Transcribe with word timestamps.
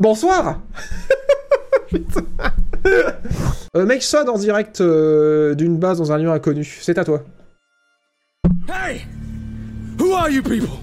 Bonsoir 0.00 0.60
euh, 2.84 3.86
Make 3.86 4.02
Sod 4.02 4.28
en 4.28 4.38
direct 4.38 4.80
euh, 4.80 5.54
d'une 5.54 5.78
base 5.78 5.98
dans 5.98 6.10
un 6.10 6.18
lieu 6.18 6.28
inconnu. 6.30 6.64
C'est 6.80 6.98
à 6.98 7.04
toi. 7.04 7.22
Hey! 8.68 9.06
Who 10.00 10.12
are 10.12 10.28
you 10.28 10.42
people? 10.42 10.80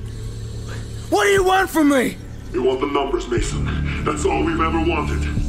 What 1.12 1.26
do 1.26 1.32
you 1.32 1.44
want 1.44 1.68
from 1.68 1.90
me? 1.90 2.16
You 2.54 2.64
want 2.64 2.80
the 2.80 2.88
numbers, 2.88 3.28
Mason. 3.30 3.66
That's 4.06 4.26
all 4.26 4.46
we've 4.46 4.62
ever 4.62 4.80
wanted. 4.80 5.41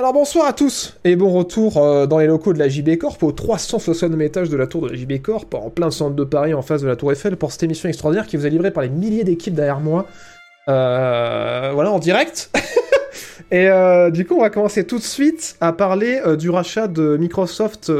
Alors 0.00 0.14
bonsoir 0.14 0.46
à 0.46 0.54
tous 0.54 0.96
et 1.04 1.14
bon 1.14 1.28
retour 1.28 1.76
euh, 1.76 2.06
dans 2.06 2.16
les 2.16 2.26
locaux 2.26 2.54
de 2.54 2.58
la 2.58 2.70
JB 2.70 2.96
Corp 2.96 3.22
au 3.22 3.32
360 3.32 4.18
étage 4.22 4.48
de 4.48 4.56
la 4.56 4.66
tour 4.66 4.80
de 4.80 4.88
la 4.88 4.94
JB 4.94 5.20
Corp 5.20 5.52
en 5.52 5.68
plein 5.68 5.90
centre 5.90 6.16
de 6.16 6.24
Paris 6.24 6.54
en 6.54 6.62
face 6.62 6.80
de 6.80 6.86
la 6.86 6.96
tour 6.96 7.12
Eiffel 7.12 7.36
pour 7.36 7.52
cette 7.52 7.64
émission 7.64 7.86
extraordinaire 7.86 8.26
qui 8.26 8.38
vous 8.38 8.46
est 8.46 8.50
livrée 8.50 8.70
par 8.70 8.82
les 8.82 8.88
milliers 8.88 9.24
d'équipes 9.24 9.52
derrière 9.52 9.78
moi. 9.78 10.06
Euh, 10.70 11.72
voilà 11.74 11.90
en 11.90 11.98
direct. 11.98 12.50
et 13.50 13.68
euh, 13.68 14.10
du 14.10 14.24
coup 14.24 14.36
on 14.36 14.40
va 14.40 14.48
commencer 14.48 14.84
tout 14.84 14.96
de 14.96 15.02
suite 15.02 15.58
à 15.60 15.74
parler 15.74 16.18
du 16.38 16.48
rachat 16.48 16.88
de 16.88 17.18
Microsoft, 17.18 17.92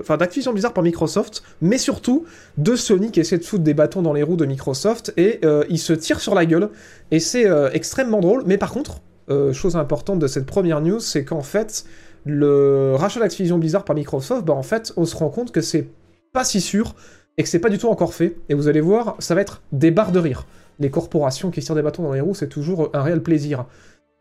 enfin 0.00 0.16
d'Activision 0.16 0.50
Blizzard 0.50 0.72
par 0.72 0.82
Microsoft, 0.82 1.44
mais 1.62 1.78
surtout 1.78 2.24
de 2.58 2.74
Sony 2.74 3.12
qui 3.12 3.20
essaie 3.20 3.38
de 3.38 3.44
foutre 3.44 3.62
des 3.62 3.74
bâtons 3.74 4.02
dans 4.02 4.14
les 4.14 4.24
roues 4.24 4.34
de 4.34 4.46
Microsoft 4.46 5.12
et 5.16 5.42
il 5.68 5.78
se 5.78 5.92
tire 5.92 6.18
sur 6.18 6.34
la 6.34 6.44
gueule 6.44 6.70
et 7.12 7.20
c'est 7.20 7.46
extrêmement 7.72 8.18
drôle. 8.18 8.42
Mais 8.46 8.58
par 8.58 8.72
contre 8.72 9.00
euh, 9.30 9.52
chose 9.52 9.76
importante 9.76 10.18
de 10.18 10.26
cette 10.26 10.46
première 10.46 10.80
news, 10.80 11.00
c'est 11.00 11.24
qu'en 11.24 11.42
fait, 11.42 11.84
le 12.24 12.94
rachat 12.96 13.20
d'Activision 13.20 13.58
Blizzard 13.58 13.84
par 13.84 13.96
Microsoft, 13.96 14.44
bah 14.44 14.54
en 14.54 14.62
fait, 14.62 14.92
on 14.96 15.04
se 15.04 15.16
rend 15.16 15.30
compte 15.30 15.52
que 15.52 15.60
c'est 15.60 15.88
pas 16.32 16.44
si 16.44 16.60
sûr 16.60 16.94
et 17.38 17.42
que 17.42 17.48
c'est 17.48 17.58
pas 17.58 17.68
du 17.68 17.78
tout 17.78 17.88
encore 17.88 18.14
fait. 18.14 18.36
Et 18.48 18.54
vous 18.54 18.68
allez 18.68 18.80
voir, 18.80 19.16
ça 19.18 19.34
va 19.34 19.40
être 19.40 19.62
des 19.72 19.90
barres 19.90 20.12
de 20.12 20.18
rire. 20.18 20.46
Les 20.78 20.90
corporations 20.90 21.50
qui 21.50 21.60
tirent 21.60 21.74
des 21.74 21.82
bâtons 21.82 22.02
dans 22.02 22.12
les 22.12 22.20
roues, 22.20 22.34
c'est 22.34 22.48
toujours 22.48 22.90
un 22.92 23.02
réel 23.02 23.22
plaisir. 23.22 23.66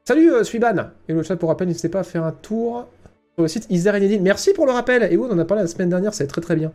Salut 0.08 0.32
euh, 0.32 0.44
Suiban 0.44 0.90
Et 1.08 1.14
le 1.14 1.24
chat 1.24 1.36
pour 1.36 1.50
rappel, 1.50 1.68
n'hésitez 1.68 1.90
pas 1.90 2.00
à 2.00 2.04
faire 2.04 2.24
un 2.24 2.32
tour 2.32 2.88
sur 3.36 3.44
le 3.44 3.48
site 3.48 3.68
Isère 3.70 3.96
Enedine. 3.96 4.22
Merci 4.22 4.54
pour 4.54 4.66
le 4.66 4.72
rappel 4.72 5.04
Et 5.12 5.18
oui, 5.18 5.28
on 5.30 5.34
en 5.34 5.40
a 5.40 5.46
parlé 5.46 5.64
la 5.64 5.68
semaine 5.68 5.90
dernière, 5.90 6.14
c'est 6.14 6.28
très 6.28 6.42
très 6.42 6.56
bien. 6.56 6.72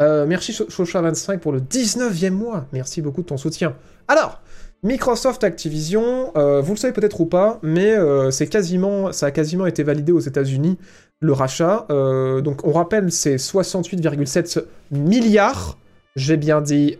Euh, 0.00 0.24
merci 0.26 0.52
Chocha25 0.52 1.38
pour 1.38 1.52
le 1.52 1.60
19e 1.60 2.30
mois. 2.30 2.66
Merci 2.72 3.02
beaucoup 3.02 3.22
de 3.22 3.26
ton 3.26 3.36
soutien. 3.36 3.76
Alors, 4.08 4.40
Microsoft 4.82 5.44
Activision, 5.44 6.32
euh, 6.36 6.62
vous 6.62 6.72
le 6.72 6.78
savez 6.78 6.94
peut-être 6.94 7.20
ou 7.20 7.26
pas, 7.26 7.58
mais 7.62 7.92
euh, 7.92 8.30
c'est 8.30 8.46
quasiment, 8.46 9.12
ça 9.12 9.26
a 9.26 9.30
quasiment 9.30 9.66
été 9.66 9.82
validé 9.82 10.10
aux 10.10 10.20
États-Unis 10.20 10.78
le 11.20 11.32
rachat. 11.34 11.86
Euh, 11.90 12.40
donc 12.40 12.66
on 12.66 12.72
rappelle, 12.72 13.12
c'est 13.12 13.36
68,7 13.36 14.64
milliards, 14.90 15.76
j'ai 16.16 16.38
bien 16.38 16.62
dit 16.62 16.96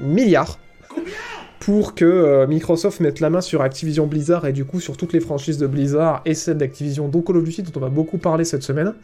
milliards, 0.00 0.60
pour 1.58 1.96
que 1.96 2.46
Microsoft 2.46 3.00
mette 3.00 3.18
la 3.18 3.30
main 3.30 3.40
sur 3.40 3.62
Activision 3.62 4.06
Blizzard 4.06 4.46
et 4.46 4.52
du 4.52 4.64
coup 4.64 4.78
sur 4.78 4.96
toutes 4.96 5.12
les 5.12 5.20
franchises 5.20 5.58
de 5.58 5.66
Blizzard 5.66 6.22
et 6.24 6.34
celles 6.34 6.58
d'Activision, 6.58 7.08
dont 7.08 7.20
Call 7.20 7.38
of 7.38 7.44
Duty, 7.44 7.62
dont 7.62 7.72
on 7.76 7.80
va 7.80 7.88
beaucoup 7.88 8.18
parler 8.18 8.44
cette 8.44 8.62
semaine. 8.62 8.94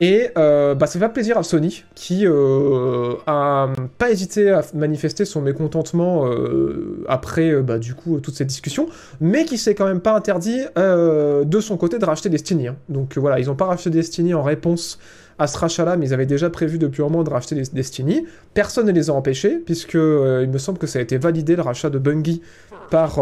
Et 0.00 0.28
euh, 0.36 0.74
bah, 0.74 0.86
ça 0.86 0.98
fait 0.98 1.08
plaisir 1.08 1.38
à 1.38 1.44
Sony, 1.44 1.84
qui 1.94 2.26
euh, 2.26 3.14
a 3.26 3.68
pas 3.96 4.10
hésité 4.10 4.50
à 4.50 4.62
manifester 4.74 5.24
son 5.24 5.40
mécontentement 5.40 6.26
euh, 6.26 7.04
après, 7.08 7.50
euh, 7.50 7.62
bah, 7.62 7.78
du 7.78 7.94
coup, 7.94 8.18
toute 8.20 8.34
cette 8.34 8.48
discussion, 8.48 8.88
mais 9.20 9.44
qui 9.44 9.56
s'est 9.56 9.74
quand 9.76 9.86
même 9.86 10.00
pas 10.00 10.14
interdit 10.14 10.62
de 10.76 11.60
son 11.60 11.76
côté 11.76 11.98
de 11.98 12.04
racheter 12.04 12.28
Destiny. 12.28 12.68
hein. 12.68 12.76
Donc 12.88 13.16
voilà, 13.16 13.38
ils 13.38 13.50
ont 13.50 13.54
pas 13.54 13.66
racheté 13.66 13.90
Destiny 13.90 14.34
en 14.34 14.42
réponse 14.42 14.98
à 15.38 15.46
ce 15.46 15.58
rachat-là, 15.58 15.96
mais 15.96 16.06
ils 16.06 16.14
avaient 16.14 16.26
déjà 16.26 16.50
prévu 16.50 16.78
depuis 16.78 17.02
un 17.02 17.06
moment 17.06 17.22
de 17.22 17.30
racheter 17.30 17.54
des- 17.54 17.62
Destiny. 17.62 18.26
Personne 18.52 18.86
ne 18.86 18.92
les 18.92 19.10
a 19.10 19.12
empêchés, 19.12 19.58
puisque 19.64 19.94
il 19.94 20.50
me 20.50 20.58
semble 20.58 20.78
que 20.78 20.86
ça 20.88 20.98
a 20.98 21.02
été 21.02 21.18
validé 21.18 21.54
le 21.54 21.62
rachat 21.62 21.90
de 21.90 21.98
Bungie 21.98 22.42
par 22.90 23.20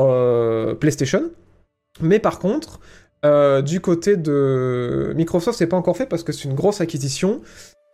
PlayStation. 0.79 1.31
Mais 2.01 2.19
par 2.19 2.39
contre, 2.39 2.81
euh, 3.25 3.63
du 3.63 3.81
côté 3.81 4.17
de 4.17 5.13
Microsoft, 5.15 5.59
c'est 5.59 5.67
pas 5.67 5.77
encore 5.77 5.97
fait 5.97 6.07
parce 6.07 6.23
que 6.23 6.33
c'est 6.33 6.45
une 6.45 6.55
grosse 6.55 6.81
acquisition. 6.81 7.41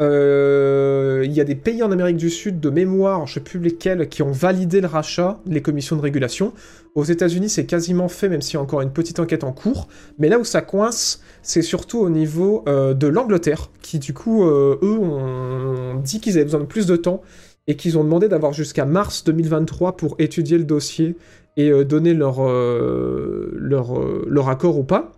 Euh, 0.01 1.23
Il 1.27 1.33
y 1.33 1.41
a 1.41 1.45
des 1.45 1.57
pays 1.57 1.83
en 1.83 1.91
Amérique 1.91 2.17
du 2.17 2.31
Sud 2.31 2.61
de 2.61 2.71
mémoire, 2.71 3.27
je 3.27 3.35
sais 3.35 3.41
plus 3.41 3.59
lesquels, 3.61 4.09
qui 4.09 4.23
ont 4.23 4.31
validé 4.31 4.81
le 4.81 4.87
rachat, 4.87 5.41
les 5.47 5.61
commissions 5.61 5.97
de 5.97 6.01
régulation. 6.01 6.53
Aux 6.95 7.05
États-Unis, 7.05 7.49
c'est 7.51 7.67
quasiment 7.67 8.09
fait, 8.09 8.29
même 8.29 8.41
s'il 8.41 8.55
y 8.55 8.57
a 8.57 8.61
encore 8.61 8.81
une 8.81 8.93
petite 8.93 9.19
enquête 9.19 9.45
en 9.45 9.53
cours. 9.53 9.89
Mais 10.19 10.29
là 10.29 10.39
où 10.39 10.45
ça 10.45 10.63
coince, 10.63 11.21
c'est 11.43 11.63
surtout 11.63 11.99
au 11.99 12.11
niveau 12.11 12.65
euh, 12.69 12.95
de 12.95 13.07
l'Angleterre, 13.07 13.71
qui 13.83 13.99
du 13.99 14.15
coup, 14.15 14.45
eux, 14.45 14.79
ont 14.83 16.01
dit 16.03 16.21
qu'ils 16.21 16.35
avaient 16.35 16.45
besoin 16.45 16.61
de 16.61 16.67
plus 16.67 16.87
de 16.87 16.97
temps 16.97 17.23
et 17.67 17.77
qu'ils 17.77 17.99
ont 17.99 18.05
demandé 18.05 18.29
d'avoir 18.29 18.53
jusqu'à 18.53 18.87
mars 18.87 19.25
2023 19.25 19.97
pour 19.97 20.15
étudier 20.19 20.57
le 20.57 20.65
dossier 20.65 21.17
et 21.57 21.85
donner 21.85 22.15
leur, 22.15 22.41
leur, 22.43 24.01
leur 24.27 24.49
accord 24.49 24.79
ou 24.79 24.85
pas. 24.85 25.18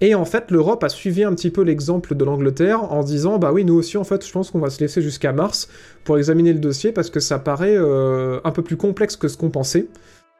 Et 0.00 0.14
en 0.14 0.24
fait, 0.24 0.50
l'Europe 0.50 0.82
a 0.82 0.88
suivi 0.88 1.24
un 1.24 1.34
petit 1.34 1.50
peu 1.50 1.62
l'exemple 1.62 2.14
de 2.14 2.24
l'Angleterre 2.24 2.90
en 2.92 3.02
disant 3.02 3.38
bah 3.38 3.52
oui, 3.52 3.64
nous 3.64 3.74
aussi, 3.74 3.98
en 3.98 4.04
fait, 4.04 4.26
je 4.26 4.32
pense 4.32 4.50
qu'on 4.50 4.58
va 4.58 4.70
se 4.70 4.80
laisser 4.80 5.02
jusqu'à 5.02 5.32
mars 5.32 5.68
pour 6.04 6.16
examiner 6.16 6.52
le 6.52 6.58
dossier 6.58 6.92
parce 6.92 7.10
que 7.10 7.20
ça 7.20 7.38
paraît 7.38 7.76
euh, 7.76 8.40
un 8.44 8.50
peu 8.50 8.62
plus 8.62 8.76
complexe 8.76 9.16
que 9.16 9.28
ce 9.28 9.36
qu'on 9.36 9.50
pensait. 9.50 9.88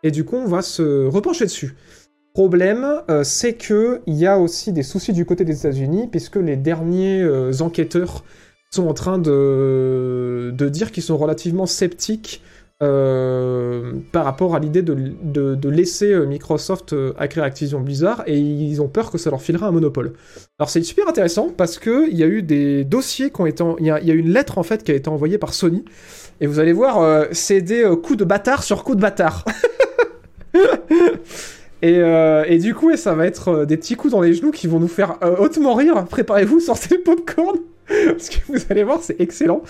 Et 0.02 0.10
du 0.10 0.24
coup, 0.24 0.36
on 0.36 0.46
va 0.46 0.62
se 0.62 1.06
repencher 1.06 1.44
dessus. 1.44 1.76
Problème, 2.32 3.02
euh, 3.10 3.22
c'est 3.22 3.54
que 3.54 4.00
il 4.06 4.14
y 4.14 4.26
a 4.26 4.38
aussi 4.38 4.72
des 4.72 4.82
soucis 4.82 5.12
du 5.12 5.26
côté 5.26 5.44
des 5.44 5.58
États-Unis 5.58 6.08
puisque 6.10 6.36
les 6.36 6.56
derniers 6.56 7.20
euh, 7.22 7.52
enquêteurs 7.60 8.24
sont 8.70 8.86
en 8.86 8.94
train 8.94 9.18
de, 9.18 10.54
de 10.54 10.68
dire 10.68 10.92
qu'ils 10.92 11.02
sont 11.02 11.18
relativement 11.18 11.66
sceptiques 11.66 12.40
euh, 12.82 13.92
par 14.10 14.24
rapport 14.24 14.54
à 14.54 14.58
l'idée 14.58 14.80
de, 14.80 15.68
laisser 15.68 16.12
euh, 16.12 16.24
Microsoft 16.24 16.94
euh, 16.94 17.12
acquérir 17.18 17.44
Activision 17.44 17.80
Blizzard 17.80 18.22
et 18.26 18.38
ils 18.38 18.80
ont 18.80 18.88
peur 18.88 19.10
que 19.10 19.18
ça 19.18 19.28
leur 19.28 19.42
filera 19.42 19.66
un 19.66 19.70
monopole. 19.70 20.14
Alors 20.58 20.70
c'est 20.70 20.82
super 20.82 21.06
intéressant 21.06 21.50
parce 21.54 21.78
que 21.78 22.08
il 22.10 22.16
y 22.16 22.22
a 22.22 22.26
eu 22.26 22.40
des 22.40 22.84
dossiers 22.84 23.30
qui 23.30 23.40
ont 23.40 23.44
été, 23.44 23.62
il 23.80 23.86
y, 23.86 23.90
a, 23.90 24.14
une 24.14 24.32
lettre 24.32 24.56
en 24.56 24.62
fait 24.62 24.82
qui 24.82 24.92
a 24.92 24.94
été 24.94 25.10
envoyée 25.10 25.36
par 25.36 25.52
Sony 25.52 25.84
et 26.40 26.46
vous 26.46 26.58
allez 26.58 26.72
voir, 26.72 27.26
c'est 27.32 27.60
des 27.60 27.84
coups 28.02 28.18
de 28.18 28.24
bâtard 28.24 28.62
sur 28.62 28.82
coups 28.82 28.96
de 28.96 29.02
bâtard. 29.02 29.44
Et, 31.82 31.98
euh, 31.98 32.44
et 32.46 32.58
du 32.58 32.74
coup, 32.74 32.94
ça 32.96 33.14
va 33.14 33.26
être 33.26 33.48
euh, 33.48 33.64
des 33.64 33.76
petits 33.76 33.96
coups 33.96 34.12
dans 34.12 34.20
les 34.20 34.34
genoux 34.34 34.50
qui 34.50 34.66
vont 34.66 34.80
nous 34.80 34.88
faire 34.88 35.16
euh, 35.22 35.36
hautement 35.36 35.74
rire. 35.74 36.04
Préparez-vous, 36.08 36.60
sortez 36.60 36.96
le 36.96 37.02
popcorn. 37.02 37.58
Parce 38.06 38.28
que 38.28 38.36
vous 38.48 38.58
allez 38.70 38.84
voir, 38.84 39.00
c'est 39.02 39.20
excellent. 39.20 39.62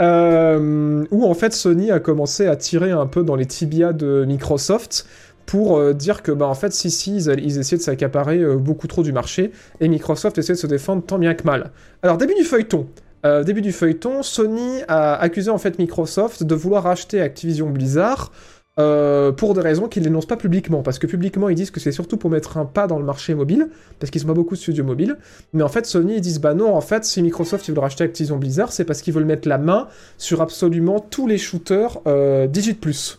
Euh, 0.00 1.04
où 1.10 1.24
en 1.24 1.34
fait 1.34 1.54
Sony 1.54 1.90
a 1.90 2.00
commencé 2.00 2.46
à 2.46 2.56
tirer 2.56 2.90
un 2.90 3.06
peu 3.06 3.22
dans 3.22 3.34
les 3.34 3.46
tibias 3.46 3.92
de 3.94 4.24
Microsoft 4.26 5.06
pour 5.46 5.82
dire 5.94 6.22
que 6.22 6.32
bah 6.32 6.46
en 6.46 6.54
fait 6.54 6.72
si 6.72 6.90
si 6.90 7.16
ils, 7.16 7.58
essayaient 7.58 7.78
de 7.78 7.82
s'accaparer 7.82 8.44
beaucoup 8.56 8.86
trop 8.86 9.02
du 9.02 9.12
marché 9.12 9.52
et 9.80 9.88
Microsoft 9.88 10.38
essaie 10.38 10.52
de 10.52 10.58
se 10.58 10.66
défendre 10.66 11.02
tant 11.02 11.18
bien 11.18 11.34
que 11.34 11.44
mal. 11.44 11.72
Alors 12.02 12.18
début 12.18 12.34
du 12.34 12.44
feuilleton. 12.44 12.86
Début 13.24 13.62
du 13.62 13.72
feuilleton, 13.72 14.22
Sony 14.22 14.82
a 14.88 15.14
accusé 15.14 15.50
en 15.50 15.58
fait 15.58 15.78
Microsoft 15.78 16.44
de 16.44 16.54
vouloir 16.54 16.86
acheter 16.86 17.22
Activision 17.22 17.70
Blizzard 17.70 18.32
euh, 18.78 19.32
pour 19.32 19.52
des 19.54 19.60
raisons 19.60 19.86
qu'ils 19.86 20.02
n'énoncent 20.02 20.26
pas 20.26 20.36
publiquement. 20.36 20.82
Parce 20.82 20.98
que 20.98 21.06
publiquement, 21.06 21.48
ils 21.48 21.54
disent 21.54 21.70
que 21.70 21.80
c'est 21.80 21.92
surtout 21.92 22.16
pour 22.16 22.30
mettre 22.30 22.56
un 22.56 22.64
pas 22.64 22.86
dans 22.86 22.98
le 22.98 23.04
marché 23.04 23.34
mobile, 23.34 23.68
parce 23.98 24.10
qu'ils 24.10 24.24
ont 24.24 24.28
pas 24.28 24.34
beaucoup 24.34 24.54
de 24.54 24.60
studios 24.60 24.84
mobiles. 24.84 25.16
Mais 25.52 25.62
en 25.62 25.68
fait, 25.68 25.84
Sony, 25.86 26.14
ils 26.16 26.20
disent 26.20 26.40
bah 26.40 26.54
non, 26.54 26.74
en 26.74 26.80
fait, 26.80 27.04
si 27.04 27.22
Microsoft 27.22 27.68
ils 27.68 27.72
veulent 27.72 27.80
racheter 27.80 28.04
Activision 28.04 28.36
Blizzard, 28.38 28.72
c'est 28.72 28.84
parce 28.84 29.02
qu'ils 29.02 29.12
veulent 29.12 29.24
mettre 29.26 29.46
la 29.48 29.58
main 29.58 29.88
sur 30.16 30.40
absolument 30.40 31.00
tous 31.00 31.26
les 31.26 31.38
shooters 31.38 32.00
euh, 32.06 32.46
18+. 32.48 33.18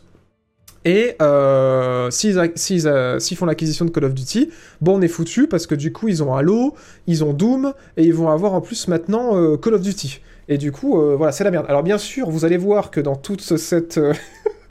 Et 0.85 1.15
euh, 1.21 2.09
s'ils, 2.11 2.37
euh, 2.87 3.19
s'ils 3.19 3.37
font 3.37 3.45
l'acquisition 3.45 3.85
de 3.85 3.89
Call 3.91 4.03
of 4.05 4.13
Duty, 4.13 4.49
bon, 4.81 4.97
on 4.97 5.01
est 5.01 5.07
foutu 5.07 5.47
parce 5.47 5.65
que 5.67 5.75
du 5.75 5.93
coup, 5.93 6.09
ils 6.09 6.23
ont 6.23 6.33
Halo, 6.35 6.75
ils 7.07 7.23
ont 7.23 7.31
Doom, 7.31 7.73
et 7.95 8.03
ils 8.03 8.13
vont 8.13 8.29
avoir 8.29 8.53
en 8.53 8.59
plus 8.59 8.87
maintenant 8.89 9.55
Call 9.57 9.75
of 9.75 9.81
Duty. 9.81 10.19
Et 10.49 10.57
du 10.57 10.73
coup, 10.73 10.99
voilà, 11.15 11.31
c'est 11.31 11.45
la 11.45 11.51
merde. 11.51 11.67
Alors 11.69 11.83
bien 11.83 11.97
sûr, 11.97 12.29
vous 12.29 12.43
allez 12.43 12.57
voir 12.57 12.91
que 12.91 12.99
dans 12.99 13.15
toute 13.15 13.39
ce- 13.39 13.55
cette... 13.55 13.97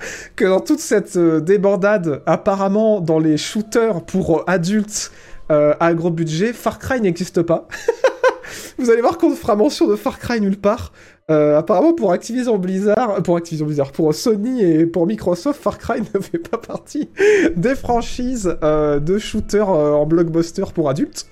euh, 0.02 0.06
que 0.36 0.44
dans 0.44 0.60
toute 0.60 0.80
cette 0.80 1.16
euh, 1.16 1.40
débandade, 1.40 2.22
apparemment 2.26 3.00
dans 3.00 3.18
les 3.18 3.36
shooters 3.36 4.02
pour 4.04 4.38
euh, 4.38 4.44
adultes 4.46 5.12
euh, 5.50 5.74
à 5.80 5.94
gros 5.94 6.10
budget, 6.10 6.52
Far 6.52 6.78
Cry 6.78 7.00
n'existe 7.00 7.42
pas. 7.42 7.68
Vous 8.78 8.90
allez 8.90 9.00
voir 9.00 9.18
qu'on 9.18 9.30
ne 9.30 9.34
fera 9.34 9.56
mention 9.56 9.86
de 9.86 9.96
Far 9.96 10.18
Cry 10.18 10.40
nulle 10.40 10.58
part. 10.58 10.92
Euh, 11.30 11.56
apparemment 11.56 11.94
pour 11.94 12.12
Activision 12.12 12.58
Blizzard, 12.58 13.22
pour 13.22 13.36
Activision 13.36 13.66
Blizzard, 13.66 13.92
pour 13.92 14.12
Sony 14.12 14.62
et 14.62 14.86
pour 14.86 15.06
Microsoft, 15.06 15.62
Far 15.62 15.78
Cry 15.78 16.00
ne 16.14 16.20
fait 16.20 16.38
pas 16.38 16.58
partie 16.58 17.08
des 17.56 17.74
franchises 17.74 18.56
euh, 18.62 18.98
de 18.98 19.18
shooters 19.18 19.70
euh, 19.70 19.92
en 19.92 20.04
blockbuster 20.04 20.64
pour 20.74 20.90
adultes. 20.90 21.26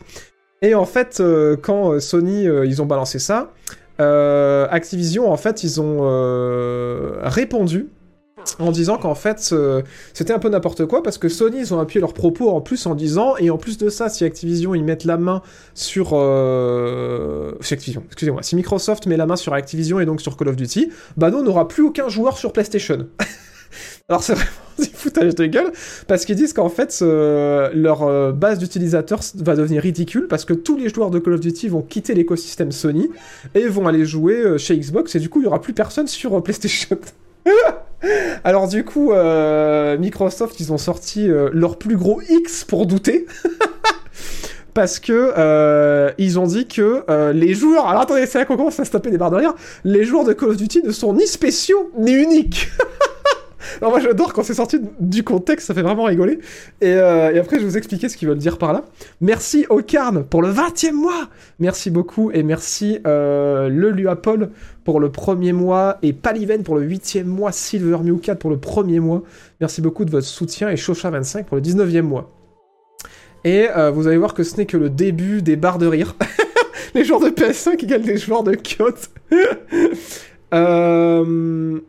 Et 0.63 0.75
en 0.75 0.85
fait, 0.85 1.19
euh, 1.21 1.57
quand 1.61 1.93
euh, 1.93 2.01
Sony 2.01 2.47
euh, 2.47 2.67
ils 2.67 2.81
ont 2.81 2.87
balancé 2.87 3.19
ça, 3.19 3.53
euh, 4.01 4.67
Activision 4.71 5.31
en 5.31 5.37
fait 5.37 5.63
ils 5.63 5.81
ont 5.81 5.99
euh, 6.03 7.19
répondu 7.23 7.89
en 8.59 8.71
disant 8.71 8.97
qu'en 8.97 9.15
fait 9.15 9.55
c'était 10.15 10.33
un 10.33 10.39
peu 10.39 10.49
n'importe 10.49 10.87
quoi 10.87 11.03
parce 11.03 11.19
que 11.19 11.29
Sony 11.29 11.59
ils 11.59 11.75
ont 11.75 11.81
appuyé 11.81 12.01
leurs 12.01 12.15
propos 12.15 12.51
en 12.51 12.61
plus 12.61 12.87
en 12.87 12.95
disant 12.95 13.37
et 13.39 13.51
en 13.51 13.59
plus 13.59 13.79
de 13.79 13.89
ça 13.89 14.09
si 14.09 14.25
Activision 14.25 14.75
ils 14.75 14.85
mettent 14.85 15.05
la 15.05 15.17
main 15.17 15.43
sur 15.75 16.11
euh... 16.13 17.53
Activision 17.61 18.03
excusez-moi 18.07 18.43
si 18.43 18.57
Microsoft 18.57 19.07
met 19.07 19.17
la 19.17 19.27
main 19.27 19.37
sur 19.37 19.55
Activision 19.55 20.01
et 20.01 20.07
donc 20.07 20.21
sur 20.21 20.37
Call 20.37 20.49
of 20.49 20.57
Duty 20.57 20.91
bah 21.17 21.31
n'aura 21.31 21.69
plus 21.69 21.83
aucun 21.85 22.09
joueur 22.09 22.37
sur 22.39 22.53
PlayStation 22.53 23.07
Alors 24.09 24.23
c'est 24.23 24.35
vraiment 24.35 24.51
du 24.79 24.89
foutage 24.93 25.35
de 25.35 25.47
gueule, 25.47 25.73
parce 26.07 26.25
qu'ils 26.25 26.37
disent 26.37 26.53
qu'en 26.53 26.69
fait, 26.69 27.01
leur 27.01 28.03
euh, 28.03 28.33
base 28.33 28.59
d'utilisateurs 28.59 29.21
va 29.37 29.57
devenir 29.57 29.83
ridicule, 29.83 30.27
parce 30.29 30.45
que 30.45 30.55
tous 30.55 30.77
les 30.77 30.89
joueurs 30.89 31.11
de 31.11 31.19
Call 31.19 31.35
of 31.35 31.41
Duty 31.41 31.69
vont 31.69 31.83
quitter 31.83 32.15
l'écosystème 32.15 32.73
Sony, 32.73 33.11
et 33.55 33.67
vont 33.69 33.87
aller 33.87 34.05
jouer 34.05 34.35
euh, 34.35 34.59
chez 34.59 34.77
Xbox, 34.77 35.15
et 35.15 35.21
du 35.21 35.29
coup, 35.29 35.41
il 35.41 35.45
y 35.45 35.47
aura 35.47 35.61
plus 35.61 35.75
personne 35.75 36.07
sur 36.07 36.43
PlayStation. 36.43 36.99
Alors 38.45 38.69
du 38.69 38.85
coup, 38.85 39.13
euh, 39.13 39.99
Microsoft, 39.99 40.61
ils 40.61 40.73
ont 40.73 40.79
sorti 40.79 41.29
euh, 41.29 41.51
leur 41.53 41.79
plus 41.79 41.97
gros 41.97 42.21
X 42.29 42.65
pour 42.65 42.87
douter. 42.87 43.27
Parce 44.75 45.01
que 45.01 45.33
euh, 45.37 46.13
ils 46.17 46.39
ont 46.39 46.47
dit 46.47 46.69
que 46.69 47.05
les 47.33 47.55
joueurs. 47.55 47.89
Alors 47.89 48.03
attendez, 48.03 48.27
c'est 48.27 48.39
là 48.39 48.45
qu'on 48.45 48.57
commence 48.57 48.79
à 48.79 48.85
se 48.85 48.91
taper 48.91 49.11
des 49.11 49.19
barres 49.19 49.33
de. 49.33 49.43
Les 49.85 50.05
joueurs 50.05 50.25
de 50.25 50.33
Call 50.33 50.51
of 50.51 50.57
Duty 50.57 50.83
ne 50.85 50.93
sont 50.93 51.13
ni 51.13 51.27
spéciaux 51.27 51.91
ni 51.99 52.13
uniques. 52.13 52.69
Alors 53.81 53.93
moi 53.93 54.01
j'adore 54.01 54.33
quand 54.33 54.43
c'est 54.43 54.55
sorti 54.55 54.79
du 55.01 55.23
contexte, 55.23 55.67
ça 55.67 55.75
fait 55.75 55.83
vraiment 55.83 56.05
rigoler. 56.05 56.39
Et, 56.81 56.95
euh, 56.95 57.33
et 57.33 57.39
après 57.39 57.57
je 57.57 57.63
vais 57.63 57.69
vous 57.69 57.77
expliquer 57.77 58.09
ce 58.09 58.17
qu'ils 58.17 58.29
veulent 58.29 58.39
dire 58.39 58.59
par 58.59 58.73
là. 58.73 58.85
Merci 59.21 59.67
Ocarn 59.69 60.25
pour 60.25 60.43
le 60.43 60.51
20e 60.51 60.93
mois. 60.93 61.29
Merci 61.59 61.91
beaucoup 61.91 62.31
et 62.33 62.43
merci 62.43 62.99
euh, 63.07 63.69
le 63.69 63.91
pour 64.85 65.01
le 65.01 65.11
premier 65.11 65.53
mois 65.53 65.99
et 66.03 66.13
Paliven 66.13 66.63
pour 66.63 66.77
le 66.77 66.87
8e 66.89 67.25
mois, 67.25 67.53
Silver 67.53 67.99
Mew 68.03 68.19
4 68.19 68.39
pour 68.39 68.51
le 68.51 68.59
premier 68.59 69.01
mois. 69.01 69.23
Merci 69.61 69.81
beaucoup 69.81 70.05
de 70.05 70.11
votre 70.11 70.27
soutien 70.27 70.69
et 70.71 70.77
Chocha25 70.77 71.45
pour 71.45 71.57
le 71.57 71.63
19e 71.63 72.03
mois. 72.03 72.31
Et 73.45 73.69
euh, 73.77 73.91
vous 73.91 74.07
allez 74.07 74.17
voir 74.17 74.35
que 74.35 74.43
ce 74.43 74.57
n'est 74.57 74.67
que 74.67 74.77
le 74.77 74.91
début 74.91 75.43
des 75.43 75.57
barres 75.57 75.79
de 75.79 75.87
rire. 75.87 76.17
les 76.95 77.05
joueurs 77.05 77.21
de 77.21 77.29
PS5 77.29 77.83
égale 77.83 78.03
des 78.03 78.17
joueurs 78.17 78.43
de 78.43 78.55
Kyoto. 78.55 79.09
euh... 80.55 81.81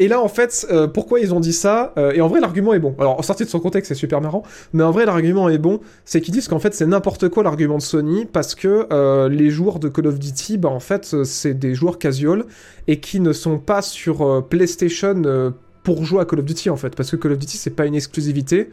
Et 0.00 0.08
là, 0.08 0.22
en 0.22 0.28
fait, 0.28 0.66
euh, 0.70 0.88
pourquoi 0.88 1.20
ils 1.20 1.34
ont 1.34 1.40
dit 1.40 1.52
ça 1.52 1.92
euh, 1.98 2.12
Et 2.12 2.22
en 2.22 2.28
vrai, 2.28 2.40
l'argument 2.40 2.72
est 2.72 2.78
bon. 2.78 2.96
Alors, 2.98 3.22
sorti 3.22 3.44
de 3.44 3.50
son 3.50 3.60
contexte, 3.60 3.90
c'est 3.90 3.94
super 3.94 4.22
marrant. 4.22 4.42
Mais 4.72 4.82
en 4.82 4.90
vrai, 4.90 5.04
l'argument 5.04 5.50
est 5.50 5.58
bon. 5.58 5.80
C'est 6.06 6.22
qu'ils 6.22 6.32
disent 6.32 6.48
qu'en 6.48 6.58
fait, 6.58 6.72
c'est 6.72 6.86
n'importe 6.86 7.28
quoi 7.28 7.42
l'argument 7.42 7.76
de 7.76 7.82
Sony. 7.82 8.24
Parce 8.24 8.54
que 8.54 8.86
euh, 8.92 9.28
les 9.28 9.50
joueurs 9.50 9.78
de 9.78 9.88
Call 9.88 10.06
of 10.06 10.18
Duty, 10.18 10.56
bah, 10.56 10.70
en 10.70 10.80
fait, 10.80 11.24
c'est 11.24 11.52
des 11.52 11.74
joueurs 11.74 11.98
casual. 11.98 12.46
Et 12.88 12.98
qui 12.98 13.20
ne 13.20 13.34
sont 13.34 13.58
pas 13.58 13.82
sur 13.82 14.48
PlayStation 14.48 15.52
pour 15.82 16.04
jouer 16.06 16.22
à 16.22 16.24
Call 16.24 16.38
of 16.38 16.46
Duty, 16.46 16.70
en 16.70 16.76
fait. 16.76 16.96
Parce 16.96 17.10
que 17.10 17.16
Call 17.16 17.32
of 17.32 17.38
Duty, 17.38 17.58
c'est 17.58 17.76
pas 17.76 17.84
une 17.84 17.94
exclusivité. 17.94 18.70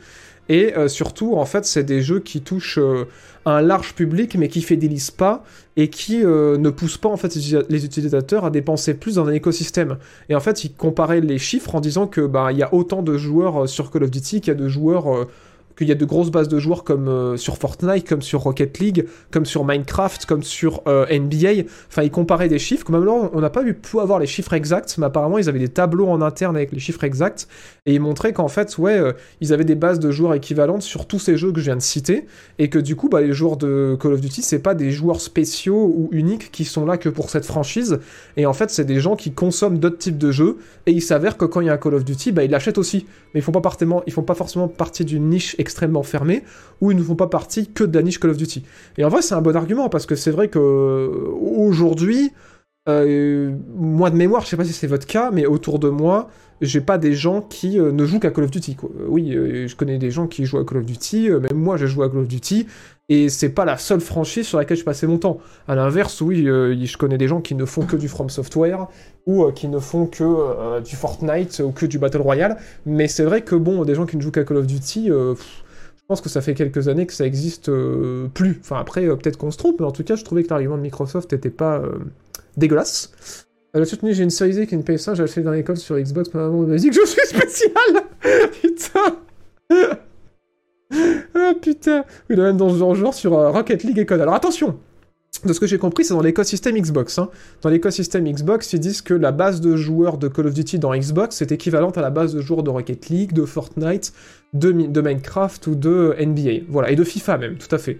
Et 0.50 0.76
euh, 0.76 0.88
surtout, 0.88 1.36
en 1.36 1.46
fait, 1.46 1.66
c'est 1.66 1.84
des 1.84 2.02
jeux 2.02 2.20
qui 2.20 2.42
touchent 2.42 2.80
euh, 2.80 3.06
un 3.46 3.62
large 3.62 3.94
public, 3.94 4.36
mais 4.36 4.48
qui 4.48 4.62
fidélisent 4.62 5.12
pas 5.12 5.44
et 5.76 5.90
qui 5.90 6.24
euh, 6.24 6.58
ne 6.58 6.70
poussent 6.70 6.98
pas 6.98 7.10
en 7.10 7.18
fait 7.18 7.36
les 7.70 7.86
utilisateurs 7.86 8.46
à 8.46 8.50
dépenser 8.50 8.94
plus 8.94 9.16
dans 9.16 9.28
un 9.28 9.34
écosystème. 9.34 9.98
Et 10.30 10.36
en 10.36 10.40
fait, 10.40 10.64
ils 10.64 10.74
comparaient 10.74 11.22
les 11.22 11.38
chiffres 11.38 11.76
en 11.76 11.82
disant 11.82 12.08
que 12.08 12.22
bah 12.22 12.52
il 12.52 12.58
y 12.58 12.64
a 12.64 12.74
autant 12.74 13.04
de 13.04 13.18
joueurs 13.18 13.70
sur 13.70 13.92
Call 13.92 14.04
of 14.04 14.12
Duty 14.12 14.42
qu'il 14.42 14.54
y 14.54 14.56
a 14.56 14.60
de 14.60 14.68
joueurs 14.68 15.28
qu'il 15.77 15.88
y 15.88 15.91
a 15.91 15.95
de 15.95 16.06
grosses 16.06 16.31
bases 16.31 16.47
de 16.47 16.59
joueurs 16.59 16.83
comme 16.83 17.07
euh, 17.07 17.38
sur 17.38 17.57
Fortnite, 17.57 18.07
comme 18.07 18.21
sur 18.21 18.41
Rocket 18.41 18.79
League, 18.79 19.07
comme 19.31 19.45
sur 19.45 19.63
Minecraft, 19.63 20.25
comme 20.25 20.44
sur 20.44 20.81
euh, 20.88 21.06
NBA. 21.07 21.65
Enfin, 21.88 22.01
ils 22.01 22.12
comparaient 22.12 22.50
des 22.50 22.59
chiffres. 22.59 22.83
Comme 22.83 22.97
maintenant, 22.97 23.29
on 23.33 23.39
n'a 23.39 23.51
pas 23.51 23.63
eu 23.63 23.75
pu 23.75 24.00
avoir 24.00 24.19
les 24.19 24.25
chiffres 24.25 24.53
exacts, 24.53 24.95
mais 24.97 25.06
apparemment, 25.06 25.38
ils 25.38 25.47
avaient 25.50 25.59
des 25.59 25.69
tableaux 25.69 26.07
en 26.07 26.21
interne 26.21 26.56
avec 26.56 26.71
les 26.71 26.79
chiffres 26.79 27.03
exacts. 27.03 27.47
Et 27.85 27.94
ils 27.94 28.01
montraient 28.01 28.33
qu'en 28.33 28.47
fait, 28.47 28.77
ouais, 28.79 28.97
euh, 28.97 29.13
ils 29.39 29.53
avaient 29.53 29.63
des 29.63 29.75
bases 29.75 30.00
de 30.00 30.09
joueurs 30.09 30.33
équivalentes 30.33 30.81
sur 30.81 31.06
tous 31.06 31.19
ces 31.19 31.38
jeux 31.38 31.51
que 31.51 31.59
je 31.59 31.65
viens 31.65 31.75
de 31.75 31.81
citer. 31.81 32.25
Et 32.57 32.69
que 32.69 32.79
du 32.79 32.95
coup, 32.95 33.07
bah, 33.07 33.21
les 33.21 33.33
joueurs 33.33 33.57
de 33.57 33.95
Call 34.01 34.13
of 34.13 34.21
Duty, 34.21 34.41
c'est 34.41 34.59
pas 34.59 34.74
des 34.74 34.91
joueurs 34.91 35.21
spéciaux 35.21 35.94
ou 35.95 36.09
uniques 36.12 36.51
qui 36.51 36.65
sont 36.65 36.85
là 36.85 36.97
que 36.97 37.09
pour 37.09 37.29
cette 37.29 37.45
franchise. 37.45 38.00
Et 38.35 38.47
en 38.47 38.53
fait, 38.53 38.71
c'est 38.71 38.85
des 38.85 39.00
gens 39.00 39.15
qui 39.15 39.31
consomment 39.31 39.77
d'autres 39.77 40.00
types 40.00 40.18
de 40.18 40.31
jeux. 40.31 40.57
Et 40.88 40.91
il 40.91 41.01
s'avère 41.01 41.38
que 41.38 41.45
quand 41.45 41.62
il 41.62 41.68
y 41.68 41.69
a 41.69 41.74
un 41.74 41.77
Call 41.77 41.94
of 41.94 42.03
Duty, 42.03 42.31
bah, 42.31 42.44
ils 42.44 42.51
l'achètent 42.51 42.79
aussi. 42.79 43.06
Mais 43.33 43.41
ils 43.41 43.44
font 43.44 43.51
pas, 43.51 43.62
font 44.09 44.24
pas 44.24 44.35
forcément 44.35 44.68
partie 44.68 45.06
d'une 45.06 45.29
niche 45.29 45.56
extrêmement 45.68 46.04
fermée 46.04 46.44
ou 46.80 46.92
ils 46.92 46.98
ne 46.98 47.04
font 47.04 47.16
pas 47.16 47.28
partie 47.28 47.68
que 47.68 47.84
de 47.84 47.94
la 47.98 48.02
niche 48.02 48.19
Call 48.19 48.31
of 48.31 48.38
Duty. 48.38 48.64
Et 48.98 49.04
en 49.04 49.10
vrai, 49.10 49.22
c'est 49.22 49.36
un 49.36 49.42
bon 49.42 49.56
argument 49.56 49.90
parce 49.90 50.06
que 50.06 50.16
c'est 50.16 50.31
vrai 50.31 50.48
que 50.48 50.60
euh, 50.60 51.10
aujourd'hui, 51.42 52.31
euh, 52.88 53.51
moi 53.75 54.10
de 54.10 54.16
mémoire, 54.16 54.44
je 54.44 54.48
sais 54.48 54.57
pas 54.57 54.63
si 54.63 54.74
c'est 54.74 54.88
votre 54.88 55.07
cas, 55.07 55.31
mais 55.31 55.45
autour 55.45 55.80
de 55.80 55.89
moi, 55.89 56.30
j'ai 56.62 56.81
pas 56.81 56.98
des 56.98 57.13
gens 57.13 57.42
qui 57.42 57.80
euh, 57.80 57.92
ne 57.92 58.06
jouent 58.06 58.19
qu'à 58.19 58.31
Call 58.31 58.45
of 58.45 58.51
Duty. 58.51 58.78
Euh, 58.81 59.06
oui, 59.07 59.31
je 59.31 59.75
connais 59.75 59.98
des 59.98 60.10
gens 60.10 60.28
qui 60.28 60.45
jouent 60.45 60.60
à 60.60 60.66
Call 60.66 60.78
of 60.80 60.86
Duty, 60.86 61.30
même 61.30 61.57
moi, 61.57 61.78
j'ai 61.78 61.88
joué 61.88 62.06
à 62.06 62.10
Call 62.10 62.19
of 62.19 62.28
Duty. 62.28 62.68
Et 63.10 63.30
c'est 63.30 63.50
pas 63.50 63.63
la 63.63 63.78
seule 63.78 64.01
franchise 64.01 64.45
sur 64.45 64.57
laquelle 64.57 64.78
je 64.78 64.84
passais 64.84 65.07
mon 65.07 65.18
temps. 65.18 65.39
À 65.68 65.75
l'inverse, 65.75 66.19
oui, 66.19 66.44
je 66.44 66.98
connais 66.98 67.18
des 67.18 67.30
gens 67.30 67.39
qui 67.39 67.56
ne 67.56 67.63
font 67.63 67.86
que 67.86 67.95
du 67.95 68.10
From 68.10 68.30
Software 68.30 68.88
ou 69.25 69.50
qui 69.51 69.69
ne 69.69 69.80
font 69.80 70.07
que 70.07 70.81
du 70.81 70.98
Fortnite 70.98 71.62
ou 71.66 71.72
que 71.72 71.86
du 71.86 72.00
Battle 72.00 72.19
Royale. 72.19 72.57
Mais 72.86 73.07
c'est 73.07 73.24
vrai 73.24 73.44
que 73.44 73.56
bon, 73.56 73.86
des 73.86 73.95
gens 73.95 74.06
qui 74.06 74.18
ne 74.18 74.22
jouent 74.22 74.31
qu'à 74.31 74.44
Call 74.44 74.57
of 74.57 74.68
Duty, 74.68 75.07
je 75.07 75.36
pense 76.10 76.19
que 76.19 76.28
ça 76.28 76.42
fait 76.42 76.54
quelques 76.54 76.89
années 76.89 77.06
que 77.06 77.13
ça 77.13 77.25
existe 77.25 77.72
plus. 78.34 78.60
Enfin 78.60 78.75
après, 78.78 79.07
peut-être 79.07 79.38
qu'on 79.38 79.51
se 79.51 79.57
trompe, 79.57 79.80
mais 79.80 79.86
en 79.86 79.94
tout 79.94 80.04
cas, 80.04 80.18
je 80.18 80.25
trouvais 80.25 80.44
que 80.44 80.50
l'argument 80.50 80.75
de 80.75 80.81
Microsoft 80.81 81.31
était 81.31 81.50
pas 81.50 81.81
dégueulasse. 82.57 83.12
Elle 83.74 83.83
a 83.83 83.86
soutenu, 83.86 84.13
j'ai 84.13 84.24
une 84.24 84.30
série 84.30 84.51
qui 84.51 84.74
est 84.74 84.77
une 84.77 84.81
PS5, 84.83 85.15
j'ai 85.15 85.24
acheté 85.24 85.42
dans 85.42 85.51
l'école 85.51 85.77
sur 85.77 85.98
Xbox, 86.00 86.33
ma 86.33 86.42
maman 86.42 86.62
m'a 86.63 86.75
dit 86.77 86.89
que 86.89 86.95
je 86.95 87.06
suis 87.06 87.27
spécial 87.27 87.71
Putain 88.62 89.18
Ah 91.36 91.54
putain 91.62 92.04
Oui, 92.30 92.36
là, 92.36 92.44
même 92.44 92.57
dans 92.57 92.69
ce 92.69 92.77
genre, 92.77 92.95
genre 92.95 93.13
sur 93.13 93.38
euh, 93.38 93.50
Rocket 93.51 93.83
League 93.83 94.00
et 94.00 94.06
Code. 94.06 94.21
Alors 94.21 94.33
attention 94.33 94.80
de 95.45 95.54
ce 95.54 95.59
que 95.59 95.68
j'ai 95.68 95.77
compris, 95.77 96.04
c'est 96.04 96.15
dans 96.15 96.21
l'écosystème 96.21 96.75
Xbox. 96.77 97.19
hein. 97.19 97.30
Dans 97.62 97.69
l'écosystème 97.69 98.24
Xbox, 98.31 98.74
ils 98.74 98.80
disent 98.80 99.01
que 99.01 99.13
la 99.13 99.31
base 99.31 99.62
de 99.62 99.75
joueurs 99.75 100.18
de 100.18 100.30
Call 100.30 100.48
of 100.48 100.53
Duty 100.53 100.80
dans 100.80 100.95
Xbox 100.95 101.42
est 101.42 101.51
équivalente 101.51 101.98
à 101.98 102.01
la 102.01 102.10
base 102.10 102.33
de 102.33 102.42
joueurs 102.42 102.63
de 102.63 102.71
Rocket 102.71 103.10
League, 103.10 103.33
de 103.33 103.45
Fortnite, 103.45 104.13
de 104.53 104.71
Minecraft 105.01 105.68
ou 105.68 105.75
de 105.75 106.15
NBA. 106.19 106.65
Voilà, 106.69 106.89
et 106.89 106.95
de 106.95 107.03
FIFA 107.03 107.38
même, 107.38 107.57
tout 107.57 107.74
à 107.75 107.77
fait. 107.77 108.00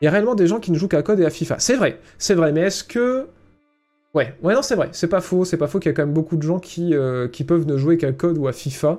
Il 0.00 0.04
y 0.04 0.08
a 0.08 0.10
réellement 0.10 0.34
des 0.34 0.46
gens 0.46 0.60
qui 0.60 0.72
ne 0.72 0.78
jouent 0.78 0.88
qu'à 0.88 1.02
Code 1.02 1.20
et 1.20 1.26
à 1.26 1.30
FIFA. 1.30 1.58
C'est 1.58 1.76
vrai, 1.76 2.00
c'est 2.18 2.34
vrai, 2.34 2.52
mais 2.52 2.60
est-ce 2.62 2.84
que... 2.84 3.28
Ouais, 4.14 4.34
ouais, 4.42 4.54
non, 4.54 4.62
c'est 4.62 4.74
vrai, 4.74 4.88
c'est 4.92 5.08
pas 5.08 5.20
faux, 5.20 5.44
c'est 5.44 5.56
pas 5.56 5.66
faux 5.66 5.78
qu'il 5.78 5.90
y 5.90 5.94
a 5.94 5.96
quand 5.96 6.04
même 6.04 6.14
beaucoup 6.14 6.36
de 6.36 6.42
gens 6.42 6.58
qui, 6.58 6.94
euh, 6.94 7.28
qui 7.28 7.44
peuvent 7.44 7.66
ne 7.66 7.76
jouer 7.76 7.96
qu'à 7.98 8.12
Code 8.12 8.38
ou 8.38 8.46
à 8.46 8.52
FIFA. 8.52 8.98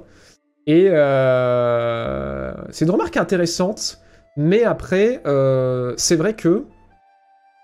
Et 0.67 0.88
euh, 0.89 2.51
c'est 2.71 2.85
une 2.85 2.91
remarque 2.91 3.17
intéressante, 3.17 3.99
mais 4.35 4.63
après, 4.63 5.21
euh, 5.25 5.94
c'est 5.97 6.15
vrai 6.15 6.33
que, 6.35 6.65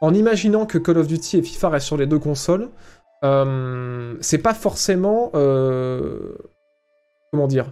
en 0.01 0.13
imaginant 0.13 0.65
que 0.65 0.77
Call 0.77 0.97
of 0.97 1.07
Duty 1.07 1.37
et 1.37 1.41
FIFA 1.41 1.69
restent 1.69 1.87
sur 1.87 1.97
les 1.97 2.07
deux 2.07 2.19
consoles, 2.19 2.69
euh, 3.23 4.15
c'est 4.21 4.37
pas 4.37 4.53
forcément... 4.53 5.31
comment 7.31 7.47
dire 7.47 7.71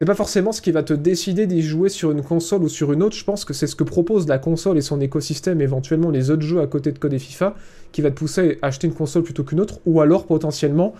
c'est 0.00 0.06
pas 0.06 0.14
forcément 0.14 0.52
ce 0.52 0.62
qui 0.62 0.72
va 0.72 0.82
te 0.82 0.94
décider 0.94 1.46
d'y 1.46 1.60
jouer 1.60 1.90
sur 1.90 2.10
une 2.10 2.22
console 2.22 2.62
ou 2.62 2.70
sur 2.70 2.90
une 2.94 3.02
autre. 3.02 3.14
Je 3.14 3.24
pense 3.24 3.44
que 3.44 3.52
c'est 3.52 3.66
ce 3.66 3.76
que 3.76 3.84
propose 3.84 4.26
la 4.28 4.38
console 4.38 4.78
et 4.78 4.80
son 4.80 4.98
écosystème, 4.98 5.60
éventuellement 5.60 6.08
les 6.08 6.30
autres 6.30 6.40
jeux 6.40 6.60
à 6.62 6.66
côté 6.66 6.90
de 6.90 6.98
Code 6.98 7.12
et 7.12 7.18
FIFA, 7.18 7.54
qui 7.92 8.00
va 8.00 8.10
te 8.10 8.14
pousser 8.14 8.58
à 8.62 8.68
acheter 8.68 8.86
une 8.86 8.94
console 8.94 9.24
plutôt 9.24 9.44
qu'une 9.44 9.60
autre, 9.60 9.80
ou 9.84 10.00
alors 10.00 10.26
potentiellement 10.26 10.94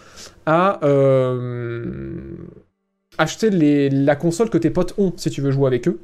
à 0.45 0.85
euh, 0.85 2.13
acheter 3.17 3.49
la 3.89 4.17
console 4.17 4.51
que 4.51 4.59
tes 4.59 4.69
potes 4.69 4.93
ont 4.99 5.15
si 5.17 5.31
tu 5.31 5.41
veux 5.41 5.51
jouer 5.51 5.69
avec 5.69 5.89
eux. 5.89 5.99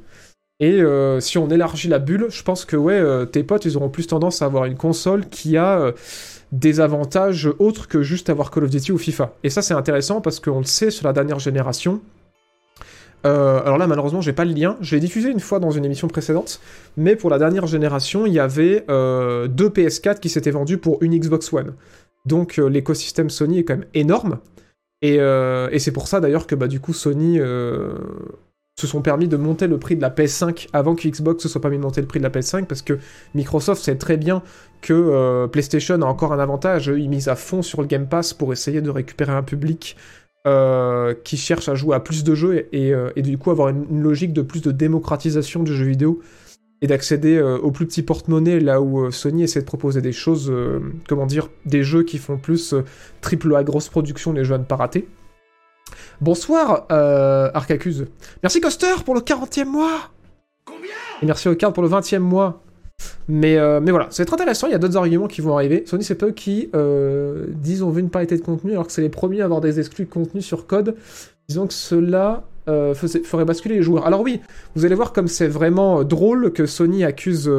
Et 0.59 0.81
euh, 0.81 1.19
si 1.19 1.37
on 1.37 1.51
élargit 1.51 1.89
la 1.89 1.99
bulle, 1.99 2.25
je 2.29 2.41
pense 2.41 2.65
que 2.65 2.75
ouais, 2.75 2.99
euh, 2.99 3.25
tes 3.25 3.43
potes, 3.43 3.65
ils 3.65 3.77
auront 3.77 3.89
plus 3.89 4.07
tendance 4.07 4.41
à 4.41 4.45
avoir 4.45 4.65
une 4.65 4.75
console 4.75 5.29
qui 5.29 5.55
a 5.55 5.93
des 6.51 6.79
avantages 6.79 7.47
autres 7.59 7.87
que 7.87 8.01
juste 8.01 8.31
avoir 8.31 8.49
Call 8.49 8.63
of 8.63 8.71
Duty 8.71 8.91
ou 8.91 8.97
FIFA. 8.97 9.35
Et 9.43 9.51
ça, 9.51 9.61
c'est 9.61 9.75
intéressant 9.75 10.19
parce 10.19 10.39
qu'on 10.39 10.57
le 10.57 10.65
sait 10.65 10.89
sur 10.89 11.05
la 11.05 11.13
dernière 11.13 11.37
génération. 11.37 12.01
Euh, 13.25 13.61
alors 13.61 13.77
là, 13.77 13.87
malheureusement, 13.87 14.21
j'ai 14.21 14.33
pas 14.33 14.45
le 14.45 14.53
lien. 14.53 14.77
Je 14.81 14.95
l'ai 14.95 15.01
diffusé 15.01 15.29
une 15.29 15.39
fois 15.39 15.59
dans 15.59 15.71
une 15.71 15.85
émission 15.85 16.07
précédente, 16.07 16.61
mais 16.95 17.15
pour 17.15 17.29
la 17.29 17.39
dernière 17.39 17.67
génération, 17.67 18.25
il 18.25 18.33
y 18.33 18.39
avait 18.39 18.85
euh, 18.89 19.47
deux 19.47 19.69
PS4 19.69 20.19
qui 20.19 20.29
s'étaient 20.29 20.51
vendus 20.51 20.77
pour 20.77 21.01
une 21.01 21.17
Xbox 21.17 21.51
One. 21.51 21.73
Donc 22.25 22.59
euh, 22.59 22.67
l'écosystème 22.67 23.29
Sony 23.29 23.59
est 23.59 23.63
quand 23.63 23.77
même 23.77 23.87
énorme. 23.93 24.39
Et, 25.01 25.19
c'est 25.79 25.91
pour 25.91 26.07
ça 26.07 26.19
d'ailleurs 26.19 26.47
que 26.47 26.55
bah, 26.55 26.67
du 26.67 26.79
coup 26.79 26.93
Sony 26.93 27.37
se 27.37 28.87
sont 28.87 29.01
permis 29.01 29.27
de 29.27 29.37
monter 29.37 29.67
le 29.67 29.77
prix 29.77 29.95
de 29.95 30.01
la 30.01 30.09
PS5 30.09 30.69
avant 30.73 30.95
que 30.95 31.07
Xbox 31.07 31.43
se 31.43 31.49
soit 31.49 31.61
pas 31.61 31.69
mis 31.69 31.77
de 31.77 31.83
monter 31.83 32.01
le 32.01 32.07
prix 32.07 32.19
de 32.19 32.23
la 32.23 32.31
PS5 32.31 32.65
parce 32.65 32.81
que 32.81 32.97
Microsoft 33.35 33.83
sait 33.83 33.95
très 33.95 34.17
bien 34.17 34.41
que 34.81 35.45
PlayStation 35.47 36.01
a 36.01 36.05
encore 36.05 36.33
un 36.33 36.39
avantage. 36.39 36.87
Ils 36.87 37.09
misent 37.09 37.27
à 37.27 37.35
fond 37.35 37.61
sur 37.61 37.81
le 37.81 37.87
Game 37.87 38.07
Pass 38.07 38.33
pour 38.33 38.51
essayer 38.53 38.81
de 38.81 38.89
récupérer 38.89 39.33
un 39.33 39.43
public 39.43 39.95
euh, 40.45 41.13
qui 41.23 41.35
cherche 41.35 41.67
à 41.67 41.75
jouer 41.75 41.95
à 41.95 41.99
plus 41.99 42.23
de 42.23 42.35
jeux 42.35 42.67
et, 42.71 42.93
euh, 42.93 43.11
du 43.17 43.37
coup 43.37 43.51
avoir 43.51 43.69
une, 43.69 44.01
logique 44.01 44.33
de 44.33 44.41
plus 44.41 44.61
de 44.61 44.71
démocratisation 44.71 45.63
du 45.63 45.75
jeu 45.75 45.85
vidéo 45.85 46.21
et 46.81 46.87
d'accéder 46.87 47.37
euh, 47.37 47.57
au 47.57 47.71
plus 47.71 47.87
petit 47.87 48.03
porte-monnaie 48.03 48.59
là 48.59 48.79
où 48.79 49.05
euh, 49.05 49.11
Sony 49.11 49.43
essaie 49.43 49.61
de 49.61 49.65
proposer 49.65 50.01
des 50.01 50.13
choses, 50.13 50.53
comment 51.07 51.25
dire, 51.25 51.49
des 51.65 51.83
jeux 51.83 52.03
qui 52.03 52.17
font 52.17 52.37
plus 52.37 52.75
triple 53.21 53.55
A 53.55 53.63
grosse 53.63 53.89
production, 53.89 54.31
les 54.31 54.45
jeux 54.45 54.55
à 54.55 54.59
ne 54.59 54.63
pas 54.63 54.75
rater. 54.75 55.07
Bonsoir, 56.21 56.85
Arcacuse. 56.89 58.07
Merci 58.43 58.61
Coster 58.61 59.03
pour 59.05 59.15
le 59.15 59.21
40e 59.21 59.65
mois 59.65 60.11
Combien 60.65 60.89
Et 61.21 61.25
merci 61.25 61.47
Ocard 61.47 61.73
pour 61.73 61.83
le 61.83 61.89
20e 61.89 62.19
mois. 62.19 62.61
Mais, 63.27 63.57
euh, 63.57 63.81
mais 63.81 63.91
voilà, 63.91 64.07
ça 64.09 64.23
va 64.23 64.27
être 64.27 64.33
intéressant, 64.33 64.67
il 64.67 64.71
y 64.71 64.75
a 64.75 64.79
d'autres 64.79 64.97
arguments 64.97 65.27
qui 65.27 65.41
vont 65.41 65.55
arriver. 65.55 65.83
Sony, 65.85 66.03
c'est 66.03 66.15
pas 66.15 66.27
eux 66.27 66.31
qui 66.31 66.69
euh, 66.75 67.47
disent 67.49 67.83
on 67.83 67.89
veut 67.89 67.99
une 67.99 68.09
parité 68.09 68.37
de 68.37 68.41
contenu, 68.41 68.71
alors 68.71 68.87
que 68.87 68.93
c'est 68.93 69.01
les 69.01 69.09
premiers 69.09 69.41
à 69.41 69.45
avoir 69.45 69.59
des 69.59 69.79
exclus 69.79 70.05
de 70.05 70.09
contenu 70.09 70.41
sur 70.41 70.65
code. 70.65 70.95
Disons 71.49 71.67
que 71.67 71.73
cela 71.73 72.43
euh, 72.69 72.93
ferait 72.93 73.45
basculer 73.45 73.75
les 73.75 73.81
joueurs. 73.81 74.05
Alors 74.05 74.21
oui, 74.21 74.41
vous 74.75 74.85
allez 74.85 74.95
voir 74.95 75.11
comme 75.11 75.27
c'est 75.27 75.47
vraiment 75.47 76.03
drôle 76.03 76.53
que 76.53 76.65
Sony 76.65 77.03
accuse 77.03 77.51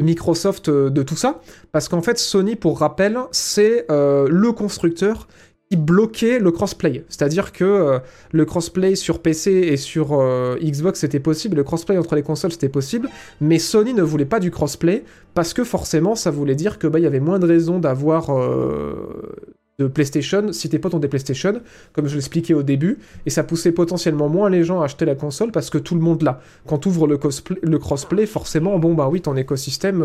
Microsoft 0.00 0.70
de 0.70 1.02
tout 1.02 1.16
ça, 1.16 1.40
parce 1.72 1.88
qu'en 1.88 2.02
fait 2.02 2.18
Sony, 2.18 2.56
pour 2.56 2.78
rappel, 2.78 3.18
c'est 3.30 3.86
le 3.90 4.52
constructeur 4.52 5.28
bloquait 5.76 6.38
le 6.38 6.50
crossplay. 6.50 7.04
C'est-à-dire 7.08 7.52
que 7.52 7.64
euh, 7.64 7.98
le 8.32 8.44
crossplay 8.44 8.94
sur 8.94 9.20
PC 9.20 9.50
et 9.50 9.76
sur 9.76 10.18
euh, 10.18 10.56
Xbox 10.62 11.00
c'était 11.00 11.20
possible, 11.20 11.56
le 11.56 11.64
crossplay 11.64 11.98
entre 11.98 12.14
les 12.14 12.22
consoles 12.22 12.52
c'était 12.52 12.70
possible, 12.70 13.08
mais 13.40 13.58
Sony 13.58 13.92
ne 13.92 14.02
voulait 14.02 14.24
pas 14.24 14.40
du 14.40 14.50
crossplay 14.50 15.04
parce 15.34 15.52
que 15.52 15.64
forcément 15.64 16.14
ça 16.14 16.30
voulait 16.30 16.54
dire 16.54 16.78
que 16.78 16.86
bah 16.86 16.98
il 16.98 17.02
y 17.02 17.06
avait 17.06 17.20
moins 17.20 17.38
de 17.38 17.46
raisons 17.46 17.78
d'avoir 17.78 18.30
euh, 18.30 18.94
de 19.78 19.86
PlayStation 19.86 20.52
si 20.52 20.68
tes 20.70 20.78
potes 20.78 20.94
ont 20.94 20.98
des 20.98 21.06
PlayStation, 21.06 21.60
comme 21.92 22.08
je 22.08 22.14
l'expliquais 22.14 22.54
au 22.54 22.64
début, 22.64 22.98
et 23.26 23.30
ça 23.30 23.44
poussait 23.44 23.70
potentiellement 23.70 24.28
moins 24.28 24.50
les 24.50 24.64
gens 24.64 24.80
à 24.80 24.86
acheter 24.86 25.04
la 25.04 25.14
console 25.14 25.52
parce 25.52 25.70
que 25.70 25.78
tout 25.78 25.94
le 25.94 26.00
monde 26.00 26.22
l'a. 26.22 26.40
Quand 26.66 26.84
ouvres 26.86 27.06
le, 27.06 27.20
le 27.62 27.78
crossplay, 27.78 28.26
forcément, 28.26 28.76
bon 28.80 28.94
bah 28.94 29.08
oui, 29.08 29.20
ton 29.20 29.36
écosystème, 29.36 30.04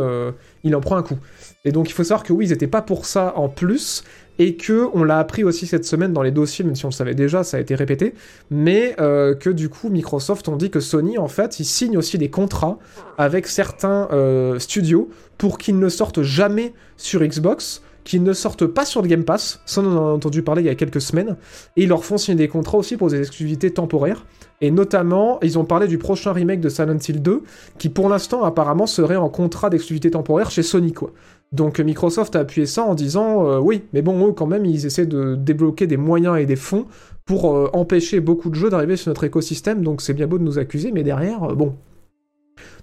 il 0.64 0.76
en 0.76 0.80
prend 0.80 0.98
un 0.98 1.02
coup. 1.02 1.18
Et 1.66 1.72
donc 1.72 1.90
il 1.90 1.94
faut 1.94 2.04
savoir 2.04 2.24
que 2.24 2.34
oui, 2.34 2.46
ils 2.46 2.52
étaient 2.52 2.68
pas 2.68 2.84
pour 2.84 3.08
ça 3.08 3.34
en 3.36 3.50
plus, 3.50 4.04
et 4.40 4.56
que 4.56 4.90
on 4.94 5.04
l'a 5.04 5.20
appris 5.20 5.44
aussi 5.44 5.68
cette 5.68 5.86
semaine 5.86 6.14
dans 6.14 6.22
les 6.22 6.32
dossiers, 6.32 6.66
même 6.66 6.76
si 6.76 6.86
on 6.86 6.90
le 6.90 6.94
savait 6.94 7.16
déjà, 7.16 7.44
ça 7.44 7.58
a 7.58 7.60
été 7.60 7.76
répété, 7.76 8.14
mais 8.50 8.96
euh, 9.00 9.36
que 9.36 9.50
du 9.50 9.70
coup 9.70 9.90
Microsoft 9.90 10.48
ont 10.48 10.56
dit 10.56 10.70
que 10.70 10.80
Sony 10.80 11.18
en 11.18 11.28
fait, 11.28 11.60
ils 11.60 11.66
signent 11.66 11.98
aussi 11.98 12.18
des 12.18 12.30
contrats 12.30 12.78
avec 13.18 13.48
certains 13.48 14.08
euh, 14.12 14.60
studios 14.60 15.10
pour 15.38 15.58
qu'ils 15.58 15.80
ne 15.80 15.90
sortent 15.90 16.24
jamais 16.24 16.74
sur 16.98 17.22
Xbox, 17.22 17.82
qu'ils 18.04 18.24
ne 18.24 18.34
sortent 18.34 18.68
pas 18.68 18.86
sur 18.86 19.02
le 19.02 19.08
Game 19.08 19.24
Pass, 19.24 19.62
ça 19.66 19.82
on 19.82 19.86
en 19.86 19.98
a 19.98 20.14
entendu 20.14 20.42
parler 20.42 20.62
il 20.62 20.66
y 20.66 20.70
a 20.70 20.76
quelques 20.76 21.02
semaines, 21.02 21.38
et 21.78 21.84
ils 21.84 21.90
leur 21.90 22.04
font 22.04 22.18
signer 22.18 22.38
des 22.38 22.48
contrats 22.48 22.78
aussi 22.78 22.98
pour 22.98 23.10
des 23.10 23.20
exclusivités 23.20 23.72
temporaires, 23.72 24.26
et 24.62 24.72
notamment, 24.72 25.40
ils 25.42 25.60
ont 25.60 25.66
parlé 25.66 25.88
du 25.88 25.98
prochain 25.98 26.32
remake 26.32 26.62
de 26.62 26.70
Silent 26.70 26.98
Hill 26.98 27.22
2, 27.22 27.44
qui 27.78 27.90
pour 27.90 28.10
l'instant 28.10 28.44
apparemment 28.44 28.88
serait 28.88 29.16
en 29.16 29.30
contrat 29.30 29.70
d'exclusivité 29.70 30.12
temporaire 30.12 30.52
chez 30.52 30.64
Sony 30.64 30.94
quoi. 30.94 31.12
Donc 31.54 31.80
Microsoft 31.80 32.36
a 32.36 32.40
appuyé 32.40 32.66
ça 32.66 32.84
en 32.84 32.96
disant 32.96 33.48
euh, 33.48 33.60
oui, 33.60 33.84
mais 33.94 34.02
bon, 34.02 34.28
eux 34.28 34.32
quand 34.34 34.48
même, 34.48 34.66
ils 34.66 34.88
essaient 34.88 35.06
de 35.06 35.36
débloquer 35.36 35.86
des 35.86 35.98
moyens 35.98 36.38
et 36.40 36.48
des 36.48 36.56
fonds 36.56 36.88
pour 37.26 37.56
euh, 37.56 37.70
empêcher 37.74 38.20
beaucoup 38.20 38.50
de 38.50 38.56
jeux 38.56 38.72
d'arriver 38.72 38.98
sur 38.98 39.10
notre 39.10 39.24
écosystème, 39.24 39.84
donc 39.84 40.02
c'est 40.02 40.16
bien 40.16 40.26
beau 40.26 40.40
de 40.40 40.44
nous 40.44 40.58
accuser, 40.58 40.92
mais 40.92 41.04
derrière, 41.04 41.44
euh, 41.44 41.54
bon. 41.54 41.76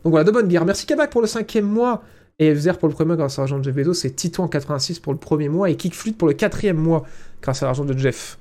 Donc 0.05 0.13
voilà, 0.13 0.25
de 0.25 0.31
bonne 0.31 0.47
guerre. 0.47 0.65
Merci 0.65 0.87
Kabak 0.87 1.11
pour 1.11 1.21
le 1.21 1.27
cinquième 1.27 1.67
mois, 1.67 2.03
et 2.39 2.55
FZR 2.55 2.79
pour 2.79 2.89
le 2.89 2.95
premier 2.95 3.09
mois 3.09 3.17
grâce 3.17 3.39
à 3.39 3.43
l'argent 3.43 3.59
de 3.59 3.65
Jeff 3.65 3.75
Bezos, 3.75 3.95
c'est 3.95 4.17
Titouan86 4.17 5.01
pour 5.01 5.13
le 5.13 5.19
premier 5.19 5.49
mois, 5.49 5.69
et 5.69 5.75
Kickflute 5.75 6.17
pour 6.17 6.29
le 6.29 6.35
quatrième 6.35 6.79
mois 6.79 7.05
grâce 7.43 7.65
à 7.65 7.67
l'argent 7.67 7.85
de 7.85 7.99
Jeff. 7.99 8.39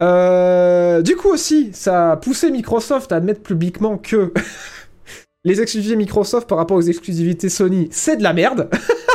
Du 0.00 1.16
coup 1.16 1.28
aussi, 1.28 1.70
ça 1.72 2.12
a 2.12 2.16
poussé 2.16 2.50
Microsoft 2.50 3.10
à 3.10 3.16
admettre 3.16 3.42
publiquement 3.42 3.98
que 3.98 4.32
les 5.44 5.60
exclusivités 5.60 5.96
Microsoft 5.96 6.48
par 6.48 6.58
rapport 6.58 6.76
aux 6.76 6.82
exclusivités 6.82 7.48
Sony, 7.48 7.88
c'est 7.90 8.16
de 8.16 8.22
la 8.22 8.32
merde. 8.32 8.70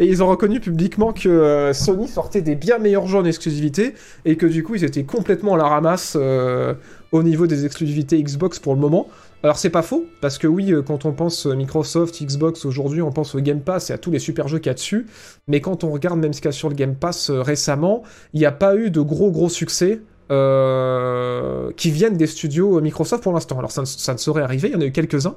Et 0.00 0.06
ils 0.06 0.22
ont 0.22 0.28
reconnu 0.28 0.60
publiquement 0.60 1.12
que 1.12 1.28
euh, 1.28 1.74
Sony 1.74 2.08
sortait 2.08 2.40
des 2.40 2.54
bien 2.54 2.78
meilleurs 2.78 3.06
jeux 3.06 3.18
en 3.18 3.24
exclusivité 3.26 3.92
et 4.24 4.36
que 4.36 4.46
du 4.46 4.64
coup 4.64 4.74
ils 4.74 4.82
étaient 4.82 5.04
complètement 5.04 5.54
à 5.54 5.58
la 5.58 5.68
ramasse 5.68 6.16
euh, 6.18 6.72
au 7.12 7.22
niveau 7.22 7.46
des 7.46 7.66
exclusivités 7.66 8.20
Xbox 8.22 8.58
pour 8.58 8.74
le 8.74 8.80
moment. 8.80 9.08
Alors 9.42 9.58
c'est 9.58 9.68
pas 9.68 9.82
faux, 9.82 10.06
parce 10.22 10.38
que 10.38 10.46
oui, 10.46 10.72
euh, 10.72 10.80
quand 10.80 11.04
on 11.04 11.12
pense 11.12 11.44
Microsoft, 11.44 12.22
Xbox 12.22 12.64
aujourd'hui, 12.64 13.02
on 13.02 13.12
pense 13.12 13.34
au 13.34 13.40
Game 13.40 13.60
Pass 13.60 13.90
et 13.90 13.92
à 13.92 13.98
tous 13.98 14.10
les 14.10 14.18
super 14.18 14.48
jeux 14.48 14.58
qu'il 14.58 14.68
y 14.68 14.70
a 14.70 14.74
dessus, 14.74 15.06
mais 15.48 15.60
quand 15.60 15.84
on 15.84 15.90
regarde 15.90 16.18
même 16.18 16.32
ce 16.32 16.40
qu'il 16.40 16.48
y 16.48 16.48
a 16.48 16.52
sur 16.52 16.70
le 16.70 16.74
Game 16.74 16.94
Pass 16.94 17.28
récemment, 17.30 18.02
il 18.32 18.40
n'y 18.40 18.46
a 18.46 18.52
pas 18.52 18.76
eu 18.76 18.90
de 18.90 19.02
gros 19.02 19.30
gros 19.30 19.50
succès 19.50 20.00
euh, 20.30 21.72
qui 21.76 21.90
viennent 21.90 22.16
des 22.16 22.28
studios 22.28 22.80
Microsoft 22.80 23.22
pour 23.22 23.32
l'instant. 23.32 23.58
Alors 23.58 23.72
ça 23.72 23.80
ne, 23.80 23.86
ça 23.86 24.12
ne 24.12 24.18
saurait 24.18 24.42
arriver, 24.42 24.68
il 24.68 24.74
y 24.74 24.76
en 24.76 24.80
a 24.80 24.84
eu 24.84 24.92
quelques-uns, 24.92 25.34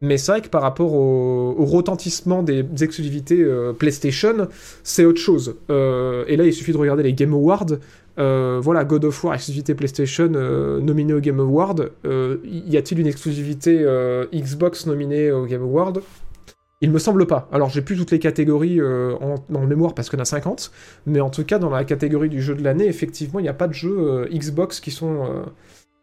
mais 0.00 0.18
c'est 0.18 0.30
vrai 0.32 0.40
que 0.40 0.48
par 0.48 0.62
rapport 0.62 0.92
au, 0.92 1.64
retentissement 1.64 2.42
des 2.44 2.64
exclusivités 2.80 3.42
euh, 3.42 3.72
PlayStation, 3.72 4.48
c'est 4.84 5.04
autre 5.04 5.20
chose. 5.20 5.56
Euh, 5.70 6.24
et 6.28 6.36
là, 6.36 6.44
il 6.44 6.52
suffit 6.52 6.72
de 6.72 6.76
regarder 6.76 7.02
les 7.02 7.12
Game 7.12 7.32
Awards. 7.32 7.66
Voilà, 8.16 8.84
God 8.84 9.04
of 9.04 9.24
War, 9.24 9.34
exclusivité 9.34 9.74
PlayStation 9.74 10.28
nominée 10.28 11.12
au 11.12 11.20
Game 11.20 11.40
Award. 11.40 11.90
Y 12.04 12.76
a-t-il 12.76 13.00
une 13.00 13.06
exclusivité 13.06 13.84
Xbox 14.32 14.86
nominée 14.86 15.30
au 15.32 15.44
Game 15.44 15.62
Award? 15.62 16.00
Il 16.86 16.92
me 16.92 17.00
semble 17.00 17.26
pas. 17.26 17.48
Alors, 17.50 17.68
j'ai 17.68 17.82
plus 17.82 17.96
toutes 17.96 18.12
les 18.12 18.20
catégories 18.20 18.80
euh, 18.80 19.16
en, 19.16 19.66
mémoire 19.66 19.92
parce 19.92 20.08
qu'on 20.08 20.20
a 20.20 20.24
50, 20.24 20.70
mais 21.06 21.20
en 21.20 21.30
tout 21.30 21.42
cas, 21.42 21.58
dans 21.58 21.68
la 21.68 21.82
catégorie 21.82 22.28
du 22.28 22.40
jeu 22.40 22.54
de 22.54 22.62
l'année, 22.62 22.86
effectivement, 22.86 23.40
il 23.40 23.42
n'y 23.42 23.48
a 23.48 23.54
pas 23.54 23.66
de 23.66 23.72
jeux 23.72 23.98
euh, 23.98 24.28
Xbox 24.32 24.78
qui 24.78 24.92
sont, 24.92 25.24
euh, 25.24 25.42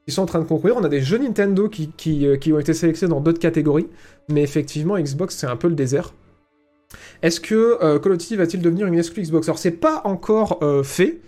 qui 0.06 0.14
sont 0.14 0.24
en 0.24 0.26
train 0.26 0.40
de 0.40 0.44
concourir. 0.44 0.76
On 0.76 0.84
a 0.84 0.90
des 0.90 1.00
jeux 1.00 1.20
Nintendo 1.20 1.70
qui, 1.70 1.94
qui, 1.96 2.28
euh, 2.28 2.36
qui 2.36 2.52
ont 2.52 2.60
été 2.60 2.74
sélectionnés 2.74 3.12
dans 3.12 3.22
d'autres 3.22 3.40
catégories, 3.40 3.88
mais 4.28 4.42
effectivement, 4.42 5.00
Xbox, 5.00 5.38
c'est 5.38 5.48
un 5.48 5.56
peu 5.56 5.70
le 5.70 5.76
désert. 5.76 6.14
Est-ce 7.22 7.40
que 7.40 7.78
Call 8.00 8.12
of 8.12 8.18
Duty 8.18 8.36
va-t-il 8.36 8.62
devenir 8.62 8.86
une 8.86 9.00
exclu 9.00 9.24
Xbox? 9.24 9.48
Alors, 9.48 9.60
c'est 9.60 9.72
pas 9.72 10.02
encore 10.04 10.60
fait. 10.84 11.22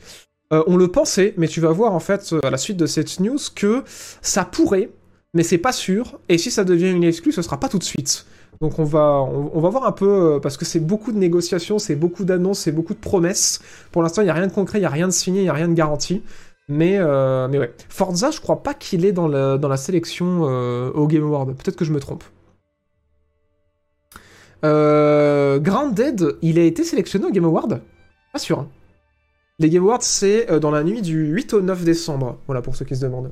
On 0.51 0.75
le 0.75 0.89
pensait, 0.89 1.33
mais 1.37 1.47
tu 1.47 1.61
vas 1.61 1.71
voir 1.71 1.93
en 1.93 2.01
fait 2.01 2.35
à 2.43 2.49
la 2.49 2.57
suite 2.57 2.75
de 2.75 2.85
cette 2.85 3.21
news 3.21 3.39
que 3.55 3.83
ça 4.21 4.43
pourrait, 4.43 4.89
mais 5.33 5.43
c'est 5.43 5.57
pas 5.57 5.71
sûr. 5.71 6.19
Et 6.27 6.37
si 6.37 6.51
ça 6.51 6.65
devient 6.65 6.91
une 6.91 7.05
exclue, 7.05 7.31
ce 7.31 7.41
sera 7.41 7.57
pas 7.59 7.69
tout 7.69 7.79
de 7.79 7.83
suite. 7.83 8.25
Donc 8.61 8.79
on 8.79 8.83
va, 8.83 9.21
voir 9.53 9.85
un 9.85 9.91
peu, 9.91 10.35
euh, 10.35 10.39
parce 10.39 10.57
que 10.57 10.65
c'est 10.65 10.79
beaucoup 10.79 11.11
de 11.11 11.17
négociations, 11.17 11.77
c'est 11.79 11.95
beaucoup 11.95 12.23
d'annonces, 12.23 12.59
c'est 12.59 12.71
beaucoup 12.71 12.93
de 12.93 12.99
promesses. 12.99 13.61
Pour 13.91 14.01
l'instant, 14.01 14.21
il 14.21 14.25
n'y 14.25 14.31
a 14.31 14.33
rien 14.33 14.47
de 14.47 14.51
concret, 14.53 14.77
il 14.77 14.81
n'y 14.81 14.87
a 14.87 14.89
rien 14.89 15.07
de 15.07 15.13
signé, 15.13 15.41
il 15.41 15.43
n'y 15.43 15.49
a 15.49 15.53
rien 15.53 15.67
de 15.67 15.73
garanti. 15.73 16.23
Mais, 16.67 16.97
euh, 16.97 17.47
mais 17.47 17.59
ouais. 17.59 17.73
Forza, 17.89 18.31
je 18.31 18.39
crois 18.41 18.63
pas 18.63 18.73
qu'il 18.73 19.05
est 19.05 19.11
dans, 19.11 19.27
la- 19.27 19.77
sélection 19.77 20.45
euh, 20.49 20.89
au 20.93 21.05
Game 21.07 21.23
Award. 21.23 21.55
Peut-être 21.55 21.75
que 21.75 21.85
je 21.85 21.91
me 21.91 21.99
trompe. 21.99 22.23
Euh, 24.63 25.59
Grounded, 25.59 26.37
il 26.41 26.57
a 26.57 26.63
été 26.63 26.83
sélectionné 26.83 27.25
au 27.25 27.31
Game 27.31 27.45
Award? 27.45 27.81
Pas 28.33 28.39
sûr. 28.39 28.59
hein. 28.59 28.67
Les 29.59 29.69
Game 29.69 29.83
Awards, 29.83 30.01
c'est 30.01 30.59
dans 30.59 30.71
la 30.71 30.83
nuit 30.83 31.01
du 31.01 31.27
8 31.27 31.53
au 31.53 31.61
9 31.61 31.83
décembre. 31.83 32.39
Voilà, 32.47 32.61
pour 32.61 32.75
ceux 32.75 32.83
qui 32.85 32.95
se 32.95 33.01
demandent. 33.01 33.31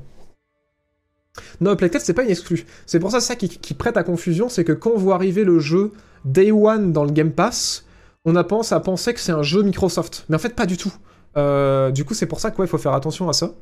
Non, 1.60 1.76
Playtest, 1.76 2.06
c'est 2.06 2.14
pas 2.14 2.22
une 2.22 2.30
exclue. 2.30 2.64
C'est 2.86 3.00
pour 3.00 3.10
ça, 3.10 3.20
ça 3.20 3.36
qui, 3.36 3.74
prête 3.74 3.96
à 3.96 4.02
confusion, 4.02 4.48
c'est 4.48 4.64
que 4.64 4.72
quand 4.72 4.90
on 4.90 4.98
voit 4.98 5.14
arriver 5.14 5.44
le 5.44 5.58
jeu 5.58 5.92
Day 6.24 6.52
One 6.52 6.92
dans 6.92 7.04
le 7.04 7.10
Game 7.10 7.32
Pass, 7.32 7.84
on 8.24 8.36
a 8.36 8.44
pensé 8.44 8.74
à 8.74 8.80
penser 8.80 9.14
que 9.14 9.20
c'est 9.20 9.32
un 9.32 9.42
jeu 9.42 9.62
Microsoft. 9.62 10.24
Mais 10.28 10.36
en 10.36 10.38
fait, 10.38 10.54
pas 10.54 10.66
du 10.66 10.76
tout. 10.76 10.92
Euh, 11.36 11.90
du 11.90 12.04
coup, 12.04 12.14
c'est 12.14 12.26
pour 12.26 12.40
ça 12.40 12.50
qu'il 12.50 12.66
faut 12.66 12.78
faire 12.78 12.94
attention 12.94 13.28
à 13.28 13.32
ça. 13.32 13.52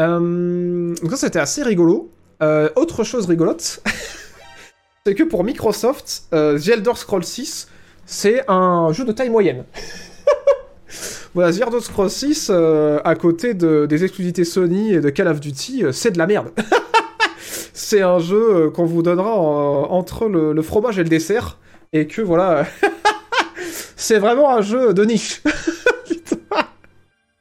Euh, 0.00 0.94
donc 0.94 1.10
ça, 1.10 1.16
c'était 1.16 1.38
assez 1.38 1.62
rigolo. 1.62 2.10
Euh, 2.42 2.70
autre 2.76 3.04
chose 3.04 3.26
rigolote, 3.26 3.82
c'est 5.06 5.14
que 5.14 5.24
pour 5.24 5.44
Microsoft, 5.44 6.24
The 6.30 6.68
Elder 6.68 6.94
Scrolls 6.94 7.24
6, 7.24 7.68
c'est 8.06 8.42
un 8.48 8.92
jeu 8.92 9.04
de 9.04 9.12
taille 9.12 9.28
moyenne. 9.28 9.64
Voilà, 11.34 11.50
Elder 11.50 11.80
Scrolls 11.80 12.10
6, 12.10 12.48
euh, 12.50 12.98
à 13.04 13.14
côté 13.14 13.54
de, 13.54 13.86
des 13.86 14.02
exclusivités 14.04 14.44
Sony 14.44 14.94
et 14.94 15.00
de 15.00 15.10
Call 15.10 15.28
of 15.28 15.38
Duty, 15.40 15.84
euh, 15.84 15.92
c'est 15.92 16.10
de 16.10 16.18
la 16.18 16.26
merde. 16.26 16.48
c'est 17.72 18.02
un 18.02 18.18
jeu 18.18 18.54
euh, 18.66 18.70
qu'on 18.70 18.84
vous 18.84 19.02
donnera 19.02 19.36
en- 19.36 19.90
entre 19.92 20.26
le 20.28 20.60
fromage 20.62 20.98
et 20.98 21.04
le 21.04 21.08
dessert, 21.08 21.58
et 21.92 22.06
que 22.08 22.20
voilà, 22.20 22.66
c'est 23.96 24.18
vraiment 24.18 24.50
un 24.56 24.60
jeu 24.60 24.92
de 24.92 25.04
niche. 25.04 25.42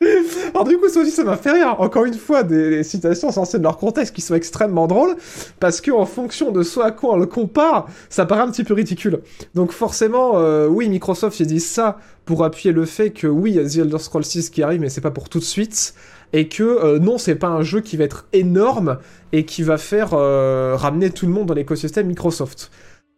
Alors 0.53 0.63
du 0.63 0.77
coup, 0.77 0.87
ça 0.87 1.01
aussi, 1.01 1.11
ça 1.11 1.23
m'a 1.23 1.35
fait 1.35 1.51
rire. 1.51 1.75
Encore 1.79 2.05
une 2.05 2.13
fois, 2.13 2.43
des, 2.43 2.83
citations 2.83 3.31
censées 3.31 3.57
de 3.57 3.63
leur 3.63 3.77
contexte 3.77 4.15
qui 4.15 4.21
sont 4.21 4.35
extrêmement 4.35 4.87
drôles, 4.87 5.15
parce 5.59 5.81
que 5.81 5.91
en 5.91 6.05
fonction 6.05 6.51
de 6.51 6.63
ce 6.63 6.79
à 6.79 6.91
quoi 6.91 7.15
on 7.15 7.17
le 7.17 7.25
compare, 7.25 7.87
ça 8.09 8.25
paraît 8.25 8.41
un 8.41 8.51
petit 8.51 8.63
peu 8.63 8.73
ridicule. 8.73 9.21
Donc 9.55 9.71
forcément, 9.71 10.37
euh, 10.37 10.67
oui, 10.67 10.87
Microsoft, 10.89 11.39
ils 11.41 11.47
disent 11.47 11.69
ça 11.69 11.97
pour 12.25 12.45
appuyer 12.45 12.71
le 12.71 12.85
fait 12.85 13.09
que 13.09 13.27
oui, 13.27 13.51
il 13.51 13.55
y 13.57 13.59
a 13.59 13.67
The 13.67 13.85
Elder 13.85 13.99
Scrolls 13.99 14.23
6 14.23 14.49
qui 14.51 14.63
arrive, 14.63 14.79
mais 14.79 14.89
c'est 14.89 15.01
pas 15.01 15.11
pour 15.11 15.27
tout 15.27 15.39
de 15.39 15.43
suite, 15.43 15.93
et 16.31 16.47
que 16.47 16.63
euh, 16.63 16.99
non, 16.99 17.17
c'est 17.17 17.35
pas 17.35 17.47
un 17.47 17.61
jeu 17.61 17.81
qui 17.81 17.97
va 17.97 18.05
être 18.05 18.27
énorme 18.33 18.99
et 19.33 19.45
qui 19.45 19.63
va 19.63 19.77
faire 19.77 20.13
euh, 20.13 20.75
ramener 20.77 21.09
tout 21.09 21.25
le 21.25 21.31
monde 21.33 21.47
dans 21.47 21.53
l'écosystème 21.53 22.07
Microsoft. 22.07 22.71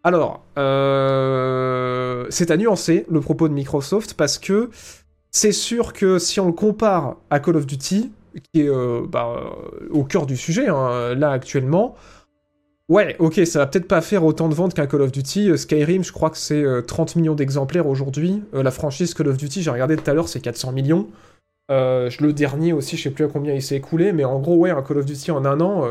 Alors, 0.03 0.43
euh, 0.57 2.25
c'est 2.29 2.49
à 2.49 2.57
nuancer 2.57 3.05
le 3.09 3.19
propos 3.19 3.47
de 3.47 3.53
Microsoft 3.53 4.15
parce 4.15 4.39
que 4.39 4.69
c'est 5.31 5.53
sûr 5.53 5.93
que 5.93 6.19
si 6.19 6.39
on 6.39 6.47
le 6.47 6.53
compare 6.53 7.17
à 7.29 7.39
Call 7.39 7.55
of 7.55 7.65
Duty, 7.65 8.11
qui 8.53 8.61
est 8.61 8.69
euh, 8.69 9.05
bah, 9.07 9.33
euh, 9.37 9.87
au 9.89 10.03
cœur 10.03 10.25
du 10.25 10.37
sujet 10.37 10.67
hein, 10.67 11.15
là 11.15 11.31
actuellement, 11.31 11.95
ouais, 12.89 13.15
ok, 13.19 13.41
ça 13.45 13.59
va 13.59 13.67
peut-être 13.67 13.87
pas 13.87 14.01
faire 14.01 14.25
autant 14.25 14.49
de 14.49 14.53
ventes 14.53 14.73
qu'un 14.73 14.87
Call 14.87 15.01
of 15.01 15.11
Duty. 15.11 15.51
Euh, 15.51 15.57
Skyrim, 15.57 16.03
je 16.03 16.11
crois 16.11 16.29
que 16.29 16.37
c'est 16.37 16.61
euh, 16.61 16.81
30 16.81 17.15
millions 17.15 17.35
d'exemplaires 17.35 17.87
aujourd'hui. 17.87 18.43
La 18.53 18.71
franchise 18.71 19.13
Call 19.13 19.29
of 19.29 19.37
Duty, 19.37 19.63
j'ai 19.63 19.71
regardé 19.71 19.95
tout 19.95 20.09
à 20.09 20.13
l'heure, 20.13 20.27
c'est 20.27 20.41
400 20.41 20.73
millions. 20.73 21.07
Le 21.69 22.31
dernier 22.31 22.73
aussi, 22.73 22.97
je 22.97 23.03
sais 23.03 23.11
plus 23.11 23.23
à 23.23 23.27
combien 23.29 23.53
il 23.53 23.61
s'est 23.61 23.77
écoulé, 23.77 24.11
mais 24.11 24.25
en 24.25 24.39
gros, 24.39 24.57
ouais, 24.57 24.71
un 24.71 24.81
Call 24.81 24.97
of 24.97 25.05
Duty 25.05 25.31
en 25.31 25.45
un 25.45 25.61
an, 25.61 25.85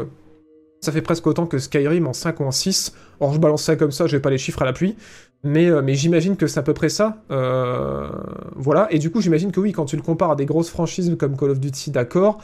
Ça 0.82 0.92
fait 0.92 1.00
presque 1.00 1.26
autant 1.26 1.46
que 1.46 1.58
Skyrim 1.58 2.06
en 2.06 2.12
5 2.12 2.40
ou 2.40 2.44
en 2.44 2.50
6. 2.50 2.92
Or, 3.18 3.32
je 3.32 3.38
balance 3.38 3.62
ça 3.62 3.76
comme 3.76 3.90
ça, 3.90 4.06
j'ai 4.06 4.20
pas 4.20 4.28
les 4.28 4.36
chiffres 4.36 4.60
à 4.60 4.66
l'appui. 4.66 4.94
Mais, 5.42 5.70
euh, 5.70 5.80
mais 5.82 5.94
j'imagine 5.94 6.36
que 6.36 6.46
c'est 6.46 6.60
à 6.60 6.62
peu 6.62 6.74
près 6.74 6.88
ça. 6.88 7.22
Euh, 7.30 8.08
voilà. 8.56 8.88
Et 8.90 8.98
du 8.98 9.10
coup, 9.10 9.20
j'imagine 9.20 9.52
que 9.52 9.60
oui, 9.60 9.72
quand 9.72 9.86
tu 9.86 9.96
le 9.96 10.02
compares 10.02 10.32
à 10.32 10.36
des 10.36 10.46
grosses 10.46 10.70
franchises 10.70 11.14
comme 11.18 11.36
Call 11.36 11.50
of 11.50 11.60
Duty, 11.60 11.90
d'accord. 11.90 12.38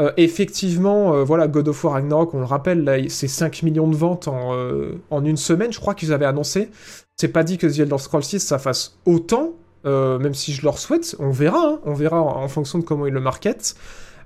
Euh, 0.00 0.12
effectivement, 0.16 1.24
voilà, 1.24 1.48
God 1.48 1.66
of 1.68 1.82
War 1.82 1.94
Ragnarok, 1.94 2.32
on 2.32 2.38
le 2.38 2.44
rappelle, 2.44 3.06
c'est 3.08 3.26
5 3.26 3.64
millions 3.64 3.88
de 3.88 3.96
ventes 3.96 4.28
en, 4.28 5.24
une 5.24 5.36
semaine, 5.36 5.72
je 5.72 5.80
crois 5.80 5.94
qu'ils 5.94 6.12
avaient 6.12 6.24
annoncé. 6.24 6.70
C'est 7.16 7.28
pas 7.28 7.42
dit 7.42 7.58
que 7.58 7.66
The 7.66 7.80
Elder 7.80 7.98
Scrolls 7.98 8.22
6 8.22 8.38
ça 8.38 8.60
fasse 8.60 8.96
autant, 9.06 9.54
même 9.84 10.34
si 10.34 10.52
je 10.52 10.62
leur 10.62 10.78
souhaite. 10.78 11.16
On 11.18 11.32
verra, 11.32 11.66
hein. 11.66 11.80
on 11.84 11.94
verra 11.94 12.22
en, 12.22 12.46
fonction 12.46 12.78
de 12.78 12.84
comment 12.84 13.06
ils 13.06 13.12
le 13.12 13.20
marketent. 13.20 13.74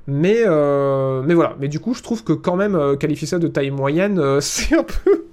Mais, 0.06 0.42
mais 0.44 1.32
voilà. 1.32 1.56
Mais 1.58 1.68
du 1.68 1.80
coup, 1.80 1.94
je 1.94 2.02
trouve 2.02 2.22
que 2.22 2.34
quand 2.34 2.56
même, 2.56 2.98
qualifier 2.98 3.26
ça 3.26 3.38
de 3.38 3.48
taille 3.48 3.70
moyenne, 3.70 4.20
c'est 4.42 4.76
un 4.76 4.84
peu... 4.84 5.24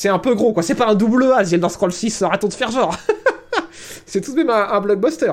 C'est 0.00 0.08
un 0.08 0.18
peu 0.18 0.34
gros, 0.34 0.54
quoi. 0.54 0.62
C'est 0.62 0.74
pas 0.74 0.88
un 0.88 0.94
double 0.94 1.24
A, 1.24 1.44
The 1.44 1.52
Elder 1.52 1.68
Scrolls 1.68 1.92
6, 1.92 2.22
arrêtons 2.22 2.48
de 2.48 2.54
faire 2.54 2.70
genre. 2.70 2.96
c'est 4.06 4.22
tout 4.22 4.32
de 4.32 4.38
même 4.38 4.48
un, 4.48 4.80
blockbuster. 4.80 5.32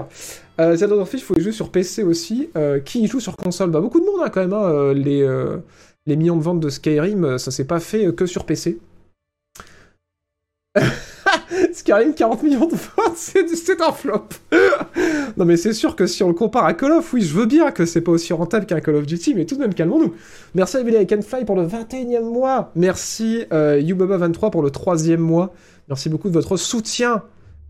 Euh, 0.60 0.76
The 0.76 1.14
il 1.14 1.22
faut 1.22 1.38
y 1.38 1.42
jouer 1.42 1.54
sur 1.54 1.72
PC 1.72 2.04
aussi. 2.04 2.50
qui 2.84 3.02
y 3.02 3.08
joue 3.08 3.22
sur 3.22 3.38
console? 3.38 3.72
Bah 3.72 3.80
beaucoup 3.80 4.02
de 4.02 4.06
monde, 4.06 4.20
hein, 4.26 4.30
quand 4.30 4.42
même. 4.42 4.52
Hein. 4.52 4.94
Les, 4.94 5.26
les 6.06 6.16
millions 6.18 6.36
de 6.36 6.44
ventes 6.44 6.60
de 6.60 6.68
Skyrim, 6.68 7.38
ça 7.38 7.50
s'est 7.50 7.64
pas 7.64 7.80
fait 7.80 8.14
que 8.14 8.26
sur 8.26 8.44
PC. 8.44 8.78
Skyrim, 11.74 12.14
40 12.14 12.44
millions 12.44 12.68
de 12.68 12.76
votes, 12.76 13.16
c'est 13.16 13.82
un 13.82 13.92
flop. 13.92 14.28
non 15.38 15.46
mais 15.46 15.58
c'est 15.58 15.74
sûr 15.74 15.96
que 15.96 16.06
si 16.06 16.24
on 16.24 16.28
le 16.28 16.34
compare 16.34 16.66
à 16.66 16.74
Call 16.74 16.92
of, 16.92 17.14
oui, 17.14 17.22
je 17.22 17.34
veux 17.34 17.46
bien 17.46 17.72
que 17.72 17.86
c'est 17.86 18.02
pas 18.02 18.12
aussi 18.12 18.34
rentable 18.34 18.66
qu'un 18.66 18.80
Call 18.80 18.96
of 18.96 19.06
Duty, 19.06 19.34
mais 19.34 19.46
tout 19.46 19.56
de 19.56 19.62
même, 19.62 19.74
calmons-nous. 19.74 20.14
Merci 20.56 20.78
à 20.78 20.84
Billy 20.84 21.06
Fly 21.22 21.46
pour 21.46 21.56
le 21.56 21.66
21e 21.66 22.22
mois. 22.22 22.72
Merci 22.76 23.46
euh, 23.52 23.82
YouBaba23 23.82 24.52
pour 24.52 24.62
le 24.62 24.70
3e 24.70 25.18
mois. 25.18 25.54
Merci 25.88 26.10
beaucoup 26.10 26.30
de 26.30 26.34
votre 26.34 26.58
soutien. 26.58 27.24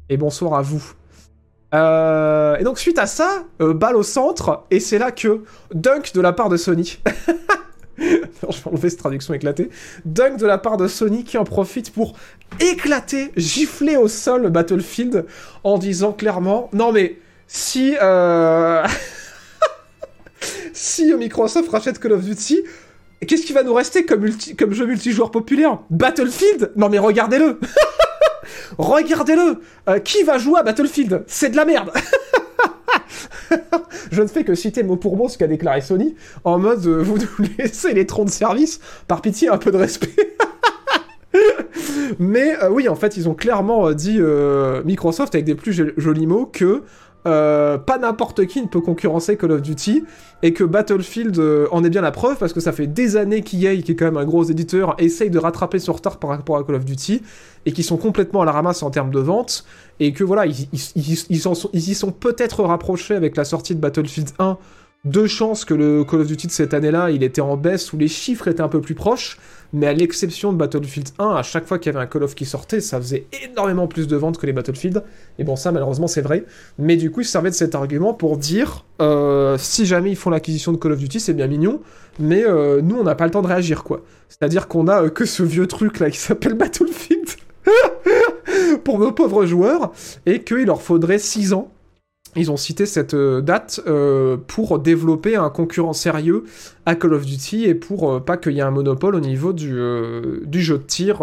Et 0.09 0.17
bonsoir 0.17 0.53
à 0.53 0.61
vous. 0.61 0.93
Euh, 1.73 2.55
et 2.57 2.63
donc 2.63 2.79
suite 2.79 2.97
à 2.97 3.07
ça, 3.07 3.43
euh, 3.61 3.73
balle 3.73 3.97
au 3.97 4.03
centre, 4.03 4.63
et 4.71 4.79
c'est 4.79 4.97
là 4.97 5.11
que 5.11 5.43
dunk 5.73 6.13
de 6.13 6.21
la 6.21 6.31
part 6.31 6.49
de 6.49 6.57
Sony. 6.57 6.99
je 7.99 8.05
vais 8.05 8.67
enlever 8.67 8.89
cette 8.89 8.99
traduction 8.99 9.33
éclatée. 9.33 9.69
Dunk 10.05 10.37
de 10.37 10.45
la 10.45 10.57
part 10.57 10.77
de 10.77 10.87
Sony 10.87 11.23
qui 11.23 11.37
en 11.37 11.43
profite 11.43 11.91
pour 11.91 12.15
éclater, 12.59 13.31
gifler 13.35 13.97
au 13.97 14.07
sol 14.07 14.49
Battlefield 14.49 15.25
en 15.63 15.77
disant 15.77 16.13
clairement 16.13 16.69
Non 16.73 16.91
mais 16.91 17.17
si. 17.47 17.95
Euh... 18.01 18.85
si 20.73 21.13
Microsoft 21.13 21.69
rachète 21.69 21.99
Call 21.99 22.13
of 22.13 22.23
Duty, 22.23 22.61
qu'est-ce 23.25 23.45
qui 23.45 23.53
va 23.53 23.63
nous 23.63 23.73
rester 23.73 24.05
comme, 24.05 24.29
comme 24.57 24.73
jeu 24.73 24.85
multijoueur 24.85 25.31
populaire? 25.31 25.79
Battlefield? 25.89 26.71
Non 26.75 26.89
mais 26.89 26.99
regardez-le! 26.99 27.59
Regardez-le! 28.77 29.61
Euh, 29.89 29.99
Qui 29.99 30.23
va 30.23 30.37
jouer 30.37 30.59
à 30.59 30.63
Battlefield? 30.63 31.23
C'est 31.27 31.49
de 31.49 31.55
la 31.55 31.65
merde 31.65 31.91
je 34.11 34.21
ne 34.21 34.27
fais 34.27 34.43
que 34.43 34.55
citer 34.55 34.83
mot 34.83 34.95
pour 34.95 35.17
mot 35.17 35.29
ce 35.29 35.37
qu'a 35.37 35.47
déclaré 35.47 35.81
Sony, 35.81 36.15
en 36.43 36.59
mode 36.59 36.85
euh, 36.85 37.01
vous 37.01 37.17
nous 37.17 37.47
laissez 37.57 37.93
les 37.93 38.05
troncs 38.05 38.27
de 38.27 38.31
service, 38.31 38.79
par 39.07 39.21
pitié 39.21 39.49
un 39.49 39.57
peu 39.57 39.71
de 39.71 39.77
respect. 39.77 40.13
Mais 42.19 42.55
euh, 42.63 42.69
oui, 42.69 42.87
en 42.87 42.95
fait, 42.95 43.17
ils 43.17 43.27
ont 43.29 43.33
clairement 43.33 43.89
euh, 43.89 43.93
dit 43.93 44.19
Microsoft 44.85 45.35
avec 45.35 45.45
des 45.45 45.55
plus 45.55 45.73
jolis 45.97 46.27
mots 46.27 46.45
que 46.45 46.83
euh, 47.25 47.77
pas 47.77 47.97
n'importe 47.97 48.45
qui 48.45 48.61
ne 48.61 48.67
peut 48.67 48.79
concurrencer 48.79 49.37
Call 49.37 49.51
of 49.51 49.61
Duty, 49.61 50.03
et 50.43 50.53
que 50.53 50.63
Battlefield 50.63 51.37
euh, 51.39 51.67
en 51.71 51.83
est 51.83 51.89
bien 51.89 52.01
la 52.01 52.11
preuve, 52.11 52.37
parce 52.37 52.53
que 52.53 52.59
ça 52.59 52.71
fait 52.71 52.87
des 52.87 53.17
années 53.17 53.41
qu'EA, 53.41 53.81
qui 53.81 53.91
est 53.91 53.95
quand 53.95 54.05
même 54.05 54.17
un 54.17 54.25
gros 54.25 54.43
éditeur, 54.43 54.95
essaye 54.97 55.29
de 55.29 55.39
rattraper 55.39 55.79
son 55.79 55.93
retard 55.93 56.17
par 56.17 56.29
rapport 56.29 56.57
à 56.57 56.63
Call 56.63 56.75
of 56.75 56.85
Duty, 56.85 57.21
et 57.65 57.71
qui 57.71 57.83
sont 57.83 57.97
complètement 57.97 58.41
à 58.43 58.45
la 58.45 58.51
ramasse 58.51 58.83
en 58.83 58.91
termes 58.91 59.11
de 59.11 59.19
vente, 59.19 59.65
et 59.99 60.13
que 60.13 60.23
voilà, 60.23 60.45
ils, 60.45 60.67
y 60.71 61.95
sont 61.95 62.11
peut-être 62.11 62.63
rapprochés 62.63 63.15
avec 63.15 63.35
la 63.35 63.45
sortie 63.45 63.75
de 63.75 63.79
Battlefield 63.81 64.29
1, 64.39 64.57
deux 65.05 65.27
chances 65.27 65.63
que 65.63 65.73
le 65.73 66.03
Call 66.03 66.21
of 66.21 66.27
Duty 66.27 66.47
de 66.47 66.51
cette 66.51 66.73
année-là, 66.73 67.11
il 67.11 67.23
était 67.23 67.41
en 67.41 67.55
baisse, 67.55 67.93
où 67.93 67.97
les 67.97 68.07
chiffres 68.07 68.47
étaient 68.47 68.61
un 68.61 68.67
peu 68.67 68.81
plus 68.81 68.95
proches, 68.95 69.37
mais 69.73 69.87
à 69.87 69.93
l'exception 69.93 70.53
de 70.53 70.57
Battlefield 70.57 71.09
1, 71.19 71.29
à 71.35 71.43
chaque 71.43 71.65
fois 71.65 71.77
qu'il 71.77 71.91
y 71.91 71.95
avait 71.95 72.03
un 72.03 72.07
Call 72.07 72.23
of 72.23 72.35
qui 72.35 72.45
sortait, 72.45 72.79
ça 72.79 72.97
faisait 72.99 73.27
énormément 73.43 73.87
plus 73.87 74.07
de 74.07 74.15
ventes 74.15 74.37
que 74.37 74.45
les 74.45 74.53
Battlefield. 74.53 75.03
Et 75.39 75.43
bon, 75.43 75.55
ça, 75.55 75.71
malheureusement, 75.71 76.07
c'est 76.07 76.21
vrai. 76.21 76.45
Mais 76.77 76.95
du 76.95 77.11
coup, 77.11 77.21
ils 77.21 77.25
servaient 77.25 77.49
de 77.49 77.55
cet 77.55 77.75
argument 77.75 78.13
pour 78.13 78.37
dire 78.37 78.85
euh, 79.01 79.57
si 79.57 79.85
jamais 79.85 80.11
ils 80.11 80.15
font 80.15 80.29
l'acquisition 80.29 80.71
de 80.71 80.77
Call 80.77 80.93
of 80.93 80.99
Duty, 80.99 81.19
c'est 81.19 81.33
bien 81.33 81.47
mignon, 81.47 81.81
mais 82.19 82.45
euh, 82.45 82.81
nous, 82.81 82.97
on 82.97 83.03
n'a 83.03 83.15
pas 83.15 83.25
le 83.25 83.31
temps 83.31 83.41
de 83.41 83.47
réagir, 83.47 83.83
quoi. 83.83 84.01
C'est-à-dire 84.29 84.67
qu'on 84.67 84.87
a 84.87 85.03
euh, 85.03 85.09
que 85.09 85.25
ce 85.25 85.43
vieux 85.43 85.67
truc 85.67 85.99
là 85.99 86.09
qui 86.09 86.17
s'appelle 86.17 86.53
Battlefield 86.53 87.27
pour 88.83 88.99
nos 88.99 89.11
pauvres 89.11 89.45
joueurs, 89.45 89.91
et 90.25 90.43
qu'il 90.43 90.65
leur 90.65 90.81
faudrait 90.81 91.19
6 91.19 91.53
ans 91.53 91.71
ils 92.37 92.51
ont 92.51 92.57
cité 92.57 92.85
cette 92.85 93.13
euh, 93.13 93.41
date 93.41 93.81
euh, 93.87 94.37
pour 94.47 94.79
développer 94.79 95.35
un 95.35 95.49
concurrent 95.49 95.93
sérieux 95.93 96.43
à 96.85 96.95
Call 96.95 97.13
of 97.13 97.25
Duty 97.25 97.65
et 97.65 97.75
pour 97.75 98.11
euh, 98.11 98.19
pas 98.19 98.37
qu'il 98.37 98.53
y 98.53 98.59
ait 98.59 98.63
un 98.63 98.71
monopole 98.71 99.15
au 99.15 99.19
niveau 99.19 99.53
du, 99.53 99.79
du 100.43 100.61
jeu 100.61 100.77
de 100.77 100.83
tir 100.83 101.17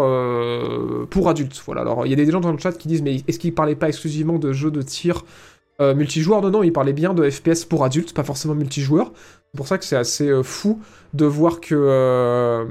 pour 1.09 1.29
adultes. 1.29 1.61
Voilà. 1.65 1.81
Alors 1.81 2.05
il 2.05 2.09
y 2.09 2.13
a 2.13 2.15
des 2.15 2.29
gens 2.29 2.41
dans 2.41 2.51
le 2.51 2.57
chat 2.57 2.73
qui 2.73 2.87
disent 2.87 3.01
mais 3.01 3.23
est-ce 3.27 3.39
qu'ils 3.39 3.53
parlaient 3.53 3.75
pas 3.75 3.87
exclusivement 3.87 4.37
de 4.37 4.51
jeux 4.51 4.71
de 4.71 4.81
tir 4.81 5.23
multijoueur 5.79 6.41
Non, 6.41 6.51
non, 6.51 6.63
ils 6.63 6.71
parlaient 6.71 6.93
bien 6.93 7.13
de 7.13 7.29
FPS 7.29 7.65
pour 7.65 7.83
adultes, 7.83 8.13
pas 8.13 8.23
forcément 8.23 8.55
multijoueur. 8.55 9.11
C'est 9.55 9.57
pour 9.57 9.67
ça 9.69 9.77
que 9.77 9.85
c'est 9.85 9.95
assez 9.95 10.27
euh, 10.27 10.43
fou 10.43 10.81
de 11.13 11.23
voir 11.23 11.61
que 11.61 11.73
euh, 11.73 12.65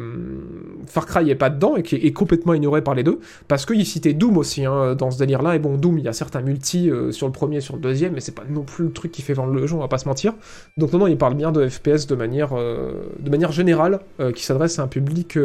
Far 0.86 1.06
Cry 1.06 1.30
est 1.30 1.34
pas 1.34 1.48
dedans 1.48 1.76
et 1.76 1.82
qui 1.82 1.94
est, 1.94 2.12
complètement 2.12 2.52
ignoré 2.52 2.82
par 2.84 2.94
les 2.94 3.02
deux, 3.02 3.20
parce 3.48 3.64
qu'il 3.64 3.86
citait 3.86 4.12
Doom 4.12 4.36
aussi 4.36 4.66
hein, 4.66 4.94
dans 4.94 5.10
ce 5.10 5.16
délire-là. 5.16 5.56
Et 5.56 5.58
bon, 5.58 5.78
Doom, 5.78 5.96
il 5.96 6.04
y 6.04 6.08
a 6.08 6.12
certains 6.12 6.42
multi 6.42 6.90
euh, 6.90 7.10
sur 7.10 7.26
le 7.26 7.32
premier 7.32 7.62
sur 7.62 7.76
le 7.76 7.80
deuxième, 7.80 8.12
mais 8.12 8.20
c'est 8.20 8.34
pas 8.34 8.44
non 8.50 8.64
plus 8.64 8.84
le 8.84 8.92
truc 8.92 9.12
qui 9.12 9.22
fait 9.22 9.32
vendre 9.32 9.54
le 9.54 9.66
jeu, 9.66 9.76
on 9.76 9.78
va 9.78 9.88
pas 9.88 9.96
se 9.96 10.06
mentir. 10.06 10.34
Donc 10.76 10.92
non, 10.92 10.98
non, 10.98 11.06
il 11.06 11.16
parle 11.16 11.36
bien 11.36 11.52
de 11.52 11.66
FPS 11.66 12.06
de 12.06 12.16
manière, 12.16 12.50
de 12.54 13.30
manière 13.30 13.50
générale, 13.50 14.00
qui 14.34 14.44
s'adresse 14.44 14.78
à 14.78 14.82
un 14.82 14.88
public 14.88 15.38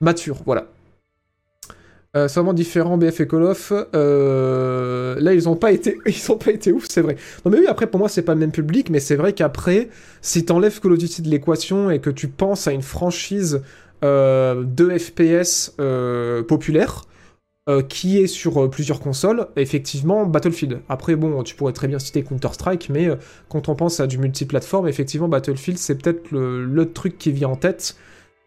mature. 0.00 0.38
Voilà. 0.46 0.68
Euh, 2.14 2.28
c'est 2.28 2.54
différent 2.54 2.98
BF 2.98 3.20
et 3.20 3.26
Call 3.26 3.42
of. 3.42 3.72
Euh, 3.94 5.18
là, 5.18 5.32
ils 5.32 5.48
ont 5.48 5.56
pas 5.56 5.72
été, 5.72 5.96
ils 6.06 6.30
ont 6.30 6.36
pas 6.36 6.50
été 6.50 6.70
ouf, 6.70 6.86
c'est 6.88 7.00
vrai. 7.00 7.16
Non 7.44 7.50
mais 7.50 7.58
oui, 7.58 7.66
après 7.66 7.86
pour 7.86 7.98
moi 7.98 8.08
c'est 8.08 8.22
pas 8.22 8.34
le 8.34 8.40
même 8.40 8.52
public, 8.52 8.90
mais 8.90 9.00
c'est 9.00 9.16
vrai 9.16 9.32
qu'après, 9.32 9.88
si 10.20 10.44
t'enlèves 10.44 10.80
Call 10.80 10.92
of 10.92 10.98
Duty 10.98 11.22
de 11.22 11.28
l'équation 11.30 11.90
et 11.90 12.00
que 12.00 12.10
tu 12.10 12.28
penses 12.28 12.66
à 12.68 12.72
une 12.72 12.82
franchise 12.82 13.62
euh, 14.04 14.62
de 14.64 14.96
FPS 14.98 15.72
populaire. 16.46 17.04
qui 17.88 18.18
est 18.18 18.26
sur 18.26 18.68
plusieurs 18.68 18.98
consoles, 18.98 19.46
effectivement, 19.54 20.26
Battlefield. 20.26 20.80
Après, 20.88 21.14
bon, 21.14 21.44
tu 21.44 21.54
pourrais 21.54 21.72
très 21.72 21.86
bien 21.86 22.00
citer 22.00 22.24
Counter-Strike, 22.24 22.90
mais 22.90 23.08
quand 23.48 23.68
on 23.68 23.76
pense 23.76 24.00
à 24.00 24.08
du 24.08 24.18
multiplateforme, 24.18 24.88
effectivement, 24.88 25.28
Battlefield, 25.28 25.78
c'est 25.78 25.94
peut-être 25.94 26.32
le, 26.32 26.92
truc 26.92 27.18
qui 27.18 27.30
vient 27.30 27.50
en 27.50 27.56
tête 27.56 27.96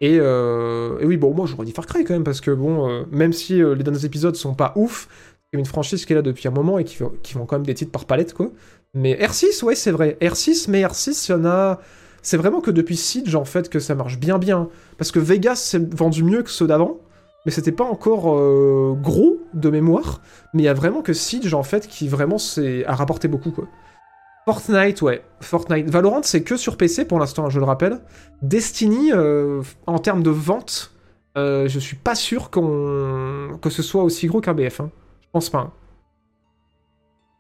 euh, 0.04 1.00
et, 1.00 1.06
oui, 1.06 1.18
bon, 1.18 1.34
moi 1.34 1.46
j'aurais 1.46 1.66
dit 1.66 1.72
Far 1.72 1.86
Cry 1.86 2.04
quand 2.04 2.14
même, 2.14 2.24
parce 2.24 2.42
que 2.42 2.52
bon, 2.52 2.90
euh, 2.90 3.04
même 3.12 3.34
si 3.34 3.62
euh, 3.62 3.76
les 3.76 3.84
derniers 3.84 4.06
épisodes 4.06 4.36
sont 4.36 4.54
pas 4.54 4.74
ouf, 4.76 5.08
c'est 5.52 5.60
une 5.60 5.66
franchise 5.66 6.06
qui 6.06 6.14
est 6.14 6.16
là 6.16 6.22
depuis 6.22 6.48
un 6.48 6.52
moment 6.52 6.80
et 6.80 6.84
qui, 6.84 6.98
qui 7.24 7.34
vend 7.36 7.46
quand 7.46 7.56
même 7.56 7.66
des 7.66 7.74
titres 7.74 7.92
par 7.92 8.06
palette, 8.06 8.34
quoi. 8.34 8.52
Mais 8.94 9.16
R6, 9.16 9.64
ouais, 9.64 9.76
c'est 9.76 9.92
vrai. 9.92 10.18
R6, 10.22 10.70
mais 10.70 10.84
R6, 10.84 11.28
il 11.28 11.32
y 11.32 11.36
en 11.36 11.46
a. 11.46 11.80
C'est 12.22 12.38
vraiment 12.38 12.62
que 12.62 12.72
depuis 12.72 12.96
Siege, 12.96 13.36
en 13.36 13.46
fait, 13.46 13.70
que 13.70 13.80
ça 13.80 13.94
marche 13.94 14.18
bien, 14.18 14.40
bien. 14.40 14.70
Parce 14.98 15.12
que 15.12 15.20
Vegas 15.20 15.58
s'est 15.58 15.82
vendu 15.92 16.24
mieux 16.24 16.44
que 16.44 16.50
ceux 16.50 16.66
d'avant, 16.66 17.00
mais 17.46 17.52
c'était 17.52 17.74
pas 17.74 17.84
encore 17.84 18.34
gros 18.96 19.38
de 19.54 19.70
mémoire. 19.70 20.22
Mais 20.54 20.64
il 20.64 20.66
y 20.66 20.70
a 20.70 20.74
vraiment 20.74 21.02
que 21.02 21.14
Siege, 21.14 21.54
en 21.54 21.62
fait, 21.62 21.88
qui 21.88 22.08
vraiment 22.08 22.38
a 22.88 22.96
rapporté 22.96 23.28
beaucoup, 23.28 23.52
quoi. 23.52 23.68
Fortnite, 24.46 25.02
ouais. 25.02 25.24
Fortnite. 25.42 25.90
Valorant, 25.90 26.22
c'est 26.24 26.44
que 26.44 26.56
sur 26.56 26.78
PC 26.78 27.06
pour 27.06 27.20
l'instant, 27.20 27.50
je 27.50 27.60
le 27.60 27.66
rappelle. 27.66 28.00
Destiny, 28.44 29.12
euh, 29.12 29.64
en 29.88 29.98
termes 29.98 30.22
de 30.22 30.30
vente, 30.30 30.94
euh, 31.36 31.68
je 31.68 31.80
suis 31.80 31.96
pas 31.96 32.14
sûr 32.14 32.52
qu'on 32.52 33.58
que 33.62 33.70
ce 33.72 33.82
soit 33.82 34.04
aussi 34.04 34.28
gros 34.28 34.42
qu'un 34.42 34.54
BF. 34.54 34.82
Hein. 34.82 34.92
Je 35.22 35.28
pense 35.32 35.50
pas. 35.50 35.60
Hein. 35.60 35.74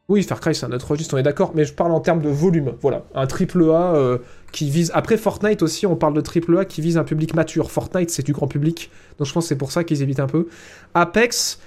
Oui, 0.07 0.21
Far 0.23 0.39
Cry, 0.39 0.53
c'est 0.53 0.65
un 0.65 0.71
autre 0.71 0.89
registre, 0.89 1.15
on 1.15 1.17
est 1.17 1.23
d'accord, 1.23 1.53
mais 1.55 1.65
je 1.65 1.73
parle 1.73 1.91
en 1.91 1.99
termes 1.99 2.21
de 2.21 2.29
volume. 2.29 2.73
Voilà, 2.79 3.05
un 3.15 3.25
triple 3.25 3.63
A 3.71 3.95
euh, 3.95 4.19
qui 4.51 4.69
vise. 4.69 4.91
Après 4.93 5.17
Fortnite 5.17 5.63
aussi, 5.63 5.87
on 5.87 5.95
parle 5.95 6.13
de 6.13 6.21
triple 6.21 6.57
A 6.59 6.65
qui 6.65 6.81
vise 6.81 6.97
un 6.97 7.03
public 7.03 7.33
mature. 7.33 7.71
Fortnite, 7.71 8.11
c'est 8.11 8.23
du 8.23 8.31
grand 8.31 8.47
public, 8.47 8.91
donc 9.17 9.27
je 9.27 9.33
pense 9.33 9.45
que 9.45 9.49
c'est 9.49 9.57
pour 9.57 9.71
ça 9.71 9.83
qu'ils 9.83 10.03
évitent 10.03 10.19
un 10.19 10.27
peu. 10.27 10.47
Apex, 10.93 11.59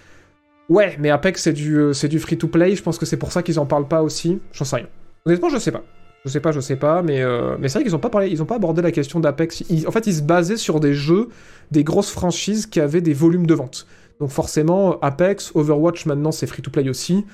ouais, 0.68 0.96
mais 1.00 1.10
Apex, 1.10 1.42
c'est 1.42 1.52
du, 1.52 1.92
c'est 1.92 2.08
du 2.08 2.20
free-to-play, 2.20 2.76
je 2.76 2.82
pense 2.82 2.98
que 2.98 3.06
c'est 3.06 3.16
pour 3.16 3.32
ça 3.32 3.42
qu'ils 3.42 3.58
en 3.58 3.66
parlent 3.66 3.88
pas 3.88 4.02
aussi. 4.02 4.40
J'en 4.52 4.64
sais 4.64 4.76
rien. 4.76 4.86
Honnêtement, 5.26 5.48
je 5.48 5.58
sais 5.58 5.72
pas. 5.72 5.82
Je 6.24 6.30
sais 6.30 6.40
pas, 6.40 6.52
je 6.52 6.60
sais 6.60 6.76
pas, 6.76 7.02
mais, 7.02 7.22
euh, 7.22 7.56
mais 7.58 7.68
c'est 7.68 7.78
vrai 7.78 7.84
qu'ils 7.84 7.94
ont 7.94 8.00
pas 8.00 8.10
parlé, 8.10 8.28
ils 8.28 8.42
ont 8.42 8.46
pas 8.46 8.56
abordé 8.56 8.82
la 8.82 8.90
question 8.90 9.20
d'Apex. 9.20 9.62
En 9.86 9.90
fait, 9.90 10.06
ils 10.06 10.14
se 10.14 10.22
basaient 10.22 10.56
sur 10.56 10.80
des 10.80 10.92
jeux, 10.92 11.28
des 11.70 11.84
grosses 11.84 12.10
franchises 12.10 12.66
qui 12.66 12.80
avaient 12.80 13.00
des 13.00 13.14
volumes 13.14 13.46
de 13.46 13.54
vente. 13.54 13.86
Donc 14.20 14.30
forcément, 14.30 14.98
Apex, 15.00 15.52
Overwatch 15.54 16.06
maintenant 16.06 16.32
c'est 16.32 16.48
free-to-play 16.48 16.88
aussi. 16.88 17.24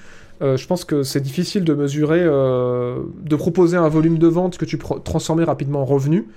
Euh, 0.43 0.59
je 0.59 0.67
pense 0.67 0.85
que 0.85 1.03
c'est 1.03 1.21
difficile 1.21 1.65
de 1.65 1.73
mesurer, 1.73 2.21
euh, 2.21 2.99
de 3.23 3.37
proposer 3.37 3.79
un 3.79 3.89
volume 3.89 4.19
de 4.19 4.27
vente 4.27 4.59
que 4.59 4.67
tu 4.67 4.79
transformer 4.79 5.45
rapidement 5.45 5.81
en 5.81 5.87
revenu. 5.87 6.29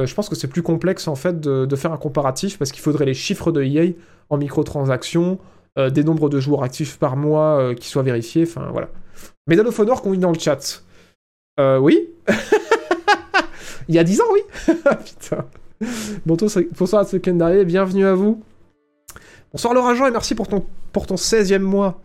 Je 0.00 0.14
pense 0.14 0.28
que 0.28 0.36
c'est 0.36 0.46
plus 0.46 0.62
complexe 0.62 1.08
en 1.08 1.16
fait 1.16 1.40
de, 1.40 1.66
de 1.66 1.76
faire 1.76 1.92
un 1.92 1.96
comparatif 1.96 2.56
parce 2.56 2.70
qu'il 2.70 2.82
faudrait 2.82 3.04
les 3.06 3.14
chiffres 3.14 3.50
de 3.50 3.64
EA 3.64 3.94
en 4.30 4.36
microtransactions, 4.36 5.40
des 5.76 6.04
nombres 6.04 6.28
de 6.28 6.38
joueurs 6.38 6.62
actifs 6.62 6.98
par 6.98 7.16
mois 7.16 7.74
qui 7.74 7.88
soient 7.88 8.04
vérifiés, 8.04 8.44
enfin 8.44 8.68
voilà. 8.70 8.90
Medal 9.48 9.66
of 9.66 9.76
Honor 9.76 10.00
qu'on 10.00 10.12
dit 10.12 10.18
dans 10.18 10.30
le 10.30 10.38
chat. 10.38 10.84
Euh, 11.58 11.78
oui 11.78 12.08
Il 13.88 13.94
y 13.94 13.98
a 13.98 14.04
10 14.04 14.20
ans, 14.20 14.24
oui. 14.32 14.40
Bonsoir 16.26 17.02
à 17.02 17.04
ceux 17.04 17.18
qui 17.18 17.32
bienvenue 17.32 18.06
à 18.06 18.14
vous. 18.14 18.42
Bonsoir 19.52 19.72
Laura 19.72 19.94
Jean 19.94 20.06
et 20.06 20.10
merci 20.10 20.34
pour 20.34 20.46
ton, 20.46 20.64
pour 20.92 21.06
ton 21.06 21.14
16e 21.14 21.60
mois. 21.60 22.02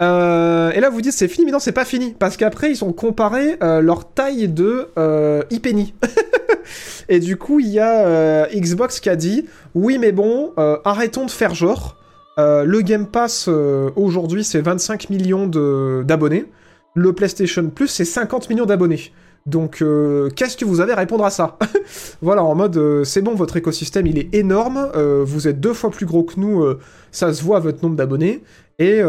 Euh, 0.00 0.70
et 0.70 0.80
là, 0.80 0.88
vous 0.88 1.02
dites 1.02 1.12
c'est 1.12 1.28
fini, 1.28 1.44
mais 1.44 1.52
non, 1.52 1.58
c'est 1.58 1.72
pas 1.72 1.84
fini. 1.84 2.14
Parce 2.18 2.36
qu'après, 2.36 2.70
ils 2.70 2.84
ont 2.84 2.92
comparé 2.92 3.56
euh, 3.62 3.80
leur 3.80 4.10
taille 4.10 4.48
de 4.48 4.88
euh, 4.96 5.42
et 7.08 7.20
du 7.20 7.36
coup, 7.36 7.60
il 7.60 7.68
y 7.68 7.78
a 7.78 8.06
euh, 8.06 8.46
Xbox 8.54 9.00
qui 9.00 9.10
a 9.10 9.16
dit 9.16 9.46
oui, 9.74 9.98
mais 9.98 10.12
bon, 10.12 10.52
euh, 10.58 10.78
arrêtons 10.84 11.26
de 11.26 11.30
faire 11.30 11.54
genre. 11.54 11.96
Le 12.38 12.80
Game 12.80 13.06
Pass 13.06 13.48
aujourd'hui, 13.96 14.44
c'est 14.44 14.62
25 14.62 15.10
millions 15.10 15.46
d'abonnés. 15.46 16.46
Le 16.94 17.12
PlayStation 17.12 17.68
Plus, 17.70 17.88
c'est 17.88 18.04
50 18.04 18.50
millions 18.50 18.66
d'abonnés. 18.66 19.12
Donc, 19.46 19.80
euh, 19.80 20.28
qu'est-ce 20.30 20.56
que 20.56 20.64
vous 20.64 20.80
avez 20.80 20.92
à 20.92 20.96
répondre 20.96 21.24
à 21.24 21.30
ça? 21.30 21.56
Voilà, 22.22 22.44
en 22.44 22.54
mode, 22.54 22.76
euh, 22.76 23.04
c'est 23.04 23.22
bon, 23.22 23.34
votre 23.34 23.56
écosystème, 23.56 24.06
il 24.06 24.18
est 24.18 24.34
énorme. 24.34 24.90
euh, 24.94 25.24
vous 25.24 25.48
êtes 25.48 25.60
deux 25.60 25.72
fois 25.72 25.90
plus 25.90 26.06
gros 26.06 26.24
que 26.24 26.38
nous. 26.38 26.64
ça 27.10 27.32
se 27.32 27.42
voit 27.42 27.56
à 27.58 27.60
votre 27.60 27.82
nombre 27.82 27.96
d'abonnés. 27.96 28.42
Et, 28.78 29.00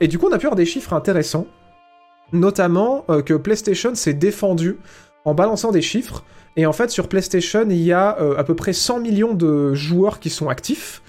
et 0.00 0.08
du 0.08 0.18
coup, 0.18 0.26
on 0.28 0.32
a 0.32 0.38
pu 0.38 0.46
avoir 0.46 0.56
des 0.56 0.66
chiffres 0.66 0.92
intéressants. 0.92 1.46
Notamment 2.32 3.04
que 3.26 3.34
PlayStation 3.34 3.94
s'est 3.94 4.14
défendu 4.14 4.78
en 5.24 5.34
balançant 5.34 5.72
des 5.72 5.82
chiffres. 5.82 6.22
Et 6.56 6.66
en 6.66 6.72
fait, 6.72 6.90
sur 6.90 7.08
PlayStation, 7.08 7.64
il 7.68 7.82
y 7.82 7.92
a 7.92 8.10
à 8.10 8.44
peu 8.44 8.54
près 8.54 8.72
100 8.72 9.00
millions 9.00 9.34
de 9.34 9.74
joueurs 9.74 10.20
qui 10.20 10.30
sont 10.30 10.48
actifs. 10.48 11.02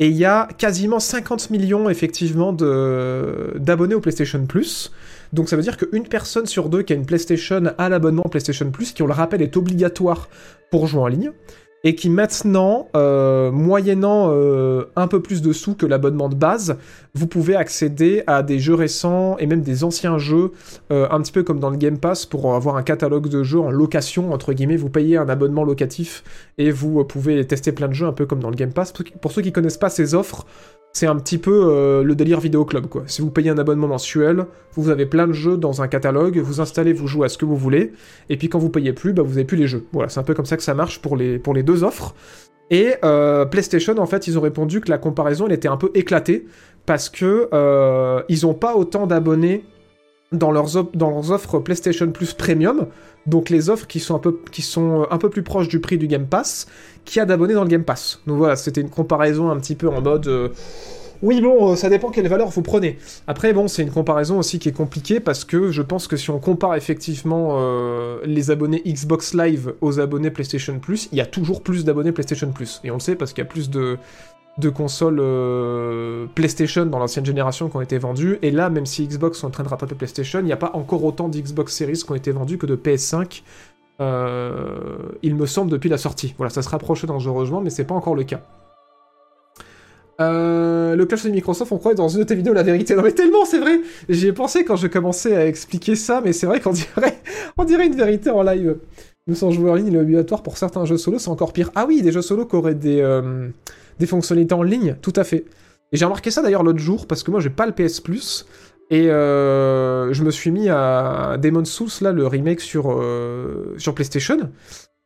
Et 0.00 0.08
il 0.08 0.16
y 0.16 0.24
a 0.24 0.48
quasiment 0.58 0.98
50 1.00 1.50
millions, 1.50 1.88
effectivement, 1.88 2.52
d'abonnés 2.52 3.94
au 3.94 4.00
PlayStation 4.00 4.44
Plus. 4.46 4.92
Donc 5.32 5.48
ça 5.48 5.56
veut 5.56 5.62
dire 5.62 5.76
qu'une 5.76 6.06
personne 6.08 6.46
sur 6.46 6.68
deux 6.68 6.82
qui 6.82 6.92
a 6.92 6.96
une 6.96 7.06
PlayStation 7.06 7.62
a 7.78 7.88
l'abonnement 7.88 8.22
PlayStation 8.22 8.70
Plus, 8.70 8.92
qui, 8.92 9.02
on 9.02 9.06
le 9.06 9.12
rappelle, 9.12 9.42
est 9.42 9.56
obligatoire 9.56 10.28
pour 10.70 10.86
jouer 10.86 11.00
en 11.00 11.06
ligne 11.08 11.32
et 11.86 11.94
qui 11.94 12.10
maintenant, 12.10 12.88
euh, 12.96 13.52
moyennant 13.52 14.30
euh, 14.32 14.86
un 14.96 15.06
peu 15.06 15.22
plus 15.22 15.40
de 15.40 15.52
sous 15.52 15.74
que 15.74 15.86
l'abonnement 15.86 16.28
de 16.28 16.34
base, 16.34 16.78
vous 17.14 17.28
pouvez 17.28 17.54
accéder 17.54 18.24
à 18.26 18.42
des 18.42 18.58
jeux 18.58 18.74
récents 18.74 19.36
et 19.38 19.46
même 19.46 19.60
des 19.60 19.84
anciens 19.84 20.18
jeux, 20.18 20.50
euh, 20.90 21.06
un 21.12 21.20
petit 21.20 21.30
peu 21.30 21.44
comme 21.44 21.60
dans 21.60 21.70
le 21.70 21.76
Game 21.76 21.98
Pass, 21.98 22.26
pour 22.26 22.54
avoir 22.56 22.76
un 22.76 22.82
catalogue 22.82 23.28
de 23.28 23.44
jeux 23.44 23.60
en 23.60 23.70
location, 23.70 24.32
entre 24.32 24.52
guillemets, 24.52 24.76
vous 24.76 24.90
payez 24.90 25.16
un 25.16 25.28
abonnement 25.28 25.62
locatif 25.62 26.24
et 26.58 26.72
vous 26.72 27.04
pouvez 27.04 27.46
tester 27.46 27.70
plein 27.70 27.86
de 27.86 27.94
jeux, 27.94 28.06
un 28.06 28.12
peu 28.12 28.26
comme 28.26 28.40
dans 28.40 28.50
le 28.50 28.56
Game 28.56 28.72
Pass. 28.72 28.92
Pour 29.20 29.30
ceux 29.30 29.42
qui 29.42 29.52
connaissent 29.52 29.78
pas 29.78 29.90
ces 29.90 30.16
offres, 30.16 30.44
c'est 30.96 31.06
un 31.06 31.16
petit 31.16 31.36
peu 31.36 31.66
euh, 31.66 32.02
le 32.02 32.14
délire 32.14 32.40
vidéo 32.40 32.64
club 32.64 32.86
quoi. 32.86 33.02
Si 33.04 33.20
vous 33.20 33.30
payez 33.30 33.50
un 33.50 33.58
abonnement 33.58 33.86
mensuel, 33.86 34.46
vous 34.72 34.88
avez 34.88 35.04
plein 35.04 35.26
de 35.26 35.34
jeux 35.34 35.58
dans 35.58 35.82
un 35.82 35.88
catalogue, 35.88 36.38
vous 36.38 36.62
installez, 36.62 36.94
vous 36.94 37.06
jouez 37.06 37.26
à 37.26 37.28
ce 37.28 37.36
que 37.36 37.44
vous 37.44 37.54
voulez, 37.56 37.92
et 38.30 38.38
puis 38.38 38.48
quand 38.48 38.58
vous 38.58 38.70
payez 38.70 38.94
plus, 38.94 39.12
bah, 39.12 39.20
vous 39.22 39.36
avez 39.36 39.44
plus 39.44 39.58
les 39.58 39.66
jeux. 39.66 39.84
Voilà, 39.92 40.08
c'est 40.08 40.20
un 40.20 40.22
peu 40.22 40.32
comme 40.32 40.46
ça 40.46 40.56
que 40.56 40.62
ça 40.62 40.72
marche 40.72 41.02
pour 41.02 41.14
les, 41.18 41.38
deux 41.38 41.84
offres. 41.84 42.14
Et 42.70 42.94
euh, 43.04 43.44
PlayStation, 43.44 43.98
en 43.98 44.06
fait, 44.06 44.26
ils 44.26 44.38
ont 44.38 44.40
répondu 44.40 44.80
que 44.80 44.88
la 44.88 44.96
comparaison, 44.96 45.46
était 45.48 45.68
un 45.68 45.76
peu 45.76 45.90
éclatée, 45.92 46.46
parce 46.86 47.10
que 47.10 47.50
euh, 47.52 48.22
ils 48.30 48.46
ont 48.46 48.54
pas 48.54 48.74
autant 48.74 49.06
d'abonnés 49.06 49.66
dans 50.32 50.50
leurs, 50.50 50.76
offres 51.32 51.58
PlayStation 51.58 52.10
Plus 52.10 52.32
Premium, 52.32 52.86
donc 53.26 53.50
les 53.50 53.70
offres 53.70 53.86
qui 53.86 54.00
sont 54.00 54.20
euh, 54.24 55.04
un 55.10 55.18
peu 55.18 55.30
plus 55.30 55.42
proches 55.42 55.68
du 55.68 55.80
prix 55.80 55.98
du 55.98 56.06
Game 56.06 56.26
Pass, 56.26 56.66
qu'il 57.04 57.18
y 57.18 57.22
a 57.22 57.26
d'abonnés 57.26 57.54
dans 57.54 57.62
le 57.62 57.68
Game 57.68 57.84
Pass. 57.84 58.20
Donc 58.26 58.38
voilà, 58.38 58.56
c'était 58.56 58.80
une 58.80 58.90
comparaison 58.90 59.50
un 59.50 59.56
petit 59.58 59.74
peu 59.74 59.88
en 59.88 60.00
mode... 60.00 60.26
euh, 60.26 60.48
oui, 61.22 61.40
bon, 61.40 61.72
euh, 61.72 61.76
ça 61.76 61.88
dépend 61.88 62.10
quelle 62.10 62.28
valeur 62.28 62.50
vous 62.50 62.60
prenez. 62.60 62.98
Après, 63.26 63.54
bon, 63.54 63.68
c'est 63.68 63.82
une 63.82 63.90
comparaison 63.90 64.38
aussi 64.38 64.58
qui 64.58 64.68
est 64.68 64.76
compliquée 64.76 65.18
parce 65.18 65.44
que 65.44 65.70
je 65.70 65.80
pense 65.80 66.08
que 66.08 66.16
si 66.16 66.28
on 66.28 66.38
compare 66.38 66.74
effectivement 66.74 67.58
les 68.22 68.50
abonnés 68.50 68.82
Xbox 68.84 69.32
Live 69.32 69.72
aux 69.80 69.98
abonnés 69.98 70.30
PlayStation 70.30 70.78
Plus, 70.78 71.08
il 71.12 71.18
y 71.18 71.22
a 71.22 71.26
toujours 71.26 71.62
plus 71.62 71.86
d'abonnés 71.86 72.12
PlayStation 72.12 72.52
Plus. 72.52 72.82
Et 72.84 72.90
on 72.90 72.94
le 72.94 73.00
sait 73.00 73.16
parce 73.16 73.32
qu'il 73.32 73.42
y 73.42 73.46
a 73.46 73.48
plus 73.48 73.70
de, 73.70 73.96
de 74.58 74.70
consoles 74.70 75.18
euh, 75.20 76.26
PlayStation 76.34 76.86
dans 76.86 76.98
l'ancienne 76.98 77.26
génération 77.26 77.68
qui 77.68 77.76
ont 77.76 77.80
été 77.80 77.98
vendues. 77.98 78.38
Et 78.42 78.50
là, 78.50 78.70
même 78.70 78.86
si 78.86 79.06
Xbox 79.06 79.38
sont 79.38 79.48
en 79.48 79.50
train 79.50 79.64
de 79.64 79.68
rattraper 79.68 79.94
PlayStation, 79.94 80.40
il 80.40 80.46
n'y 80.46 80.52
a 80.52 80.56
pas 80.56 80.70
encore 80.74 81.04
autant 81.04 81.28
d'Xbox 81.28 81.74
Series 81.74 82.02
qui 82.04 82.10
ont 82.10 82.14
été 82.14 82.30
vendus 82.32 82.58
que 82.58 82.66
de 82.66 82.76
PS5. 82.76 83.42
euh, 84.00 84.96
il 85.22 85.34
me 85.34 85.46
semble 85.46 85.70
depuis 85.70 85.88
la 85.90 85.98
sortie. 85.98 86.34
Voilà, 86.38 86.50
ça 86.50 86.62
se 86.62 86.68
rapproche 86.68 87.04
dangereusement, 87.04 87.60
mais 87.60 87.70
c'est 87.70 87.84
pas 87.84 87.94
encore 87.94 88.14
le 88.14 88.24
cas. 88.24 88.40
Euh, 90.20 90.96
le 90.96 91.04
clash 91.04 91.24
de 91.24 91.30
Microsoft, 91.30 91.72
on 91.72 91.78
croit 91.78 91.94
dans 91.94 92.08
une 92.08 92.20
de 92.20 92.24
tes 92.24 92.34
vidéos 92.34 92.54
la 92.54 92.62
vérité. 92.62 92.94
Non 92.94 93.02
mais 93.02 93.12
tellement, 93.12 93.44
c'est 93.44 93.58
vrai. 93.58 93.80
J'y 94.08 94.28
ai 94.28 94.32
pensé 94.32 94.64
quand 94.64 94.76
je 94.76 94.86
commençais 94.86 95.36
à 95.36 95.46
expliquer 95.46 95.94
ça, 95.94 96.22
mais 96.24 96.32
c'est 96.32 96.46
vrai 96.46 96.60
qu'on 96.60 96.72
dirait, 96.72 97.18
on 97.58 97.64
dirait 97.64 97.86
une 97.86 97.96
vérité 97.96 98.30
en 98.30 98.42
live. 98.42 98.76
Nous 99.26 99.34
sans 99.34 99.48
en 99.48 99.74
ligne, 99.74 99.88
il 99.88 99.96
est 99.96 100.00
obligatoire 100.00 100.42
pour 100.42 100.56
certains 100.56 100.84
jeux 100.84 100.98
solo, 100.98 101.18
c'est 101.18 101.30
encore 101.30 101.52
pire. 101.52 101.72
Ah 101.74 101.84
oui, 101.86 102.00
des 102.00 102.12
jeux 102.12 102.22
solo 102.22 102.46
qui 102.46 102.54
auraient 102.54 102.76
des, 102.76 103.00
euh, 103.00 103.48
des 103.98 104.06
fonctionnalités 104.06 104.54
en 104.54 104.62
ligne, 104.62 104.96
tout 105.02 105.12
à 105.16 105.24
fait. 105.24 105.44
Et 105.90 105.96
j'ai 105.96 106.04
remarqué 106.04 106.30
ça 106.30 106.42
d'ailleurs 106.42 106.62
l'autre 106.62 106.78
jour, 106.78 107.06
parce 107.06 107.24
que 107.24 107.32
moi 107.32 107.40
j'ai 107.40 107.50
pas 107.50 107.66
le 107.66 107.72
PS 107.72 108.00
Plus, 108.00 108.46
et 108.90 109.10
euh, 109.10 110.12
je 110.12 110.22
me 110.22 110.30
suis 110.30 110.52
mis 110.52 110.68
à 110.68 111.38
Demon's 111.42 111.68
Souls, 111.68 111.90
là, 112.02 112.12
le 112.12 112.26
remake 112.26 112.60
sur, 112.60 112.92
euh, 112.92 113.74
sur 113.78 113.94
PlayStation. 113.94 114.38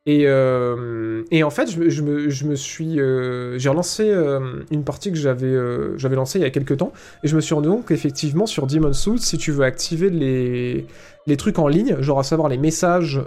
Et, 0.07 0.23
euh, 0.27 1.25
et 1.31 1.43
en 1.45 1.51
fait, 1.51 1.71
je, 1.71 2.03
me- 2.03 2.55
suis. 2.57 2.99
euh, 3.01 3.59
j'ai 3.59 3.69
relancé 3.69 4.05
euh, 4.09 4.63
une 4.71 4.83
partie 4.83 5.13
que 5.13 5.19
j'avais 5.19 5.55
j'avais 5.99 6.17
lancée 6.17 6.39
il 6.39 6.43
y 6.43 6.45
a 6.47 6.51
quelques 6.51 6.79
temps, 6.79 6.93
et 7.23 7.29
je 7.29 7.37
me 7.37 7.41
suis 7.41 7.55
rendu 7.55 7.69
compte 7.69 7.87
qu'effectivement, 7.87 8.47
sur 8.47 8.67
Demon's 8.67 8.99
Souls, 8.99 9.19
si 9.21 9.37
tu 9.37 9.53
veux 9.53 9.65
activer 9.65 10.09
les, 10.09 10.87
les 11.27 11.37
trucs 11.37 11.59
en 11.59 11.69
ligne, 11.69 12.01
genre 12.01 12.19
à 12.19 12.25
savoir 12.25 12.49
les 12.49 12.57
messages, 12.59 13.21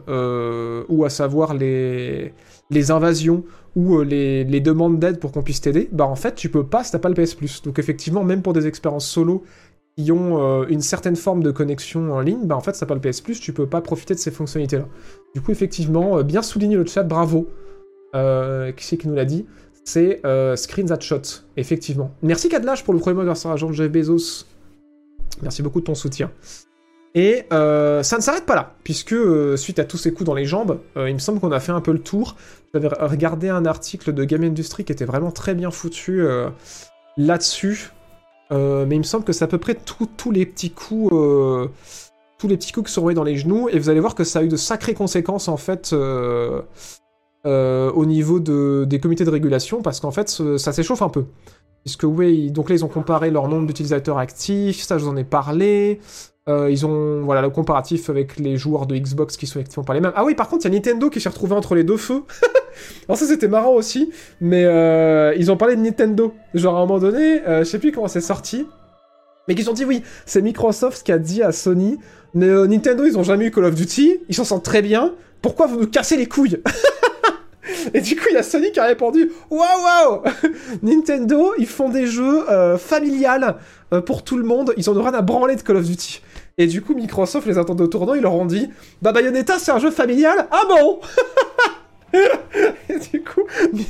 ou 0.90 1.06
à 1.06 1.10
savoir 1.10 1.54
les, 1.54 2.34
les 2.70 2.92
invasions, 2.92 3.44
ou 3.76 4.02
les, 4.02 4.44
les 4.44 4.60
demandes 4.60 5.00
d'aide 5.00 5.20
pour 5.20 5.32
qu'on 5.32 5.42
puisse 5.42 5.62
t'aider, 5.62 5.90
bah 5.92 6.06
en 6.06 6.16
fait, 6.16 6.36
tu 6.36 6.50
peux 6.50 6.66
pas 6.66 6.84
si 6.84 6.92
t'as 6.92 7.00
pas 7.00 7.10
le 7.10 7.16
PS 7.16 7.34
Plus. 7.36 7.62
Donc 7.64 7.80
effectivement, 7.80 8.24
même 8.24 8.42
pour 8.42 8.54
des 8.54 8.68
expériences 8.68 9.08
solo 9.08 9.44
qui 9.97 10.12
ont 10.12 10.41
euh, 10.41 10.65
une 10.69 10.82
certaine 10.82 11.15
forme 11.15 11.43
de 11.43 11.51
connexion 11.51 12.12
en 12.12 12.19
ligne, 12.19 12.45
bah 12.45 12.56
en 12.56 12.62
fait, 12.62 12.73
si 12.73 12.79
t'as 12.79 12.86
pas 12.86 12.95
le 12.95 13.01
PS 13.01 13.21
Plus, 13.21 13.39
tu 13.39 13.53
peux 13.53 13.67
pas 13.67 13.82
profiter 13.82 14.13
de 14.13 14.19
ces 14.19 14.32
fonctionnalités-là. 14.32 14.88
Du 15.36 15.41
coup, 15.41 15.51
effectivement, 15.51 16.17
euh, 16.17 16.23
bien 16.23 16.41
souligné 16.41 16.75
le 16.75 16.86
chat, 16.86 17.03
bravo. 17.03 17.47
Euh, 18.15 18.71
qui 18.71 18.86
c'est 18.86 18.97
qui 18.97 19.08
nous 19.08 19.15
l'a 19.15 19.25
dit 19.25 19.45
C'est 19.84 20.21
euh, 20.25 20.56
Screen 20.56 20.88
That 20.88 20.99
Shot, 20.99 21.21
effectivement. 21.58 22.12
Merci 22.21 22.47
Cadlash 22.47 22.84
pour 22.84 22.93
le 22.93 22.99
premier 22.99 23.15
mois 23.15 23.25
grâce 23.25 23.45
à 23.45 23.56
Jean 23.56 23.71
Jeff 23.71 23.91
Bezos. 23.91 24.45
Merci 25.41 25.63
beaucoup 25.63 25.79
de 25.79 25.86
ton 25.86 25.95
soutien. 25.95 26.32
Et 27.15 27.43
euh, 27.51 28.01
ça 28.01 28.17
ne 28.17 28.21
s'arrête 28.21 28.45
pas 28.45 28.56
là, 28.56 28.75
puisque 28.84 29.15
suite 29.58 29.79
à 29.79 29.86
tous 29.86 29.97
ces 29.97 30.13
coups 30.13 30.25
dans 30.25 30.34
les 30.34 30.45
jambes, 30.45 30.79
il 30.95 31.13
me 31.13 31.19
semble 31.19 31.39
qu'on 31.39 31.51
a 31.51 31.60
fait 31.60 31.71
un 31.71 31.82
peu 31.82 31.91
le 31.91 31.99
tour. 31.99 32.36
J'avais 32.73 32.88
regardé 32.88 33.49
un 33.49 33.65
article 33.65 34.13
de 34.13 34.23
Game 34.23 34.43
Industry 34.43 34.84
qui 34.84 34.91
était 34.91 35.06
vraiment 35.06 35.32
très 35.32 35.53
bien 35.53 35.69
foutu 35.69 36.25
là-dessus. 37.17 37.91
Euh, 38.51 38.86
mais 38.86 38.95
il 38.95 38.99
me 38.99 39.03
semble 39.03 39.23
que 39.23 39.34
c'est 39.34 39.45
à 39.45 39.47
peu 39.47 39.58
près 39.58 39.75
tous 39.75 40.32
les 40.32 40.45
petits 40.45 40.71
coups, 40.71 41.13
euh, 41.13 41.67
tous 42.38 42.47
les 42.47 42.58
petits 42.58 42.71
coups 42.71 42.88
qui 42.88 42.93
sont 42.93 43.01
envoyés 43.01 43.15
dans 43.15 43.23
les 43.23 43.38
genoux, 43.38 43.69
et 43.69 43.79
vous 43.79 43.89
allez 43.89 43.99
voir 43.99 44.15
que 44.15 44.23
ça 44.23 44.39
a 44.39 44.43
eu 44.43 44.47
de 44.47 44.58
sacrées 44.58 44.93
conséquences 44.93 45.47
en 45.47 45.58
fait 45.58 45.91
euh, 45.93 46.62
au 47.45 48.06
niveau 48.06 48.39
de, 48.39 48.86
des 48.88 48.99
comités 48.99 49.25
de 49.25 49.29
régulation, 49.29 49.82
parce 49.82 49.99
qu'en 49.99 50.12
fait 50.12 50.29
ça 50.58 50.73
s'échauffe 50.73 51.01
un 51.01 51.10
peu. 51.10 51.25
Donc 51.99 52.69
là 52.69 52.75
ils 52.75 52.86
ont 52.86 52.89
comparé 52.89 53.32
leur 53.32 53.47
nombre 53.47 53.67
d'utilisateurs 53.67 54.17
actifs, 54.17 54.82
ça 54.82 54.97
je 54.97 55.06
vous 55.06 55.10
en 55.10 55.17
ai 55.17 55.23
parlé. 55.23 55.99
Euh, 56.49 56.69
ils 56.69 56.86
ont 56.86 57.21
voilà 57.21 57.41
le 57.41 57.49
comparatif 57.49 58.10
avec 58.10 58.38
les 58.38 58.58
joueurs 58.58 58.86
de 58.86 58.97
Xbox 58.97 59.38
qui 59.38 59.47
sont 59.47 59.60
effectivement 59.60 59.86
pas 59.86 59.93
les 59.93 60.01
mêmes. 60.01 60.12
Ah 60.15 60.25
oui, 60.25 60.36
par 60.36 60.49
contre, 60.49 60.65
il 60.65 60.69
y 60.69 60.71
a 60.71 60.75
Nintendo 60.75 61.10
qui 61.10 61.21
s'est 61.21 61.29
retrouvé 61.29 61.53
entre 61.53 61.73
les 61.73 61.86
deux 61.86 61.97
feux. 61.97 62.23
Alors 63.08 63.17
ça 63.17 63.25
c'était 63.25 63.47
marrant 63.47 63.71
aussi, 63.71 64.12
mais 64.41 64.65
euh, 64.65 65.34
ils 65.38 65.51
ont 65.51 65.58
parlé 65.58 65.77
de 65.77 65.82
Nintendo. 65.82 66.34
Genre 66.53 66.75
à 66.75 66.79
un 66.79 66.86
moment 66.86 66.99
donné, 66.99 67.41
euh, 67.47 67.60
je 67.60 67.63
sais 67.63 67.79
plus 67.79 67.93
comment 67.93 68.10
c'est 68.10 68.19
sorti, 68.19 68.67
mais 69.47 69.56
qu'ils 69.56 69.69
ont 69.69 69.73
dit 69.73 69.86
oui, 69.86 70.03
c'est 70.25 70.41
Microsoft 70.41 71.03
qui 71.03 71.12
a 71.12 71.17
dit 71.17 71.41
à 71.41 71.51
Sony, 71.51 71.97
euh, 72.36 72.67
Nintendo 72.67 73.06
ils 73.06 73.17
ont 73.17 73.23
jamais 73.23 73.45
eu 73.45 73.51
Call 73.51 73.65
of 73.65 73.75
Duty, 73.75 74.19
ils 74.27 74.36
s'en 74.36 74.43
sortent 74.43 74.65
très 74.65 74.82
bien. 74.82 75.13
Pourquoi 75.41 75.67
vous 75.67 75.79
nous 75.79 75.88
cassez 75.88 76.17
les 76.17 76.27
couilles? 76.27 76.62
Et 77.93 78.01
du 78.01 78.15
coup, 78.15 78.25
il 78.29 78.36
y 78.36 78.38
a 78.38 78.43
Sony 78.43 78.71
qui 78.71 78.79
a 78.79 78.86
répondu 78.86 79.32
Waouh, 79.49 79.62
waouh 79.62 80.21
Nintendo, 80.84 81.53
ils 81.58 81.67
font 81.67 81.89
des 81.89 82.08
jeux 82.08 82.49
euh, 82.49 82.77
familiales 82.77 83.58
euh, 83.93 84.01
pour 84.01 84.23
tout 84.23 84.38
le 84.38 84.43
monde, 84.43 84.73
ils 84.77 84.89
en 84.89 84.97
ont 84.97 85.03
rien 85.03 85.13
à 85.13 85.21
branler 85.21 85.56
de 85.56 85.62
Call 85.62 85.77
of 85.77 85.86
Duty. 85.86 86.21
Et 86.58 86.68
du 86.68 86.82
coup, 86.82 86.94
Microsoft 86.94 87.48
les 87.48 87.58
attendait 87.58 87.84
au 87.84 87.88
tournant, 87.88 88.13
ils 88.13 88.22
leur 88.22 88.34
ont 88.34 88.46
dit 88.46 88.70
Bah, 89.02 89.12
Bayonetta, 89.12 89.58
c'est 89.58 89.72
un 89.72 89.80
jeu 89.80 89.92
familial 89.92 90.48
Ah 90.52 90.63
bon? 90.68 91.00
Et 92.89 93.00
du 93.00 93.24
coup, 93.24 93.42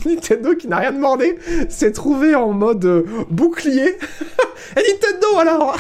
Nintendo, 0.06 0.56
qui 0.56 0.69
n'a 0.69 0.78
rien 0.78 0.93
demandé, 0.93 1.38
s'est 1.67 1.91
trouvé 1.91 2.36
en 2.36 2.54
mode 2.54 2.86
euh, 2.86 3.04
bouclier. 3.30 3.97
Et 4.78 4.93
Nintendo, 4.93 5.39
alors? 5.39 5.78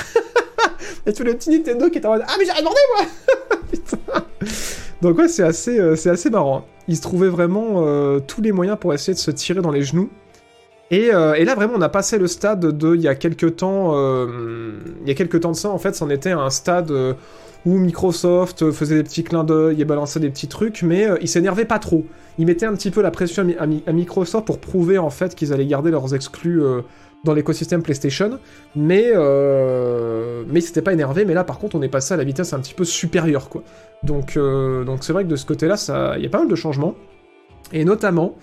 Et 1.05 1.13
tous 1.13 1.23
les 1.23 1.35
petits 1.35 1.51
Nintendo 1.51 1.89
qui 1.89 1.99
étaient 1.99 2.07
en 2.07 2.13
mode 2.13 2.25
Ah, 2.27 2.35
mais 2.37 2.45
j'ai 2.45 2.51
rien 2.51 2.61
demandé, 2.61 2.79
moi 2.97 4.21
Donc 5.01 5.17
ouais, 5.17 5.29
c'est 5.29 5.43
assez, 5.43 5.79
euh, 5.79 5.95
c'est 5.95 6.09
assez 6.09 6.29
marrant. 6.29 6.65
Ils 6.89 6.97
se 6.97 7.01
trouvaient 7.01 7.29
vraiment 7.29 7.85
euh, 7.85 8.19
tous 8.19 8.41
les 8.41 8.51
moyens 8.51 8.77
pour 8.79 8.93
essayer 8.93 9.13
de 9.13 9.19
se 9.19 9.31
tirer 9.31 9.61
dans 9.61 9.71
les 9.71 9.83
genoux. 9.83 10.09
Et, 10.91 11.13
euh, 11.13 11.33
et 11.33 11.45
là, 11.45 11.55
vraiment, 11.55 11.73
on 11.75 11.81
a 11.81 11.89
passé 11.89 12.17
le 12.19 12.27
stade 12.27 12.59
de, 12.59 12.95
il 12.95 13.01
y 13.01 13.07
a 13.07 13.15
quelques 13.15 13.55
temps, 13.55 13.93
euh, 13.95 14.79
il 15.01 15.07
y 15.07 15.11
a 15.11 15.15
quelques 15.15 15.39
temps 15.39 15.51
de 15.51 15.55
ça, 15.55 15.69
en 15.69 15.79
fait, 15.79 15.95
c'en 15.95 16.09
était 16.09 16.31
un 16.31 16.49
stade 16.51 16.91
euh, 16.91 17.13
où 17.65 17.77
Microsoft 17.79 18.71
faisait 18.71 18.95
des 18.95 19.03
petits 19.03 19.23
clins 19.23 19.43
d'œil 19.43 19.81
et 19.81 19.85
balançait 19.85 20.19
des 20.19 20.29
petits 20.29 20.47
trucs, 20.47 20.83
mais 20.83 21.07
ils 21.21 21.29
s'énervaient 21.29 21.65
pas 21.65 21.79
trop. 21.79 22.05
Ils 22.37 22.45
mettaient 22.45 22.65
un 22.65 22.75
petit 22.75 22.91
peu 22.91 23.01
la 23.01 23.09
pression 23.09 23.41
à, 23.41 23.45
Mi- 23.45 23.55
à 23.57 23.65
Mi- 23.65 23.83
à 23.87 23.91
Microsoft 23.91 24.45
pour 24.45 24.59
prouver, 24.59 24.97
en 24.97 25.09
fait, 25.09 25.33
qu'ils 25.33 25.51
allaient 25.53 25.65
garder 25.65 25.89
leurs 25.89 26.13
exclus 26.13 26.61
dans 27.23 27.33
l'écosystème 27.33 27.81
PlayStation, 27.81 28.37
mais, 28.75 29.13
euh, 29.15 30.43
mais 30.49 30.59
s'étaient 30.59 30.81
pas 30.81 30.91
énervés, 30.91 31.23
mais 31.23 31.33
là, 31.33 31.45
par 31.45 31.57
contre, 31.57 31.75
on 31.77 31.81
est 31.81 31.87
passé 31.87 32.13
à 32.13 32.17
la 32.17 32.25
vitesse 32.25 32.51
un 32.51 32.59
petit 32.59 32.73
peu 32.73 32.83
supérieure, 32.83 33.47
quoi. 33.47 33.63
Donc, 34.03 34.35
euh, 34.35 34.83
donc 34.83 35.05
c'est 35.05 35.13
vrai 35.13 35.23
que 35.23 35.29
de 35.29 35.37
ce 35.37 35.45
côté-là, 35.45 35.75
il 36.17 36.23
y 36.23 36.25
a 36.25 36.29
pas 36.29 36.39
mal 36.39 36.49
de 36.49 36.55
changements. 36.55 36.95
Et 37.71 37.85
notamment, 37.85 38.35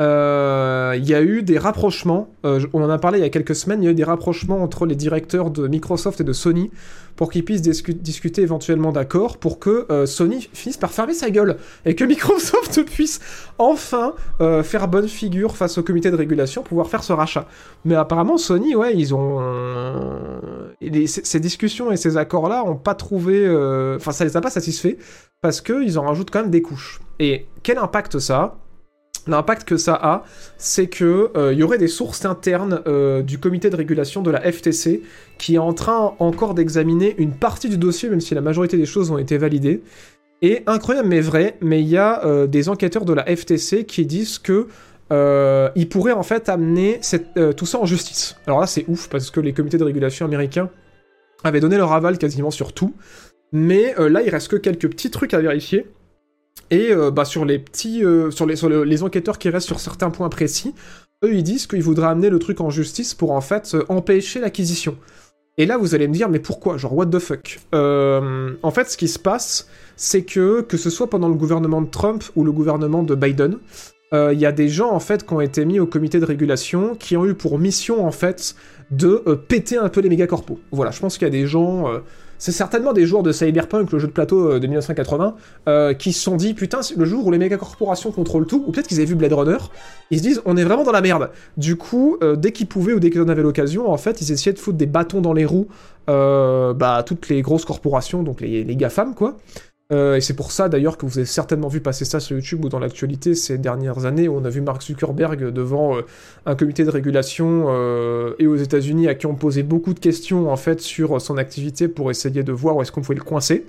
euh, 0.00 0.94
il 0.96 1.06
y 1.08 1.14
a 1.14 1.22
eu 1.22 1.42
des 1.42 1.58
rapprochements, 1.58 2.28
euh, 2.46 2.60
on 2.72 2.82
en 2.82 2.88
a 2.90 2.98
parlé 2.98 3.18
il 3.18 3.22
y 3.22 3.24
a 3.24 3.28
quelques 3.30 3.54
semaines, 3.54 3.82
il 3.82 3.86
y 3.86 3.88
a 3.88 3.90
eu 3.90 3.94
des 3.94 4.04
rapprochements 4.04 4.62
entre 4.62 4.86
les 4.86 4.94
directeurs 4.96 5.50
de 5.50 5.68
Microsoft 5.68 6.20
et 6.20 6.24
de 6.24 6.32
Sony 6.32 6.70
pour 7.16 7.30
qu'ils 7.30 7.44
puissent 7.44 7.60
discu- 7.60 7.92
discuter 7.92 8.40
éventuellement 8.40 8.92
d'accords 8.92 9.36
pour 9.36 9.58
que 9.58 9.86
euh, 9.90 10.06
Sony 10.06 10.48
finisse 10.54 10.78
par 10.78 10.90
fermer 10.90 11.12
sa 11.12 11.28
gueule 11.30 11.56
et 11.84 11.94
que 11.94 12.04
Microsoft 12.14 12.82
puisse 12.84 13.20
enfin 13.58 14.14
euh, 14.40 14.62
faire 14.62 14.88
bonne 14.88 15.08
figure 15.08 15.54
face 15.56 15.76
au 15.76 15.82
comité 15.82 16.10
de 16.10 16.16
régulation, 16.16 16.62
pouvoir 16.62 16.88
faire 16.88 17.02
ce 17.04 17.12
rachat. 17.12 17.46
Mais 17.84 17.94
apparemment, 17.94 18.38
Sony, 18.38 18.74
ouais, 18.74 18.94
ils 18.96 19.14
ont. 19.14 19.38
ces 21.06 21.40
discussions 21.40 21.90
et 21.90 21.96
ces 21.96 22.16
accords-là 22.16 22.64
ont 22.64 22.76
pas 22.76 22.94
trouvé. 22.94 23.44
euh, 23.46 23.96
Enfin, 23.96 24.12
ça 24.12 24.24
les 24.24 24.36
a 24.36 24.40
pas 24.40 24.50
satisfaits 24.50 24.96
parce 25.42 25.60
qu'ils 25.60 25.98
en 25.98 26.02
rajoutent 26.06 26.30
quand 26.30 26.40
même 26.42 26.50
des 26.50 26.62
couches. 26.62 27.00
Et 27.18 27.46
quel 27.62 27.78
impact 27.78 28.18
ça 28.18 28.38
a? 28.40 28.56
L'impact 29.26 29.68
que 29.68 29.76
ça 29.76 29.94
a, 29.94 30.24
c'est 30.56 30.86
que 30.86 31.30
euh, 31.36 31.52
y 31.52 31.62
aurait 31.62 31.78
des 31.78 31.88
sources 31.88 32.24
internes 32.24 32.80
euh, 32.86 33.22
du 33.22 33.38
comité 33.38 33.68
de 33.68 33.76
régulation 33.76 34.22
de 34.22 34.30
la 34.30 34.40
FTC 34.40 35.02
qui 35.38 35.56
est 35.56 35.58
en 35.58 35.72
train 35.72 36.14
encore 36.18 36.54
d'examiner 36.54 37.14
une 37.18 37.32
partie 37.32 37.68
du 37.68 37.76
dossier, 37.76 38.08
même 38.08 38.20
si 38.20 38.34
la 38.34 38.40
majorité 38.40 38.76
des 38.76 38.86
choses 38.86 39.10
ont 39.10 39.18
été 39.18 39.36
validées. 39.36 39.82
Et 40.42 40.62
incroyable 40.66 41.08
mais 41.08 41.20
vrai, 41.20 41.58
mais 41.60 41.82
il 41.82 41.88
y 41.88 41.98
a 41.98 42.24
euh, 42.24 42.46
des 42.46 42.70
enquêteurs 42.70 43.04
de 43.04 43.12
la 43.12 43.24
FTC 43.24 43.84
qui 43.84 44.06
disent 44.06 44.38
que 44.38 44.68
ils 45.74 45.88
pourraient 45.88 46.12
en 46.12 46.22
fait 46.22 46.48
amener 46.48 47.00
tout 47.56 47.66
ça 47.66 47.80
en 47.80 47.84
justice. 47.84 48.36
Alors 48.46 48.60
là 48.60 48.68
c'est 48.68 48.84
ouf 48.86 49.08
parce 49.08 49.32
que 49.32 49.40
les 49.40 49.52
comités 49.52 49.76
de 49.76 49.82
régulation 49.82 50.24
américains 50.24 50.70
avaient 51.42 51.58
donné 51.58 51.76
leur 51.76 51.92
aval 51.92 52.16
quasiment 52.16 52.52
sur 52.52 52.72
tout. 52.72 52.94
Mais 53.50 53.92
là 53.98 54.22
il 54.22 54.30
reste 54.30 54.46
que 54.46 54.56
quelques 54.56 54.88
petits 54.88 55.10
trucs 55.10 55.34
à 55.34 55.40
vérifier. 55.40 55.86
Et 56.70 56.92
euh, 56.92 57.10
bah, 57.10 57.24
sur 57.24 57.44
les 57.44 57.58
petits, 57.58 58.04
euh, 58.04 58.30
sur, 58.30 58.46
les, 58.46 58.56
les 58.84 59.02
enquêteurs 59.02 59.38
qui 59.38 59.48
restent 59.48 59.66
sur 59.66 59.80
certains 59.80 60.10
points 60.10 60.28
précis, 60.28 60.74
eux 61.24 61.34
ils 61.34 61.42
disent 61.42 61.66
qu'ils 61.66 61.82
voudraient 61.82 62.08
amener 62.08 62.30
le 62.30 62.38
truc 62.38 62.60
en 62.60 62.70
justice 62.70 63.14
pour 63.14 63.32
en 63.32 63.40
fait 63.40 63.72
euh, 63.74 63.84
empêcher 63.88 64.40
l'acquisition. 64.40 64.96
Et 65.58 65.66
là 65.66 65.76
vous 65.76 65.94
allez 65.94 66.08
me 66.08 66.14
dire 66.14 66.28
mais 66.28 66.38
pourquoi? 66.38 66.76
Genre 66.78 66.96
what 66.96 67.06
the 67.06 67.18
fuck? 67.18 67.60
En 67.72 68.70
fait 68.70 68.88
ce 68.88 68.96
qui 68.96 69.08
se 69.08 69.18
passe 69.18 69.68
c'est 69.96 70.22
que 70.22 70.62
que 70.62 70.76
ce 70.76 70.88
soit 70.88 71.10
pendant 71.10 71.28
le 71.28 71.34
gouvernement 71.34 71.82
de 71.82 71.90
Trump 71.90 72.24
ou 72.36 72.44
le 72.44 72.52
gouvernement 72.52 73.02
de 73.02 73.14
Biden, 73.14 73.58
il 74.12 74.38
y 74.38 74.46
a 74.46 74.52
des 74.52 74.68
gens 74.68 74.90
en 74.90 75.00
fait 75.00 75.26
qui 75.26 75.34
ont 75.34 75.40
été 75.40 75.66
mis 75.66 75.78
au 75.78 75.86
comité 75.86 76.18
de 76.18 76.24
régulation 76.24 76.94
qui 76.94 77.16
ont 77.16 77.26
eu 77.26 77.34
pour 77.34 77.58
mission 77.58 78.06
en 78.06 78.12
fait 78.12 78.54
de 78.90 79.22
péter 79.48 79.76
un 79.76 79.90
peu 79.90 80.00
les 80.00 80.08
mégacorpos. 80.08 80.58
Voilà, 80.70 80.92
je 80.92 81.00
pense 81.00 81.18
qu'il 81.18 81.26
y 81.26 81.30
a 81.30 81.32
des 81.32 81.46
gens, 81.46 81.84
c'est 82.40 82.52
certainement 82.52 82.92
des 82.92 83.06
joueurs 83.06 83.22
de 83.22 83.30
Cyberpunk, 83.30 83.92
le 83.92 83.98
jeu 83.98 84.08
de 84.08 84.12
plateau 84.12 84.52
euh, 84.52 84.58
de 84.58 84.66
1980, 84.66 85.36
euh, 85.68 85.94
qui 85.94 86.12
se 86.12 86.22
sont 86.22 86.36
dit 86.36 86.54
putain 86.54 86.80
le 86.96 87.04
jour 87.04 87.26
où 87.26 87.30
les 87.30 87.38
mégacorporations 87.38 88.10
contrôlent 88.10 88.46
tout, 88.46 88.64
ou 88.66 88.72
peut-être 88.72 88.88
qu'ils 88.88 88.96
avaient 88.96 89.06
vu 89.06 89.14
Blade 89.14 89.34
Runner, 89.34 89.58
ils 90.10 90.18
se 90.18 90.22
disent 90.22 90.42
on 90.46 90.56
est 90.56 90.64
vraiment 90.64 90.82
dans 90.82 90.90
la 90.90 91.02
merde. 91.02 91.30
Du 91.58 91.76
coup, 91.76 92.16
euh, 92.22 92.34
dès 92.34 92.50
qu'ils 92.50 92.66
pouvaient 92.66 92.94
ou 92.94 92.98
dès 92.98 93.10
qu'ils 93.10 93.20
en 93.20 93.28
avaient 93.28 93.42
l'occasion, 93.42 93.90
en 93.90 93.98
fait, 93.98 94.22
ils 94.22 94.32
essayaient 94.32 94.54
de 94.54 94.58
foutre 94.58 94.78
des 94.78 94.86
bâtons 94.86 95.20
dans 95.20 95.34
les 95.34 95.44
roues 95.44 95.68
bah, 96.08 97.04
toutes 97.06 97.28
les 97.28 97.40
grosses 97.40 97.64
corporations, 97.64 98.24
donc 98.24 98.40
les, 98.40 98.64
les 98.64 98.74
GAFAM 98.74 99.14
quoi. 99.14 99.36
Euh, 99.92 100.16
et 100.16 100.20
c'est 100.20 100.34
pour 100.34 100.52
ça 100.52 100.68
d'ailleurs 100.68 100.96
que 100.96 101.04
vous 101.04 101.18
avez 101.18 101.26
certainement 101.26 101.68
vu 101.68 101.80
passer 101.80 102.04
ça 102.04 102.20
sur 102.20 102.36
YouTube 102.36 102.64
ou 102.64 102.68
dans 102.68 102.78
l'actualité 102.78 103.34
ces 103.34 103.58
dernières 103.58 104.04
années 104.04 104.28
où 104.28 104.36
on 104.36 104.44
a 104.44 104.48
vu 104.48 104.60
Mark 104.60 104.82
Zuckerberg 104.82 105.50
devant 105.50 105.96
euh, 105.96 106.02
un 106.46 106.54
comité 106.54 106.84
de 106.84 106.90
régulation 106.90 107.66
euh, 107.68 108.34
et 108.38 108.46
aux 108.46 108.56
États-Unis 108.56 109.08
à 109.08 109.14
qui 109.16 109.26
on 109.26 109.34
posait 109.34 109.64
beaucoup 109.64 109.92
de 109.92 109.98
questions 109.98 110.50
en 110.50 110.56
fait 110.56 110.80
sur 110.80 111.20
son 111.20 111.38
activité 111.38 111.88
pour 111.88 112.10
essayer 112.10 112.44
de 112.44 112.52
voir 112.52 112.76
où 112.76 112.82
est-ce 112.82 112.92
qu'on 112.92 113.00
pouvait 113.00 113.18
le 113.18 113.24
coincer. 113.24 113.66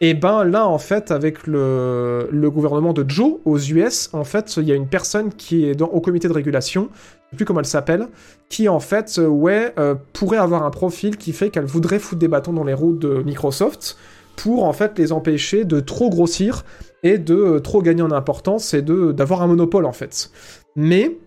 Et 0.00 0.14
ben 0.14 0.44
là 0.44 0.66
en 0.66 0.78
fait 0.78 1.10
avec 1.10 1.46
le, 1.46 2.28
gouvernement 2.44 2.92
de 2.92 3.04
Joe 3.06 3.34
aux 3.44 3.58
US, 3.58 4.10
en 4.12 4.24
fait 4.24 4.56
il 4.56 4.64
y 4.64 4.72
a 4.72 4.76
une 4.76 4.86
personne 4.86 5.30
qui 5.34 5.68
est 5.68 5.82
au 5.82 6.00
comité 6.00 6.28
de 6.28 6.32
régulation, 6.32 6.88
je 6.92 7.30
sais 7.30 7.36
plus 7.36 7.44
comment 7.44 7.58
elle 7.58 7.66
s'appelle, 7.66 8.06
qui 8.48 8.68
en 8.68 8.78
fait 8.78 9.20
ouais 9.20 9.74
pourrait 10.12 10.38
avoir 10.38 10.62
un 10.62 10.70
profil 10.70 11.16
qui 11.16 11.32
fait 11.32 11.50
qu'elle 11.50 11.64
voudrait 11.64 11.98
foutre 11.98 12.20
des 12.20 12.28
bâtons 12.28 12.52
dans 12.52 12.62
les 12.62 12.74
roues 12.74 12.94
de 12.94 13.24
Microsoft 13.24 13.96
pour 14.38 14.64
en 14.64 14.72
fait 14.72 14.98
les 14.98 15.12
empêcher 15.12 15.64
de 15.64 15.80
trop 15.80 16.08
grossir 16.08 16.64
et 17.02 17.18
de 17.18 17.34
euh, 17.34 17.60
trop 17.60 17.82
gagner 17.82 18.02
en 18.02 18.12
importance 18.12 18.72
et 18.72 18.82
d'avoir 18.82 19.42
un 19.42 19.48
monopole 19.48 19.84
en 19.84 19.92
fait. 19.92 20.30
Mais 20.76 21.18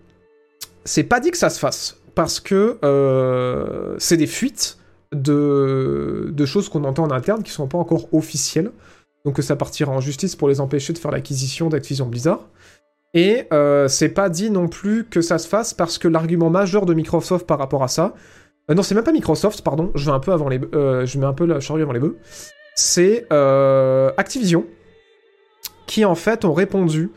c'est 0.84 1.04
pas 1.04 1.20
dit 1.20 1.30
que 1.30 1.36
ça 1.36 1.50
se 1.50 1.58
fasse 1.58 1.98
parce 2.14 2.40
que 2.40 2.78
euh, 2.84 3.94
c'est 3.98 4.16
des 4.16 4.26
fuites 4.26 4.78
de, 5.12 6.32
choses 6.46 6.68
qu'on 6.68 6.84
entend 6.84 7.04
en 7.04 7.10
interne 7.10 7.42
qui 7.42 7.52
sont 7.52 7.68
pas 7.68 7.78
encore 7.78 8.08
officielles. 8.12 8.72
Donc 9.24 9.36
que 9.36 9.42
ça 9.42 9.54
partira 9.54 9.92
en 9.92 10.00
justice 10.00 10.34
pour 10.34 10.48
les 10.48 10.60
empêcher 10.60 10.92
de 10.92 10.98
faire 10.98 11.12
l'acquisition 11.12 11.68
d'Activision 11.68 12.06
Blizzard. 12.06 12.48
Et 13.14 13.44
euh, 13.52 13.86
c'est 13.86 14.08
pas 14.08 14.28
dit 14.28 14.50
non 14.50 14.66
plus 14.66 15.04
que 15.04 15.20
ça 15.20 15.38
se 15.38 15.46
fasse 15.46 15.74
parce 15.74 15.98
que 15.98 16.08
l'argument 16.08 16.50
majeur 16.50 16.86
de 16.86 16.94
Microsoft 16.94 17.46
par 17.46 17.58
rapport 17.58 17.84
à 17.84 17.88
ça, 17.88 18.14
non 18.68 18.82
c'est 18.82 18.96
même 18.96 19.04
pas 19.04 19.12
Microsoft, 19.12 19.62
pardon, 19.62 19.92
je 19.94 20.06
vais 20.06 20.12
un 20.12 20.18
peu 20.18 20.32
avant 20.32 20.48
les, 20.48 20.58
je 20.58 21.18
mets 21.18 21.26
un 21.26 21.34
peu 21.34 21.44
la 21.44 21.60
charrue 21.60 21.82
avant 21.82 21.92
les 21.92 22.00
bœufs, 22.00 22.16
c'est 22.74 23.26
euh, 23.32 24.10
Activision 24.16 24.66
qui 25.86 26.04
en 26.04 26.14
fait 26.14 26.44
ont 26.44 26.54
répondu 26.54 27.10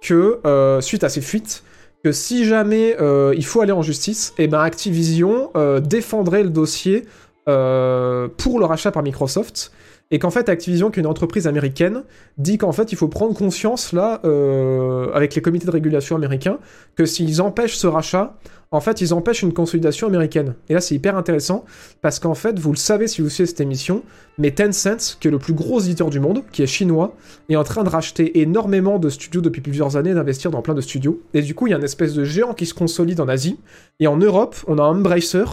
que 0.00 0.40
euh, 0.46 0.80
suite 0.80 1.04
à 1.04 1.08
ces 1.08 1.20
fuites, 1.20 1.64
que 2.02 2.12
si 2.12 2.44
jamais 2.44 2.96
euh, 3.00 3.34
il 3.36 3.44
faut 3.44 3.60
aller 3.60 3.72
en 3.72 3.82
justice, 3.82 4.32
et 4.38 4.48
ben 4.48 4.60
Activision 4.60 5.50
défendrait 5.80 6.42
le 6.42 6.50
dossier 6.50 7.04
euh, 7.48 8.28
pour 8.36 8.58
le 8.58 8.64
rachat 8.64 8.92
par 8.92 9.02
Microsoft. 9.02 9.72
Et 10.12 10.18
qu'en 10.18 10.30
fait, 10.30 10.50
Activision, 10.50 10.90
qui 10.90 11.00
est 11.00 11.02
une 11.02 11.08
entreprise 11.08 11.46
américaine, 11.46 12.04
dit 12.36 12.58
qu'en 12.58 12.72
fait, 12.72 12.92
il 12.92 12.96
faut 12.96 13.08
prendre 13.08 13.34
conscience, 13.34 13.92
là, 13.94 14.20
euh, 14.24 15.10
avec 15.14 15.34
les 15.34 15.40
comités 15.40 15.64
de 15.64 15.70
régulation 15.70 16.16
américains, 16.16 16.58
que 16.96 17.06
s'ils 17.06 17.40
empêchent 17.40 17.76
ce 17.76 17.86
rachat, 17.86 18.36
en 18.72 18.80
fait, 18.80 19.00
ils 19.02 19.12
empêchent 19.14 19.42
une 19.42 19.52
consolidation 19.52 20.06
américaine. 20.06 20.54
Et 20.68 20.74
là, 20.74 20.80
c'est 20.80 20.94
hyper 20.94 21.16
intéressant, 21.16 21.64
parce 22.00 22.18
qu'en 22.18 22.34
fait, 22.34 22.58
vous 22.58 22.72
le 22.72 22.76
savez 22.76 23.06
si 23.06 23.20
vous 23.22 23.28
suivez 23.28 23.46
cette 23.46 23.60
émission, 23.60 24.02
mais 24.38 24.50
Tencent, 24.50 25.18
qui 25.20 25.28
est 25.28 25.30
le 25.30 25.38
plus 25.38 25.52
gros 25.52 25.80
éditeur 25.80 26.08
du 26.08 26.20
monde, 26.20 26.42
qui 26.52 26.62
est 26.62 26.66
chinois, 26.66 27.14
est 27.50 27.56
en 27.56 27.64
train 27.64 27.84
de 27.84 27.90
racheter 27.90 28.40
énormément 28.40 28.98
de 28.98 29.10
studios 29.10 29.42
depuis 29.42 29.60
plusieurs 29.60 29.96
années, 29.96 30.14
d'investir 30.14 30.50
dans 30.50 30.62
plein 30.62 30.74
de 30.74 30.80
studios. 30.80 31.20
Et 31.34 31.42
du 31.42 31.54
coup, 31.54 31.66
il 31.66 31.70
y 31.70 31.74
a 31.74 31.76
une 31.76 31.84
espèce 31.84 32.14
de 32.14 32.24
géant 32.24 32.54
qui 32.54 32.64
se 32.64 32.72
consolide 32.72 33.20
en 33.20 33.28
Asie. 33.28 33.58
Et 34.00 34.06
en 34.06 34.16
Europe, 34.16 34.56
on 34.66 34.78
a 34.78 34.82
Embracer, 34.82 35.44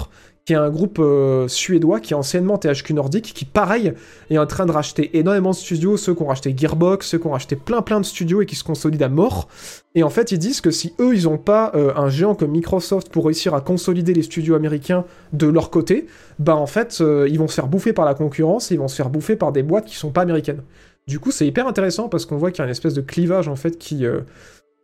qui 0.45 0.54
est 0.54 0.58
un 0.58 0.69
groupe 0.69 0.97
euh, 0.99 1.47
suédois 1.47 1.99
qui 1.99 2.13
est 2.13 2.15
anciennement 2.15 2.58
THQ 2.58 2.93
Nordic, 2.93 3.34
qui 3.34 3.45
pareil 3.45 3.93
est 4.30 4.38
en 4.38 4.47
train 4.47 4.65
de 4.65 4.71
racheter 4.71 5.17
énormément 5.17 5.52
de 5.52 5.56
studios, 5.56 5.97
ceux 5.97 6.15
qui 6.15 6.23
ont 6.23 6.28
racheté 6.28 6.56
Gearbox, 6.58 7.08
ceux 7.08 7.19
qui 7.19 7.28
ont 7.28 7.32
racheté 7.32 7.56
plein 7.56 7.82
plein 7.82 7.99
de 7.99 8.06
studios 8.06 8.41
et 8.41 8.45
qui 8.45 8.56
se 8.56 8.63
consolident 8.63 9.06
à 9.06 9.10
mort. 9.10 9.47
Et 9.95 10.04
en 10.04 10.10
fait, 10.10 10.32
ils 10.32 10.39
disent 10.39 10.62
que 10.62 10.71
si 10.71 10.93
eux, 10.99 11.15
ils 11.15 11.23
n'ont 11.23 11.38
pas 11.38 11.71
euh, 11.75 11.93
un 11.95 12.10
géant 12.10 12.36
comme 12.36 12.52
Microsoft 12.52 13.10
pour 13.10 13.25
réussir 13.25 13.54
à 13.54 13.62
consolider 13.62 14.13
les 14.13 14.23
studios 14.23 14.56
américains 14.56 15.06
de 15.34 15.47
leur 15.47 15.69
côté, 15.69 16.08
bah 16.39 16.56
en 16.56 16.67
fait, 16.67 16.97
euh, 17.02 17.28
ils 17.30 17.38
vont 17.38 17.47
se 17.47 17.56
faire 17.56 17.67
bouffer 17.67 17.93
par 17.93 18.06
la 18.06 18.13
concurrence, 18.13 18.71
et 18.71 18.75
ils 18.75 18.80
vont 18.80 18.88
se 18.88 18.95
faire 18.95 19.10
bouffer 19.10 19.36
par 19.36 19.52
des 19.52 19.63
boîtes 19.63 19.86
qui 19.86 19.95
sont 19.95 20.12
pas 20.12 20.21
américaines. 20.21 20.63
Du 21.08 21.19
coup, 21.19 21.32
c'est 21.32 21.47
hyper 21.47 21.67
intéressant 21.67 22.08
parce 22.08 22.25
qu'on 22.25 22.38
voit 22.38 22.52
qu'il 22.52 22.60
y 22.60 22.62
a 22.62 22.65
une 22.65 22.71
espèce 22.71 22.93
de 22.93 23.02
clivage 23.02 23.47
en 23.47 23.56
fait 23.56 23.80
qui 23.80 24.06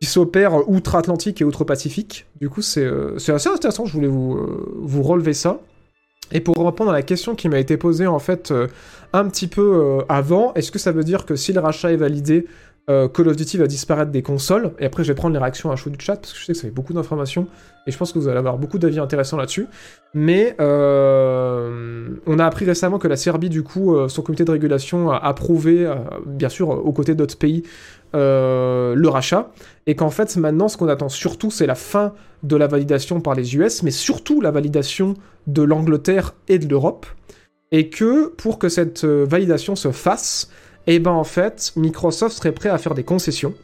qui 0.00 0.06
s'opère 0.06 0.68
outre-Atlantique 0.68 1.40
et 1.40 1.44
outre-Pacifique. 1.44 2.26
Du 2.40 2.48
coup, 2.48 2.62
c'est 2.62 2.84
euh, 2.84 3.16
assez 3.16 3.48
intéressant, 3.48 3.86
je 3.86 3.92
voulais 3.92 4.08
vous, 4.08 4.34
euh, 4.34 4.74
vous 4.76 5.02
relever 5.02 5.32
ça. 5.32 5.60
Et 6.32 6.40
pour 6.40 6.56
répondre 6.56 6.90
à 6.90 6.92
la 6.92 7.02
question 7.02 7.36
qui 7.36 7.48
m'a 7.48 7.58
été 7.58 7.76
posée 7.76 8.06
en 8.06 8.18
fait 8.18 8.50
euh, 8.50 8.66
un 9.12 9.28
petit 9.28 9.46
peu 9.46 10.00
avant, 10.08 10.52
est-ce 10.54 10.72
que 10.72 10.78
ça 10.78 10.90
veut 10.90 11.04
dire 11.04 11.24
que 11.24 11.36
si 11.36 11.52
le 11.52 11.60
rachat 11.60 11.92
est 11.92 11.96
validé, 11.96 12.46
Call 12.88 13.26
of 13.28 13.34
Duty 13.34 13.58
va 13.58 13.66
disparaître 13.66 14.12
des 14.12 14.22
consoles? 14.22 14.72
Et 14.78 14.86
après, 14.86 15.02
je 15.02 15.08
vais 15.08 15.16
prendre 15.16 15.32
les 15.32 15.40
réactions 15.40 15.72
à 15.72 15.76
chaud 15.76 15.90
du 15.90 15.98
chat 15.98 16.16
parce 16.16 16.32
que 16.32 16.38
je 16.38 16.44
sais 16.44 16.52
que 16.52 16.58
ça 16.58 16.64
fait 16.64 16.74
beaucoup 16.74 16.92
d'informations 16.92 17.48
et 17.86 17.90
je 17.90 17.98
pense 17.98 18.12
que 18.12 18.18
vous 18.18 18.28
allez 18.28 18.38
avoir 18.38 18.58
beaucoup 18.58 18.78
d'avis 18.78 19.00
intéressants 19.00 19.36
là-dessus. 19.36 19.66
Mais 20.14 20.54
on 20.60 22.38
a 22.38 22.44
appris 22.44 22.64
récemment 22.64 22.98
que 22.98 23.08
la 23.08 23.16
Serbie, 23.16 23.48
du 23.48 23.64
coup, 23.64 23.96
son 24.08 24.22
comité 24.22 24.44
de 24.44 24.50
régulation 24.52 25.10
a 25.10 25.16
approuvé, 25.16 25.92
bien 26.26 26.48
sûr, 26.48 26.68
aux 26.68 26.92
côtés 26.92 27.16
d'autres 27.16 27.38
pays, 27.38 27.64
euh, 28.16 28.94
le 28.94 29.08
rachat, 29.08 29.50
et 29.86 29.94
qu'en 29.94 30.10
fait 30.10 30.36
maintenant 30.36 30.68
ce 30.68 30.76
qu'on 30.76 30.88
attend 30.88 31.08
surtout 31.08 31.50
c'est 31.50 31.66
la 31.66 31.74
fin 31.74 32.14
de 32.42 32.56
la 32.56 32.66
validation 32.66 33.20
par 33.20 33.34
les 33.34 33.56
US, 33.56 33.82
mais 33.82 33.90
surtout 33.90 34.40
la 34.40 34.50
validation 34.50 35.14
de 35.46 35.62
l'Angleterre 35.62 36.34
et 36.48 36.58
de 36.58 36.68
l'Europe, 36.68 37.06
et 37.72 37.88
que 37.90 38.28
pour 38.28 38.58
que 38.58 38.68
cette 38.68 39.04
euh, 39.04 39.24
validation 39.28 39.76
se 39.76 39.92
fasse, 39.92 40.50
et 40.86 40.98
ben 40.98 41.12
en 41.12 41.24
fait, 41.24 41.72
Microsoft 41.76 42.36
serait 42.36 42.52
prêt 42.52 42.68
à 42.68 42.78
faire 42.78 42.94
des 42.94 43.02
concessions. 43.04 43.54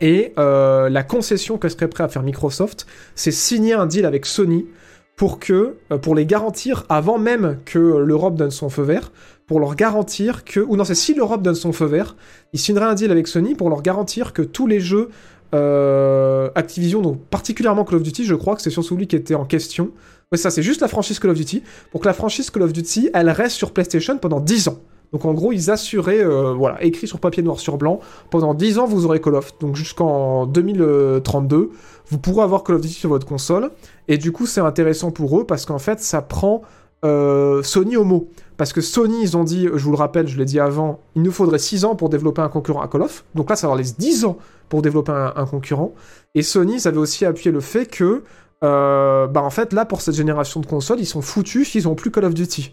Et 0.00 0.32
euh, 0.38 0.88
la 0.88 1.02
concession 1.02 1.58
que 1.58 1.68
serait 1.68 1.88
prêt 1.88 2.04
à 2.04 2.08
faire 2.08 2.22
Microsoft, 2.22 2.86
c'est 3.14 3.30
signer 3.30 3.74
un 3.74 3.86
deal 3.86 4.04
avec 4.06 4.26
Sony 4.26 4.66
pour 5.16 5.38
que, 5.38 5.76
pour 6.00 6.14
les 6.14 6.26
garantir 6.26 6.84
avant 6.88 7.18
même 7.18 7.58
que 7.64 7.78
l'Europe 7.78 8.34
donne 8.34 8.50
son 8.50 8.70
feu 8.70 8.82
vert, 8.82 9.12
pour 9.46 9.60
leur 9.60 9.74
garantir 9.74 10.44
que, 10.44 10.60
ou 10.60 10.76
non, 10.76 10.84
c'est 10.84 10.94
si 10.94 11.14
l'Europe 11.14 11.42
donne 11.42 11.54
son 11.54 11.72
feu 11.72 11.86
vert, 11.86 12.16
ils 12.52 12.58
signeraient 12.60 12.86
un 12.86 12.94
deal 12.94 13.10
avec 13.10 13.28
Sony 13.28 13.54
pour 13.54 13.68
leur 13.68 13.82
garantir 13.82 14.32
que 14.32 14.42
tous 14.42 14.66
les 14.66 14.80
jeux 14.80 15.10
euh, 15.54 16.48
Activision, 16.54 17.02
donc 17.02 17.20
particulièrement 17.26 17.84
Call 17.84 17.96
of 17.96 18.02
Duty, 18.02 18.24
je 18.24 18.34
crois 18.34 18.56
que 18.56 18.62
c'est 18.62 18.70
sur 18.70 18.84
celui 18.84 19.06
qui 19.06 19.16
était 19.16 19.34
en 19.34 19.44
question. 19.44 19.90
Ouais, 20.30 20.38
ça, 20.38 20.50
c'est 20.50 20.62
juste 20.62 20.80
la 20.80 20.88
franchise 20.88 21.18
Call 21.18 21.30
of 21.30 21.36
Duty. 21.36 21.62
Pour 21.90 22.00
que 22.00 22.06
la 22.06 22.14
franchise 22.14 22.50
Call 22.50 22.62
of 22.62 22.72
Duty, 22.72 23.10
elle 23.12 23.28
reste 23.28 23.56
sur 23.56 23.72
PlayStation 23.72 24.16
pendant 24.16 24.40
10 24.40 24.68
ans. 24.68 24.78
Donc 25.12 25.26
en 25.26 25.34
gros, 25.34 25.52
ils 25.52 25.70
assuraient, 25.70 26.24
euh, 26.24 26.54
voilà, 26.54 26.82
écrit 26.82 27.06
sur 27.06 27.20
papier 27.20 27.42
noir 27.42 27.60
sur 27.60 27.76
blanc, 27.76 28.00
pendant 28.30 28.54
10 28.54 28.78
ans, 28.78 28.86
vous 28.86 29.04
aurez 29.04 29.20
Call 29.20 29.34
of. 29.34 29.58
Donc 29.58 29.76
jusqu'en 29.76 30.46
2032, 30.46 31.70
vous 32.08 32.18
pourrez 32.18 32.44
avoir 32.44 32.64
Call 32.64 32.76
of 32.76 32.80
Duty 32.80 32.94
sur 32.94 33.10
votre 33.10 33.26
console. 33.26 33.70
Et 34.08 34.16
du 34.16 34.32
coup, 34.32 34.46
c'est 34.46 34.62
intéressant 34.62 35.10
pour 35.10 35.38
eux 35.38 35.44
parce 35.44 35.66
qu'en 35.66 35.78
fait, 35.78 36.00
ça 36.00 36.22
prend 36.22 36.62
euh, 37.04 37.62
Sony 37.62 37.96
au 37.96 38.04
mot. 38.04 38.30
Parce 38.62 38.72
que 38.72 38.80
Sony, 38.80 39.22
ils 39.22 39.36
ont 39.36 39.42
dit, 39.42 39.66
je 39.74 39.84
vous 39.84 39.90
le 39.90 39.96
rappelle, 39.96 40.28
je 40.28 40.38
l'ai 40.38 40.44
dit 40.44 40.60
avant, 40.60 41.00
il 41.16 41.22
nous 41.22 41.32
faudrait 41.32 41.58
6 41.58 41.84
ans 41.84 41.96
pour 41.96 42.10
développer 42.10 42.42
un 42.42 42.48
concurrent 42.48 42.80
à 42.80 42.86
Call 42.86 43.02
of. 43.02 43.24
Donc 43.34 43.50
là, 43.50 43.56
ça 43.56 43.66
leur 43.66 43.74
laisse 43.74 43.98
10 43.98 44.24
ans 44.24 44.38
pour 44.68 44.82
développer 44.82 45.10
un, 45.10 45.46
concurrent. 45.46 45.92
Et 46.36 46.42
Sony, 46.42 46.76
ils 46.76 46.86
avaient 46.86 46.98
aussi 46.98 47.24
appuyé 47.24 47.50
le 47.50 47.58
fait 47.58 47.86
que, 47.86 48.22
euh, 48.62 49.26
bah 49.26 49.42
en 49.42 49.50
fait, 49.50 49.72
là, 49.72 49.84
pour 49.84 50.00
cette 50.00 50.14
génération 50.14 50.60
de 50.60 50.66
consoles, 50.66 51.00
ils 51.00 51.06
sont 51.06 51.22
foutus 51.22 51.70
s'ils 51.72 51.88
ont 51.88 51.96
plus 51.96 52.12
Call 52.12 52.24
of 52.24 52.34
Duty. 52.34 52.72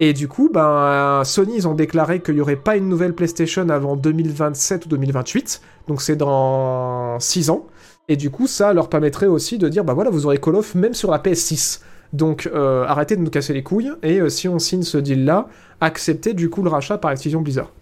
Et 0.00 0.14
du 0.14 0.26
coup, 0.26 0.48
ben, 0.50 1.20
Sony, 1.24 1.56
ils 1.56 1.68
ont 1.68 1.74
déclaré 1.74 2.22
qu'il 2.22 2.36
n'y 2.36 2.40
aurait 2.40 2.56
pas 2.56 2.78
une 2.78 2.88
nouvelle 2.88 3.14
PlayStation 3.14 3.68
avant 3.68 3.94
2027 3.94 4.86
ou 4.86 4.88
2028. 4.88 5.60
Donc 5.86 6.00
c'est 6.00 6.16
dans 6.16 7.20
6 7.20 7.50
ans. 7.50 7.66
Et 8.08 8.16
du 8.16 8.30
coup, 8.30 8.46
ça 8.46 8.72
leur 8.72 8.88
permettrait 8.88 9.26
aussi 9.26 9.58
de 9.58 9.68
dire, 9.68 9.84
bah 9.84 9.92
voilà, 9.92 10.08
vous 10.08 10.24
aurez 10.24 10.38
Call 10.38 10.56
of 10.56 10.74
même 10.74 10.94
sur 10.94 11.10
la 11.10 11.18
PS6. 11.18 11.80
Donc 12.12 12.48
euh, 12.52 12.84
arrêtez 12.86 13.16
de 13.16 13.22
nous 13.22 13.30
casser 13.30 13.52
les 13.52 13.62
couilles. 13.62 13.92
Et 14.02 14.20
euh, 14.20 14.28
si 14.28 14.48
on 14.48 14.58
signe 14.58 14.82
ce 14.82 14.98
deal-là, 14.98 15.48
acceptez 15.80 16.34
du 16.34 16.50
coup 16.50 16.62
le 16.62 16.70
rachat 16.70 16.98
par 16.98 17.10
Activision 17.10 17.40
Blizzard. 17.40 17.72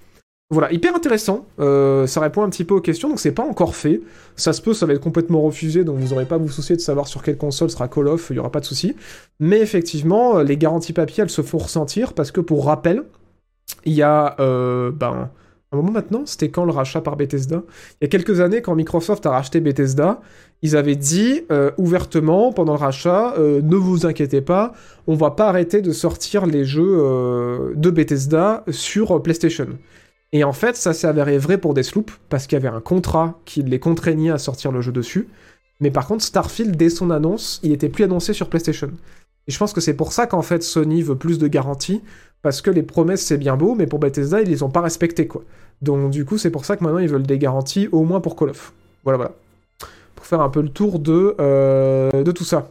Voilà, 0.50 0.70
hyper 0.72 0.94
intéressant. 0.94 1.46
Euh, 1.58 2.06
ça 2.06 2.20
répond 2.20 2.42
un 2.42 2.50
petit 2.50 2.64
peu 2.64 2.74
aux 2.74 2.80
questions, 2.80 3.08
donc 3.08 3.18
c'est 3.18 3.32
pas 3.32 3.42
encore 3.42 3.74
fait. 3.74 4.02
Ça 4.37 4.52
se 4.52 4.60
peut, 4.60 4.74
ça 4.74 4.87
va 4.87 4.92
être 4.92 5.00
complètement 5.00 5.40
refusé, 5.40 5.84
donc 5.84 5.98
vous 5.98 6.08
n'aurez 6.08 6.26
pas 6.26 6.34
à 6.34 6.38
vous 6.38 6.50
soucier 6.50 6.76
de 6.76 6.80
savoir 6.80 7.08
sur 7.08 7.22
quelle 7.22 7.38
console 7.38 7.70
sera 7.70 7.88
Call 7.88 8.08
of, 8.08 8.28
il 8.30 8.37
y 8.37 8.38
aura 8.38 8.52
pas 8.52 8.60
de 8.60 8.66
souci. 8.66 8.94
Mais 9.40 9.60
effectivement, 9.60 10.40
les 10.40 10.56
garanties 10.58 10.92
papier, 10.92 11.22
elles 11.22 11.30
se 11.30 11.42
font 11.42 11.58
ressentir 11.58 12.12
parce 12.12 12.30
que 12.30 12.40
pour 12.40 12.66
rappel, 12.66 13.04
il 13.84 13.94
y 13.94 14.02
a 14.02 14.37
ben 14.38 15.30
un 15.74 15.76
moment 15.76 15.92
maintenant, 15.92 16.22
c'était 16.24 16.48
quand 16.48 16.64
le 16.64 16.72
rachat 16.72 17.00
par 17.00 17.16
Bethesda? 17.16 17.62
Il 18.00 18.04
y 18.04 18.06
a 18.06 18.08
quelques 18.08 18.40
années, 18.40 18.62
quand 18.62 18.74
Microsoft 18.74 19.26
a 19.26 19.30
racheté 19.30 19.60
Bethesda, 19.60 20.20
ils 20.62 20.76
avaient 20.76 20.96
dit 20.96 21.42
euh, 21.52 21.70
ouvertement 21.76 22.52
pendant 22.52 22.72
le 22.72 22.78
rachat, 22.78 23.34
ne 23.38 23.76
vous 23.76 24.06
inquiétez 24.06 24.40
pas, 24.40 24.72
on 25.06 25.14
va 25.14 25.30
pas 25.30 25.48
arrêter 25.48 25.82
de 25.82 25.92
sortir 25.92 26.46
les 26.46 26.64
jeux 26.64 27.74
de 27.74 27.90
Bethesda 27.90 28.64
sur 28.70 29.22
PlayStation. 29.22 29.68
Et 30.32 30.42
en 30.42 30.52
fait, 30.52 30.74
ça 30.74 30.92
s'est 30.92 31.06
avéré 31.06 31.38
vrai 31.38 31.58
pour 31.58 31.74
Deathloop, 31.74 32.10
parce 32.28 32.46
qu'il 32.46 32.56
y 32.56 32.60
avait 32.64 32.74
un 32.74 32.80
contrat 32.80 33.38
qui 33.44 33.62
les 33.62 33.78
contraignait 33.78 34.30
à 34.30 34.38
sortir 34.38 34.72
le 34.72 34.80
jeu 34.80 34.90
dessus. 34.90 35.28
Mais 35.80 35.90
par 35.92 36.06
contre, 36.08 36.24
Starfield, 36.24 36.76
dès 36.76 36.90
son 36.90 37.10
annonce, 37.10 37.60
il 37.62 37.72
était 37.72 37.88
plus 37.88 38.04
annoncé 38.04 38.32
sur 38.32 38.48
PlayStation. 38.48 38.90
Et 39.46 39.52
je 39.52 39.58
pense 39.58 39.72
que 39.72 39.80
c'est 39.80 39.94
pour 39.94 40.12
ça 40.12 40.26
qu'en 40.26 40.42
fait 40.42 40.62
Sony 40.62 41.02
veut 41.02 41.16
plus 41.16 41.38
de 41.38 41.46
garanties, 41.46 42.02
parce 42.44 42.61
que 42.61 42.70
les 42.70 42.83
promesses 42.83 43.22
c'est 43.22 43.38
bien 43.38 43.57
beau, 43.57 43.74
mais 43.74 43.87
pour 43.87 43.98
Bethesda, 43.98 44.42
ils 44.42 44.48
les 44.48 44.62
ont 44.62 44.68
pas 44.68 44.83
respectées, 44.83 45.26
quoi. 45.26 45.42
Donc 45.80 46.11
du 46.11 46.26
coup, 46.26 46.37
c'est 46.37 46.50
pour 46.50 46.66
ça 46.66 46.76
que 46.76 46.85
maintenant 46.85 46.98
ils 46.98 47.09
veulent 47.09 47.26
des 47.26 47.38
garanties, 47.38 47.88
au 47.90 48.04
moins 48.04 48.20
pour 48.20 48.37
Call 48.37 48.50
of. 48.50 48.74
Voilà, 49.02 49.16
voilà. 49.16 49.33
Pour 50.14 50.26
faire 50.26 50.42
un 50.42 50.50
peu 50.50 50.61
le 50.61 50.68
tour 50.68 50.98
de, 50.98 51.35
euh, 51.40 52.22
de 52.22 52.33
tout 52.33 52.44
ça. 52.44 52.68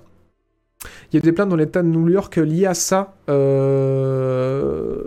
Il 1.11 1.15
y 1.15 1.17
a 1.17 1.21
des 1.21 1.31
plaintes 1.31 1.49
dans 1.49 1.55
l'état 1.55 1.81
de 1.81 1.87
New 1.87 2.07
York 2.07 2.35
liées 2.35 2.67
à 2.67 2.75
ça. 2.75 3.15
Euh... 3.29 5.05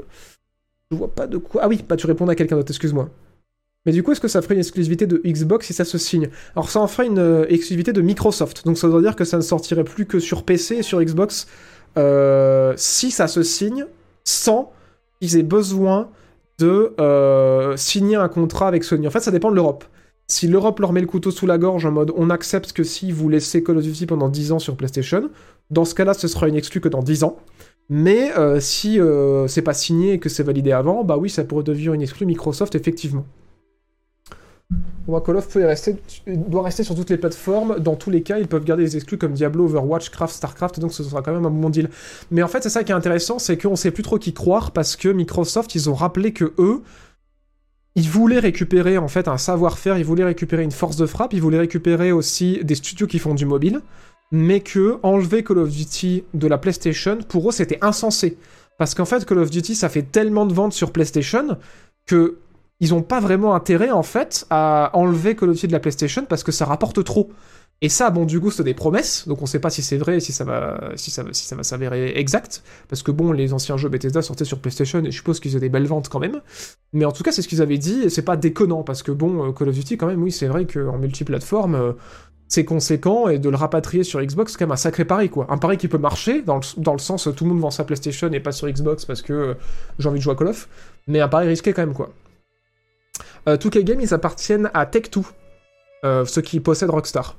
Je 0.90 0.96
vois 0.96 1.14
pas 1.14 1.28
de 1.28 1.38
quoi. 1.38 1.62
Ah 1.62 1.68
oui, 1.68 1.84
bah 1.88 1.94
tu 1.94 2.08
réponds 2.08 2.26
à 2.26 2.34
quelqu'un 2.34 2.56
d'autre, 2.56 2.72
excuse-moi. 2.72 3.08
Mais 3.84 3.92
du 3.92 4.02
coup, 4.02 4.10
est-ce 4.10 4.20
que 4.20 4.26
ça 4.26 4.42
ferait 4.42 4.54
une 4.54 4.60
exclusivité 4.60 5.06
de 5.06 5.22
Xbox 5.24 5.68
si 5.68 5.74
ça 5.74 5.84
se 5.84 5.96
signe? 5.96 6.28
Alors 6.56 6.70
ça 6.70 6.80
en 6.80 6.88
ferait 6.88 7.06
une 7.06 7.20
euh, 7.20 7.46
exclusivité 7.48 7.92
de 7.92 8.00
Microsoft. 8.00 8.66
Donc 8.66 8.78
ça 8.78 8.88
veut 8.88 9.00
dire 9.00 9.14
que 9.14 9.24
ça 9.24 9.36
ne 9.36 9.42
sortirait 9.42 9.84
plus 9.84 10.06
que 10.06 10.18
sur 10.18 10.42
PC 10.42 10.78
et 10.78 10.82
sur 10.82 11.00
Xbox 11.00 11.46
euh, 11.96 12.74
si 12.76 13.12
ça 13.12 13.28
se 13.28 13.44
signe 13.44 13.86
sans 14.26 14.72
qu'ils 15.20 15.38
aient 15.38 15.42
besoin 15.42 16.10
de 16.58 16.94
euh, 17.00 17.76
signer 17.76 18.16
un 18.16 18.28
contrat 18.28 18.68
avec 18.68 18.84
Sony. 18.84 19.06
En 19.06 19.10
fait, 19.10 19.20
ça 19.20 19.30
dépend 19.30 19.50
de 19.50 19.56
l'Europe. 19.56 19.84
Si 20.28 20.48
l'Europe 20.48 20.80
leur 20.80 20.92
met 20.92 21.00
le 21.00 21.06
couteau 21.06 21.30
sous 21.30 21.46
la 21.46 21.56
gorge 21.56 21.86
en 21.86 21.92
mode 21.92 22.12
on 22.16 22.30
accepte 22.30 22.72
que 22.72 22.82
si 22.82 23.12
vous 23.12 23.28
laissez 23.28 23.62
Call 23.62 23.78
of 23.78 23.84
Duty 23.84 24.06
pendant 24.06 24.28
10 24.28 24.52
ans 24.52 24.58
sur 24.58 24.76
PlayStation, 24.76 25.30
dans 25.70 25.84
ce 25.84 25.94
cas-là, 25.94 26.14
ce 26.14 26.26
sera 26.26 26.48
une 26.48 26.56
exclue 26.56 26.80
que 26.80 26.88
dans 26.88 27.02
10 27.02 27.24
ans. 27.24 27.36
Mais 27.88 28.36
euh, 28.36 28.58
si 28.58 29.00
euh, 29.00 29.46
c'est 29.46 29.62
pas 29.62 29.74
signé 29.74 30.14
et 30.14 30.18
que 30.18 30.28
c'est 30.28 30.42
validé 30.42 30.72
avant, 30.72 31.04
bah 31.04 31.16
oui, 31.16 31.30
ça 31.30 31.44
pourrait 31.44 31.62
devenir 31.62 31.94
une 31.94 32.02
exclue 32.02 32.26
Microsoft, 32.26 32.74
effectivement. 32.74 33.24
Call 35.24 35.36
of 35.36 35.48
peut 35.48 35.64
rester, 35.64 35.96
doit 36.26 36.64
rester 36.64 36.82
sur 36.82 36.94
toutes 36.96 37.10
les 37.10 37.16
plateformes. 37.16 37.78
Dans 37.78 37.94
tous 37.94 38.10
les 38.10 38.22
cas, 38.22 38.38
ils 38.38 38.48
peuvent 38.48 38.64
garder 38.64 38.84
des 38.84 38.96
exclus 38.96 39.18
comme 39.18 39.32
Diablo, 39.32 39.66
Overwatch, 39.66 40.10
Craft, 40.10 40.34
Starcraft, 40.34 40.80
donc 40.80 40.92
ce 40.92 41.04
sera 41.04 41.22
quand 41.22 41.32
même 41.32 41.46
un 41.46 41.50
bon 41.50 41.70
deal. 41.70 41.88
Mais 42.32 42.42
en 42.42 42.48
fait, 42.48 42.62
c'est 42.62 42.70
ça 42.70 42.82
qui 42.82 42.90
est 42.90 42.94
intéressant, 42.94 43.38
c'est 43.38 43.56
qu'on 43.56 43.76
sait 43.76 43.92
plus 43.92 44.02
trop 44.02 44.18
qui 44.18 44.32
croire 44.34 44.72
parce 44.72 44.96
que 44.96 45.08
Microsoft, 45.08 45.74
ils 45.76 45.88
ont 45.88 45.94
rappelé 45.94 46.32
que 46.32 46.52
eux, 46.58 46.82
ils 47.94 48.08
voulaient 48.08 48.40
récupérer 48.40 48.98
en 48.98 49.08
fait 49.08 49.28
un 49.28 49.38
savoir-faire, 49.38 49.96
ils 49.96 50.04
voulaient 50.04 50.24
récupérer 50.24 50.64
une 50.64 50.72
force 50.72 50.96
de 50.96 51.06
frappe, 51.06 51.32
ils 51.32 51.40
voulaient 51.40 51.60
récupérer 51.60 52.10
aussi 52.10 52.60
des 52.64 52.74
studios 52.74 53.06
qui 53.06 53.20
font 53.20 53.34
du 53.34 53.46
mobile 53.46 53.80
mais 54.32 54.60
que 54.60 54.98
enlever 55.02 55.44
Call 55.44 55.58
of 55.58 55.70
Duty 55.70 56.24
de 56.34 56.46
la 56.46 56.58
PlayStation, 56.58 57.18
pour 57.28 57.48
eux, 57.48 57.52
c'était 57.52 57.78
insensé. 57.82 58.38
Parce 58.78 58.94
qu'en 58.94 59.04
fait, 59.04 59.24
Call 59.24 59.38
of 59.38 59.50
Duty, 59.50 59.74
ça 59.74 59.88
fait 59.88 60.02
tellement 60.02 60.46
de 60.46 60.52
ventes 60.52 60.72
sur 60.72 60.92
PlayStation 60.92 61.56
que 62.06 62.38
ils 62.80 62.94
ont 62.94 63.02
pas 63.02 63.20
vraiment 63.20 63.54
intérêt, 63.54 63.90
en 63.90 64.02
fait, 64.02 64.46
à 64.50 64.90
enlever 64.94 65.34
Call 65.36 65.50
of 65.50 65.54
Duty 65.54 65.68
de 65.68 65.72
la 65.72 65.80
PlayStation 65.80 66.24
parce 66.28 66.42
que 66.42 66.52
ça 66.52 66.64
rapporte 66.64 67.02
trop. 67.04 67.30
Et 67.82 67.90
ça, 67.90 68.08
bon, 68.08 68.24
du 68.24 68.40
coup, 68.40 68.50
c'est 68.50 68.64
des 68.64 68.72
promesses, 68.72 69.28
donc 69.28 69.42
on 69.42 69.46
sait 69.46 69.58
pas 69.58 69.68
si 69.68 69.82
c'est 69.82 69.98
vrai, 69.98 70.18
si 70.18 70.32
ça 70.32 70.44
va, 70.44 70.92
si 70.96 71.10
ça, 71.10 71.22
si 71.32 71.44
ça 71.44 71.56
va 71.56 71.62
s'avérer 71.62 72.18
exact, 72.18 72.62
parce 72.88 73.02
que 73.02 73.10
bon, 73.10 73.32
les 73.32 73.52
anciens 73.52 73.76
jeux 73.76 73.90
Bethesda 73.90 74.22
sortaient 74.22 74.46
sur 74.46 74.60
PlayStation 74.60 75.00
et 75.00 75.10
je 75.10 75.16
suppose 75.16 75.40
qu'ils 75.40 75.56
ont 75.56 75.60
des 75.60 75.68
belles 75.68 75.86
ventes 75.86 76.08
quand 76.08 76.18
même. 76.18 76.40
Mais 76.94 77.04
en 77.04 77.12
tout 77.12 77.22
cas, 77.22 77.32
c'est 77.32 77.42
ce 77.42 77.48
qu'ils 77.48 77.60
avaient 77.60 77.76
dit 77.76 78.04
et 78.04 78.08
c'est 78.08 78.22
pas 78.22 78.38
déconnant 78.38 78.82
parce 78.82 79.02
que 79.02 79.12
bon, 79.12 79.52
Call 79.52 79.68
of 79.68 79.74
Duty 79.74 79.98
quand 79.98 80.06
même, 80.06 80.22
oui, 80.22 80.32
c'est 80.32 80.46
vrai 80.46 80.66
qu'en 80.66 80.96
multiplateforme, 80.96 81.74
euh, 81.74 81.92
c'est 82.48 82.64
conséquent 82.64 83.28
et 83.28 83.38
de 83.38 83.50
le 83.50 83.56
rapatrier 83.56 84.04
sur 84.04 84.22
Xbox, 84.22 84.52
c'est 84.52 84.58
quand 84.58 84.66
même 84.66 84.72
un 84.72 84.76
sacré 84.76 85.04
pari, 85.04 85.28
quoi. 85.28 85.46
Un 85.50 85.58
pari 85.58 85.76
qui 85.76 85.88
peut 85.88 85.98
marcher, 85.98 86.40
dans 86.40 86.56
le, 86.56 86.82
dans 86.82 86.92
le 86.92 86.98
sens 86.98 87.28
tout 87.36 87.44
le 87.44 87.50
monde 87.50 87.60
vend 87.60 87.70
sa 87.70 87.84
PlayStation 87.84 88.32
et 88.32 88.40
pas 88.40 88.52
sur 88.52 88.70
Xbox 88.70 89.04
parce 89.04 89.20
que 89.20 89.34
euh, 89.34 89.54
j'ai 89.98 90.08
envie 90.08 90.18
de 90.18 90.22
jouer 90.22 90.32
à 90.32 90.36
Call 90.36 90.48
of, 90.48 90.66
mais 91.08 91.20
un 91.20 91.28
pari 91.28 91.48
risqué 91.48 91.74
quand 91.74 91.82
même, 91.82 91.94
quoi. 91.94 92.10
Euh, 93.48 93.56
2K 93.56 93.84
Games, 93.84 94.00
ils 94.00 94.12
appartiennent 94.12 94.70
à 94.74 94.84
Tech2, 94.86 95.22
euh, 96.04 96.24
ceux 96.24 96.42
qui 96.42 96.60
possèdent 96.60 96.90
Rockstar. 96.90 97.36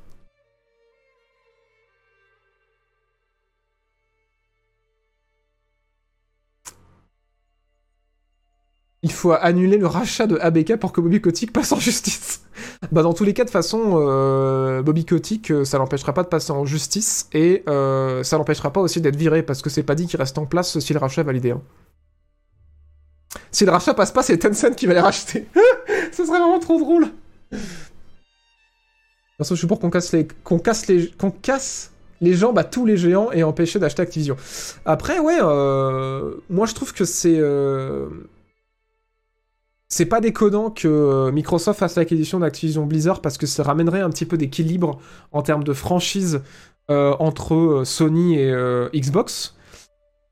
il 9.04 9.12
faut 9.12 9.32
annuler 9.32 9.78
le 9.78 9.88
rachat 9.88 10.28
de 10.28 10.38
ABK 10.38 10.76
pour 10.76 10.92
que 10.92 11.00
Bobby 11.00 11.22
Kotick 11.22 11.54
passe 11.54 11.72
en 11.72 11.80
justice. 11.80 12.42
bah 12.92 13.04
dans 13.04 13.14
tous 13.14 13.24
les 13.24 13.34
cas, 13.34 13.46
de 13.46 13.50
façon, 13.50 13.94
euh, 13.96 14.82
Bobby 14.82 15.06
Kotick, 15.06 15.50
euh, 15.50 15.64
ça 15.64 15.78
l'empêchera 15.78 16.14
pas 16.14 16.24
de 16.24 16.28
passer 16.28 16.52
en 16.52 16.66
justice 16.66 17.30
et 17.32 17.64
ça 17.68 18.38
l'empêchera 18.38 18.74
pas 18.74 18.82
aussi 18.82 19.00
d'être 19.00 19.16
viré 19.16 19.44
parce 19.44 19.62
que 19.62 19.70
c'est 19.70 19.84
pas 19.84 19.96
dit 19.96 20.08
qu'il 20.08 20.20
reste 20.20 20.38
en 20.38 20.46
place 20.46 20.80
si 20.80 20.94
le 20.94 21.00
rachat 21.00 21.22
est 21.22 21.26
validé. 21.26 21.52
Hein. 21.52 21.62
Si 23.52 23.66
le 23.66 23.72
rachat 23.72 23.94
passe 23.94 24.12
pas, 24.12 24.24
c'est 24.24 24.38
Tencent 24.38 24.76
qui 24.76 24.88
va 24.88 24.94
les 24.94 25.00
racheter. 25.00 25.48
Ce 26.12 26.26
serait 26.26 26.40
vraiment 26.40 26.60
trop 26.60 26.80
drôle. 26.80 27.08
je 29.40 29.54
suis 29.54 29.68
pour 29.68 29.80
qu'on 29.80 29.90
casse 29.90 30.88
les, 32.22 32.34
jambes 32.34 32.58
à 32.58 32.64
tous 32.64 32.86
les 32.86 32.98
géants 32.98 33.32
et 33.32 33.44
empêcher 33.44 33.80
d'acheter 33.80 34.02
Activision. 34.02 34.38
Après, 34.86 35.20
ouais, 35.20 35.40
moi 36.50 36.66
je 36.66 36.74
trouve 36.74 36.94
que 36.94 37.06
c'est 37.06 37.40
c'est 39.90 40.06
pas 40.06 40.20
déconnant 40.20 40.70
que 40.70 40.88
euh, 40.88 41.32
Microsoft 41.32 41.80
fasse 41.80 41.96
l'acquisition 41.96 42.40
d'Activision 42.40 42.86
Blizzard 42.86 43.22
parce 43.22 43.38
que 43.38 43.46
ça 43.46 43.64
ramènerait 43.64 44.02
un 44.02 44.10
petit 44.10 44.26
peu 44.26 44.38
d'équilibre 44.38 45.00
en 45.32 45.42
termes 45.42 45.64
de 45.64 45.74
franchise 45.74 46.42
euh, 46.90 47.16
entre 47.20 47.54
euh, 47.56 47.86
Sony 47.86 48.38
et 48.38 48.54
Xbox. 48.94 49.56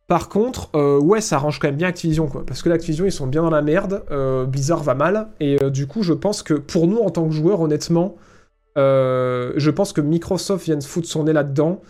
Par 0.07 0.29
contre, 0.29 0.69
ouais, 0.99 1.19
ça 1.19 1.37
arrange 1.37 1.59
quand 1.59 1.67
même 1.67 1.77
bien 1.77 1.87
Activision, 1.87 2.27
quoi. 2.27 2.45
Parce 2.45 2.61
que 2.61 2.69
l'Activision, 2.69 3.05
ils 3.05 3.11
sont 3.11 3.25
bien 3.25 3.41
dans 3.41 3.49
la 3.49 3.63
merde, 3.63 4.03
Blizzard 4.47 4.83
va 4.83 4.93
mal, 4.93 5.29
et 5.39 5.57
du 5.71 5.87
coup, 5.87 6.03
je 6.03 6.13
pense 6.13 6.43
que 6.43 6.53
pour 6.53 6.87
nous, 6.87 6.99
en 6.99 7.09
tant 7.09 7.27
que 7.27 7.33
joueurs, 7.33 7.59
honnêtement, 7.61 8.15
je 8.75 9.69
pense 9.71 9.93
que 9.93 10.01
Microsoft 10.01 10.65
vient 10.65 10.77
de 10.77 10.83
foutre 10.83 11.07
son 11.07 11.23
nez 11.23 11.33
là-dedans, 11.33 11.81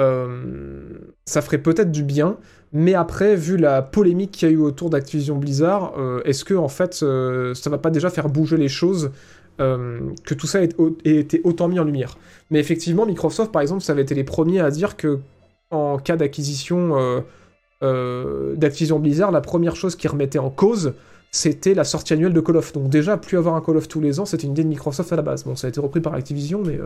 euh, 0.00 0.84
ça 1.26 1.42
ferait 1.42 1.58
peut-être 1.58 1.92
du 1.92 2.02
bien. 2.02 2.36
Mais 2.72 2.94
après, 2.94 3.36
vu 3.36 3.56
la 3.56 3.82
polémique 3.82 4.30
qu'il 4.32 4.48
y 4.48 4.50
a 4.50 4.54
eu 4.54 4.58
autour 4.58 4.88
d'Activision 4.90 5.36
Blizzard, 5.36 5.94
euh, 5.98 6.22
est-ce 6.24 6.44
que 6.44 6.54
en 6.54 6.68
fait, 6.68 7.00
euh, 7.02 7.54
ça 7.54 7.68
va 7.68 7.78
pas 7.78 7.90
déjà 7.90 8.08
faire 8.08 8.28
bouger 8.28 8.56
les 8.56 8.68
choses 8.68 9.10
que 9.58 10.34
tout 10.34 10.48
ça 10.48 10.60
ait, 10.60 10.70
été 11.04 11.40
autant 11.44 11.68
mis 11.68 11.78
en 11.78 11.84
lumière? 11.84 12.18
Mais 12.50 12.58
effectivement, 12.58 13.06
Microsoft, 13.06 13.52
par 13.52 13.62
exemple, 13.62 13.80
ça 13.80 13.92
avait 13.92 14.02
été 14.02 14.12
les 14.12 14.24
premiers 14.24 14.58
à 14.58 14.72
dire 14.72 14.96
que 14.96 15.20
en 15.70 15.98
cas 15.98 16.16
d'acquisition 16.16 17.22
d'Activision 17.82 18.98
Blizzard, 18.98 19.32
la 19.32 19.40
première 19.40 19.76
chose 19.76 19.96
qui 19.96 20.08
remettait 20.08 20.38
en 20.38 20.50
cause, 20.50 20.94
c'était 21.30 21.74
la 21.74 21.84
sortie 21.84 22.12
annuelle 22.12 22.32
de 22.32 22.40
Call 22.40 22.56
of. 22.56 22.72
Donc 22.72 22.88
déjà, 22.88 23.16
plus 23.16 23.38
avoir 23.38 23.54
un 23.54 23.60
Call 23.60 23.76
of 23.76 23.88
tous 23.88 24.00
les 24.00 24.20
ans, 24.20 24.24
c'était 24.24 24.46
une 24.46 24.52
idée 24.52 24.64
de 24.64 24.68
Microsoft 24.68 25.12
à 25.12 25.16
la 25.16 25.22
base. 25.22 25.44
Bon, 25.44 25.56
ça 25.56 25.66
a 25.66 25.70
été 25.70 25.80
repris 25.80 26.00
par 26.00 26.14
Activision, 26.14 26.62
mais... 26.64 26.78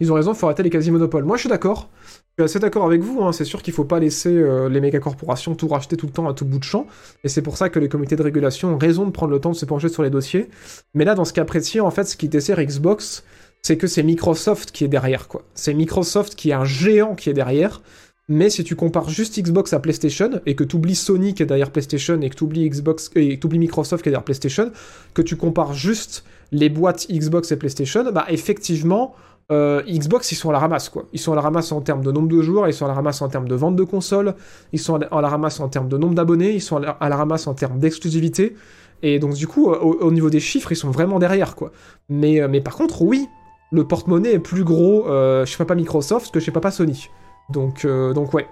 ils 0.00 0.12
ont 0.12 0.14
raison, 0.14 0.32
il 0.32 0.36
faut 0.36 0.46
arrêter 0.46 0.62
les 0.62 0.70
quasi-monopoles. 0.70 1.24
Moi, 1.24 1.36
je 1.36 1.42
suis 1.42 1.48
d'accord. 1.48 1.88
Je 2.36 2.44
suis 2.44 2.44
assez 2.44 2.58
d'accord 2.60 2.84
avec 2.84 3.02
vous. 3.02 3.22
Hein. 3.22 3.32
C'est 3.32 3.44
sûr 3.44 3.62
qu'il 3.62 3.72
ne 3.72 3.76
faut 3.76 3.84
pas 3.84 3.98
laisser 3.98 4.30
euh, 4.32 4.68
les 4.68 4.80
méga 4.80 5.00
corporations 5.00 5.54
tout 5.54 5.68
racheter 5.68 5.96
tout 5.96 6.06
le 6.06 6.12
temps 6.12 6.28
à 6.28 6.34
tout 6.34 6.44
bout 6.44 6.58
de 6.58 6.64
champ. 6.64 6.86
Et 7.24 7.28
c'est 7.28 7.42
pour 7.42 7.56
ça 7.56 7.68
que 7.68 7.78
les 7.78 7.88
comités 7.88 8.16
de 8.16 8.22
régulation 8.22 8.74
ont 8.74 8.78
raison 8.78 9.06
de 9.06 9.10
prendre 9.10 9.32
le 9.32 9.40
temps 9.40 9.50
de 9.50 9.56
se 9.56 9.66
pencher 9.66 9.88
sur 9.88 10.02
les 10.02 10.10
dossiers. 10.10 10.48
Mais 10.94 11.04
là, 11.04 11.14
dans 11.14 11.24
ce 11.24 11.32
cas 11.32 11.44
précis, 11.44 11.80
en 11.80 11.90
fait, 11.90 12.04
ce 12.04 12.16
qui 12.16 12.28
dessert 12.28 12.62
Xbox, 12.62 13.24
c'est 13.62 13.76
que 13.76 13.86
c'est 13.86 14.02
Microsoft 14.02 14.70
qui 14.70 14.84
est 14.84 14.88
derrière, 14.88 15.26
quoi. 15.26 15.42
C'est 15.54 15.74
Microsoft 15.74 16.34
qui 16.36 16.50
est 16.50 16.54
un 16.54 16.64
géant 16.64 17.14
qui 17.14 17.28
est 17.28 17.34
derrière. 17.34 17.82
Mais 18.28 18.50
si 18.50 18.62
tu 18.62 18.76
compares 18.76 19.08
juste 19.08 19.40
Xbox 19.40 19.72
à 19.72 19.80
PlayStation, 19.80 20.40
et 20.44 20.54
que 20.54 20.62
tu 20.62 20.76
oublies 20.76 20.94
Sony 20.94 21.34
qui 21.34 21.42
est 21.42 21.46
derrière 21.46 21.70
PlayStation, 21.70 22.20
et 22.20 22.28
que 22.28 22.34
tu 22.36 22.44
oublies 22.44 22.68
Xbox, 22.68 23.10
et 23.16 23.40
oublies 23.42 23.58
Microsoft 23.58 24.02
qui 24.02 24.10
est 24.10 24.12
derrière 24.12 24.24
PlayStation, 24.24 24.70
que 25.14 25.22
tu 25.22 25.36
compares 25.36 25.72
juste 25.72 26.24
les 26.52 26.68
boîtes 26.68 27.06
Xbox 27.10 27.50
et 27.52 27.56
PlayStation, 27.56 28.12
bah 28.12 28.26
effectivement, 28.28 29.14
euh, 29.50 29.82
Xbox, 29.82 30.30
ils 30.32 30.34
sont 30.36 30.50
à 30.50 30.52
la 30.52 30.58
ramasse, 30.58 30.88
quoi. 30.88 31.06
Ils 31.12 31.18
sont 31.18 31.32
à 31.32 31.36
la 31.36 31.40
ramasse 31.40 31.72
en 31.72 31.80
termes 31.80 32.02
de 32.02 32.12
nombre 32.12 32.28
de 32.28 32.42
joueurs, 32.42 32.68
ils 32.68 32.74
sont 32.74 32.84
à 32.84 32.88
la 32.88 32.94
ramasse 32.94 33.22
en 33.22 33.28
termes 33.28 33.48
de 33.48 33.54
vente 33.54 33.76
de 33.76 33.84
consoles, 33.84 34.34
ils 34.72 34.78
sont 34.78 34.96
à 34.96 35.20
la 35.20 35.28
ramasse 35.28 35.60
en 35.60 35.68
termes 35.68 35.88
de 35.88 35.96
nombre 35.96 36.14
d'abonnés, 36.14 36.52
ils 36.52 36.60
sont 36.60 36.76
à 36.76 37.08
la, 37.08 37.16
ramasse 37.16 37.46
en 37.46 37.54
termes 37.54 37.78
d'exclusivité. 37.78 38.54
Et 39.02 39.18
donc, 39.18 39.34
du 39.34 39.46
coup, 39.46 39.70
au, 39.70 40.10
niveau 40.10 40.28
des 40.28 40.40
chiffres, 40.40 40.72
ils 40.72 40.76
sont 40.76 40.90
vraiment 40.90 41.18
derrière, 41.18 41.54
quoi. 41.54 41.72
Mais, 42.08 42.40
euh, 42.40 42.48
mais 42.48 42.60
par 42.60 42.74
contre, 42.74 43.02
oui, 43.02 43.28
le 43.70 43.86
porte-monnaie 43.86 44.32
est 44.32 44.38
plus 44.38 44.64
gros 44.64 45.08
euh, 45.08 45.46
chez 45.46 45.56
Papa 45.58 45.74
Microsoft 45.74 46.32
que 46.32 46.40
chez 46.40 46.50
Papa 46.50 46.70
Sony. 46.70 47.08
Donc, 47.48 47.84
euh, 47.84 48.12
donc 48.12 48.34
ouais. 48.34 48.48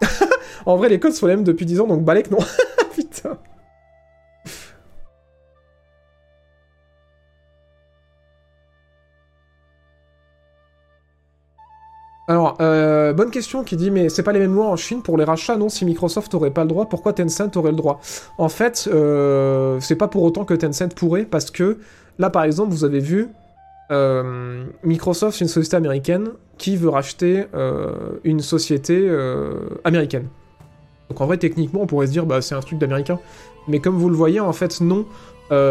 en 0.66 0.76
vrai, 0.76 0.88
les 0.88 0.98
codes 0.98 1.12
sont 1.12 1.26
les 1.26 1.36
mêmes 1.36 1.44
depuis 1.44 1.66
10 1.66 1.80
ans, 1.80 1.86
donc 1.86 2.04
Balek, 2.04 2.30
non. 2.30 2.38
Alors, 12.28 12.56
euh, 12.60 13.12
bonne 13.12 13.30
question 13.30 13.62
qui 13.62 13.76
dit, 13.76 13.90
mais 13.90 14.08
c'est 14.08 14.24
pas 14.24 14.32
les 14.32 14.40
mêmes 14.40 14.54
lois 14.54 14.66
en 14.66 14.76
Chine 14.76 15.00
pour 15.00 15.16
les 15.16 15.24
rachats, 15.24 15.56
non 15.56 15.68
Si 15.68 15.84
Microsoft 15.84 16.34
aurait 16.34 16.50
pas 16.50 16.62
le 16.62 16.68
droit, 16.68 16.86
pourquoi 16.86 17.12
Tencent 17.12 17.56
aurait 17.56 17.70
le 17.70 17.76
droit? 17.76 18.00
En 18.36 18.48
fait, 18.48 18.88
euh, 18.92 19.78
c'est 19.80 19.94
pas 19.94 20.08
pour 20.08 20.24
autant 20.24 20.44
que 20.44 20.54
Tencent 20.54 20.94
pourrait, 20.96 21.24
parce 21.24 21.52
que 21.52 21.78
là, 22.18 22.28
par 22.28 22.42
exemple, 22.42 22.72
vous 22.72 22.84
avez 22.84 22.98
vu, 22.98 23.28
euh, 23.92 24.64
Microsoft, 24.82 25.38
c'est 25.38 25.44
une 25.44 25.48
société 25.48 25.76
américaine 25.76 26.30
qui 26.58 26.76
veut 26.76 26.88
racheter 26.88 27.44
une 28.24 28.40
société 28.40 29.08
américaine. 29.84 30.26
Donc 31.10 31.20
en 31.20 31.26
vrai, 31.26 31.36
techniquement, 31.36 31.82
on 31.82 31.86
pourrait 31.86 32.08
se 32.08 32.12
dire, 32.12 32.26
bah, 32.26 32.40
c'est 32.42 32.56
un 32.56 32.60
truc 32.60 32.78
d'américain. 32.78 33.20
Mais 33.68 33.78
comme 33.78 33.96
vous 33.96 34.08
le 34.08 34.16
voyez, 34.16 34.40
en 34.40 34.52
fait, 34.52 34.80
non, 34.80 35.06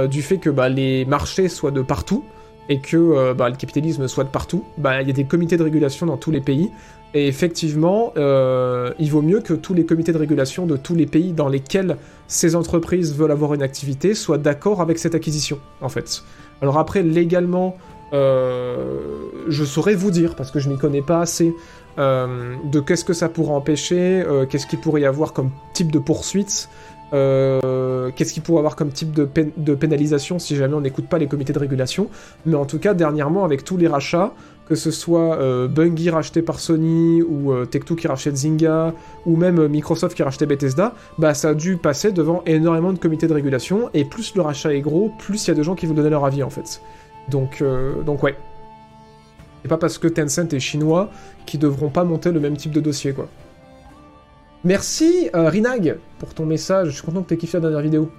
du 0.07 0.21
fait 0.21 0.37
que 0.37 0.51
bah, 0.51 0.69
les 0.69 1.03
marchés 1.05 1.49
soient 1.49 1.71
de 1.71 1.81
partout, 1.81 2.23
et 2.69 2.79
que 2.79 2.97
euh, 2.97 3.33
bah, 3.33 3.49
le 3.49 3.55
capitalisme 3.55 4.07
soit 4.07 4.23
de 4.23 4.29
partout, 4.29 4.63
bah, 4.77 5.01
il 5.01 5.07
y 5.07 5.11
a 5.11 5.13
des 5.13 5.25
comités 5.25 5.57
de 5.57 5.63
régulation 5.63 6.05
dans 6.05 6.17
tous 6.17 6.31
les 6.31 6.41
pays. 6.41 6.71
Et 7.13 7.27
effectivement, 7.27 8.11
euh, 8.17 8.91
il 8.99 9.09
vaut 9.09 9.21
mieux 9.21 9.39
que 9.39 9.53
tous 9.53 9.73
les 9.73 9.85
comités 9.85 10.11
de 10.11 10.17
régulation 10.17 10.65
de 10.65 10.75
tous 10.75 10.95
les 10.95 11.05
pays 11.05 11.31
dans 11.31 11.47
lesquels 11.47 11.97
ces 12.27 12.55
entreprises 12.55 13.15
veulent 13.15 13.31
avoir 13.31 13.53
une 13.53 13.61
activité 13.61 14.13
soient 14.13 14.37
d'accord 14.37 14.81
avec 14.81 14.99
cette 14.99 15.15
acquisition, 15.15 15.59
en 15.81 15.87
fait. 15.87 16.23
Alors 16.61 16.77
après, 16.77 17.03
légalement, 17.03 17.77
euh, 18.11 19.29
je 19.47 19.63
saurais 19.63 19.95
vous 19.95 20.11
dire, 20.11 20.35
parce 20.35 20.51
que 20.51 20.59
je 20.59 20.69
m'y 20.69 20.77
connais 20.77 21.01
pas 21.01 21.21
assez, 21.21 21.53
de 21.97 22.81
qu'est-ce 22.81 23.05
que 23.05 23.13
ça 23.13 23.29
pourrait 23.29 23.53
empêcher, 23.53 24.21
qu'est-ce 24.49 24.67
qu'il 24.67 24.79
pourrait 24.79 24.99
y 24.99 25.05
avoir 25.05 25.31
comme 25.31 25.51
type 25.71 25.93
de 25.93 25.99
poursuite, 25.99 26.67
euh, 27.13 28.09
qu'est-ce 28.15 28.33
qu'il 28.33 28.43
pourrait 28.43 28.59
avoir 28.59 28.75
comme 28.75 28.89
type 28.89 29.11
de, 29.13 29.75
pénalisation 29.75 30.39
si 30.39 30.55
jamais 30.55 30.73
on 30.73 30.81
n'écoute 30.81 31.07
pas 31.07 31.17
les 31.17 31.27
comités 31.27 31.53
de 31.53 31.59
régulation? 31.59 32.09
Mais 32.45 32.55
en 32.55 32.65
tout 32.65 32.79
cas, 32.79 32.93
dernièrement, 32.93 33.45
avec 33.45 33.63
tous 33.63 33.77
les 33.77 33.87
rachats, 33.87 34.33
que 34.67 34.75
ce 34.75 34.89
soit 34.89 35.37
euh, 35.37 35.67
Bungie 35.67 36.09
racheté 36.09 36.41
par 36.41 36.59
Sony, 36.59 37.21
ou 37.21 37.51
euh, 37.51 37.65
Tech2 37.65 37.95
qui 37.95 38.07
rachète 38.07 38.35
Zynga, 38.35 38.93
ou 39.25 39.35
même 39.35 39.67
Microsoft 39.67 40.15
qui 40.15 40.23
rachetait 40.23 40.47
Bethesda, 40.47 40.93
bah 41.17 41.33
ça 41.33 41.49
a 41.49 41.53
dû 41.53 41.77
passer 41.77 42.11
devant 42.11 42.41
énormément 42.45 42.91
de 42.91 42.97
comités 42.97 43.27
de 43.27 43.33
régulation, 43.33 43.89
et 43.93 44.05
plus 44.05 44.33
le 44.35 44.41
rachat 44.41 44.73
est 44.73 44.81
gros, 44.81 45.11
plus 45.19 45.45
il 45.45 45.49
y 45.49 45.51
a 45.51 45.55
de 45.55 45.63
gens 45.63 45.75
qui 45.75 45.85
vont 45.85 45.93
donner 45.93 46.09
leur 46.09 46.25
avis 46.25 46.43
en 46.43 46.49
fait. 46.49 46.81
Donc, 47.29 47.63
donc 48.05 48.23
ouais. 48.23 48.35
C'est 49.63 49.69
pas 49.69 49.77
parce 49.77 49.97
que 49.97 50.07
Tencent 50.07 50.53
est 50.53 50.59
chinois 50.59 51.09
qu'ils 51.47 51.59
devront 51.59 51.89
pas 51.89 52.03
monter 52.03 52.31
le 52.31 52.39
même 52.39 52.55
type 52.55 52.71
de 52.71 52.81
dossier 52.81 53.13
quoi. 53.13 53.27
Merci 54.65 55.29
euh, 55.35 55.47
Rinag 55.47 55.99
pour 56.17 56.33
ton 56.33 56.47
message. 56.47 56.87
Je 56.87 56.93
suis 56.93 57.03
content 57.03 57.21
que 57.21 57.27
tu 57.27 57.35
aies 57.35 57.37
kiffé 57.37 57.57
la 57.57 57.61
dernière 57.61 57.81
vidéo. 57.81 58.09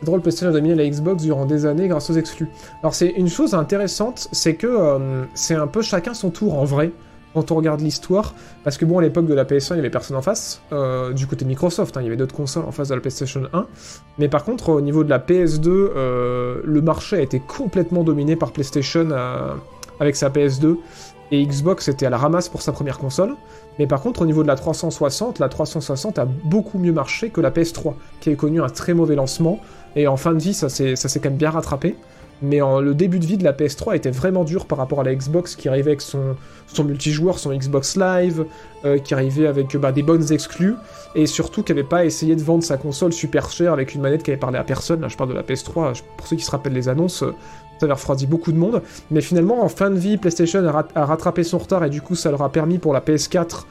C'est 0.00 0.06
drôle, 0.06 0.20
PlayStation 0.22 0.48
a 0.48 0.52
dominé 0.52 0.74
la 0.74 0.88
Xbox 0.88 1.22
durant 1.22 1.46
des 1.46 1.66
années 1.66 1.86
grâce 1.86 2.10
aux 2.10 2.14
exclus. 2.14 2.48
Alors 2.82 2.96
c'est 2.96 3.10
une 3.10 3.28
chose 3.28 3.54
intéressante, 3.54 4.28
c'est 4.32 4.54
que 4.54 4.66
euh, 4.66 5.24
c'est 5.34 5.54
un 5.54 5.68
peu 5.68 5.82
chacun 5.82 6.14
son 6.14 6.30
tour 6.30 6.58
en 6.58 6.64
vrai 6.64 6.90
quand 7.34 7.52
on 7.52 7.56
regarde 7.56 7.80
l'histoire, 7.80 8.34
parce 8.64 8.78
que 8.78 8.84
bon 8.84 8.98
à 8.98 9.02
l'époque 9.02 9.26
de 9.26 9.34
la 9.34 9.44
PS1 9.44 9.74
il 9.74 9.76
y 9.76 9.78
avait 9.80 9.90
personne 9.90 10.16
en 10.16 10.22
face, 10.22 10.62
euh, 10.72 11.12
du 11.12 11.28
côté 11.28 11.44
de 11.44 11.48
Microsoft, 11.48 11.96
hein, 11.96 12.00
il 12.00 12.04
y 12.04 12.06
avait 12.08 12.16
d'autres 12.16 12.34
consoles 12.34 12.64
en 12.64 12.72
face 12.72 12.88
de 12.88 12.94
la 12.94 13.00
PlayStation 13.00 13.42
1, 13.52 13.66
mais 14.18 14.28
par 14.28 14.44
contre 14.44 14.70
au 14.70 14.80
niveau 14.80 15.04
de 15.04 15.10
la 15.10 15.18
PS2, 15.20 15.68
le 16.64 16.80
marché 16.82 17.16
a 17.16 17.20
été 17.20 17.38
complètement 17.38 18.02
dominé 18.02 18.34
par 18.34 18.50
PlayStation 18.50 19.10
avec 20.00 20.16
sa 20.16 20.28
PS2, 20.28 20.76
et 21.30 21.44
Xbox 21.44 21.88
était 21.88 22.06
à 22.06 22.10
la 22.10 22.16
ramasse 22.16 22.48
pour 22.48 22.62
sa 22.62 22.72
première 22.72 22.98
console. 22.98 23.34
Mais 23.78 23.86
par 23.86 24.00
contre, 24.00 24.22
au 24.22 24.26
niveau 24.26 24.42
de 24.42 24.48
la 24.48 24.56
360, 24.56 25.38
la 25.38 25.48
360 25.48 26.18
a 26.18 26.24
beaucoup 26.24 26.78
mieux 26.78 26.92
marché 26.92 27.30
que 27.30 27.40
la 27.40 27.50
PS3, 27.50 27.94
qui 28.20 28.30
a 28.30 28.34
connu 28.34 28.62
un 28.62 28.68
très 28.68 28.94
mauvais 28.94 29.14
lancement, 29.14 29.60
et 29.94 30.06
en 30.08 30.16
fin 30.16 30.32
de 30.32 30.40
vie, 30.40 30.54
ça 30.54 30.68
s'est 30.68 30.94
quand 30.96 31.28
même 31.28 31.36
bien 31.36 31.50
rattrapé. 31.50 31.96
Mais 32.40 32.58
le 32.58 32.94
début 32.94 33.18
de 33.18 33.26
vie 33.26 33.36
de 33.36 33.42
la 33.42 33.52
PS3 33.52 33.96
était 33.96 34.12
vraiment 34.12 34.44
dur 34.44 34.66
par 34.66 34.78
rapport 34.78 35.00
à 35.00 35.04
la 35.04 35.12
Xbox 35.12 35.56
qui 35.56 35.68
arrivait 35.68 35.90
avec 35.90 36.00
son, 36.00 36.36
multijoueur, 36.84 37.38
son 37.38 37.52
Xbox 37.52 37.96
Live, 37.96 38.44
euh, 38.84 38.98
qui 38.98 39.12
arrivait 39.12 39.48
avec 39.48 39.76
bah, 39.76 39.90
des 39.90 40.04
bonnes 40.04 40.32
exclus, 40.32 40.76
et 41.16 41.26
surtout 41.26 41.64
qui 41.64 41.72
n'avait 41.72 41.82
pas 41.86 42.04
essayé 42.04 42.36
de 42.36 42.42
vendre 42.42 42.62
sa 42.62 42.76
console 42.76 43.12
super 43.12 43.50
chère 43.50 43.72
avec 43.72 43.94
une 43.94 44.02
manette 44.02 44.22
qui 44.22 44.30
avait 44.30 44.38
parlé 44.38 44.56
à 44.56 44.62
personne. 44.62 45.00
Là, 45.00 45.08
je 45.08 45.16
parle 45.16 45.30
de 45.30 45.34
la 45.34 45.42
PS3, 45.42 46.00
pour 46.16 46.26
ceux 46.28 46.36
qui 46.36 46.44
se 46.44 46.50
rappellent 46.52 46.74
les 46.74 46.88
annonces, 46.88 47.24
ça 47.78 47.86
avait 47.86 47.92
refroidi 47.92 48.26
beaucoup 48.26 48.52
de 48.52 48.58
monde. 48.58 48.82
Mais 49.10 49.20
finalement, 49.20 49.62
en 49.62 49.68
fin 49.68 49.90
de 49.90 49.98
vie, 49.98 50.16
PlayStation 50.16 50.64
a, 50.66 51.04
rattrapé 51.04 51.44
son 51.44 51.58
retard 51.58 51.84
et 51.84 51.90
du 51.90 52.00
coup, 52.00 52.14
ça 52.14 52.30
leur 52.30 52.42
a 52.42 52.50
permis 52.50 52.78
pour 52.78 52.92
la 52.92 53.00
PS4 53.00 53.64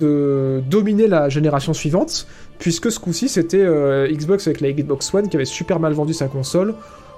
de 0.00 0.60
dominer 0.68 1.06
la 1.06 1.28
génération 1.28 1.72
suivante, 1.72 2.26
puisque 2.58 2.90
ce 2.90 2.98
coup-ci, 2.98 3.28
c'était 3.28 3.62
euh, 3.62 4.08
Xbox 4.10 4.46
avec 4.46 4.60
la 4.60 4.72
Xbox 4.72 5.14
One 5.14 5.28
qui 5.28 5.36
avait 5.36 5.44
super 5.44 5.78
mal 5.78 5.92
vendu 5.92 6.12
sa 6.12 6.26
console, 6.26 6.74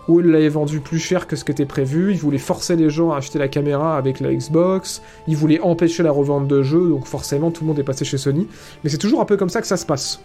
où 0.08 0.20
il 0.20 0.26
l'avait 0.26 0.48
vendu 0.48 0.80
plus 0.80 0.98
cher 0.98 1.26
que 1.26 1.36
ce 1.36 1.44
qui 1.44 1.52
était 1.52 1.66
prévu, 1.66 2.12
il 2.12 2.18
voulait 2.18 2.38
forcer 2.38 2.76
les 2.76 2.90
gens 2.90 3.12
à 3.12 3.16
acheter 3.16 3.38
la 3.38 3.48
caméra 3.48 3.96
avec 3.96 4.20
la 4.20 4.32
Xbox, 4.32 5.02
il 5.26 5.36
voulait 5.36 5.60
empêcher 5.60 6.02
la 6.02 6.12
revente 6.12 6.46
de 6.46 6.62
jeux, 6.62 6.88
donc 6.88 7.06
forcément 7.06 7.50
tout 7.50 7.64
le 7.64 7.68
monde 7.68 7.78
est 7.78 7.84
passé 7.84 8.04
chez 8.04 8.18
Sony. 8.18 8.46
Mais 8.84 8.90
c'est 8.90 8.98
toujours 8.98 9.20
un 9.20 9.24
peu 9.24 9.36
comme 9.36 9.48
ça 9.48 9.60
que 9.60 9.66
ça 9.66 9.76
se 9.76 9.86
passe. 9.86 10.20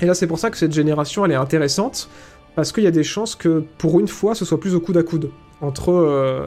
Et 0.00 0.06
là, 0.06 0.14
c'est 0.14 0.26
pour 0.26 0.38
ça 0.38 0.50
que 0.50 0.56
cette 0.56 0.72
génération, 0.72 1.24
elle 1.24 1.32
est 1.32 1.36
intéressante, 1.36 2.08
parce 2.54 2.72
qu'il 2.72 2.84
y 2.84 2.86
a 2.86 2.92
des 2.92 3.04
chances 3.04 3.34
que 3.34 3.64
pour 3.78 4.00
une 4.00 4.08
fois 4.08 4.34
ce 4.34 4.44
soit 4.44 4.60
plus 4.60 4.74
au 4.74 4.80
coude 4.80 4.96
à 4.96 5.02
coude 5.02 5.30
entre, 5.62 5.92
euh, 5.92 6.46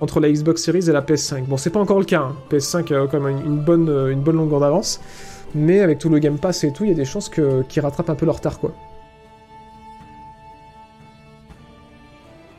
entre 0.00 0.20
la 0.20 0.30
Xbox 0.30 0.62
Series 0.62 0.88
et 0.88 0.92
la 0.92 1.00
PS5. 1.00 1.44
Bon, 1.46 1.56
c'est 1.56 1.70
pas 1.70 1.80
encore 1.80 1.98
le 1.98 2.04
cas, 2.04 2.20
hein. 2.20 2.36
PS5 2.50 2.92
a 2.92 3.06
quand 3.06 3.20
même 3.20 3.38
une 3.44 3.58
bonne, 3.58 3.88
euh, 3.88 4.10
une 4.10 4.20
bonne 4.20 4.36
longueur 4.36 4.60
d'avance, 4.60 5.00
mais 5.54 5.80
avec 5.80 5.98
tout 5.98 6.08
le 6.08 6.18
Game 6.18 6.38
Pass 6.38 6.64
et 6.64 6.72
tout, 6.72 6.84
il 6.84 6.90
y 6.90 6.92
a 6.92 6.96
des 6.96 7.04
chances 7.04 7.30
qu'ils 7.30 7.80
rattrapent 7.80 8.10
un 8.10 8.14
peu 8.14 8.26
leur 8.26 8.36
retard, 8.36 8.58
quoi. 8.58 8.74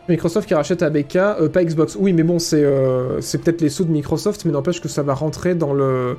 Microsoft 0.09 0.47
qui 0.47 0.53
rachète 0.53 0.81
ABK, 0.81 1.17
euh, 1.17 1.49
pas 1.49 1.65
Xbox. 1.65 1.97
Oui, 1.99 2.13
mais 2.13 2.23
bon, 2.23 2.39
c'est 2.39 2.61
peut-être 2.61 3.59
les 3.59 3.67
sous 3.67 3.83
de 3.83 3.91
Microsoft, 3.91 4.45
mais 4.45 4.53
n'empêche 4.53 4.79
que 4.79 4.87
ça 4.87 5.03
va 5.03 5.13
rentrer 5.13 5.53
dans 5.53 5.73
le 5.73 6.17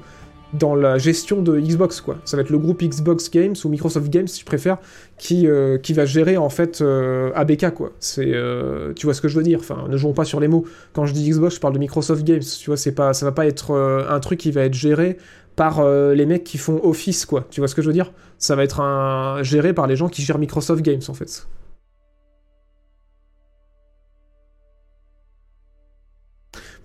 dans 0.55 0.75
la 0.75 0.99
gestion 0.99 1.43
de 1.43 1.59
Xbox, 1.59 2.01
quoi. 2.01 2.17
Ça 2.25 2.37
va 2.37 2.43
être 2.43 2.51
le 2.51 2.59
groupe 2.59 2.83
Xbox 2.83 3.31
Games 3.31 3.55
ou 3.65 3.69
Microsoft 3.69 4.09
Games, 4.09 4.29
si 4.29 4.41
je 4.41 4.45
préfère, 4.47 4.79
qui, 5.19 5.47
euh, 5.47 5.79
va 5.91 6.05
gérer 6.05 6.37
en 6.37 6.49
fait 6.49 6.81
euh, 6.81 7.31
ABK, 7.35 7.71
quoi. 7.75 7.93
Euh, 8.19 8.93
tu 8.95 9.07
vois 9.07 9.15
ce 9.15 9.21
que 9.21 9.29
je 9.29 9.37
veux 9.37 9.43
dire. 9.43 9.59
Enfin, 9.61 9.87
ne 9.89 9.97
jouons 9.97 10.15
pas 10.15 10.25
sur 10.25 10.41
les 10.41 10.49
mots. 10.49 10.65
Quand 10.93 11.07
je 11.07 11.13
dis 11.13 11.29
Xbox, 11.29 11.57
je 11.57 11.61
parle 11.61 11.75
de 11.75 11.79
Microsoft 11.79 12.25
Games. 12.25 12.41
Tu 12.41 12.71
vois, 12.71 12.77
c'est 12.77 12.93
pas, 12.93 13.13
ça 13.13 13.27
va 13.27 13.33
pas 13.33 13.47
être 13.47 13.73
un 13.73 14.21
truc 14.21 14.41
qui 14.41 14.51
va 14.51 14.63
être 14.63 14.75
géré 14.75 15.19
par 15.57 15.85
les 15.89 16.27
mecs 16.27 16.45
qui 16.45 16.57
font 16.57 16.81
Office, 16.85 17.27
quoi. 17.27 17.47
Tu 17.51 17.61
vois 17.61 17.69
ce 17.69 17.75
que 17.75 17.83
je 17.83 17.89
veux 17.89 17.93
dire? 17.93 18.13
Ça 18.39 18.55
va 18.57 18.63
être 18.63 18.81
un 18.81 19.43
géré 19.43 19.73
par 19.73 19.87
les 19.87 19.97
gens 19.97 20.09
qui 20.09 20.23
gèrent 20.23 20.39
Microsoft 20.39 20.83
Games, 20.83 21.03
en 21.09 21.15
fait. 21.15 21.47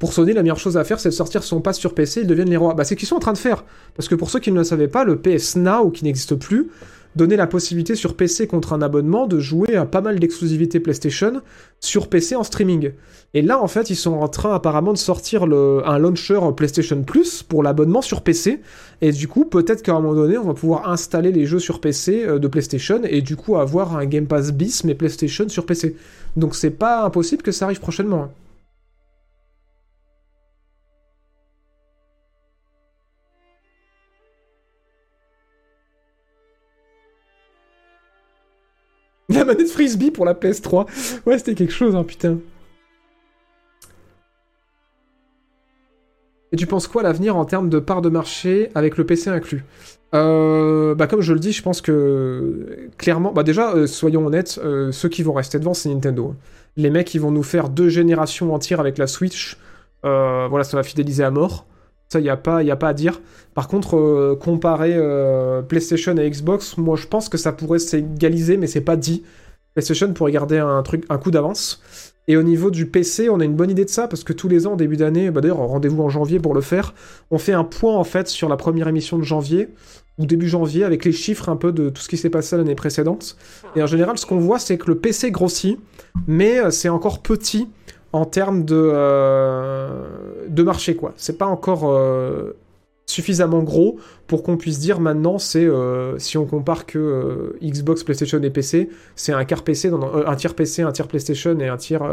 Pour 0.04 0.12
Sony, 0.12 0.34
la 0.34 0.42
meilleure 0.42 0.60
chose 0.60 0.76
à 0.76 0.84
faire, 0.84 1.00
c'est 1.00 1.08
de 1.08 1.14
sortir 1.14 1.44
son 1.44 1.62
pass 1.62 1.80
sur 1.80 1.96
PC, 1.96 2.24
ils 2.24 2.28
deviennent 2.28 2.50
les 2.50 2.58
rois. 2.58 2.74
Bah, 2.74 2.84
c'est 2.84 2.96
ce 2.96 3.00
qu'ils 3.00 3.08
sont 3.08 3.16
en 3.16 3.20
train 3.20 3.32
de 3.32 3.38
faire. 3.38 3.64
Parce 3.96 4.10
que 4.10 4.16
pour 4.16 4.30
ceux 4.30 4.42
qui 4.42 4.52
ne 4.52 4.58
le 4.58 4.66
savaient 4.66 4.90
pas, 4.90 5.06
le 5.06 5.16
PS 5.16 5.56
Now, 5.56 5.92
qui 5.92 6.04
n'existe 6.04 6.36
plus, 6.36 6.72
donnait 7.16 7.38
la 7.38 7.48
possibilité 7.48 7.96
sur 7.96 8.18
PC 8.18 8.46
contre 8.46 8.74
un 8.74 8.82
abonnement 8.82 9.28
de 9.28 9.40
jouer 9.40 9.78
à 9.78 9.86
pas 9.86 10.02
mal 10.02 10.20
d'exclusivités 10.20 10.82
PlayStation 10.82 11.42
sur 11.80 12.10
PC 12.10 12.36
en 12.36 12.44
streaming. 12.44 12.92
Et 13.34 13.42
là, 13.42 13.62
en 13.62 13.68
fait, 13.70 13.90
ils 13.92 13.96
sont 13.96 14.12
en 14.12 14.28
train 14.28 14.54
apparemment 14.54 14.92
de 14.92 14.98
sortir 14.98 15.44
un 15.44 15.98
launcher 15.98 16.38
PlayStation 16.58 17.02
Plus 17.04 17.42
pour 17.42 17.64
l'abonnement 17.64 18.02
sur 18.02 18.24
PC. 18.24 18.60
Et 19.00 19.14
du 19.14 19.30
coup, 19.30 19.46
peut-être 19.46 19.84
qu'à 19.84 19.94
un 19.94 20.02
moment 20.02 20.16
donné, 20.16 20.38
on 20.38 20.48
va 20.48 20.54
pouvoir 20.54 20.90
installer 20.90 21.32
les 21.32 21.46
jeux 21.46 21.60
sur 21.60 21.80
PC 21.80 22.26
euh, 22.26 22.40
de 22.40 22.48
PlayStation 22.50 23.00
et 23.06 23.22
du 23.22 23.38
coup 23.38 23.56
avoir 23.56 23.96
un 23.96 24.06
Game 24.06 24.28
Pass 24.28 24.52
bis 24.52 24.84
mais 24.84 24.96
PlayStation 24.96 25.48
sur 25.48 25.66
PC. 25.66 25.96
Donc 26.36 26.56
c'est 26.56 26.72
pas 26.72 27.06
impossible 27.06 27.42
que 27.42 27.54
ça 27.54 27.64
arrive 27.64 27.80
prochainement. 27.80 28.28
Manette 39.46 39.70
frisbee 39.70 40.12
pour 40.12 40.26
la 40.26 40.34
PS3. 40.34 40.88
Ouais, 41.26 41.38
c'était 41.38 41.56
quelque 41.56 41.74
chose, 41.74 41.96
hein, 41.96 42.04
putain. 42.04 42.38
Et 46.52 46.56
tu 46.56 46.68
penses 46.68 46.88
quoi 46.88 47.02
à 47.02 47.04
l'avenir 47.04 47.36
en 47.36 47.46
termes 47.46 47.68
de 47.68 47.80
part 47.80 48.02
de 48.04 48.10
marché 48.10 48.70
avec 48.76 48.98
le 48.98 49.06
PC 49.06 49.30
inclus? 49.30 49.64
Euh, 50.14 50.94
bah 50.94 51.08
comme 51.08 51.22
je 51.22 51.34
le 51.34 51.40
dis, 51.40 51.52
je 51.52 51.64
pense 51.64 51.82
que 51.82 52.90
clairement, 53.00 53.34
bah 53.34 53.42
déjà, 53.42 53.74
euh, 53.74 53.88
soyons 53.88 54.28
honnêtes, 54.28 54.60
euh, 54.64 54.92
ceux 54.92 55.10
qui 55.10 55.24
vont 55.24 55.34
rester 55.34 55.58
devant, 55.58 55.74
c'est 55.74 55.90
Nintendo. 55.90 56.36
Les 56.78 56.92
mecs, 56.92 57.14
ils 57.16 57.22
vont 57.22 57.32
nous 57.32 57.42
faire 57.42 57.70
deux 57.70 57.90
générations 57.90 58.54
entières 58.54 58.80
avec 58.80 59.00
la 59.00 59.08
Switch. 59.08 59.58
voilà, 60.04 60.64
ça 60.64 60.78
va 60.78 60.84
fidéliser 60.84 61.24
à 61.24 61.32
mort. 61.32 61.66
Il 62.20 62.24
n'y 62.24 62.30
a, 62.30 62.38
pas, 62.38 62.60
a 62.60 62.76
pas 62.76 62.90
à 62.90 62.94
dire. 62.94 63.22
Par 63.54 63.68
contre, 63.68 63.98
euh, 63.98 64.38
comparer 64.40 64.94
euh, 64.96 65.62
PlayStation 65.62 66.16
et 66.18 66.30
Xbox, 66.30 66.78
moi 66.78 66.96
je 66.96 67.08
pense 67.08 67.30
que 67.30 67.38
ça 67.38 67.52
pourrait 67.52 67.80
s'égaliser, 67.80 68.58
mais 68.58 68.68
c'est 68.68 68.82
pas 68.82 68.96
dit. 68.96 69.24
PlayStation 69.74 70.12
pourrait 70.14 70.32
garder 70.32 70.58
un, 70.58 70.82
truc, 70.84 71.06
un 71.10 71.18
coup 71.18 71.32
d'avance. 71.32 71.82
Et 72.28 72.38
au 72.38 72.44
niveau 72.44 72.72
du 72.72 72.86
PC, 72.86 73.30
on 73.30 73.40
a 73.42 73.44
une 73.44 73.56
bonne 73.56 73.70
idée 73.70 73.84
de 73.84 73.90
ça, 73.90 74.08
parce 74.08 74.24
que 74.24 74.32
tous 74.32 74.48
les 74.48 74.66
ans, 74.66 74.74
au 74.74 74.78
début 74.78 74.96
d'année, 74.96 75.30
bah 75.30 75.42
d'ailleurs, 75.42 75.58
rendez-vous 75.58 76.04
en 76.04 76.10
janvier 76.10 76.40
pour 76.40 76.54
le 76.54 76.62
faire, 76.62 76.94
on 77.32 77.38
fait 77.38 77.52
un 77.52 77.66
point 77.66 77.96
en 77.96 78.06
fait 78.06 78.30
sur 78.30 78.48
la 78.48 78.56
première 78.56 78.88
émission 78.88 79.18
de 79.18 79.24
janvier, 79.24 79.70
ou 80.18 80.26
début 80.26 80.48
janvier, 80.48 80.86
avec 80.86 81.04
les 81.04 81.12
chiffres 81.12 81.50
un 81.50 81.58
peu 81.58 81.74
de 81.74 81.90
tout 81.90 82.02
ce 82.02 82.08
qui 82.08 82.16
s'est 82.16 82.30
passé 82.30 82.56
l'année 82.56 82.76
précédente. 82.76 83.36
Et 83.76 83.84
en 83.84 83.88
général, 83.88 84.18
ce 84.18 84.26
qu'on 84.26 84.38
voit, 84.38 84.60
c'est 84.60 84.78
que 84.78 84.88
le 84.88 85.00
PC 85.00 85.32
grossit, 85.32 85.78
mais 86.28 86.60
euh, 86.60 86.72
c'est 86.72 86.90
encore 86.90 87.22
petit 87.22 87.68
en 88.14 88.26
termes 88.26 88.64
de, 88.64 88.92
euh, 88.94 90.06
de 90.48 90.64
marché, 90.64 90.96
quoi. 90.96 91.14
C'est 91.18 91.38
pas 91.38 91.48
encore 91.48 91.90
euh, 91.92 92.56
suffisamment 93.06 93.64
gros 93.64 93.98
pour 94.28 94.44
qu'on 94.44 94.58
puisse 94.58 94.80
dire 94.80 95.00
maintenant, 95.00 95.38
c'est 95.38 95.66
euh, 95.66 96.18
si 96.18 96.38
on 96.38 96.46
compare 96.46 96.86
que 96.86 97.56
Xbox, 97.62 98.04
PlayStation 98.04 98.42
et 98.42 98.50
PC, 98.50 98.90
c'est 99.16 99.34
un 99.34 99.44
quart 99.46 99.64
PC, 99.64 99.92
un 100.26 100.36
tiers 100.36 100.54
PC, 100.54 100.82
un 100.82 100.92
tiers 100.92 101.08
PlayStation 101.08 101.60
et 101.60 101.68
un 101.68 101.78
tiers 101.78 102.04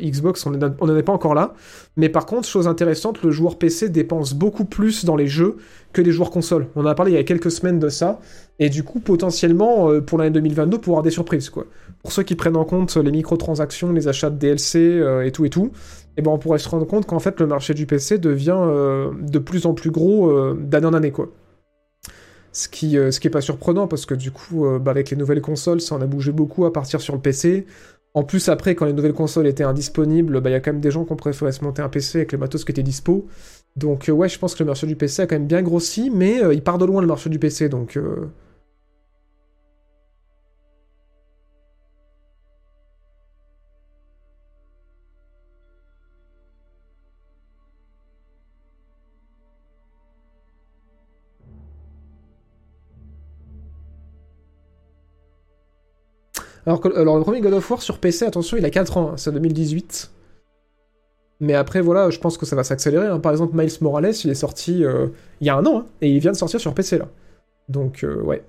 Xbox. 0.00 0.46
On 0.46 0.52
n'en 0.52 0.96
est 0.96 1.02
pas 1.02 1.12
encore 1.12 1.34
là. 1.34 1.54
Mais 1.96 2.08
par 2.08 2.26
contre, 2.26 2.48
chose 2.48 2.66
intéressante, 2.66 3.22
le 3.22 3.30
joueur 3.30 3.58
PC 3.58 3.88
dépense 3.90 4.34
beaucoup 4.34 4.64
plus 4.64 5.04
dans 5.04 5.16
les 5.16 5.26
jeux 5.26 5.56
que 5.92 6.02
les 6.02 6.12
joueurs 6.12 6.30
consoles. 6.30 6.68
On 6.76 6.82
en 6.82 6.86
a 6.86 6.94
parlé 6.94 7.12
il 7.12 7.16
y 7.16 7.18
a 7.18 7.24
quelques 7.24 7.50
semaines 7.50 7.78
de 7.78 7.88
ça. 7.88 8.20
Et 8.58 8.68
du 8.68 8.82
coup, 8.82 9.00
potentiellement, 9.00 10.00
pour 10.00 10.18
l'année 10.18 10.30
2022, 10.30 10.78
pour 10.78 10.92
avoir 10.92 11.02
des 11.02 11.10
surprises, 11.10 11.50
quoi 11.50 11.66
pour 12.02 12.12
ceux 12.12 12.22
qui 12.22 12.34
prennent 12.34 12.56
en 12.56 12.64
compte 12.64 12.96
les 12.96 13.10
microtransactions, 13.10 13.92
les 13.92 14.08
achats 14.08 14.30
de 14.30 14.38
DLC 14.38 14.78
euh, 14.78 15.26
et 15.26 15.32
tout 15.32 15.44
et 15.44 15.50
tout, 15.50 15.72
eh 16.16 16.22
ben 16.22 16.30
on 16.30 16.38
pourrait 16.38 16.58
se 16.58 16.68
rendre 16.68 16.86
compte 16.86 17.06
qu'en 17.06 17.18
fait 17.18 17.40
le 17.40 17.46
marché 17.46 17.74
du 17.74 17.86
PC 17.86 18.18
devient 18.18 18.58
euh, 18.58 19.10
de 19.20 19.38
plus 19.38 19.66
en 19.66 19.74
plus 19.74 19.90
gros 19.90 20.30
euh, 20.30 20.58
d'année 20.60 20.86
en 20.86 20.94
année 20.94 21.10
quoi. 21.10 21.28
Ce 22.52 22.68
qui, 22.68 22.96
est 22.96 23.30
pas 23.30 23.40
surprenant 23.40 23.86
parce 23.86 24.06
que 24.06 24.14
du 24.14 24.32
coup, 24.32 24.66
bah, 24.80 24.90
avec 24.90 25.10
les 25.10 25.16
nouvelles 25.16 25.40
consoles, 25.40 25.80
ça 25.80 25.94
en 25.94 26.00
a 26.00 26.06
bougé 26.06 26.32
beaucoup 26.32 26.64
à 26.64 26.72
partir 26.72 27.00
sur 27.00 27.14
le 27.14 27.20
PC. 27.20 27.64
En 28.12 28.24
plus, 28.24 28.48
après, 28.48 28.74
quand 28.74 28.86
les 28.86 28.92
nouvelles 28.92 29.12
consoles 29.12 29.46
étaient 29.46 29.62
indisponibles, 29.62 30.40
bah, 30.40 30.50
il 30.50 30.54
y 30.54 30.56
a 30.56 30.60
quand 30.60 30.72
même 30.72 30.80
des 30.80 30.90
gens 30.90 31.04
qui 31.04 31.12
ont 31.12 31.16
préféré 31.16 31.52
se 31.52 31.62
monter 31.62 31.80
un 31.80 31.88
PC 31.88 32.18
avec 32.18 32.32
les 32.32 32.38
matos 32.38 32.64
qui 32.64 32.72
étaient 32.72 32.82
dispo. 32.82 33.28
Donc, 33.76 34.10
ouais, 34.12 34.28
je 34.28 34.36
pense 34.36 34.56
que 34.56 34.64
le 34.64 34.66
marché 34.66 34.88
du 34.88 34.96
PC 34.96 35.22
a 35.22 35.26
quand 35.28 35.36
même 35.36 35.46
bien 35.46 35.62
grossi, 35.62 36.10
mais 36.12 36.40
il 36.52 36.60
part 36.60 36.78
de 36.78 36.86
loin 36.86 37.00
le 37.00 37.06
marché 37.06 37.30
du 37.30 37.38
PC, 37.38 37.68
donc 37.68 37.96
Alors, 56.66 56.80
le 56.84 57.22
premier 57.22 57.40
God 57.40 57.54
of 57.54 57.70
War 57.70 57.82
sur 57.82 57.98
PC, 57.98 58.26
attention, 58.26 58.56
il 58.56 58.64
a 58.64 58.70
4 58.70 58.96
ans, 58.96 59.10
hein, 59.12 59.16
c'est 59.16 59.32
2018. 59.32 60.10
Mais 61.40 61.54
après, 61.54 61.80
voilà, 61.80 62.10
je 62.10 62.18
pense 62.18 62.36
que 62.36 62.44
ça 62.44 62.54
va 62.54 62.64
s'accélérer. 62.64 63.06
Hein. 63.06 63.18
Par 63.18 63.32
exemple, 63.32 63.56
Miles 63.56 63.72
Morales, 63.80 64.14
il 64.24 64.30
est 64.30 64.34
sorti 64.34 64.84
euh, 64.84 65.06
il 65.40 65.46
y 65.46 65.50
a 65.50 65.56
un 65.56 65.64
an, 65.64 65.78
hein, 65.78 65.86
et 66.02 66.10
il 66.10 66.20
vient 66.20 66.32
de 66.32 66.36
sortir 66.36 66.60
sur 66.60 66.74
PC, 66.74 66.98
là. 66.98 67.08
Donc, 67.68 68.04
euh, 68.04 68.20
ouais. 68.20 68.42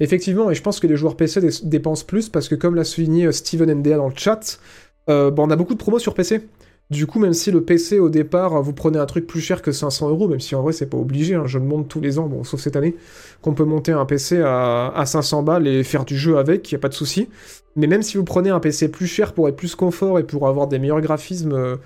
Effectivement, 0.00 0.50
et 0.50 0.54
je 0.54 0.62
pense 0.62 0.78
que 0.78 0.86
les 0.86 0.96
joueurs 0.96 1.16
PC 1.16 1.40
dépensent 1.64 2.04
plus, 2.04 2.28
parce 2.28 2.48
que 2.48 2.54
comme 2.54 2.74
l'a 2.74 2.84
souligné 2.84 3.26
euh, 3.26 3.32
Steven 3.32 3.72
NDA 3.72 3.96
dans 3.96 4.08
le 4.08 4.14
chat, 4.14 4.60
bah, 5.06 5.32
on 5.38 5.50
a 5.50 5.56
beaucoup 5.56 5.72
de 5.72 5.78
promos 5.78 5.98
sur 5.98 6.12
PC. 6.12 6.42
Du 6.90 7.06
coup, 7.06 7.18
même 7.18 7.34
si 7.34 7.50
le 7.50 7.62
PC 7.62 7.98
au 7.98 8.08
départ, 8.08 8.62
vous 8.62 8.72
prenez 8.72 8.98
un 8.98 9.04
truc 9.04 9.26
plus 9.26 9.42
cher 9.42 9.60
que 9.60 9.72
500 9.72 10.08
euros, 10.08 10.26
même 10.26 10.40
si 10.40 10.54
en 10.54 10.62
vrai 10.62 10.72
c'est 10.72 10.86
pas 10.86 10.96
obligé, 10.96 11.34
hein, 11.34 11.42
je 11.44 11.58
le 11.58 11.64
monte 11.64 11.86
tous 11.86 12.00
les 12.00 12.18
ans, 12.18 12.28
bon, 12.28 12.44
sauf 12.44 12.60
cette 12.60 12.76
année, 12.76 12.96
qu'on 13.42 13.52
peut 13.52 13.64
monter 13.64 13.92
un 13.92 14.06
PC 14.06 14.40
à, 14.42 15.02
500 15.04 15.42
balles 15.42 15.66
et 15.66 15.84
faire 15.84 16.06
du 16.06 16.16
jeu 16.16 16.38
avec, 16.38 16.72
y 16.72 16.74
a 16.74 16.78
pas 16.78 16.88
de 16.88 16.94
souci. 16.94 17.28
Mais 17.76 17.86
même 17.86 18.02
si 18.02 18.16
vous 18.16 18.24
prenez 18.24 18.48
un 18.48 18.58
PC 18.58 18.88
plus 18.88 19.06
cher 19.06 19.34
pour 19.34 19.48
être 19.48 19.56
plus 19.56 19.74
confort 19.74 20.18
et 20.18 20.24
pour 20.24 20.48
avoir 20.48 20.66
des 20.66 20.78
meilleurs 20.78 21.02
graphismes 21.02 21.52
euh, 21.52 21.76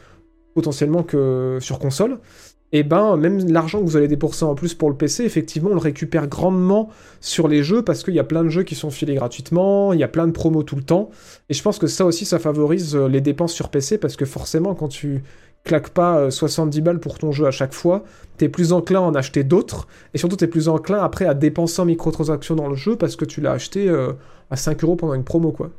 potentiellement 0.55 1.03
que 1.03 1.59
sur 1.61 1.81
console, 1.81 2.19
et 2.75 2.79
eh 2.79 2.83
ben 2.85 3.19
même 3.19 3.47
l'argent 3.51 3.81
que 3.81 3.85
vous 3.85 3.99
allez 3.99 4.09
débourser 4.09 4.47
en 4.47 4.55
plus 4.55 4.73
pour 4.73 4.89
le 4.89 4.97
PC, 4.97 5.25
effectivement, 5.25 5.69
on 5.73 5.75
le 5.75 5.81
récupère 5.81 6.27
grandement 6.27 6.89
sur 7.21 7.47
les 7.47 7.63
jeux 7.63 7.83
parce 7.83 8.03
qu'il 8.03 8.15
y 8.15 8.19
a 8.19 8.25
plein 8.25 8.43
de 8.43 8.49
jeux 8.49 8.63
qui 8.63 8.75
sont 8.75 8.91
filés 8.91 9.15
gratuitement, 9.15 9.93
il 9.93 10.01
y 10.01 10.03
a 10.03 10.09
plein 10.09 10.27
de 10.27 10.33
promos 10.33 10.63
tout 10.63 10.77
le 10.77 10.83
temps. 10.83 11.11
Et 11.51 11.55
je 11.55 11.63
pense 11.63 11.79
que 11.79 11.87
ça 11.87 12.07
aussi, 12.07 12.25
ça 12.25 12.39
favorise 12.39 12.97
euh, 12.97 13.09
les 13.09 13.21
dépenses 13.21 13.53
sur 13.53 13.69
PC 13.69 13.99
parce 13.99 14.17
que 14.17 14.25
forcément, 14.25 14.75
quand 14.75 14.89
tu 14.89 15.23
claques 15.65 15.91
pas 15.91 16.31
70 16.31 16.79
euh, 16.79 16.83
balles 16.83 16.99
pour 16.99 17.19
ton 17.19 17.31
jeu 17.31 17.47
à 17.47 17.51
chaque 17.51 17.75
fois, 17.75 18.05
t'es 18.39 18.49
plus 18.49 18.73
enclin 18.73 19.01
à 19.01 19.03
en 19.03 19.15
acheter 19.15 19.45
d'autres, 19.45 19.87
et 20.15 20.19
surtout 20.19 20.37
t'es 20.37 20.47
plus 20.47 20.69
enclin 20.71 21.03
après 21.03 21.27
à 21.27 21.35
dépenser 21.35 21.83
en 21.83 21.85
microtransactions 21.85 22.57
dans 22.57 22.69
le 22.69 22.75
jeu 22.75 22.97
parce 22.97 23.17
que 23.17 23.27
tu 23.27 23.43
l'as 23.43 23.53
acheté 23.53 23.89
euh, 23.89 24.13
à 24.51 24.57
5 24.57 24.83
euros 24.83 24.97
pendant 24.97 25.15
une 25.15 25.25
promo, 25.25 25.53
quoi. 25.53 25.71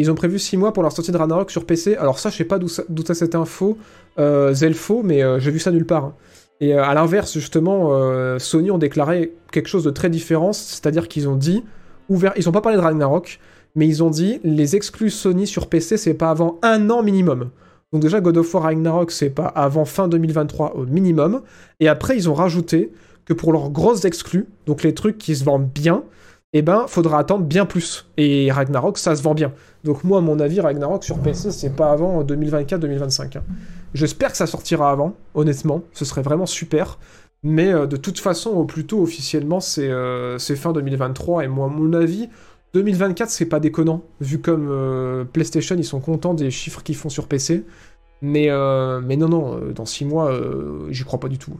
Ils 0.00 0.10
ont 0.10 0.14
prévu 0.14 0.38
6 0.38 0.56
mois 0.56 0.72
pour 0.72 0.82
leur 0.82 0.92
sortie 0.92 1.12
de 1.12 1.16
Ragnarok 1.18 1.50
sur 1.50 1.66
PC. 1.66 1.94
Alors 1.96 2.18
ça, 2.18 2.30
je 2.30 2.36
sais 2.38 2.44
pas 2.44 2.58
d'où 2.58 2.68
ça, 2.68 2.84
cette 3.12 3.34
info, 3.34 3.76
euh, 4.18 4.54
Zelfo, 4.54 5.02
mais 5.02 5.22
euh, 5.22 5.38
j'ai 5.38 5.50
vu 5.50 5.58
ça 5.58 5.70
nulle 5.70 5.84
part. 5.84 6.04
Hein. 6.06 6.14
Et 6.62 6.74
euh, 6.74 6.82
à 6.82 6.94
l'inverse, 6.94 7.34
justement, 7.34 7.90
Sony 8.38 8.70
ont 8.70 8.78
déclaré 8.78 9.34
quelque 9.52 9.68
chose 9.68 9.84
de 9.84 9.90
très 9.90 10.08
différent, 10.08 10.54
c'est-à-dire 10.54 11.06
qu'ils 11.06 11.28
ont 11.28 11.36
dit, 11.36 11.64
ouvert, 12.08 12.32
ils 12.38 12.48
ont 12.48 12.52
pas 12.52 12.62
parlé 12.62 12.78
de 12.78 12.82
Ragnarok, 12.82 13.40
mais 13.74 13.86
ils 13.86 14.02
ont 14.02 14.08
dit, 14.08 14.40
les 14.42 14.74
exclus 14.74 15.10
Sony 15.10 15.46
sur 15.46 15.68
PC, 15.68 15.98
c'est 15.98 16.14
pas 16.14 16.30
avant 16.30 16.58
un 16.62 16.88
an 16.88 17.02
minimum. 17.02 17.50
Donc 17.92 18.00
déjà, 18.00 18.22
God 18.22 18.38
of 18.38 18.54
War 18.54 18.62
Ragnarok, 18.62 19.10
c'est 19.10 19.28
pas 19.28 19.48
avant 19.48 19.84
fin 19.84 20.08
2023 20.08 20.76
au 20.76 20.86
minimum. 20.86 21.42
Et 21.78 21.88
après, 21.88 22.16
ils 22.16 22.30
ont 22.30 22.34
rajouté 22.34 22.90
que 23.26 23.34
pour 23.34 23.52
leurs 23.52 23.68
grosses 23.68 24.06
exclus, 24.06 24.46
donc 24.64 24.82
les 24.82 24.94
trucs 24.94 25.18
qui 25.18 25.36
se 25.36 25.44
vendent 25.44 25.68
bien, 25.68 26.04
eh 26.52 26.62
ben, 26.62 26.86
faudra 26.88 27.18
attendre 27.18 27.44
bien 27.44 27.64
plus. 27.64 28.06
Et 28.16 28.50
Ragnarok, 28.50 28.98
ça 28.98 29.14
se 29.14 29.22
vend 29.22 29.34
bien. 29.34 29.52
Donc 29.84 30.04
moi, 30.04 30.18
à 30.18 30.20
mon 30.20 30.40
avis, 30.40 30.60
Ragnarok 30.60 31.04
sur 31.04 31.18
PC, 31.18 31.52
c'est 31.52 31.76
pas 31.76 31.92
avant 31.92 32.24
2024-2025. 32.24 33.38
Hein. 33.38 33.42
J'espère 33.94 34.30
que 34.32 34.36
ça 34.36 34.46
sortira 34.46 34.90
avant, 34.90 35.14
honnêtement. 35.34 35.82
Ce 35.92 36.04
serait 36.04 36.22
vraiment 36.22 36.46
super. 36.46 36.98
Mais 37.42 37.72
euh, 37.72 37.86
de 37.86 37.96
toute 37.96 38.18
façon, 38.18 38.50
au 38.50 38.64
plus 38.64 38.84
tôt, 38.84 39.00
officiellement, 39.02 39.60
c'est 39.60 39.88
euh, 39.88 40.38
fin 40.38 40.72
2023. 40.72 41.44
Et 41.44 41.48
moi, 41.48 41.66
à 41.66 41.70
mon 41.70 41.92
avis, 41.92 42.28
2024, 42.74 43.30
c'est 43.30 43.46
pas 43.46 43.60
déconnant, 43.60 44.02
vu 44.20 44.40
comme 44.40 44.68
euh, 44.70 45.24
PlayStation, 45.24 45.74
ils 45.76 45.84
sont 45.84 46.00
contents 46.00 46.34
des 46.34 46.50
chiffres 46.50 46.82
qu'ils 46.82 46.96
font 46.96 47.08
sur 47.08 47.26
PC. 47.26 47.64
Mais, 48.22 48.50
mais 49.02 49.16
non, 49.16 49.30
non, 49.30 49.60
dans 49.74 49.86
6 49.86 50.04
mois, 50.04 50.30
j'y 50.90 51.04
crois 51.04 51.18
pas 51.18 51.28
du 51.28 51.38
tout. 51.38 51.54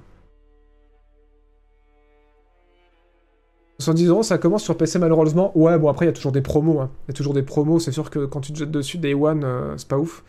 70 3.80 4.06
euros, 4.08 4.22
ça 4.22 4.38
commence 4.38 4.62
sur 4.62 4.76
PC 4.76 4.98
malheureusement. 4.98 5.52
Ouais, 5.58 5.78
bon 5.78 5.88
après, 5.88 6.04
il 6.06 6.08
y 6.08 6.10
a 6.10 6.12
toujours 6.12 6.32
des 6.32 6.40
promos. 6.42 6.80
hein. 6.80 6.90
Il 7.06 7.10
y 7.10 7.12
a 7.12 7.14
toujours 7.14 7.34
des 7.34 7.42
promos, 7.42 7.78
c'est 7.80 7.92
sûr 7.92 8.10
que 8.10 8.24
quand 8.26 8.40
tu 8.40 8.52
te 8.52 8.58
jettes 8.58 8.70
dessus, 8.70 8.98
Day 8.98 9.14
One, 9.14 9.42
euh, 9.44 9.74
c'est 9.76 9.88
pas 9.88 9.98
ouf. 9.98 10.22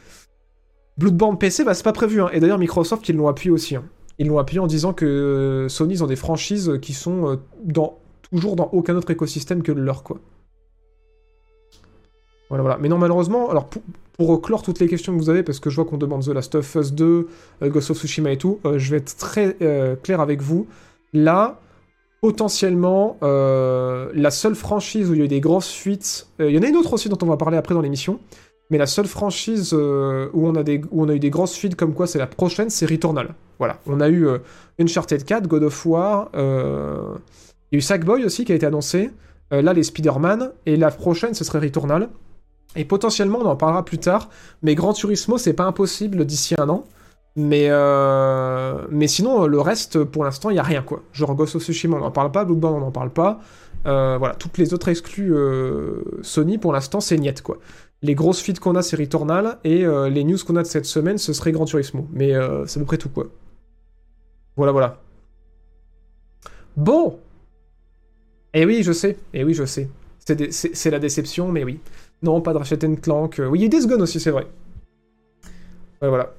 Bloodborne 0.97 1.37
PC, 1.37 1.63
bah 1.63 1.73
c'est 1.73 1.83
pas 1.83 1.93
prévu. 1.93 2.21
hein. 2.21 2.29
Et 2.33 2.39
d'ailleurs, 2.39 2.59
Microsoft, 2.59 3.07
ils 3.09 3.15
l'ont 3.15 3.27
appuyé 3.27 3.51
aussi. 3.51 3.75
hein. 3.75 3.83
Ils 4.19 4.27
l'ont 4.27 4.37
appuyé 4.39 4.59
en 4.59 4.67
disant 4.67 4.93
que 4.93 5.05
euh, 5.05 5.69
Sony, 5.69 5.93
ils 5.95 6.03
ont 6.03 6.07
des 6.07 6.15
franchises 6.15 6.73
qui 6.81 6.93
sont 6.93 7.29
euh, 7.31 7.35
toujours 8.31 8.55
dans 8.55 8.69
aucun 8.73 8.95
autre 8.95 9.09
écosystème 9.11 9.63
que 9.63 9.71
le 9.71 9.81
leur, 9.83 10.03
quoi. 10.03 10.19
Voilà, 12.49 12.61
voilà. 12.63 12.77
Mais 12.79 12.89
non, 12.89 12.97
malheureusement, 12.97 13.49
alors 13.49 13.69
pour, 14.17 14.41
clore 14.41 14.61
toutes 14.61 14.79
les 14.79 14.87
questions 14.87 15.13
que 15.13 15.17
vous 15.17 15.29
avez, 15.29 15.41
parce 15.41 15.59
que 15.59 15.69
je 15.69 15.75
vois 15.77 15.85
qu'on 15.85 15.97
demande 15.97 16.23
The 16.23 16.29
Last 16.29 16.53
of 16.55 16.75
Us 16.75 16.91
2, 16.93 17.27
euh, 17.63 17.69
Ghost 17.69 17.89
of 17.91 17.97
Tsushima 17.97 18.31
et 18.31 18.37
tout, 18.37 18.59
je 18.75 18.91
vais 18.91 18.97
être 18.97 19.15
très 19.17 19.55
clair 20.03 20.19
avec 20.21 20.41
vous. 20.41 20.67
Là, 21.13 21.59
potentiellement, 22.21 23.17
euh, 23.23 24.11
la 24.13 24.29
seule 24.29 24.55
franchise 24.55 25.09
où 25.09 25.13
il 25.15 25.19
y 25.19 25.21
a 25.23 25.25
eu 25.25 25.27
des 25.27 25.41
grosses 25.41 25.71
fuites, 25.71 26.27
euh, 26.39 26.49
il 26.49 26.55
y 26.55 26.59
en 26.59 26.61
a 26.61 26.67
une 26.67 26.77
autre 26.77 26.93
aussi 26.93 27.09
dont 27.09 27.17
on 27.23 27.25
va 27.25 27.35
parler 27.35 27.57
après 27.57 27.73
dans 27.73 27.81
l'émission, 27.81 28.19
mais 28.69 28.77
la 28.77 28.85
seule 28.85 29.07
franchise 29.07 29.71
euh, 29.73 30.29
où, 30.33 30.47
on 30.47 30.55
a 30.55 31.15
eu 31.15 31.19
des 31.19 31.29
grosses 31.31 31.55
fuites 31.55 31.75
comme 31.75 31.95
quoi 31.95 32.05
c'est 32.05 32.19
la 32.19 32.27
prochaine, 32.27 32.69
c'est 32.69 32.85
Returnal. 32.85 33.33
Voilà, 33.57 33.79
on 33.87 33.99
a 33.99 34.09
eu 34.09 34.27
Uncharted 34.79 35.25
4, 35.25 35.47
God 35.47 35.63
of 35.63 35.85
War, 35.85 36.29
il 36.33 36.39
y 36.39 37.75
a 37.75 37.77
eu 37.77 37.81
Sackboy 37.81 38.23
aussi 38.23 38.45
qui 38.45 38.51
a 38.51 38.55
été 38.55 38.65
annoncé, 38.65 39.11
là 39.51 39.73
les 39.73 39.83
Spider-Man, 39.83 40.51
et 40.65 40.77
la 40.77 40.89
prochaine 40.89 41.33
ce 41.33 41.43
serait 41.43 41.59
Returnal. 41.59 42.09
Et 42.75 42.85
potentiellement, 42.85 43.39
on 43.39 43.45
en 43.45 43.55
parlera 43.55 43.83
plus 43.83 43.99
tard, 43.99 44.29
mais 44.63 44.73
Gran 44.73 44.93
Turismo, 44.93 45.37
c'est 45.37 45.53
pas 45.53 45.65
impossible 45.65 46.25
d'ici 46.25 46.55
un 46.57 46.69
an. 46.69 46.85
Mais, 47.35 47.67
euh, 47.69 48.85
mais 48.89 49.07
sinon, 49.07 49.45
le 49.47 49.61
reste, 49.61 50.03
pour 50.03 50.23
l'instant, 50.25 50.49
il 50.49 50.53
n'y 50.53 50.59
a 50.59 50.63
rien, 50.63 50.81
quoi. 50.81 51.01
Genre 51.13 51.33
Ghost 51.33 51.55
of 51.55 51.63
Tsushima, 51.63 51.95
on 51.95 52.01
n'en 52.01 52.11
parle 52.11 52.31
pas, 52.31 52.43
Bloodborne, 52.43 52.75
on 52.75 52.79
n'en 52.79 52.91
parle 52.91 53.11
pas. 53.11 53.39
Euh, 53.85 54.17
voilà, 54.17 54.35
toutes 54.35 54.57
les 54.57 54.73
autres 54.73 54.89
exclus 54.89 55.33
euh, 55.33 56.03
Sony, 56.21 56.57
pour 56.57 56.73
l'instant, 56.73 56.99
c'est 56.99 57.17
niet, 57.17 57.41
quoi. 57.41 57.57
Les 58.01 58.15
grosses 58.15 58.41
feats 58.41 58.59
qu'on 58.59 58.75
a, 58.75 58.81
c'est 58.81 58.97
Returnal, 58.97 59.59
et 59.63 59.85
les 60.09 60.23
news 60.23 60.37
qu'on 60.45 60.55
a 60.55 60.63
de 60.63 60.67
cette 60.67 60.85
semaine, 60.85 61.19
ce 61.19 61.33
serait 61.33 61.51
Gran 61.51 61.65
Turismo. 61.65 62.07
Mais 62.11 62.33
c'est 62.65 62.79
à 62.79 62.81
peu 62.81 62.85
près 62.87 62.97
tout, 62.97 63.09
quoi. 63.09 63.27
Voilà, 64.57 64.71
voilà. 64.71 64.97
Bon 66.75 67.19
Eh 68.55 68.65
oui, 68.65 68.81
je 68.81 68.91
sais, 68.91 69.17
eh 69.35 69.43
oui, 69.43 69.53
je 69.53 69.65
sais. 69.65 69.87
C'est 70.25 70.89
la 70.89 70.97
déception, 70.97 71.51
mais 71.51 71.63
oui. 71.63 71.79
Non, 72.23 72.41
pas 72.41 72.53
de 72.53 72.57
Ratchet 72.57 72.79
Clank. 72.99 73.39
Oui, 73.49 73.59
il 73.59 73.61
y 73.61 73.65
a 73.65 73.67
Days 73.67 73.85
Gone 73.87 74.01
aussi, 74.01 74.19
c'est 74.19 74.31
vrai. 74.31 74.47
Ouais, 76.01 76.09
voilà. 76.09 76.33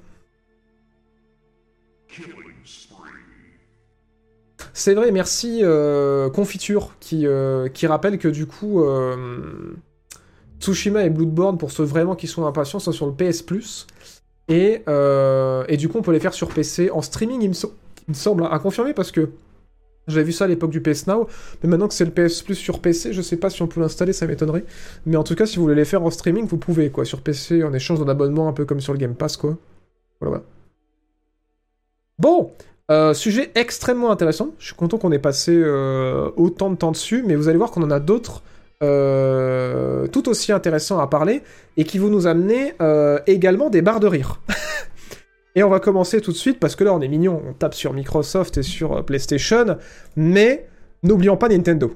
C'est 4.75 4.95
vrai, 4.95 5.13
merci 5.13 5.61
euh, 5.63 6.31
Confiture 6.31 6.95
qui, 6.99 7.27
euh, 7.27 7.69
qui 7.69 7.87
rappelle 7.87 8.19
que 8.19 8.29
du 8.29 8.47
coup, 8.47 8.83
euh, 8.83 9.75
Tsushima 10.61 11.05
et 11.05 11.11
Bloodborne, 11.11 11.59
pour 11.59 11.71
ceux 11.73 11.85
vraiment 11.85 12.15
qui 12.17 12.27
sont 12.27 12.47
impatients, 12.47 12.79
sont 12.79 12.93
sur 12.93 13.07
le 13.07 13.13
PS 13.13 13.43
Plus. 13.43 13.87
Et, 14.49 14.83
du 15.77 15.89
coup, 15.89 15.99
on 15.99 16.03
peut 16.03 16.13
les 16.13 16.21
faire 16.21 16.35
sur 16.35 16.49
PC 16.49 16.91
en 16.91 17.03
streaming, 17.03 17.43
il 17.43 17.49
me, 17.51 18.15
semble, 18.15 18.45
à 18.51 18.59
confirmer 18.59 18.93
parce 18.93 19.11
que 19.11 19.31
j'avais 20.09 20.25
vu 20.25 20.33
ça 20.33 20.45
à 20.45 20.49
l'époque 20.49 20.71
du 20.71 20.83
PS 20.83 21.07
Now, 21.07 21.29
mais 21.63 21.69
maintenant 21.69 21.87
que 21.87 21.95
c'est 21.95 22.05
le 22.05 22.11
PS 22.11 22.43
Plus 22.43 22.57
sur 22.57 22.81
PC, 22.81 23.13
je 23.13 23.23
sais 23.23 23.37
pas 23.37 23.51
si 23.51 23.63
on 23.63 23.69
peut 23.69 23.81
l'installer, 23.81 24.13
ça 24.13 24.27
m'étonnerait. 24.27 24.65
Mais 25.07 25.17
en 25.17 25.23
tout 25.23 25.35
cas, 25.35 25.47
si 25.47 25.57
vous 25.57 25.63
voulez 25.63 25.75
les 25.75 25.85
faire 25.85 26.03
en 26.03 26.11
streaming, 26.11 26.47
vous 26.47 26.57
pouvez, 26.57 26.91
quoi, 26.91 27.05
sur 27.05 27.21
PC, 27.21 27.63
en 27.63 27.73
échange 27.73 28.01
d'un 28.01 28.09
abonnement, 28.09 28.49
un 28.49 28.53
peu 28.53 28.65
comme 28.65 28.81
sur 28.81 28.93
le 28.93 28.99
Game 28.99 29.15
Pass, 29.15 29.37
quoi. 29.37 29.57
Voilà, 30.21 30.31
voilà. 30.39 30.45
Bon, 32.19 32.53
euh, 32.93 33.15
sujet 33.15 33.51
extrêmement 33.55 34.11
intéressant. 34.11 34.51
Je 34.59 34.67
suis 34.67 34.75
content 34.75 34.99
qu'on 34.99 35.13
ait 35.13 35.19
passé 35.19 35.53
euh, 35.55 36.31
autant 36.37 36.71
de 36.71 36.77
temps 36.77 36.93
dessus, 36.93 37.25
mais 37.27 37.35
vous 37.35 37.49
allez 37.49 37.57
voir 37.57 37.71
qu'on 37.71 37.83
en 37.83 37.91
a 37.91 38.01
d'autres 38.01 38.43
euh, 38.83 40.07
tout 40.09 40.29
aussi 40.29 40.53
intéressants 40.53 40.99
à 40.99 41.07
parler 41.07 41.43
et 41.77 41.85
qui 41.85 41.99
vont 41.99 42.09
nous 42.09 42.27
amener 42.27 42.75
également 43.27 43.71
des 43.71 43.81
barres 43.81 44.01
de 44.01 44.09
rire. 44.09 44.41
et 45.55 45.63
on 45.63 45.71
va 45.71 45.81
commencer 45.81 46.21
tout 46.21 46.33
de 46.33 46.37
suite 46.37 46.61
parce 46.61 46.77
que 46.77 46.85
là 46.85 46.93
on 46.93 47.01
est 47.01 47.09
mignon, 47.09 47.41
on 47.49 47.53
tape 47.55 47.75
sur 47.75 47.93
Microsoft 47.95 48.59
et 48.59 48.63
sur 48.63 49.05
PlayStation, 49.05 49.77
mais 50.17 50.69
n'oublions 51.03 51.37
pas 51.37 51.49
Nintendo. 51.49 51.95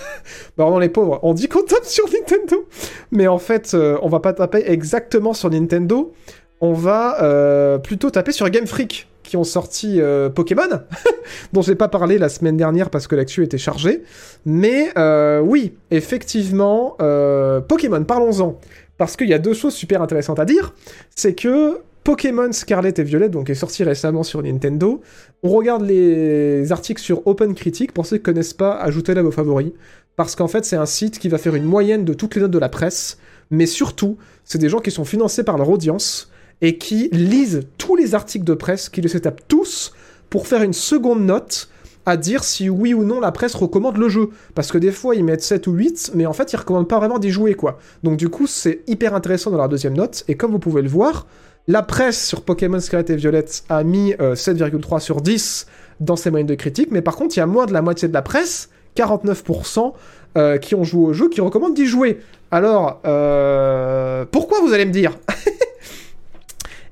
Pardon 0.56 0.78
les 0.78 0.88
pauvres, 0.88 1.20
on 1.22 1.34
dit 1.34 1.48
qu'on 1.48 1.62
tape 1.62 1.84
sur 1.84 2.06
Nintendo, 2.06 2.66
mais 3.10 3.28
en 3.28 3.38
fait 3.38 3.74
on 3.74 4.08
va 4.08 4.20
pas 4.20 4.32
taper 4.32 4.64
exactement 4.66 5.34
sur 5.34 5.50
Nintendo, 5.50 6.12
on 6.60 6.72
va 6.72 7.78
plutôt 7.84 8.10
taper 8.10 8.32
sur 8.32 8.48
Game 8.48 8.66
Freak 8.66 9.08
qui 9.32 9.38
ont 9.38 9.44
sorti 9.44 9.98
euh, 9.98 10.28
Pokémon, 10.28 10.68
dont 11.54 11.62
j'ai 11.62 11.74
pas 11.74 11.88
parlé 11.88 12.18
la 12.18 12.28
semaine 12.28 12.58
dernière 12.58 12.90
parce 12.90 13.06
que 13.06 13.16
l'actu 13.16 13.42
était 13.42 13.56
chargée. 13.56 14.02
Mais 14.44 14.92
euh, 14.98 15.40
oui, 15.40 15.72
effectivement, 15.90 16.98
euh, 17.00 17.62
Pokémon, 17.62 18.04
parlons-en. 18.04 18.60
Parce 18.98 19.16
qu'il 19.16 19.30
y 19.30 19.32
a 19.32 19.38
deux 19.38 19.54
choses 19.54 19.72
super 19.72 20.02
intéressantes 20.02 20.38
à 20.38 20.44
dire. 20.44 20.74
C'est 21.16 21.34
que 21.34 21.78
Pokémon 22.04 22.52
Scarlet 22.52 22.92
et 22.94 23.02
Violet, 23.02 23.30
donc 23.30 23.48
est 23.48 23.54
sorti 23.54 23.84
récemment 23.84 24.22
sur 24.22 24.42
Nintendo. 24.42 25.00
On 25.42 25.48
regarde 25.48 25.86
les 25.86 26.70
articles 26.70 27.00
sur 27.00 27.26
Open 27.26 27.54
Critic. 27.54 27.92
Pour 27.92 28.04
ceux 28.04 28.18
qui 28.18 28.24
connaissent 28.24 28.52
pas, 28.52 28.74
ajoutez-les 28.74 29.20
à 29.20 29.22
vos 29.22 29.30
favoris. 29.30 29.72
Parce 30.14 30.36
qu'en 30.36 30.48
fait, 30.48 30.66
c'est 30.66 30.76
un 30.76 30.84
site 30.84 31.18
qui 31.18 31.30
va 31.30 31.38
faire 31.38 31.54
une 31.54 31.64
moyenne 31.64 32.04
de 32.04 32.12
toutes 32.12 32.34
les 32.34 32.42
notes 32.42 32.50
de 32.50 32.58
la 32.58 32.68
presse. 32.68 33.16
Mais 33.50 33.64
surtout, 33.64 34.18
c'est 34.44 34.58
des 34.58 34.68
gens 34.68 34.80
qui 34.80 34.90
sont 34.90 35.06
financés 35.06 35.42
par 35.42 35.56
leur 35.56 35.70
audience 35.70 36.31
et 36.62 36.78
qui 36.78 37.08
lisent 37.12 37.66
tous 37.76 37.96
les 37.96 38.14
articles 38.14 38.44
de 38.44 38.54
presse, 38.54 38.88
qui 38.88 39.00
les 39.00 39.08
se 39.08 39.18
tous 39.48 39.92
pour 40.30 40.46
faire 40.46 40.62
une 40.62 40.72
seconde 40.72 41.20
note 41.20 41.68
à 42.06 42.16
dire 42.16 42.42
si 42.42 42.68
oui 42.68 42.94
ou 42.94 43.04
non 43.04 43.20
la 43.20 43.32
presse 43.32 43.54
recommande 43.54 43.96
le 43.96 44.08
jeu. 44.08 44.30
Parce 44.54 44.72
que 44.72 44.78
des 44.78 44.92
fois, 44.92 45.14
ils 45.14 45.24
mettent 45.24 45.42
7 45.42 45.66
ou 45.66 45.72
8, 45.72 46.12
mais 46.14 46.26
en 46.26 46.32
fait, 46.32 46.52
ils 46.52 46.56
recommandent 46.56 46.88
pas 46.88 46.98
vraiment 46.98 47.18
d'y 47.18 47.30
jouer, 47.30 47.54
quoi. 47.54 47.78
Donc 48.02 48.16
du 48.16 48.28
coup, 48.28 48.46
c'est 48.46 48.80
hyper 48.86 49.14
intéressant 49.14 49.50
dans 49.50 49.58
la 49.58 49.68
deuxième 49.68 49.94
note, 49.94 50.24
et 50.28 50.36
comme 50.36 50.52
vous 50.52 50.58
pouvez 50.58 50.82
le 50.82 50.88
voir, 50.88 51.26
la 51.68 51.82
presse 51.82 52.26
sur 52.26 52.42
Pokémon 52.42 52.80
Scarlet 52.80 53.12
et 53.12 53.16
Violet 53.16 53.44
a 53.68 53.84
mis 53.84 54.14
euh, 54.20 54.34
7,3 54.34 55.00
sur 55.00 55.20
10 55.20 55.66
dans 56.00 56.16
ses 56.16 56.30
moyennes 56.30 56.46
de 56.46 56.54
critique, 56.54 56.88
mais 56.90 57.02
par 57.02 57.16
contre, 57.16 57.36
il 57.36 57.40
y 57.40 57.42
a 57.42 57.46
moins 57.46 57.66
de 57.66 57.72
la 57.72 57.82
moitié 57.82 58.08
de 58.08 58.14
la 58.14 58.22
presse, 58.22 58.70
49%, 58.96 59.92
euh, 60.36 60.58
qui 60.58 60.74
ont 60.74 60.82
joué 60.82 61.04
au 61.06 61.12
jeu, 61.12 61.28
qui 61.28 61.40
recommandent 61.40 61.74
d'y 61.74 61.86
jouer. 61.86 62.20
Alors, 62.50 63.00
euh, 63.06 64.24
pourquoi 64.30 64.60
vous 64.60 64.72
allez 64.72 64.86
me 64.86 64.92
dire? 64.92 65.18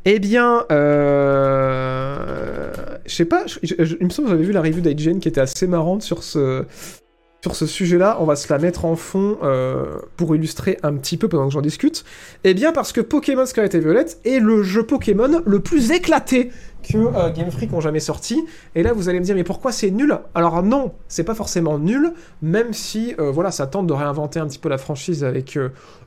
Eh 0.07 0.19
bien, 0.19 0.65
euh... 0.73 2.73
je 3.05 3.15
sais 3.15 3.27
pas, 3.27 3.45
il 3.63 3.99
me 4.01 4.09
semble 4.11 4.29
que 4.29 4.35
j'avais 4.35 4.45
vu 4.45 4.53
la 4.53 4.63
review 4.63 4.81
d'IGN 4.81 5.19
qui 5.19 5.29
était 5.29 5.43
assez 5.43 5.67
marrante 5.67 6.03
sur 6.03 6.23
ce, 6.23 6.65
sur 7.43 7.57
ce 7.57 7.67
sujet-là. 7.67 8.19
On 8.21 8.25
va 8.25 8.37
se 8.37 8.53
la 8.53 8.59
mettre 8.59 8.85
en 8.85 8.97
fond 8.97 9.39
euh, 9.43 9.97
pour 10.17 10.35
illustrer 10.37 10.79
un 10.83 10.95
petit 10.95 11.17
peu 11.17 11.29
pendant 11.29 11.47
que 11.47 11.53
j'en 11.53 11.63
discute. 11.63 12.05
Eh 12.45 12.55
bien, 12.55 12.73
parce 12.73 12.93
que 12.93 13.01
Pokémon 13.01 13.47
Scarlet 13.47 13.71
et 13.73 13.81
Violet 13.81 14.07
est 14.25 14.41
le 14.41 14.63
jeu 14.63 14.85
Pokémon 14.85 15.43
le 15.45 15.61
plus 15.61 15.91
éclaté 15.91 16.51
que 16.83 16.97
euh, 16.97 17.31
Game 17.31 17.51
Freak 17.51 17.73
ont 17.73 17.81
jamais 17.81 18.01
sorti. 18.01 18.45
Et 18.75 18.83
là, 18.83 18.93
vous 18.93 19.09
allez 19.09 19.21
me 19.21 19.25
dire, 19.25 19.35
mais 19.35 19.45
pourquoi 19.45 19.73
c'est 19.73 19.91
nul? 19.91 20.19
Alors 20.35 20.63
non, 20.63 20.93
c'est 21.09 21.25
pas 21.25 21.35
forcément 21.35 21.79
nul, 21.79 22.13
même 22.43 22.73
si, 22.73 23.15
euh, 23.19 23.31
voilà, 23.31 23.51
ça 23.51 23.67
tente 23.67 23.87
de 23.87 23.93
réinventer 23.93 24.39
un 24.39 24.47
petit 24.47 24.59
peu 24.59 24.69
la 24.69 24.79
franchise 24.79 25.25
avec 25.25 25.59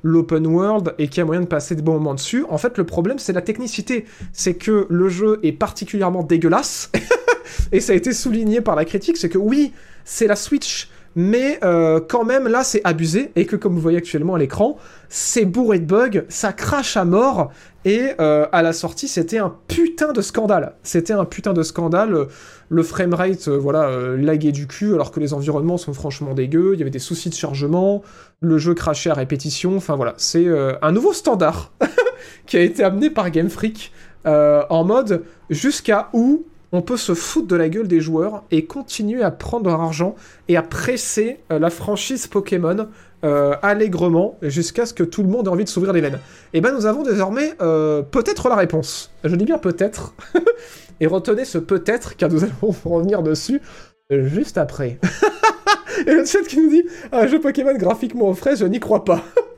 l'open 0.04 0.46
world 0.48 0.94
et 1.00 1.08
qu'il 1.08 1.20
y 1.20 1.22
a 1.22 1.26
moyen 1.26 1.42
de 1.42 1.48
passer 1.48 1.76
de 1.76 1.82
bons 1.82 1.94
moments 1.94 2.16
dessus. 2.16 2.46
En 2.50 2.58
fait, 2.58 2.78
le 2.78 2.84
problème, 2.84 3.18
c'est 3.18 3.34
la 3.34 3.42
technicité. 3.42 4.06
C'est 4.34 4.56
que 4.56 4.86
le 4.90 5.10
jeu 5.10 5.40
est 5.42 5.52
particulièrement 5.52 6.24
dégueulasse. 6.24 6.92
et 7.72 7.80
ça 7.80 7.94
a 7.94 7.96
été 7.96 8.14
souligné 8.14 8.62
par 8.62 8.76
la 8.76 8.86
critique, 8.86 9.18
c'est 9.18 9.30
que 9.30 9.38
oui, 9.38 9.74
c'est 10.06 10.28
la 10.28 10.36
Switch, 10.36 10.90
mais 11.16 11.60
euh, 11.64 12.00
quand 12.00 12.26
même 12.26 12.48
là 12.48 12.64
c'est 12.64 12.82
abusé 12.84 13.32
et 13.36 13.46
que 13.46 13.56
comme 13.56 13.74
vous 13.74 13.82
voyez 13.82 13.98
actuellement 13.98 14.36
à 14.36 14.40
l'écran, 14.40 14.78
c'est 15.10 15.46
bourré 15.46 15.80
de 15.80 15.86
bugs, 15.86 16.24
ça 16.30 16.54
crache 16.54 16.98
à 16.98 17.06
mort 17.06 17.52
et 17.86 18.12
euh, 18.20 18.48
à 18.52 18.62
la 18.62 18.74
sortie 18.74 19.08
c'était 19.08 19.38
un 19.38 19.56
putain 19.68 20.12
de 20.12 20.22
scandale. 20.22 20.74
C'était 20.84 21.14
un 21.14 21.26
putain 21.26 21.54
de 21.54 21.64
scandale. 21.64 22.28
Le 22.70 22.84
framerate 22.84 23.48
euh, 23.48 23.58
voilà 23.58 23.90
laguait 24.18 24.52
du 24.52 24.68
cul 24.68 24.94
alors 24.94 25.12
que 25.12 25.20
les 25.20 25.34
environnements 25.34 25.78
sont 25.78 25.94
franchement 25.94 26.34
dégueux. 26.34 26.72
Il 26.74 26.80
y 26.80 26.82
avait 26.82 26.92
des 26.92 27.00
soucis 27.00 27.30
de 27.30 27.36
chargement, 27.36 28.02
le 28.42 28.58
jeu 28.58 28.74
crachait 28.74 29.10
à 29.10 29.16
répétition. 29.16 29.78
Enfin 29.78 29.96
voilà, 29.96 30.16
c'est 30.18 30.48
un 30.82 30.92
nouveau 30.92 31.14
standard 31.14 31.72
qui 32.48 32.58
a 32.58 32.62
été 32.62 32.84
amené 32.84 33.10
par 33.10 33.30
Game 33.30 33.50
Freak 33.50 33.92
en 34.26 34.84
mode 34.84 35.24
jusqu'à 35.50 36.10
où 36.14 36.46
on 36.74 36.82
peut 36.82 36.98
se 36.98 37.14
foutre 37.14 37.48
de 37.48 37.56
la 37.56 37.70
gueule 37.70 37.88
des 37.88 38.02
joueurs 38.02 38.44
et 38.52 38.66
continuer 38.66 39.22
à 39.22 39.32
prendre 39.32 39.70
leur 39.70 39.80
argent 39.80 40.16
et 40.50 40.58
à 40.58 40.64
presser 40.64 41.40
euh, 41.52 41.60
la 41.60 41.70
franchise 41.70 42.26
Pokémon 42.26 42.88
euh, 43.24 43.56
allègrement 43.62 44.38
jusqu'à 44.42 44.86
ce 44.88 44.94
que 44.94 45.04
tout 45.04 45.22
le 45.22 45.30
monde 45.30 45.48
ait 45.48 45.52
envie 45.52 45.64
de 45.64 45.70
s'ouvrir 45.70 45.94
les 45.94 46.02
veines. 46.02 46.20
Et 46.54 46.60
ben 46.60 46.74
nous 46.74 46.88
avons 46.88 47.04
désormais 47.04 47.54
euh, 47.62 48.02
peut-être 48.02 48.50
la 48.50 48.56
réponse. 48.56 49.12
Je 49.24 49.36
dis 49.36 49.46
bien 49.46 49.60
peut-être. 49.60 50.16
et 51.00 51.06
retenez 51.06 51.46
ce 51.46 51.60
peut-être 51.60 52.18
car 52.18 52.30
nous 52.30 52.44
allons 52.44 52.76
revenir 52.84 53.22
dessus 53.22 53.62
juste 54.10 54.58
après. 54.58 55.00
Et 56.08 56.12
le 56.12 56.26
chat 56.26 56.42
qui 56.42 56.58
nous 56.58 56.70
dit 56.70 56.84
un 57.12 57.28
jeu 57.28 57.40
Pokémon 57.40 57.76
graphiquement 57.76 58.30
aux 58.30 58.34
fraises, 58.34 58.60
je 58.60 58.66
n'y 58.66 58.80
crois 58.80 59.06
pas. 59.06 59.24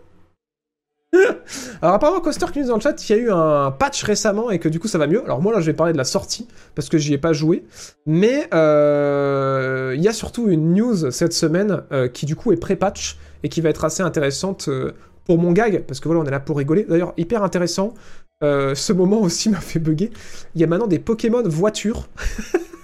Alors 1.81 1.95
apparemment 1.95 2.21
Coaster 2.21 2.47
qui 2.51 2.59
nous 2.59 2.67
dans 2.67 2.75
le 2.75 2.81
chat 2.81 2.93
qu'il 2.93 3.15
y 3.15 3.19
a 3.19 3.21
eu 3.21 3.31
un 3.31 3.71
patch 3.71 4.03
récemment 4.03 4.51
et 4.51 4.59
que 4.59 4.69
du 4.69 4.79
coup 4.79 4.87
ça 4.87 4.97
va 4.97 5.07
mieux. 5.07 5.23
Alors 5.23 5.41
moi 5.41 5.53
là 5.53 5.59
je 5.59 5.65
vais 5.65 5.73
parler 5.73 5.93
de 5.93 5.97
la 5.97 6.03
sortie 6.03 6.47
parce 6.75 6.89
que 6.89 6.97
j'y 6.97 7.13
ai 7.13 7.17
pas 7.17 7.33
joué. 7.33 7.65
Mais 8.05 8.47
euh, 8.53 9.93
il 9.95 10.01
y 10.01 10.07
a 10.07 10.13
surtout 10.13 10.47
une 10.49 10.73
news 10.73 11.11
cette 11.11 11.33
semaine 11.33 11.83
euh, 11.91 12.07
qui 12.07 12.25
du 12.25 12.35
coup 12.35 12.51
est 12.51 12.57
pré-patch 12.57 13.17
et 13.43 13.49
qui 13.49 13.61
va 13.61 13.69
être 13.69 13.85
assez 13.85 14.03
intéressante 14.03 14.67
euh, 14.67 14.93
pour 15.25 15.37
mon 15.37 15.51
gag 15.51 15.83
parce 15.83 15.99
que 15.99 16.07
voilà 16.07 16.21
on 16.21 16.25
est 16.25 16.31
là 16.31 16.39
pour 16.39 16.57
rigoler. 16.57 16.83
D'ailleurs 16.83 17.13
hyper 17.17 17.43
intéressant. 17.43 17.93
ce 18.41 18.93
moment 18.93 19.21
aussi 19.21 19.49
m'a 19.51 19.61
fait 19.61 19.79
bugger. 19.79 20.11
Il 20.55 20.61
y 20.61 20.63
a 20.63 20.67
maintenant 20.67 20.87
des 20.87 20.99
Pokémon 20.99 21.43
voitures 21.45 22.07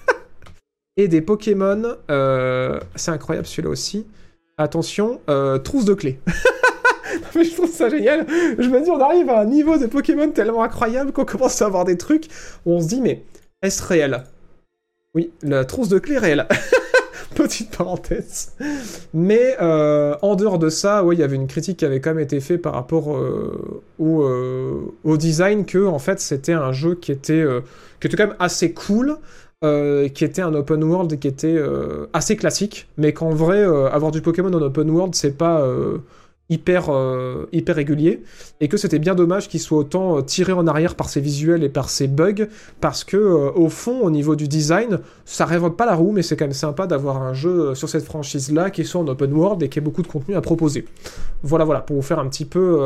et 0.97 1.07
des 1.07 1.21
Pokémon. 1.21 1.95
C'est 2.95 3.11
incroyable 3.11 3.47
celui-là 3.47 3.69
aussi. 3.69 4.05
Attention, 4.57 5.21
trousse 5.63 5.85
de 5.85 5.93
clés. 5.93 6.19
mais 7.35 7.43
je 7.43 7.55
trouve 7.55 7.71
ça 7.71 7.89
génial. 7.89 8.25
Je 8.27 8.67
me 8.69 8.83
dis, 8.83 8.89
on 8.89 8.99
arrive 8.99 9.29
à 9.29 9.39
un 9.39 9.45
niveau 9.45 9.77
de 9.77 9.87
Pokémon 9.87 10.29
tellement 10.29 10.63
incroyable 10.63 11.11
qu'on 11.11 11.25
commence 11.25 11.61
à 11.61 11.65
avoir 11.65 11.85
des 11.85 11.97
trucs 11.97 12.25
où 12.65 12.73
on 12.73 12.81
se 12.81 12.87
dit, 12.87 13.01
mais 13.01 13.23
est-ce 13.61 13.83
réel? 13.83 14.23
Oui, 15.13 15.31
la 15.43 15.65
trousse 15.65 15.89
de 15.89 15.99
clés 15.99 16.17
réelle. 16.17 16.47
Petite 17.35 17.75
parenthèse. 17.75 18.53
Mais 19.13 19.55
euh, 19.61 20.15
en 20.21 20.35
dehors 20.35 20.59
de 20.59 20.69
ça, 20.69 21.03
oui, 21.03 21.15
il 21.15 21.19
y 21.19 21.23
avait 21.23 21.35
une 21.35 21.47
critique 21.47 21.77
qui 21.77 21.85
avait 21.85 22.01
quand 22.01 22.11
même 22.11 22.23
été 22.23 22.39
faite 22.39 22.61
par 22.61 22.73
rapport 22.73 23.15
euh, 23.15 23.83
au, 23.99 24.23
euh, 24.23 24.93
au, 25.03 25.17
design 25.17 25.65
que, 25.65 25.85
en 25.85 25.99
fait, 25.99 26.19
c'était 26.19 26.53
un 26.53 26.73
jeu 26.73 26.95
qui 26.95 27.11
était, 27.11 27.45
qui 27.99 28.07
était 28.07 28.17
quand 28.17 28.27
même 28.27 28.35
assez 28.39 28.73
cool. 28.73 29.17
qui 29.61 30.25
était 30.25 30.41
un 30.41 30.53
open 30.53 30.83
world 30.83 31.19
qui 31.19 31.27
était 31.27 31.57
assez 32.13 32.35
classique, 32.35 32.87
mais 32.97 33.13
qu'en 33.13 33.29
vrai, 33.29 33.63
avoir 33.63 34.11
du 34.11 34.21
Pokémon 34.21 34.51
en 34.53 34.61
open 34.61 34.89
world, 34.89 35.15
c'est 35.15 35.37
pas 35.37 35.65
hyper, 36.51 36.89
euh, 36.89 37.47
hyper 37.53 37.77
régulier, 37.77 38.21
et 38.59 38.67
que 38.67 38.77
c'était 38.77 38.99
bien 38.99 39.15
dommage 39.15 39.47
qu'il 39.47 39.61
soit 39.61 39.77
autant 39.77 40.17
euh, 40.17 40.21
tiré 40.21 40.51
en 40.51 40.67
arrière 40.67 40.95
par 40.95 41.09
ses 41.09 41.21
visuels 41.21 41.63
et 41.63 41.69
par 41.69 41.89
ses 41.89 42.07
bugs, 42.07 42.45
parce 42.81 43.03
que 43.03 43.17
euh, 43.17 43.51
au 43.55 43.69
fond, 43.69 44.01
au 44.01 44.11
niveau 44.11 44.35
du 44.35 44.47
design, 44.49 44.99
ça 45.25 45.45
révolte 45.45 45.77
pas 45.77 45.85
la 45.85 45.95
roue, 45.95 46.11
mais 46.11 46.21
c'est 46.21 46.35
quand 46.35 46.45
même 46.45 46.53
sympa 46.53 46.87
d'avoir 46.87 47.23
un 47.23 47.33
jeu 47.33 47.73
sur 47.73 47.87
cette 47.87 48.03
franchise-là 48.03 48.69
qui 48.69 48.83
soit 48.83 49.01
en 49.01 49.07
open 49.07 49.33
world 49.33 49.63
et 49.63 49.69
qui 49.69 49.79
ait 49.79 49.81
beaucoup 49.81 50.01
de 50.01 50.07
contenu 50.07 50.35
à 50.35 50.41
proposer. 50.41 50.85
Voilà, 51.41 51.63
voilà, 51.63 51.79
pour 51.79 51.95
vous 51.95 52.01
faire 52.01 52.19
un 52.19 52.27
petit 52.27 52.45
peu 52.45 52.79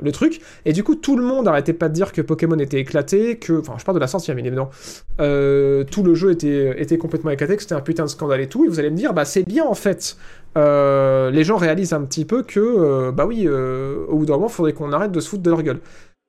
le 0.00 0.12
truc. 0.12 0.40
Et 0.64 0.72
du 0.72 0.82
coup, 0.82 0.94
tout 0.94 1.16
le 1.16 1.22
monde 1.22 1.46
arrêtait 1.46 1.74
pas 1.74 1.88
de 1.88 1.94
dire 1.94 2.12
que 2.12 2.22
Pokémon 2.22 2.58
était 2.58 2.80
éclaté, 2.80 3.36
que, 3.36 3.60
enfin, 3.60 3.74
je 3.78 3.84
parle 3.84 3.96
de 3.96 4.00
la 4.00 4.06
sortie, 4.06 4.32
bien 4.32 4.44
évidemment, 4.44 4.70
tout 5.18 6.02
le 6.02 6.14
jeu 6.14 6.30
était, 6.32 6.80
était 6.80 6.98
complètement 6.98 7.30
éclaté, 7.30 7.56
que 7.56 7.62
c'était 7.62 7.74
un 7.74 7.80
putain 7.80 8.04
de 8.04 8.10
scandale 8.10 8.40
et 8.40 8.48
tout, 8.48 8.64
et 8.64 8.68
vous 8.68 8.80
allez 8.80 8.90
me 8.90 8.96
dire, 8.96 9.12
bah 9.12 9.26
c'est 9.26 9.46
bien 9.46 9.64
en 9.64 9.74
fait, 9.74 10.16
euh, 10.56 11.30
les 11.30 11.44
gens 11.44 11.56
réalisent 11.56 11.92
un 11.92 12.02
petit 12.02 12.24
peu 12.24 12.42
que, 12.42 12.60
euh, 12.60 13.12
bah 13.12 13.26
oui, 13.26 13.44
euh, 13.46 14.06
au 14.08 14.18
bout 14.18 14.26
d'un 14.26 14.34
moment, 14.34 14.46
il 14.48 14.52
faudrait 14.52 14.72
qu'on 14.72 14.92
arrête 14.92 15.12
de 15.12 15.20
se 15.20 15.28
foutre 15.28 15.42
de 15.42 15.50
leur 15.50 15.62
gueule. 15.62 15.80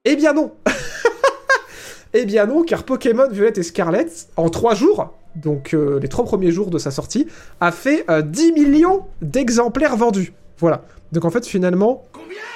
Eh 0.06 0.16
bien 0.16 0.34
non 0.34 0.52
Eh 2.14 2.26
bien 2.26 2.46
non, 2.46 2.64
car 2.64 2.84
Pokémon 2.84 3.28
Violette 3.30 3.58
et 3.58 3.64
Scarlet, 3.64 4.08
en 4.38 4.50
3 4.50 4.76
jours, 4.76 5.14
donc 5.36 5.74
les 5.74 6.08
3 6.08 6.26
premiers 6.26 6.52
jours 6.52 6.70
de 6.70 6.78
sa 6.78 6.90
sortie, 6.90 7.28
a 7.60 7.72
fait 7.72 8.06
10 8.10 8.54
millions 8.54 9.06
d'exemplaires 9.22 9.98
vendus. 9.98 10.34
Voilà. 10.58 10.84
Donc 11.12 11.26
en 11.26 11.30
fait, 11.30 11.46
finalement, 11.46 12.06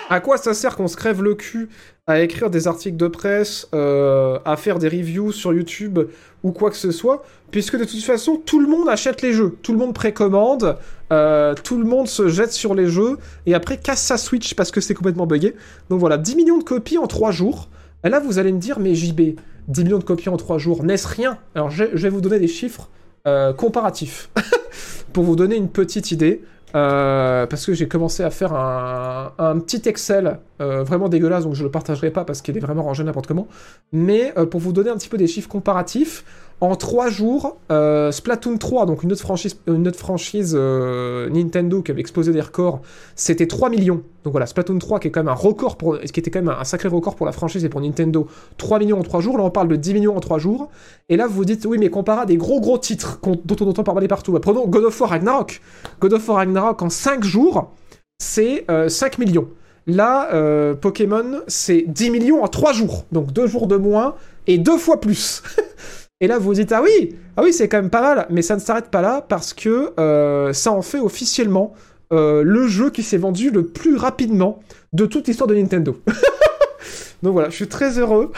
à 0.10 0.22
quoi 0.22 0.38
ça 0.38 0.54
sert 0.54 0.78
qu'on 0.78 0.88
se 0.88 0.96
crève 0.96 1.22
le 1.22 1.36
cul 1.36 1.70
à 2.08 2.22
écrire 2.22 2.50
des 2.50 2.68
articles 2.68 2.98
de 2.98 3.08
presse, 3.08 3.68
à 3.74 4.56
faire 4.58 4.80
des 4.80 4.88
reviews 4.88 5.34
sur 5.34 5.54
YouTube 5.54 6.00
ou 6.44 6.52
quoi 6.54 6.70
que 6.72 6.78
ce 6.78 6.92
soit, 6.92 7.24
puisque 7.52 7.78
de 7.78 7.84
toute 7.84 8.04
façon, 8.04 8.38
tout 8.38 8.60
le 8.60 8.68
monde 8.68 8.90
achète 8.90 9.22
les 9.22 9.34
jeux, 9.34 9.58
tout 9.62 9.74
le 9.74 9.78
monde 9.78 9.94
précommande, 9.94 10.78
euh, 11.12 11.54
tout 11.56 11.78
le 11.78 11.84
monde 11.84 12.08
se 12.08 12.30
jette 12.30 12.54
sur 12.54 12.74
les 12.74 12.88
jeux, 12.88 13.18
et 13.46 13.54
après 13.54 13.78
casse 13.78 14.02
sa 14.02 14.18
Switch 14.18 14.54
parce 14.56 14.72
que 14.72 14.82
c'est 14.82 14.94
complètement 14.94 15.28
buggé. 15.28 15.56
Donc 15.90 16.00
voilà, 16.00 16.18
10 16.18 16.36
millions 16.36 16.58
de 16.58 16.64
copies 16.64 16.98
en 16.98 17.08
3 17.08 17.32
jours. 17.32 17.70
Et 18.04 18.10
là, 18.10 18.20
vous 18.20 18.40
allez 18.40 18.52
me 18.52 18.60
dire, 18.60 18.80
mais 18.80 18.96
JB, 18.96 19.38
10 19.68 19.84
millions 19.84 20.00
de 20.00 20.04
copies 20.04 20.30
en 20.30 20.38
3 20.38 20.58
jours, 20.58 20.84
n'est-ce 20.84 21.08
rien? 21.08 21.38
Alors, 21.54 21.70
je, 21.70 21.84
vais 21.84 22.10
vous 22.10 22.22
donner 22.22 22.40
des 22.40 22.48
chiffres 22.48 22.90
euh, 23.28 23.54
comparatifs, 23.54 24.30
pour 25.14 25.24
vous 25.24 25.36
donner 25.36 25.56
une 25.56 25.70
petite 25.70 26.12
idée. 26.12 26.42
Euh, 26.74 27.46
parce 27.48 27.66
que 27.66 27.74
j'ai 27.74 27.90
commencé 27.90 28.24
à 28.24 28.30
faire 28.30 28.54
un, 28.54 29.60
petit 29.60 29.90
Excel 29.90 30.40
vraiment 30.58 31.10
dégueulasse, 31.10 31.44
donc 31.44 31.54
je 31.54 31.64
le 31.66 31.70
partagerai 31.70 32.12
pas 32.12 32.24
parce 32.24 32.42
qu'il 32.42 32.56
est 32.56 32.62
vraiment 32.62 32.84
rangé 32.84 33.04
n'importe 33.04 33.28
comment. 33.28 33.50
Mais 33.92 34.34
pour 34.50 34.62
vous 34.62 34.72
donner 34.72 34.90
un 34.90 34.96
petit 34.96 35.10
peu 35.10 35.18
des 35.18 35.28
chiffres 35.28 35.50
comparatifs, 35.50 36.24
en 36.62 36.76
3 36.76 37.10
jours, 37.10 37.58
euh, 37.72 38.12
Splatoon 38.12 38.58
3, 38.58 38.86
donc 38.86 39.02
une 39.02 39.12
autre 39.12 39.22
franchise, 39.22 39.58
franchise 39.96 40.56
euh, 40.56 41.28
Nintendo 41.32 41.82
qui 41.82 41.90
avait 41.90 42.02
explosé 42.02 42.32
des 42.32 42.40
records, 42.40 42.82
c'était 43.16 43.48
3 43.48 43.72
millions. 43.72 44.04
Donc 44.24 44.34
voilà, 44.34 44.46
Splatoon 44.46 44.78
3 44.78 45.00
qui 45.00 45.08
est 45.08 45.12
quand 45.12 45.22
même 45.22 45.28
un 45.28 45.34
record 45.34 45.76
pour, 45.76 46.00
qui 46.00 46.20
était 46.20 46.30
quand 46.30 46.44
même 46.44 46.56
un 46.56 46.64
sacré 46.64 46.88
record 46.88 47.16
pour 47.16 47.26
la 47.26 47.32
franchise 47.32 47.66
et 47.66 47.70
pour 47.70 47.82
Nintendo. 47.82 48.28
3 48.58 48.78
millions 48.78 49.00
en 49.00 49.04
3 49.04 49.22
jours, 49.22 49.40
là 49.40 49.44
on 49.44 49.50
parle 49.50 49.70
de 49.70 49.76
10 49.76 49.96
millions 49.96 50.16
en 50.16 50.20
3 50.20 50.38
jours. 50.38 50.70
Et 51.10 51.18
là 51.18 51.26
vous 51.26 51.34
vous 51.34 51.46
dites, 51.46 51.66
oui 51.66 51.80
mais 51.80 51.90
comparé 51.90 52.22
à 52.22 52.26
des 52.26 52.38
gros 52.38 52.62
gros 52.62 52.78
titres 52.78 53.20
dont 53.24 53.56
on 53.60 53.68
entend 53.68 53.84
parler 53.84 54.08
partout. 54.08 54.32
Bah, 54.32 54.40
prenons 54.40 54.68
God 54.68 54.84
of 54.84 55.02
War 55.02 55.10
Ragnarok. 55.10 55.62
God 56.00 56.14
of 56.14 56.30
War 56.30 56.38
Ragnarok 56.38 56.80
en 56.84 56.90
5 56.92 57.24
jours, 57.24 57.72
c'est 58.20 58.68
5 58.68 58.70
euh, 58.70 58.90
millions. 59.18 59.48
Là, 59.88 60.30
Pokémon, 60.76 61.42
c'est 61.48 61.86
10 61.88 62.12
millions 62.12 62.44
en 62.44 62.48
3 62.48 62.72
jours. 62.72 63.06
Donc 63.12 63.34
2 63.34 63.48
jours 63.48 63.66
de 63.66 63.78
moins 63.78 64.14
et 64.46 64.60
2 64.60 64.78
fois 64.78 65.02
plus. 65.02 65.42
Et 66.22 66.28
là, 66.28 66.38
vous 66.38 66.46
vous 66.46 66.54
dites, 66.54 66.72
ah 66.72 66.84
oui, 66.84 67.16
ah 67.36 67.42
oui, 67.44 67.52
c'est 67.52 67.68
quand 67.68 67.82
même 67.82 67.90
pas 67.90 68.02
mal, 68.02 68.28
mais 68.30 68.44
ça 68.44 68.56
ne 68.56 68.62
s'arrête 68.62 68.90
pas 68.90 69.02
là 69.02 69.26
parce 69.28 69.54
que 69.54 69.92
euh, 70.00 70.54
ça 70.54 70.72
en 70.72 70.84
fait 70.84 71.00
officiellement 71.00 71.74
euh, 72.14 72.44
le 72.44 72.68
jeu 72.68 72.92
qui 72.92 73.02
s'est 73.02 73.18
vendu 73.18 73.50
le 73.50 73.66
plus 73.66 73.96
rapidement 73.96 74.60
de 74.94 75.08
toute 75.08 75.28
l'histoire 75.28 75.48
de 75.48 75.56
Nintendo. 75.56 76.00
Donc 77.24 77.34
voilà, 77.34 77.50
je 77.50 77.56
suis 77.56 77.68
très 77.68 77.98
heureux. 77.98 78.32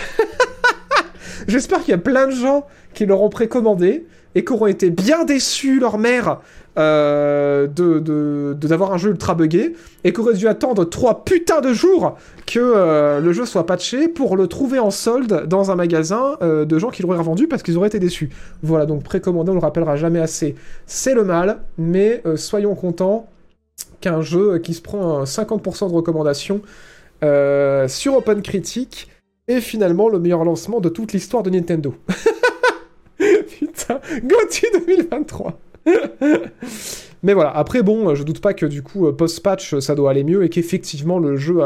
J'espère 1.48 1.80
qu'il 1.80 1.90
y 1.90 1.96
a 1.96 1.98
plein 1.98 2.28
de 2.28 2.32
gens 2.32 2.66
qui 2.94 3.06
l'auront 3.06 3.30
précommandé 3.30 4.06
et 4.34 4.46
qui 4.46 4.54
auront 4.54 4.68
été 4.68 4.90
bien 4.90 5.26
déçus, 5.26 5.80
leur 5.80 5.98
mère, 5.98 6.40
euh, 6.76 7.68
de, 7.68 8.54
d'avoir 8.54 8.94
un 8.94 8.98
jeu 8.98 9.12
ultra 9.12 9.36
buggé 9.36 9.74
et 10.04 10.12
qu'aurait 10.12 10.34
dû 10.34 10.48
attendre 10.48 10.86
trois 10.86 11.24
putains 11.24 11.62
de 11.62 11.72
jours 11.72 12.18
que 12.48 12.60
euh, 12.60 13.20
le 13.20 13.32
jeu 13.32 13.46
soit 13.46 13.68
patché 13.68 14.08
pour 14.08 14.36
le 14.36 14.48
trouver 14.48 14.80
en 14.80 14.90
solde 14.90 15.46
dans 15.48 15.70
un 15.70 15.76
magasin 15.76 16.36
euh, 16.42 16.66
de 16.66 16.80
gens 16.80 16.90
qui 16.90 17.04
l'auraient 17.04 17.20
revendu 17.20 17.48
parce 17.48 17.62
qu'ils 17.62 17.78
auraient 17.78 17.90
été 17.90 18.00
déçus. 18.00 18.30
Voilà, 18.64 18.88
donc 18.88 19.04
précommandé, 19.04 19.52
on 19.52 19.54
le 19.54 19.60
rappellera 19.60 19.98
jamais 19.98 20.20
assez. 20.20 20.56
C'est 20.88 21.14
le 21.14 21.24
mal, 21.24 21.60
mais 21.78 22.24
soyons 22.36 22.74
contents 22.74 23.28
qu'un 24.02 24.22
jeu 24.22 24.58
qui 24.58 24.74
se 24.74 24.82
prend 24.82 25.24
50% 25.26 25.90
de 25.90 25.94
recommandations 25.94 26.62
sur 27.22 28.16
Open 28.16 28.42
Critique 28.42 29.10
est 29.48 29.62
finalement 29.62 30.10
le 30.10 30.20
meilleur 30.20 30.44
lancement 30.44 30.80
de 30.80 30.90
toute 30.90 31.14
l'histoire 31.14 31.44
de 31.44 31.52
Nintendo. 31.52 31.94
Putain, 33.18 34.00
Gauthier 34.24 34.70
2023 34.88 35.60
mais 37.24 37.34
voilà, 37.34 37.56
après 37.56 37.82
bon, 37.84 38.16
je 38.16 38.24
doute 38.24 38.42
pas 38.42 38.54
que 38.54 38.66
du 38.66 38.84
coup, 38.84 39.08
euh, 39.08 39.12
post-patch, 39.12 39.80
ça 39.80 39.96
doit 39.96 40.12
aller 40.12 40.24
mieux 40.24 40.44
et 40.44 40.50
qu'effectivement 40.50 41.20
le 41.20 41.36
jeu 41.36 41.60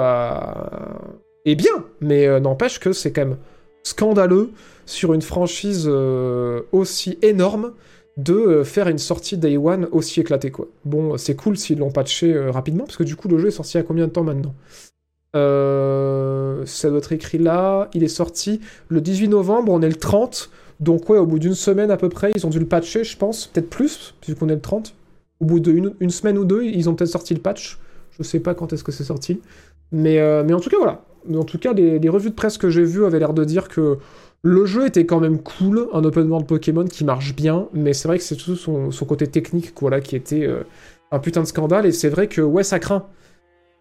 est 1.45 1.55
bien, 1.55 1.85
mais 2.01 2.27
euh, 2.27 2.39
n'empêche 2.39 2.79
que 2.79 2.93
c'est 2.93 3.11
quand 3.11 3.25
même 3.25 3.37
scandaleux 3.83 4.51
sur 4.85 5.13
une 5.13 5.21
franchise 5.21 5.85
euh, 5.87 6.61
aussi 6.71 7.17
énorme 7.21 7.73
de 8.17 8.63
faire 8.63 8.87
une 8.87 8.97
sortie 8.97 9.37
Day 9.37 9.57
One 9.57 9.87
aussi 9.91 10.21
éclatée 10.21 10.49
quoi. 10.49 10.67
Bon, 10.85 11.17
c'est 11.17 11.35
cool 11.35 11.55
s'ils 11.55 11.77
l'ont 11.77 11.91
patché 11.91 12.35
rapidement, 12.49 12.85
parce 12.85 12.97
que 12.97 13.03
du 13.03 13.15
coup 13.15 13.27
le 13.27 13.37
jeu 13.37 13.49
est 13.49 13.51
sorti 13.51 13.77
à 13.77 13.83
combien 13.83 14.07
de 14.07 14.11
temps 14.11 14.23
maintenant? 14.23 14.55
Ça 15.33 16.89
doit 16.89 16.97
être 16.97 17.11
écrit 17.11 17.37
là, 17.37 17.89
il 17.93 18.03
est 18.03 18.07
sorti 18.07 18.59
le 18.87 19.01
18 19.01 19.27
novembre, 19.27 19.71
on 19.71 19.83
est 19.83 19.87
le 19.87 19.93
30, 19.93 20.49
donc 20.79 21.09
ouais, 21.09 21.17
au 21.17 21.25
bout 21.25 21.39
d'une 21.39 21.55
semaine 21.55 21.91
à 21.91 21.97
peu 21.97 22.09
près, 22.09 22.31
ils 22.35 22.45
ont 22.45 22.49
dû 22.49 22.59
le 22.59 22.67
patcher, 22.67 23.03
je 23.03 23.17
pense, 23.17 23.47
peut-être 23.47 23.69
plus, 23.69 24.13
puisqu'on 24.21 24.49
est 24.49 24.55
le 24.55 24.61
30. 24.61 24.93
Au 25.39 25.45
bout 25.45 25.59
d'une 25.59 25.93
une 25.99 26.09
semaine 26.09 26.37
ou 26.37 26.45
deux, 26.45 26.63
ils 26.63 26.89
ont 26.89 26.95
peut-être 26.95 27.09
sorti 27.09 27.33
le 27.33 27.39
patch. 27.39 27.79
Je 28.11 28.23
sais 28.23 28.39
pas 28.39 28.53
quand 28.53 28.73
est-ce 28.73 28.83
que 28.83 28.91
c'est 28.91 29.03
sorti. 29.03 29.39
Mais, 29.91 30.19
euh, 30.19 30.43
en 30.49 30.59
tout 30.59 30.69
cas, 30.69 30.77
voilà. 30.77 31.03
En 31.33 31.43
tout 31.43 31.57
cas, 31.57 31.73
les, 31.73 32.09
revues 32.09 32.29
de 32.29 32.35
presse 32.35 32.57
que 32.57 32.69
j'ai 32.69 32.83
vues 32.83 33.05
avaient 33.05 33.19
l'air 33.19 33.33
de 33.33 33.43
dire 33.43 33.67
que 33.67 33.97
le 34.43 34.65
jeu 34.65 34.85
était 34.85 35.05
quand 35.05 35.19
même 35.19 35.39
cool, 35.39 35.87
un 35.93 36.03
open 36.03 36.29
world 36.29 36.47
Pokémon 36.47 36.85
qui 36.85 37.03
marche 37.03 37.35
bien, 37.35 37.67
mais 37.73 37.93
c'est 37.93 38.07
vrai 38.07 38.17
que 38.17 38.23
c'est 38.23 38.35
tout 38.35 38.55
son, 38.55 38.89
côté 39.05 39.27
technique 39.27 39.73
voilà, 39.79 39.99
qui 39.99 40.15
était 40.15 40.45
euh, 40.45 40.63
un 41.11 41.19
putain 41.19 41.41
de 41.41 41.47
scandale, 41.47 41.85
et 41.85 41.91
c'est 41.91 42.09
vrai 42.09 42.27
que 42.27 42.41
ouais, 42.41 42.63
ça 42.63 42.79
craint 42.79 43.05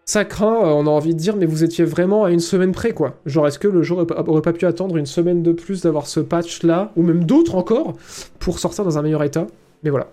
ça 0.07 0.23
craint, 0.23 0.55
euh, 0.55 0.69
on 0.69 0.87
a 0.87 0.89
envie 0.89 1.13
de 1.13 1.19
dire, 1.19 1.35
mais 1.35 1.45
vous 1.45 1.65
étiez 1.65 1.83
vraiment 1.83 2.23
à 2.23 2.31
une 2.31 2.39
semaine 2.39 2.71
près, 2.71 2.93
quoi. 2.93 3.19
Genre, 3.25 3.45
est-ce 3.45 3.59
que 3.59 3.67
le 3.67 3.83
jeu 3.83 3.93
aurait 3.93 4.41
pas 4.41 4.53
pu 4.53 4.65
attendre 4.65 4.95
une 4.95 5.05
semaine 5.05 5.43
de 5.43 5.51
plus 5.51 5.81
d'avoir 5.81 6.07
ce 6.07 6.21
patch-là, 6.21 6.93
ou 6.95 7.03
même 7.03 7.25
d'autres 7.25 7.55
encore, 7.55 7.93
pour 8.39 8.57
sortir 8.57 8.85
dans 8.85 8.97
un 8.97 9.01
meilleur 9.01 9.21
état? 9.23 9.47
Mais 9.83 9.89
voilà. 9.89 10.07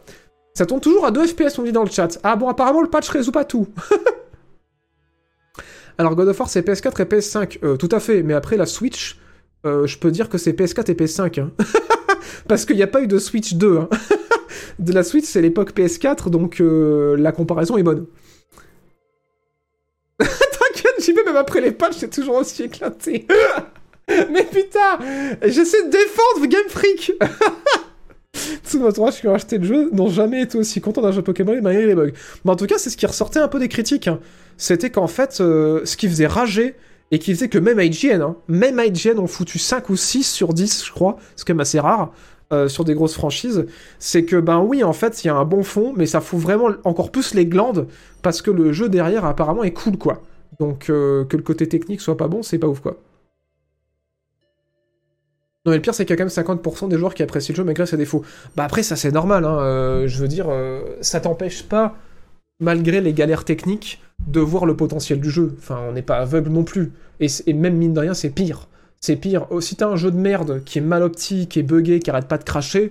Ça 0.52 0.66
tourne 0.66 0.80
toujours 0.80 1.06
à 1.06 1.12
2 1.12 1.28
FPS, 1.28 1.60
on 1.60 1.62
dit 1.62 1.70
dans 1.70 1.84
le 1.84 1.90
chat. 1.90 2.18
Ah 2.24 2.34
bon, 2.34 2.48
apparemment, 2.48 2.82
le 2.82 2.90
patch 2.90 3.08
résout 3.08 3.30
pas 3.30 3.44
tout. 3.44 3.68
Alors, 5.98 6.16
God 6.16 6.26
of 6.26 6.40
War, 6.40 6.48
c'est 6.48 6.66
PS4 6.66 7.00
et 7.00 7.04
PS5. 7.04 7.58
Euh, 7.62 7.76
tout 7.76 7.88
à 7.92 8.00
fait, 8.00 8.24
mais 8.24 8.34
après, 8.34 8.56
la 8.56 8.66
Switch, 8.66 9.20
euh, 9.64 9.86
je 9.86 9.96
peux 9.96 10.10
dire 10.10 10.28
que 10.28 10.38
c'est 10.38 10.58
PS4 10.58 10.90
et 10.90 10.94
PS5. 10.94 11.40
Hein. 11.40 11.52
Parce 12.48 12.64
qu'il 12.64 12.74
n'y 12.74 12.82
a 12.82 12.88
pas 12.88 13.00
eu 13.00 13.06
de 13.06 13.18
Switch 13.18 13.54
2. 13.54 13.78
Hein. 13.78 13.88
de 14.80 14.92
la 14.92 15.04
Switch, 15.04 15.24
c'est 15.24 15.40
l'époque 15.40 15.72
PS4, 15.72 16.30
donc 16.30 16.60
la 16.60 17.30
comparaison 17.30 17.76
est 17.76 17.84
bonne. 17.84 18.06
T'inquiète, 20.18 20.94
j'y 21.00 21.12
vais 21.12 21.24
même 21.24 21.36
après 21.36 21.60
les 21.60 21.72
patchs, 21.72 21.96
c'est 21.98 22.10
toujours 22.10 22.36
aussi 22.36 22.64
éclaté. 22.64 23.26
Mais 24.08 24.44
putain, 24.44 24.98
j'essaie 25.42 25.84
de 25.86 25.90
défendre 25.90 26.46
Game 26.46 26.68
Freak. 26.68 27.12
Tous 28.70 28.78
nos 28.78 28.88
entourage 28.88 29.20
qui 29.20 29.28
ont 29.28 29.34
acheté 29.34 29.58
le 29.58 29.64
jeu 29.64 29.90
n'ont 29.92 30.08
jamais 30.08 30.42
été 30.42 30.58
aussi 30.58 30.80
contents 30.80 31.00
d'un 31.02 31.12
jeu 31.12 31.22
Pokémon 31.22 31.58
malgré 31.62 31.86
les 31.86 31.94
bugs. 31.94 32.10
Mais 32.44 32.50
en 32.50 32.56
tout 32.56 32.66
cas, 32.66 32.76
c'est 32.78 32.90
ce 32.90 32.96
qui 32.96 33.06
ressortait 33.06 33.38
un 33.38 33.48
peu 33.48 33.58
des 33.58 33.68
critiques. 33.68 34.08
hein. 34.08 34.18
C'était 34.56 34.90
qu'en 34.90 35.06
fait, 35.06 35.38
euh, 35.40 35.80
ce 35.84 35.96
qui 35.96 36.08
faisait 36.08 36.26
rager 36.26 36.74
et 37.10 37.18
qui 37.18 37.32
faisait 37.34 37.48
que 37.48 37.58
même 37.58 37.80
IGN, 37.80 38.20
hein, 38.22 38.36
même 38.48 38.80
IGN 38.84 39.18
ont 39.18 39.26
foutu 39.26 39.58
5 39.58 39.88
ou 39.90 39.96
6 39.96 40.24
sur 40.24 40.52
10, 40.52 40.84
je 40.84 40.92
crois, 40.92 41.16
c'est 41.36 41.46
quand 41.46 41.54
même 41.54 41.60
assez 41.60 41.80
rare, 41.80 42.12
euh, 42.52 42.68
sur 42.68 42.84
des 42.84 42.94
grosses 42.94 43.14
franchises, 43.14 43.66
c'est 43.98 44.24
que 44.24 44.36
ben 44.36 44.60
oui, 44.60 44.84
en 44.84 44.92
fait, 44.92 45.24
il 45.24 45.28
y 45.28 45.30
a 45.30 45.34
un 45.34 45.46
bon 45.46 45.62
fond, 45.62 45.94
mais 45.96 46.04
ça 46.04 46.20
fout 46.20 46.38
vraiment 46.38 46.68
encore 46.84 47.10
plus 47.10 47.34
les 47.34 47.46
glandes 47.46 47.86
parce 48.22 48.42
que 48.42 48.50
le 48.50 48.72
jeu 48.72 48.88
derrière 48.90 49.24
apparemment 49.24 49.64
est 49.64 49.72
cool, 49.72 49.96
quoi. 49.96 50.22
Donc 50.60 50.90
euh, 50.90 51.24
que 51.24 51.36
le 51.38 51.42
côté 51.42 51.68
technique 51.68 52.02
soit 52.02 52.16
pas 52.18 52.28
bon, 52.28 52.42
c'est 52.42 52.58
pas 52.58 52.66
ouf, 52.66 52.80
quoi. 52.80 52.98
Non 55.64 55.72
mais 55.72 55.76
le 55.76 55.82
pire 55.82 55.94
c'est 55.94 56.04
qu'il 56.04 56.12
y 56.12 56.20
a 56.20 56.22
quand 56.22 56.30
même 56.30 56.58
50% 56.58 56.88
des 56.90 56.98
joueurs 56.98 57.14
qui 57.14 57.22
apprécient 57.22 57.54
le 57.54 57.56
jeu 57.56 57.64
malgré 57.64 57.86
ses 57.86 57.96
défauts. 57.96 58.22
Bah 58.54 58.64
après 58.64 58.82
ça 58.82 58.96
c'est 58.96 59.10
normal, 59.10 59.46
hein, 59.46 59.58
euh, 59.60 60.06
je 60.06 60.20
veux 60.20 60.28
dire, 60.28 60.46
ça 61.00 61.20
t'empêche 61.20 61.62
pas, 61.62 61.96
malgré 62.60 63.00
les 63.00 63.14
galères 63.14 63.44
techniques, 63.44 64.02
de 64.26 64.40
voir 64.40 64.66
le 64.66 64.76
potentiel 64.76 65.20
du 65.20 65.30
jeu. 65.30 65.54
Enfin 65.58 65.80
on 65.88 65.92
n'est 65.92 66.02
pas 66.02 66.18
aveugle 66.18 66.50
non 66.50 66.64
plus. 66.64 66.92
Et, 67.20 67.28
et 67.46 67.54
même 67.54 67.76
mine 67.76 67.94
de 67.94 68.00
rien 68.00 68.12
c'est 68.12 68.28
pire. 68.28 68.68
C'est 69.04 69.16
pire. 69.16 69.46
Oh, 69.50 69.60
si 69.60 69.76
t'as 69.76 69.88
un 69.88 69.96
jeu 69.96 70.10
de 70.10 70.16
merde 70.16 70.62
qui 70.64 70.78
est 70.78 70.80
mal 70.80 71.02
optique, 71.02 71.50
qui 71.50 71.58
est 71.58 71.62
buggé, 71.62 71.98
qui 71.98 72.08
arrête 72.08 72.26
pas 72.26 72.38
de 72.38 72.42
cracher, 72.42 72.90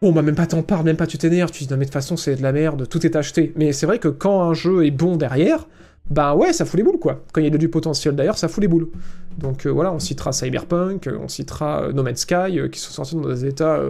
bon 0.00 0.12
bah 0.12 0.22
même 0.22 0.34
pas 0.34 0.46
t'en 0.46 0.62
parles, 0.62 0.86
même 0.86 0.96
pas 0.96 1.06
tu 1.06 1.18
t'énerves, 1.18 1.50
tu 1.50 1.64
dis 1.64 1.70
non 1.70 1.76
mais 1.76 1.84
de 1.84 1.90
toute 1.90 1.92
façon 1.92 2.16
c'est 2.16 2.36
de 2.36 2.42
la 2.42 2.52
merde, 2.52 2.88
tout 2.88 3.04
est 3.04 3.14
acheté. 3.14 3.52
Mais 3.54 3.74
c'est 3.74 3.84
vrai 3.84 3.98
que 3.98 4.08
quand 4.08 4.40
un 4.40 4.54
jeu 4.54 4.86
est 4.86 4.90
bon 4.90 5.18
derrière, 5.18 5.68
bah 6.08 6.34
ouais 6.34 6.54
ça 6.54 6.64
fout 6.64 6.78
les 6.78 6.82
boules 6.82 6.98
quoi. 6.98 7.22
Quand 7.34 7.42
il 7.42 7.44
y 7.44 7.54
a 7.54 7.58
du 7.58 7.68
potentiel 7.68 8.16
derrière, 8.16 8.38
ça 8.38 8.48
fout 8.48 8.62
les 8.62 8.68
boules. 8.68 8.88
Donc 9.36 9.66
euh, 9.66 9.68
voilà, 9.68 9.92
on 9.92 9.98
citera 9.98 10.32
Cyberpunk, 10.32 11.06
euh, 11.06 11.18
on 11.22 11.28
citera 11.28 11.82
euh, 11.82 11.92
No 11.92 12.02
Man's 12.02 12.20
Sky, 12.20 12.58
qui 12.72 12.80
sont 12.80 12.92
sortis 12.92 13.14
dans 13.14 13.28
des 13.28 13.44
états 13.44 13.82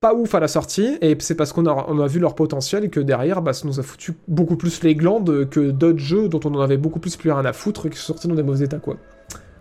pas 0.00 0.14
ouf 0.14 0.34
à 0.34 0.40
la 0.40 0.48
sortie, 0.48 0.96
et 1.02 1.18
c'est 1.20 1.34
parce 1.34 1.52
qu'on 1.52 1.66
a, 1.66 2.06
vu 2.06 2.18
leur 2.18 2.34
potentiel 2.34 2.88
que 2.88 3.00
derrière, 3.00 3.42
bah, 3.42 3.52
ça 3.52 3.66
nous 3.66 3.78
a 3.78 3.82
foutu 3.82 4.14
beaucoup 4.26 4.56
plus 4.56 4.82
les 4.82 4.94
glandes 4.94 5.50
que 5.50 5.70
d'autres 5.70 5.98
jeux 5.98 6.30
dont 6.30 6.40
on 6.44 6.54
en 6.54 6.60
avait 6.60 6.78
beaucoup 6.78 7.00
plus 7.00 7.16
plus 7.16 7.30
rien 7.30 7.44
à 7.44 7.52
foutre 7.52 7.84
et 7.84 7.90
qui 7.90 7.98
sont 7.98 8.14
sortis 8.14 8.26
dans 8.26 8.34
des 8.34 8.42
mauvais 8.42 8.64
états, 8.64 8.78
quoi. 8.78 8.96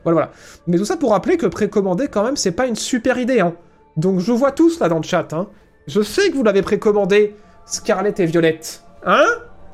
Voilà, 0.03 0.13
voilà. 0.13 0.31
Mais 0.67 0.77
tout 0.77 0.85
ça 0.85 0.97
pour 0.97 1.11
rappeler 1.11 1.37
que 1.37 1.45
précommander, 1.45 2.07
quand 2.07 2.23
même, 2.23 2.37
c'est 2.37 2.51
pas 2.51 2.67
une 2.67 2.75
super 2.75 3.17
idée, 3.17 3.39
hein. 3.39 3.53
Donc 3.97 4.19
je 4.19 4.31
vois 4.31 4.51
tous 4.51 4.79
là 4.79 4.87
dans 4.89 4.97
le 4.97 5.03
chat, 5.03 5.33
hein. 5.33 5.47
Je 5.87 6.01
sais 6.01 6.29
que 6.29 6.35
vous 6.35 6.43
l'avez 6.43 6.61
précommandé, 6.61 7.35
Scarlett 7.65 8.19
et 8.19 8.25
Violette. 8.25 8.83
Hein? 9.05 9.25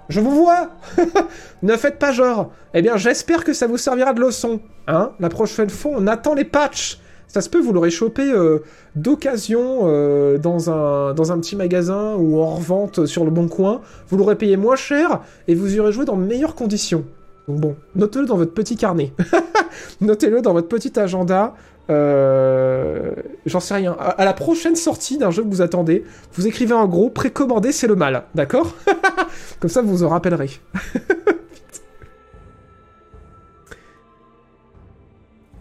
Je 0.07 0.19
vous 0.19 0.31
vois 0.31 0.69
Ne 1.63 1.75
faites 1.75 1.99
pas 1.99 2.11
genre. 2.11 2.51
Eh 2.73 2.81
bien, 2.81 2.95
j'espère 2.95 3.43
que 3.43 3.53
ça 3.53 3.67
vous 3.67 3.77
servira 3.77 4.13
de 4.13 4.21
leçon. 4.21 4.61
Hein 4.87 5.11
La 5.19 5.29
prochaine 5.29 5.69
fois, 5.69 5.93
on 5.95 6.07
attend 6.07 6.33
les 6.33 6.45
patchs. 6.45 6.99
Ça 7.27 7.41
se 7.41 7.49
peut, 7.49 7.59
vous 7.59 7.73
l'aurez 7.73 7.89
chopé 7.89 8.31
euh, 8.31 8.59
d'occasion 8.95 9.81
euh, 9.83 10.37
dans, 10.37 10.69
un, 10.69 11.13
dans 11.13 11.31
un 11.31 11.39
petit 11.39 11.55
magasin 11.55 12.15
ou 12.15 12.39
en 12.39 12.55
revente 12.55 13.07
sur 13.07 13.25
le 13.25 13.31
bon 13.31 13.47
coin. 13.47 13.81
Vous 14.07 14.15
l'aurez 14.15 14.37
payé 14.37 14.57
moins 14.57 14.75
cher 14.75 15.21
et 15.47 15.55
vous 15.55 15.75
y 15.75 15.79
aurez 15.79 15.91
joué 15.91 16.05
dans 16.05 16.15
de 16.15 16.23
meilleures 16.23 16.55
conditions. 16.55 17.03
Donc 17.47 17.59
bon, 17.59 17.75
notez-le 17.95 18.25
dans 18.25 18.37
votre 18.37 18.53
petit 18.53 18.75
carnet. 18.75 19.13
notez-le 20.01 20.41
dans 20.41 20.53
votre 20.53 20.67
petit 20.67 20.97
agenda. 20.99 21.53
Euh, 21.91 23.11
J'en 23.45 23.59
sais 23.59 23.75
rien. 23.75 23.95
À, 23.99 24.25
la 24.25 24.33
prochaine 24.33 24.75
sortie 24.75 25.17
d'un 25.17 25.29
jeu 25.29 25.43
que 25.43 25.49
vous 25.49 25.61
attendez, 25.61 26.03
vous 26.33 26.47
écrivez 26.47 26.73
en 26.73 26.87
gros 26.87 27.09
précommandé, 27.09 27.71
c'est 27.71 27.87
le 27.87 27.95
mal. 27.95 28.23
D'accord 28.33 28.73
Comme 29.59 29.69
ça, 29.69 29.81
vous 29.83 29.89
vous 29.89 30.03
en 30.03 30.09
rappellerez. 30.09 30.49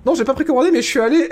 Non, 0.06 0.14
j'ai 0.14 0.24
pas 0.24 0.34
précommandé, 0.34 0.70
mais 0.70 0.82
je 0.82 0.86
suis 0.86 1.00
allé, 1.00 1.30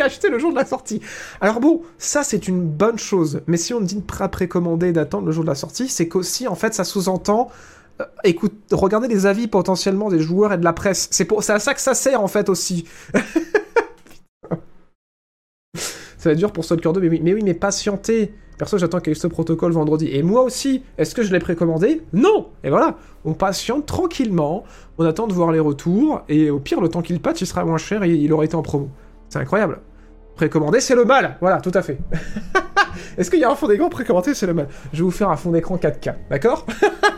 acheter 0.00 0.28
le 0.28 0.40
jour 0.40 0.50
de 0.50 0.56
la 0.56 0.64
sortie. 0.64 1.00
Alors 1.40 1.60
bon, 1.60 1.82
ça 1.98 2.24
c'est 2.24 2.48
une 2.48 2.62
bonne 2.62 2.98
chose. 2.98 3.42
Mais 3.46 3.56
si 3.56 3.72
on 3.74 3.80
dit 3.80 3.94
de 3.96 4.00
pré- 4.00 4.28
précommander, 4.28 4.90
d'attendre 4.90 5.26
le 5.26 5.32
jour 5.32 5.44
de 5.44 5.48
la 5.48 5.54
sortie, 5.54 5.88
c'est 5.88 6.08
qu'aussi 6.08 6.48
en 6.48 6.56
fait 6.56 6.74
ça 6.74 6.82
sous-entend, 6.82 7.48
écoute, 8.24 8.54
regardez 8.72 9.08
les 9.08 9.26
avis 9.26 9.48
potentiellement 9.48 10.08
des 10.08 10.20
joueurs 10.20 10.52
et 10.52 10.58
de 10.58 10.64
la 10.64 10.72
presse. 10.72 11.08
C'est 11.10 11.24
pour, 11.24 11.42
c'est 11.42 11.52
à 11.52 11.58
ça 11.58 11.74
que 11.74 11.80
ça 11.80 11.94
sert 11.94 12.22
en 12.22 12.28
fait 12.28 12.48
aussi. 12.48 12.86
ça 15.74 16.28
va 16.28 16.32
être 16.32 16.38
dur 16.38 16.52
pour 16.52 16.64
Stalker 16.64 16.92
2, 16.92 17.00
mais 17.00 17.08
oui, 17.08 17.20
mais 17.22 17.34
oui, 17.34 17.42
mais 17.44 17.54
patientez. 17.54 18.34
Perso, 18.58 18.76
j'attends 18.76 18.98
ce 19.14 19.26
protocole 19.26 19.72
vendredi. 19.72 20.08
Et 20.12 20.22
moi 20.22 20.42
aussi, 20.42 20.82
est-ce 20.98 21.14
que 21.14 21.22
je 21.22 21.32
l'ai 21.32 21.38
précommandé? 21.38 22.02
Non 22.12 22.48
Et 22.62 22.68
voilà, 22.68 22.98
on 23.24 23.32
patiente 23.32 23.86
tranquillement, 23.86 24.64
on 24.98 25.06
attend 25.06 25.26
de 25.26 25.32
voir 25.32 25.50
les 25.50 25.60
retours, 25.60 26.20
et 26.28 26.50
au 26.50 26.58
pire, 26.58 26.82
le 26.82 26.90
temps 26.90 27.00
qu'il 27.00 27.20
patch, 27.20 27.40
il 27.40 27.46
sera 27.46 27.64
moins 27.64 27.78
cher 27.78 28.02
et 28.02 28.10
il 28.10 28.30
aura 28.34 28.44
été 28.44 28.56
en 28.56 28.62
promo. 28.62 28.90
C'est 29.30 29.38
incroyable. 29.38 29.80
Précommandé, 30.40 30.80
c'est 30.80 30.94
le 30.94 31.04
mal 31.04 31.36
Voilà, 31.42 31.60
tout 31.60 31.70
à 31.74 31.82
fait. 31.82 31.98
Est-ce 33.18 33.30
qu'il 33.30 33.40
y 33.40 33.44
a 33.44 33.50
un 33.50 33.54
fond 33.54 33.68
d'écran 33.68 33.90
précommandé, 33.90 34.32
c'est 34.32 34.46
le 34.46 34.54
mal? 34.54 34.68
Je 34.90 35.00
vais 35.00 35.04
vous 35.04 35.10
faire 35.10 35.28
un 35.28 35.36
fond 35.36 35.50
d'écran 35.50 35.76
4K, 35.76 36.14
d'accord? 36.30 36.64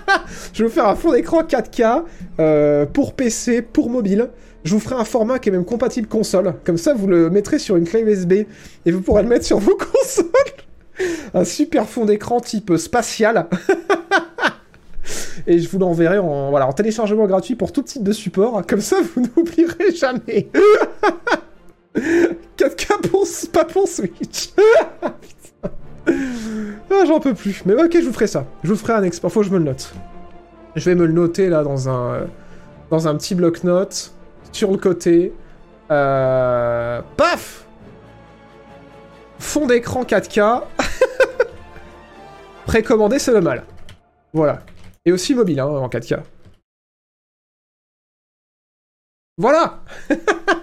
Je 0.53 0.65
vais 0.65 0.69
vous 0.69 0.75
faire 0.75 0.89
un 0.89 0.97
fond 0.97 1.13
d'écran 1.13 1.43
4K 1.45 2.03
euh, 2.41 2.85
pour 2.85 3.15
PC, 3.15 3.63
pour 3.63 3.91
mobile. 3.91 4.31
Je 4.65 4.75
vous 4.75 4.81
ferai 4.81 4.97
un 4.97 5.05
format 5.05 5.39
qui 5.39 5.51
est 5.51 5.53
même 5.53 5.65
compatible 5.65 6.09
console. 6.09 6.55
Comme 6.65 6.79
ça, 6.79 6.95
vous 6.95 7.07
le 7.07 7.31
mettrez 7.31 7.61
sur 7.61 7.77
une 7.77 7.85
clé 7.85 8.01
USB 8.01 8.33
et 8.87 8.91
vous 8.91 9.03
pourrez 9.03 9.23
le 9.23 9.29
mettre 9.29 9.45
sur 9.45 9.59
vos 9.59 9.77
consoles. 9.93 10.27
Un 11.33 11.45
super 11.45 11.89
fond 11.89 12.07
d'écran 12.07 12.41
type 12.41 12.77
spatial. 12.77 13.47
et 15.47 15.61
je 15.61 15.69
vous 15.69 15.79
l'enverrai 15.79 16.19
en, 16.19 16.51
voilà, 16.51 16.67
en 16.67 16.73
téléchargement 16.73 17.29
gratuit 17.29 17.55
pour 17.55 17.71
tout 17.71 17.83
type 17.83 18.03
de 18.03 18.13
support. 18.13 18.67
Comme 18.67 18.81
ça, 18.81 18.97
vous 19.15 19.23
n'oublierez 19.23 19.95
jamais. 19.95 20.49
4K 21.95 23.09
pour, 23.09 23.27
pas 23.53 23.65
pour 23.65 23.89
Switch. 23.89 24.51
Ah, 26.91 27.05
j'en 27.07 27.21
peux 27.21 27.33
plus. 27.33 27.63
Mais 27.65 27.75
ok, 27.75 27.93
je 27.95 28.07
vous 28.07 28.13
ferai 28.13 28.27
ça. 28.27 28.45
Je 28.65 28.73
vous 28.73 28.77
ferai 28.77 28.93
un 28.95 29.03
export. 29.05 29.31
Faut 29.31 29.41
que 29.41 29.47
je 29.47 29.53
me 29.53 29.59
le 29.59 29.65
note. 29.65 29.95
Je 30.75 30.85
vais 30.91 30.97
me 30.97 31.07
le 31.07 31.13
noter 31.13 31.49
là 31.49 31.63
dans 31.63 31.89
un, 31.89 32.27
dans 32.91 33.07
un 33.07 33.17
petit 33.17 33.35
bloc-notes 33.35 34.13
sur 34.51 34.71
le 34.73 34.79
côté. 34.79 35.33
Euh, 35.91 37.01
paf 37.17 37.67
Fond 39.39 39.67
d'écran 39.67 40.05
4K. 40.05 40.63
Précommandé, 42.67 43.19
c'est 43.19 43.33
le 43.33 43.41
mal. 43.41 43.65
Voilà. 44.33 44.61
Et 45.05 45.13
aussi 45.13 45.35
mobile, 45.35 45.61
hein, 45.61 45.67
en 45.67 45.89
4K. 45.89 46.21
Voilà 49.39 49.81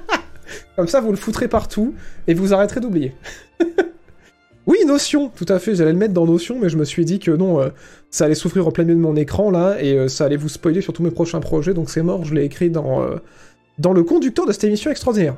Comme 0.79 0.87
ça, 0.87 1.01
vous 1.01 1.11
le 1.11 1.17
foutrez 1.17 1.49
partout 1.49 1.93
et 2.25 2.33
vous 2.33 2.53
arrêterez 2.53 2.79
d'oublier. 2.79 3.13
oui, 4.65 4.77
Notion, 4.87 5.27
tout 5.27 5.45
à 5.49 5.59
fait. 5.59 5.75
J'allais 5.75 5.91
le 5.91 5.97
mettre 5.97 6.13
dans 6.13 6.25
Notion, 6.25 6.57
mais 6.57 6.69
je 6.69 6.77
me 6.77 6.85
suis 6.85 7.03
dit 7.03 7.19
que 7.19 7.31
non, 7.31 7.59
euh, 7.59 7.67
ça 8.11 8.23
allait 8.23 8.33
souffrir 8.33 8.65
au 8.65 8.71
plein 8.71 8.85
milieu 8.85 8.95
de 8.95 9.01
mon 9.01 9.17
écran 9.17 9.51
là 9.51 9.75
et 9.81 9.97
euh, 9.97 10.07
ça 10.07 10.23
allait 10.23 10.37
vous 10.37 10.47
spoiler 10.47 10.79
sur 10.79 10.93
tous 10.93 11.03
mes 11.03 11.11
prochains 11.11 11.41
projets, 11.41 11.73
donc 11.73 11.89
c'est 11.89 12.01
mort. 12.01 12.23
Je 12.23 12.33
l'ai 12.33 12.45
écrit 12.45 12.69
dans, 12.69 13.03
euh, 13.03 13.17
dans 13.77 13.91
le 13.91 14.03
conducteur 14.03 14.45
de 14.45 14.53
cette 14.53 14.63
émission 14.63 14.89
extraordinaire. 14.89 15.35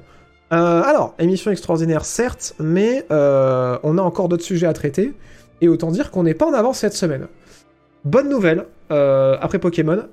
Alors, 0.52 1.16
émission 1.18 1.50
extraordinaire, 1.50 2.06
certes, 2.06 2.54
mais 2.60 3.04
on 3.10 3.98
a 3.98 4.02
encore 4.02 4.30
d'autres 4.30 4.44
sujets 4.44 4.68
à 4.68 4.74
traiter. 4.74 5.12
Et 5.62 5.70
autant 5.70 5.90
dire 5.90 6.12
qu'on 6.12 6.22
n'est 6.22 6.36
pas 6.36 6.46
en 6.46 6.54
avance 6.54 6.78
cette 6.78 6.94
semaine. 6.94 7.28
Bonne 8.06 8.30
nouvelle, 8.30 8.66
après 8.90 9.58
Pokémon, 9.58 10.04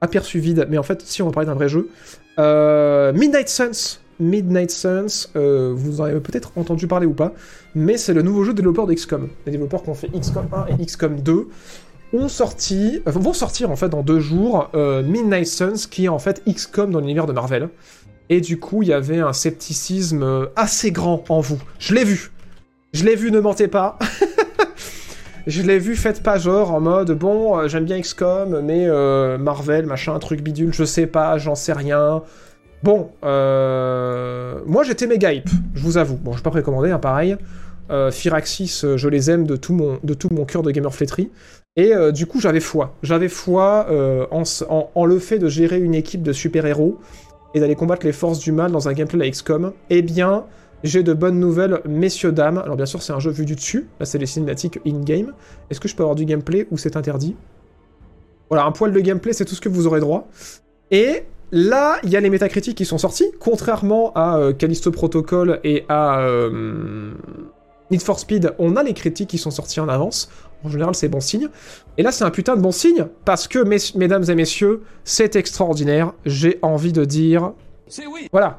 aperçu 0.00 0.38
vide, 0.38 0.68
mais 0.70 0.78
en 0.78 0.84
fait, 0.84 1.02
si 1.02 1.20
on 1.22 1.26
va 1.26 1.32
parler 1.32 1.48
d'un 1.48 1.54
vrai 1.54 1.68
jeu. 1.68 1.90
Midnight 2.38 3.48
Suns. 3.50 3.98
Midnight 4.20 4.70
Suns, 4.70 5.28
euh, 5.34 5.72
vous 5.74 6.00
en 6.00 6.04
avez 6.04 6.20
peut-être 6.20 6.52
entendu 6.56 6.86
parler 6.86 7.06
ou 7.06 7.14
pas, 7.14 7.32
mais 7.74 7.96
c'est 7.96 8.12
le 8.12 8.22
nouveau 8.22 8.44
jeu 8.44 8.54
développeur 8.54 8.86
d'XCOM. 8.86 9.28
Les 9.46 9.52
développeurs 9.52 9.82
qui 9.82 9.88
ont 9.88 9.94
fait 9.94 10.08
XCOM 10.08 10.46
1 10.52 10.76
et 10.78 10.84
XCOM 10.86 11.20
2 11.20 11.48
ont 12.12 12.28
sorti, 12.28 13.02
euh, 13.06 13.10
vont 13.10 13.32
sortir 13.32 13.70
en 13.70 13.76
fait 13.76 13.88
dans 13.88 14.02
deux 14.02 14.20
jours 14.20 14.70
euh, 14.74 15.02
Midnight 15.02 15.46
Suns, 15.46 15.88
qui 15.90 16.04
est 16.04 16.08
en 16.08 16.18
fait 16.18 16.42
XCOM 16.46 16.90
dans 16.90 17.00
l'univers 17.00 17.26
de 17.26 17.32
Marvel. 17.32 17.70
Et 18.28 18.40
du 18.40 18.60
coup, 18.60 18.82
il 18.82 18.90
y 18.90 18.92
avait 18.92 19.18
un 19.18 19.32
scepticisme 19.32 20.48
assez 20.54 20.92
grand 20.92 21.24
en 21.30 21.40
vous. 21.40 21.60
Je 21.80 21.94
l'ai 21.94 22.04
vu. 22.04 22.30
Je 22.92 23.04
l'ai 23.04 23.16
vu, 23.16 23.32
ne 23.32 23.40
mentez 23.40 23.66
pas. 23.66 23.98
je 25.48 25.62
l'ai 25.62 25.80
vu, 25.80 25.96
faites 25.96 26.22
pas 26.22 26.38
genre 26.38 26.72
en 26.72 26.80
mode 26.80 27.10
bon, 27.10 27.66
j'aime 27.66 27.86
bien 27.86 28.00
XCOM, 28.00 28.60
mais 28.60 28.86
Marvel, 29.36 29.86
machin, 29.86 30.16
truc 30.20 30.42
bidule, 30.42 30.72
je 30.72 30.84
sais 30.84 31.08
pas, 31.08 31.38
j'en 31.38 31.56
sais 31.56 31.72
rien. 31.72 32.22
Bon, 32.82 33.10
euh, 33.24 34.60
moi 34.66 34.84
j'étais 34.84 35.06
méga 35.06 35.32
hype, 35.32 35.50
je 35.74 35.82
vous 35.82 35.98
avoue. 35.98 36.16
Bon, 36.16 36.32
je 36.32 36.42
pas 36.42 36.50
précommandé, 36.50 36.90
hein, 36.90 36.98
pareil. 36.98 37.36
Euh, 37.90 38.10
Firaxis, 38.10 38.82
euh, 38.84 38.96
je 38.96 39.08
les 39.08 39.30
aime 39.30 39.46
de 39.46 39.56
tout 39.56 39.74
mon, 39.74 39.98
de 40.02 40.44
cœur 40.44 40.62
de 40.62 40.70
gamer 40.70 40.94
flétri. 40.94 41.30
Et 41.76 41.94
euh, 41.94 42.12
du 42.12 42.26
coup, 42.26 42.40
j'avais 42.40 42.60
foi. 42.60 42.94
J'avais 43.02 43.28
foi 43.28 43.86
en 44.30 45.06
le 45.06 45.18
fait 45.18 45.38
de 45.38 45.48
gérer 45.48 45.80
une 45.80 45.94
équipe 45.94 46.22
de 46.22 46.32
super-héros 46.32 46.98
et 47.54 47.60
d'aller 47.60 47.74
combattre 47.74 48.06
les 48.06 48.12
forces 48.12 48.38
du 48.38 48.52
mal 48.52 48.70
dans 48.70 48.88
un 48.88 48.92
gameplay 48.92 49.26
à 49.26 49.30
XCOM. 49.30 49.72
Eh 49.90 50.02
bien, 50.02 50.44
J'ai 50.82 51.02
de 51.02 51.12
bonnes 51.12 51.38
nouvelles, 51.38 51.80
messieurs, 51.86 52.32
dames. 52.32 52.58
Alors 52.58 52.76
bien 52.76 52.86
sûr, 52.86 53.02
c'est 53.02 53.12
un 53.12 53.18
jeu 53.18 53.30
vu 53.30 53.44
du 53.44 53.54
dessus. 53.54 53.88
Là, 53.98 54.06
c'est 54.06 54.18
les 54.18 54.26
cinématiques 54.26 54.78
in-game. 54.86 55.32
Est-ce 55.68 55.78
que 55.78 55.88
je 55.88 55.94
peux 55.94 56.02
avoir 56.02 56.16
du 56.16 56.24
gameplay 56.24 56.66
ou 56.70 56.78
c'est 56.78 56.96
interdit? 56.96 57.36
Voilà, 58.48 58.64
un 58.64 58.72
poil 58.72 58.92
de 58.92 59.00
gameplay, 59.00 59.32
c'est 59.32 59.44
tout 59.44 59.54
ce 59.54 59.60
que 59.60 59.68
vous 59.68 59.86
aurez 59.86 60.00
droit. 60.00 60.28
Et 60.90 61.24
là, 61.52 61.98
il 62.02 62.10
y 62.10 62.16
a 62.16 62.20
les 62.20 62.30
métacritiques 62.30 62.76
qui 62.76 62.84
sont 62.84 62.98
sortis. 62.98 63.26
Contrairement 63.38 64.12
à 64.14 64.38
euh, 64.38 64.52
Callisto 64.52 64.90
Protocol 64.90 65.60
et 65.64 65.84
à 65.88 66.20
euh, 66.20 67.12
Need 67.90 68.02
for 68.02 68.18
Speed, 68.18 68.54
on 68.58 68.76
a 68.76 68.82
les 68.82 68.94
critiques 68.94 69.30
qui 69.30 69.38
sont 69.38 69.50
sortis 69.50 69.80
en 69.80 69.88
avance. 69.88 70.30
En 70.64 70.68
général, 70.68 70.94
c'est 70.94 71.08
bon 71.08 71.20
signe. 71.20 71.48
Et 71.96 72.02
là, 72.02 72.12
c'est 72.12 72.24
un 72.24 72.30
putain 72.30 72.56
de 72.56 72.60
bon 72.60 72.72
signe, 72.72 73.06
parce 73.24 73.48
que, 73.48 73.58
mesdames 73.96 74.24
et 74.28 74.34
messieurs, 74.34 74.82
c'est 75.04 75.36
extraordinaire. 75.36 76.12
J'ai 76.26 76.58
envie 76.62 76.92
de 76.92 77.04
dire... 77.04 77.52
C'est 77.88 78.06
oui 78.06 78.28
Voilà. 78.30 78.58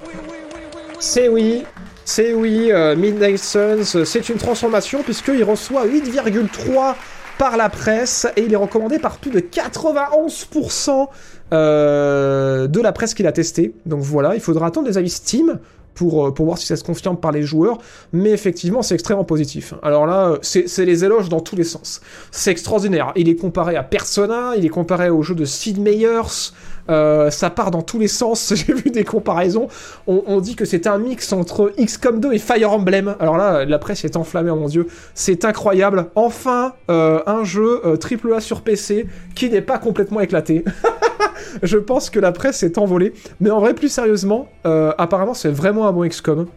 C'est 1.00 1.30
oui, 1.30 1.64
c'est 2.06 2.34
oui, 2.34 2.72
euh, 2.72 2.96
Midnight 2.96 3.40
Suns, 3.40 4.04
c'est 4.06 4.30
une 4.30 4.38
transformation 4.38 5.02
puisqu'il 5.02 5.44
reçoit 5.44 5.86
8,3 5.86 6.96
par 7.38 7.58
la 7.58 7.70
presse 7.70 8.28
et 8.36 8.44
il 8.44 8.54
est 8.54 8.58
recommandé 8.58 9.00
par 9.00 9.18
plus 9.18 9.32
de 9.32 9.40
91% 9.40 11.08
euh, 11.54 12.68
de 12.68 12.80
la 12.80 12.92
presse 12.92 13.14
qu'il 13.14 13.28
a 13.28 13.32
testé. 13.32 13.74
Donc 13.86 14.02
voilà, 14.02 14.36
il 14.36 14.42
faudra 14.42 14.68
attendre 14.68 14.88
les 14.88 14.98
avis 14.98 15.10
Steam 15.10 15.60
pour, 15.94 16.28
euh, 16.28 16.34
pour 16.34 16.46
voir 16.46 16.58
si 16.58 16.66
ça 16.66 16.76
se 16.76 16.84
confirme 16.84 17.18
par 17.18 17.32
les 17.32 17.44
joueurs, 17.44 17.78
mais 18.14 18.32
effectivement 18.32 18.82
c'est 18.82 18.94
extrêmement 18.94 19.24
positif. 19.24 19.74
Alors 19.84 20.06
là, 20.06 20.38
c'est 20.42 20.86
les 20.86 21.04
éloges 21.04 21.30
dans 21.30 21.42
tous 21.42 21.56
les 21.56 21.64
sens. 21.64 22.02
C'est 22.32 22.52
extraordinaire. 22.52 23.12
Il 23.16 23.30
est 23.30 23.36
comparé 23.36 23.76
à 23.76 23.84
Persona, 23.84 24.54
il 24.58 24.66
est 24.66 24.70
comparé 24.70 25.10
au 25.10 25.22
jeu 25.22 25.36
de 25.36 25.46
Sid 25.46 25.80
Meier's, 25.80 26.54
euh, 26.90 27.30
ça 27.30 27.50
part 27.50 27.72
dans 27.72 27.82
tous 27.82 28.00
les 28.00 28.08
sens. 28.08 28.54
J'ai 28.56 28.74
vu 28.74 28.90
des 28.90 29.04
comparaisons. 29.04 29.68
On, 30.08 30.40
dit 30.42 30.56
que 30.56 30.66
c'est 30.66 30.88
un 30.88 30.98
mix 30.98 31.32
entre 31.34 31.72
XCOM 31.80 32.20
2 32.20 32.34
et 32.34 32.40
Fire 32.40 32.72
Emblem. 32.72 33.16
Alors 33.20 33.38
là, 33.38 33.66
la 33.66 33.80
presse 33.80 34.04
est 34.06 34.16
enflammée, 34.16 34.50
oh 34.50 34.56
mon 34.56 34.68
dieu. 34.68 34.88
C'est 35.14 35.46
incroyable. 35.46 36.08
Enfin, 36.16 36.74
euh, 36.90 37.22
un 37.28 37.44
jeu 37.44 37.82
AAA 37.84 38.42
sur 38.42 38.62
PC 38.62 39.08
qui 39.36 39.50
n'est 39.50 39.62
pas 39.62 39.78
complètement 39.78 40.20
éclaté. 40.20 40.64
je 41.64 41.78
pense 41.78 42.10
que 42.10 42.20
la 42.20 42.32
presse 42.32 42.58
s'est 42.58 42.78
envolée. 42.78 43.14
Mais 43.40 43.52
en 43.52 43.60
vrai, 43.60 43.74
plus 43.74 43.90
sérieusement, 43.90 44.50
euh, 44.66 44.94
apparemment, 44.98 45.34
c'est 45.34 45.52
vraiment 45.52 45.88
un 45.88 45.92
bon 45.92 46.08
XCOM. 46.08 46.48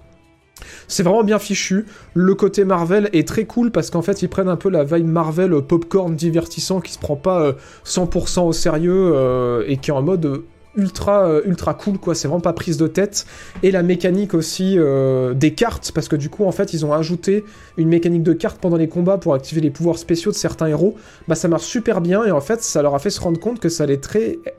C'est 0.89 1.03
vraiment 1.03 1.25
bien 1.25 1.39
fichu. 1.39 1.87
Le 2.15 2.35
côté 2.35 2.65
Marvel 2.65 3.11
est 3.13 3.27
très 3.27 3.45
cool 3.45 3.71
parce 3.71 3.91
qu'en 3.91 4.03
fait, 4.03 4.23
ils 4.23 4.29
prennent 4.29 4.49
un 4.49 4.57
peu 4.57 4.71
la 4.71 4.85
vibe 4.85 5.07
Marvel 5.07 5.53
popcorn 5.63 6.15
divertissant 6.15 6.81
qui 6.81 6.93
se 6.93 6.99
prend 6.99 7.17
pas 7.17 7.53
100% 7.85 8.39
euh, 8.39 8.43
au 8.43 8.53
sérieux 8.53 9.13
euh, 9.15 9.65
et 9.67 9.77
qui 9.77 9.91
est 9.91 9.95
en 9.95 10.03
mode 10.03 10.45
ultra 10.77 11.27
euh, 11.27 11.43
ultra 11.45 11.75
cool 11.75 11.99
quoi. 11.99 12.15
C'est 12.15 12.29
vraiment 12.29 12.41
pas 12.41 12.53
prise 12.53 12.77
de 12.77 12.87
tête. 12.87 13.27
Et 13.63 13.71
la 13.71 13.83
mécanique 13.83 14.35
aussi 14.35 14.77
euh, 14.79 15.35
des 15.35 15.55
cartes 15.55 15.93
parce 15.93 16.09
que 16.09 16.17
du 16.17 16.29
coup 16.29 16.45
en 16.45 16.53
fait 16.53 16.73
ils 16.73 16.85
ont 16.85 16.93
ajouté 16.93 17.45
une 17.77 17.89
mécanique 17.89 18.23
de 18.23 18.33
cartes 18.33 18.59
pendant 18.61 18.77
les 18.77 18.89
combats 18.89 19.19
pour 19.19 19.35
activer 19.35 19.61
les 19.61 19.71
pouvoirs 19.71 19.99
spéciaux 19.99 20.31
de 20.31 20.37
certains 20.37 20.67
héros. 20.67 20.97
Bah 21.29 21.35
ça 21.35 21.49
marche 21.49 21.65
super 21.65 22.01
bien 22.01 22.25
et 22.25 22.31
en 22.31 22.41
fait 22.41 22.63
ça 22.63 22.83
leur 22.83 22.95
a 22.95 22.99
fait 22.99 23.11
se 23.11 23.21
rendre 23.21 23.41
compte 23.41 23.61
que 23.61 23.69
ça 23.69 23.85
allait 23.85 24.01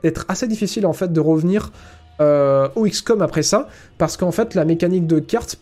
être 0.04 0.24
assez 0.28 0.46
difficile 0.46 0.86
en 0.86 0.92
fait 0.92 1.12
de 1.12 1.20
revenir 1.20 1.72
euh, 2.20 2.68
au 2.76 2.86
XCOM 2.86 3.20
après 3.22 3.42
ça 3.42 3.68
parce 3.98 4.16
qu'en 4.16 4.32
fait 4.32 4.54
la 4.54 4.64
mécanique 4.64 5.06
de 5.06 5.18
cartes 5.18 5.58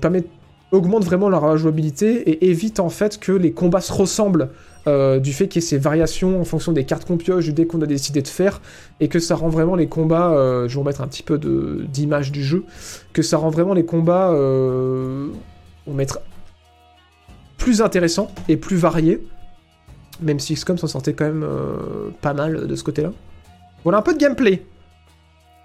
permet 0.00 0.24
augmente 0.70 1.04
vraiment 1.04 1.28
leur 1.28 1.56
jouabilité 1.56 2.28
et 2.30 2.50
évite 2.50 2.78
en 2.78 2.90
fait 2.90 3.18
que 3.18 3.32
les 3.32 3.52
combats 3.52 3.80
se 3.80 3.92
ressemblent 3.92 4.50
euh, 4.88 5.18
du 5.18 5.34
fait 5.34 5.48
qu'il 5.48 5.60
y 5.60 5.64
ait 5.64 5.68
ces 5.68 5.76
variations 5.76 6.40
en 6.40 6.44
fonction 6.44 6.72
des 6.72 6.84
cartes 6.84 7.04
qu'on 7.04 7.18
pioche, 7.18 7.44
du 7.44 7.52
dé 7.52 7.66
qu'on 7.66 7.82
a 7.82 7.86
décidé 7.86 8.22
de 8.22 8.28
faire, 8.28 8.62
et 9.00 9.08
que 9.08 9.18
ça 9.18 9.34
rend 9.34 9.48
vraiment 9.48 9.74
les 9.74 9.86
combats, 9.86 10.30
euh, 10.30 10.66
je 10.66 10.74
vais 10.74 10.80
remettre 10.80 11.02
un 11.02 11.08
petit 11.08 11.22
peu 11.22 11.38
d'image 11.38 12.32
du 12.32 12.42
jeu, 12.42 12.64
que 13.12 13.20
ça 13.20 13.36
rend 13.36 13.50
vraiment 13.50 13.74
les 13.74 13.84
combats, 13.84 14.30
euh, 14.30 15.28
on 15.86 15.92
mettre 15.92 16.20
plus 17.58 17.82
intéressants 17.82 18.30
et 18.48 18.56
plus 18.56 18.76
variés, 18.76 19.26
même 20.22 20.38
si 20.38 20.54
XCOM 20.54 20.78
s'en 20.78 20.86
sortait 20.86 21.12
quand 21.12 21.26
même 21.26 21.46
pas 22.22 22.32
mal 22.32 22.66
de 22.66 22.74
ce 22.74 22.82
côté-là. 22.82 23.12
Voilà 23.84 23.98
un 23.98 24.02
peu 24.02 24.14
de 24.14 24.18
gameplay. 24.18 24.64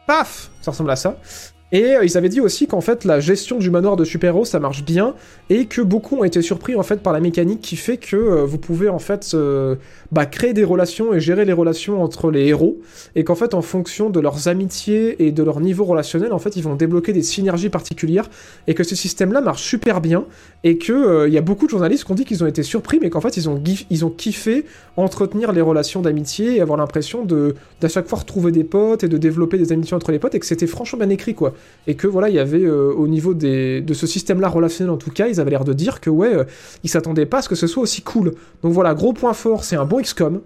Paf 0.06 0.50
Ça 0.62 0.72
ressemble 0.72 0.92
à 0.92 0.96
ça. 0.96 1.16
Et 1.74 1.96
euh, 1.96 2.06
ils 2.06 2.18
avaient 2.18 2.30
dit 2.30 2.40
aussi 2.40 2.68
qu'en 2.68 2.82
fait 2.82 3.04
la 3.04 3.20
gestion 3.20 3.58
du 3.58 3.72
manoir 3.72 3.96
de 3.96 4.06
super-héros 4.06 4.46
ça 4.46 4.60
marche 4.60 4.86
bien 4.86 5.16
et 5.50 5.66
que 5.66 5.82
beaucoup 5.82 6.18
ont 6.18 6.24
été 6.24 6.44
surpris 6.44 6.76
en 6.76 6.84
fait 6.84 7.02
par 7.02 7.12
la 7.12 7.20
mécanique 7.20 7.62
qui 7.62 7.76
fait 7.76 7.98
que 7.98 8.16
euh, 8.16 8.46
vous 8.46 8.60
pouvez 8.60 8.90
en 8.90 9.00
fait 9.00 9.32
euh, 9.34 9.76
bah, 10.12 10.28
créer 10.28 10.54
des 10.54 10.64
relations 10.64 11.16
et 11.16 11.20
gérer 11.20 11.46
les 11.46 11.52
relations 11.52 12.04
entre 12.04 12.30
les 12.30 12.46
héros 12.46 12.78
et 13.16 13.24
qu'en 13.24 13.34
fait 13.34 13.56
en 13.56 13.64
fonction 13.64 14.12
de 14.12 14.20
leurs 14.20 14.48
amitiés 14.48 15.26
et 15.26 15.32
de 15.32 15.42
leur 15.42 15.60
niveau 15.62 15.84
relationnel 15.84 16.32
en 16.32 16.38
fait 16.38 16.56
ils 16.56 16.64
vont 16.64 16.76
débloquer 16.76 17.12
des 17.12 17.24
synergies 17.24 17.70
particulières 17.70 18.30
et 18.68 18.76
que 18.76 18.84
ce 18.84 18.96
système 18.96 19.34
là 19.34 19.42
marche 19.42 19.64
super 19.64 20.00
bien 20.00 20.26
et 20.64 20.78
que 20.78 21.28
il 21.28 21.34
y 21.34 21.40
a 21.40 21.42
beaucoup 21.42 21.66
de 21.66 21.72
journalistes 21.72 22.06
qui 22.06 22.12
ont 22.12 22.16
dit 22.16 22.26
qu'ils 22.26 22.44
ont 22.44 22.48
été 22.48 22.62
surpris 22.62 23.00
mais 23.02 23.10
qu'en 23.10 23.20
fait 23.20 23.36
ils 23.36 23.50
ont, 23.50 23.62
ils 23.90 24.04
kiffé 24.16 24.66
entretenir 24.96 25.52
les 25.52 25.62
relations 25.62 26.02
d'amitié 26.02 26.58
et 26.58 26.62
avoir 26.62 26.78
l'impression 26.78 27.26
de 27.26 27.56
d'à 27.82 27.88
chaque 27.88 28.08
fois 28.08 28.20
retrouver 28.20 28.52
des 28.52 28.64
potes 28.64 29.04
et 29.04 29.08
de 29.08 29.18
développer 29.18 29.58
des 29.58 29.72
amitiés 29.72 29.96
entre 29.96 30.12
les 30.12 30.20
potes 30.20 30.36
et 30.36 30.40
que 30.40 30.46
c'était 30.46 30.68
franchement 30.68 31.00
bien 31.00 31.10
écrit 31.10 31.34
quoi 31.34 31.56
et 31.88 31.96
que 31.96 32.08
voilà, 32.08 32.30
il 32.30 32.36
y 32.36 32.40
avait 32.40 32.64
euh, 32.64 32.94
au 32.94 33.08
niveau 33.08 33.34
de 33.34 33.94
ce 33.94 34.08
système-là 34.08 34.48
relationnel 34.48 34.92
en 34.92 34.98
tout 34.98 35.12
cas, 35.12 35.28
ils 35.28 35.40
avaient 35.40 35.52
l'air 35.52 35.66
de 35.66 35.74
dire 35.74 36.00
que 36.00 36.10
ouais, 36.10 36.34
euh, 36.34 36.44
ils 36.84 36.90
s'attendaient 36.90 37.26
pas 37.26 37.40
à 37.40 37.42
ce 37.42 37.50
que 37.50 37.56
ce 37.56 37.68
soit 37.68 37.84
aussi 37.84 38.02
cool. 38.02 38.34
Donc 38.62 38.74
voilà, 38.74 38.94
gros 38.94 39.14
point 39.14 39.34
fort, 39.34 39.64
c'est 39.64 39.76
un 39.76 39.86
bon 39.86 40.02
XCOM. 40.02 40.42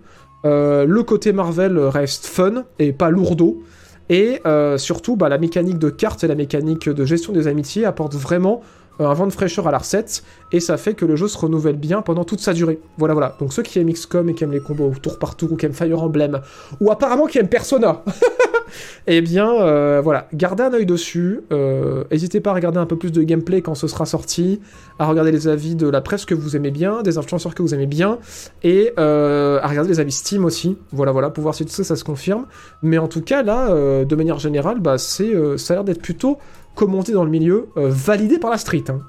Euh, 0.46 0.86
le 0.86 1.04
côté 1.04 1.34
Marvel 1.34 1.78
reste 1.78 2.26
fun 2.26 2.66
et 2.80 2.92
pas 2.92 3.10
lourdeau. 3.10 3.64
Et 4.10 4.40
surtout, 4.78 5.18
bah, 5.18 5.28
la 5.28 5.38
mécanique 5.38 5.80
de 5.80 5.90
cartes 5.90 6.24
et 6.24 6.28
la 6.28 6.36
mécanique 6.36 6.88
de 6.88 7.04
gestion 7.04 7.34
des 7.34 7.48
amitiés 7.48 7.84
apportent 7.84 8.16
vraiment 8.16 8.62
un 9.00 9.14
vent 9.14 9.28
de 9.28 9.34
fraîcheur 9.34 9.68
à 9.68 9.72
la 9.72 9.78
recette, 9.78 10.24
et 10.52 10.60
ça 10.60 10.78
fait 10.78 10.94
que 10.94 11.06
le 11.06 11.16
jeu 11.16 11.28
se 11.28 11.38
renouvelle 11.38 11.78
bien 11.78 12.02
pendant 12.02 12.24
toute 12.24 12.40
sa 12.40 12.54
durée. 12.54 12.80
Voilà, 12.98 13.14
voilà. 13.14 13.36
Donc 13.40 13.54
ceux 13.54 13.64
qui 13.64 13.80
aiment 13.80 13.92
XCOM 13.92 14.30
et 14.30 14.34
qui 14.34 14.44
aiment 14.44 14.52
les 14.52 14.60
combos 14.60 14.94
tour 15.02 15.20
par 15.20 15.36
tour, 15.36 15.52
ou 15.52 15.56
qui 15.56 15.66
aiment 15.66 15.74
Fire 15.74 16.02
Emblem, 16.02 16.42
ou 16.80 16.92
apparemment 16.92 17.28
qui 17.28 17.38
aiment 17.38 17.50
Persona, 17.50 18.04
eh 19.08 19.22
bien, 19.22 19.52
euh, 19.62 20.02
voilà, 20.04 20.28
gardez 20.34 20.64
un 20.64 20.74
œil 20.74 20.86
dessus. 20.86 21.42
Euh, 21.52 22.04
n'hésitez 22.12 22.40
pas 22.40 22.52
à 22.52 22.54
regarder 22.54 22.80
un 22.80 22.86
peu 22.86 22.96
plus 22.96 23.12
de 23.12 23.22
gameplay 23.24 23.62
quand 23.62 23.76
ce 23.76 23.88
sera 23.88 24.06
sorti, 24.06 24.62
à 25.00 25.06
regarder 25.06 25.32
les 25.32 25.48
avis 25.48 25.76
de 25.76 25.88
la 25.88 26.02
presse 26.02 26.26
que 26.26 26.36
vous 26.36 26.56
aimez 26.56 26.72
bien, 26.72 27.02
des 27.04 27.18
influenceurs 27.18 27.56
que 27.56 27.62
vous 27.62 27.74
aimez 27.74 27.88
bien, 27.88 28.20
et 28.64 28.94
euh, 28.98 29.60
à 29.62 29.68
regarder 29.68 29.90
les 29.90 30.00
avis 30.00 30.12
Steam 30.12 30.46
aussi. 30.46 30.78
Voilà, 30.92 31.12
voilà, 31.12 31.30
pour 31.30 31.44
voir 31.44 31.56
si 31.56 31.66
tout 31.66 31.72
ça, 31.72 31.84
ça 31.84 31.96
se 31.96 32.04
confirme. 32.04 32.46
Mais 32.82 32.98
en 32.98 33.08
tout 33.08 33.22
cas, 33.22 33.44
là, 33.44 33.74
de 34.04 34.16
manière 34.16 34.40
générale, 34.40 34.80
bah, 34.80 34.98
c'est, 34.98 35.32
ça 35.58 35.74
a 35.74 35.78
l'air 35.78 35.84
d'être 35.84 36.02
plutôt 36.02 36.38
commenté 36.78 37.12
dans 37.12 37.26
le 37.26 37.30
milieu, 37.30 37.68
validé 37.76 38.40
par 38.40 38.52
la 38.52 38.58
street. 38.58 38.86
Hein. 38.90 39.02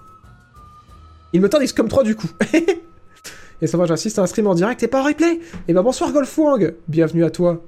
Il 1.33 1.41
me 1.41 1.49
tend 1.49 1.59
comme 1.77 1.89
3 1.89 2.05
du 2.05 2.16
coup. 2.16 2.29
et 3.62 3.66
ça 3.66 3.77
va, 3.77 3.87
j'assiste 3.87 4.19
à 4.19 4.23
un 4.23 4.27
stream 4.27 4.47
en 4.47 4.55
direct 4.55 4.83
et 4.83 4.89
pas 4.89 5.03
en 5.03 5.05
replay. 5.05 5.35
Et 5.35 5.41
eh 5.69 5.73
ben 5.75 5.83
bonsoir 5.83 6.11
Golfwang, 6.12 6.75
bienvenue 6.89 7.25
à 7.25 7.31
toi. 7.31 7.62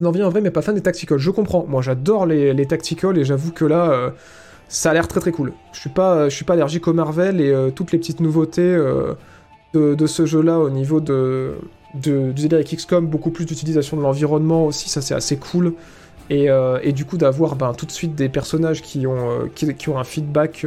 Non, 0.00 0.08
en 0.08 0.30
vrai, 0.30 0.40
mais 0.40 0.50
pas 0.50 0.62
fan 0.62 0.74
des 0.74 0.80
tacticals. 0.80 1.18
Je 1.18 1.30
comprends. 1.30 1.66
Moi, 1.68 1.82
j'adore 1.82 2.24
les, 2.24 2.66
tacticals 2.66 3.18
et 3.18 3.24
j'avoue 3.24 3.52
que 3.52 3.66
là, 3.66 3.90
euh, 3.90 4.10
ça 4.68 4.90
a 4.90 4.94
l'air 4.94 5.08
très 5.08 5.20
très 5.20 5.32
cool. 5.32 5.52
Je 5.72 5.80
suis 5.80 5.90
pas, 5.90 6.28
je 6.28 6.34
suis 6.34 6.44
pas 6.44 6.54
allergique 6.54 6.88
au 6.88 6.94
Marvel 6.94 7.40
et 7.40 7.50
euh, 7.50 7.70
toutes 7.70 7.92
les 7.92 7.98
petites 7.98 8.20
nouveautés 8.20 8.62
euh, 8.62 9.14
de, 9.74 10.06
ce 10.06 10.24
jeu-là 10.24 10.58
au 10.58 10.70
niveau 10.70 11.00
de, 11.00 11.56
du 11.94 12.32
avec 12.50 12.74
XCOM, 12.74 13.06
beaucoup 13.06 13.30
plus 13.30 13.44
d'utilisation 13.44 13.96
de 13.96 14.02
l'environnement 14.02 14.66
aussi, 14.66 14.88
ça 14.88 15.02
c'est 15.02 15.14
assez 15.14 15.36
cool. 15.36 15.74
Et, 16.30 16.48
et 16.82 16.92
du 16.92 17.04
coup, 17.04 17.16
d'avoir 17.16 17.56
ben, 17.56 17.74
tout 17.74 17.86
de 17.86 17.90
suite 17.90 18.14
des 18.14 18.28
personnages 18.28 18.82
qui 18.82 19.06
ont, 19.06 19.48
qui, 19.54 19.74
qui 19.74 19.88
ont 19.88 19.98
un 19.98 20.04
feedback 20.04 20.64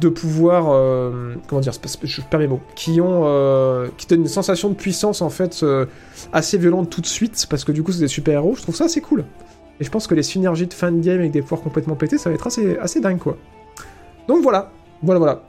de 0.00 0.08
pouvoir, 0.08 0.70
euh, 0.70 1.34
comment 1.48 1.60
dire, 1.60 1.72
je 2.02 2.20
perds 2.22 2.40
mes 2.40 2.46
mots, 2.46 2.60
qui 2.74 3.00
ont, 3.00 3.22
euh, 3.24 3.88
qui 3.96 4.06
donnent 4.06 4.22
une 4.22 4.28
sensation 4.28 4.68
de 4.68 4.74
puissance 4.74 5.22
en 5.22 5.30
fait 5.30 5.60
euh, 5.62 5.86
assez 6.32 6.58
violente 6.58 6.90
tout 6.90 7.00
de 7.00 7.06
suite, 7.06 7.46
parce 7.48 7.64
que 7.64 7.72
du 7.72 7.82
coup 7.82 7.92
c'est 7.92 8.00
des 8.00 8.08
super 8.08 8.34
héros. 8.34 8.54
Je 8.56 8.62
trouve 8.62 8.74
ça 8.74 8.84
assez 8.84 9.00
cool. 9.00 9.24
Et 9.80 9.84
je 9.84 9.90
pense 9.90 10.06
que 10.06 10.14
les 10.14 10.22
synergies 10.22 10.66
de 10.66 10.74
fan 10.74 11.00
game 11.00 11.20
avec 11.20 11.32
des 11.32 11.42
pouvoirs 11.42 11.60
complètement 11.60 11.94
pétés, 11.94 12.18
ça 12.18 12.28
va 12.28 12.34
être 12.34 12.46
assez, 12.46 12.76
assez 12.78 13.00
dingue 13.00 13.18
quoi. 13.18 13.36
Donc 14.26 14.42
voilà, 14.42 14.72
voilà, 15.02 15.18
voilà. 15.18 15.42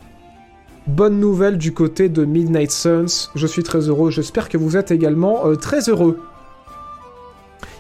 Bonne 0.88 1.20
nouvelle 1.20 1.58
du 1.58 1.74
côté 1.74 2.10
de 2.10 2.26
Midnight 2.26 2.70
Suns. 2.70 3.30
Je 3.34 3.48
suis 3.48 3.64
très 3.64 3.80
heureux. 3.80 4.12
J'espère 4.12 4.50
que 4.50 4.58
vous 4.58 4.78
êtes 4.78 4.92
également 4.92 5.56
très 5.56 5.90
heureux. 5.90 6.20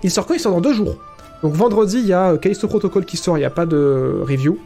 Il 0.02 0.10
sort 0.10 0.26
quand 0.26 0.34
Il 0.34 0.40
sort 0.40 0.54
dans 0.54 0.62
deux 0.62 0.74
jours. 0.74 0.96
Donc 1.44 1.54
vendredi, 1.54 2.00
il 2.00 2.08
y 2.08 2.14
a 2.14 2.38
Callisto 2.38 2.68
Protocol 2.68 3.06
qui 3.06 3.18
sort. 3.18 3.38
Il 3.38 3.42
n'y 3.42 3.46
a 3.46 3.50
pas 3.50 3.66
de 3.66 4.22
review. 4.22 4.58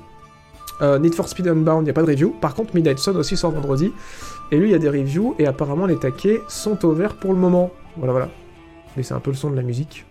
Euh, 0.82 0.98
Need 0.98 1.14
for 1.14 1.28
Speed 1.28 1.48
Unbound, 1.48 1.82
il 1.82 1.86
n'y 1.86 1.90
a 1.90 1.94
pas 1.94 2.04
de 2.04 2.08
review. 2.08 2.34
Par 2.40 2.56
contre, 2.56 2.74
Midnight 2.76 3.00
Sun 3.00 3.18
aussi 3.18 3.36
sort 3.36 3.52
vendredi. 3.52 3.92
Et 4.52 4.58
lui, 4.58 4.70
il 4.70 4.72
y 4.72 4.76
a 4.76 4.80
des 4.80 4.90
reviews. 4.90 5.36
Et 5.40 5.46
apparemment, 5.46 5.86
les 5.86 5.98
taquets 5.98 6.42
sont 6.48 6.86
au 6.86 6.94
vert 6.94 7.16
pour 7.16 7.34
le 7.34 7.40
moment. 7.40 7.72
Voilà, 7.98 8.14
voilà. 8.14 8.30
Mais 8.96 9.04
c'est 9.04 9.14
un 9.14 9.20
peu 9.20 9.32
le 9.32 9.36
son 9.36 9.50
de 9.50 9.56
la 9.56 9.62
musique. 9.62 10.06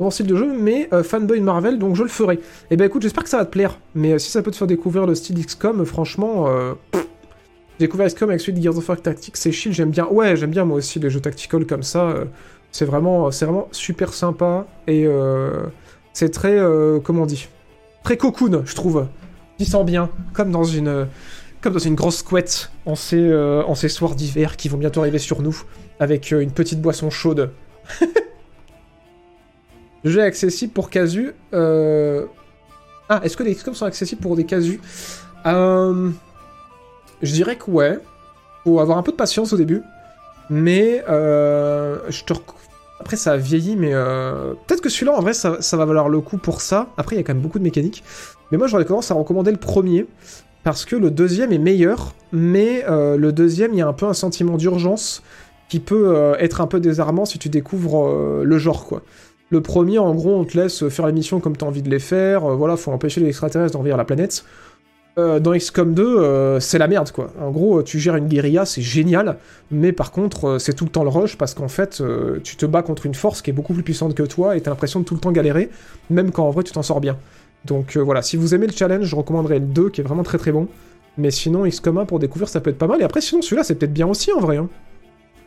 Bon 0.00 0.10
style 0.10 0.26
de 0.26 0.34
jeu, 0.34 0.52
mais 0.58 0.88
euh, 0.92 1.04
fanboy 1.04 1.40
Marvel, 1.40 1.78
donc 1.78 1.94
je 1.94 2.02
le 2.02 2.08
ferai. 2.08 2.34
Et 2.34 2.40
eh 2.72 2.76
ben 2.76 2.86
écoute, 2.86 3.02
j'espère 3.02 3.22
que 3.22 3.30
ça 3.30 3.38
va 3.38 3.44
te 3.44 3.52
plaire. 3.52 3.78
Mais 3.94 4.14
euh, 4.14 4.18
si 4.18 4.28
ça 4.28 4.42
peut 4.42 4.50
te 4.50 4.56
faire 4.56 4.66
découvrir 4.66 5.06
le 5.06 5.14
style 5.14 5.38
XCOM, 5.44 5.84
franchement, 5.84 6.48
découvert 7.78 8.08
XCOM 8.08 8.28
avec 8.30 8.40
celui 8.40 8.58
de 8.58 8.62
Gears 8.62 8.76
of 8.76 8.88
War 8.88 9.00
Tactics, 9.00 9.36
c'est 9.36 9.52
chill, 9.52 9.72
j'aime 9.72 9.90
bien. 9.90 10.08
Ouais, 10.08 10.34
j'aime 10.34 10.50
bien 10.50 10.64
moi 10.64 10.78
aussi 10.78 10.98
les 10.98 11.10
jeux 11.10 11.20
tactical 11.20 11.64
comme 11.64 11.84
ça. 11.84 12.24
C'est 12.74 12.84
vraiment, 12.84 13.28
vraiment 13.28 13.68
super 13.70 14.12
sympa 14.12 14.66
et 14.88 15.06
c'est 16.12 16.30
très, 16.30 16.58
comment 17.04 17.22
on 17.22 17.26
dit? 17.26 17.46
Très 18.02 18.16
cocoon, 18.16 18.62
je 18.66 18.74
trouve. 18.74 19.06
Tu 19.58 19.64
sens 19.64 19.86
bien, 19.86 20.10
comme 20.32 20.50
dans 20.50 20.64
une, 20.64 21.06
comme 21.64 21.72
dans 21.72 21.78
une 21.78 21.94
grosse 21.94 22.22
couette 22.22 22.70
en 22.84 22.94
ces, 22.94 23.16
euh, 23.16 23.62
en 23.64 23.74
ces 23.74 23.88
soirs 23.88 24.14
d'hiver 24.14 24.58
qui 24.58 24.68
vont 24.68 24.76
bientôt 24.76 25.00
arriver 25.00 25.18
sur 25.18 25.40
nous, 25.40 25.62
avec 25.98 26.30
euh, 26.30 26.40
une 26.40 26.50
petite 26.50 26.82
boisson 26.82 27.08
chaude. 27.08 27.52
Jeu 30.04 30.22
accessible 30.22 30.74
pour 30.74 30.90
casu. 30.90 31.32
Euh... 31.54 32.26
Ah, 33.08 33.22
est-ce 33.24 33.38
que 33.38 33.42
les 33.42 33.54
XCOM 33.54 33.74
sont 33.74 33.86
accessibles 33.86 34.20
pour 34.20 34.36
des 34.36 34.44
casus? 34.44 34.78
Euh... 35.46 36.10
Je 37.22 37.32
dirais 37.32 37.56
que 37.56 37.70
ouais. 37.70 37.98
Faut 38.64 38.80
avoir 38.80 38.98
un 38.98 39.02
peu 39.02 39.12
de 39.12 39.16
patience 39.16 39.54
au 39.54 39.56
début. 39.56 39.82
Mais 40.50 41.02
euh, 41.08 41.98
je 42.10 42.24
te 42.24 42.34
après 43.00 43.16
ça 43.16 43.32
a 43.32 43.36
vieilli, 43.36 43.76
mais 43.76 43.90
euh, 43.92 44.54
peut-être 44.66 44.80
que 44.80 44.88
celui-là 44.88 45.12
en 45.12 45.20
vrai 45.20 45.34
ça, 45.34 45.58
va 45.72 45.84
valoir 45.84 46.08
le 46.08 46.20
coup 46.20 46.38
pour 46.38 46.60
ça. 46.60 46.88
Après 46.96 47.16
il 47.16 47.18
y 47.18 47.20
a 47.20 47.24
quand 47.24 47.34
même 47.34 47.42
beaucoup 47.42 47.58
de 47.58 47.64
mécaniques. 47.64 48.04
Mais 48.50 48.58
moi 48.58 48.66
j'aurais 48.66 48.84
commencé 48.84 49.12
à 49.12 49.16
recommander 49.16 49.50
le 49.50 49.58
premier 49.58 50.06
parce 50.64 50.84
que 50.84 50.96
le 50.96 51.10
deuxième 51.10 51.52
est 51.52 51.58
meilleur, 51.58 52.14
mais 52.32 52.84
euh, 52.88 53.16
le 53.16 53.32
deuxième 53.32 53.72
il 53.74 53.78
y 53.78 53.82
a 53.82 53.86
un 53.86 53.92
peu 53.92 54.06
un 54.06 54.14
sentiment 54.14 54.56
d'urgence 54.56 55.22
qui 55.68 55.78
peut 55.78 56.16
euh, 56.16 56.36
être 56.38 56.60
un 56.60 56.66
peu 56.66 56.80
désarmant 56.80 57.26
si 57.26 57.38
tu 57.38 57.48
découvres 57.48 58.06
euh, 58.06 58.42
le 58.44 58.58
genre 58.58 58.86
quoi. 58.86 59.02
Le 59.50 59.60
premier 59.60 59.98
en 59.98 60.14
gros 60.14 60.34
on 60.34 60.44
te 60.44 60.58
laisse 60.58 60.88
faire 60.88 61.06
les 61.06 61.12
missions 61.12 61.38
comme 61.38 61.56
tu 61.56 61.64
as 61.64 61.68
envie 61.68 61.82
de 61.82 61.90
les 61.90 61.98
faire, 61.98 62.48
voilà 62.56 62.76
faut 62.76 62.90
empêcher 62.92 63.20
les 63.20 63.28
extraterrestres 63.28 63.74
d'envahir 63.74 63.96
la 63.96 64.04
planète. 64.04 64.44
Euh, 65.16 65.38
dans 65.38 65.56
XCOM 65.56 65.94
2, 65.94 66.02
euh, 66.02 66.58
c'est 66.58 66.78
la 66.78 66.88
merde 66.88 67.12
quoi. 67.12 67.32
En 67.40 67.52
gros, 67.52 67.84
tu 67.84 68.00
gères 68.00 68.16
une 68.16 68.26
guérilla, 68.26 68.64
c'est 68.64 68.82
génial, 68.82 69.36
mais 69.70 69.92
par 69.92 70.10
contre, 70.10 70.44
euh, 70.48 70.58
c'est 70.58 70.72
tout 70.72 70.84
le 70.84 70.90
temps 70.90 71.04
le 71.04 71.08
rush 71.08 71.38
parce 71.38 71.54
qu'en 71.54 71.68
fait, 71.68 72.02
tu 72.42 72.56
te 72.56 72.66
bats 72.66 72.82
contre 72.82 73.06
une 73.06 73.14
force 73.14 73.40
qui 73.40 73.50
est 73.50 73.52
beaucoup 73.52 73.74
plus 73.74 73.84
puissante 73.84 74.14
que 74.14 74.24
toi 74.24 74.56
et 74.56 74.60
t'as 74.60 74.70
l'impression 74.70 74.98
de 75.00 75.04
tout 75.04 75.14
le 75.14 75.20
temps 75.20 75.30
galérer, 75.30 75.70
même 76.10 76.32
quand 76.32 76.44
en 76.46 76.50
vrai 76.50 76.64
tu 76.64 76.72
t'en 76.72 76.82
sors 76.82 77.00
bien. 77.00 77.16
Donc 77.64 77.96
voilà, 77.96 78.22
si 78.22 78.36
vous 78.36 78.54
aimez 78.54 78.66
le 78.66 78.72
challenge, 78.72 79.06
je 79.06 79.14
recommanderais 79.16 79.60
le 79.60 79.66
2 79.66 79.90
qui 79.90 80.00
est 80.00 80.04
vraiment 80.04 80.24
très 80.24 80.38
très 80.38 80.52
bon. 80.52 80.68
Mais 81.16 81.30
sinon, 81.30 81.64
XCOM 81.64 81.98
1 81.98 82.06
pour 82.06 82.18
découvrir, 82.18 82.48
ça 82.48 82.60
peut 82.60 82.70
être 82.70 82.78
pas 82.78 82.88
mal. 82.88 83.00
Et 83.00 83.04
après, 83.04 83.20
sinon, 83.20 83.40
celui-là, 83.40 83.62
c'est 83.62 83.76
peut-être 83.76 83.92
bien 83.92 84.08
aussi 84.08 84.32
en 84.32 84.40
vrai. 84.40 84.56
hein. 84.56 84.68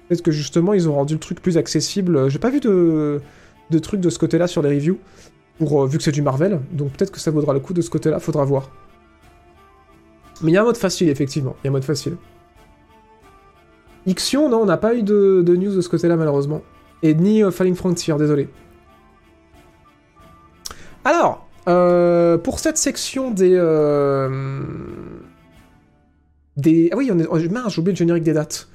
Peut-être 0.07 0.21
que 0.21 0.31
justement, 0.31 0.73
ils 0.73 0.87
ont 0.87 0.93
rendu 0.93 1.15
le 1.15 1.19
truc 1.19 1.41
plus 1.41 1.57
accessible. 1.57 2.29
J'ai 2.29 2.39
pas 2.39 2.49
vu 2.49 2.61
de, 2.61 3.21
de 3.69 3.79
trucs 3.79 3.99
de 3.99 4.09
ce 4.09 4.17
côté-là 4.17 4.47
sur 4.47 4.61
les 4.61 4.69
reviews, 4.69 4.97
vu 5.59 5.97
que 5.97 6.03
c'est 6.03 6.13
du 6.13 6.21
Marvel. 6.21 6.61
Donc 6.71 6.93
peut-être 6.93 7.11
que 7.11 7.19
ça 7.19 7.31
vaudra 7.31 7.53
le 7.53 7.59
coup 7.59 7.73
de 7.73 7.81
ce 7.81 7.89
côté-là, 7.89 8.19
faudra 8.19 8.45
voir. 8.45 8.71
Mais 10.41 10.51
il 10.51 10.53
y 10.53 10.57
a 10.57 10.61
un 10.61 10.65
mode 10.65 10.77
facile, 10.77 11.09
effectivement. 11.09 11.55
Il 11.63 11.65
y 11.65 11.67
a 11.67 11.71
un 11.71 11.73
mode 11.73 11.83
facile. 11.83 12.17
Ixion, 14.05 14.49
non, 14.49 14.61
on 14.61 14.65
n'a 14.65 14.77
pas 14.77 14.95
eu 14.95 15.03
de, 15.03 15.43
news 15.47 15.75
de 15.75 15.81
ce 15.81 15.89
côté-là, 15.89 16.15
malheureusement. 16.15 16.61
Et 17.03 17.13
ni 17.13 17.43
euh, 17.43 17.51
Falling 17.51 17.75
Frontier, 17.75 18.15
désolé. 18.17 18.49
Alors, 21.03 21.47
euh, 21.67 22.37
pour 22.37 22.59
cette 22.59 22.77
section 22.77 23.31
des... 23.31 23.53
euh, 23.53 24.61
des... 26.55 26.89
Ah 26.93 26.97
oui, 26.97 27.09
on 27.11 27.19
est... 27.19 27.27
oh, 27.29 27.37
j'ai 27.37 27.47
oublié 27.79 27.93
le 27.93 27.97
générique 27.97 28.23
des 28.23 28.33
dates. 28.33 28.69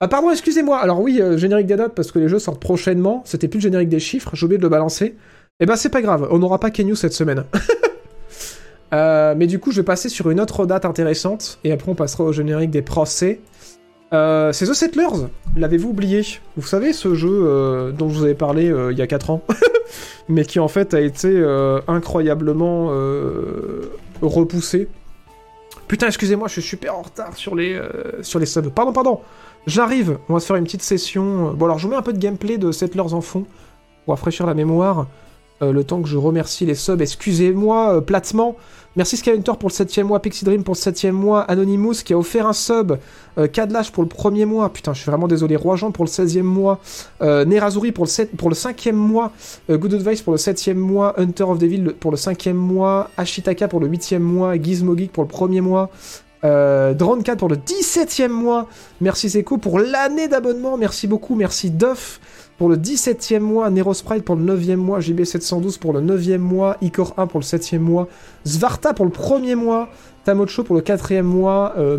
Ah 0.00 0.08
pardon, 0.08 0.30
excusez-moi. 0.30 0.78
Alors 0.78 1.00
oui, 1.00 1.20
générique 1.36 1.66
des 1.66 1.76
dates, 1.76 1.94
parce 1.94 2.10
que 2.10 2.18
les 2.18 2.28
jeux 2.28 2.38
sortent 2.38 2.60
prochainement. 2.60 3.22
C'était 3.26 3.48
plus 3.48 3.58
le 3.58 3.64
générique 3.64 3.90
des 3.90 4.00
chiffres, 4.00 4.30
j'ai 4.34 4.46
oublié 4.46 4.56
de 4.56 4.62
le 4.62 4.70
balancer. 4.70 5.14
Eh 5.62 5.66
ben 5.66 5.76
c'est 5.76 5.90
pas 5.90 6.00
grave, 6.00 6.26
on 6.30 6.38
n'aura 6.38 6.58
pas 6.58 6.70
Kenyu 6.70 6.96
cette 6.96 7.12
semaine. 7.12 7.44
Euh, 8.92 9.34
mais 9.36 9.46
du 9.46 9.58
coup, 9.58 9.70
je 9.70 9.80
vais 9.80 9.84
passer 9.84 10.08
sur 10.08 10.30
une 10.30 10.40
autre 10.40 10.66
date 10.66 10.84
intéressante, 10.84 11.58
et 11.64 11.72
après 11.72 11.90
on 11.90 11.94
passera 11.94 12.24
au 12.24 12.32
générique 12.32 12.70
des 12.70 12.82
procès. 12.82 13.40
Euh, 14.12 14.52
c'est 14.52 14.66
The 14.66 14.74
Settlers, 14.74 15.28
l'avez-vous 15.56 15.90
oublié? 15.90 16.22
Vous 16.56 16.66
savez, 16.66 16.92
ce 16.92 17.14
jeu 17.14 17.30
euh, 17.30 17.92
dont 17.92 18.08
je 18.08 18.18
vous 18.18 18.24
avais 18.24 18.34
parlé 18.34 18.72
il 18.90 18.98
y 18.98 19.02
a 19.02 19.06
4 19.06 19.30
ans, 19.30 19.42
mais 20.28 20.44
qui 20.44 20.58
en 20.58 20.68
fait 20.68 20.94
a 20.94 21.00
été 21.00 21.42
incroyablement 21.86 22.88
repoussé. 24.22 24.88
Putain, 25.86 26.06
excusez-moi, 26.06 26.48
je 26.48 26.54
suis 26.54 26.62
super 26.62 26.96
en 26.96 27.02
retard 27.02 27.36
sur 27.36 27.54
les, 27.54 27.80
sur 28.22 28.38
les 28.38 28.46
subs. 28.46 28.70
Pardon, 28.70 28.92
pardon, 28.92 29.20
j'arrive, 29.66 30.18
on 30.28 30.34
va 30.34 30.40
se 30.40 30.46
faire 30.46 30.56
une 30.56 30.64
petite 30.64 30.82
session. 30.82 31.52
Bon 31.54 31.66
alors, 31.66 31.78
je 31.78 31.86
vous 31.86 31.92
mets 31.92 31.98
un 31.98 32.02
peu 32.02 32.12
de 32.12 32.18
gameplay 32.18 32.58
de 32.58 32.72
Settlers 32.72 33.12
en 33.12 33.20
fond, 33.20 33.46
pour 34.04 34.14
rafraîchir 34.14 34.46
la 34.46 34.54
mémoire. 34.54 35.06
Euh, 35.62 35.72
le 35.72 35.84
temps 35.84 36.00
que 36.02 36.08
je 36.08 36.16
remercie 36.16 36.66
les 36.66 36.74
subs, 36.74 37.00
excusez-moi 37.00 37.96
euh, 37.96 38.00
platement. 38.00 38.56
Merci 38.96 39.16
Skyhunter 39.16 39.52
pour 39.58 39.68
le 39.68 39.74
7ème 39.74 40.04
mois, 40.04 40.20
Pixie 40.20 40.44
Dream 40.44 40.64
pour 40.64 40.74
le 40.74 40.80
7ème 40.80 41.12
mois, 41.12 41.42
Anonymous 41.42 42.02
qui 42.04 42.12
a 42.12 42.18
offert 42.18 42.48
un 42.48 42.52
sub, 42.52 42.98
euh, 43.38 43.46
Kadlash 43.46 43.92
pour 43.92 44.02
le 44.02 44.08
premier 44.08 44.46
mois, 44.46 44.68
putain 44.72 44.92
je 44.94 45.02
suis 45.02 45.08
vraiment 45.08 45.28
désolé, 45.28 45.54
Roi-Jean 45.54 45.92
pour 45.92 46.04
le 46.04 46.10
16ème 46.10 46.42
mois, 46.42 46.80
euh, 47.22 47.44
Nerazuri 47.44 47.92
pour 47.92 48.04
le, 48.04 48.10
7, 48.10 48.36
pour 48.36 48.48
le 48.48 48.56
5ème 48.56 48.94
mois, 48.94 49.30
euh, 49.70 49.78
Good 49.78 49.94
Advice 49.94 50.22
pour 50.22 50.32
le 50.32 50.38
7ème 50.38 50.74
mois, 50.74 51.14
Hunter 51.20 51.44
of 51.44 51.58
Devil 51.58 51.94
pour 52.00 52.10
le 52.10 52.16
5ème 52.16 52.54
mois, 52.54 53.10
Ashitaka 53.16 53.68
pour 53.68 53.78
le 53.78 53.86
8ème 53.88 54.18
mois, 54.18 54.60
Gizmo 54.60 54.96
pour 55.12 55.22
le 55.22 55.28
premier 55.28 55.60
mois, 55.60 55.90
euh, 56.42 56.92
Drone4 56.92 57.36
pour 57.36 57.48
le 57.48 57.56
17ème 57.56 58.28
mois, 58.30 58.66
merci 59.00 59.28
Zeko 59.28 59.58
pour 59.58 59.78
l'année 59.78 60.26
d'abonnement, 60.26 60.76
merci 60.76 61.06
beaucoup, 61.06 61.36
merci 61.36 61.70
Duff 61.70 62.20
pour 62.60 62.68
le 62.68 62.76
17e 62.76 63.38
mois, 63.38 63.70
Nero 63.70 63.94
Sprite 63.94 64.22
pour 64.22 64.36
le 64.36 64.44
9e 64.44 64.76
mois, 64.76 64.98
JB712 64.98 65.78
pour 65.78 65.94
le 65.94 66.02
9e 66.02 66.36
mois, 66.36 66.76
Icor 66.82 67.14
1 67.16 67.26
pour 67.26 67.40
le 67.40 67.44
7e 67.46 67.78
mois, 67.78 68.06
Svarta 68.44 68.92
pour 68.92 69.06
le 69.06 69.10
1er 69.10 69.54
mois, 69.54 69.88
Tamocho 70.26 70.62
pour 70.62 70.76
le 70.76 70.82
4e 70.82 71.22
mois, 71.22 71.72
euh, 71.78 71.96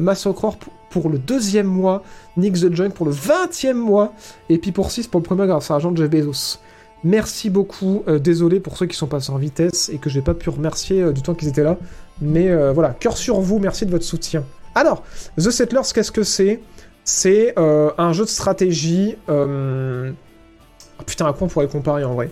pour 0.91 1.09
le 1.09 1.17
2e 1.17 1.63
mois, 1.63 2.03
Nick 2.37 2.53
the 2.53 2.71
Junk 2.75 2.91
pour 2.91 3.07
le 3.07 3.11
20e 3.11 3.73
mois, 3.73 4.13
et 4.49 4.59
puis 4.59 4.71
pour 4.71 4.91
6 4.91 5.07
pour 5.07 5.19
le 5.21 5.25
premier 5.25 5.47
grâce 5.47 5.71
à 5.71 5.73
l'argent 5.73 5.91
de 5.91 5.97
Jeff 5.97 6.11
Bezos. 6.11 6.59
Merci 7.03 7.49
beaucoup, 7.49 8.03
euh, 8.07 8.19
désolé 8.19 8.59
pour 8.59 8.77
ceux 8.77 8.85
qui 8.85 8.95
sont 8.95 9.07
passés 9.07 9.31
en 9.31 9.37
vitesse 9.37 9.89
et 9.89 9.97
que 9.97 10.11
j'ai 10.11 10.21
pas 10.21 10.35
pu 10.35 10.51
remercier 10.51 11.01
euh, 11.01 11.11
du 11.11 11.23
temps 11.23 11.33
qu'ils 11.33 11.47
étaient 11.47 11.63
là, 11.63 11.79
mais 12.21 12.51
euh, 12.51 12.71
voilà, 12.71 12.89
cœur 12.91 13.17
sur 13.17 13.39
vous, 13.39 13.57
merci 13.57 13.87
de 13.87 13.91
votre 13.91 14.05
soutien. 14.05 14.43
Alors, 14.75 15.01
The 15.39 15.49
Settlers, 15.49 15.89
qu'est-ce 15.91 16.11
que 16.11 16.21
c'est? 16.21 16.61
C'est 17.03 17.55
un 17.57 18.13
jeu 18.13 18.25
de 18.25 18.29
stratégie... 18.29 19.17
putain, 21.05 21.25
à 21.27 21.33
quoi 21.33 21.47
on 21.47 21.49
pourrait 21.49 21.67
comparer 21.67 22.03
en 22.03 22.13
vrai 22.13 22.29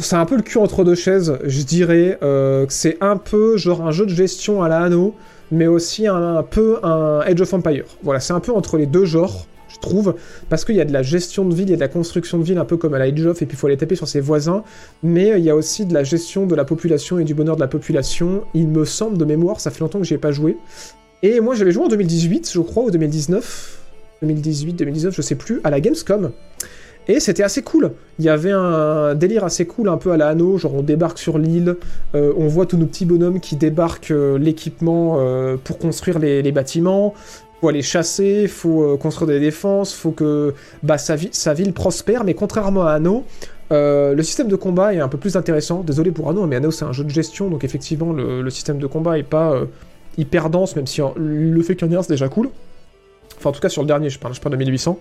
C'est 0.00 0.16
un 0.16 0.26
peu 0.26 0.36
le 0.36 0.42
cul 0.42 0.58
entre 0.58 0.84
deux 0.84 0.94
chaises, 0.94 1.38
je 1.44 1.62
dirais 1.62 2.18
euh, 2.22 2.66
c'est 2.68 2.98
un 3.00 3.16
peu 3.16 3.56
genre 3.56 3.82
un 3.86 3.90
jeu 3.90 4.06
de 4.06 4.10
gestion 4.10 4.62
à 4.62 4.68
la 4.68 4.80
Anno, 4.82 5.14
mais 5.50 5.66
aussi 5.66 6.06
un, 6.06 6.42
peu 6.42 6.78
un 6.82 7.20
Age 7.20 7.40
of 7.40 7.54
Empire. 7.54 7.84
Voilà, 8.02 8.20
c'est 8.20 8.32
un 8.32 8.40
peu 8.40 8.52
entre 8.52 8.76
les 8.76 8.86
deux 8.86 9.04
genres, 9.04 9.46
je 9.68 9.78
trouve, 9.78 10.14
parce 10.48 10.64
qu'il 10.64 10.76
y 10.76 10.80
a 10.80 10.84
de 10.84 10.92
la 10.92 11.02
gestion 11.02 11.44
de 11.44 11.54
ville, 11.54 11.68
il 11.68 11.70
y 11.70 11.74
a 11.74 11.76
de 11.76 11.80
la 11.80 11.88
construction 11.88 12.38
de 12.38 12.44
ville 12.44 12.58
un 12.58 12.64
peu 12.64 12.76
comme 12.76 12.94
à 12.94 12.98
la 12.98 13.06
Age 13.06 13.24
of, 13.26 13.40
et 13.42 13.46
puis 13.46 13.56
il 13.56 13.58
faut 13.58 13.66
aller 13.66 13.76
taper 13.76 13.96
sur 13.96 14.08
ses 14.08 14.20
voisins, 14.20 14.64
mais 15.02 15.38
il 15.38 15.44
y 15.44 15.50
a 15.50 15.56
aussi 15.56 15.86
de 15.86 15.94
la 15.94 16.04
gestion 16.04 16.46
de 16.46 16.54
la 16.54 16.64
population 16.64 17.18
et 17.18 17.24
du 17.24 17.34
bonheur 17.34 17.56
de 17.56 17.60
la 17.60 17.68
population. 17.68 18.42
Il 18.54 18.68
me 18.68 18.84
semble 18.84 19.18
de 19.18 19.24
mémoire, 19.24 19.60
ça 19.60 19.70
fait 19.70 19.80
longtemps 19.80 19.98
que 19.98 20.04
j'y 20.04 20.14
ai 20.14 20.18
pas 20.18 20.32
joué. 20.32 20.56
Et 21.22 21.40
moi 21.40 21.54
j'avais 21.54 21.72
joué 21.72 21.84
en 21.84 21.88
2018, 21.88 22.50
je 22.52 22.60
crois, 22.60 22.84
ou 22.84 22.90
2019. 22.90 23.78
2018, 24.22 24.74
2019, 24.74 25.14
je 25.14 25.22
sais 25.22 25.34
plus, 25.34 25.60
à 25.64 25.70
la 25.70 25.80
Gamescom. 25.80 26.32
Et 27.10 27.20
c'était 27.20 27.42
assez 27.42 27.62
cool. 27.62 27.92
Il 28.18 28.26
y 28.26 28.28
avait 28.28 28.52
un 28.52 29.14
délire 29.14 29.42
assez 29.42 29.66
cool, 29.66 29.88
un 29.88 29.96
peu 29.96 30.12
à 30.12 30.18
la 30.18 30.28
Anno, 30.28 30.58
genre 30.58 30.74
on 30.74 30.82
débarque 30.82 31.18
sur 31.18 31.38
l'île, 31.38 31.76
euh, 32.14 32.34
on 32.36 32.48
voit 32.48 32.66
tous 32.66 32.76
nos 32.76 32.84
petits 32.84 33.06
bonhommes 33.06 33.40
qui 33.40 33.56
débarquent 33.56 34.10
euh, 34.10 34.36
l'équipement 34.38 35.16
euh, 35.18 35.56
pour 35.56 35.78
construire 35.78 36.18
les, 36.18 36.42
les 36.42 36.52
bâtiments, 36.52 37.14
faut 37.62 37.68
aller 37.68 37.80
chasser, 37.80 38.46
faut 38.46 38.98
construire 38.98 39.26
des 39.28 39.40
défenses, 39.40 39.94
faut 39.94 40.10
que 40.10 40.52
bah, 40.82 40.98
sa, 40.98 41.16
vi- 41.16 41.30
sa 41.32 41.54
ville 41.54 41.72
prospère, 41.72 42.24
mais 42.24 42.34
contrairement 42.34 42.86
à 42.86 43.00
euh, 43.72 44.14
le 44.14 44.22
système 44.22 44.48
de 44.48 44.56
combat 44.56 44.92
est 44.94 45.00
un 45.00 45.08
peu 45.08 45.18
plus 45.18 45.36
intéressant. 45.36 45.80
Désolé 45.80 46.10
pour 46.10 46.28
Anno, 46.28 46.46
mais 46.46 46.56
Anno 46.56 46.70
c'est 46.70 46.84
un 46.84 46.92
jeu 46.92 47.04
de 47.04 47.10
gestion, 47.10 47.48
donc 47.48 47.64
effectivement 47.64 48.12
le, 48.12 48.48
système 48.50 48.78
de 48.78 48.86
combat 48.86 49.18
est 49.18 49.22
pas 49.24 49.54
hyper 50.18 50.50
dense, 50.50 50.76
même 50.76 50.86
si 50.86 51.00
le 51.16 51.62
fait 51.62 51.74
qu'il 51.74 51.88
y 51.88 51.90
en 51.90 51.94
ait 51.94 51.96
un 51.96 52.02
c'est 52.02 52.12
déjà 52.12 52.28
cool. 52.28 52.50
Enfin 53.38 53.50
en 53.50 53.52
tout 53.52 53.60
cas 53.60 53.68
sur 53.70 53.82
le 53.82 53.88
dernier, 53.88 54.10
je 54.10 54.18
parle, 54.18 54.34
je 54.34 54.40
parle 54.40 54.52
de 54.52 54.58
1800. 54.58 54.98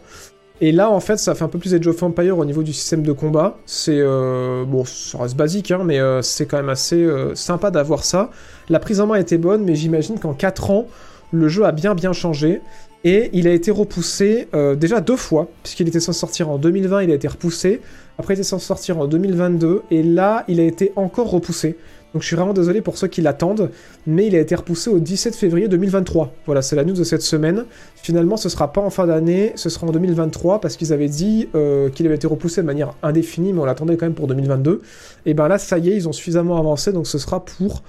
Et 0.60 0.72
là, 0.72 0.90
en 0.90 1.00
fait, 1.00 1.18
ça 1.18 1.36
fait 1.36 1.44
un 1.44 1.50
peu 1.50 1.60
plus 1.60 1.76
Age 1.76 1.88
of 1.88 2.02
Empire 2.02 2.38
au 2.38 2.46
niveau 2.46 2.64
du 2.64 2.74
système 2.74 3.04
de 3.04 3.12
combat. 3.12 3.58
C'est 3.66 4.00
euh, 4.00 4.66
bon, 4.66 4.86
ça 4.86 5.20
reste 5.20 5.36
basique, 5.36 5.72
hein, 5.72 5.82
mais 5.86 6.00
euh, 6.00 6.22
c'est 6.24 6.48
quand 6.48 6.58
même 6.58 6.70
assez 6.70 6.96
euh, 6.96 7.36
sympa 7.36 7.70
d'avoir 7.70 8.04
ça. 8.04 8.32
La 8.70 8.80
prise 8.80 9.00
en 9.00 9.08
main 9.08 9.16
était 9.16 9.38
bonne, 9.38 9.64
mais 9.64 9.76
j'imagine 9.76 10.20
qu'en 10.20 10.34
4 10.34 10.72
ans, 10.72 10.88
le 11.32 11.48
jeu 11.48 11.66
a 11.66 11.72
bien 11.72 11.94
bien 11.94 12.14
changé. 12.14 12.62
Et 13.04 13.30
il 13.34 13.48
a 13.48 13.52
été 13.52 13.70
repoussé 13.70 14.50
déjà 14.76 15.00
deux 15.00 15.16
fois, 15.16 15.48
puisqu'il 15.62 15.88
était 15.88 16.00
censé 16.00 16.20
sortir 16.20 16.50
en 16.50 16.58
2020, 16.58 17.04
il 17.04 17.12
a 17.12 17.14
été 17.14 17.28
repoussé. 17.28 17.80
Après, 18.18 18.34
il 18.34 18.38
était 18.38 18.44
censé 18.44 18.66
sortir 18.66 18.98
en 18.98 19.06
2022, 19.06 19.84
et 19.92 20.04
là, 20.04 20.44
il 20.48 20.60
a 20.60 20.64
été 20.64 20.92
encore 20.96 21.30
repoussé. 21.30 21.78
Donc 22.18 22.24
je 22.24 22.28
suis 22.30 22.36
vraiment 22.36 22.54
désolé 22.54 22.82
pour 22.82 22.98
ceux 22.98 23.06
qui 23.06 23.22
l'attendent, 23.22 23.70
mais 24.08 24.26
il 24.26 24.36
a 24.36 24.40
été 24.40 24.56
repoussé 24.56 24.90
au 24.90 24.98
17 24.98 25.36
février 25.36 25.68
2023. 25.68 26.34
Voilà, 26.48 26.64
c'est 26.64 26.76
la 26.76 26.84
news 26.84 26.96
de 26.96 27.04
cette 27.04 27.22
semaine. 27.22 27.66
Finalement, 27.96 28.38
ce 28.38 28.50
sera 28.50 28.74
pas 28.74 28.82
en 28.82 28.90
fin 28.90 29.06
d'année, 29.06 29.52
ce 29.54 29.70
sera 29.70 29.86
en 29.86 29.92
2023 29.92 30.60
parce 30.60 30.78
qu'ils 30.78 30.94
avaient 30.94 31.10
dit 31.10 31.48
euh, 31.54 31.92
qu'il 31.92 32.08
avait 32.08 32.16
été 32.16 32.26
repoussé 32.26 32.62
de 32.62 32.66
manière 32.66 32.96
indéfinie, 33.04 33.54
mais 33.54 33.60
on 33.60 33.66
l'attendait 33.66 33.98
quand 33.98 34.08
même 34.08 34.16
pour 34.16 34.26
2022. 34.26 34.82
Et 35.28 35.36
ben 35.36 35.48
là, 35.48 35.60
ça 35.60 35.78
y 35.78 35.92
est, 35.92 35.96
ils 35.96 36.10
ont 36.10 36.12
suffisamment 36.12 36.58
avancé, 36.58 36.92
donc 36.92 37.06
ce 37.06 37.20
sera 37.20 37.46
pour 37.46 37.84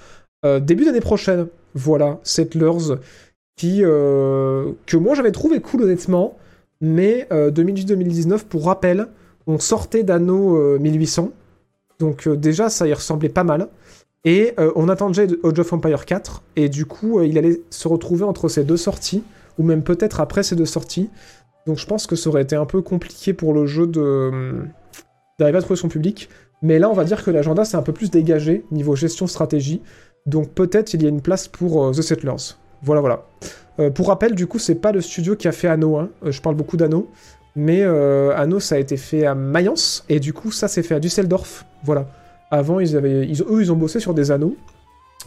euh, 0.45 0.61
début 0.61 0.85
d'année 0.85 1.01
prochaine. 1.01 1.47
Voilà, 1.73 2.21
Settlers, 2.23 2.97
qui 3.57 3.83
euh, 3.83 4.73
que 4.85 4.99
moi 4.99 5.15
j'avais 5.15 5.33
trouvé 5.33 5.63
cool 5.63 5.85
honnêtement, 5.85 6.37
mais 6.83 7.27
euh, 7.33 7.51
2018-2019, 7.51 8.41
pour 8.41 8.67
rappel, 8.67 9.07
on 9.47 9.59
sortait 9.59 10.03
d'Anno 10.03 10.59
euh, 10.59 10.79
1800, 10.79 11.31
donc 11.99 12.29
déjà 12.29 12.69
ça 12.69 12.87
y 12.87 12.93
ressemblait 12.93 13.31
pas 13.31 13.45
mal. 13.45 13.69
Et 14.25 14.55
euh, 14.59 14.73
on 14.77 14.89
attendait 14.89 15.29
Age 15.45 15.59
of 15.59 15.73
Empire 15.73 16.05
4, 16.05 16.43
et 16.57 16.69
du 16.69 16.87
coup, 16.87 17.19
euh, 17.19 17.27
il 17.27 17.39
allait 17.39 17.61
se 17.71 17.89
retrouver 17.89 18.25
entre 18.25 18.49
ces 18.49 18.65
deux 18.65 18.77
sorties, 18.77 19.23
ou 19.59 19.63
même 19.63 19.83
peut-être 19.83 20.21
après 20.21 20.43
ces 20.43 20.57
deux 20.57 20.67
sorties. 20.67 21.09
Donc 21.67 21.79
je 21.79 21.87
pense 21.87 22.07
que 22.07 22.17
ça 22.17 22.31
aurait 22.31 22.43
été 22.43 22.57
un 22.57 22.65
peu 22.65 22.81
compliqué 22.83 23.33
pour 23.33 23.53
le 23.53 23.67
jeu 23.67 23.87
de 23.87 24.55
d'arriver 25.39 25.59
à 25.59 25.63
trouver 25.63 25.79
son 25.79 25.89
public. 25.89 26.29
Mais 26.63 26.79
là, 26.79 26.91
on 26.91 26.95
va 26.95 27.05
dire 27.05 27.23
que 27.23 27.31
l'agenda 27.31 27.65
c'est 27.65 27.77
un 27.77 27.83
peu 27.83 27.93
plus 27.93 28.11
dégagé 28.11 28.65
niveau 28.71 28.97
gestion 28.97 29.27
stratégie. 29.27 29.83
Donc 30.27 30.51
peut-être 30.51 30.95
il 30.95 31.03
y 31.03 31.07
a 31.07 31.09
une 31.09 31.23
place 31.23 31.49
pour 31.49 31.85
euh, 31.85 31.93
The 31.93 32.03
Settlers. 32.03 32.57
Voilà, 32.83 33.01
voilà. 33.01 33.25
Euh, 33.81 33.91
pour 33.91 34.09
rappel, 34.09 34.35
du 34.35 34.47
coup, 34.47 34.59
c'est 34.59 34.75
pas 34.75 34.93
le 34.93 35.01
studio 35.01 35.37
qui 35.37 35.49
a 35.49 35.53
fait 35.53 35.69
Anno. 35.69 35.97
Hein. 35.97 36.11
Euh, 36.25 36.33
je 36.33 36.41
parle 36.41 36.57
beaucoup 36.57 36.77
d'Anno. 36.77 37.11
Mais 37.57 37.83
Anno, 37.83 38.61
ça 38.61 38.77
a 38.77 38.79
été 38.79 38.97
fait 38.97 39.27
à 39.27 39.35
Mayence. 39.35 40.05
Et 40.09 40.21
du 40.21 40.33
coup, 40.33 40.53
ça 40.53 40.69
s'est 40.69 40.85
fait 40.85 40.95
à 40.95 41.01
Düsseldorf. 41.01 41.65
Voilà. 41.83 42.07
Avant, 42.51 42.81
ils 42.81 42.97
avaient, 42.97 43.27
eux, 43.27 43.61
ils 43.61 43.73
ont 43.73 43.77
bossé 43.77 44.01
sur 44.01 44.15
des 44.15 44.31
anneaux. 44.31 44.57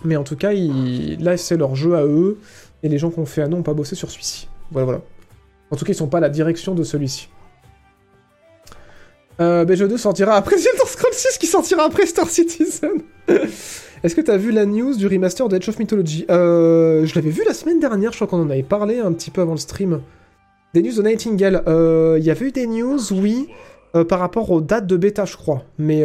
Mais 0.03 0.15
en 0.15 0.23
tout 0.23 0.35
cas, 0.35 0.51
là, 0.53 1.37
c'est 1.37 1.57
leur 1.57 1.75
jeu 1.75 1.95
à 1.95 2.05
eux. 2.05 2.39
Et 2.83 2.89
les 2.89 2.97
gens 2.97 3.11
qui 3.11 3.19
ont 3.19 3.25
fait 3.25 3.43
Anno 3.43 3.57
n'ont 3.57 3.63
pas 3.63 3.73
bossé 3.73 3.95
sur 3.95 4.09
celui-ci. 4.09 4.49
Voilà, 4.71 4.85
voilà. 4.85 5.01
En 5.69 5.75
tout 5.75 5.85
cas, 5.85 5.91
ils 5.91 5.95
sont 5.95 6.07
pas 6.07 6.17
à 6.17 6.21
la 6.21 6.29
direction 6.29 6.73
de 6.73 6.83
celui-ci. 6.83 7.29
Euh, 9.39 9.65
BG2 9.65 9.97
sortira 9.97 10.35
après 10.35 10.55
Elder 10.57 10.85
Scrolls 10.87 11.13
6 11.13 11.37
qui 11.37 11.47
sortira 11.47 11.83
après 11.83 12.05
Star 12.05 12.27
Citizen. 12.29 12.91
Est-ce 14.03 14.15
que 14.15 14.21
t'as 14.21 14.37
vu 14.37 14.51
la 14.51 14.65
news 14.65 14.95
du 14.95 15.07
remaster 15.07 15.47
de 15.47 15.55
Edge 15.55 15.69
of 15.69 15.77
Mythology? 15.77 16.25
Euh, 16.31 17.05
Je 17.05 17.13
l'avais 17.15 17.29
vu 17.29 17.43
la 17.45 17.53
semaine 17.53 17.79
dernière, 17.79 18.11
je 18.11 18.17
crois 18.17 18.27
qu'on 18.27 18.41
en 18.41 18.49
avait 18.49 18.63
parlé 18.63 18.99
un 18.99 19.13
petit 19.13 19.29
peu 19.29 19.41
avant 19.41 19.51
le 19.51 19.59
stream. 19.59 20.01
Des 20.73 20.81
news 20.81 20.93
de 20.93 21.01
Nightingale. 21.03 21.63
Euh, 21.67 22.17
il 22.17 22.25
y 22.25 22.31
avait 22.31 22.47
eu 22.47 22.51
des 22.51 22.65
news, 22.65 22.99
oui, 23.13 23.47
euh, 23.95 24.03
par 24.03 24.19
rapport 24.19 24.49
aux 24.49 24.61
dates 24.61 24.87
de 24.87 24.97
bêta, 24.97 25.25
je 25.25 25.37
crois. 25.37 25.63
Mais 25.77 26.03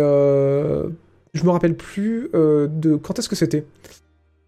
je 1.37 1.45
me 1.45 1.51
rappelle 1.51 1.77
plus 1.77 2.31
de 2.33 2.97
quand 2.97 3.19
est-ce 3.19 3.29
que 3.29 3.37
c'était. 3.37 3.65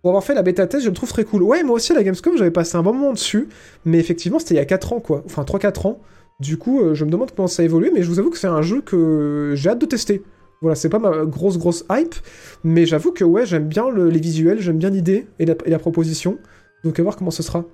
Pour 0.03 0.11
avoir 0.11 0.23
fait 0.23 0.35
la 0.35 0.43
bêta 0.43 0.67
test, 0.67 0.85
je 0.85 0.89
le 0.89 0.95
trouve 0.95 1.09
très 1.09 1.25
cool. 1.25 1.43
Ouais, 1.43 1.65
moi 1.65 1.77
aussi, 1.77 1.91
à 1.93 1.97
la 1.97 2.05
Gamescom, 2.05 2.37
j'avais 2.37 2.53
passé 2.53 2.77
un 2.77 2.83
bon 2.83 2.95
moment 2.95 3.13
dessus. 3.13 3.49
Mais 3.85 3.99
effectivement, 3.99 4.39
c'était 4.39 4.55
il 4.55 4.59
y 4.59 4.61
a 4.61 4.65
4 4.65 4.93
ans, 4.93 5.01
quoi. 5.01 5.23
Enfin, 5.27 5.43
3-4 5.43 5.89
ans. 5.89 6.01
Du 6.41 6.57
coup, 6.57 6.81
euh, 6.81 6.95
je 6.95 7.05
me 7.05 7.11
demande 7.11 7.33
comment 7.35 7.49
ça 7.49 7.65
évolue, 7.65 7.91
mais 7.93 8.03
je 8.03 8.09
vous 8.09 8.21
avoue 8.21 8.31
que 8.31 8.39
c'est 8.39 8.47
un 8.47 8.63
jeu 8.63 8.81
que 8.81 9.55
j'ai 9.57 9.71
hâte 9.71 9.81
de 9.81 9.87
tester. 9.87 10.23
Voilà, 10.61 10.77
c'est 10.77 10.89
pas 10.89 11.01
ma 11.01 11.25
grosse 11.25 11.59
grosse 11.59 11.85
hype, 11.91 12.15
mais 12.65 12.87
j'avoue 12.87 13.13
que 13.13 13.25
ouais, 13.25 13.47
j'aime 13.47 13.67
bien 13.67 13.91
les 13.93 14.19
visuels, 14.19 14.61
j'aime 14.61 14.79
bien 14.79 14.91
l'idée 14.91 15.27
et 15.39 15.47
la, 15.47 15.79
proposition. 15.79 16.39
Donc 16.85 16.99
à 16.99 17.03
voir 17.03 17.17
comment 17.17 17.31
ce 17.31 17.43
sera. 17.43 17.65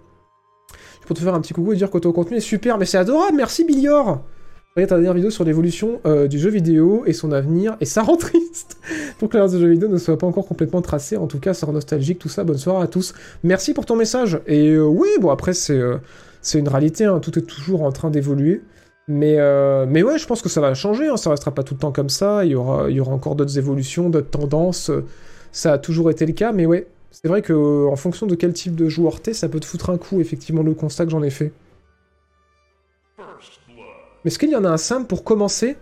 Je 1.03 1.07
peux 1.07 1.15
te 1.15 1.21
faire 1.21 1.35
un 1.35 1.41
petit 1.41 1.55
coucou 1.55 1.73
et 1.73 1.77
dire 1.77 1.91
que 1.91 1.99
ton 1.99 2.13
contenu 2.13 2.39
est 2.39 2.41
super, 2.41 2.79
mais 2.79 2.85
c'est 2.85 2.99
adorable, 2.99 3.37
merci 3.37 3.65
Bilior 3.65 4.23
Regarde 4.77 4.91
ta 4.91 4.97
dernière 4.97 5.15
vidéo 5.15 5.31
sur 5.31 5.45
l'évolution 5.45 6.01
euh, 6.05 6.27
du 6.27 6.37
jeu 6.37 6.51
vidéo 6.51 7.05
et 7.07 7.13
son 7.13 7.31
avenir, 7.31 7.77
et 7.81 7.85
ça 7.85 8.03
rend 8.03 8.17
triste 8.19 8.77
pour 9.21 9.29
que 9.29 9.39
de 9.39 9.61
jeu 9.61 9.69
vidéo 9.69 9.89
ne 9.89 9.99
soit 9.99 10.19
pas 10.19 10.27
encore 10.27 10.49
complètement 10.49 10.83
tracé. 10.83 11.17
En 11.17 11.29
tout 11.29 11.39
cas, 11.39 11.55
ça 11.55 11.67
rend 11.67 11.73
nostalgique, 11.73 12.19
tout 12.19 12.29
ça. 12.29 12.43
Bonne 12.43 12.59
soirée 12.59 12.83
à 12.83 12.89
tous. 12.89 13.15
Merci 13.45 13.73
pour 13.73 13.87
ton 13.87 13.95
message. 13.95 14.41
Et 14.49 14.71
euh, 14.71 14.83
oui, 14.83 15.07
bon, 15.21 15.31
après, 15.31 15.55
c'est 15.55 15.81
c'est 16.43 16.59
une 16.59 16.67
réalité, 16.67 17.05
hein, 17.05 17.21
tout 17.21 17.39
est 17.39 17.43
toujours 17.43 17.83
en 17.85 17.93
train 17.93 18.11
d'évoluer. 18.11 18.63
Mais, 19.07 19.37
euh, 19.39 19.87
mais 19.89 20.03
ouais, 20.03 20.19
je 20.19 20.27
pense 20.27 20.43
que 20.43 20.49
ça 20.49 20.61
va 20.61 20.75
changer, 20.75 21.07
hein, 21.07 21.17
ça 21.17 21.31
restera 21.31 21.53
pas 21.53 21.63
tout 21.63 21.75
le 21.75 21.81
temps 21.81 21.93
comme 21.93 22.09
ça, 22.09 22.45
il 22.45 22.51
y 22.51 22.55
aura, 22.57 22.91
il 22.91 22.97
y 22.97 23.01
aura 23.01 23.13
encore 23.13 23.37
d'autres 23.37 23.59
évolutions, 23.59 24.11
d'autres 24.11 24.31
tendances, 24.31 24.91
ça 25.53 25.75
a 25.75 25.79
toujours 25.79 26.11
été 26.11 26.27
le 26.27 26.33
cas, 26.33 26.53
mais 26.53 26.67
ouais, 26.67 26.89
c'est 27.13 27.29
vrai 27.29 27.43
que 27.43 27.87
en 27.87 27.97
fonction 27.97 28.27
de 28.27 28.35
quel 28.35 28.55
type 28.55 28.75
de 28.75 28.89
joueur 28.89 29.21
t'es, 29.21 29.35
ça 29.35 29.49
peut 29.49 29.61
te 29.61 29.67
foutre 29.67 29.91
un 29.91 29.99
coup, 29.99 30.21
effectivement, 30.21 30.63
le 30.63 30.75
constat 30.75 31.05
que 31.05 31.11
j'en 31.11 31.23
ai 31.23 31.31
fait. 31.31 31.53
Mais 34.25 34.31
est-ce 34.31 34.39
qu'il 34.39 34.51
y 34.51 34.57
en 34.57 34.65
a 34.65 34.69
un 34.69 34.77
simple 34.77 35.07
pour 35.07 35.25
commencer 35.25 35.77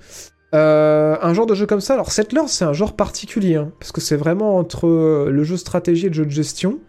euh, 0.55 1.17
Un 1.21 1.35
genre 1.35 1.47
de 1.47 1.55
jeu 1.55 1.67
comme 1.67 1.81
ça, 1.81 1.95
alors 1.95 2.11
Settlers, 2.11 2.49
c'est 2.49 2.65
un 2.65 2.73
genre 2.73 2.95
particulier, 2.95 3.57
hein, 3.57 3.73
parce 3.79 3.93
que 3.93 4.01
c'est 4.01 4.17
vraiment 4.17 4.57
entre 4.57 4.87
euh, 4.87 5.31
le 5.31 5.45
jeu 5.45 5.57
stratégie 5.57 6.07
et 6.07 6.09
le 6.09 6.15
jeu 6.15 6.27
de 6.27 6.31
gestion, 6.31 6.81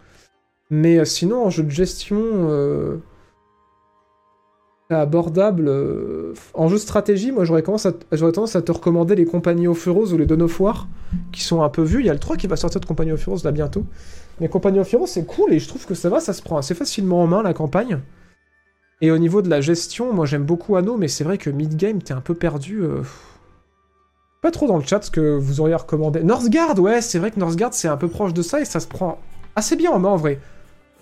mais 0.70 1.04
sinon, 1.06 1.46
en 1.46 1.50
jeu 1.50 1.64
de 1.64 1.70
gestion 1.70 3.02
abordable. 4.94 5.66
Euh, 5.68 6.34
en 6.54 6.68
jeu 6.68 6.76
de 6.76 6.82
stratégie, 6.82 7.32
moi 7.32 7.46
j'aurais 7.46 7.62
tendance, 7.62 7.86
à 8.56 8.62
te 8.62 8.72
recommander 8.72 9.16
les 9.16 9.26
Compagnies 9.26 9.68
of 9.68 9.86
Heroes 9.86 10.14
ou 10.14 10.18
les 10.18 10.26
Dawn 10.26 10.42
of 10.42 10.60
War, 10.60 10.88
qui 11.32 11.42
sont 11.42 11.62
un 11.62 11.70
peu 11.70 11.84
vus. 11.84 12.00
Il 12.00 12.06
y 12.06 12.10
a 12.10 12.14
le 12.14 12.20
3 12.20 12.38
qui 12.38 12.48
va 12.48 12.56
sortir 12.56 12.80
de 12.80 12.86
Compagnie 12.86 13.12
of 13.12 13.28
Heroes 13.28 13.42
là 13.44 13.52
bientôt. 13.52 13.86
Mais 14.40 14.50
Compagnie 14.50 14.80
of 14.80 14.94
Heroes 14.94 15.08
c'est 15.08 15.26
cool 15.26 15.54
et 15.54 15.60
je 15.60 15.68
trouve 15.68 15.86
que 15.86 15.96
ça 15.96 16.10
va, 16.10 16.20
ça 16.20 16.34
se 16.34 16.42
prend 16.42 16.58
assez 16.58 16.76
facilement 16.76 17.22
en 17.22 17.28
main 17.28 17.44
la 17.44 17.54
campagne. 17.54 18.00
Et 19.04 19.12
au 19.12 19.18
niveau 19.18 19.42
de 19.42 19.50
la 19.50 19.60
gestion, 19.60 20.14
moi 20.14 20.26
j'aime 20.26 20.46
beaucoup 20.46 20.78
Anno, 20.78 20.96
mais 20.96 21.10
c'est 21.10 21.26
vrai 21.26 21.38
que 21.38 21.50
mid-game 21.50 22.02
t'es 22.02 22.14
un 22.14 22.22
peu 22.22 22.36
perdu. 22.36 22.84
Euh, 22.84 23.02
pas 24.42 24.50
trop 24.50 24.66
dans 24.66 24.78
le 24.78 24.84
chat 24.86 25.04
ce 25.04 25.12
que 25.12 25.36
vous 25.36 25.60
auriez 25.60 25.76
recommandé. 25.76 26.24
Northgard, 26.24 26.80
ouais, 26.80 27.02
c'est 27.02 27.20
vrai 27.20 27.30
que 27.30 27.38
Northgard 27.38 27.74
c'est 27.74 27.90
un 27.90 27.98
peu 27.98 28.08
proche 28.08 28.34
de 28.34 28.42
ça 28.42 28.62
et 28.62 28.66
ça 28.66 28.80
se 28.80 28.88
prend 28.88 29.20
assez 29.58 29.76
bien 29.76 29.92
en 29.92 30.00
main 30.00 30.08
en 30.08 30.16
vrai. 30.16 30.40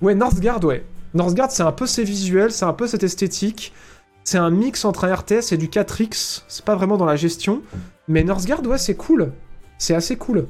Ouais, 0.02 0.16
Northgard, 0.16 0.64
ouais. 0.64 0.84
Northgard, 1.14 1.52
c'est 1.52 1.62
un 1.62 1.72
peu 1.72 1.86
ses 1.86 2.04
visuels, 2.04 2.52
c'est 2.52 2.66
un 2.66 2.74
peu 2.74 2.88
cette 2.88 3.04
esthétique. 3.04 3.72
C'est 4.24 4.40
un 4.40 4.50
mix 4.50 4.84
entre 4.84 5.04
un 5.06 5.14
RTS 5.14 5.52
et 5.52 5.58
du 5.58 5.68
4X. 5.68 6.42
C'est 6.48 6.66
pas 6.66 6.76
vraiment 6.76 6.98
dans 6.98 7.06
la 7.06 7.18
gestion. 7.18 7.62
Mais 8.08 8.24
Northgard, 8.24 8.66
ouais, 8.66 8.80
c'est 8.80 8.96
cool. 8.96 9.32
C'est 9.78 9.94
assez 9.94 10.16
cool. 10.16 10.48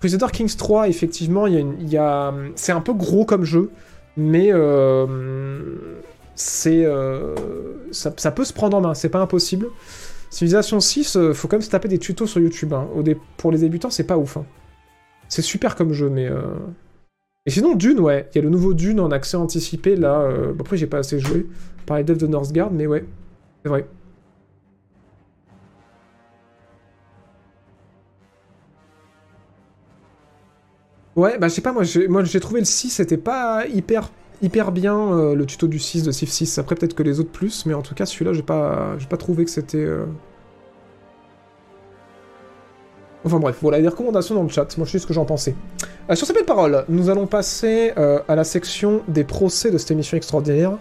Crusader 0.00 0.26
Kings 0.32 0.56
3, 0.56 0.88
effectivement, 0.88 1.46
il 1.46 1.88
y 1.88 1.96
a, 1.96 2.34
c'est 2.56 2.72
un 2.72 2.80
peu 2.80 2.94
gros 2.94 3.24
comme 3.24 3.44
jeu. 3.44 3.70
Mais 4.16 4.48
euh, 4.50 5.06
c'est, 6.36 6.84
euh, 6.84 7.34
ça, 7.90 8.30
peut 8.30 8.44
se 8.44 8.52
prendre 8.52 8.76
en 8.76 8.80
main, 8.80 8.94
c'est 8.94 9.08
pas 9.08 9.20
impossible. 9.20 9.66
Civilization 10.30 10.78
6, 10.78 11.16
euh, 11.16 11.32
faut 11.32 11.48
quand 11.48 11.56
même 11.56 11.62
se 11.62 11.70
taper 11.70 11.88
des 11.88 11.98
tutos 11.98 12.26
sur 12.26 12.40
YouTube. 12.40 12.72
Hein. 12.72 12.88
Pour 13.36 13.50
les 13.50 13.58
débutants, 13.58 13.90
c'est 13.90 14.06
pas 14.06 14.16
ouf. 14.16 14.36
Hein. 14.36 14.46
C'est 15.28 15.42
super 15.42 15.74
comme 15.74 15.92
jeu, 15.92 16.08
mais 16.08 16.30
et 17.46 17.50
sinon, 17.50 17.76
Dune, 17.76 18.00
ouais. 18.00 18.28
Il 18.32 18.36
y 18.36 18.38
a 18.40 18.42
le 18.42 18.50
nouveau 18.50 18.74
Dune 18.74 18.98
en 19.00 19.12
accès 19.12 19.36
anticipé, 19.36 19.94
là. 19.96 20.20
Euh... 20.20 20.52
après, 20.58 20.76
j'ai 20.76 20.88
pas 20.88 20.98
assez 20.98 21.20
joué 21.20 21.46
par 21.86 21.96
les 21.96 22.04
devs 22.04 22.18
de 22.18 22.26
Northgard, 22.26 22.72
mais 22.72 22.86
ouais. 22.86 23.04
C'est 23.62 23.68
vrai. 23.68 23.86
Ouais, 31.14 31.38
bah 31.38 31.48
je 31.48 31.54
sais 31.54 31.62
pas, 31.62 31.72
moi 31.72 31.82
j'ai 31.82 32.40
trouvé 32.40 32.60
le 32.60 32.66
6, 32.66 32.90
c'était 32.90 33.16
pas 33.16 33.66
hyper 33.66 34.10
hyper 34.42 34.72
bien 34.72 35.12
euh, 35.12 35.34
le 35.34 35.46
tuto 35.46 35.66
du 35.66 35.78
6 35.78 36.02
de 36.02 36.10
Civ 36.10 36.28
6. 36.28 36.58
Après 36.58 36.74
peut-être 36.74 36.94
que 36.94 37.02
les 37.02 37.20
autres 37.20 37.30
plus, 37.30 37.66
mais 37.66 37.74
en 37.74 37.82
tout 37.82 37.94
cas 37.94 38.06
celui-là 38.06 38.32
j'ai 38.32 38.42
pas, 38.42 38.96
pas 39.08 39.16
trouvé 39.16 39.44
que 39.44 39.50
c'était... 39.50 39.78
Euh, 39.78 40.06
Enfin 43.24 43.40
bref, 43.40 43.58
voilà 43.60 43.80
les 43.80 43.88
recommandations 43.88 44.36
dans 44.36 44.44
le 44.44 44.48
chat, 44.48 44.78
moi 44.78 44.86
je 44.86 44.92
sais 44.92 44.98
ce 45.00 45.06
que 45.06 45.12
j'en 45.12 45.24
pensais. 45.24 45.56
Euh, 46.08 46.14
sur 46.14 46.28
ces 46.28 46.32
belles 46.32 46.44
paroles, 46.44 46.84
nous 46.88 47.10
allons 47.10 47.26
passer 47.26 47.90
à 47.96 48.36
la 48.36 48.44
section 48.44 49.02
des 49.08 49.24
procès 49.24 49.72
de 49.72 49.78
cette 49.78 49.90
émission 49.90 50.16
extraordinaire. 50.16 50.78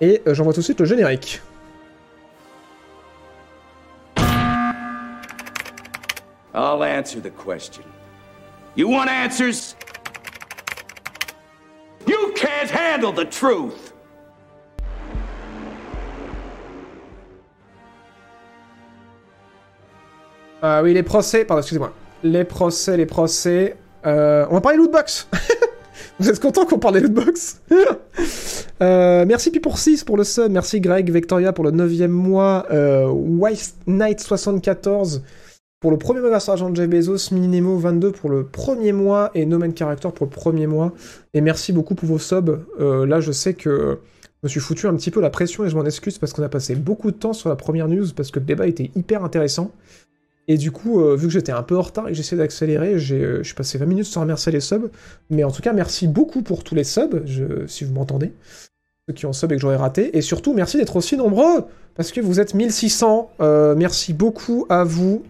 Et 0.00 0.22
j'envoie 0.26 0.52
tout 0.52 0.60
de 0.60 0.64
suite 0.64 0.78
le 0.78 0.86
générique. 0.86 1.42
I'll 6.54 6.84
answer 6.84 7.20
the 7.20 7.30
question. 7.30 7.84
You 8.76 8.88
want 8.88 9.08
answers? 9.08 9.74
You 12.06 12.32
can't 12.34 12.70
handle 12.70 13.12
the 13.12 13.28
truth! 13.28 13.92
Ah 20.62 20.82
oui, 20.82 20.94
les 20.94 21.02
procès, 21.02 21.44
pardon, 21.44 21.60
excusez-moi. 21.60 21.92
Les 22.22 22.44
procès, 22.44 22.96
les 22.96 23.06
procès. 23.06 23.76
Euh, 24.06 24.46
on 24.50 24.54
va 24.54 24.60
parler 24.60 24.78
lootbox 24.78 25.28
Vous 26.18 26.28
êtes 26.28 26.40
content 26.40 26.66
qu'on 26.66 26.78
parle 26.78 26.94
des 26.94 27.00
lootbox? 27.00 27.60
Euh, 28.82 29.24
Merci 29.26 29.52
Pi 29.52 29.60
pour 29.60 29.78
6 29.78 30.02
pour 30.02 30.16
le 30.16 30.24
sub, 30.24 30.50
merci 30.50 30.80
Greg, 30.80 31.08
Victoria 31.08 31.52
pour 31.52 31.64
le 31.64 31.70
9ème 31.70 32.08
mois, 32.08 32.66
euh, 32.72 33.06
White 33.06 33.74
Knight 33.86 34.18
74 34.18 35.22
pour 35.84 35.90
le 35.90 35.98
premier 35.98 36.20
mois 36.20 36.30
grâce 36.30 36.48
à 36.48 36.52
l'argent 36.52 36.70
de 36.70 36.76
Jeff 36.76 36.88
Bezos, 36.88 37.34
Nemo 37.34 37.76
22 37.76 38.12
pour 38.12 38.30
le 38.30 38.46
premier 38.46 38.92
mois 38.92 39.30
et 39.34 39.44
No 39.44 39.58
Man 39.58 39.76
Character 39.76 40.08
pour 40.14 40.24
le 40.24 40.30
premier 40.30 40.66
mois. 40.66 40.94
Et 41.34 41.42
merci 41.42 41.74
beaucoup 41.74 41.94
pour 41.94 42.08
vos 42.08 42.18
subs. 42.18 42.64
Euh, 42.80 43.04
là, 43.04 43.20
je 43.20 43.32
sais 43.32 43.52
que 43.52 43.98
je 44.24 44.38
me 44.44 44.48
suis 44.48 44.60
foutu 44.60 44.86
un 44.86 44.96
petit 44.96 45.10
peu 45.10 45.20
la 45.20 45.28
pression 45.28 45.62
et 45.62 45.68
je 45.68 45.76
m'en 45.76 45.84
excuse 45.84 46.16
parce 46.16 46.32
qu'on 46.32 46.42
a 46.42 46.48
passé 46.48 46.74
beaucoup 46.74 47.10
de 47.10 47.16
temps 47.18 47.34
sur 47.34 47.50
la 47.50 47.56
première 47.56 47.86
news 47.86 48.06
parce 48.16 48.30
que 48.30 48.38
le 48.38 48.46
débat 48.46 48.66
était 48.66 48.92
hyper 48.94 49.24
intéressant. 49.24 49.72
Et 50.48 50.56
du 50.56 50.72
coup, 50.72 51.02
euh, 51.02 51.16
vu 51.16 51.26
que 51.26 51.34
j'étais 51.34 51.52
un 51.52 51.62
peu 51.62 51.76
en 51.76 51.82
retard 51.82 52.08
et 52.08 52.12
que 52.12 52.16
j'essayais 52.16 52.40
d'accélérer, 52.40 52.98
j'ai 52.98 53.22
euh, 53.22 53.42
passé 53.54 53.76
20 53.76 53.84
minutes 53.84 54.06
sans 54.06 54.22
remercier 54.22 54.52
les 54.52 54.60
subs. 54.60 54.88
Mais 55.28 55.44
en 55.44 55.50
tout 55.50 55.60
cas, 55.60 55.74
merci 55.74 56.08
beaucoup 56.08 56.40
pour 56.40 56.64
tous 56.64 56.74
les 56.74 56.84
subs, 56.84 57.26
je, 57.26 57.66
si 57.66 57.84
vous 57.84 57.92
m'entendez. 57.92 58.32
Ceux 59.06 59.14
qui 59.14 59.26
ont 59.26 59.34
sub 59.34 59.52
et 59.52 59.56
que 59.56 59.60
j'aurais 59.60 59.76
raté. 59.76 60.16
Et 60.16 60.22
surtout, 60.22 60.54
merci 60.54 60.78
d'être 60.78 60.96
aussi 60.96 61.18
nombreux, 61.18 61.66
parce 61.94 62.10
que 62.10 62.22
vous 62.22 62.40
êtes 62.40 62.54
1600. 62.54 63.32
Euh, 63.42 63.74
merci 63.76 64.14
beaucoup 64.14 64.64
à 64.70 64.82
vous 64.82 65.22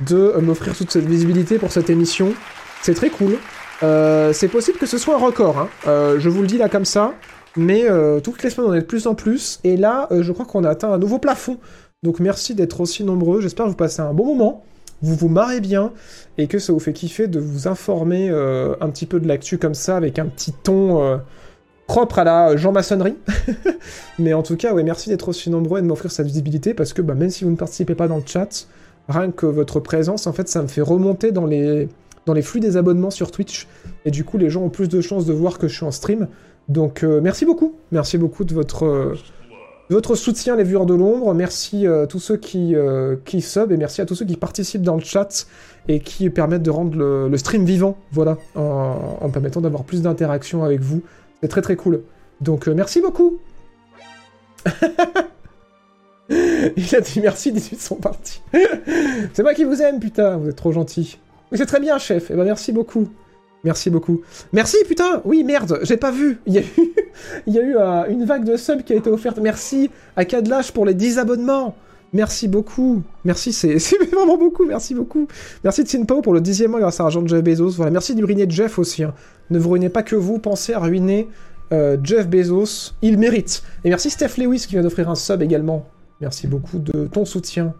de 0.00 0.34
m'offrir 0.40 0.76
toute 0.76 0.90
cette 0.90 1.06
visibilité 1.06 1.58
pour 1.58 1.72
cette 1.72 1.90
émission. 1.90 2.32
C'est 2.82 2.94
très 2.94 3.10
cool. 3.10 3.36
c'est 3.80 4.48
possible 4.48 4.78
que 4.78 4.86
ce 4.86 4.98
soit 4.98 5.14
un 5.14 5.18
record, 5.18 5.58
hein. 5.58 5.68
je 5.86 6.28
vous 6.28 6.40
le 6.40 6.46
dis 6.46 6.58
là 6.58 6.68
comme 6.68 6.84
ça. 6.84 7.14
Mais 7.56 7.84
toutes 8.22 8.42
les 8.42 8.50
semaines, 8.50 8.70
on 8.70 8.74
est 8.74 8.80
de 8.80 8.86
plus 8.86 9.06
en 9.06 9.14
plus. 9.14 9.60
Et 9.64 9.76
là, 9.76 10.08
je 10.10 10.32
crois 10.32 10.46
qu'on 10.46 10.64
a 10.64 10.70
atteint 10.70 10.92
un 10.92 10.98
nouveau 10.98 11.18
plafond 11.18 11.58
donc 12.02 12.18
merci 12.18 12.54
d'être 12.54 12.80
aussi 12.80 13.04
nombreux, 13.04 13.42
j'espère 13.42 13.66
que 13.66 13.70
vous 13.70 13.76
passez 13.76 14.00
un 14.00 14.14
bon 14.14 14.24
moment. 14.24 14.64
vous 15.02 15.14
vous 15.14 15.28
marrez 15.28 15.60
bien 15.60 15.92
et 16.38 16.46
que 16.46 16.58
ça 16.58 16.72
vous 16.72 16.78
fait 16.78 16.94
kiffer 16.94 17.26
de 17.26 17.38
vous 17.38 17.68
informer 17.68 18.30
euh, 18.30 18.74
un 18.80 18.88
petit 18.88 19.04
peu 19.04 19.20
de 19.20 19.28
l'actu 19.28 19.58
comme 19.58 19.74
ça 19.74 19.98
avec 19.98 20.18
un 20.18 20.24
petit 20.24 20.52
ton 20.52 21.02
euh, 21.02 21.18
propre 21.86 22.18
à 22.20 22.24
la 22.24 22.56
Jean-maçonnerie. 22.56 23.16
Mais 24.18 24.32
en 24.32 24.42
tout 24.42 24.56
cas, 24.56 24.72
ouais, 24.72 24.82
merci 24.82 25.10
d'être 25.10 25.28
aussi 25.28 25.50
nombreux 25.50 25.80
et 25.80 25.82
de 25.82 25.86
m'offrir 25.86 26.10
cette 26.10 26.26
visibilité 26.26 26.72
parce 26.72 26.94
que 26.94 27.02
bah, 27.02 27.12
même 27.14 27.28
si 27.28 27.44
vous 27.44 27.50
ne 27.50 27.56
participez 27.56 27.94
pas 27.94 28.08
dans 28.08 28.16
le 28.16 28.22
chat, 28.24 28.66
rien 29.10 29.30
que 29.30 29.46
votre 29.46 29.80
présence, 29.80 30.26
en 30.26 30.32
fait, 30.32 30.48
ça 30.48 30.62
me 30.62 30.68
fait 30.68 30.80
remonter 30.80 31.32
dans 31.32 31.46
les, 31.46 31.88
dans 32.26 32.32
les 32.32 32.42
flux 32.42 32.60
des 32.60 32.76
abonnements 32.76 33.10
sur 33.10 33.30
Twitch. 33.30 33.66
Et 34.04 34.10
du 34.10 34.24
coup, 34.24 34.38
les 34.38 34.50
gens 34.50 34.62
ont 34.62 34.70
plus 34.70 34.88
de 34.88 35.00
chances 35.00 35.26
de 35.26 35.32
voir 35.32 35.58
que 35.58 35.68
je 35.68 35.74
suis 35.74 35.84
en 35.84 35.90
stream. 35.90 36.28
Donc, 36.68 37.02
euh, 37.02 37.20
merci 37.20 37.44
beaucoup. 37.44 37.74
Merci 37.92 38.18
beaucoup 38.18 38.44
de 38.44 38.54
votre, 38.54 38.86
euh, 38.86 39.14
de 39.90 39.94
votre 39.94 40.14
soutien, 40.14 40.56
les 40.56 40.64
viewers 40.64 40.86
de 40.86 40.94
l'ombre. 40.94 41.34
Merci 41.34 41.86
à 41.86 42.06
tous 42.06 42.20
ceux 42.20 42.36
qui, 42.36 42.74
euh, 42.76 43.16
qui 43.24 43.40
sub 43.40 43.72
et 43.72 43.76
merci 43.76 44.00
à 44.00 44.06
tous 44.06 44.14
ceux 44.14 44.24
qui 44.24 44.36
participent 44.36 44.82
dans 44.82 44.94
le 44.94 45.02
chat 45.02 45.46
et 45.88 46.00
qui 46.00 46.30
permettent 46.30 46.62
de 46.62 46.70
rendre 46.70 46.96
le, 46.96 47.28
le 47.28 47.38
stream 47.38 47.64
vivant, 47.64 47.96
voilà, 48.12 48.38
en, 48.54 49.18
en 49.20 49.28
permettant 49.30 49.60
d'avoir 49.60 49.84
plus 49.84 50.02
d'interactions 50.02 50.62
avec 50.62 50.80
vous. 50.80 51.02
C'est 51.42 51.48
très 51.48 51.62
très 51.62 51.76
cool. 51.76 52.02
Donc, 52.40 52.68
euh, 52.68 52.74
merci 52.74 53.00
beaucoup. 53.00 53.38
Il 56.76 56.94
a 56.94 57.00
dit 57.00 57.20
merci, 57.20 57.52
18 57.52 57.80
sont 57.80 57.96
partis. 57.96 58.40
c'est 59.32 59.42
moi 59.42 59.54
qui 59.54 59.64
vous 59.64 59.82
aime, 59.82 59.98
putain, 59.98 60.36
vous 60.36 60.48
êtes 60.48 60.56
trop 60.56 60.72
gentil. 60.72 61.18
C'est 61.52 61.66
très 61.66 61.80
bien, 61.80 61.98
chef. 61.98 62.30
Eh 62.30 62.34
ben, 62.34 62.44
merci 62.44 62.70
beaucoup. 62.72 63.08
Merci 63.64 63.90
beaucoup. 63.90 64.22
Merci, 64.52 64.76
putain 64.86 65.20
Oui, 65.24 65.44
merde, 65.44 65.80
j'ai 65.82 65.96
pas 65.96 66.12
vu. 66.12 66.38
Il 66.46 66.54
y 66.54 66.58
a 66.58 67.62
eu, 67.62 67.76
euh, 67.76 68.04
une 68.08 68.24
vague 68.24 68.44
de 68.44 68.56
subs 68.56 68.82
qui 68.84 68.92
a 68.92 68.96
été 68.96 69.10
offerte. 69.10 69.38
Merci 69.38 69.90
à 70.16 70.24
Cadlash 70.24 70.72
pour 70.72 70.86
les 70.86 70.94
10 70.94 71.18
abonnements. 71.18 71.74
Merci 72.12 72.48
beaucoup. 72.48 73.02
Merci, 73.24 73.52
c'est 73.52 73.76
vraiment 74.12 74.36
beaucoup. 74.36 74.64
Merci 74.66 74.94
beaucoup. 74.94 75.28
Merci 75.62 75.82
Tsinpao 75.82 76.22
pour 76.22 76.32
le 76.32 76.40
dixième 76.40 76.70
mois 76.70 76.80
grâce 76.80 77.00
à 77.00 77.04
l'argent 77.04 77.22
de 77.22 77.28
Jeff 77.28 77.42
Bezos. 77.42 77.70
Voilà, 77.70 77.90
merci 77.90 78.14
de 78.14 78.24
ruiner 78.24 78.46
Jeff 78.48 78.78
aussi. 78.78 79.02
hein. 79.04 79.14
Ne 79.50 79.58
vous 79.58 79.70
ruinez 79.70 79.88
pas 79.88 80.02
que 80.02 80.16
vous, 80.16 80.38
pensez 80.38 80.72
à 80.72 80.78
ruiner 80.78 81.28
euh, 81.72 81.96
Jeff 82.02 82.28
Bezos. 82.28 82.94
Il 83.02 83.18
mérite. 83.18 83.62
Et 83.84 83.90
merci 83.90 84.10
Steph 84.10 84.38
Lewis 84.38 84.60
qui 84.66 84.74
vient 84.74 84.82
d'offrir 84.82 85.10
un 85.10 85.14
sub 85.14 85.42
également. 85.42 85.86
Merci 86.20 86.46
beaucoup 86.46 86.78
de 86.78 87.06
ton 87.06 87.24
soutien. 87.24 87.74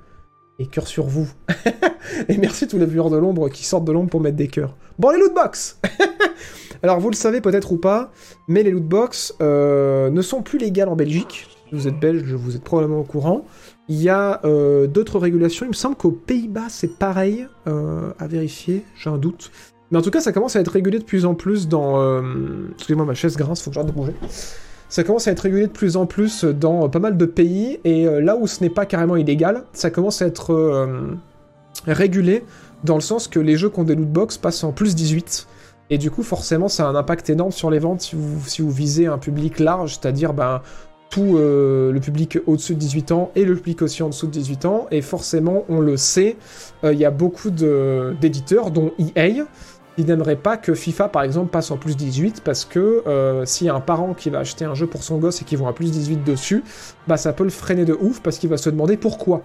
Et 0.58 0.66
cœur 0.66 0.86
sur 0.86 1.06
vous. 1.06 1.26
Et 2.28 2.36
merci 2.36 2.68
tous 2.68 2.76
les 2.76 2.84
viewers 2.84 3.10
de 3.10 3.16
l'ombre 3.16 3.48
qui 3.48 3.64
sortent 3.64 3.86
de 3.86 3.92
l'ombre 3.92 4.10
pour 4.10 4.20
mettre 4.20 4.36
des 4.36 4.48
cœurs. 4.48 4.76
Bon, 4.98 5.08
les 5.10 5.18
lootbox 5.18 5.80
Alors, 6.82 7.00
vous 7.00 7.10
le 7.10 7.16
savez 7.16 7.40
peut-être 7.40 7.72
ou 7.72 7.76
pas, 7.78 8.12
mais 8.48 8.62
les 8.62 8.70
lootbox 8.70 9.34
euh, 9.40 10.10
ne 10.10 10.22
sont 10.22 10.42
plus 10.42 10.58
légales 10.58 10.88
en 10.88 10.96
Belgique. 10.96 11.48
Si 11.68 11.74
vous 11.74 11.88
êtes 11.88 11.98
belge, 11.98 12.32
vous 12.34 12.56
êtes 12.56 12.64
probablement 12.64 13.00
au 13.00 13.04
courant. 13.04 13.46
Il 13.88 14.02
y 14.02 14.08
a 14.08 14.40
euh, 14.44 14.86
d'autres 14.86 15.18
régulations. 15.18 15.64
Il 15.64 15.70
me 15.70 15.74
semble 15.74 15.96
qu'aux 15.96 16.10
Pays-Bas, 16.10 16.68
c'est 16.68 16.98
pareil. 16.98 17.46
euh, 17.66 18.12
à 18.18 18.26
vérifier, 18.26 18.84
j'ai 18.96 19.08
un 19.08 19.18
doute. 19.18 19.50
Mais 19.90 19.98
en 19.98 20.02
tout 20.02 20.10
cas, 20.10 20.20
ça 20.20 20.32
commence 20.32 20.56
à 20.56 20.60
être 20.60 20.72
régulé 20.72 20.98
de 20.98 21.04
plus 21.04 21.24
en 21.24 21.34
plus 21.34 21.68
dans... 21.68 22.22
Excusez-moi, 22.72 23.06
ma 23.06 23.14
chaise 23.14 23.36
grince, 23.36 23.62
faut 23.62 23.70
que 23.70 23.74
j'arrête 23.74 23.90
de 23.90 23.96
bouger. 23.96 24.14
Ça 24.90 25.04
commence 25.04 25.28
à 25.28 25.30
être 25.30 25.40
régulé 25.40 25.68
de 25.68 25.72
plus 25.72 25.96
en 25.96 26.04
plus 26.04 26.44
dans 26.44 26.88
pas 26.88 26.98
mal 26.98 27.16
de 27.16 27.24
pays, 27.24 27.78
et 27.84 28.08
euh, 28.08 28.20
là 28.20 28.36
où 28.36 28.48
ce 28.48 28.60
n'est 28.60 28.70
pas 28.70 28.86
carrément 28.86 29.14
illégal, 29.14 29.62
ça 29.72 29.88
commence 29.88 30.20
à 30.20 30.26
être 30.26 30.52
euh, 30.52 31.12
régulé 31.86 32.44
dans 32.82 32.96
le 32.96 33.00
sens 33.00 33.28
que 33.28 33.38
les 33.38 33.56
jeux 33.56 33.70
qui 33.70 33.78
ont 33.78 33.84
des 33.84 33.94
lootbox 33.94 34.36
passent 34.38 34.64
en 34.64 34.72
plus 34.72 34.96
18. 34.96 35.46
Et 35.90 35.98
du 35.98 36.10
coup, 36.10 36.24
forcément, 36.24 36.66
ça 36.66 36.86
a 36.86 36.90
un 36.90 36.96
impact 36.96 37.30
énorme 37.30 37.52
sur 37.52 37.70
les 37.70 37.78
ventes 37.78 38.00
si 38.00 38.16
vous, 38.16 38.40
si 38.48 38.62
vous 38.62 38.70
visez 38.72 39.06
un 39.06 39.18
public 39.18 39.60
large, 39.60 39.92
c'est-à-dire 40.00 40.32
ben, 40.32 40.60
tout 41.08 41.36
euh, 41.36 41.92
le 41.92 42.00
public 42.00 42.38
au-dessus 42.48 42.74
de 42.74 42.80
18 42.80 43.12
ans 43.12 43.30
et 43.36 43.44
le 43.44 43.54
public 43.54 43.82
aussi 43.82 44.02
en 44.02 44.08
dessous 44.08 44.26
de 44.26 44.32
18 44.32 44.64
ans. 44.64 44.88
Et 44.90 45.02
forcément, 45.02 45.64
on 45.68 45.78
le 45.78 45.96
sait, 45.96 46.36
il 46.82 46.98
y 46.98 47.04
a 47.04 47.10
beaucoup 47.12 47.50
d'éditeurs, 47.50 48.72
dont 48.72 48.90
EA, 48.98 49.44
qui 49.96 50.04
n'aimerait 50.04 50.36
pas 50.36 50.56
que 50.56 50.74
FIFA 50.74 51.08
par 51.08 51.22
exemple 51.22 51.50
passe 51.50 51.70
en 51.70 51.76
plus 51.76 51.96
18 51.96 52.42
parce 52.44 52.64
que 52.64 53.02
euh, 53.06 53.44
s'il 53.44 53.66
y 53.66 53.70
a 53.70 53.74
un 53.74 53.80
parent 53.80 54.14
qui 54.14 54.30
va 54.30 54.38
acheter 54.38 54.64
un 54.64 54.74
jeu 54.74 54.86
pour 54.86 55.02
son 55.02 55.18
gosse 55.18 55.42
et 55.42 55.44
qui 55.44 55.56
vont 55.56 55.68
à 55.68 55.72
plus 55.72 55.90
18 55.90 56.24
dessus, 56.24 56.62
bah 57.08 57.16
ça 57.16 57.32
peut 57.32 57.44
le 57.44 57.50
freiner 57.50 57.84
de 57.84 57.96
ouf 58.00 58.20
parce 58.20 58.38
qu'il 58.38 58.50
va 58.50 58.56
se 58.56 58.70
demander 58.70 58.96
pourquoi. 58.96 59.42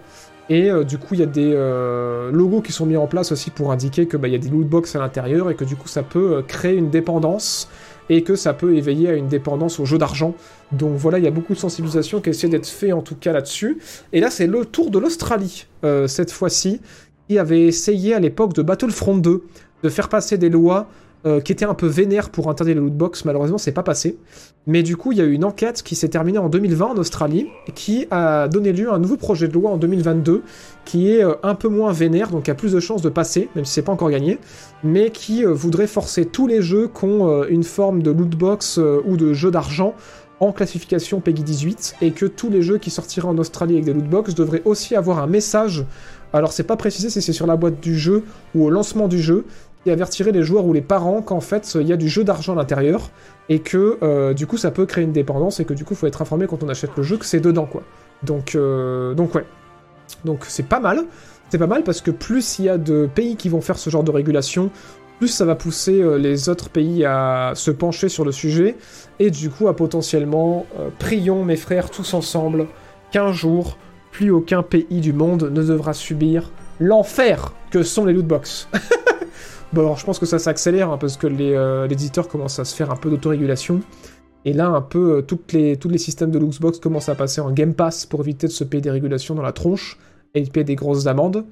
Et 0.49 0.69
euh, 0.69 0.83
du 0.83 0.97
coup 0.97 1.15
il 1.15 1.19
y 1.19 1.23
a 1.23 1.27
des 1.27 1.51
euh, 1.53 2.31
logos 2.31 2.61
qui 2.61 2.71
sont 2.71 2.85
mis 2.85 2.97
en 2.97 3.07
place 3.07 3.31
aussi 3.31 3.49
pour 3.49 3.71
indiquer 3.71 4.05
que 4.05 4.17
bah, 4.17 4.27
il 4.27 4.31
y 4.31 4.35
a 4.35 4.39
des 4.39 4.49
lootbox 4.49 4.95
à 4.95 4.99
l'intérieur 4.99 5.49
et 5.49 5.55
que 5.55 5.65
du 5.65 5.75
coup 5.75 5.87
ça 5.87 6.03
peut 6.03 6.43
créer 6.47 6.75
une 6.75 6.89
dépendance 6.89 7.67
et 8.09 8.21
que 8.21 8.35
ça 8.35 8.53
peut 8.53 8.75
éveiller 8.75 9.09
à 9.09 9.13
une 9.13 9.27
dépendance 9.27 9.79
au 9.79 9.85
jeu 9.85 9.97
d'argent. 9.97 10.35
Donc 10.71 10.95
voilà, 10.95 11.17
il 11.17 11.25
y 11.25 11.27
a 11.27 11.31
beaucoup 11.31 11.55
de 11.55 11.59
sensibilisation 11.59 12.21
qui 12.21 12.29
essaie 12.29 12.47
d'être 12.47 12.67
fait 12.67 12.91
en 12.91 13.01
tout 13.01 13.15
cas 13.15 13.33
là-dessus. 13.33 13.79
Et 14.13 14.19
là 14.19 14.29
c'est 14.29 14.45
le 14.45 14.63
tour 14.65 14.91
de 14.91 14.99
l'Australie 14.99 15.65
cette 16.07 16.31
fois-ci 16.31 16.81
qui 17.27 17.39
avait 17.39 17.65
essayé 17.65 18.13
à 18.13 18.19
l'époque 18.19 18.53
de 18.53 18.61
Battlefront 18.61 19.17
2 19.17 19.43
de 19.85 19.89
faire 19.89 20.09
passer 20.09 20.39
des 20.39 20.49
lois 20.49 20.87
euh, 21.27 21.39
qui 21.39 21.51
étaient 21.51 21.65
un 21.65 21.75
peu 21.75 21.85
vénères 21.85 22.31
pour 22.31 22.49
interdire 22.49 22.75
les 22.75 22.81
lootbox. 22.81 23.23
Malheureusement, 23.23 23.59
c'est 23.59 23.71
pas 23.71 23.83
passé. 23.83 24.17
Mais 24.65 24.81
du 24.81 24.97
coup, 24.97 25.11
il 25.11 25.19
y 25.19 25.21
a 25.21 25.23
eu 25.23 25.31
une 25.33 25.45
enquête 25.45 25.83
qui 25.83 25.95
s'est 25.95 26.09
terminée 26.09 26.39
en 26.39 26.49
2020 26.49 26.85
en 26.87 26.97
Australie, 26.97 27.47
qui 27.75 28.07
a 28.09 28.47
donné 28.47 28.73
lieu 28.73 28.89
à 28.89 28.95
un 28.95 28.99
nouveau 28.99 29.15
projet 29.15 29.47
de 29.47 29.53
loi 29.53 29.69
en 29.69 29.77
2022, 29.77 30.41
qui 30.85 31.11
est 31.11 31.23
euh, 31.23 31.35
un 31.43 31.53
peu 31.53 31.67
moins 31.67 31.91
vénère, 31.91 32.31
donc 32.31 32.49
a 32.49 32.55
plus 32.55 32.71
de 32.71 32.79
chances 32.79 33.03
de 33.03 33.09
passer, 33.09 33.47
même 33.55 33.63
si 33.63 33.73
c'est 33.73 33.83
pas 33.83 33.91
encore 33.91 34.09
gagné, 34.09 34.39
mais 34.83 35.11
qui 35.11 35.45
euh, 35.45 35.53
voudrait 35.53 35.87
forcer 35.87 36.25
tous 36.25 36.47
les 36.47 36.63
jeux 36.63 36.87
qui 36.87 37.05
ont 37.05 37.43
une 37.45 37.63
forme 37.63 38.01
de 38.01 38.09
lootbox 38.09 38.79
ou 39.05 39.17
de 39.17 39.33
jeu 39.33 39.51
d'argent 39.51 39.93
en 40.39 40.51
classification 40.51 41.21
PEGI 41.21 41.43
18, 41.43 41.95
et 42.01 42.11
que 42.11 42.25
tous 42.25 42.49
les 42.49 42.63
jeux 42.63 42.79
qui 42.79 42.89
sortiraient 42.89 43.27
en 43.27 43.37
Australie 43.37 43.75
avec 43.75 43.85
des 43.85 43.93
lootbox 43.93 44.33
devraient 44.33 44.63
aussi 44.65 44.95
avoir 44.95 45.19
un 45.19 45.27
message 45.27 45.85
alors 46.35 46.51
c'est 46.51 46.63
pas 46.63 46.75
précisé 46.75 47.09
si 47.09 47.21
c'est 47.21 47.31
sur 47.31 47.47
la 47.47 47.55
boîte 47.55 47.79
du 47.79 47.97
jeu 47.97 48.23
ou 48.53 48.65
au 48.65 48.69
lancement 48.69 49.07
du 49.07 49.19
jeu, 49.19 49.45
qui 49.85 49.91
avertirait 49.91 50.31
les 50.31 50.41
joueurs 50.41 50.65
ou 50.65 50.73
les 50.73 50.81
parents 50.81 51.21
qu'en 51.21 51.39
fait 51.39 51.77
il 51.79 51.87
y 51.87 51.93
a 51.93 51.95
du 51.95 52.09
jeu 52.09 52.23
d'argent 52.23 52.53
à 52.53 52.55
l'intérieur 52.55 53.11
et 53.49 53.59
que 53.59 53.99
euh, 54.01 54.33
du 54.33 54.47
coup 54.47 54.57
ça 54.57 54.71
peut 54.71 54.87
créer 54.87 55.03
une 55.03 55.11
dépendance 55.11 55.59
et 55.59 55.65
que 55.65 55.75
du 55.75 55.85
coup 55.85 55.93
faut 55.93 56.07
être 56.07 56.23
informé 56.23 56.47
quand 56.47 56.63
on 56.63 56.69
achète 56.69 56.89
le 56.97 57.03
jeu 57.03 57.17
que 57.17 57.25
c'est 57.25 57.39
dedans 57.39 57.67
quoi. 57.67 57.83
Donc 58.23 58.55
euh, 58.55 59.13
donc 59.13 59.35
ouais. 59.35 59.45
Donc 60.25 60.43
c'est 60.47 60.67
pas 60.67 60.79
mal. 60.79 61.05
C'est 61.49 61.59
pas 61.59 61.67
mal 61.67 61.83
parce 61.83 62.01
que 62.01 62.09
plus 62.09 62.57
il 62.57 62.65
y 62.65 62.69
a 62.69 62.79
de 62.79 63.07
pays 63.13 63.35
qui 63.35 63.47
vont 63.47 63.61
faire 63.61 63.77
ce 63.77 63.91
genre 63.91 64.03
de 64.03 64.09
régulation, 64.09 64.71
plus 65.19 65.27
ça 65.27 65.45
va 65.45 65.53
pousser 65.53 66.01
euh, 66.01 66.17
les 66.17 66.49
autres 66.49 66.69
pays 66.69 67.05
à 67.05 67.51
se 67.53 67.69
pencher 67.69 68.09
sur 68.09 68.25
le 68.25 68.31
sujet 68.31 68.77
et 69.19 69.29
du 69.29 69.51
coup 69.51 69.67
à 69.67 69.75
potentiellement 69.75 70.65
prions 70.97 71.45
mes 71.45 71.57
frères 71.57 71.91
tous 71.91 72.15
ensemble 72.15 72.65
qu'un 73.11 73.31
jour 73.31 73.77
plus 74.11 74.31
aucun 74.31 74.63
pays 74.63 74.99
du 74.99 75.13
monde 75.13 75.51
ne 75.53 75.61
devra 75.61 75.93
subir 75.93 76.49
l'enfer 76.79 77.53
que 77.69 77.83
sont 77.83 78.05
les 78.05 78.13
lootbox. 78.13 78.67
bon 79.75 79.81
alors 79.81 79.97
je 79.97 80.05
pense 80.05 80.17
que 80.17 80.25
ça 80.25 80.39
s'accélère 80.39 80.89
hein, 80.89 80.97
parce 80.97 81.17
que 81.17 81.27
les, 81.27 81.53
euh, 81.53 81.85
les 81.85 81.93
éditeurs 81.93 82.27
commencent 82.27 82.59
à 82.59 82.65
se 82.65 82.75
faire 82.75 82.91
un 82.91 82.95
peu 82.95 83.09
d'autorégulation. 83.09 83.81
Et 84.45 84.53
là, 84.53 84.67
un 84.67 84.81
peu, 84.81 85.17
euh, 85.17 85.21
toutes 85.23 85.53
les, 85.53 85.75
tous 85.75 85.89
les 85.89 85.97
systèmes 85.97 86.29
de 86.29 86.37
lootbox 86.37 86.79
commencent 86.79 87.09
à 87.09 87.15
passer 87.15 87.41
en 87.41 87.51
Game 87.51 87.73
Pass 87.73 88.05
pour 88.05 88.21
éviter 88.21 88.45
de 88.45 88.51
se 88.51 88.63
payer 88.63 88.81
des 88.81 88.91
régulations 88.91 89.33
dans 89.33 89.41
la 89.41 89.51
tronche 89.51 89.97
et 90.35 90.41
de 90.41 90.49
payer 90.49 90.63
des 90.63 90.75
grosses 90.75 91.07
amendes. 91.07 91.45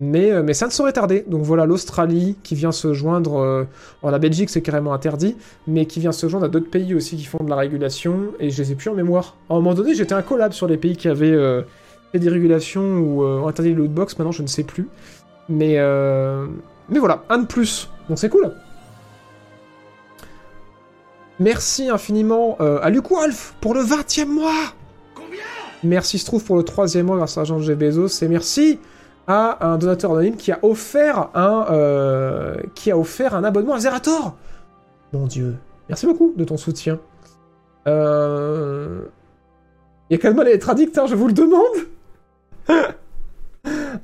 Mais, 0.00 0.30
euh, 0.30 0.42
mais 0.42 0.54
ça 0.54 0.66
ne 0.66 0.70
saurait 0.70 0.94
tarder. 0.94 1.24
Donc 1.28 1.42
voilà, 1.42 1.66
l'Australie 1.66 2.36
qui 2.42 2.54
vient 2.54 2.72
se 2.72 2.94
joindre. 2.94 3.36
Euh, 3.36 3.64
bon, 4.02 4.08
la 4.08 4.18
Belgique, 4.18 4.48
c'est 4.48 4.62
carrément 4.62 4.94
interdit, 4.94 5.36
mais 5.66 5.84
qui 5.84 6.00
vient 6.00 6.12
se 6.12 6.26
joindre 6.26 6.46
à 6.46 6.48
d'autres 6.48 6.70
pays 6.70 6.94
aussi 6.94 7.16
qui 7.16 7.24
font 7.24 7.44
de 7.44 7.50
la 7.50 7.56
régulation. 7.56 8.32
Et 8.40 8.48
je 8.48 8.62
les 8.62 8.72
ai 8.72 8.74
plus 8.76 8.88
en 8.88 8.94
mémoire. 8.94 9.36
À 9.50 9.54
un 9.54 9.56
moment 9.56 9.74
donné, 9.74 9.94
j'étais 9.94 10.14
un 10.14 10.22
collab 10.22 10.52
sur 10.52 10.66
les 10.66 10.78
pays 10.78 10.96
qui 10.96 11.08
avaient 11.08 11.64
fait 12.12 12.18
des 12.18 12.30
régulations 12.30 12.98
ou 12.98 13.22
interdit 13.46 13.70
les 13.70 13.74
lootbox. 13.74 14.16
Maintenant, 14.18 14.32
je 14.32 14.42
ne 14.42 14.46
sais 14.46 14.62
plus. 14.62 14.88
Mais, 15.50 15.78
mais 16.88 16.98
voilà, 16.98 17.24
un 17.28 17.38
de 17.38 17.46
plus. 17.46 17.88
Donc 18.08 18.18
c'est 18.18 18.28
cool. 18.28 18.52
Merci 21.40 21.88
infiniment 21.88 22.56
euh, 22.60 22.80
à 22.82 22.90
Luc 22.90 23.10
Wolf 23.10 23.54
pour 23.60 23.74
le 23.74 23.80
20 23.80 24.18
e 24.18 24.24
mois. 24.26 24.74
Merci 25.84 26.18
Strouf 26.18 26.44
pour 26.44 26.56
le 26.56 26.64
troisième 26.64 27.06
mois 27.06 27.16
grâce 27.16 27.38
à 27.38 27.44
Jean 27.44 27.60
G. 27.60 27.76
Bezos. 27.76 28.24
Et 28.24 28.28
merci 28.28 28.80
à 29.28 29.68
un 29.68 29.78
donateur 29.78 30.12
anonyme 30.12 30.36
qui 30.36 30.50
a 30.50 30.58
offert 30.62 31.28
un, 31.34 31.66
euh, 31.70 32.56
qui 32.74 32.90
a 32.90 32.98
offert 32.98 33.34
un 33.34 33.44
abonnement 33.44 33.74
à 33.74 33.80
Zerator. 33.80 34.34
Mon 35.12 35.26
dieu. 35.26 35.56
Merci 35.88 36.06
beaucoup 36.06 36.32
de 36.36 36.44
ton 36.44 36.56
soutien. 36.56 36.98
Euh... 37.86 39.02
Il 40.10 40.16
y 40.16 40.18
a 40.18 40.22
quand 40.22 40.34
même 40.34 40.46
les 40.46 40.58
traducteurs, 40.58 41.06
je 41.06 41.14
vous 41.14 41.28
le 41.28 41.34
demande. 41.34 41.62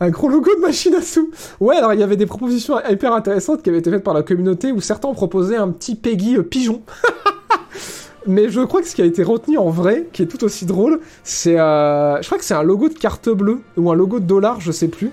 un 0.00 0.10
gros 0.10 0.28
logo 0.28 0.54
de 0.54 0.60
machine 0.60 0.94
à 0.94 1.02
sous. 1.02 1.30
Ouais, 1.60 1.76
alors 1.76 1.94
il 1.94 2.00
y 2.00 2.02
avait 2.02 2.16
des 2.16 2.26
propositions 2.26 2.76
hyper 2.88 3.12
intéressantes 3.12 3.62
qui 3.62 3.70
avaient 3.70 3.78
été 3.78 3.90
faites 3.90 4.04
par 4.04 4.14
la 4.14 4.22
communauté 4.22 4.72
où 4.72 4.80
certains 4.80 5.08
proposé 5.14 5.56
un 5.56 5.68
petit 5.68 5.94
Peggy 5.94 6.36
euh, 6.36 6.42
pigeon. 6.42 6.82
Mais 8.26 8.48
je 8.48 8.62
crois 8.62 8.80
que 8.80 8.88
ce 8.88 8.94
qui 8.94 9.02
a 9.02 9.04
été 9.04 9.22
retenu 9.22 9.58
en 9.58 9.68
vrai, 9.68 10.06
qui 10.12 10.22
est 10.22 10.26
tout 10.26 10.44
aussi 10.44 10.64
drôle, 10.64 11.00
c'est. 11.24 11.60
euh, 11.60 12.20
je 12.22 12.26
crois 12.26 12.38
que 12.38 12.44
c'est 12.44 12.54
un 12.54 12.62
logo 12.62 12.88
de 12.88 12.94
carte 12.94 13.28
bleue, 13.28 13.60
ou 13.76 13.90
un 13.90 13.94
logo 13.94 14.18
de 14.18 14.24
dollar, 14.24 14.60
je 14.62 14.72
sais 14.72 14.88
plus. 14.88 15.10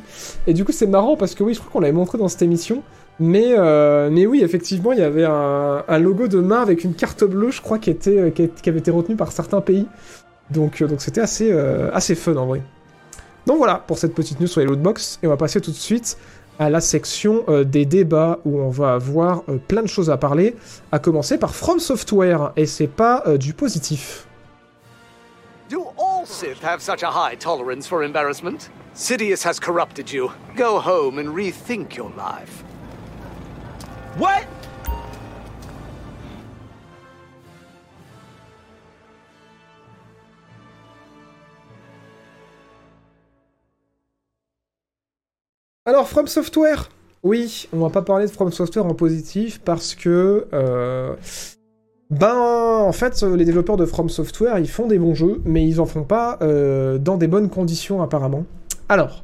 Et 0.48 0.53
du 0.53 0.64
coup, 0.64 0.72
c'est 0.72 0.88
marrant 0.88 1.18
parce 1.18 1.36
que 1.36 1.44
oui, 1.44 1.53
je 1.53 1.60
crois 1.60 1.72
qu'on 1.73 1.82
l'avait 1.82 1.91
montré 1.91 2.18
dans 2.18 2.30
cette 2.30 2.41
émission. 2.41 2.84
Mais, 3.19 3.53
euh, 3.57 4.10
mais 4.10 4.26
oui, 4.26 4.41
effectivement, 4.41 4.94
il 4.94 4.99
y 4.99 5.03
avait 5.03 5.26
un, 5.26 5.99
logo 5.99 6.30
de 6.30 6.40
main 6.40 6.61
avec 6.61 6.86
une 6.86 6.94
carte 6.94 7.26
bleue, 7.26 7.52
je 7.52 7.61
crois, 7.61 7.80
qui, 7.80 7.90
était, 7.90 8.18
avait 8.19 8.80
été 8.80 8.91
retenu 8.91 9.18
par 9.18 9.34
certains 9.34 9.61
pays. 9.61 9.88
Donc 10.49 10.84
c'était 10.98 11.22
assez, 11.22 11.52
assez 11.94 12.15
fun 12.15 12.36
en 12.38 12.45
vrai. 12.45 12.61
Donc 13.46 13.58
voilà 13.58 13.76
pour 13.76 13.98
cette 13.98 14.14
petite 14.14 14.40
news 14.40 14.48
sur 14.48 14.62
les 14.62 14.68
lootbox. 14.68 15.20
Et 15.24 15.28
on 15.28 15.30
va 15.30 15.38
passer 15.38 15.62
tout 15.62 15.72
de 15.72 15.76
suite 15.76 16.18
à 16.60 16.70
la 16.70 16.80
section 16.80 17.44
euh, 17.48 17.64
des 17.64 17.86
débats 17.86 18.40
où 18.46 18.60
on 18.60 18.70
va 18.70 18.94
avoir 18.94 19.44
euh, 19.50 19.58
plein 19.58 19.82
de 19.82 19.88
choses 19.88 20.10
à 20.10 20.18
parler, 20.18 20.56
à 20.92 21.00
commencer 21.00 21.38
par 21.38 21.56
From 21.56 21.80
Software, 21.80 22.52
et 22.56 22.68
c'est 22.68 22.88
pas 22.88 23.24
euh, 23.26 23.38
du 23.38 23.54
positif. 23.54 24.28
Do 25.70 25.88
all 25.98 26.26
Sith 26.26 26.64
have 26.64 26.82
such 26.82 27.02
a 27.02 27.10
high 27.10 27.36
tolerance 27.38 27.88
for 27.88 28.04
embarrassment? 28.04 28.70
Sidious 28.94 29.44
has 29.44 29.60
corrupted 29.60 30.12
you. 30.12 30.30
Go 30.56 30.80
home 30.80 31.18
and 31.18 31.34
rethink 31.34 31.96
your 31.96 32.12
life. 32.16 32.64
What? 34.18 34.46
Alors, 45.86 46.08
From 46.08 46.28
Software 46.28 46.90
Oui, 47.24 47.68
on 47.74 47.80
va 47.80 47.90
pas 47.90 48.02
parler 48.03 48.28
de 48.28 48.32
From 48.32 48.52
Software 48.52 48.86
en 48.86 48.94
positif 48.94 49.62
parce 49.62 49.95
que. 49.95 50.45
euh, 50.53 51.16
Ben, 52.12 52.36
en 52.36 52.91
fait, 52.91 53.22
les 53.24 53.45
développeurs 53.45 53.78
de 53.78 53.86
From 53.86 54.10
Software, 54.10 54.60
ils 54.60 54.70
font 54.70 54.86
des 54.88 54.99
bons 54.99 55.16
jeux, 55.16 55.41
mais 55.44 55.66
ils 55.68 55.82
en 55.82 55.86
font 55.86 56.03
pas 56.03 56.38
euh, 56.41 56.98
dans 56.98 57.18
des 57.18 57.28
bonnes 57.28 57.49
conditions, 57.49 58.02
apparemment. 58.03 58.45
Alors, 58.90 59.24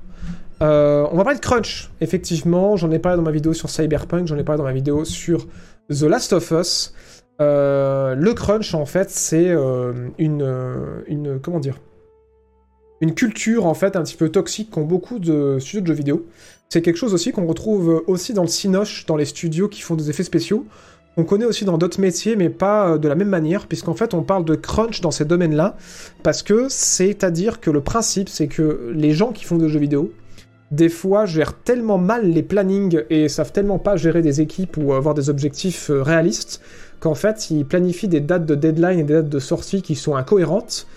euh, 0.64 1.06
on 1.12 1.18
va 1.18 1.24
parler 1.24 1.38
de 1.38 1.44
Crunch, 1.46 1.92
effectivement. 2.02 2.76
J'en 2.76 2.90
ai 2.90 2.98
parlé 3.00 3.18
dans 3.18 3.24
ma 3.24 3.32
vidéo 3.32 3.54
sur 3.54 3.70
Cyberpunk, 3.70 4.26
j'en 4.28 4.38
ai 4.38 4.44
parlé 4.44 4.58
dans 4.58 4.64
ma 4.64 4.74
vidéo 4.74 5.06
sur 5.06 5.46
The 5.90 6.04
Last 6.04 6.34
of 6.34 6.50
Us. 6.52 6.94
Le 7.40 8.32
crunch, 8.34 8.74
en 8.74 8.88
fait, 8.88 9.12
c'est 9.12 9.50
une, 10.18 11.04
une. 11.06 11.40
Comment 11.40 11.60
dire 11.60 11.78
Une 13.02 13.14
culture, 13.14 13.66
en 13.66 13.74
fait, 13.74 13.96
un 13.96 14.04
petit 14.04 14.16
peu 14.16 14.30
toxique 14.30 14.72
qu'ont 14.72 14.84
beaucoup 14.84 15.20
de 15.20 15.58
studios 15.60 15.82
de 15.82 15.88
jeux 15.88 15.94
vidéo. 15.94 16.26
C'est 16.70 16.82
quelque 16.82 16.98
chose 16.98 17.14
aussi 17.14 17.32
qu'on 17.32 17.46
retrouve 17.46 18.04
aussi 18.08 18.34
dans 18.34 18.42
le 18.42 18.48
Cinoche, 18.48 19.06
dans 19.06 19.16
les 19.16 19.26
studios 19.26 19.68
qui 19.68 19.82
font 19.82 19.96
des 19.96 20.10
effets 20.10 20.24
spéciaux. 20.24 20.66
On 21.20 21.24
connaît 21.24 21.46
aussi 21.46 21.66
dans 21.66 21.80
d'autres 21.80 22.00
métiers, 22.00 22.36
mais 22.36 22.50
pas 22.50 22.92
euh, 22.92 22.98
de 23.00 23.08
la 23.08 23.16
même 23.16 23.30
manière, 23.30 23.66
puisqu'en 23.66 23.96
fait 23.96 24.14
on 24.14 24.22
parle 24.22 24.46
de 24.46 24.54
crunch 24.54 25.02
dans 25.02 25.10
ces 25.10 25.26
domaines-là, 25.26 25.76
parce 26.22 26.44
que 26.44 26.68
c'est-à-dire 26.70 27.60
que 27.60 27.72
le 27.72 27.82
principe, 27.82 28.30
c'est 28.30 28.48
que 28.48 28.92
les 28.94 29.14
gens 29.14 29.32
qui 29.32 29.44
font 29.44 29.58
des 29.58 29.68
jeux 29.68 29.80
vidéo, 29.80 30.12
des 30.70 30.90
fois 30.90 31.26
gèrent 31.26 31.58
tellement 31.58 31.98
mal 31.98 32.30
les 32.30 32.44
plannings 32.44 33.02
et 33.10 33.30
savent 33.30 33.52
tellement 33.52 33.80
pas 33.80 33.96
gérer 33.96 34.22
des 34.22 34.42
équipes 34.42 34.78
ou 34.78 34.94
avoir 34.94 35.16
des 35.16 35.30
objectifs 35.32 35.90
euh, 35.90 36.04
réalistes, 36.04 36.62
qu'en 37.00 37.16
fait 37.16 37.52
ils 37.52 37.66
planifient 37.66 38.08
des 38.08 38.20
dates 38.20 38.46
de 38.46 38.56
deadline 38.56 39.00
et 39.00 39.04
des 39.04 39.14
dates 39.14 39.30
de 39.30 39.40
sortie 39.40 39.82
qui 39.82 39.96
sont 39.96 40.16
incohérentes, 40.16 40.88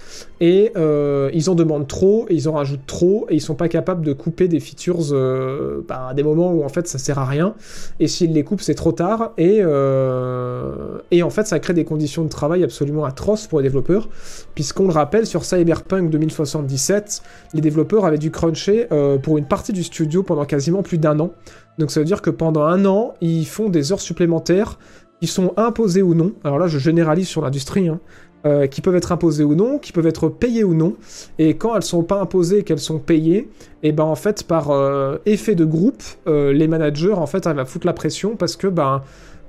et 0.40 0.72
euh, 0.76 1.30
ils 1.34 1.50
en 1.50 1.54
demandent 1.54 1.86
trop, 1.86 2.26
et 2.28 2.34
ils 2.34 2.48
en 2.48 2.52
rajoutent 2.52 2.86
trop, 2.86 3.26
et 3.28 3.34
ils 3.34 3.40
sont 3.40 3.54
pas 3.54 3.68
capables 3.68 4.04
de 4.04 4.12
couper 4.12 4.48
des 4.48 4.60
features 4.60 5.12
euh, 5.12 5.84
bah, 5.86 6.08
à 6.10 6.14
des 6.14 6.22
moments 6.22 6.52
où 6.52 6.64
en 6.64 6.68
fait 6.68 6.88
ça 6.88 6.98
sert 6.98 7.18
à 7.18 7.26
rien, 7.26 7.54
et 7.98 8.08
s'ils 8.08 8.32
les 8.32 8.44
coupent 8.44 8.62
c'est 8.62 8.74
trop 8.74 8.92
tard, 8.92 9.32
et, 9.36 9.58
euh, 9.60 10.98
et 11.10 11.22
en 11.22 11.30
fait 11.30 11.46
ça 11.46 11.58
crée 11.58 11.74
des 11.74 11.84
conditions 11.84 12.24
de 12.24 12.30
travail 12.30 12.64
absolument 12.64 13.04
atroces 13.04 13.46
pour 13.46 13.60
les 13.60 13.64
développeurs, 13.64 14.08
puisqu'on 14.54 14.86
le 14.86 14.92
rappelle 14.92 15.26
sur 15.26 15.44
Cyberpunk 15.44 16.10
2077, 16.10 17.22
les 17.54 17.60
développeurs 17.60 18.04
avaient 18.06 18.18
dû 18.18 18.30
cruncher 18.30 18.88
pour 19.22 19.38
une 19.38 19.46
partie 19.46 19.72
du 19.72 19.82
studio 19.82 20.22
pendant 20.22 20.44
quasiment 20.44 20.82
plus 20.82 20.98
d'un 20.98 21.20
an, 21.20 21.32
donc 21.78 21.90
ça 21.90 22.00
veut 22.00 22.06
dire 22.06 22.22
que 22.22 22.30
pendant 22.30 22.62
un 22.62 22.84
an 22.86 23.14
ils 23.20 23.46
font 23.46 23.68
des 23.68 23.92
heures 23.92 24.00
supplémentaires 24.00 24.78
qui 25.20 25.26
sont 25.26 25.52
imposées 25.56 26.02
ou 26.02 26.14
non, 26.14 26.32
alors 26.44 26.58
là 26.58 26.66
je 26.66 26.78
généralise 26.78 27.28
sur 27.28 27.42
l'industrie, 27.42 27.88
hein, 27.88 28.00
euh, 28.46 28.66
qui 28.66 28.80
peuvent 28.80 28.96
être 28.96 29.12
imposées 29.12 29.44
ou 29.44 29.54
non, 29.54 29.78
qui 29.78 29.92
peuvent 29.92 30.06
être 30.06 30.28
payées 30.28 30.64
ou 30.64 30.74
non, 30.74 30.94
et 31.38 31.56
quand 31.56 31.76
elles 31.76 31.82
sont 31.82 32.02
pas 32.02 32.20
imposées 32.20 32.60
et 32.60 32.62
qu'elles 32.62 32.78
sont 32.78 32.98
payées, 32.98 33.50
et 33.82 33.92
ben 33.92 34.04
en 34.04 34.14
fait 34.14 34.44
par 34.44 34.70
euh, 34.70 35.18
effet 35.26 35.54
de 35.54 35.66
groupe, 35.66 36.02
euh, 36.26 36.52
les 36.52 36.66
managers 36.66 37.12
en 37.12 37.26
fait 37.26 37.46
arrivent 37.46 37.60
à 37.60 37.66
foutre 37.66 37.86
la 37.86 37.92
pression 37.92 38.36
parce 38.36 38.56
que 38.56 38.66
ben 38.66 39.02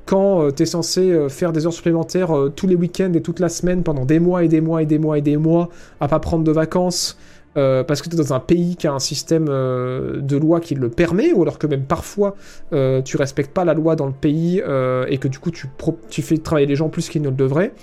quand 0.06 0.52
tu 0.52 0.64
es 0.64 0.65
censé 0.65 1.27
faire 1.30 1.53
des 1.53 1.68
heures 1.68 1.73
supplémentaires 1.73 2.34
tous 2.56 2.65
les 2.65 2.76
week-ends 2.76 3.14
et 3.14 3.22
toute 3.22 3.39
la 3.39 3.49
semaine 3.49 3.84
pendant 3.84 4.03
des 4.03 4.19
mois 4.19 4.43
et 4.43 4.48
des 4.48 4.60
mois 4.60 4.81
et 4.81 4.88
des 4.88 4.98
mois 4.98 5.19
et 5.19 5.22
des 5.22 5.38
mois 5.38 5.69
à 5.99 6.07
pas 6.07 6.19
prendre 6.19 6.43
de 6.43 6.52
vacances 6.52 7.18
euh, 7.57 7.83
parce 7.83 8.01
que 8.01 8.09
tu 8.09 8.15
es 8.15 8.17
dans 8.17 8.33
un 8.33 8.39
pays 8.39 8.75
qui 8.75 8.87
a 8.87 8.93
un 8.93 8.99
système 8.99 9.47
euh, 9.49 10.21
de 10.21 10.37
loi 10.37 10.59
qui 10.59 10.75
le 10.75 10.89
permet, 10.89 11.33
ou 11.33 11.41
alors 11.41 11.59
que 11.59 11.67
même 11.67 11.83
parfois 11.83 12.35
euh, 12.73 13.01
tu 13.01 13.17
respectes 13.17 13.53
pas 13.53 13.65
la 13.65 13.73
loi 13.73 13.95
dans 13.95 14.05
le 14.05 14.13
pays 14.13 14.61
euh, 14.65 15.05
et 15.09 15.17
que 15.17 15.27
du 15.27 15.39
coup 15.39 15.51
tu, 15.51 16.21
fais 16.21 16.37
travailler 16.37 16.67
les 16.67 16.75
gens 16.75 16.89
plus 16.89 17.09
qu'ils 17.09 17.21
ne 17.21 17.29
le 17.29 17.35
devraient, 17.35 17.73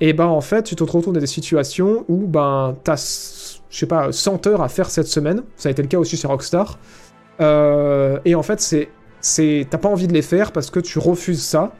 et 0.00 0.12
ben 0.12 0.26
en 0.26 0.40
fait 0.40 0.64
tu 0.64 0.74
te 0.74 0.82
retrouves 0.82 1.04
dans 1.04 1.12
des 1.12 1.26
situations 1.26 2.04
où 2.08 2.26
ben 2.26 2.76
t'as, 2.82 2.96
je 3.70 3.78
sais 3.78 3.86
pas, 3.86 4.10
100 4.10 4.46
heures 4.48 4.62
à 4.62 4.68
faire 4.68 4.90
cette 4.90 5.06
semaine, 5.06 5.42
ça 5.56 5.68
a 5.68 5.72
été 5.72 5.82
le 5.82 5.88
cas 5.88 5.98
aussi 5.98 6.16
chez 6.16 6.26
Rockstar, 6.26 6.78
et 7.40 8.34
en 8.34 8.42
fait 8.42 8.60
c'est, 8.60 8.88
c'est, 9.20 9.66
t'as 9.70 9.78
pas 9.78 9.88
envie 9.88 10.08
de 10.08 10.12
les 10.12 10.22
faire 10.22 10.52
parce 10.52 10.70
que 10.70 10.80
tu 10.80 10.98
refuses 10.98 11.42
ça, 11.42 11.72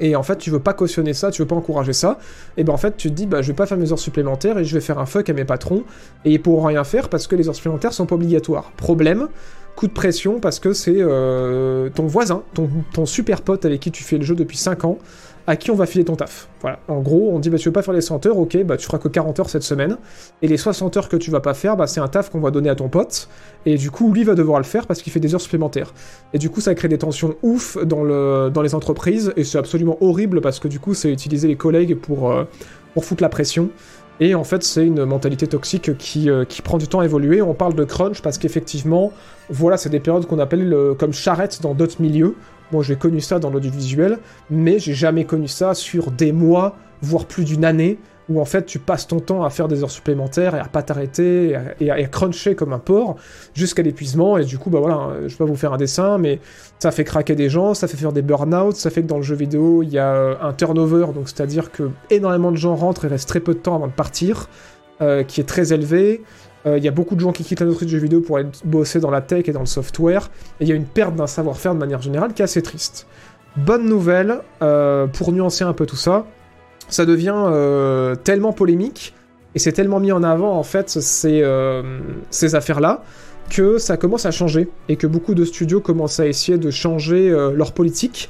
et 0.00 0.16
en 0.16 0.22
fait 0.22 0.36
tu 0.36 0.50
veux 0.50 0.60
pas 0.60 0.72
cautionner 0.72 1.14
ça, 1.14 1.30
tu 1.30 1.42
veux 1.42 1.48
pas 1.48 1.56
encourager 1.56 1.92
ça, 1.92 2.18
et 2.56 2.64
ben 2.64 2.72
en 2.72 2.76
fait 2.76 2.96
tu 2.96 3.10
te 3.10 3.14
dis 3.14 3.26
bah 3.26 3.42
je 3.42 3.48
vais 3.48 3.56
pas 3.56 3.66
faire 3.66 3.78
mes 3.78 3.92
heures 3.92 3.98
supplémentaires 3.98 4.58
et 4.58 4.64
je 4.64 4.74
vais 4.74 4.80
faire 4.80 4.98
un 4.98 5.06
fuck 5.06 5.28
à 5.28 5.32
mes 5.32 5.44
patrons, 5.44 5.84
et 6.24 6.32
ils 6.32 6.42
pourront 6.42 6.66
rien 6.66 6.84
faire 6.84 7.08
parce 7.08 7.26
que 7.26 7.36
les 7.36 7.48
heures 7.48 7.54
supplémentaires 7.54 7.92
sont 7.92 8.06
pas 8.06 8.14
obligatoires. 8.14 8.72
Problème, 8.76 9.28
coup 9.76 9.86
de 9.86 9.92
pression 9.92 10.40
parce 10.40 10.58
que 10.58 10.72
c'est 10.72 10.96
euh, 10.98 11.90
ton 11.90 12.06
voisin, 12.06 12.42
ton, 12.54 12.68
ton 12.92 13.06
super 13.06 13.42
pote 13.42 13.64
avec 13.64 13.80
qui 13.80 13.90
tu 13.90 14.02
fais 14.02 14.18
le 14.18 14.24
jeu 14.24 14.34
depuis 14.34 14.56
5 14.56 14.84
ans, 14.84 14.98
à 15.46 15.56
qui 15.56 15.70
on 15.70 15.74
va 15.74 15.86
filer 15.86 16.04
ton 16.04 16.16
taf. 16.16 16.48
Voilà. 16.60 16.78
En 16.88 17.00
gros, 17.00 17.30
on 17.32 17.38
dit 17.38 17.50
bah 17.50 17.58
tu 17.58 17.68
veux 17.68 17.72
pas 17.72 17.82
faire 17.82 17.94
les 17.94 18.00
100 18.00 18.26
heures, 18.26 18.38
ok, 18.38 18.62
bah 18.64 18.76
tu 18.76 18.86
feras 18.86 18.98
que 18.98 19.08
40 19.08 19.40
heures 19.40 19.50
cette 19.50 19.62
semaine, 19.62 19.96
et 20.42 20.48
les 20.48 20.56
60 20.56 20.96
heures 20.96 21.08
que 21.08 21.16
tu 21.16 21.30
vas 21.30 21.40
pas 21.40 21.54
faire, 21.54 21.76
bah 21.76 21.86
c'est 21.86 22.00
un 22.00 22.08
taf 22.08 22.30
qu'on 22.30 22.40
va 22.40 22.50
donner 22.50 22.68
à 22.68 22.74
ton 22.74 22.88
pote, 22.88 23.28
et 23.64 23.76
du 23.76 23.90
coup 23.90 24.12
lui 24.12 24.24
va 24.24 24.34
devoir 24.34 24.58
le 24.58 24.64
faire 24.64 24.86
parce 24.86 25.02
qu'il 25.02 25.12
fait 25.12 25.20
des 25.20 25.34
heures 25.34 25.40
supplémentaires. 25.40 25.94
Et 26.32 26.38
du 26.38 26.50
coup 26.50 26.60
ça 26.60 26.74
crée 26.74 26.88
des 26.88 26.98
tensions 26.98 27.36
ouf 27.42 27.78
dans, 27.84 28.02
le, 28.02 28.50
dans 28.52 28.62
les 28.62 28.74
entreprises, 28.74 29.32
et 29.36 29.44
c'est 29.44 29.58
absolument 29.58 29.96
horrible 30.00 30.40
parce 30.40 30.58
que 30.58 30.68
du 30.68 30.80
coup 30.80 30.94
c'est 30.94 31.12
utiliser 31.12 31.48
les 31.48 31.56
collègues 31.56 31.96
pour, 31.96 32.30
euh, 32.30 32.44
pour 32.94 33.04
foutre 33.04 33.22
la 33.22 33.28
pression. 33.28 33.70
Et 34.18 34.34
en 34.34 34.44
fait, 34.44 34.62
c'est 34.62 34.86
une 34.86 35.04
mentalité 35.04 35.46
toxique 35.46 35.96
qui, 35.98 36.30
euh, 36.30 36.44
qui 36.44 36.62
prend 36.62 36.78
du 36.78 36.88
temps 36.88 37.00
à 37.00 37.04
évoluer. 37.04 37.42
On 37.42 37.52
parle 37.52 37.74
de 37.74 37.84
crunch 37.84 38.22
parce 38.22 38.38
qu'effectivement, 38.38 39.12
voilà, 39.50 39.76
c'est 39.76 39.90
des 39.90 40.00
périodes 40.00 40.26
qu'on 40.26 40.38
appelle 40.38 40.72
euh, 40.72 40.94
comme 40.94 41.12
charrette 41.12 41.60
dans 41.60 41.74
d'autres 41.74 42.00
milieux. 42.00 42.34
Moi, 42.72 42.82
j'ai 42.82 42.96
connu 42.96 43.20
ça 43.20 43.38
dans 43.38 43.50
l'audiovisuel, 43.50 44.18
mais 44.50 44.78
j'ai 44.78 44.94
jamais 44.94 45.24
connu 45.24 45.48
ça 45.48 45.74
sur 45.74 46.10
des 46.10 46.32
mois, 46.32 46.76
voire 47.02 47.24
plus 47.26 47.44
d'une 47.44 47.64
année, 47.64 47.98
où 48.28 48.40
en 48.40 48.44
fait 48.44 48.66
tu 48.66 48.80
passes 48.80 49.06
ton 49.06 49.20
temps 49.20 49.44
à 49.44 49.50
faire 49.50 49.68
des 49.68 49.84
heures 49.84 49.90
supplémentaires 49.90 50.56
et 50.56 50.58
à 50.58 50.64
pas 50.64 50.82
t'arrêter 50.82 51.50
et 51.80 51.90
à, 51.90 51.94
à- 51.94 51.96
à 51.98 52.02
cruncher 52.08 52.56
comme 52.56 52.72
un 52.72 52.80
porc 52.80 53.14
jusqu'à 53.54 53.82
l'épuisement. 53.84 54.36
Et 54.36 54.44
du 54.44 54.58
coup, 54.58 54.68
bah 54.68 54.80
voilà, 54.80 55.10
je 55.22 55.28
vais 55.28 55.36
pas 55.36 55.44
vous 55.44 55.54
faire 55.54 55.72
un 55.72 55.76
dessin, 55.76 56.18
mais 56.18 56.40
ça 56.80 56.90
fait 56.90 57.04
craquer 57.04 57.36
des 57.36 57.48
gens, 57.48 57.72
ça 57.74 57.86
fait 57.86 57.96
faire 57.96 58.12
des 58.12 58.22
burn-out, 58.22 58.74
ça 58.74 58.90
fait 58.90 59.02
que 59.02 59.06
dans 59.06 59.18
le 59.18 59.22
jeu 59.22 59.36
vidéo, 59.36 59.84
il 59.84 59.90
y 59.90 59.98
a 59.98 60.12
euh, 60.12 60.34
un 60.42 60.52
turnover, 60.52 61.06
donc 61.14 61.28
c'est-à-dire 61.28 61.70
que 61.70 61.90
énormément 62.10 62.50
de 62.50 62.56
gens 62.56 62.74
rentrent 62.74 63.04
et 63.04 63.08
restent 63.08 63.28
très 63.28 63.38
peu 63.38 63.54
de 63.54 63.60
temps 63.60 63.76
avant 63.76 63.86
de 63.86 63.92
partir, 63.92 64.48
euh, 65.02 65.22
qui 65.22 65.40
est 65.40 65.44
très 65.44 65.72
élevé. 65.72 66.22
Euh, 66.66 66.78
Il 66.78 66.84
y 66.84 66.88
a 66.88 66.90
beaucoup 66.90 67.14
de 67.14 67.20
gens 67.20 67.32
qui 67.32 67.44
quittent 67.44 67.60
l'industrie 67.60 67.86
du 67.86 67.92
jeu 67.92 67.98
vidéo 67.98 68.20
pour 68.20 68.38
aller 68.38 68.48
bosser 68.64 69.00
dans 69.00 69.10
la 69.10 69.20
tech 69.20 69.48
et 69.48 69.52
dans 69.52 69.60
le 69.60 69.66
software, 69.66 70.30
et 70.60 70.64
il 70.64 70.68
y 70.68 70.72
a 70.72 70.74
une 70.74 70.84
perte 70.84 71.14
d'un 71.14 71.26
savoir-faire 71.26 71.74
de 71.74 71.78
manière 71.78 72.02
générale 72.02 72.32
qui 72.34 72.42
est 72.42 72.44
assez 72.44 72.62
triste. 72.62 73.06
Bonne 73.56 73.86
nouvelle, 73.88 74.40
euh, 74.62 75.06
pour 75.06 75.32
nuancer 75.32 75.64
un 75.64 75.72
peu 75.72 75.86
tout 75.86 75.96
ça, 75.96 76.26
ça 76.88 77.06
devient 77.06 77.34
euh, 77.34 78.14
tellement 78.16 78.52
polémique, 78.52 79.14
et 79.54 79.58
c'est 79.58 79.72
tellement 79.72 80.00
mis 80.00 80.12
en 80.12 80.22
avant 80.22 80.58
en 80.58 80.62
fait 80.62 80.90
ces, 80.90 81.42
affaires-là, 82.54 83.02
que 83.48 83.78
ça 83.78 83.96
commence 83.96 84.26
à 84.26 84.30
changer, 84.30 84.68
et 84.88 84.96
que 84.96 85.06
beaucoup 85.06 85.34
de 85.34 85.44
studios 85.44 85.80
commencent 85.80 86.20
à 86.20 86.26
essayer 86.26 86.58
de 86.58 86.70
changer 86.70 87.30
leur 87.54 87.72
politique. 87.72 88.28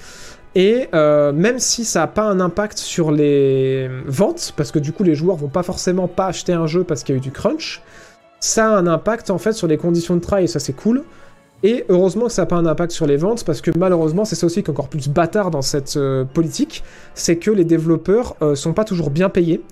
Et 0.55 0.89
même 0.93 1.59
si 1.59 1.85
ça 1.85 2.01
n'a 2.01 2.07
pas 2.07 2.23
un 2.23 2.39
impact 2.39 2.79
sur 2.79 3.11
les 3.11 3.91
ventes, 4.07 4.53
parce 4.57 4.71
que 4.71 4.79
du 4.79 4.93
coup 4.93 5.03
les 5.03 5.17
joueurs 5.17 5.37
vont 5.37 5.49
pas 5.49 5.65
forcément 5.65 6.07
pas 6.07 6.27
acheter 6.27 6.53
un 6.53 6.67
jeu 6.67 6.85
parce 6.85 7.03
qu'il 7.03 7.15
y 7.15 7.17
a 7.17 7.19
eu 7.19 7.23
du 7.23 7.33
crunch, 7.33 7.83
ça 8.47 8.73
a 8.73 8.77
un 8.77 8.87
impact 8.87 9.31
en 9.31 9.39
fait 9.39 9.53
sur 9.53 9.67
les 9.67 9.77
conditions 9.77 10.15
de 10.15 10.21
travail 10.21 10.49
ça 10.49 10.61
c'est 10.61 10.73
cool. 10.73 11.05
Et 11.63 11.85
heureusement 11.89 12.27
que 12.27 12.33
ça 12.33 12.43
n'a 12.43 12.47
pas 12.47 12.57
un 12.57 12.67
impact 12.67 12.93
sur 12.93 13.07
les 13.07 13.17
ventes 13.17 13.45
parce 13.45 13.61
que 13.61 13.71
malheureusement 13.77 14.25
c'est 14.25 14.37
ça 14.37 14.47
aussi 14.47 14.63
qui 14.63 14.69
est 14.69 14.71
encore 14.71 14.89
plus 14.89 15.09
bâtard 15.09 15.51
dans 15.51 15.63
cette 15.63 15.97
euh, 15.97 16.25
politique, 16.25 16.85
c'est 17.15 17.37
que 17.37 17.51
les 17.51 17.65
développeurs 17.65 18.37
euh, 18.43 18.55
sont 18.55 18.75
pas 18.75 18.85
toujours 18.85 19.11
bien 19.11 19.31
payés. 19.31 19.63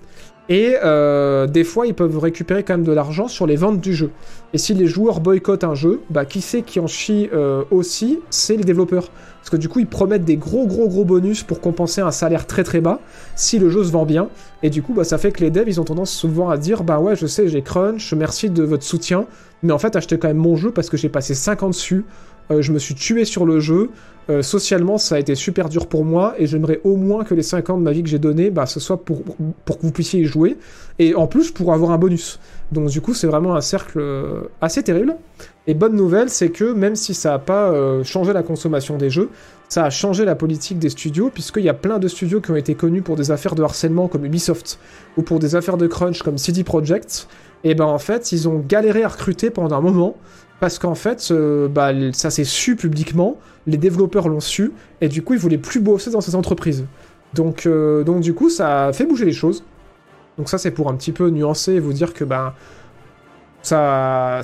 Et 0.47 0.75
euh, 0.83 1.47
des 1.47 1.63
fois, 1.63 1.87
ils 1.87 1.95
peuvent 1.95 2.19
récupérer 2.19 2.63
quand 2.63 2.73
même 2.73 2.83
de 2.83 2.91
l'argent 2.91 3.27
sur 3.27 3.47
les 3.47 3.55
ventes 3.55 3.81
du 3.81 3.93
jeu. 3.93 4.11
Et 4.53 4.57
si 4.57 4.73
les 4.73 4.85
joueurs 4.85 5.19
boycottent 5.19 5.63
un 5.63 5.73
jeu, 5.73 6.01
bah 6.09 6.25
qui 6.25 6.41
c'est 6.41 6.61
qui 6.61 6.79
en 6.79 6.87
chie 6.87 7.29
euh, 7.33 7.63
aussi? 7.71 8.19
C'est 8.29 8.55
les 8.55 8.63
développeurs. 8.63 9.09
Parce 9.45 9.51
que 9.51 9.57
du 9.57 9.69
coup, 9.69 9.77
ils 9.77 9.85
promettent 9.85 10.25
des 10.25 10.37
gros 10.37 10.65
gros 10.65 10.87
gros 10.87 11.05
bonus 11.05 11.43
pour 11.43 11.61
compenser 11.61 12.01
un 12.01 12.09
salaire 12.09 12.47
très 12.47 12.63
très 12.63 12.81
bas 12.81 12.99
si 13.35 13.59
le 13.59 13.69
jeu 13.69 13.83
se 13.83 13.91
vend 13.91 14.03
bien. 14.03 14.29
Et 14.63 14.71
du 14.71 14.81
coup, 14.81 14.95
bah, 14.95 15.03
ça 15.03 15.19
fait 15.19 15.31
que 15.31 15.41
les 15.41 15.51
devs, 15.51 15.67
ils 15.67 15.79
ont 15.79 15.83
tendance 15.83 16.09
souvent 16.09 16.49
à 16.49 16.57
dire 16.57 16.83
Bah 16.83 16.99
ouais, 16.99 17.15
je 17.15 17.27
sais, 17.27 17.47
j'ai 17.47 17.61
crunch, 17.61 18.11
merci 18.13 18.49
de 18.49 18.63
votre 18.63 18.81
soutien, 18.81 19.27
mais 19.61 19.71
en 19.71 19.77
fait, 19.77 19.95
achetez 19.95 20.17
quand 20.17 20.29
même 20.29 20.37
mon 20.37 20.55
jeu 20.55 20.71
parce 20.71 20.89
que 20.89 20.97
j'ai 20.97 21.09
passé 21.09 21.35
5 21.35 21.61
ans 21.61 21.69
dessus. 21.69 22.05
Euh, 22.51 22.61
je 22.61 22.71
me 22.71 22.79
suis 22.79 22.95
tué 22.95 23.25
sur 23.25 23.45
le 23.45 23.59
jeu. 23.59 23.89
Euh, 24.27 24.41
socialement, 24.41 24.97
ça 24.97 25.15
a 25.15 25.19
été 25.19 25.35
super 25.35 25.69
dur 25.69 25.85
pour 25.85 26.03
moi 26.03 26.33
et 26.39 26.47
j'aimerais 26.47 26.81
au 26.83 26.95
moins 26.95 27.23
que 27.23 27.35
les 27.35 27.43
5 27.43 27.69
ans 27.69 27.77
de 27.77 27.83
ma 27.83 27.91
vie 27.91 28.01
que 28.01 28.09
j'ai 28.09 28.17
donné, 28.17 28.49
bah, 28.49 28.65
ce 28.65 28.79
soit 28.79 28.97
pour, 28.97 29.23
que 29.23 29.81
vous 29.81 29.91
puissiez 29.91 30.21
y 30.21 30.25
jouer 30.25 30.57
et 30.97 31.13
en 31.13 31.27
plus 31.27 31.51
pour 31.51 31.73
avoir 31.73 31.91
un 31.91 31.99
bonus. 31.99 32.39
Donc 32.71 32.89
du 32.89 33.01
coup, 33.01 33.13
c'est 33.13 33.27
vraiment 33.27 33.55
un 33.55 33.61
cercle 33.61 33.99
euh, 33.99 34.41
assez 34.61 34.81
terrible. 34.81 35.15
Et 35.67 35.75
bonne 35.75 35.95
nouvelle, 35.95 36.29
c'est 36.29 36.49
que 36.49 36.73
même 36.73 36.95
si 36.95 37.13
ça 37.13 37.31
n'a 37.31 37.39
pas 37.39 37.73
changé 38.03 38.33
la 38.33 38.43
consommation 38.43 38.97
des 38.97 39.09
jeux, 39.09 39.29
ça 39.67 39.83
a 39.85 39.89
changé 39.89 40.23
la 40.23 40.35
politique 40.35 40.77
des 40.77 40.89
studios, 40.89 41.31
puisqu'il 41.33 41.63
y 41.63 41.69
a 41.69 41.73
plein 41.73 41.97
de 41.97 42.07
studios 42.07 42.39
qui 42.39 42.51
ont 42.51 42.55
été 42.55 42.75
connus 42.75 43.01
pour 43.01 43.15
des 43.15 43.31
affaires 43.31 43.55
de 43.55 43.63
harcèlement 43.63 44.07
comme 44.07 44.23
Ubisoft, 44.23 44.77
ou 45.17 45.23
pour 45.23 45.39
des 45.39 45.55
affaires 45.55 45.77
de 45.77 45.87
crunch 45.87 46.21
comme 46.21 46.37
CD 46.37 46.63
Projekt, 46.63 47.27
et 47.63 47.73
ben 47.73 47.85
en 47.85 47.97
fait, 47.97 48.31
ils 48.31 48.47
ont 48.47 48.59
galéré 48.59 49.03
à 49.03 49.07
recruter 49.07 49.49
pendant 49.49 49.75
un 49.75 49.81
moment, 49.81 50.15
parce 50.59 50.79
qu'en 50.79 50.95
fait, 50.95 51.33
bah, 51.69 51.91
ça 52.13 52.29
s'est 52.29 52.43
su 52.43 52.75
publiquement, 52.75 53.37
les 53.67 53.77
développeurs 53.77 54.27
l'ont 54.27 54.39
su, 54.39 54.71
et 55.01 55.07
du 55.07 55.21
coup, 55.21 55.33
ils 55.33 55.39
voulaient 55.39 55.57
plus 55.57 55.79
bosser 55.79 56.11
dans 56.11 56.21
ces 56.21 56.35
entreprises. 56.35 56.85
Donc, 57.33 57.65
euh, 57.65 58.03
du 58.19 58.33
coup, 58.33 58.49
ça 58.49 58.91
fait 58.93 59.05
bouger 59.05 59.25
les 59.25 59.33
choses. 59.33 59.63
Donc 60.37 60.49
ça, 60.49 60.57
c'est 60.57 60.71
pour 60.71 60.89
un 60.89 60.95
petit 60.95 61.11
peu 61.11 61.29
nuancer 61.29 61.73
et 61.73 61.79
vous 61.79 61.93
dire 61.93 62.13
que 62.13 62.23
ben, 62.23 62.53
ça, 63.61 64.41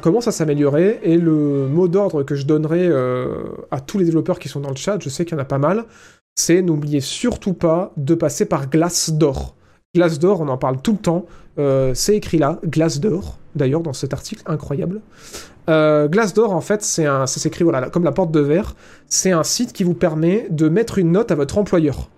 commence 0.00 0.28
à 0.28 0.32
s'améliorer, 0.32 1.00
et 1.02 1.16
le 1.16 1.66
mot 1.68 1.88
d'ordre 1.88 2.22
que 2.22 2.34
je 2.34 2.46
donnerai 2.46 2.86
euh, 2.86 3.42
à 3.70 3.80
tous 3.80 3.98
les 3.98 4.04
développeurs 4.04 4.38
qui 4.38 4.48
sont 4.48 4.60
dans 4.60 4.70
le 4.70 4.76
chat, 4.76 4.98
je 5.00 5.08
sais 5.08 5.24
qu'il 5.24 5.36
y 5.36 5.40
en 5.40 5.42
a 5.42 5.46
pas 5.46 5.58
mal, 5.58 5.84
c'est 6.34 6.62
n'oubliez 6.62 7.00
surtout 7.00 7.54
pas 7.54 7.92
de 7.96 8.14
passer 8.14 8.46
par. 8.46 8.68
Glace 8.70 9.10
d'or, 10.20 10.40
on 10.40 10.48
en 10.48 10.56
parle 10.56 10.80
tout 10.80 10.92
le 10.92 10.98
temps, 10.98 11.26
euh, 11.58 11.94
c'est 11.94 12.14
écrit 12.14 12.38
là, 12.38 12.60
Glace 12.64 13.00
d'or, 13.00 13.39
d'ailleurs, 13.54 13.80
dans 13.80 13.92
cet 13.92 14.12
article 14.12 14.42
incroyable. 14.46 15.00
Euh, 15.68 16.08
Glace 16.08 16.34
d'or, 16.34 16.52
en 16.52 16.60
fait, 16.60 16.82
c'est 16.82 17.06
un, 17.06 17.26
ça 17.26 17.40
s'écrit 17.40 17.64
voilà, 17.64 17.90
comme 17.90 18.04
la 18.04 18.12
porte 18.12 18.32
de 18.32 18.40
verre, 18.40 18.74
c'est 19.06 19.32
un 19.32 19.44
site 19.44 19.72
qui 19.72 19.84
vous 19.84 19.94
permet 19.94 20.46
de 20.50 20.68
mettre 20.68 20.98
une 20.98 21.12
note 21.12 21.30
à 21.30 21.34
votre 21.34 21.58
employeur. 21.58 22.08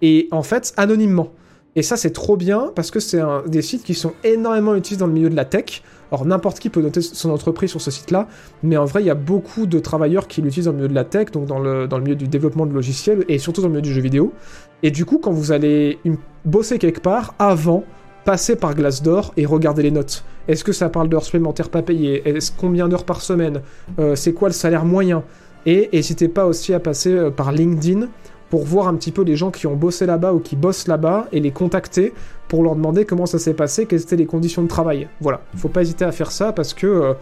Et 0.00 0.28
en 0.30 0.42
fait, 0.42 0.72
anonymement. 0.76 1.30
Et 1.74 1.82
ça, 1.82 1.96
c'est 1.96 2.10
trop 2.10 2.36
bien 2.36 2.70
parce 2.74 2.90
que 2.90 3.00
c'est 3.00 3.20
des 3.46 3.62
sites 3.62 3.82
qui 3.82 3.94
sont 3.94 4.12
énormément 4.24 4.74
utilisés 4.74 5.00
dans 5.00 5.06
le 5.06 5.12
milieu 5.12 5.30
de 5.30 5.36
la 5.36 5.46
tech. 5.46 5.82
Alors, 6.10 6.26
n'importe 6.26 6.58
qui 6.58 6.68
peut 6.68 6.82
noter 6.82 7.00
son 7.00 7.30
entreprise 7.30 7.70
sur 7.70 7.80
ce 7.80 7.90
site-là, 7.90 8.28
mais 8.62 8.76
en 8.76 8.84
vrai, 8.84 9.02
il 9.02 9.06
y 9.06 9.10
a 9.10 9.14
beaucoup 9.14 9.64
de 9.64 9.78
travailleurs 9.78 10.28
qui 10.28 10.42
l'utilisent 10.42 10.66
dans 10.66 10.72
le 10.72 10.76
milieu 10.76 10.88
de 10.88 10.94
la 10.94 11.04
tech, 11.04 11.30
donc 11.30 11.46
dans 11.46 11.58
le, 11.58 11.88
milieu 12.00 12.14
du 12.14 12.28
développement 12.28 12.66
de 12.66 12.74
logiciels 12.74 13.24
et 13.28 13.38
surtout 13.38 13.62
dans 13.62 13.68
le 13.68 13.72
milieu 13.72 13.82
du 13.82 13.94
jeu 13.94 14.02
vidéo. 14.02 14.34
Et 14.82 14.90
du 14.90 15.06
coup, 15.06 15.18
quand 15.18 15.30
vous 15.30 15.52
allez 15.52 15.98
bosser 16.44 16.78
quelque 16.78 17.00
part, 17.00 17.34
avant, 17.38 17.84
passez 18.24 18.56
par 18.56 18.74
Glassdoor 18.74 19.32
et 19.36 19.46
regardez 19.46 19.82
les 19.82 19.90
notes. 19.90 20.24
Est-ce 20.48 20.64
que 20.64 20.72
ça 20.72 20.88
parle 20.88 21.08
d'heures 21.08 21.24
supplémentaires 21.24 21.68
pas 21.68 21.82
payées? 21.82 22.28
Est-ce 22.28 22.52
combien 22.56 22.88
d'heures 22.88 23.04
par 23.04 23.20
semaine? 23.20 23.62
Euh, 23.98 24.16
C'est 24.16 24.32
quoi 24.32 24.48
le 24.48 24.54
salaire 24.54 24.84
moyen? 24.84 25.22
Et 25.66 25.88
n'hésitez 25.92 26.28
pas 26.28 26.46
aussi 26.46 26.74
à 26.74 26.80
passer 26.80 27.12
euh, 27.12 27.30
par 27.30 27.52
LinkedIn 27.52 28.08
pour 28.50 28.64
voir 28.64 28.88
un 28.88 28.94
petit 28.96 29.12
peu 29.12 29.22
les 29.22 29.36
gens 29.36 29.50
qui 29.50 29.66
ont 29.66 29.76
bossé 29.76 30.04
là-bas 30.04 30.32
ou 30.32 30.40
qui 30.40 30.56
bossent 30.56 30.88
là-bas 30.88 31.28
et 31.32 31.40
les 31.40 31.52
contacter 31.52 32.12
pour 32.48 32.62
leur 32.62 32.74
demander 32.74 33.04
comment 33.04 33.26
ça 33.26 33.38
s'est 33.38 33.54
passé, 33.54 33.86
quelles 33.86 34.02
étaient 34.02 34.16
les 34.16 34.26
conditions 34.26 34.62
de 34.62 34.68
travail. 34.68 35.08
Voilà, 35.20 35.40
il 35.54 35.60
faut 35.60 35.68
pas 35.68 35.82
hésiter 35.82 36.04
à 36.04 36.12
faire 36.12 36.32
ça 36.32 36.52
parce 36.52 36.74
que 36.74 36.86
euh, 36.86 37.14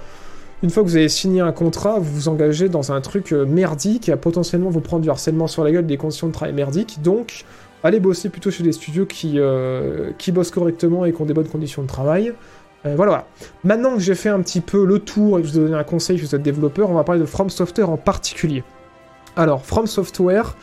une 0.62 0.70
fois 0.70 0.82
que 0.82 0.89
vous 0.89 0.97
avez 0.97 1.09
signé 1.09 1.40
un 1.40 1.52
contrat, 1.52 1.98
vous 1.98 2.12
vous 2.12 2.28
engagez 2.28 2.68
dans 2.68 2.93
un 2.93 3.01
truc 3.01 3.32
merdique 3.32 4.02
qui 4.02 4.10
va 4.10 4.18
potentiellement 4.18 4.68
vous 4.68 4.81
prendre 4.81 5.02
du 5.02 5.09
harcèlement 5.09 5.47
sur 5.47 5.64
la 5.64 5.72
gueule, 5.72 5.86
des 5.86 5.97
conditions 5.97 6.27
de 6.27 6.32
travail 6.32 6.55
merdiques. 6.55 7.01
Donc, 7.01 7.47
allez 7.82 8.01
bosser 8.01 8.28
plutôt 8.28 8.51
chez 8.51 8.62
des 8.62 8.73
studios 8.73 9.07
qui, 9.07 9.35
euh, 9.36 10.12
qui 10.19 10.32
bossent 10.32 10.51
correctement 10.51 11.05
et 11.05 11.12
qui 11.12 11.20
ont 11.20 11.27
des 11.27 11.35
bonnes 11.35 11.48
conditions 11.48 11.82
de 11.82 11.86
travail. 11.89 12.32
Euh, 12.86 12.94
voilà. 12.97 13.27
Maintenant 13.65 13.94
que 13.94 14.01
j'ai 14.01 14.15
fait 14.15 14.28
un 14.28 14.40
petit 14.40 14.61
peu 14.61 14.85
le 14.85 14.98
tour 14.98 15.39
et 15.39 15.43
que 15.43 15.48
je 15.48 15.52
vous 15.52 15.59
ai 15.59 15.62
donné 15.62 15.77
un 15.77 15.85
conseil 15.85 16.19
si 16.19 16.24
vous 16.24 16.39
développeur, 16.39 16.90
on 16.90 16.94
va 16.94 17.05
parler 17.05 17.20
de 17.20 17.27
From 17.27 17.51
Software 17.51 17.90
en 17.90 17.97
particulier. 17.97 18.65
Alors, 19.36 19.65
From 19.65 19.86
Software, 19.86 20.57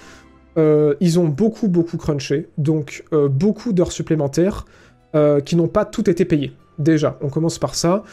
euh, 0.58 0.96
ils 1.00 1.20
ont 1.20 1.28
beaucoup, 1.28 1.68
beaucoup 1.68 1.98
crunché, 1.98 2.50
donc 2.58 3.04
beaucoup 3.30 3.74
d'heures 3.74 3.92
supplémentaires 3.92 4.66
qui 5.46 5.56
n'ont 5.56 5.68
pas 5.68 5.84
toutes 5.84 6.10
été 6.10 6.26
payées. 6.26 6.54
Déjà, 6.78 7.18
on 7.22 7.30
commence 7.30 7.58
par 7.58 7.74
ça. 7.74 8.04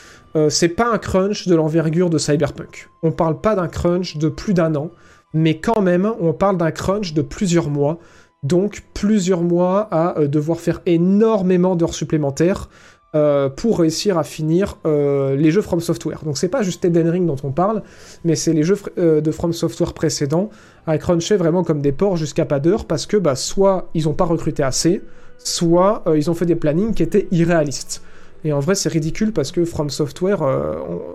C'est 0.49 0.71
pas 0.71 0.91
un 0.91 0.97
crunch 0.97 1.47
de 1.47 1.55
l'envergure 1.55 2.09
de 2.09 2.17
Cyberpunk. 2.17 2.89
On 3.03 3.13
parle 3.13 3.43
pas 3.43 3.55
d'un 3.55 3.69
crunch 3.69 4.17
de 4.17 4.31
plus 4.31 4.55
d'un 4.55 4.75
an, 4.75 4.91
mais 5.35 5.59
quand 5.59 5.83
même, 5.83 6.11
on 6.21 6.33
parle 6.33 6.57
d'un 6.57 6.71
crunch 6.71 7.13
de 7.13 7.21
plusieurs 7.21 7.69
mois. 7.69 7.99
Donc, 8.45 8.83
plusieurs 8.93 9.41
mois 9.41 9.89
à 9.91 10.19
euh, 10.19 10.29
devoir 10.29 10.61
faire 10.61 10.83
énormément 10.85 11.77
d'heures 11.77 11.95
supplémentaires 11.95 12.69
euh, 13.15 13.49
pour 13.49 13.79
réussir 13.79 14.19
à 14.19 14.23
finir 14.23 14.77
euh, 14.87 15.35
les 15.35 15.51
jeux 15.51 15.63
From 15.63 15.81
Software. 15.81 16.21
Donc, 16.25 16.37
c'est 16.37 16.49
pas 16.49 16.63
juste 16.63 16.85
Elden 16.85 17.09
Ring 17.09 17.27
dont 17.27 17.37
on 17.43 17.53
parle, 17.53 17.83
mais 18.23 18.37
c'est 18.37 18.53
les 18.53 18.63
jeux 18.63 18.77
de 18.97 19.31
From 19.31 19.55
Software 19.55 19.95
précédents 19.95 20.51
à 20.87 20.99
cruncher 20.99 21.37
vraiment 21.37 21.65
comme 21.65 21.81
des 21.81 21.93
porcs 21.93 22.19
jusqu'à 22.19 22.45
pas 22.45 22.61
d'heure 22.61 22.85
parce 22.85 23.07
que 23.07 23.17
bah, 23.17 23.35
soit 23.35 23.89
ils 23.95 24.09
ont 24.09 24.15
pas 24.15 24.27
recruté 24.27 24.63
assez, 24.63 25.01
soit 25.39 26.05
ils 26.15 26.31
ont 26.31 26.35
fait 26.35 26.47
des 26.47 26.57
plannings 26.57 26.93
qui 26.93 27.03
étaient 27.03 27.29
irréalistes. 27.31 28.03
Et 28.45 28.53
en 28.53 28.61
vrai, 28.61 28.75
c'est 28.75 28.91
ridicule 28.91 29.33
parce 29.33 29.53
que 29.53 29.65
From 29.65 29.89
Software, 29.89 30.43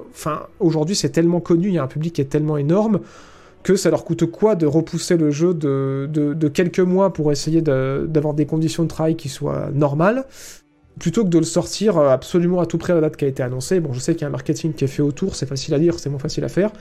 enfin, 0.10 0.48
aujourd'hui, 0.60 0.96
c'est 0.96 1.10
tellement 1.10 1.42
connu, 1.42 1.68
il 1.68 1.74
y 1.76 1.78
a 1.78 1.84
un 1.84 1.88
public 1.88 2.14
qui 2.14 2.22
est 2.22 2.26
tellement 2.26 2.58
énorme 2.58 3.02
que 3.64 3.76
ça 3.76 3.90
leur 3.90 4.06
coûte 4.06 4.26
quoi 4.26 4.56
de 4.56 4.66
repousser 4.66 5.18
le 5.18 5.32
jeu 5.32 5.54
de, 5.54 6.10
de- 6.12 6.48
quelques 6.48 6.80
mois 6.80 7.12
pour 7.14 7.32
essayer 7.32 7.62
d'avoir 7.62 8.34
des 8.34 8.46
conditions 8.46 8.84
de 8.84 8.88
travail 8.88 9.16
qui 9.16 9.30
soient 9.30 9.70
normales, 9.74 10.26
plutôt 11.00 11.24
que 11.24 11.30
de 11.30 11.38
le 11.38 11.46
sortir 11.46 11.98
euh, 11.98 12.10
absolument 12.10 12.60
à 12.60 12.66
tout 12.66 12.78
près 12.78 12.94
à 12.94 12.96
la 12.96 13.02
date 13.02 13.18
qui 13.18 13.26
a 13.26 13.28
été 13.28 13.44
annoncée. 13.44 13.80
Bon, 13.80 13.94
je 13.94 14.00
sais 14.00 14.14
qu'il 14.14 14.22
y 14.22 14.26
a 14.26 14.28
un 14.28 14.32
marketing 14.32 14.74
qui 14.74 14.84
est 14.86 14.88
fait 14.88 15.02
autour, 15.02 15.36
c'est 15.36 15.46
facile 15.46 15.74
à 15.74 15.80
dire, 15.80 16.00
c'est 16.00 16.10
moins 16.10 16.20
facile 16.20 16.44
à 16.44 16.50
faire, 16.50 16.72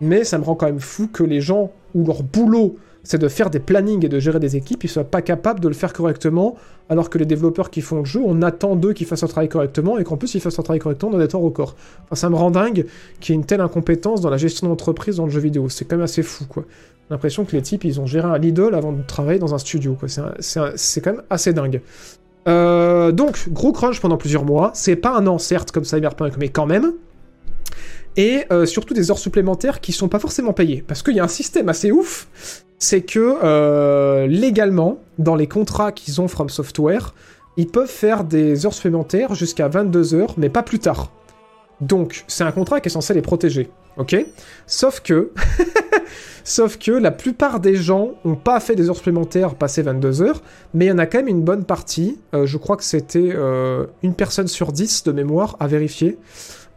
mais 0.00 0.24
ça 0.24 0.38
me 0.38 0.44
rend 0.44 0.54
quand 0.54 0.66
même 0.66 0.80
fou 0.80 1.08
que 1.08 1.22
les 1.22 1.40
gens, 1.40 1.72
où 1.94 2.04
leur 2.04 2.22
boulot, 2.22 2.76
c'est 3.04 3.18
de 3.18 3.28
faire 3.28 3.50
des 3.50 3.60
plannings 3.60 4.04
et 4.04 4.08
de 4.08 4.18
gérer 4.18 4.40
des 4.40 4.56
équipes, 4.56 4.82
ils 4.82 4.88
soient 4.88 5.04
pas 5.04 5.22
capables 5.22 5.60
de 5.60 5.68
le 5.68 5.74
faire 5.74 5.92
correctement, 5.92 6.56
alors 6.88 7.10
que 7.10 7.18
les 7.18 7.26
développeurs 7.26 7.70
qui 7.70 7.80
font 7.80 8.00
le 8.00 8.04
jeu, 8.04 8.20
on 8.24 8.42
attend 8.42 8.74
d'eux 8.76 8.92
qu'ils 8.92 9.06
fassent 9.06 9.20
leur 9.20 9.30
travail 9.30 9.48
correctement, 9.48 9.98
et 9.98 10.04
qu'en 10.04 10.16
plus 10.16 10.34
ils 10.34 10.40
fassent 10.40 10.56
leur 10.56 10.64
travail 10.64 10.80
correctement 10.80 11.12
dans 11.12 11.18
des 11.18 11.28
temps 11.28 11.40
records. 11.40 11.76
Enfin, 12.04 12.16
ça 12.16 12.30
me 12.30 12.34
rend 12.34 12.50
dingue 12.50 12.86
qu'il 13.20 13.34
y 13.34 13.38
ait 13.38 13.40
une 13.40 13.46
telle 13.46 13.60
incompétence 13.60 14.20
dans 14.20 14.30
la 14.30 14.38
gestion 14.38 14.68
d'entreprise 14.68 15.16
dans 15.16 15.26
le 15.26 15.30
jeu 15.30 15.40
vidéo. 15.40 15.68
C'est 15.68 15.84
quand 15.84 15.96
même 15.96 16.04
assez 16.04 16.22
fou, 16.22 16.44
quoi. 16.48 16.64
J'ai 16.66 17.14
l'impression 17.14 17.44
que 17.44 17.52
les 17.54 17.60
types, 17.60 17.84
ils 17.84 18.00
ont 18.00 18.06
géré 18.06 18.26
un 18.26 18.38
Lidl 18.38 18.74
avant 18.74 18.92
de 18.92 19.02
travailler 19.02 19.38
dans 19.38 19.54
un 19.54 19.58
studio, 19.58 19.94
quoi. 19.94 20.08
C'est 20.08 21.00
quand 21.02 21.12
même 21.12 21.22
assez 21.28 21.52
dingue. 21.52 21.82
Euh, 22.48 23.12
donc, 23.12 23.50
gros 23.50 23.72
crunch 23.72 24.00
pendant 24.00 24.16
plusieurs 24.16 24.46
mois. 24.46 24.70
C'est 24.74 24.96
pas 24.96 25.14
un 25.14 25.26
an, 25.26 25.38
certes, 25.38 25.70
comme 25.70 25.84
Cyberpunk, 25.84 26.38
mais 26.38 26.48
quand 26.48 26.64
même. 26.64 26.94
Et 28.16 28.44
euh, 28.52 28.64
surtout 28.64 28.94
des 28.94 29.10
heures 29.10 29.18
supplémentaires 29.18 29.80
qui 29.80 29.92
sont 29.92 30.08
pas 30.08 30.18
forcément 30.18 30.52
payées. 30.52 30.82
Parce 30.86 31.02
qu'il 31.02 31.14
y 31.14 31.20
a 31.20 31.24
un 31.24 31.28
système 31.28 31.68
assez 31.68 31.90
ouf, 31.90 32.28
c'est 32.84 33.00
que 33.00 33.38
euh, 33.42 34.26
légalement, 34.26 34.98
dans 35.18 35.36
les 35.36 35.46
contrats 35.46 35.90
qu'ils 35.90 36.20
ont 36.20 36.28
From 36.28 36.50
Software, 36.50 37.14
ils 37.56 37.66
peuvent 37.66 37.88
faire 37.88 38.24
des 38.24 38.66
heures 38.66 38.74
supplémentaires 38.74 39.34
jusqu'à 39.34 39.68
22 39.68 40.14
heures, 40.14 40.34
mais 40.36 40.50
pas 40.50 40.62
plus 40.62 40.78
tard. 40.78 41.10
Donc, 41.80 42.24
c'est 42.28 42.44
un 42.44 42.52
contrat 42.52 42.80
qui 42.80 42.88
est 42.88 42.92
censé 42.92 43.14
les 43.14 43.22
protéger, 43.22 43.70
ok? 43.96 44.26
Sauf 44.66 45.00
que, 45.00 45.32
sauf 46.44 46.78
que 46.78 46.92
la 46.92 47.10
plupart 47.10 47.58
des 47.58 47.74
gens 47.74 48.12
ont 48.24 48.36
pas 48.36 48.60
fait 48.60 48.74
des 48.74 48.90
heures 48.90 48.96
supplémentaires 48.96 49.54
passé 49.54 49.80
22 49.80 50.20
heures, 50.20 50.42
mais 50.74 50.84
il 50.84 50.88
y 50.88 50.92
en 50.92 50.98
a 50.98 51.06
quand 51.06 51.18
même 51.18 51.28
une 51.28 51.42
bonne 51.42 51.64
partie, 51.64 52.18
euh, 52.34 52.44
je 52.44 52.58
crois 52.58 52.76
que 52.76 52.84
c'était 52.84 53.32
euh, 53.34 53.86
une 54.02 54.14
personne 54.14 54.46
sur 54.46 54.72
10 54.72 55.04
de 55.04 55.12
mémoire 55.12 55.56
à 55.58 55.68
vérifier, 55.68 56.18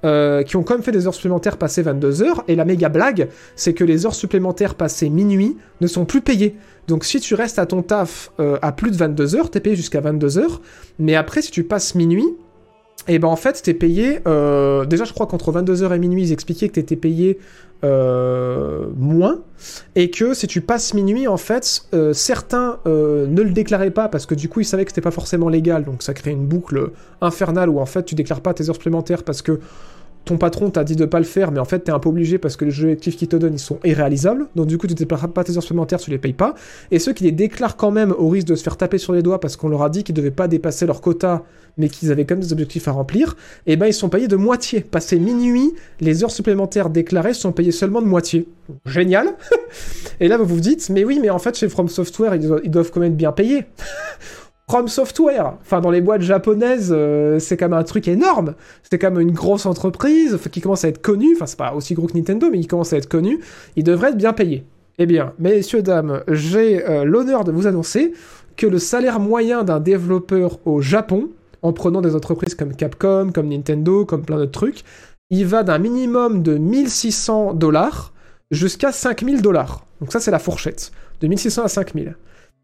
euh, 0.06 0.44
qui 0.44 0.56
ont 0.56 0.64
quand 0.64 0.76
même 0.76 0.84
fait 0.84 0.91
des 0.91 1.07
heures 1.07 1.14
supplémentaires 1.14 1.57
passées 1.57 1.82
22 1.82 2.22
heures, 2.22 2.44
et 2.48 2.56
la 2.56 2.65
méga 2.65 2.90
blague, 2.90 3.30
c'est 3.56 3.74
que 3.74 3.84
les 3.84 4.06
heures 4.06 4.15
supplémentaires 4.15 4.76
passées 4.76 5.10
minuit 5.10 5.57
ne 5.82 5.88
sont 5.88 6.06
plus 6.06 6.22
payées. 6.22 6.56
Donc 6.88 7.03
si 7.03 7.19
tu 7.19 7.34
restes 7.36 7.60
à 7.60 7.65
ton 7.65 7.82
taf 7.82 8.32
euh, 8.40 8.57
à 8.61 8.72
plus 8.72 8.91
de 8.91 8.95
22 8.95 9.36
heures, 9.36 9.49
t'es 9.49 9.60
payé 9.60 9.76
jusqu'à 9.76 10.02
22 10.02 10.38
heures, 10.38 10.61
mais 10.99 11.15
après 11.15 11.41
si 11.41 11.52
tu 11.52 11.64
passes 11.64 11.95
minuit, 11.95 12.28
et 13.07 13.19
ben 13.19 13.27
en 13.27 13.35
fait 13.35 13.61
t'es 13.63 13.73
payé, 13.73 14.19
euh, 14.27 14.85
déjà 14.85 15.05
je 15.05 15.13
crois 15.13 15.27
qu'entre 15.27 15.51
22h 15.51 15.93
et 15.93 15.99
minuit 15.99 16.23
ils 16.23 16.31
expliquaient 16.31 16.67
que 16.67 16.73
t'étais 16.73 16.95
payé 16.95 17.39
euh, 17.84 18.88
moins, 18.95 19.41
et 19.95 20.09
que 20.09 20.34
si 20.34 20.47
tu 20.47 20.61
passes 20.61 20.95
minuit 20.95 21.27
en 21.27 21.38
fait, 21.38 21.84
euh, 21.93 22.11
certains 22.11 22.79
euh, 22.88 23.27
ne 23.27 23.43
le 23.43 23.51
déclaraient 23.51 23.91
pas 23.91 24.07
parce 24.09 24.25
que 24.25 24.34
du 24.34 24.49
coup 24.49 24.61
ils 24.61 24.65
savaient 24.65 24.84
que 24.84 24.89
c'était 24.89 25.01
pas 25.01 25.11
forcément 25.11 25.47
légal, 25.47 25.84
donc 25.84 26.01
ça 26.01 26.15
crée 26.15 26.31
une 26.31 26.47
boucle 26.47 26.89
infernale 27.21 27.69
où 27.69 27.79
en 27.79 27.85
fait 27.85 28.03
tu 28.03 28.15
déclares 28.15 28.41
pas 28.41 28.55
tes 28.55 28.67
heures 28.69 28.75
supplémentaires 28.75 29.21
parce 29.21 29.43
que 29.43 29.59
ton 30.28 30.38
patron 30.38 30.70
t'a 30.70 30.84
dit 30.84 30.95
de 30.95 31.06
pas 31.06 31.20
le 31.20 31.26
faire, 31.26 31.52
mais 31.52 31.60
en 31.60 31.66
fait 31.66 31.80
t'es 31.80 31.91
un 31.91 31.99
peu 31.99 32.10
obligé 32.10 32.38
parce 32.38 32.56
que 32.56 32.66
les 32.66 32.80
objectifs 32.80 33.18
qu'ils 33.18 33.28
te 33.28 33.36
donnent 33.36 33.56
ils 33.56 33.60
sont 33.60 33.80
irréalisables, 33.84 34.48
donc 34.56 34.68
du 34.68 34.78
coup 34.78 34.86
tu 34.86 34.94
déclares 34.94 35.30
pas 35.30 35.44
tes 35.44 35.56
heures 35.56 35.64
supplémentaires, 35.64 35.99
tu 35.99 36.12
les 36.12 36.18
payes 36.18 36.34
pas, 36.34 36.54
et 36.91 36.99
ceux 36.99 37.14
qui 37.14 37.24
les 37.24 37.32
déclarent 37.32 37.78
quand 37.78 37.91
même 37.91 38.12
au 38.12 38.30
risque 38.30 38.48
de 38.48 38.56
se 38.56 38.64
faire 38.64 38.78
taper 38.78 38.98
sur 38.98 39.14
les 39.14 39.24
doigts 39.24 39.40
parce 39.40 39.56
qu'on 39.56 39.70
leur 39.70 39.82
a 39.82 39.90
dit 39.90 40.04
qu'ils 40.04 40.16
devaient 40.16 40.30
pas 40.30 40.48
dépasser 40.48 40.86
leur 40.86 41.02
quota, 41.02 41.44
mais 41.78 41.90
qu'ils 41.90 42.12
avaient 42.12 42.26
quand 42.26 42.36
même 42.36 42.44
des 42.44 42.52
objectifs 42.52 42.88
à 42.88 42.91
remplir, 42.91 43.36
et 43.66 43.76
ben 43.76 43.88
ils 43.88 43.94
sont 43.94 44.10
payés 44.10 44.28
de 44.28 44.36
moitié. 44.36 44.82
Passé 44.82 45.20
minuit, 45.20 45.74
les 46.02 46.24
heures 46.24 46.32
supplémentaires 46.32 46.90
déclarées 46.90 47.34
sont 47.34 47.52
payées 47.52 47.72
seulement 47.72 48.02
de 48.02 48.08
moitié. 48.08 48.48
Génial 48.86 49.36
Et 50.20 50.28
là 50.28 50.38
vous 50.38 50.45
vous 50.45 50.60
dites, 50.60 50.90
mais 50.90 51.06
oui, 51.06 51.20
mais 51.22 51.30
en 51.30 51.40
fait 51.40 51.56
chez 51.58 51.70
From 51.70 51.88
Software 51.88 52.36
ils 52.36 52.72
doivent, 52.72 52.91
quand 52.91 52.99
même 52.99 53.16
bien 53.16 53.32
payer. 53.32 53.66
From 54.69 54.89
Software, 54.89 55.53
enfin 55.61 55.80
dans 55.80 55.91
les 55.91 56.02
boîtes 56.02 56.23
japonaises, 56.23 56.94
euh, 56.94 57.39
c'est 57.39 57.56
quand 57.56 57.69
même 57.69 57.80
un 57.80 57.85
truc 57.85 58.10
énorme. 58.10 58.53
C'est 58.84 58.99
quand 58.99 59.11
même 59.11 59.22
une 59.22 59.31
grosse 59.31 59.65
entreprise 59.65 60.38
qui 60.52 60.60
commence 60.60 60.84
à 60.84 60.89
être 60.89 61.02
connue. 61.02 61.35
Enfin, 61.35 61.45
c'est 61.45 61.57
pas 61.57 61.73
aussi 61.73 61.94
gros 61.94 62.07
que 62.07 62.18
Nintendo, 62.18 62.49
mais 62.52 62.60
il 62.60 62.68
commence 62.68 62.91
à 62.91 62.98
être 62.98 63.07
connu. 63.07 63.39
Il 63.77 63.85
devrait 63.85 64.10
être 64.10 64.18
bien 64.18 64.34
payé. 64.34 64.65
Eh 64.98 65.06
bien, 65.06 65.31
messieurs, 65.39 65.81
dames, 65.81 66.22
j'ai 66.27 66.85
euh, 66.85 67.06
l'honneur 67.06 67.45
de 67.45 67.53
vous 67.53 67.65
annoncer 67.65 68.11
que 68.57 68.68
le 68.68 68.77
salaire 68.77 69.22
moyen 69.22 69.64
d'un 69.64 69.80
développeur 69.80 70.60
au 70.65 70.81
Japon, 70.81 71.30
en 71.61 71.72
prenant 71.72 72.02
des 72.02 72.14
entreprises 72.14 72.53
comme 72.53 72.76
Capcom, 72.76 73.31
comme 73.34 73.48
Nintendo, 73.48 74.03
comme 74.03 74.23
plein 74.23 74.35
d'autres 74.35 74.52
trucs, 74.52 74.84
il 75.30 75.45
va 75.45 75.64
d'un 75.64 75.77
minimum 75.77 76.44
de 76.44 76.57
1600 76.57 77.53
dollars 77.53 78.11
jusqu'à 78.52 78.91
5000 78.91 79.41
dollars. 79.41 79.85
Donc 80.02 80.11
ça, 80.11 80.19
c'est 80.19 80.31
la 80.31 80.39
fourchette. 80.39 80.91
De 81.22 81.27
1600 81.27 81.64
à 81.64 81.68
5000 81.69 82.18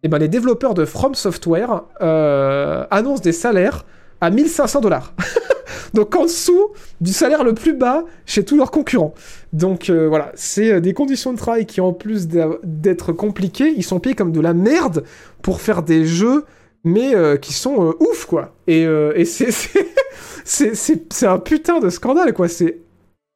eh 0.04 0.10
ben, 0.10 0.18
les 0.18 0.28
développeurs 0.28 0.74
de 0.74 0.86
From 0.86 1.16
Software 1.16 1.84
euh, 2.02 2.86
annoncent 2.92 3.24
des 3.24 3.32
salaires 3.32 3.86
à 4.22 4.30
1500 4.30 4.82
dollars. 4.82 5.14
Donc 5.94 6.16
en 6.16 6.24
dessous 6.24 6.72
du 7.02 7.14
salaire 7.14 7.44
le 7.44 7.54
plus 7.54 7.74
bas 7.74 8.04
chez 8.26 8.44
tous 8.44 8.58
leurs 8.58 8.72
concurrents. 8.72 9.14
Donc 9.54 9.90
euh, 9.90 10.08
voilà, 10.08 10.32
c'est 10.36 10.74
euh, 10.74 10.80
des 10.82 10.94
conditions 10.94 11.32
de 11.32 11.38
travail 11.38 11.66
qui 11.66 11.82
en 11.82 11.94
plus 11.94 12.28
d'être 12.28 13.14
compliquées, 13.14 13.74
ils 13.76 13.84
sont 13.84 14.00
payés 14.00 14.16
comme 14.16 14.32
de 14.32 14.42
la 14.42 14.54
merde 14.54 15.04
pour 15.42 15.62
faire 15.62 15.84
des 15.84 16.06
jeux, 16.06 16.46
mais 16.84 17.14
qui 17.42 17.54
sont 17.54 17.96
ouf 18.02 18.26
quoi. 18.26 18.54
Et, 18.68 18.82
et 18.82 19.26
c'est 20.44 21.26
un 21.26 21.40
putain 21.40 21.80
de 21.80 21.90
scandale 21.90 22.34
quoi. 22.34 22.50
C'est 22.50 22.80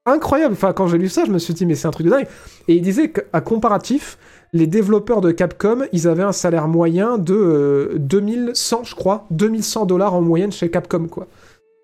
incroyable. 0.08 0.54
Enfin 0.54 0.74
quand 0.74 0.88
j'ai 0.88 0.98
lu 0.98 1.10
ça, 1.10 1.26
je 1.26 1.32
me 1.32 1.40
suis 1.40 1.54
dit 1.54 1.66
mais 1.66 1.76
c'est 1.76 1.88
un 1.88 1.92
truc 1.92 2.06
de 2.06 2.12
dingue. 2.12 2.28
Et 2.68 2.76
il 2.76 2.82
disait 2.82 3.12
qu'à 3.12 3.42
comparatif, 3.42 4.18
les 4.54 4.68
développeurs 4.68 5.22
de 5.22 5.32
Capcom, 5.32 5.84
ils 5.92 6.08
avaient 6.08 6.24
un 6.24 6.32
salaire 6.32 6.68
moyen 6.68 7.18
de 7.18 7.94
2100, 7.98 8.78
euh, 8.78 8.84
je 8.84 8.96
crois, 8.96 9.28
2100 9.32 9.86
dollars 9.86 10.14
en 10.14 10.22
moyenne 10.22 10.52
chez 10.52 10.70
Capcom, 10.70 11.08
quoi. 11.08 11.28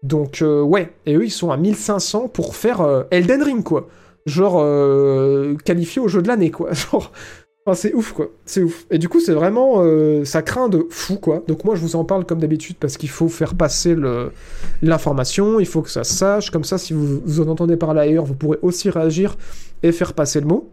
Donc, 0.01 0.41
euh, 0.41 0.61
ouais, 0.61 0.93
et 1.05 1.15
eux, 1.15 1.25
ils 1.25 1.31
sont 1.31 1.51
à 1.51 1.57
1500 1.57 2.29
pour 2.29 2.55
faire 2.55 2.81
euh, 2.81 3.03
Elden 3.11 3.43
Ring, 3.43 3.63
quoi. 3.63 3.87
Genre, 4.25 4.63
qualifié 5.65 6.01
au 6.01 6.07
jeu 6.07 6.21
de 6.21 6.29
l'année, 6.29 6.49
quoi. 6.49 6.71
Genre, 6.73 7.11
c'est 7.73 7.93
ouf, 7.93 8.11
quoi. 8.11 8.27
C'est 8.45 8.61
ouf. 8.61 8.85
Et 8.91 8.97
du 8.97 9.07
coup, 9.07 9.19
c'est 9.19 9.33
vraiment, 9.33 9.81
ça 10.25 10.41
craint 10.41 10.67
de 10.69 10.85
fou, 10.89 11.15
quoi. 11.17 11.43
Donc, 11.47 11.63
moi, 11.63 11.75
je 11.75 11.81
vous 11.81 11.95
en 11.95 12.03
parle 12.03 12.25
comme 12.25 12.39
d'habitude 12.39 12.75
parce 12.79 12.97
qu'il 12.97 13.09
faut 13.09 13.29
faire 13.29 13.55
passer 13.55 13.95
l'information, 14.81 15.59
il 15.59 15.65
faut 15.65 15.81
que 15.81 15.89
ça 15.89 16.03
sache. 16.03 16.51
Comme 16.51 16.65
ça, 16.65 16.77
si 16.77 16.93
vous, 16.93 17.21
vous 17.23 17.39
en 17.39 17.47
entendez 17.47 17.77
parler 17.77 18.01
ailleurs, 18.01 18.25
vous 18.25 18.35
pourrez 18.35 18.59
aussi 18.61 18.89
réagir 18.89 19.37
et 19.81 19.91
faire 19.91 20.13
passer 20.13 20.41
le 20.41 20.47
mot. 20.47 20.69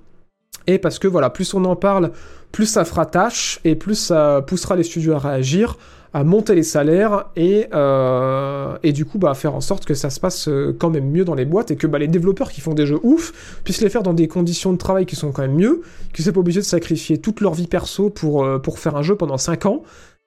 Et 0.66 0.78
parce 0.78 0.98
que 0.98 1.08
voilà, 1.08 1.30
plus 1.30 1.54
on 1.54 1.64
en 1.64 1.76
parle, 1.76 2.10
plus 2.52 2.66
ça 2.66 2.84
fera 2.84 3.06
tâche 3.06 3.60
et 3.64 3.76
plus 3.76 3.94
ça 3.94 4.42
poussera 4.46 4.76
les 4.76 4.82
studios 4.82 5.14
à 5.14 5.18
réagir, 5.18 5.78
à 6.12 6.24
monter 6.24 6.54
les 6.54 6.62
salaires 6.62 7.26
et, 7.36 7.66
euh, 7.72 8.76
et 8.82 8.92
du 8.92 9.04
coup 9.04 9.18
bah, 9.18 9.34
faire 9.34 9.54
en 9.54 9.60
sorte 9.60 9.84
que 9.84 9.94
ça 9.94 10.10
se 10.10 10.18
passe 10.18 10.48
euh, 10.48 10.74
quand 10.76 10.90
même 10.90 11.08
mieux 11.08 11.24
dans 11.24 11.34
les 11.34 11.44
boîtes 11.44 11.70
et 11.70 11.76
que 11.76 11.86
bah, 11.86 11.98
les 11.98 12.08
développeurs 12.08 12.50
qui 12.50 12.60
font 12.60 12.74
des 12.74 12.86
jeux 12.86 12.98
ouf 13.02 13.60
puissent 13.62 13.80
les 13.80 13.90
faire 13.90 14.02
dans 14.02 14.12
des 14.12 14.26
conditions 14.26 14.72
de 14.72 14.78
travail 14.78 15.06
qui 15.06 15.16
sont 15.16 15.30
quand 15.30 15.42
même 15.42 15.54
mieux, 15.54 15.82
qu'ils 16.12 16.24
soient 16.24 16.32
pas 16.32 16.40
obligés 16.40 16.60
de 16.60 16.64
sacrifier 16.64 17.18
toute 17.18 17.40
leur 17.40 17.54
vie 17.54 17.68
perso 17.68 18.10
pour, 18.10 18.44
euh, 18.44 18.60
faire 18.76 18.96
un 18.96 19.02
jeu 19.02 19.16
pendant 19.16 19.36
5 19.36 19.66
ans. 19.66 19.82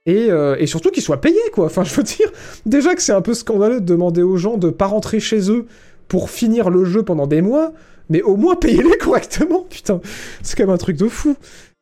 Et, 0.06 0.28
et 0.60 0.68
surtout 0.68 0.92
qu'ils 0.92 1.02
soient 1.02 1.22
payés, 1.22 1.40
quoi. 1.54 1.68
Enfin, 1.68 1.86
je 1.86 1.96
veux 1.96 2.04
dire, 2.04 2.30
déjà 2.66 2.94
que 2.94 3.02
c'est 3.02 3.14
un 3.14 3.22
peu 3.22 3.34
scandaleux 3.34 3.80
de 3.80 3.86
demander 3.86 4.22
aux 4.22 4.36
gens 4.36 4.58
de 4.58 4.70
pas 4.70 4.86
rentrer 4.86 5.22
chez 5.22 5.50
eux 5.50 5.66
pour 6.10 6.30
finir 6.30 6.70
le 6.70 6.84
jeu 6.84 7.04
pendant 7.04 7.26
des 7.26 7.42
mois 7.42 7.72
mais 8.10 8.22
au 8.22 8.36
moins 8.36 8.56
payez-les 8.56 8.98
correctement, 9.02 9.66
putain. 9.70 10.02
C'est 10.42 10.58
quand 10.58 10.64
même 10.64 10.76
un 10.76 10.78
truc 10.78 10.98
de 10.98 11.08
fou. 11.08 11.36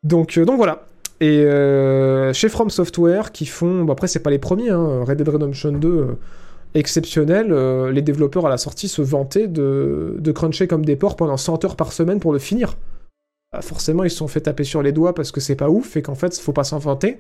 Donc, 0.04 0.40
donc 0.40 0.58
voilà. 0.58 0.86
Et 1.22 1.46
euh, 1.46 2.34
chez 2.34 2.50
From 2.50 2.70
Software, 2.70 3.32
qui 3.32 3.46
font. 3.46 3.84
Bon, 3.84 3.94
après, 3.94 4.08
c'est 4.08 4.20
pas 4.20 4.32
les 4.32 4.40
premiers, 4.40 4.72
hein, 4.72 5.04
Red 5.06 5.20
Dead 5.20 5.30
Redemption 5.30 5.72
2, 5.72 5.88
euh, 5.88 6.18
exceptionnel. 6.74 7.54
les 7.90 8.02
développeurs 8.02 8.46
à 8.46 8.50
la 8.50 8.58
sortie 8.58 8.88
se 8.88 9.02
vantaient 9.02 9.48
de, 9.48 10.16
de 10.18 10.32
cruncher 10.32 10.68
comme 10.68 10.84
des 10.84 10.96
porcs 10.96 11.16
pendant 11.16 11.38
100 11.38 11.64
heures 11.64 11.76
par 11.76 11.94
semaine 11.94 12.20
pour 12.20 12.34
le 12.34 12.40
finir. 12.40 12.76
Bah, 13.54 13.62
forcément, 13.62 14.04
ils 14.04 14.10
se 14.10 14.18
sont 14.18 14.28
fait 14.28 14.42
taper 14.42 14.64
sur 14.64 14.82
les 14.82 14.92
doigts 14.92 15.14
parce 15.14 15.32
que 15.32 15.40
c'est 15.40 15.56
pas 15.56 15.70
ouf 15.70 15.96
et 15.96 16.02
qu'en 16.02 16.16
fait, 16.16 16.38
faut 16.38 16.54
pas 16.54 16.64
s'en 16.64 16.80
vanter. 16.80 17.20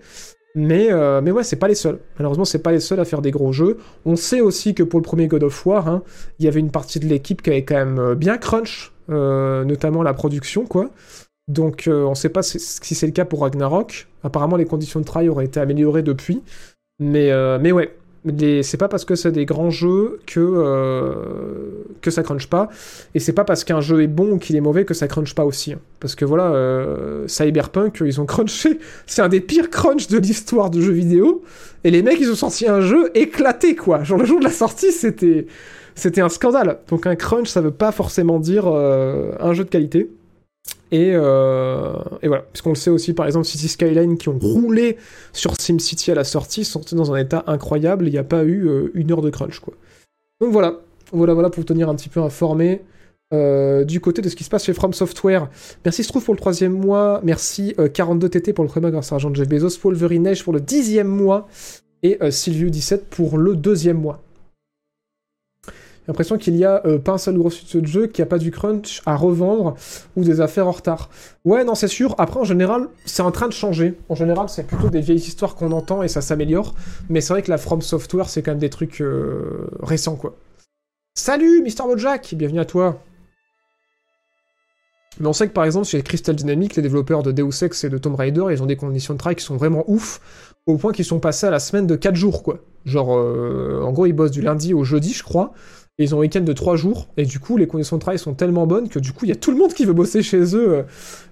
Mais, 0.55 0.89
mais 1.21 1.31
ouais, 1.31 1.43
c'est 1.43 1.55
pas 1.55 1.69
les 1.69 1.75
seuls. 1.75 1.99
Malheureusement, 2.17 2.43
c'est 2.43 2.59
pas 2.59 2.73
les 2.73 2.81
seuls 2.81 2.99
à 2.99 3.05
faire 3.05 3.21
des 3.21 3.31
gros 3.31 3.53
jeux. 3.53 3.77
On 4.05 4.17
sait 4.17 4.41
aussi 4.41 4.73
que 4.73 4.83
pour 4.83 4.99
le 4.99 5.03
premier 5.03 5.27
God 5.27 5.43
of 5.43 5.65
War, 5.65 5.87
hein, 5.87 6.03
il 6.39 6.45
y 6.45 6.47
avait 6.49 6.59
une 6.59 6.71
partie 6.71 6.99
de 6.99 7.05
l'équipe 7.05 7.41
qui 7.41 7.51
avait 7.51 7.63
quand 7.63 7.75
même 7.75 8.15
bien 8.15 8.37
crunch 8.37 8.91
euh, 9.11 9.65
notamment 9.65 10.03
la 10.03 10.13
production, 10.13 10.65
quoi. 10.65 10.89
Donc 11.51 11.87
euh, 11.87 12.05
on 12.05 12.11
ne 12.11 12.15
sait 12.15 12.29
pas 12.29 12.43
si, 12.43 12.59
c'est 12.59 13.05
le 13.05 13.11
cas 13.11 13.25
pour 13.25 13.41
Ragnarok. 13.41 14.07
Apparemment 14.23 14.55
les 14.55 14.65
conditions 14.65 14.99
de 14.99 15.05
travail 15.05 15.29
auraient 15.29 15.45
été 15.45 15.59
améliorées 15.59 16.03
depuis. 16.03 16.41
Mais, 16.99 17.31
euh, 17.31 17.57
mais 17.59 17.71
ouais, 17.71 17.93
c'est 18.61 18.77
pas 18.77 18.87
parce 18.87 19.03
que 19.03 19.15
c'est 19.15 19.31
des 19.31 19.45
grands 19.45 19.71
jeux 19.71 20.19
que, 20.27 21.91
que 22.01 22.11
ça 22.11 22.23
crunch 22.23 22.47
pas. 22.47 22.69
Et 23.15 23.19
c'est 23.19 23.33
pas 23.33 23.43
parce 23.43 23.63
qu'un 23.63 23.81
jeu 23.81 24.03
est 24.03 24.07
bon 24.07 24.33
ou 24.33 24.37
qu'il 24.37 24.55
est 24.55 24.61
mauvais 24.61 24.85
que 24.85 24.93
ça 24.93 25.07
crunch 25.07 25.33
pas 25.33 25.43
aussi. 25.43 25.73
Hein. 25.73 25.79
Parce 25.99 26.15
que 26.15 26.23
voilà, 26.23 26.53
Cyberpunk, 27.27 28.01
ils 28.05 28.21
ont 28.21 28.25
crunché. 28.27 28.79
C'est 29.07 29.23
un 29.23 29.29
des 29.29 29.41
pires 29.41 29.71
crunch 29.71 30.07
de 30.07 30.19
l'histoire 30.19 30.69
de 30.69 30.79
jeux 30.79 30.93
vidéo. 30.93 31.43
Et 31.83 31.91
les 31.91 32.03
mecs, 32.03 32.19
ils 32.19 32.29
ont 32.31 32.35
sorti 32.35 32.67
un 32.67 32.81
jeu 32.81 33.09
éclaté, 33.15 33.75
quoi. 33.75 34.03
Genre 34.03 34.19
le 34.19 34.25
jour 34.25 34.39
de 34.39 34.45
la 34.45 34.51
sortie, 34.51 34.91
c'était 34.91 36.21
un 36.21 36.29
scandale. 36.29 36.79
Donc 36.87 37.07
un 37.07 37.15
crunch, 37.15 37.47
ça 37.47 37.61
veut 37.61 37.71
pas 37.71 37.91
forcément 37.91 38.39
dire 38.39 38.67
euh, 38.67 39.31
un 39.39 39.53
jeu 39.53 39.63
de 39.63 39.69
qualité. 39.69 40.11
Et, 40.91 41.13
euh, 41.13 41.93
et 42.21 42.27
voilà, 42.27 42.43
puisqu'on 42.43 42.69
le 42.71 42.75
sait 42.75 42.89
aussi, 42.89 43.13
par 43.13 43.25
exemple, 43.25 43.45
City 43.45 43.69
Skyline 43.69 44.17
qui 44.17 44.27
ont 44.27 44.37
roulé 44.37 44.97
sur 45.31 45.53
SimCity 45.59 46.11
à 46.11 46.15
la 46.15 46.25
sortie 46.25 46.65
sont 46.65 46.81
dans 46.91 47.13
un 47.13 47.17
état 47.17 47.43
incroyable. 47.47 48.07
Il 48.07 48.11
n'y 48.11 48.17
a 48.17 48.25
pas 48.25 48.43
eu 48.43 48.67
euh, 48.67 48.91
une 48.93 49.11
heure 49.11 49.21
de 49.21 49.29
crunch, 49.29 49.59
quoi. 49.59 49.73
Donc 50.41 50.51
voilà, 50.51 50.81
voilà, 51.13 51.33
voilà 51.33 51.49
pour 51.49 51.63
tenir 51.63 51.87
un 51.87 51.95
petit 51.95 52.09
peu 52.09 52.19
informé. 52.19 52.81
du 53.31 54.01
côté 54.01 54.21
de 54.21 54.27
ce 54.27 54.35
qui 54.35 54.43
se 54.43 54.49
passe 54.49 54.65
chez 54.65 54.73
From 54.73 54.91
Software. 54.91 55.49
Merci 55.85 56.03
Struff 56.03 56.25
pour 56.25 56.33
le 56.33 56.39
troisième 56.39 56.73
mois. 56.73 57.21
Merci 57.23 57.73
42TT 57.77 58.51
pour 58.53 58.65
le 58.65 58.69
premier 58.69 58.81
mois 58.81 58.91
grâce 58.91 59.13
à 59.13 59.15
argent 59.15 59.29
de 59.29 59.35
Jeff 59.37 59.47
Bezos. 59.47 59.79
Wolverine 59.81 60.33
pour 60.43 60.51
le 60.51 60.59
dixième 60.59 61.07
mois. 61.07 61.47
Et 62.03 62.17
Sylvie17 62.17 63.03
pour 63.09 63.37
le 63.37 63.55
deuxième 63.55 64.01
mois. 64.01 64.21
L'impression 66.11 66.37
qu'il 66.37 66.57
y 66.57 66.65
a 66.65 66.85
euh, 66.85 66.99
pas 66.99 67.13
un 67.13 67.17
seul 67.17 67.37
gros 67.37 67.49
studio 67.49 67.79
de 67.79 67.87
jeu 67.87 68.07
qui 68.07 68.21
a 68.21 68.25
pas 68.25 68.37
du 68.37 68.51
crunch 68.51 69.01
à 69.05 69.15
revendre 69.15 69.75
ou 70.17 70.25
des 70.25 70.41
affaires 70.41 70.67
en 70.67 70.71
retard. 70.71 71.09
Ouais, 71.45 71.63
non, 71.63 71.73
c'est 71.73 71.87
sûr. 71.87 72.15
Après, 72.17 72.37
en 72.37 72.43
général, 72.43 72.89
c'est 73.05 73.21
en 73.21 73.31
train 73.31 73.47
de 73.47 73.53
changer. 73.53 73.97
En 74.09 74.15
général, 74.15 74.49
c'est 74.49 74.67
plutôt 74.67 74.89
des 74.89 74.99
vieilles 74.99 75.19
histoires 75.19 75.55
qu'on 75.55 75.71
entend 75.71 76.03
et 76.03 76.09
ça 76.09 76.19
s'améliore. 76.19 76.75
Mais 77.07 77.21
c'est 77.21 77.31
vrai 77.31 77.43
que 77.43 77.49
la 77.49 77.57
From 77.57 77.81
Software, 77.81 78.27
c'est 78.27 78.41
quand 78.41 78.51
même 78.51 78.59
des 78.59 78.69
trucs 78.69 78.99
euh, 78.99 79.69
récents, 79.81 80.17
quoi. 80.17 80.35
Salut, 81.15 81.61
Mister 81.61 81.83
Mojack 81.83 82.35
Bienvenue 82.35 82.59
à 82.59 82.65
toi 82.65 82.99
mais 85.19 85.27
on 85.27 85.33
sait 85.33 85.47
que 85.47 85.53
par 85.53 85.65
exemple 85.65 85.85
chez 85.85 86.01
Crystal 86.01 86.35
Dynamics, 86.35 86.75
les 86.77 86.81
développeurs 86.81 87.21
de 87.21 87.31
Deus 87.31 87.63
Ex 87.63 87.83
et 87.83 87.89
de 87.89 87.97
Tomb 87.97 88.15
Raider, 88.15 88.45
ils 88.49 88.63
ont 88.63 88.65
des 88.65 88.77
conditions 88.77 89.13
de 89.13 89.19
travail 89.19 89.35
qui 89.35 89.43
sont 89.43 89.57
vraiment 89.57 89.83
ouf, 89.87 90.21
au 90.65 90.77
point 90.77 90.93
qu'ils 90.93 91.05
sont 91.05 91.19
passés 91.19 91.47
à 91.47 91.51
la 91.51 91.59
semaine 91.59 91.85
de 91.85 91.95
4 91.95 92.15
jours, 92.15 92.43
quoi. 92.43 92.59
Genre, 92.85 93.17
euh, 93.17 93.81
en 93.83 93.91
gros, 93.91 94.05
ils 94.05 94.13
bossent 94.13 94.31
du 94.31 94.41
lundi 94.41 94.73
au 94.73 94.83
jeudi, 94.83 95.13
je 95.13 95.23
crois, 95.23 95.53
ils 95.97 96.15
ont 96.15 96.17
un 96.17 96.21
week-end 96.21 96.41
de 96.41 96.53
3 96.53 96.75
jours, 96.75 97.07
et 97.17 97.25
du 97.25 97.39
coup, 97.39 97.57
les 97.57 97.67
conditions 97.67 97.97
de 97.97 98.01
travail 98.01 98.19
sont 98.19 98.33
tellement 98.33 98.65
bonnes 98.65 98.89
que 98.89 98.99
du 98.99 99.11
coup, 99.11 99.25
il 99.25 99.29
y 99.29 99.31
a 99.31 99.35
tout 99.35 99.51
le 99.51 99.57
monde 99.57 99.73
qui 99.73 99.85
veut 99.85 99.93
bosser 99.93 100.23
chez 100.23 100.55
eux. 100.55 100.73
Euh, 100.73 100.83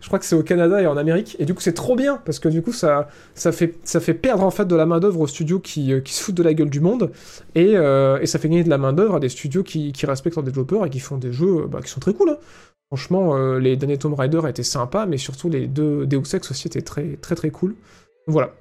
je 0.01 0.07
crois 0.07 0.19
que 0.19 0.25
c'est 0.25 0.35
au 0.35 0.43
Canada 0.43 0.81
et 0.81 0.87
en 0.87 0.97
Amérique, 0.97 1.35
et 1.39 1.45
du 1.45 1.53
coup, 1.53 1.61
c'est 1.61 1.73
trop 1.73 1.95
bien, 1.95 2.21
parce 2.25 2.39
que 2.39 2.49
du 2.49 2.61
coup, 2.61 2.73
ça, 2.73 3.07
fait, 3.35 3.75
ça 3.83 3.99
fait 3.99 4.13
perdre 4.13 4.43
en 4.43 4.51
fait 4.51 4.65
de 4.65 4.75
la 4.75 4.85
main-d'œuvre 4.85 5.21
aux 5.21 5.27
studios 5.27 5.59
qui, 5.59 5.93
euh, 5.93 6.01
se 6.05 6.23
foutent 6.23 6.35
de 6.35 6.43
la 6.43 6.53
gueule 6.53 6.69
du 6.69 6.81
monde, 6.81 7.11
et, 7.55 7.73
euh, 7.75 8.19
et 8.21 8.25
ça 8.25 8.39
fait 8.39 8.49
gagner 8.49 8.63
de 8.63 8.69
la 8.69 8.77
main-d'œuvre 8.77 9.15
à 9.15 9.19
des 9.19 9.29
studios 9.29 9.63
qui, 9.63 9.91
qui, 9.91 10.05
respectent 10.05 10.35
leurs 10.35 10.45
développeurs 10.45 10.85
et 10.85 10.89
qui 10.89 10.99
font 10.99 11.17
des 11.17 11.31
jeux 11.31 11.67
bah, 11.67 11.79
qui 11.83 11.89
sont 11.89 11.99
très 11.99 12.13
cool. 12.13 12.31
Hein. 12.31 12.37
Franchement, 12.87 13.37
les 13.59 13.75
derniers 13.75 13.99
Tomb 13.99 14.15
Raider 14.15 14.41
étaient 14.47 14.63
sympas, 14.63 15.05
mais 15.05 15.17
surtout 15.17 15.47
les 15.47 15.67
deux 15.67 16.07
Deus 16.07 16.23
Ex 16.33 16.49
aussi 16.49 16.67
étaient 16.67 16.81
très 16.81 17.17
très 17.17 17.35
très 17.35 17.51
cool. 17.51 17.75
Voilà, 18.25 18.51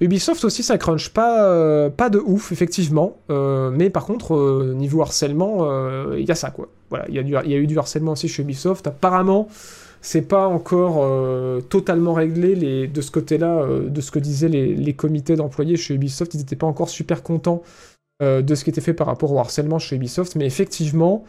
Ubisoft 0.00 0.44
aussi, 0.44 0.62
ça 0.62 0.78
crunch 0.78 1.10
pas, 1.10 1.46
euh, 1.48 1.90
pas 1.90 2.10
de 2.10 2.18
ouf, 2.18 2.52
effectivement. 2.52 3.18
Euh, 3.30 3.70
mais 3.70 3.90
par 3.90 4.04
contre, 4.04 4.34
euh, 4.34 4.74
niveau 4.76 5.02
harcèlement, 5.02 5.66
il 6.14 6.26
y 6.26 6.30
a 6.30 6.34
ça, 6.34 6.50
quoi. 6.50 6.68
Voilà, 6.90 7.06
il 7.08 7.14
y, 7.14 7.34
a 7.34 7.56
eu 7.56 7.66
du 7.66 7.78
harcèlement 7.78 8.12
aussi 8.12 8.28
chez 8.28 8.42
Ubisoft. 8.42 8.86
Apparemment, 8.86 9.48
c'est 10.02 10.22
pas 10.22 10.46
encore 10.46 11.06
totalement 11.70 12.12
réglé 12.12 12.86
de 12.86 13.00
ce 13.00 13.10
côté-là, 13.10 13.66
de 13.88 14.00
ce 14.02 14.10
que 14.10 14.18
disaient 14.18 14.48
les, 14.48 14.74
les 14.74 14.92
comités 14.92 15.36
d'employés 15.36 15.76
chez 15.76 15.94
Ubisoft. 15.94 16.34
Ils 16.34 16.38
n'étaient 16.38 16.56
pas 16.56 16.66
encore 16.66 16.90
super 16.90 17.22
contents 17.22 17.62
de 18.20 18.54
ce 18.54 18.64
qui 18.64 18.70
était 18.70 18.82
fait 18.82 18.92
par 18.92 19.06
rapport 19.06 19.32
au 19.32 19.38
harcèlement 19.38 19.78
chez 19.78 19.96
Ubisoft. 19.96 20.36
Mais 20.36 20.44
effectivement, 20.44 21.24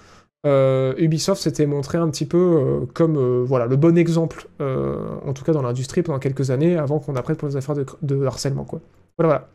euh, 0.46 0.94
Ubisoft 0.98 1.42
s'était 1.42 1.66
montré 1.66 1.98
un 1.98 2.10
petit 2.10 2.26
peu 2.26 2.38
euh, 2.38 2.86
comme 2.94 3.16
euh, 3.18 3.46
voilà 3.46 3.66
le 3.66 3.78
bon 3.78 3.98
exemple, 3.98 4.50
en 4.60 5.34
tout 5.34 5.44
cas 5.46 5.54
dans 5.54 5.62
l'industrie 5.62 6.04
pendant 6.04 6.20
quelques 6.20 6.52
années, 6.52 6.78
avant 6.78 7.00
qu'on 7.00 7.16
apprenne 7.16 7.38
pour 7.38 7.48
les 7.48 7.56
affaires 7.56 7.76
de, 8.02 8.26
harcèlement 8.26 8.66
quoi. 8.66 8.82
Voilà 9.18 9.48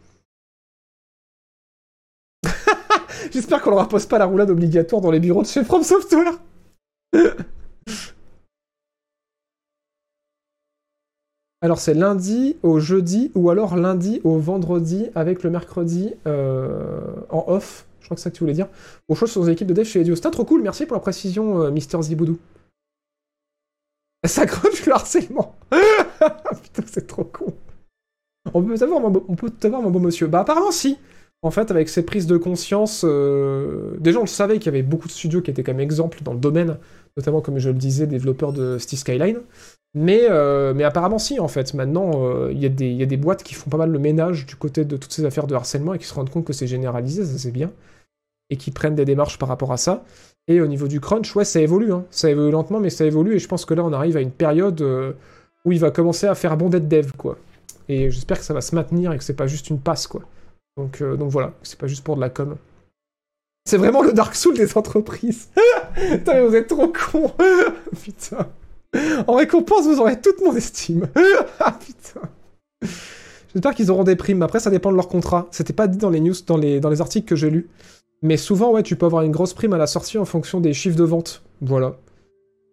voilà. 2.43 2.55
J'espère 3.33 3.61
qu'on 3.61 3.71
leur 3.71 3.81
impose 3.81 4.07
pas 4.07 4.19
la 4.19 4.25
roulade 4.25 4.51
obligatoire 4.51 5.03
dans 5.03 5.11
les 5.11 5.21
bureaux 5.21 5.43
de 5.43 5.47
chez 5.47 5.65
From 5.65 5.83
Software. 5.83 6.33
Alors 11.61 11.81
c'est 11.81 11.95
lundi 11.95 12.57
au 12.63 12.79
jeudi 12.79 13.33
ou 13.35 13.51
alors 13.51 13.77
lundi 13.77 14.21
au 14.23 14.39
vendredi 14.39 15.09
avec 15.17 15.43
le 15.43 15.51
mercredi 15.51 16.15
en 16.25 17.45
off. 17.49 17.88
Crois 18.09 18.15
que 18.15 18.23
c'est 18.23 18.25
ça 18.25 18.31
que 18.31 18.37
tu 18.37 18.45
voulais 18.45 18.55
dire. 18.55 18.69
Aux 19.09 19.15
choses 19.15 19.31
sur 19.31 19.45
les 19.45 19.53
équipes 19.53 19.67
de 19.67 19.75
dev 19.75 19.85
chez 19.85 20.01
Edio. 20.01 20.17
C'était 20.17 20.31
trop 20.31 20.47
cool, 20.47 20.63
merci 20.63 20.87
pour 20.87 20.97
la 20.97 21.01
précision, 21.01 21.61
euh, 21.61 21.71
Mister 21.71 22.01
Ziboudou. 22.01 22.39
Ça 24.27 24.47
creuse 24.47 24.87
le 24.87 24.93
harcèlement. 24.95 25.57
Putain, 26.63 26.83
c'est 26.87 27.07
trop 27.07 27.25
con. 27.25 27.53
On 28.55 28.63
peut 28.63 28.79
t'avoir, 28.79 29.01
mon 29.01 29.11
beau, 29.11 29.27
mon 29.29 29.91
beau 29.91 29.99
monsieur. 29.99 30.27
Bah 30.27 30.41
apparemment 30.41 30.71
si. 30.71 30.97
En 31.43 31.51
fait, 31.51 31.71
avec 31.71 31.91
ces 31.91 32.03
prises 32.03 32.27
de 32.27 32.39
conscience, 32.39 33.05
euh, 33.07 33.97
déjà 34.01 34.19
on 34.19 34.23
le 34.23 34.27
savait 34.27 34.55
qu'il 34.55 34.67
y 34.67 34.69
avait 34.71 34.83
beaucoup 34.83 35.07
de 35.07 35.13
studios 35.13 35.43
qui 35.43 35.51
étaient 35.51 35.63
comme 35.63 35.81
exemple 35.81 36.21
dans 36.23 36.33
le 36.33 36.41
domaine, 36.41 36.79
notamment 37.19 37.43
comme 37.43 37.59
je 37.59 37.69
le 37.69 37.77
disais, 37.77 38.07
développeurs 38.07 38.55
de 38.55 38.79
City 38.79 38.97
Skyline. 38.97 39.41
Mais, 39.95 40.23
euh, 40.31 40.73
mais 40.75 40.85
apparemment 40.85 41.19
si, 41.19 41.39
en 41.41 41.49
fait. 41.49 41.75
Maintenant, 41.75 42.49
il 42.49 42.59
y, 42.59 42.97
y 42.97 43.03
a 43.03 43.07
des 43.07 43.17
boîtes 43.19 43.43
qui 43.43 43.53
font 43.53 43.69
pas 43.69 43.77
mal 43.77 43.91
le 43.91 43.99
ménage 43.99 44.47
du 44.47 44.57
côté 44.57 44.87
de 44.87 44.97
toutes 44.97 45.13
ces 45.13 45.27
affaires 45.27 45.47
de 45.47 45.55
harcèlement 45.55 45.93
et 45.93 45.99
qui 45.99 46.07
se 46.07 46.15
rendent 46.15 46.31
compte 46.31 46.47
que 46.47 46.55
c'est 46.55 46.67
généralisé, 46.67 47.23
ça 47.27 47.37
c'est 47.37 47.51
bien. 47.51 47.71
Et 48.51 48.57
qui 48.57 48.71
prennent 48.71 48.95
des 48.95 49.05
démarches 49.05 49.39
par 49.39 49.49
rapport 49.49 49.73
à 49.73 49.77
ça. 49.77 50.05
Et 50.47 50.61
au 50.61 50.67
niveau 50.67 50.89
du 50.89 51.01
crunch, 51.01 51.37
ouais, 51.37 51.45
ça 51.45 51.61
évolue. 51.61 51.93
Hein. 51.93 52.05
Ça 52.11 52.31
évolue 52.31 52.51
lentement, 52.51 52.81
mais 52.81 52.91
ça 52.91 53.05
évolue. 53.05 53.35
Et 53.35 53.39
je 53.39 53.49
pense 53.49 53.65
que 53.65 53.75
là, 53.75 53.85
on 53.85 53.93
arrive 53.93 54.17
à 54.17 54.21
une 54.21 54.31
période 54.31 54.81
euh, 54.81 55.13
où 55.65 55.73
il 55.73 55.79
va 55.79 55.91
commencer 55.91 56.27
à 56.27 56.35
faire 56.35 56.57
bon 56.57 56.71
d'être 56.71 56.89
dev, 56.89 57.13
quoi. 57.17 57.37
Et 57.89 58.11
j'espère 58.11 58.39
que 58.39 58.45
ça 58.45 58.55
va 58.55 58.61
se 58.61 58.75
maintenir 58.75 59.13
et 59.13 59.19
que 59.19 59.25
c'est 59.25 59.35
pas 59.35 59.47
juste 59.47 59.69
une 59.69 59.79
passe, 59.79 60.07
quoi. 60.07 60.23
Donc, 60.79 61.03
euh, 61.03 61.17
donc 61.17 61.31
voilà, 61.31 61.53
c'est 61.63 61.79
pas 61.79 61.87
juste 61.87 62.05
pour 62.05 62.17
de 62.17 62.21
la 62.21 62.31
com. 62.31 62.57
C'est 63.67 63.77
vraiment 63.77 64.03
le 64.03 64.13
Dark 64.13 64.35
Soul 64.35 64.57
des 64.57 64.79
entreprises. 64.79 65.49
Putain, 65.95 66.35
mais 66.35 66.47
vous 66.47 66.55
êtes 66.55 66.69
trop 66.69 66.89
cons. 66.89 67.33
Putain. 68.03 68.49
En 69.27 69.35
récompense, 69.35 69.87
vous 69.87 70.01
aurez 70.01 70.21
toute 70.21 70.41
mon 70.41 70.55
estime. 70.57 71.09
ah 71.61 71.79
putain. 71.79 72.27
J'espère 73.53 73.75
qu'ils 73.75 73.91
auront 73.91 74.05
des 74.05 74.17
primes. 74.17 74.43
Après, 74.43 74.61
ça 74.61 74.71
dépend 74.71 74.91
de 74.91 74.97
leur 74.97 75.09
contrat. 75.09 75.47
C'était 75.51 75.73
pas 75.73 75.87
dit 75.87 75.99
dans 75.99 76.11
les 76.11 76.21
news, 76.21 76.35
dans 76.47 76.57
les, 76.57 76.81
dans 76.81 76.89
les 76.89 77.01
articles 77.01 77.29
que 77.29 77.37
j'ai 77.37 77.51
lus. 77.51 77.69
Mais 78.23 78.37
souvent, 78.37 78.73
ouais, 78.73 78.83
tu 78.83 78.97
peux 78.97 79.07
avoir 79.07 79.23
une 79.23 79.33
grosse 79.33 79.55
prime 79.55 79.73
à 79.73 79.79
la 79.79 79.87
sortie 79.87 80.19
en 80.19 80.25
fonction 80.25 80.61
des 80.61 80.73
chiffres 80.73 80.97
de 80.97 81.05
vente. 81.05 81.43
Voilà. 81.61 81.97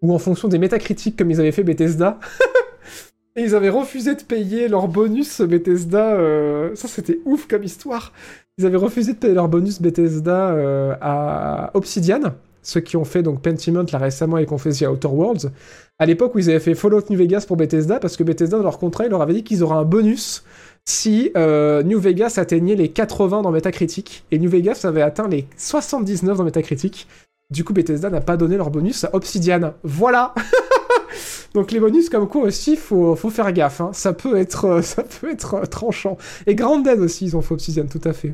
Ou 0.01 0.13
en 0.13 0.19
fonction 0.19 0.47
des 0.47 0.57
métacritiques, 0.57 1.17
comme 1.17 1.31
ils 1.31 1.39
avaient 1.39 1.51
fait 1.51 1.63
Bethesda. 1.63 2.19
Et 3.37 3.43
ils 3.43 3.53
avaient 3.53 3.69
refusé 3.69 4.15
de 4.15 4.23
payer 4.23 4.67
leur 4.69 4.87
bonus 4.87 5.41
Bethesda. 5.41 6.13
euh, 6.15 6.73
Ça, 6.75 6.87
c'était 6.87 7.19
ouf 7.25 7.47
comme 7.47 7.63
histoire. 7.63 8.13
Ils 8.57 8.65
avaient 8.65 8.77
refusé 8.77 9.13
de 9.13 9.17
payer 9.17 9.33
leur 9.33 9.49
bonus 9.49 9.81
Bethesda 9.81 10.51
euh, 10.51 10.95
à 11.01 11.71
Obsidian, 11.73 12.21
ceux 12.61 12.79
qui 12.79 12.95
ont 12.95 13.03
fait 13.03 13.21
donc 13.21 13.41
Pentiment 13.41 13.83
là 13.91 13.99
récemment 13.99 14.37
et 14.37 14.45
qui 14.45 14.53
ont 14.53 14.57
fait 14.57 14.87
Outer 14.87 15.09
Worlds. 15.09 15.51
À 15.99 16.05
l'époque 16.05 16.33
où 16.35 16.39
ils 16.39 16.49
avaient 16.49 16.61
fait 16.61 16.75
Fallout 16.75 17.03
New 17.09 17.17
Vegas 17.17 17.43
pour 17.45 17.57
Bethesda, 17.57 17.99
parce 17.99 18.15
que 18.15 18.23
Bethesda, 18.23 18.57
dans 18.57 18.63
leur 18.63 18.77
contrat, 18.79 19.05
ils 19.05 19.09
leur 19.09 19.21
avaient 19.21 19.33
dit 19.33 19.43
qu'ils 19.43 19.63
auraient 19.63 19.75
un 19.75 19.83
bonus 19.83 20.45
si 20.87 21.31
euh, 21.35 21.83
New 21.83 21.99
Vegas 21.99 22.35
atteignait 22.37 22.75
les 22.75 22.89
80 22.89 23.41
dans 23.41 23.51
Metacritic. 23.51 24.25
Et 24.31 24.39
New 24.39 24.49
Vegas 24.49 24.81
avait 24.83 25.01
atteint 25.01 25.27
les 25.27 25.47
79 25.57 26.37
dans 26.37 26.43
Metacritic. 26.43 27.07
Du 27.49 27.63
coup, 27.63 27.73
Bethesda 27.73 28.09
n'a 28.09 28.21
pas 28.21 28.37
donné 28.37 28.57
leur 28.57 28.69
bonus 28.69 29.03
à 29.03 29.09
Obsidian. 29.13 29.73
Voilà 29.83 30.33
Donc 31.53 31.71
les 31.71 31.79
bonus 31.79 32.09
comme 32.09 32.27
quoi 32.27 32.43
aussi, 32.43 32.75
faut, 32.75 33.15
faut 33.15 33.29
faire 33.29 33.51
gaffe. 33.53 33.81
hein. 33.81 33.91
Ça 33.93 34.13
peut 34.13 34.35
être, 34.37 34.65
euh, 34.65 34.81
ça 34.81 35.03
peut 35.03 35.31
être 35.31 35.55
euh, 35.55 35.65
tranchant. 35.65 36.17
Et 36.47 36.55
Grounded 36.55 36.99
aussi, 36.99 37.25
ils 37.25 37.37
ont 37.37 37.41
fait 37.41 37.53
Obsidian, 37.53 37.85
tout 37.85 38.01
à 38.03 38.13
fait. 38.13 38.33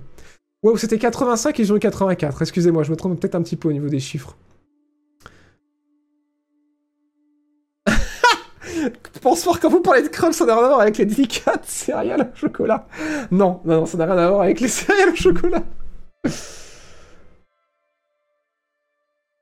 Wow, 0.64 0.78
c'était 0.78 0.98
85 0.98 1.60
et 1.60 1.64
ils 1.64 1.73
ont 1.73 1.76
eu 1.76 1.80
84. 1.80 2.41
Excusez-moi, 2.41 2.84
je 2.84 2.91
me 2.91 2.95
trompe 2.95 3.19
peut-être 3.19 3.36
un 3.36 3.41
petit 3.41 3.56
peu 3.56 3.69
au 3.69 3.73
niveau 3.73 3.90
des 3.90 3.99
chiffres. 3.99 4.36
Pense 9.22 9.44
fort 9.44 9.60
quand 9.60 9.70
vous 9.70 9.82
parlez 9.82 10.02
de 10.02 10.08
crunch, 10.08 10.36
ça 10.36 10.45
n'a 10.45 10.56
rien 10.56 10.64
à 10.64 10.68
voir 10.68 10.80
avec 10.82 10.98
les 10.98 11.06
délicates 11.06 11.66
céréales 11.68 12.32
au 12.34 12.38
chocolat. 12.38 12.88
Non, 13.32 13.62
non, 13.66 13.82
non, 13.82 13.86
ça 13.86 13.98
n'a 13.98 14.06
rien 14.06 14.18
à 14.18 14.30
voir 14.30 14.41
avec 14.41 14.60
les 14.60 14.68
céréales 14.70 15.10
au 15.10 15.16
chocolat. 15.16 15.64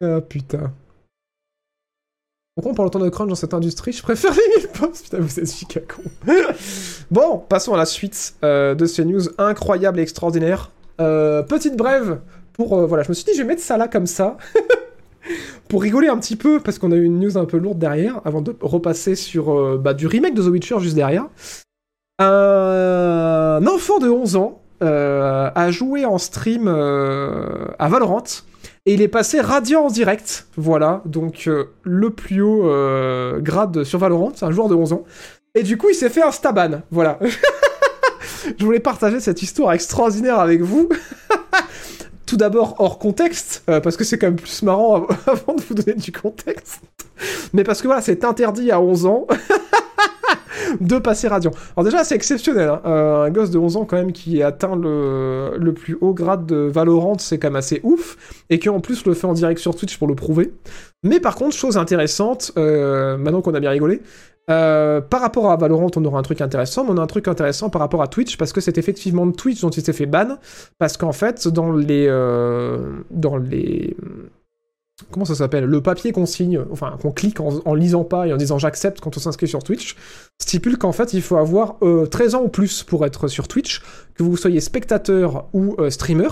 Ah 0.02 0.22
putain. 0.22 0.72
Pourquoi 2.56 2.74
on 2.74 2.76
parle 2.76 2.88
autant 2.88 3.00
de 3.00 3.10
crunch 3.10 3.30
dans 3.30 3.36
cette 3.36 3.54
industrie? 3.54 3.94
Je 3.94 4.02
préfère 4.04 4.32
les 4.32 4.58
mille 4.58 4.68
posts. 4.68 5.06
Putain, 5.06 5.20
vous 5.20 5.40
êtes 5.40 5.50
giga 5.50 5.80
con. 5.80 6.04
bon, 7.12 7.38
passons 7.38 7.74
à 7.74 7.78
la 7.78 7.86
suite 7.86 8.36
euh, 8.44 8.76
de 8.76 8.86
ces 8.86 9.06
news 9.06 9.22
incroyables 9.38 9.98
et 10.00 10.02
extraordinaires. 10.02 10.72
Euh, 11.00 11.42
petite 11.42 11.78
brève 11.78 12.20
pour... 12.52 12.78
euh, 12.78 12.86
voilà, 12.86 13.04
je 13.04 13.10
me 13.10 13.14
suis 13.14 13.24
dit, 13.24 13.32
je 13.34 13.42
vais 13.44 13.48
mettre 13.48 13.62
ça 13.62 13.78
là 13.78 13.88
comme 13.88 14.08
ça. 14.08 14.36
Pour 15.68 15.82
rigoler 15.82 16.08
un 16.08 16.18
petit 16.18 16.36
peu, 16.36 16.60
parce 16.60 16.80
qu'on 16.80 16.92
a 16.92 16.96
eu 16.96 17.04
une 17.04 17.20
news 17.20 17.38
un 17.38 17.46
peu 17.46 17.58
lourde 17.58 17.80
derrière, 17.80 18.22
avant 18.26 18.42
de 18.42 18.56
repasser 18.62 19.16
sur 19.16 19.52
euh, 19.52 19.78
bah, 19.78 19.94
du 19.94 20.08
remake 20.08 20.34
de 20.34 20.44
The 20.44 20.48
Witcher 20.48 20.80
juste 20.80 20.96
derrière. 20.96 21.28
Un 22.20 23.66
enfant 23.68 24.00
de 24.00 24.10
11 24.10 24.36
ans 24.36 24.62
euh, 24.84 25.50
a 25.54 25.72
joué 25.72 26.06
en 26.06 26.18
stream 26.18 26.68
euh, 26.68 27.66
à 27.78 27.90
Valorant. 27.90 28.24
Et 28.86 28.94
il 28.94 29.02
est 29.02 29.08
passé 29.08 29.42
radiant 29.42 29.84
en 29.84 29.90
direct. 29.90 30.48
Voilà, 30.58 31.02
donc 31.06 31.50
le 31.84 32.10
plus 32.10 32.42
haut 32.42 32.70
grade 33.40 33.84
sur 33.84 34.00
Valorant, 34.00 34.32
c'est 34.36 34.46
un 34.46 34.52
joueur 34.52 34.68
de 34.68 34.76
11 34.76 34.94
ans. 34.94 35.04
Et 35.56 35.64
du 35.64 35.78
coup, 35.78 35.90
il 35.90 35.96
s'est 35.96 36.10
fait 36.10 36.22
un 36.22 36.32
staban. 36.32 36.82
Voilà. 36.92 37.20
Je 38.58 38.66
voulais 38.66 38.80
partager 38.80 39.20
cette 39.20 39.42
histoire 39.42 39.74
extraordinaire 39.74 40.40
avec 40.40 40.62
vous. 40.62 40.90
Tout 42.30 42.38
d'abord 42.38 42.76
hors 42.78 43.00
contexte, 43.00 43.64
euh, 43.72 43.80
parce 43.80 43.98
que 43.98 44.04
c'est 44.04 44.20
quand 44.20 44.28
même 44.28 44.36
plus 44.36 44.62
marrant 44.62 44.98
av- 44.98 45.18
avant 45.28 45.56
de 45.56 45.62
vous 45.62 45.74
donner 45.74 45.96
du 45.98 46.12
contexte. 46.12 46.82
Mais 47.54 47.64
parce 47.64 47.82
que 47.82 47.88
voilà, 47.88 48.02
c'est 48.04 48.24
interdit 48.24 48.70
à 48.70 48.80
11 48.80 49.06
ans 49.08 49.26
de 50.80 51.00
passer 51.00 51.28
radiant. 51.28 51.52
Alors 51.76 51.84
déjà, 51.90 52.04
c'est 52.04 52.14
exceptionnel. 52.16 52.70
hein. 52.70 52.82
Euh, 52.86 53.24
un 53.24 53.32
gosse 53.32 53.50
de 53.50 53.58
11 53.58 53.78
ans 53.78 53.86
quand 53.86 53.98
même 53.98 54.12
qui 54.12 54.44
atteint 54.44 54.76
le, 54.76 55.54
le 55.58 55.74
plus 55.74 55.98
haut 56.02 56.14
grade 56.14 56.46
de 56.46 56.56
Valorant, 56.56 57.18
c'est 57.18 57.40
quand 57.40 57.48
même 57.48 57.56
assez 57.56 57.80
ouf. 57.84 58.18
Et 58.52 58.60
qui 58.60 58.70
en 58.70 58.80
plus 58.80 59.06
le 59.06 59.16
fait 59.16 59.26
en 59.26 59.34
direct 59.34 59.60
sur 59.60 59.76
Twitch 59.76 59.98
pour 59.98 60.08
le 60.08 60.14
prouver. 60.16 60.54
Mais 61.04 61.20
par 61.20 61.36
contre, 61.36 61.56
chose 61.56 61.78
intéressante, 61.78 62.52
euh, 62.58 63.18
maintenant 63.18 63.42
qu'on 63.42 63.54
a 63.56 63.60
bien 63.60 63.72
rigolé, 63.72 64.02
euh, 64.50 65.02
par 65.02 65.22
rapport 65.22 65.52
à 65.52 65.58
Valorant, 65.58 65.92
on 65.96 66.06
aura 66.06 66.20
un 66.20 66.24
truc 66.24 66.42
intéressant, 66.42 66.84
mais 66.84 66.92
on 66.92 66.98
a 66.98 67.02
un 67.02 67.08
truc 67.08 67.28
intéressant 67.28 67.70
par 67.70 67.82
rapport 67.82 68.02
à 68.02 68.08
Twitch, 68.08 68.38
parce 68.38 68.52
que 68.54 68.62
c'est 68.62 68.78
effectivement 68.78 69.32
Twitch 69.32 69.62
dont 69.62 69.70
il 69.70 69.84
s'est 69.84 69.94
fait 69.94 70.08
ban, 70.08 70.38
parce 70.78 70.98
qu'en 70.98 71.12
fait, 71.12 71.48
dans 71.48 71.72
les... 71.72 72.08
euh, 72.08 73.04
dans 73.12 73.38
les... 73.38 73.96
Comment 75.12 75.26
ça 75.26 75.36
s'appelle 75.36 75.66
Le 75.66 75.82
papier 75.82 76.12
qu'on 76.12 76.26
signe, 76.26 76.62
enfin 76.72 76.98
qu'on 77.02 77.12
clique 77.12 77.40
en, 77.40 77.74
lisant 77.74 78.04
pas 78.04 78.28
et 78.28 78.34
en 78.34 78.38
disant 78.38 78.58
j'accepte 78.58 79.00
quand 79.00 79.16
on 79.16 79.20
s'inscrit 79.20 79.48
sur 79.48 79.64
Twitch, 79.64 79.96
stipule 80.40 80.78
qu'en 80.78 80.92
fait 80.92 81.14
il 81.14 81.22
faut 81.22 81.38
avoir 81.38 81.78
euh, 81.82 82.06
13 82.06 82.36
ans 82.36 82.44
ou 82.44 82.50
plus 82.50 82.84
pour 82.84 83.06
être 83.06 83.28
sur 83.28 83.48
Twitch, 83.48 83.82
que 84.16 84.24
vous 84.24 84.36
soyez 84.36 84.60
spectateur 84.60 85.46
ou 85.54 85.76
euh, 85.80 85.90
streamer, 85.90 86.30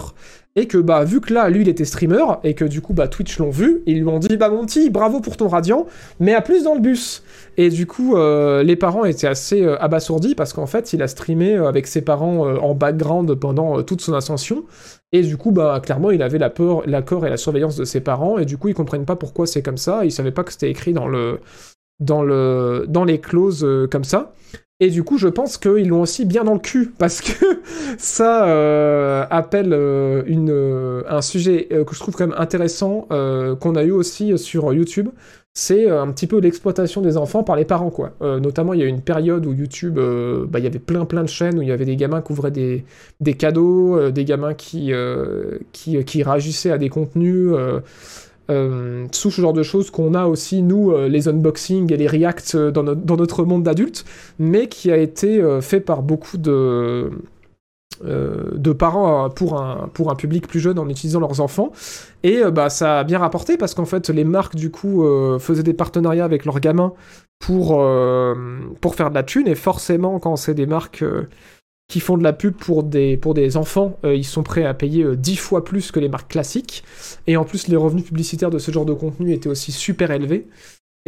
et 0.58 0.66
que 0.68 0.80
bah 0.80 1.04
vu 1.04 1.22
que 1.22 1.34
là 1.34 1.50
lui 1.50 1.62
il 1.62 1.70
était 1.70 1.86
streamer, 1.86 2.24
et 2.44 2.56
que 2.56 2.66
du 2.66 2.82
coup 2.82 2.94
bah 2.94 3.08
Twitch 3.08 3.38
l'ont 3.38 3.52
vu, 3.52 3.84
ils 3.86 4.00
lui 4.00 4.08
ont 4.08 4.20
dit 4.20 4.38
bah 4.38 4.50
mon 4.50 4.66
petit 4.66 4.90
bravo 4.90 5.22
pour 5.22 5.38
ton 5.38 5.48
radiant, 5.48 5.86
mais 6.20 6.34
à 6.34 6.42
plus 6.42 6.64
dans 6.64 6.74
le 6.74 6.82
bus. 6.82 7.24
Et 7.58 7.70
du 7.70 7.86
coup 7.86 8.18
euh, 8.18 8.64
les 8.64 8.76
parents 8.76 9.06
étaient 9.06 9.28
assez 9.28 9.62
euh, 9.62 9.82
abasourdis 9.82 10.36
parce 10.36 10.54
qu'en 10.54 10.66
fait 10.66 10.94
il 10.94 11.04
a 11.04 11.08
streamé 11.08 11.56
euh, 11.56 11.68
avec 11.68 11.86
ses 11.86 12.02
parents 12.02 12.48
euh, 12.48 12.58
en 12.58 12.74
background 12.74 13.34
pendant 13.36 13.78
euh, 13.78 13.82
toute 13.84 14.02
son 14.02 14.14
ascension, 14.14 14.64
et 15.14 15.22
du 15.22 15.38
coup, 15.38 15.52
bah, 15.52 15.80
clairement, 15.84 16.12
il 16.12 16.22
avait 16.22 16.38
la 16.38 16.50
peur, 16.50 16.84
l'accord 16.86 17.26
et 17.26 17.30
la 17.30 17.38
surveillance 17.38 17.78
de 17.78 17.86
ses 17.86 18.02
parents, 18.02 18.38
et 18.38 18.46
du 18.46 18.58
coup, 18.58 18.68
ils 18.68 18.74
comprennent 18.74 19.06
pas 19.06 19.16
pourquoi 19.16 19.48
c'est 19.48 19.62
comme 19.62 19.78
ça, 19.78 20.04
ils 20.04 20.12
savaient 20.12 20.32
pas 20.32 20.44
que 20.44 20.52
c'était 20.52 20.70
écrit 20.70 20.94
dans 20.94 21.08
le, 21.08 21.40
dans 22.00 22.24
le, 22.24 22.86
dans 22.90 23.06
les 23.06 23.20
clauses 23.20 23.64
euh, 23.64 23.88
comme 23.88 24.04
ça. 24.04 24.34
Et 24.80 24.90
du 24.90 25.04
coup, 25.04 25.18
je 25.18 25.28
pense 25.28 25.58
qu'ils 25.58 25.88
l'ont 25.88 26.02
aussi 26.02 26.26
bien 26.26 26.44
dans 26.44 26.54
le 26.54 26.60
cul, 26.60 26.94
parce 27.00 27.22
que 27.22 27.62
ça 27.98 28.48
euh, 28.48 29.26
appelle 29.30 29.74
euh, 29.74 30.24
une, 30.28 31.04
un 31.08 31.22
sujet 31.22 31.68
que 31.70 31.96
je 31.96 32.00
trouve 32.00 32.14
quand 32.14 32.28
même 32.28 32.38
intéressant, 32.38 33.08
qu'on 33.10 33.76
a 33.76 33.84
eu 33.84 33.92
aussi 33.92 34.38
sur 34.38 34.74
YouTube, 34.74 35.10
c'est 35.60 35.90
euh, 35.90 36.04
un 36.04 36.12
petit 36.12 36.28
peu 36.28 36.40
l'exploitation 36.40 37.02
des 37.02 37.18
enfants 37.18 37.42
par 37.42 37.56
les 37.56 37.66
parents, 37.66 37.90
quoi. 37.90 38.12
Euh, 38.22 38.40
notamment, 38.40 38.74
il 38.74 38.80
y 38.80 38.84
a 38.84 38.86
une 38.86 39.02
période 39.02 39.44
où 39.48 39.54
YouTube, 39.54 39.98
euh, 39.98 40.46
bah, 40.48 40.60
il 40.60 40.64
y 40.64 40.68
avait 40.68 40.78
plein 40.78 41.04
plein 41.04 41.24
de 41.24 41.30
chaînes 41.30 41.58
où 41.58 41.64
il 41.64 41.68
y 41.68 41.72
avait 41.72 41.84
des 41.84 41.96
gamins 41.96 42.22
qui 42.22 42.32
ouvraient 42.32 42.52
des, 42.52 42.86
des 43.22 43.34
cadeaux, 43.34 44.12
des 44.12 44.24
gamins 44.24 44.54
qui, 44.54 44.92
qui, 45.72 46.04
qui 46.06 46.22
réagissaient 46.22 46.70
à 46.70 46.78
des 46.78 46.90
contenus, 46.90 47.54
sous 48.50 49.32
ce 49.32 49.42
genre 49.42 49.54
de 49.54 49.64
choses 49.64 49.90
qu'on 49.90 50.14
a 50.14 50.28
aussi, 50.28 50.62
nous, 50.62 50.96
les 51.08 51.28
unboxings 51.28 51.92
et 51.92 51.98
les 51.98 52.08
reacts 52.08 52.56
dans, 52.56 52.84
notre- 52.84 53.02
dans 53.02 53.18
notre 53.18 53.44
monde 53.44 53.64
d'adulte, 53.64 54.06
mais 54.38 54.68
qui 54.68 54.92
a 54.92 54.98
été 54.98 55.44
fait 55.62 55.80
par 55.80 56.04
beaucoup 56.04 56.38
de, 56.38 57.10
euh, 58.06 58.52
de 58.54 58.72
parents 58.72 59.26
euh, 59.26 59.30
pour 59.30 59.60
un, 59.60 59.90
pour 59.94 60.12
un 60.12 60.16
public 60.16 60.48
plus 60.48 60.60
jeune 60.60 60.80
en 60.80 60.88
utilisant 60.90 61.20
leurs 61.20 61.42
enfants. 61.42 61.72
Et 62.24 62.38
euh, 62.38 62.52
bah, 62.52 62.70
ça 62.70 63.00
a 63.00 63.04
bien 63.04 63.20
rapporté 63.20 63.58
parce 63.58 63.74
qu'en 63.74 63.86
fait, 63.86 64.10
les 64.10 64.24
marques, 64.24 64.56
du 64.56 64.72
coup, 64.72 65.06
faisaient 65.40 65.64
des 65.64 65.74
partenariats 65.74 66.26
avec 66.26 66.46
leurs 66.46 66.60
gamins 66.60 66.94
pour, 67.40 67.84
pour 68.82 68.96
faire 68.96 69.10
de 69.10 69.16
la 69.16 69.24
thune. 69.24 69.48
Et 69.48 69.56
forcément, 69.56 70.20
quand 70.20 70.36
c'est 70.36 70.54
des 70.54 70.66
marques 70.66 71.04
qui 71.88 72.02
font 72.02 72.18
de 72.18 72.24
la 72.24 72.34
pub 72.34 72.54
pour 72.54 72.84
des, 72.84 73.16
pour 73.16 73.34
des 73.34 73.56
enfants, 73.56 73.98
ils 74.04 74.26
sont 74.26 74.44
prêts 74.44 74.66
à 74.66 74.74
payer 74.74 75.04
euh, 75.04 75.16
10 75.16 75.38
fois 75.38 75.64
plus 75.64 75.92
que 75.92 76.00
les 76.00 76.10
marques 76.10 76.30
classiques. 76.30 76.84
Et 77.28 77.38
en 77.38 77.46
plus, 77.46 77.68
les 77.68 77.78
revenus 77.78 78.04
publicitaires 78.06 78.50
de 78.50 78.60
ce 78.60 78.72
genre 78.72 78.86
de 78.86 78.94
contenu 78.94 79.34
étaient 79.34 79.50
aussi 79.50 79.72
super 79.72 80.12
élevés. 80.12 80.48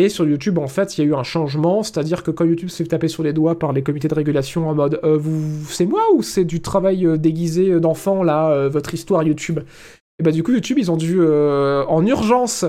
Et 0.02 0.08
sur 0.08 0.26
YouTube, 0.26 0.58
en 0.60 0.70
fait, 0.70 0.98
il 0.98 1.02
y 1.02 1.04
a 1.04 1.10
eu 1.10 1.14
un 1.14 1.24
changement, 1.24 1.84
c'est-à-dire 1.84 2.24
que 2.24 2.32
quand 2.32 2.46
YouTube 2.46 2.70
s'est 2.70 2.86
tapé 2.86 3.10
sur 3.10 3.22
les 3.22 3.34
doigts 3.34 3.60
par 3.60 3.74
les 3.74 3.84
comités 3.84 4.08
de 4.08 4.16
régulation 4.16 4.70
en 4.70 4.74
mode 4.74 4.98
euh, 5.04 5.18
vous, 5.18 5.66
c'est 5.68 5.86
moi 5.86 6.02
ou 6.16 6.24
c'est 6.24 6.46
du 6.46 6.62
travail 6.62 7.06
euh, 7.06 7.18
déguisé 7.18 7.70
euh, 7.70 7.82
d'enfant 7.82 8.24
là, 8.24 8.70
votre 8.70 8.94
histoire 8.94 9.24
YouTube? 9.24 9.60
Et 10.18 10.24
bah 10.24 10.32
du 10.32 10.42
coup, 10.42 10.54
YouTube, 10.54 10.78
ils 10.80 10.90
ont 10.90 10.96
dû 10.96 11.22
en 11.22 12.06
urgence 12.06 12.66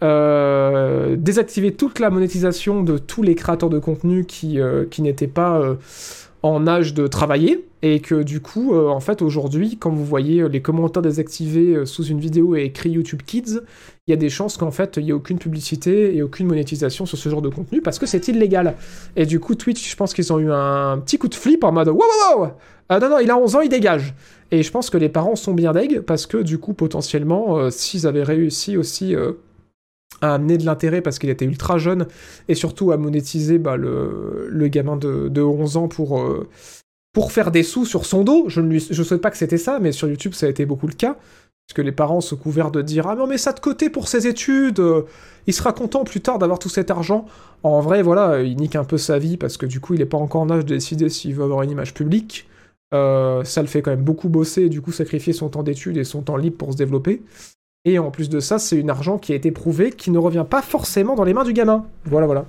désactiver 0.00 1.72
toute 1.72 2.00
la 2.00 2.10
monétisation 2.10 2.82
de 2.82 2.98
tous 2.98 3.22
les 3.22 3.36
créateurs 3.36 3.70
de 3.70 3.78
contenu 3.78 4.24
qui, 4.24 4.58
qui 4.90 5.02
n'étaient 5.02 5.28
pas 5.28 5.76
en 6.42 6.66
âge 6.66 6.92
de 6.92 7.06
travailler 7.06 7.64
et 7.82 8.00
que 8.00 8.22
du 8.22 8.40
coup, 8.40 8.74
euh, 8.74 8.88
en 8.88 9.00
fait, 9.00 9.22
aujourd'hui, 9.22 9.76
quand 9.78 9.90
vous 9.90 10.04
voyez 10.04 10.40
euh, 10.40 10.48
les 10.48 10.60
commentaires 10.60 11.02
désactivés 11.02 11.74
euh, 11.74 11.86
sous 11.86 12.04
une 12.04 12.20
vidéo 12.20 12.56
et 12.56 12.64
écrit 12.64 12.90
YouTube 12.90 13.22
Kids, 13.24 13.60
il 14.06 14.10
y 14.10 14.12
a 14.12 14.16
des 14.16 14.28
chances 14.28 14.56
qu'en 14.56 14.70
fait, 14.70 14.96
il 14.96 15.04
n'y 15.04 15.10
ait 15.10 15.14
aucune 15.14 15.38
publicité 15.38 16.16
et 16.16 16.22
aucune 16.22 16.46
monétisation 16.46 17.06
sur 17.06 17.16
ce 17.16 17.28
genre 17.28 17.42
de 17.42 17.48
contenu 17.48 17.80
parce 17.80 17.98
que 17.98 18.06
c'est 18.06 18.26
illégal. 18.28 18.76
Et 19.14 19.26
du 19.26 19.40
coup, 19.40 19.54
Twitch, 19.54 19.88
je 19.88 19.96
pense 19.96 20.14
qu'ils 20.14 20.32
ont 20.32 20.38
eu 20.40 20.50
un 20.50 20.98
petit 20.98 21.18
coup 21.18 21.28
de 21.28 21.34
flip 21.34 21.62
en 21.64 21.72
mode 21.72 21.88
wow, 21.88 22.00
wow, 22.36 22.46
non, 22.90 23.08
non, 23.08 23.18
il 23.20 23.30
a 23.30 23.38
11 23.38 23.56
ans, 23.56 23.60
il 23.60 23.68
dégage. 23.68 24.14
Et 24.50 24.62
je 24.62 24.70
pense 24.70 24.90
que 24.90 24.98
les 24.98 25.08
parents 25.08 25.36
sont 25.36 25.54
bien 25.54 25.72
deg 25.72 26.00
parce 26.00 26.26
que 26.26 26.36
du 26.36 26.58
coup, 26.58 26.74
potentiellement, 26.74 27.70
s'ils 27.70 28.06
avaient 28.06 28.22
réussi 28.22 28.76
aussi. 28.76 29.14
À 30.20 30.34
amener 30.34 30.58
de 30.58 30.64
l'intérêt 30.64 31.00
parce 31.00 31.18
qu'il 31.18 31.30
était 31.30 31.44
ultra 31.44 31.78
jeune 31.78 32.06
et 32.48 32.54
surtout 32.54 32.92
à 32.92 32.96
monétiser 32.96 33.58
bah, 33.58 33.76
le, 33.76 34.68
gamin 34.68 34.96
de, 34.96 35.28
de 35.28 35.42
11 35.42 35.76
ans 35.76 35.88
pour, 35.88 36.20
euh, 36.20 36.48
pour 37.12 37.32
faire 37.32 37.50
des 37.50 37.62
sous 37.62 37.84
sur 37.84 38.06
son 38.06 38.24
dos. 38.24 38.48
Je 38.48 38.60
ne 38.60 38.78
souhaite 38.78 39.20
pas 39.20 39.30
que 39.30 39.36
c'était 39.36 39.58
ça, 39.58 39.78
mais 39.80 39.92
sur 39.92 40.08
YouTube 40.08 40.34
ça 40.34 40.46
a 40.46 40.48
été 40.48 40.66
beaucoup 40.66 40.86
le 40.86 40.94
cas. 40.94 41.16
Parce 41.68 41.76
que 41.76 41.82
les 41.82 41.92
parents 41.92 42.20
se 42.20 42.34
couverts 42.34 42.72
de 42.72 42.82
dire 42.82 43.06
Ah, 43.06 43.14
mais 43.14 43.22
on 43.22 43.26
met 43.26 43.38
ça 43.38 43.52
de 43.52 43.60
côté 43.60 43.88
pour 43.88 44.08
ses 44.08 44.26
études, 44.26 44.80
euh, 44.80 45.02
il 45.46 45.54
sera 45.54 45.72
content 45.72 46.04
plus 46.04 46.20
tard 46.20 46.38
d'avoir 46.38 46.58
tout 46.58 46.68
cet 46.68 46.90
argent. 46.90 47.24
En 47.62 47.80
vrai, 47.80 48.02
voilà, 48.02 48.42
il 48.42 48.56
nique 48.56 48.76
un 48.76 48.84
peu 48.84 48.98
sa 48.98 49.18
vie 49.18 49.36
parce 49.36 49.56
que 49.56 49.66
du 49.66 49.80
coup 49.80 49.94
il 49.94 50.00
est 50.00 50.06
pas 50.06 50.18
encore 50.18 50.42
en 50.42 50.50
âge 50.50 50.64
de 50.64 50.74
décider 50.74 51.08
s'il 51.08 51.34
veut 51.34 51.44
avoir 51.44 51.62
une 51.62 51.70
image 51.70 51.94
publique. 51.94 52.48
Euh, 52.92 53.42
ça 53.44 53.62
le 53.62 53.68
fait 53.68 53.80
quand 53.80 53.90
même 53.90 54.04
beaucoup 54.04 54.28
bosser 54.28 54.64
et 54.64 54.68
du 54.68 54.82
coup 54.82 54.92
sacrifier 54.92 55.32
son 55.32 55.48
temps 55.48 55.62
d'études 55.62 55.96
et 55.96 56.04
son 56.04 56.22
temps 56.22 56.36
libre 56.36 56.58
pour 56.58 56.72
se 56.72 56.76
développer. 56.76 57.22
Et 57.84 57.98
en 57.98 58.10
plus 58.10 58.28
de 58.28 58.38
ça, 58.38 58.58
c'est 58.58 58.76
une 58.76 58.90
argent 58.90 59.18
qui 59.18 59.32
a 59.32 59.34
été 59.34 59.50
prouvé, 59.50 59.90
qui 59.90 60.10
ne 60.12 60.18
revient 60.18 60.46
pas 60.48 60.62
forcément 60.62 61.16
dans 61.16 61.24
les 61.24 61.34
mains 61.34 61.44
du 61.44 61.52
gamin. 61.52 61.86
Voilà, 62.04 62.26
voilà. 62.26 62.44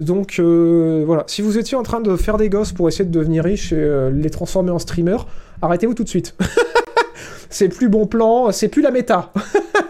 Donc 0.00 0.40
euh, 0.40 1.04
voilà, 1.06 1.22
si 1.28 1.42
vous 1.42 1.58
étiez 1.58 1.76
en 1.76 1.84
train 1.84 2.00
de 2.00 2.16
faire 2.16 2.36
des 2.36 2.48
gosses 2.48 2.72
pour 2.72 2.88
essayer 2.88 3.04
de 3.04 3.10
devenir 3.16 3.44
riche 3.44 3.72
et 3.72 3.76
euh, 3.76 4.10
les 4.10 4.30
transformer 4.30 4.72
en 4.72 4.80
streamer, 4.80 5.18
arrêtez-vous 5.60 5.94
tout 5.94 6.02
de 6.02 6.08
suite. 6.08 6.34
c'est 7.50 7.68
plus 7.68 7.88
bon 7.88 8.06
plan, 8.06 8.50
c'est 8.50 8.66
plus 8.66 8.82
la 8.82 8.90
méta. 8.90 9.32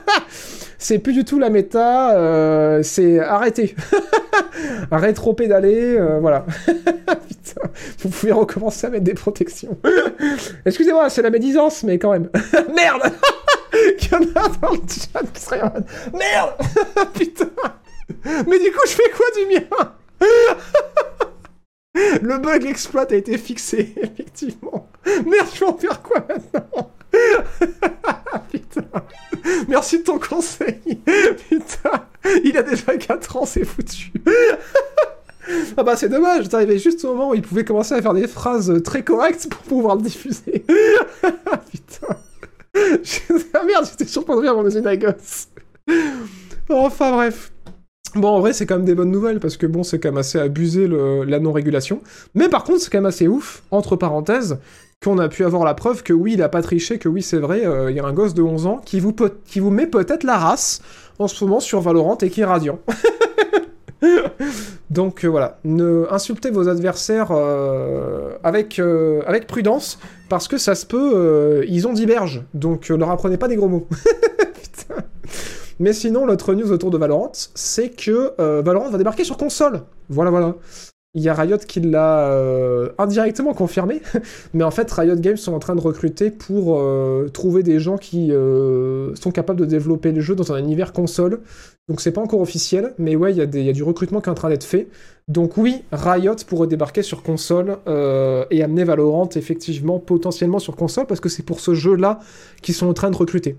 c'est 0.79 0.99
plus 0.99 1.15
du 1.15 1.25
tout 1.25 1.39
la 1.39 1.49
méta, 1.49 2.15
euh, 2.17 2.83
c'est 2.83 3.19
arrêtez. 3.21 3.75
Rétro-pédaler, 4.91 5.97
euh, 5.97 6.19
voilà. 6.21 6.45
Vous 8.01 8.11
pouvez 8.11 8.33
recommencer 8.33 8.87
à 8.87 8.91
mettre 8.91 9.05
des 9.05 9.15
protections. 9.15 9.79
Excusez-moi, 10.67 11.09
c'est 11.09 11.23
la 11.23 11.31
médisance, 11.31 11.83
mais 11.85 11.99
quand 11.99 12.13
même. 12.13 12.29
Merde 12.75 13.13
qu'il 13.99 14.13
y 14.13 14.15
en 14.15 14.23
a 14.35 14.49
dans 14.49 14.73
le 14.73 14.81
chat 14.89 15.23
qui 15.33 15.45
Merde 16.13 16.55
Putain 17.15 17.51
Mais 18.47 18.59
du 18.59 18.71
coup, 18.71 18.87
je 18.87 18.93
fais 18.93 19.11
quoi 19.11 19.27
du 19.37 19.47
mien 19.55 19.67
Le 22.23 22.39
bug 22.39 22.65
exploit 22.67 23.11
a 23.11 23.15
été 23.15 23.37
fixé, 23.39 23.95
effectivement. 24.01 24.89
Merde, 25.07 25.49
je 25.55 25.61
vais 25.61 25.67
en 25.67 25.77
faire 25.77 26.03
quoi 26.03 26.25
maintenant 26.29 26.91
Putain. 28.51 28.85
Merci 29.69 29.99
de 29.99 30.05
ton 30.05 30.19
conseil. 30.19 30.81
Putain. 31.49 32.07
Il 32.45 32.57
a 32.57 32.63
déjà 32.63 32.97
4 32.97 33.37
ans, 33.37 33.47
c'est 33.47 33.65
foutu. 33.65 34.13
Ah 35.77 35.83
bah 35.83 35.97
c'est 35.97 36.09
dommage, 36.09 36.49
t'arrivais 36.49 36.79
juste 36.79 37.05
au 37.05 37.09
moment 37.09 37.31
où 37.31 37.35
il 37.35 37.43
pouvait 37.43 37.65
commencer 37.65 37.95
à 37.95 38.01
faire 38.01 38.15
des 38.15 38.29
phrases 38.29 38.81
très 38.85 39.03
correctes 39.03 39.49
pour 39.51 39.63
pouvoir 39.63 39.97
le 39.97 40.03
diffuser. 40.03 40.65
Putain 41.71 42.17
ah 43.55 43.65
merde, 43.65 43.87
j'étais 43.91 44.07
sûr 44.07 44.25
pour 44.25 44.37
de 44.37 44.49
rire 44.49 44.87
à 44.87 44.97
gosse. 44.97 45.49
Enfin 46.69 47.13
bref. 47.13 47.53
Bon, 48.15 48.29
en 48.29 48.41
vrai, 48.41 48.53
c'est 48.53 48.67
quand 48.67 48.77
même 48.77 48.85
des 48.85 48.95
bonnes 48.95 49.11
nouvelles 49.11 49.41
parce 49.41 49.57
que 49.57 49.67
bon, 49.67 49.83
c'est 49.83 49.99
quand 49.99 50.11
même 50.11 50.19
assez 50.19 50.39
abusé 50.39 50.87
le- 50.87 51.25
la 51.25 51.41
non-régulation. 51.41 52.03
Mais 52.35 52.49
par 52.49 52.65
contre, 52.65 52.81
c'est 52.81 52.91
quand 52.91 52.99
même 52.99 53.07
assez 53.07 53.27
ouf, 53.27 53.63
entre 53.71 53.97
parenthèses, 53.97 54.59
qu'on 55.03 55.19
a 55.19 55.29
pu 55.29 55.45
avoir 55.45 55.65
la 55.65 55.75
preuve 55.75 56.03
que 56.03 56.13
oui, 56.13 56.35
il 56.35 56.43
a 56.43 56.49
pas 56.49 56.63
triché, 56.63 56.99
que 56.99 57.09
oui, 57.09 57.23
c'est 57.23 57.39
vrai, 57.39 57.65
euh, 57.67 57.91
il 57.91 57.97
y 57.97 58.01
a 58.01 58.05
un 58.05 58.13
gosse 58.13 58.35
de 58.35 58.43
11 58.43 58.67
ans 58.67 58.81
qui 58.85 59.01
vous, 59.01 59.15
qui 59.47 59.61
vous 59.61 59.71
met 59.71 59.87
peut-être 59.87 60.25
la 60.25 60.37
race 60.37 60.83
en 61.19 61.27
ce 61.27 61.43
moment 61.45 61.61
sur 61.61 61.81
Valorant 61.81 62.19
et 62.19 62.29
qui 62.31 62.43
est 62.43 62.45
radiant. 62.47 62.79
Donc 64.91 65.25
euh, 65.25 65.29
voilà, 65.29 65.59
ne 65.65 66.07
insultez 66.11 66.51
vos 66.51 66.69
adversaires 66.69 67.29
euh, 67.31 68.37
avec, 68.43 68.79
euh, 68.79 69.23
avec 69.27 69.47
prudence, 69.47 69.99
parce 70.29 70.49
que 70.49 70.59
ça 70.59 70.75
se 70.75 70.87
peut, 70.87 71.13
euh, 71.15 71.65
ils 71.69 71.87
ont 71.87 71.93
diverge, 71.93 72.43
donc 72.55 72.91
euh, 72.91 72.97
leur 72.97 73.11
apprenez 73.11 73.37
pas 73.37 73.49
des 73.49 73.57
gros 73.57 73.69
mots. 73.69 73.89
Mais 75.79 75.93
sinon, 75.93 76.27
l'autre 76.27 76.55
news 76.55 76.71
autour 76.71 76.91
de 76.91 76.99
Valorant, 76.99 77.33
c'est 77.55 77.89
que 77.89 78.35
Valorant 78.63 78.91
va 78.91 78.99
débarquer 78.99 79.25
sur 79.25 79.37
console. 79.37 79.83
Voilà, 80.11 80.31
voilà. 80.31 80.55
Il 81.15 81.23
y 81.23 81.29
a 81.29 81.35
Riot 81.35 81.59
qui 81.59 81.81
l'a 81.81 82.31
euh, 82.31 82.89
indirectement 82.97 83.53
confirmé, 83.53 84.01
mais 84.55 84.65
en 84.65 84.71
fait, 84.71 84.91
Riot 84.91 85.17
Games 85.17 85.37
sont 85.37 85.53
en 85.53 85.59
train 85.59 85.75
de 85.75 85.81
recruter 85.81 86.31
pour 86.31 86.79
euh, 86.79 87.29
trouver 87.29 87.63
des 87.63 87.81
gens 87.81 87.99
qui 87.99 88.33
euh, 88.33 89.15
sont 89.15 89.31
capables 89.31 89.61
de 89.61 89.67
développer 89.67 90.11
le 90.11 90.23
jeu 90.23 90.35
dans 90.35 90.55
un 90.55 90.59
univers 90.59 90.95
console. 90.95 91.41
Donc 91.87 92.01
c'est 92.01 92.13
pas 92.13 92.23
encore 92.23 92.41
officiel, 92.41 92.95
mais 92.97 93.15
ouais, 93.15 93.35
il 93.35 93.37
y, 93.37 93.63
y 93.63 93.69
a 93.69 93.73
du 93.75 93.83
recrutement 93.83 94.23
qui 94.23 94.31
est 94.31 94.33
en 94.33 94.35
train 94.35 94.49
d'être 94.49 94.65
fait. 94.65 94.89
Donc 95.29 95.59
oui, 95.59 95.83
Riot 95.93 96.37
pourrait 96.47 96.67
débarquer 96.67 97.03
sur 97.03 97.23
console 97.23 97.77
et 98.51 98.63
amener 98.63 98.85
Valorant 98.85 99.29
effectivement 99.35 99.99
potentiellement 99.99 100.61
sur 100.61 100.77
console 100.77 101.07
parce 101.07 101.21
que 101.21 101.29
c'est 101.29 101.43
pour 101.43 101.61
ce 101.61 101.75
jeu-là 101.75 102.21
qu'ils 102.63 102.75
sont 102.75 102.87
en 102.87 102.95
train 102.95 103.11
de 103.11 103.17
recruter. 103.17 103.57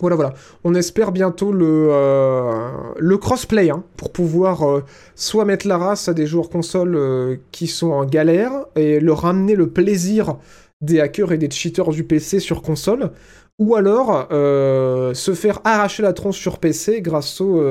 Voilà, 0.00 0.16
voilà. 0.16 0.34
On 0.64 0.74
espère 0.74 1.12
bientôt 1.12 1.52
le, 1.52 1.88
euh, 1.90 2.70
le 2.98 3.16
crossplay 3.16 3.70
hein, 3.70 3.84
pour 3.96 4.12
pouvoir 4.12 4.62
euh, 4.68 4.84
soit 5.14 5.44
mettre 5.44 5.68
la 5.68 5.78
race 5.78 6.08
à 6.08 6.14
des 6.14 6.26
joueurs 6.26 6.50
console 6.50 6.96
euh, 6.96 7.36
qui 7.52 7.68
sont 7.68 7.90
en 7.90 8.04
galère 8.04 8.52
et 8.76 8.98
leur 8.98 9.20
ramener 9.22 9.54
le 9.54 9.70
plaisir 9.70 10.36
des 10.80 11.00
hackers 11.00 11.32
et 11.32 11.38
des 11.38 11.50
cheaters 11.50 11.90
du 11.90 12.04
PC 12.04 12.40
sur 12.40 12.60
console, 12.60 13.12
ou 13.58 13.76
alors 13.76 14.28
se 14.30 15.32
faire 15.34 15.60
arracher 15.64 16.02
la 16.02 16.12
tronche 16.12 16.38
sur 16.38 16.58
PC 16.58 17.00
grâce 17.00 17.40
aux, 17.40 17.62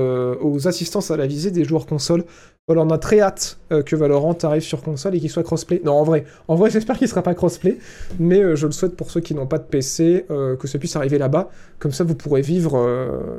aux 0.41 0.67
assistances 0.67 1.11
à 1.11 1.17
la 1.17 1.27
visée 1.27 1.51
des 1.51 1.63
joueurs 1.63 1.85
console. 1.85 2.23
Voilà, 2.67 2.81
on 2.83 2.89
a 2.91 2.97
très 2.97 3.19
hâte 3.19 3.57
euh, 3.73 3.83
que 3.83 3.93
Valorant 3.97 4.37
arrive 4.43 4.61
sur 4.61 4.81
console 4.81 5.15
et 5.15 5.19
qu'il 5.19 5.29
soit 5.29 5.43
crossplay. 5.43 5.81
Non, 5.83 5.95
en 5.95 6.03
vrai, 6.05 6.23
en 6.47 6.55
vrai, 6.55 6.69
j'espère 6.71 6.97
qu'il 6.97 7.09
sera 7.09 7.21
pas 7.21 7.33
crossplay, 7.33 7.77
mais 8.19 8.39
euh, 8.39 8.55
je 8.55 8.67
le 8.67 8.71
souhaite 8.71 8.95
pour 8.95 9.11
ceux 9.11 9.19
qui 9.19 9.35
n'ont 9.35 9.47
pas 9.47 9.57
de 9.57 9.65
PC 9.65 10.25
euh, 10.31 10.55
que 10.55 10.65
ça 10.69 10.79
puisse 10.79 10.95
arriver 10.95 11.17
là-bas. 11.17 11.49
Comme 11.79 11.91
ça, 11.91 12.05
vous 12.05 12.15
pourrez 12.15 12.41
vivre 12.41 12.79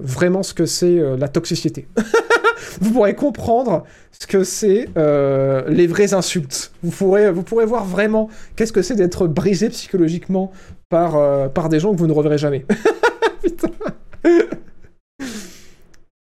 vraiment 0.03 0.43
ce 0.43 0.53
que 0.53 0.67
c'est 0.67 1.01
la 1.17 1.29
toxicité. 1.29 1.89
vous 2.83 2.91
pourrez 2.93 3.15
comprendre 3.15 3.85
ce 4.13 4.27
que 4.27 4.45
c'est 4.45 4.89
les 4.95 5.87
vraies 5.87 6.13
insultes. 6.13 6.73
Vous 6.83 6.91
pourrez, 6.91 7.33
vous 7.33 7.43
pourrez 7.43 7.65
voir 7.65 7.87
vraiment 7.87 8.29
qu'est-ce 8.57 8.75
que 8.75 8.83
c'est 8.83 8.97
d'être 8.97 9.27
brisé 9.27 9.71
psychologiquement 9.71 10.53
par, 10.91 11.51
par 11.53 11.71
des 11.71 11.81
gens 11.81 11.93
que 11.93 11.99
vous 11.99 12.07
ne 12.07 12.13
reverrez 12.13 12.37
jamais. 12.37 12.67
Putain. 13.43 13.71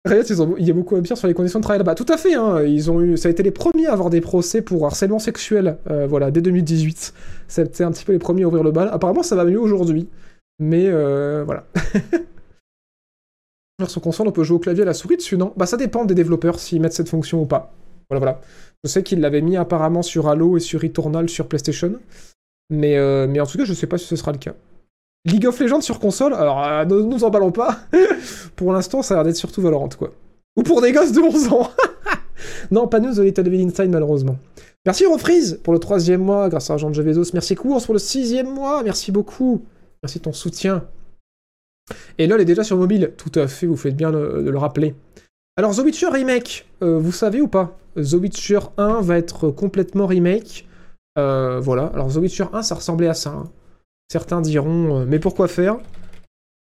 Riot, 0.04 0.24
il 0.58 0.66
y 0.66 0.72
a 0.72 0.74
beaucoup 0.74 0.96
à 0.96 1.02
dire 1.02 1.16
sur 1.16 1.28
les 1.28 1.36
conditions 1.36 1.60
de 1.60 1.64
travail 1.64 1.78
là-bas. 1.78 1.94
Tout 1.94 2.08
à 2.10 2.18
fait, 2.18 2.34
hein, 2.34 2.64
ils 2.64 2.90
ont 2.90 3.02
eu, 3.02 3.18
ça 3.18 3.28
a 3.28 3.32
été 3.32 3.44
les 3.44 3.52
premiers 3.52 3.86
à 3.86 3.94
avoir 3.94 4.10
des 4.10 4.20
procès 4.20 4.64
pour 4.64 4.84
harcèlement 4.86 5.20
sexuel, 5.20 5.78
euh, 5.92 6.08
voilà, 6.08 6.32
dès 6.32 6.42
2018. 6.42 7.14
C'était 7.48 7.84
un 7.84 7.92
petit 7.92 8.04
peu 8.04 8.12
les 8.12 8.20
premiers 8.20 8.44
à 8.44 8.48
ouvrir 8.48 8.64
le 8.64 8.72
bal. 8.72 8.90
Apparemment, 8.92 9.22
ça 9.22 9.36
va 9.36 9.46
mieux 9.46 9.60
aujourd'hui, 9.60 10.10
mais 10.58 10.88
euh, 10.88 11.44
voilà. 11.46 11.68
Sur 13.88 14.02
console, 14.02 14.28
on 14.28 14.32
peut 14.32 14.44
jouer 14.44 14.58
au 14.58 14.60
clavier 14.60 14.84
à 14.84 14.86
la 14.86 14.94
souris 14.94 15.18
dessus, 15.18 15.38
non? 15.38 15.54
Bah, 15.56 15.66
ça 15.66 15.78
dépend 15.78 16.06
des 16.06 16.16
développeurs 16.16 16.60
s'ils 16.60 16.82
mettent 16.82 16.94
cette 16.94 17.10
fonction 17.10 17.42
ou 17.42 17.46
pas. 17.46 17.74
Voilà, 18.10 18.20
voilà. 18.20 18.42
Je 18.84 18.90
sais 18.90 19.04
qu'ils 19.04 19.22
l'avaient 19.22 19.42
mis 19.42 19.58
apparemment 19.58 20.02
sur 20.02 20.28
Halo 20.28 20.58
et 20.58 20.60
sur 20.60 20.82
Returnal 20.82 21.30
sur 21.30 21.48
PlayStation, 21.48 22.00
mais, 22.70 22.98
euh, 22.98 23.28
mais 23.28 23.40
en 23.40 23.46
tout 23.46 23.58
cas, 23.58 23.66
je 23.66 23.74
sais 23.74 23.88
pas 23.88 23.98
si 23.98 24.06
ce 24.06 24.16
sera 24.16 24.32
le 24.32 24.38
cas. 24.38 24.54
League 25.26 25.46
of 25.46 25.60
Legends 25.60 25.82
sur 25.82 26.00
console, 26.00 26.34
alors 26.34 26.64
euh, 26.66 26.86
ne 26.86 27.02
nous 27.02 27.24
emballons 27.24 27.52
pas. 27.52 27.80
pour 28.56 28.74
l'instant, 28.74 29.02
ça 29.02 29.14
a 29.14 29.18
l'air 29.18 29.24
d'être 29.26 29.36
surtout 29.36 29.62
Valorant, 29.62 29.90
quoi. 29.90 30.12
Ou 30.58 30.64
pour 30.64 30.82
des 30.82 30.92
gosses 30.92 31.12
de 31.12 31.22
11 31.22 31.48
ans. 31.54 31.70
non, 32.72 32.88
pas 32.88 33.00
nous, 33.00 33.14
The 33.14 33.20
Little 33.20 33.44
Devil 33.44 33.64
Inside, 33.66 33.90
malheureusement. 33.90 34.38
Merci 34.86 35.06
Refreeze 35.06 35.60
pour 35.64 35.74
le 35.74 35.80
troisième 35.80 36.22
mois, 36.22 36.50
grâce 36.50 36.70
à 36.70 36.74
Argent 36.74 36.90
de. 36.90 37.34
Merci 37.34 37.56
Cours 37.56 37.84
pour 37.84 37.94
le 37.94 38.00
sixième 38.00 38.52
mois, 38.52 38.82
merci 38.84 39.12
beaucoup. 39.12 39.64
Merci 40.02 40.18
de 40.18 40.24
ton 40.24 40.34
soutien. 40.34 40.86
Et 42.18 42.26
LOL 42.26 42.42
est 42.42 42.46
déjà 42.46 42.64
sur 42.64 42.78
mobile, 42.78 43.14
tout 43.18 43.32
à 43.40 43.48
fait, 43.48 43.68
vous 43.68 43.78
faites 43.78 43.96
bien 43.96 44.12
de, 44.12 44.42
de 44.44 44.50
le 44.50 44.58
rappeler. 44.58 44.96
Alors 45.58 45.76
The 45.76 45.80
Witcher 45.80 46.08
Remake, 46.08 46.66
euh, 46.82 46.98
vous 46.98 47.12
savez 47.12 47.42
ou 47.42 47.48
pas? 47.48 47.78
The 47.96 48.14
Witcher 48.14 48.60
1 48.78 49.02
va 49.02 49.18
être 49.18 49.50
complètement 49.50 50.08
remake. 50.08 50.68
Euh, 51.20 51.60
voilà, 51.60 51.88
alors 51.94 52.12
The 52.12 52.16
Witcher 52.18 52.46
1, 52.54 52.64
ça 52.64 52.76
ressemblait 52.76 53.10
à 53.10 53.14
ça. 53.14 53.32
hein. 53.32 53.50
Certains 54.12 54.42
diront, 54.42 55.00
euh, 55.00 55.06
mais 55.06 55.20
pourquoi 55.20 55.48
faire? 55.48 55.78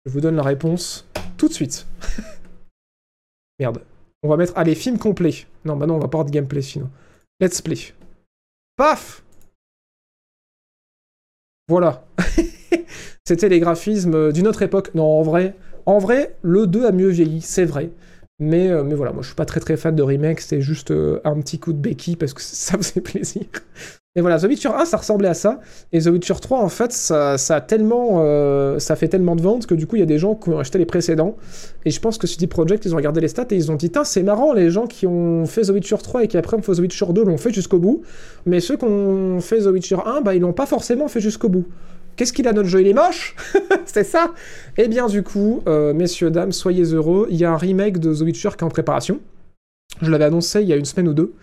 Je 0.06 0.12
vous 0.14 0.22
donne 0.22 0.38
la 0.38 0.42
réponse 0.42 1.06
tout 1.36 1.50
de 1.50 1.54
suite. 1.54 1.86
Merde, 3.60 3.82
On 4.24 4.30
va 4.30 4.38
mettre, 4.38 4.54
allez, 4.56 4.74
film 4.74 4.98
complet. 4.98 5.34
Non, 5.66 5.76
bah 5.76 5.86
non, 5.86 5.96
on 5.96 6.00
va 6.00 6.08
pas 6.08 6.20
avoir 6.20 6.26
de 6.28 6.32
gameplay 6.32 6.62
sinon. 6.62 6.90
Let's 7.42 7.60
play. 7.60 7.94
Paf 8.78 9.22
Voilà. 11.68 12.06
C'était 13.28 13.50
les 13.50 13.60
graphismes 13.60 14.32
d'une 14.32 14.48
autre 14.48 14.62
époque. 14.62 14.96
Non, 14.96 15.20
en 15.20 15.22
vrai, 15.22 15.58
en 15.86 15.98
vrai, 16.00 16.38
le 16.42 16.68
2 16.68 16.86
a 16.86 16.94
mieux 16.94 17.10
vieilli, 17.10 17.42
c'est 17.42 17.66
vrai. 17.66 17.90
Mais, 18.40 18.70
euh, 18.70 18.86
mais 18.86 18.96
voilà, 18.96 19.12
moi 19.12 19.24
je 19.24 19.28
suis 19.28 19.36
pas 19.36 19.46
très 19.46 19.60
très 19.60 19.76
fan 19.76 19.94
de 19.94 20.04
remake, 20.04 20.40
c'était 20.40 20.62
juste 20.62 20.92
euh, 20.92 21.20
un 21.26 21.42
petit 21.42 21.60
coup 21.60 21.74
de 21.74 21.80
béquille 21.80 22.16
parce 22.16 22.34
que 22.34 22.42
ça 22.42 22.78
faisait 22.78 23.02
plaisir. 23.02 23.44
Et 24.18 24.22
voilà, 24.22 24.40
The 24.40 24.44
Witcher 24.44 24.70
1, 24.70 24.86
ça 24.86 24.96
ressemblait 24.96 25.28
à 25.28 25.34
ça. 25.34 25.60
Et 25.92 26.00
The 26.00 26.06
Witcher 26.06 26.36
3, 26.42 26.60
en 26.60 26.70
fait, 26.70 26.94
ça, 26.94 27.34
a 27.34 27.62
tellement, 27.62 28.22
euh, 28.22 28.80
ça 28.80 28.96
fait 28.96 29.10
tellement 29.10 29.36
de 29.36 29.42
ventes 29.42 29.68
que 29.68 29.76
du 29.76 29.88
coup, 29.88 29.98
il 29.98 30.00
y 30.00 30.04
a 30.04 30.06
des 30.06 30.20
gens 30.20 30.36
qui 30.36 30.50
ont 30.50 30.58
acheté 30.58 30.78
les 30.78 30.86
précédents. 30.86 31.36
Et 31.84 31.92
je 31.92 32.00
pense 32.00 32.18
que 32.18 32.26
CD 32.26 32.48
Projekt, 32.48 32.86
ils 32.86 32.94
ont 32.94 32.96
regardé 32.96 33.20
les 33.20 33.28
stats 33.28 33.48
et 33.52 33.56
ils 33.56 33.74
ont 33.74 33.76
dit, 33.76 33.92
c'est 34.06 34.24
marrant, 34.24 34.54
les 34.54 34.72
gens 34.72 34.88
qui 34.88 35.06
ont 35.06 35.46
fait 35.46 35.64
The 35.64 35.72
Witcher 35.72 35.98
3 36.02 36.24
et 36.24 36.28
qui 36.30 36.38
après 36.38 36.56
ont 36.56 36.62
fait 36.62 36.72
The 36.72 36.80
Witcher 36.80 37.08
2 37.10 37.26
l'ont 37.26 37.38
fait 37.38 37.52
jusqu'au 37.52 37.78
bout. 37.78 38.04
Mais 38.46 38.62
ceux 38.62 38.78
qui 38.78 38.86
ont 38.86 39.42
fait 39.42 39.60
The 39.60 39.68
Witcher 39.68 39.98
1, 40.06 40.22
bah, 40.22 40.34
ils 40.34 40.42
l'ont 40.42 40.54
pas 40.54 40.66
forcément 40.66 41.10
fait 41.10 41.20
jusqu'au 41.20 41.50
bout. 41.50 41.66
Qu'est-ce 42.16 42.32
qu'il 42.32 42.48
a 42.48 42.54
notre 42.54 42.70
jeu? 42.70 42.80
Il 42.80 42.88
est 42.88 42.94
moche? 42.94 43.36
C'est 43.86 44.06
ça? 44.06 44.32
Eh 44.78 44.88
bien, 44.88 45.08
du 45.08 45.24
coup, 45.24 45.62
euh, 45.68 45.94
messieurs, 45.94 46.32
dames, 46.32 46.54
soyez 46.54 46.84
heureux. 46.84 47.28
Il 47.30 47.36
y 47.36 47.44
a 47.44 47.52
un 47.52 47.58
remake 47.58 48.00
de 48.00 48.16
The 48.16 48.22
Witcher 48.22 48.50
qui 48.58 48.60
est 48.60 48.64
en 48.64 48.70
préparation. 48.70 49.20
Je 50.02 50.10
l'avais 50.10 50.26
annoncé 50.26 50.62
il 50.62 50.70
y 50.70 50.74
a 50.74 50.78
une 50.78 50.86
semaine 50.86 51.10
ou 51.10 51.14
deux. 51.14 51.34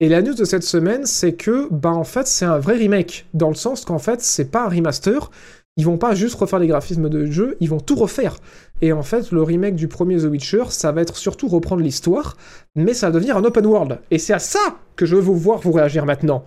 Et 0.00 0.08
la 0.08 0.22
news 0.22 0.34
de 0.34 0.44
cette 0.44 0.62
semaine, 0.62 1.06
c'est 1.06 1.32
que, 1.32 1.66
bah 1.72 1.90
en 1.90 2.04
fait, 2.04 2.28
c'est 2.28 2.44
un 2.44 2.60
vrai 2.60 2.76
remake, 2.76 3.26
dans 3.34 3.48
le 3.48 3.56
sens 3.56 3.84
qu'en 3.84 3.98
fait, 3.98 4.20
c'est 4.20 4.44
pas 4.44 4.64
un 4.64 4.68
remaster. 4.68 5.32
Ils 5.76 5.84
vont 5.84 5.98
pas 5.98 6.14
juste 6.14 6.36
refaire 6.36 6.60
les 6.60 6.68
graphismes 6.68 7.08
de 7.08 7.26
jeu, 7.26 7.56
ils 7.58 7.68
vont 7.68 7.80
tout 7.80 7.96
refaire. 7.96 8.36
Et 8.80 8.92
en 8.92 9.02
fait, 9.02 9.32
le 9.32 9.42
remake 9.42 9.74
du 9.74 9.88
premier 9.88 10.16
The 10.16 10.26
Witcher, 10.26 10.64
ça 10.68 10.92
va 10.92 11.00
être 11.02 11.16
surtout 11.16 11.48
reprendre 11.48 11.82
l'histoire, 11.82 12.36
mais 12.76 12.94
ça 12.94 13.08
va 13.08 13.12
devenir 13.12 13.36
un 13.36 13.44
open 13.44 13.66
world. 13.66 13.98
Et 14.12 14.18
c'est 14.18 14.32
à 14.32 14.38
ça 14.38 14.78
que 14.94 15.04
je 15.04 15.16
veux 15.16 15.20
vous 15.20 15.36
voir 15.36 15.58
vous 15.58 15.72
réagir 15.72 16.06
maintenant. 16.06 16.44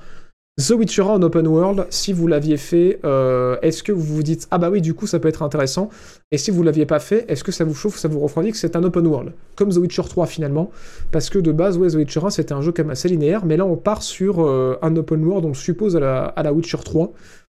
The 0.60 0.72
Witcher 0.72 1.04
en 1.04 1.22
open 1.22 1.48
world, 1.48 1.88
si 1.90 2.12
vous 2.12 2.28
l'aviez 2.28 2.58
fait, 2.58 3.00
euh, 3.06 3.58
est-ce 3.62 3.84
que 3.84 3.94
vous 3.94 4.02
vous 4.02 4.22
dites 4.22 4.48
ah 4.52 4.58
bah 4.58 4.70
oui 4.70 4.82
du 4.82 4.94
coup 4.94 5.08
ça 5.08 5.18
peut 5.18 5.30
être 5.30 5.44
intéressant 5.44 5.90
Et 6.30 6.38
si 6.38 6.52
vous 6.52 6.62
l'aviez 6.62 6.86
pas 6.86 7.00
fait, 7.00 7.24
est-ce 7.30 7.44
que 7.44 7.54
ça 7.54 7.64
vous 7.64 7.74
chauffe, 7.74 7.98
ça 7.98 8.10
vous 8.10 8.20
refroidit 8.20 8.52
que 8.52 8.58
c'est 8.58 8.76
un 8.76 8.84
open 8.84 9.08
world 9.08 9.32
Comme 9.56 9.70
The 9.70 9.78
Witcher 9.78 10.04
3 10.04 10.26
finalement, 10.28 10.70
parce 11.12 11.30
que 11.30 11.40
de 11.40 11.54
base 11.54 11.78
ouais 11.78 11.88
The 11.88 11.96
Witcher 11.96 12.20
1 12.26 12.30
c'était 12.32 12.54
un 12.54 12.62
jeu 12.62 12.74
même 12.78 12.90
assez 12.90 13.08
linéaire, 13.08 13.46
mais 13.46 13.56
là 13.56 13.66
on 13.66 13.78
part 13.78 14.04
sur 14.04 14.46
euh, 14.46 14.78
un 14.82 14.94
open 14.98 15.24
world 15.24 15.46
on 15.46 15.54
suppose 15.54 15.96
à 15.96 16.00
la, 16.36 16.54
Witcher 16.54 16.80
3, 16.84 17.14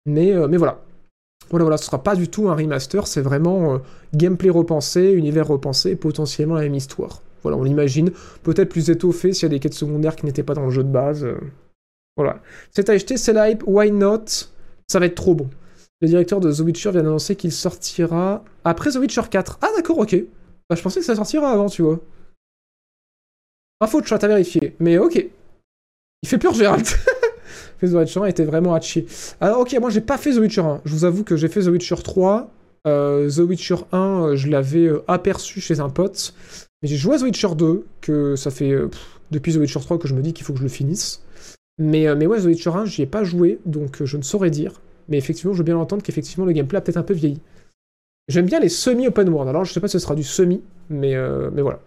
mais, 0.05 0.31
euh, 0.31 0.47
mais 0.47 0.57
voilà. 0.57 0.79
Voilà, 1.49 1.63
voilà, 1.63 1.77
ce 1.77 1.85
sera 1.85 2.01
pas 2.01 2.15
du 2.15 2.29
tout 2.29 2.49
un 2.49 2.55
remaster, 2.55 3.05
c'est 3.07 3.21
vraiment 3.21 3.79
gameplay 4.15 4.49
repensé, 4.49 5.11
univers 5.11 5.47
repensé, 5.47 5.95
potentiellement 5.95 6.55
la 6.55 6.61
même 6.61 6.73
histoire. 6.73 7.21
Voilà, 7.41 7.57
on 7.57 7.63
l'imagine, 7.63 8.11
peut-être 8.43 8.69
plus 8.69 8.89
étoffé 8.89 9.33
s'il 9.33 9.43
y 9.43 9.45
a 9.47 9.49
des 9.49 9.59
quêtes 9.59 9.73
secondaires 9.73 10.15
qui 10.15 10.25
n'étaient 10.25 10.43
pas 10.43 10.53
dans 10.53 10.65
le 10.65 10.71
jeu 10.71 10.83
de 10.83 10.89
base. 10.89 11.27
Voilà. 12.15 12.41
C'est 12.71 12.89
acheté, 12.89 13.17
c'est 13.17 13.33
la 13.33 13.49
why 13.65 13.91
not? 13.91 14.25
Ça 14.87 14.99
va 14.99 15.05
être 15.05 15.15
trop 15.15 15.35
bon. 15.35 15.49
Le 16.01 16.07
directeur 16.07 16.39
de 16.39 16.51
The 16.51 16.59
Witcher 16.59 16.91
vient 16.91 17.03
d'annoncer 17.03 17.35
qu'il 17.35 17.51
sortira 17.51 18.43
après 18.63 18.91
The 18.91 18.95
Witcher 18.95 19.23
4. 19.29 19.59
Ah 19.61 19.69
d'accord, 19.75 19.99
ok. 19.99 20.15
Bah, 20.69 20.75
je 20.75 20.81
pensais 20.81 20.99
que 20.99 21.05
ça 21.05 21.15
sortira 21.15 21.51
avant, 21.51 21.69
tu 21.69 21.81
vois. 21.81 21.99
Info 23.81 24.01
de 24.01 24.07
chat 24.07 24.23
à 24.23 24.27
vérifier. 24.27 24.75
Mais 24.79 24.97
ok. 24.97 25.25
Il 26.23 26.29
fait 26.29 26.37
peur, 26.37 26.53
Gérald. 26.53 26.85
The 27.87 27.93
Witcher 27.93 28.19
1 28.21 28.25
était 28.25 28.45
vraiment 28.45 28.73
à 28.73 28.81
chier. 28.81 29.05
Alors 29.41 29.59
ok, 29.59 29.75
moi 29.79 29.89
j'ai 29.89 30.01
pas 30.01 30.17
fait 30.17 30.31
The 30.31 30.37
Witcher 30.37 30.61
1. 30.61 30.81
Je 30.85 30.91
vous 30.91 31.05
avoue 31.05 31.23
que 31.23 31.35
j'ai 31.35 31.47
fait 31.47 31.61
The 31.61 31.67
Witcher 31.67 31.95
3. 32.03 32.49
Euh, 32.85 33.29
The 33.29 33.39
Witcher 33.39 33.75
1, 33.91 33.97
euh, 33.97 34.35
je 34.35 34.49
l'avais 34.49 34.87
euh, 34.87 35.03
aperçu 35.07 35.61
chez 35.61 35.79
un 35.79 35.89
pote. 35.89 36.33
Mais 36.81 36.89
j'ai 36.89 36.97
joué 36.97 37.15
à 37.15 37.19
The 37.19 37.23
Witcher 37.23 37.55
2, 37.55 37.85
que 38.01 38.35
ça 38.35 38.51
fait 38.51 38.73
depuis 39.31 39.53
The 39.53 39.57
Witcher 39.57 39.79
3 39.79 39.97
que 39.99 40.07
je 40.07 40.13
me 40.13 40.21
dis 40.21 40.33
qu'il 40.33 40.45
faut 40.45 40.53
que 40.53 40.59
je 40.59 40.63
le 40.63 40.69
finisse. 40.69 41.22
Mais, 41.79 42.07
euh, 42.07 42.15
mais 42.15 42.27
ouais, 42.27 42.39
The 42.39 42.45
Witcher 42.45 42.69
1, 42.69 42.85
j'y 42.85 43.01
ai 43.01 43.05
pas 43.05 43.23
joué, 43.23 43.59
donc 43.65 44.01
euh, 44.01 44.05
je 44.05 44.17
ne 44.17 44.21
saurais 44.21 44.51
dire. 44.51 44.81
Mais 45.09 45.17
effectivement, 45.17 45.53
je 45.53 45.59
veux 45.59 45.63
bien 45.63 45.77
entendre 45.77 46.03
qu'effectivement, 46.03 46.45
le 46.45 46.53
gameplay 46.53 46.77
a 46.77 46.81
peut-être 46.81 46.97
un 46.97 47.03
peu 47.03 47.13
vieilli. 47.13 47.41
J'aime 48.27 48.45
bien 48.45 48.59
les 48.59 48.69
semi-open 48.69 49.27
world. 49.29 49.49
Alors, 49.49 49.65
je 49.65 49.73
sais 49.73 49.79
pas 49.79 49.87
si 49.87 49.93
ce 49.93 49.99
sera 49.99 50.15
du 50.15 50.23
semi, 50.23 50.61
mais, 50.89 51.15
euh, 51.15 51.49
mais 51.51 51.61
voilà. 51.61 51.79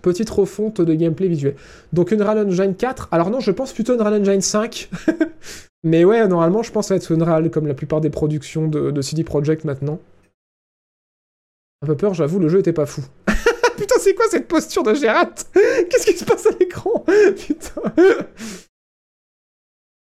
Petite 0.00 0.30
refonte 0.30 0.80
de 0.80 0.94
gameplay 0.94 1.28
visuel. 1.28 1.56
Donc, 1.92 2.12
Unreal 2.12 2.46
Engine 2.46 2.74
4. 2.76 3.08
Alors, 3.10 3.30
non, 3.30 3.40
je 3.40 3.50
pense 3.50 3.72
plutôt 3.72 3.94
Unreal 3.94 4.20
Engine 4.20 4.40
5. 4.40 4.90
mais 5.82 6.04
ouais, 6.04 6.28
normalement, 6.28 6.62
je 6.62 6.70
pense 6.70 6.90
va 6.90 6.96
être 6.96 7.10
Unreal, 7.10 7.50
comme 7.50 7.66
la 7.66 7.74
plupart 7.74 8.00
des 8.00 8.10
productions 8.10 8.68
de, 8.68 8.90
de 8.90 9.02
CD 9.02 9.24
Projekt 9.24 9.64
maintenant. 9.64 9.98
Un 11.82 11.86
peu 11.86 11.96
peur, 11.96 12.14
j'avoue, 12.14 12.38
le 12.38 12.48
jeu 12.48 12.60
était 12.60 12.72
pas 12.72 12.86
fou. 12.86 13.02
Putain, 13.76 13.96
c'est 13.98 14.14
quoi 14.14 14.26
cette 14.30 14.46
posture 14.46 14.84
de 14.84 14.94
Gérard 14.94 15.34
Qu'est-ce 15.52 16.06
qui 16.06 16.16
se 16.16 16.24
passe 16.24 16.46
à 16.46 16.50
l'écran? 16.60 17.04
Putain 17.36 17.92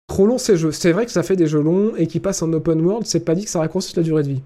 trop 0.06 0.26
long 0.26 0.38
ces 0.38 0.56
jeux. 0.56 0.72
C'est 0.72 0.92
vrai 0.92 1.06
que 1.06 1.12
ça 1.12 1.22
fait 1.22 1.36
des 1.36 1.46
jeux 1.46 1.60
longs 1.60 1.94
et 1.96 2.06
qui 2.06 2.20
passent 2.20 2.42
en 2.42 2.52
open 2.52 2.80
world, 2.80 3.06
c'est 3.06 3.20
pas 3.20 3.34
dit 3.34 3.44
que 3.44 3.50
ça 3.50 3.60
raccourcit 3.60 3.94
la 3.96 4.02
durée 4.02 4.22
de 4.22 4.28
vie. 4.28 4.42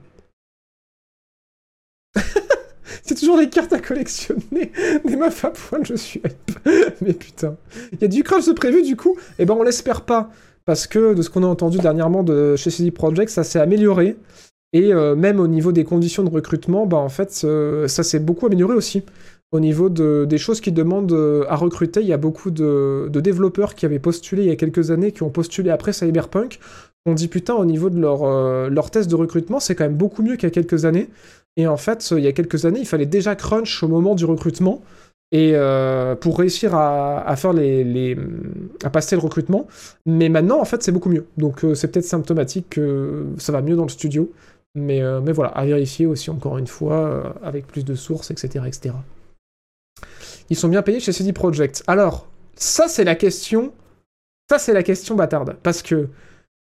c'est 3.02 3.14
toujours 3.14 3.36
les 3.36 3.48
cartes 3.48 3.72
à 3.72 3.78
collectionner. 3.78 4.72
Des 5.04 5.16
meufs 5.16 5.44
à 5.44 5.50
poil, 5.50 5.84
je 5.84 5.94
suis 5.94 6.22
Mais 7.00 7.12
putain. 7.12 7.56
Il 7.92 8.00
y 8.00 8.04
a 8.04 8.08
du 8.08 8.22
crunch 8.22 8.46
de 8.46 8.52
prévu 8.52 8.82
du 8.82 8.96
coup 8.96 9.16
Eh 9.38 9.44
ben 9.44 9.54
on 9.54 9.62
l'espère 9.62 10.02
pas. 10.02 10.30
Parce 10.64 10.86
que 10.86 11.14
de 11.14 11.22
ce 11.22 11.30
qu'on 11.30 11.42
a 11.42 11.46
entendu 11.46 11.78
dernièrement 11.78 12.22
de 12.22 12.54
chez 12.56 12.70
CD 12.70 12.90
Projekt, 12.90 13.30
ça 13.30 13.44
s'est 13.44 13.58
amélioré. 13.58 14.16
Et 14.72 14.92
euh, 14.92 15.16
même 15.16 15.40
au 15.40 15.48
niveau 15.48 15.72
des 15.72 15.84
conditions 15.84 16.22
de 16.22 16.30
recrutement, 16.30 16.86
bah 16.86 16.98
en 16.98 17.08
fait, 17.08 17.32
ça 17.32 18.02
s'est 18.04 18.20
beaucoup 18.20 18.46
amélioré 18.46 18.74
aussi. 18.74 19.02
Au 19.52 19.58
niveau 19.58 19.88
des 19.88 20.38
choses 20.38 20.60
qui 20.60 20.70
demandent 20.70 21.12
euh, 21.12 21.44
à 21.48 21.56
recruter, 21.56 22.00
il 22.02 22.06
y 22.06 22.12
a 22.12 22.16
beaucoup 22.16 22.52
de, 22.52 23.10
développeurs 23.12 23.74
qui 23.74 23.84
avaient 23.84 23.98
postulé 23.98 24.44
il 24.44 24.48
y 24.48 24.52
a 24.52 24.56
quelques 24.56 24.92
années, 24.92 25.10
qui 25.10 25.24
ont 25.24 25.30
postulé 25.30 25.70
après 25.70 25.92
Cyberpunk. 25.92 26.60
On 27.04 27.14
dit 27.14 27.26
putain, 27.26 27.54
au 27.54 27.64
niveau 27.64 27.90
de 27.90 27.98
leur, 27.98 28.22
euh, 28.22 28.70
test 28.92 29.10
de 29.10 29.16
recrutement, 29.16 29.58
c'est 29.58 29.74
quand 29.74 29.84
même 29.84 29.96
beaucoup 29.96 30.22
mieux 30.22 30.36
qu'il 30.36 30.44
y 30.44 30.52
a 30.52 30.54
quelques 30.54 30.84
années. 30.84 31.08
Et 31.56 31.66
en 31.66 31.76
fait, 31.76 32.08
il 32.16 32.22
y 32.22 32.28
a 32.28 32.32
quelques 32.32 32.64
années, 32.64 32.78
il 32.78 32.86
fallait 32.86 33.06
déjà 33.06 33.34
crunch 33.34 33.82
au 33.82 33.88
moment 33.88 34.14
du 34.14 34.24
recrutement. 34.24 34.82
Euh, 35.32 36.16
pour 36.16 36.38
réussir 36.38 36.74
à, 36.74 37.36
faire 37.36 37.52
les, 37.52 38.16
à 38.82 38.90
passer 38.90 39.14
le 39.16 39.20
recrutement. 39.22 39.66
Mais 40.06 40.28
maintenant, 40.28 40.60
en 40.60 40.64
fait, 40.64 40.82
c'est 40.82 40.92
beaucoup 40.92 41.08
mieux. 41.08 41.26
Donc 41.38 41.64
c'est 41.74 41.90
peut-être 41.90 42.04
symptomatique 42.04 42.66
que 42.70 43.26
ça 43.38 43.52
va 43.52 43.62
mieux 43.62 43.76
dans 43.76 43.84
le 43.84 43.90
studio. 43.90 44.32
Mais, 44.76 45.02
mais 45.22 45.32
voilà, 45.32 45.50
à 45.50 45.64
vérifier 45.64 46.06
aussi 46.06 46.30
encore 46.30 46.58
une 46.58 46.66
fois, 46.66 47.34
avec 47.42 47.66
plus 47.66 47.84
de 47.84 47.94
sources, 47.94 48.30
etc. 48.30 48.64
etc. 48.66 48.94
Ils 50.50 50.56
sont 50.56 50.68
bien 50.68 50.82
payés 50.82 51.00
chez 51.00 51.12
CD 51.12 51.32
Projekt. 51.32 51.82
Alors, 51.86 52.26
ça 52.56 52.88
c'est 52.88 53.04
la 53.04 53.14
question. 53.14 53.72
Ça 54.50 54.58
c'est 54.58 54.72
la 54.72 54.82
question 54.82 55.14
bâtarde. 55.14 55.56
Parce 55.62 55.80
que, 55.82 56.08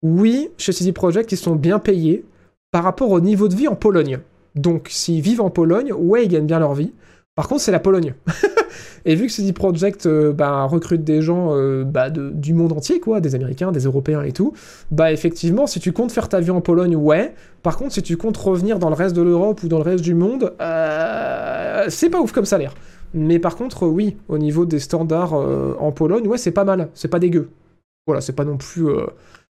oui, 0.03 0.51
chez 0.59 0.73
CD 0.73 0.93
Projekt, 0.93 1.33
ils 1.33 1.39
sont 1.39 1.57
bien 1.57 1.79
payés 1.79 2.25
par 2.71 2.85
rapport 2.85 3.11
au 3.11 3.21
niveau 3.21 3.49
de 3.49 3.57
vie 3.57 3.67
en 3.67 3.75
Pologne. 3.75 4.21
Donc, 4.55 4.89
s'ils 4.91 5.23
vivent 5.23 5.41
en 5.41 5.51
Pologne, 5.51 5.93
ouais, 5.93 6.25
ils 6.25 6.29
gagnent 6.29 6.47
bien 6.47 6.59
leur 6.59 6.75
vie. 6.75 6.93
Par 7.35 7.49
contre, 7.49 7.63
c'est 7.63 7.73
la 7.73 7.79
Pologne. 7.79 8.15
et 9.05 9.15
vu 9.15 9.27
que 9.27 9.33
CD 9.33 9.53
Projekt 9.53 10.07
euh, 10.07 10.33
bah, 10.33 10.65
recrute 10.65 11.05
des 11.05 11.23
gens 11.23 11.51
euh, 11.53 11.85
bah, 11.85 12.11
du 12.11 12.53
monde 12.53 12.73
entier, 12.73 12.99
quoi, 13.01 13.21
des 13.21 13.37
Américains, 13.37 13.71
des 13.71 13.85
Européens 13.85 14.23
et 14.23 14.33
tout, 14.33 14.53
bah 14.91 15.13
effectivement, 15.13 15.67
si 15.69 15.79
tu 15.79 15.93
comptes 15.93 16.11
faire 16.11 16.29
ta 16.29 16.41
vie 16.41 16.51
en 16.51 16.61
Pologne, 16.61 16.97
ouais. 16.97 17.35
Par 17.63 17.77
contre, 17.77 17.95
si 17.95 18.03
tu 18.03 18.17
comptes 18.17 18.37
revenir 18.37 18.79
dans 18.79 18.89
le 18.89 18.97
reste 18.97 19.15
de 19.15 19.23
l'Europe 19.23 19.63
ou 19.63 19.69
dans 19.69 19.79
le 19.79 19.85
reste 19.85 20.03
du 20.03 20.15
monde, 20.15 20.53
euh, 20.61 21.87
c'est 21.89 22.11
pas 22.11 22.21
ouf 22.21 22.33
comme 22.33 22.45
salaire. 22.45 22.75
Mais 23.15 23.39
par 23.39 23.57
contre, 23.57 23.87
oui, 23.87 24.17
au 24.29 24.39
niveau 24.39 24.67
des 24.67 24.81
standards 24.81 25.35
euh, 25.35 25.75
en 25.79 25.93
Pologne, 25.93 26.27
ouais, 26.27 26.39
c'est 26.39 26.53
pas 26.53 26.65
mal. 26.65 26.91
C'est 26.95 27.09
pas 27.09 27.19
dégueu. 27.19 27.51
Voilà, 28.07 28.21
c'est 28.21 28.35
pas 28.35 28.45
non 28.45 28.57
plus. 28.57 28.89
Euh, 28.89 29.07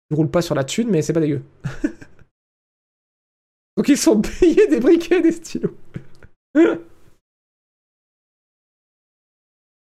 ils 0.09 0.15
roulent 0.15 0.29
pas 0.29 0.41
sur 0.41 0.55
la 0.55 0.63
thune, 0.63 0.89
mais 0.89 1.01
c'est 1.01 1.13
pas 1.13 1.19
dégueu. 1.21 1.41
Donc 3.77 3.89
ils 3.89 3.97
sont 3.97 4.21
payés 4.21 4.67
des 4.67 4.79
briquets 4.79 5.19
et 5.19 5.21
des 5.21 5.31
stylos. 5.31 5.75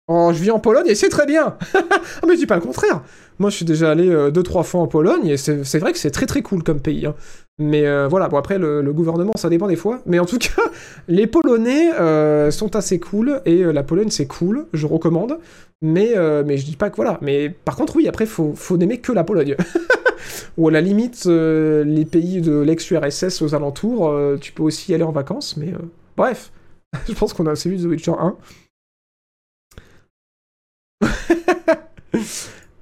Oh, 0.07 0.29
je 0.31 0.39
vis 0.39 0.51
en 0.51 0.59
Pologne 0.59 0.85
et 0.85 0.93
c'est 0.93 1.09
très 1.09 1.25
bien 1.25 1.57
ah, 1.73 1.99
Mais 2.27 2.33
je 2.33 2.41
dis 2.41 2.45
pas 2.45 2.55
le 2.55 2.61
contraire 2.61 3.01
Moi, 3.39 3.49
je 3.49 3.55
suis 3.55 3.65
déjà 3.65 3.89
allé 3.89 4.07
euh, 4.07 4.29
deux, 4.29 4.43
trois 4.43 4.63
fois 4.63 4.81
en 4.81 4.87
Pologne 4.87 5.25
et 5.25 5.37
c'est 5.37 5.79
vrai 5.79 5.93
que 5.93 5.97
c'est 5.97 6.11
très 6.11 6.27
très 6.27 6.43
cool 6.43 6.61
comme 6.61 6.79
pays. 6.79 7.07
Hein. 7.07 7.15
Mais 7.57 7.85
euh, 7.85 8.07
voilà, 8.09 8.27
bon 8.27 8.37
après, 8.37 8.59
le, 8.59 8.81
gouvernement, 8.91 9.31
ça 9.35 9.49
dépend 9.49 9.67
des 9.67 9.75
fois. 9.75 10.01
Mais 10.05 10.19
en 10.19 10.25
tout 10.25 10.37
cas, 10.37 10.61
les 11.07 11.27
Polonais 11.27 11.93
euh, 11.93 12.51
sont 12.51 12.75
assez 12.75 12.99
cool 12.99 13.41
et 13.45 13.63
la 13.63 13.83
Pologne, 13.83 14.09
c'est 14.09 14.27
cool, 14.27 14.67
je 14.73 14.85
recommande. 14.85 15.39
Mais, 15.81 16.13
mais 16.45 16.57
je 16.57 16.65
dis 16.65 16.75
pas 16.75 16.89
que 16.89 16.95
voilà. 16.95 17.19
Mais 17.21 17.49
par 17.49 17.75
contre, 17.75 17.95
oui, 17.95 18.07
après, 18.07 18.25
faut, 18.25 18.53
faut 18.55 18.77
n'aimer 18.77 18.99
que 18.99 19.11
la 19.11 19.23
Pologne. 19.23 19.55
Ou 20.57 20.69
à 20.69 20.71
la 20.71 20.81
limite, 20.81 21.25
les 21.25 22.05
pays 22.05 22.41
de 22.41 22.59
l'ex-URSS 22.59 23.41
aux 23.41 23.55
alentours, 23.55 24.13
tu 24.41 24.51
peux 24.51 24.63
aussi 24.63 24.91
y 24.91 24.95
aller 24.95 25.03
en 25.03 25.11
vacances. 25.11 25.57
Mais 25.57 25.73
bref, 26.17 26.51
je 27.07 27.13
pense 27.13 27.33
qu'on 27.33 27.45
a 27.45 27.51
assez 27.51 27.69
vu 27.69 27.77
The 27.77 27.85
Witcher 27.85 28.13
1. 28.17 28.35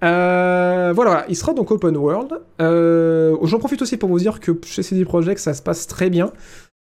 Euh, 0.03 0.91
voilà, 0.93 1.25
il 1.29 1.35
sera 1.35 1.53
donc 1.53 1.71
open 1.71 1.95
world. 1.95 2.33
Euh, 2.61 3.37
J'en 3.43 3.59
profite 3.59 3.81
aussi 3.81 3.97
pour 3.97 4.09
vous 4.09 4.19
dire 4.19 4.39
que 4.39 4.51
chez 4.65 4.83
CD 4.83 5.05
Projekt, 5.05 5.39
ça 5.39 5.53
se 5.53 5.61
passe 5.61 5.87
très 5.87 6.09
bien. 6.09 6.31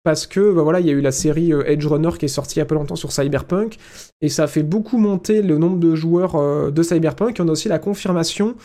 parce 0.05 0.27
que 0.27 0.53
bah 0.53 0.63
voilà, 0.63 0.81
il 0.81 0.87
y 0.87 0.91
a 0.91 0.93
eu 0.93 1.01
la 1.01 1.13
série 1.13 1.53
euh, 1.53 1.63
Edge 1.67 1.87
Runner 1.87 2.11
qui 2.19 2.25
est 2.25 2.29
sortie 2.29 2.59
il 2.59 2.65
y 2.65 2.67
a 2.67 2.75
longtemps 2.75 2.97
sur 2.97 3.13
Cyberpunk, 3.13 3.77
et 4.21 4.29
ça 4.29 4.45
a 4.45 4.47
fait 4.49 4.65
beaucoup 4.65 4.99
monter 4.99 5.43
le 5.43 5.59
nombre 5.59 5.79
de 5.79 5.95
joueurs 5.95 6.73
de 6.73 6.83
Cyberpunk. 6.83 7.39
Et 7.39 7.43
on 7.43 7.49
a 7.49 7.53
aussi 7.53 7.69
la 7.69 7.79
confirmation 7.79 8.57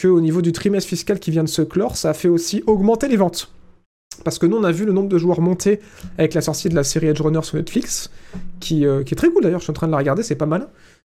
qu'au 0.00 0.20
niveau 0.20 0.40
du 0.40 0.52
trimestre 0.52 0.88
fiscal 0.88 1.18
qui 1.18 1.30
vient 1.30 1.44
de 1.44 1.48
se 1.48 1.62
clore, 1.62 1.96
ça 1.96 2.10
a 2.10 2.14
fait 2.14 2.28
aussi 2.28 2.62
augmenter 2.66 3.08
les 3.08 3.16
ventes. 3.16 3.52
Parce 4.24 4.38
que 4.38 4.46
nous, 4.46 4.56
on 4.56 4.64
a 4.64 4.72
vu 4.72 4.86
le 4.86 4.92
nombre 4.92 5.10
de 5.10 5.18
joueurs 5.18 5.42
monter 5.42 5.80
avec 6.16 6.32
la 6.32 6.40
sortie 6.40 6.70
de 6.70 6.74
la 6.74 6.84
série 6.84 7.08
Edge 7.08 7.20
Runner 7.20 7.42
sur 7.42 7.56
Netflix, 7.58 8.10
qui, 8.60 8.86
qui 9.04 9.14
est 9.14 9.16
très 9.16 9.28
cool 9.28 9.42
d'ailleurs, 9.42 9.60
je 9.60 9.64
suis 9.64 9.70
en 9.70 9.74
train 9.74 9.86
de 9.88 9.92
la 9.92 9.98
regarder, 9.98 10.22
c'est 10.22 10.36
pas 10.36 10.46
mal. 10.46 10.68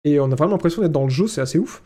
Et 0.03 0.19
on 0.19 0.31
a 0.31 0.35
vraiment 0.35 0.51
l'impression 0.51 0.81
d'être 0.81 0.91
dans 0.91 1.03
le 1.03 1.09
jeu, 1.09 1.27
c'est 1.27 1.41
assez 1.41 1.59
ouf. 1.59 1.81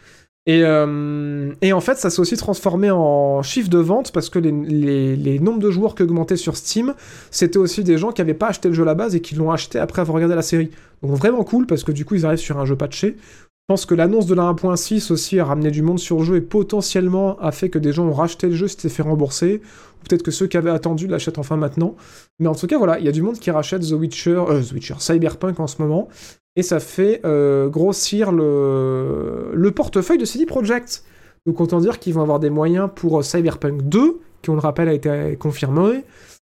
Et, 0.45 0.61
euh, 0.63 1.53
et 1.61 1.71
en 1.71 1.79
fait, 1.79 1.95
ça 1.95 2.09
s'est 2.09 2.19
aussi 2.19 2.35
transformé 2.35 2.91
en 2.91 3.41
chiffre 3.43 3.69
de 3.69 3.77
vente 3.77 4.11
parce 4.11 4.29
que 4.29 4.39
les, 4.39 4.51
les, 4.51 5.15
les 5.15 5.39
nombres 5.39 5.59
de 5.59 5.71
joueurs 5.71 5.95
qui 5.95 6.03
augmentaient 6.03 6.35
sur 6.35 6.57
Steam, 6.57 6.93
c'était 7.31 7.57
aussi 7.57 7.83
des 7.83 7.97
gens 7.97 8.11
qui 8.11 8.21
n'avaient 8.21 8.33
pas 8.33 8.47
acheté 8.47 8.67
le 8.67 8.73
jeu 8.73 8.83
à 8.83 8.85
la 8.85 8.95
base 8.95 9.15
et 9.15 9.21
qui 9.21 9.35
l'ont 9.35 9.51
acheté 9.51 9.79
après 9.79 10.01
avoir 10.01 10.15
regardé 10.15 10.35
la 10.35 10.41
série. 10.41 10.69
Donc 11.01 11.11
vraiment 11.11 11.43
cool 11.45 11.65
parce 11.65 11.83
que 11.83 11.93
du 11.93 12.03
coup, 12.03 12.15
ils 12.15 12.25
arrivent 12.25 12.39
sur 12.39 12.59
un 12.59 12.65
jeu 12.65 12.75
patché. 12.75 13.15
Je 13.63 13.73
pense 13.73 13.85
que 13.85 13.95
l'annonce 13.95 14.25
de 14.25 14.35
la 14.35 14.43
1.6 14.43 15.11
aussi 15.13 15.39
a 15.39 15.45
ramené 15.45 15.71
du 15.71 15.81
monde 15.81 15.97
sur 15.97 16.17
le 16.17 16.25
jeu 16.25 16.35
et 16.35 16.41
potentiellement 16.41 17.39
a 17.39 17.53
fait 17.53 17.69
que 17.69 17.79
des 17.79 17.93
gens 17.93 18.05
ont 18.05 18.13
racheté 18.13 18.47
le 18.47 18.55
jeu, 18.55 18.67
s'étaient 18.67 18.89
fait 18.89 19.03
rembourser. 19.03 19.61
Ou 20.01 20.07
peut-être 20.07 20.21
que 20.21 20.31
ceux 20.31 20.47
qui 20.47 20.57
avaient 20.57 20.69
attendu 20.69 21.07
l'achètent 21.07 21.37
enfin 21.37 21.55
maintenant. 21.55 21.95
Mais 22.39 22.47
en 22.47 22.55
tout 22.55 22.67
cas, 22.67 22.77
voilà, 22.77 22.99
il 22.99 23.05
y 23.05 23.07
a 23.07 23.13
du 23.13 23.21
monde 23.21 23.39
qui 23.39 23.51
rachète 23.51 23.87
The 23.87 23.93
Witcher, 23.93 24.43
euh, 24.49 24.61
The 24.61 24.73
Witcher, 24.73 24.95
Cyberpunk 24.99 25.61
en 25.61 25.67
ce 25.67 25.81
moment. 25.81 26.09
Et 26.57 26.61
ça 26.61 26.81
fait 26.81 27.21
euh, 27.23 27.69
grossir 27.69 28.33
le, 28.33 29.51
le 29.53 29.71
portefeuille 29.71 30.17
de 30.17 30.25
CD 30.25 30.45
Projekt. 30.45 31.05
Donc 31.45 31.61
autant 31.61 31.79
dire 31.79 31.99
qu'ils 31.99 32.13
vont 32.13 32.21
avoir 32.21 32.39
des 32.39 32.49
moyens 32.49 32.89
pour 32.93 33.19
euh, 33.19 33.21
Cyberpunk 33.21 33.83
2, 33.83 34.19
qui 34.41 34.49
on 34.49 34.55
le 34.55 34.59
rappelle 34.59 34.89
a 34.89 34.93
été 34.93 35.37
confirmé, 35.39 36.03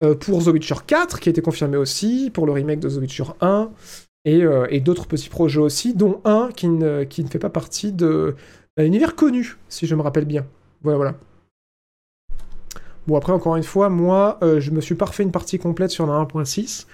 euh, 0.04 0.16
pour 0.16 0.44
The 0.44 0.48
Witcher 0.48 0.76
4, 0.86 1.20
qui 1.20 1.30
a 1.30 1.32
été 1.32 1.42
confirmé 1.42 1.78
aussi, 1.78 2.30
pour 2.34 2.46
le 2.46 2.52
remake 2.52 2.80
de 2.80 2.90
The 2.90 2.98
Witcher 2.98 3.24
1, 3.42 3.72
et, 4.26 4.44
euh, 4.44 4.68
et 4.70 4.82
d'autres 4.82 5.08
petits 5.08 5.30
projets 5.30 5.60
aussi, 5.60 5.94
dont 5.94 6.20
un 6.26 6.50
qui 6.52 6.68
ne, 6.68 7.06
fait 7.06 7.40
pas 7.40 7.50
partie 7.50 7.92
de 7.92 8.36
d'un 8.78 8.84
univers 8.84 9.16
connu, 9.16 9.56
si 9.70 9.88
je 9.88 9.96
me 9.96 10.02
rappelle 10.02 10.26
bien. 10.26 10.46
Voilà, 10.82 10.98
voilà. 10.98 11.16
Bon, 13.08 13.16
après, 13.16 13.32
encore 13.32 13.56
une 13.56 13.64
fois, 13.64 13.88
moi, 13.88 14.38
euh, 14.44 14.60
je 14.60 14.72
me 14.72 14.82
suis 14.82 14.96
pas 14.96 15.06
refait 15.06 15.24
une 15.24 15.32
partie 15.32 15.58
complète 15.60 15.92
sur 15.92 16.06
la 16.06 16.14
1.6, 16.14 16.86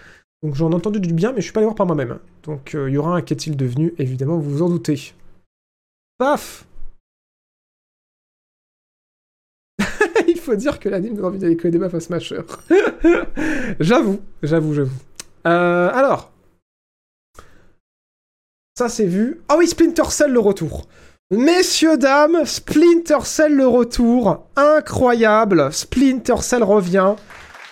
donc 0.43 0.53
j'en 0.53 0.71
ai 0.71 0.75
entendu 0.75 0.99
du 0.99 1.11
bien, 1.13 1.31
mais 1.31 1.37
je 1.37 1.45
suis 1.45 1.53
pas 1.53 1.59
allé 1.59 1.65
voir 1.65 1.75
par 1.75 1.87
moi-même. 1.87 2.19
Donc 2.43 2.75
euh, 2.75 2.87
il 2.89 2.93
y 2.93 2.97
aura 2.97 3.15
un 3.15 3.21
qu'est-il 3.21 3.57
devenu, 3.57 3.95
évidemment, 3.97 4.37
vous 4.37 4.51
vous 4.51 4.61
en 4.61 4.69
doutez. 4.69 5.13
Paf 6.19 6.67
Il 10.27 10.37
faut 10.37 10.55
dire 10.55 10.79
que 10.79 10.89
l'anime 10.89 11.15
donne 11.15 11.25
envie 11.25 11.39
d'aller 11.39 11.57
que 11.57 11.67
des 11.67 11.79
meufs 11.79 11.95
à 11.95 11.99
Smasher. 11.99 12.41
j'avoue, 13.79 14.19
j'avoue, 14.43 14.73
j'avoue. 14.75 14.99
Alors. 15.43 16.30
Ça 18.81 18.89
c'est 18.89 19.05
vu. 19.05 19.41
Ah 19.47 19.57
oui, 19.59 19.67
Splinter 19.67 20.09
Cell 20.09 20.31
le 20.31 20.39
retour. 20.39 20.87
Messieurs, 21.29 21.99
dames, 21.99 22.45
Splinter 22.45 23.19
Cell 23.25 23.55
le 23.55 23.67
retour. 23.67 24.47
Incroyable. 24.55 25.71
Splinter 25.71 26.37
Cell 26.37 26.63
revient. 26.63 27.13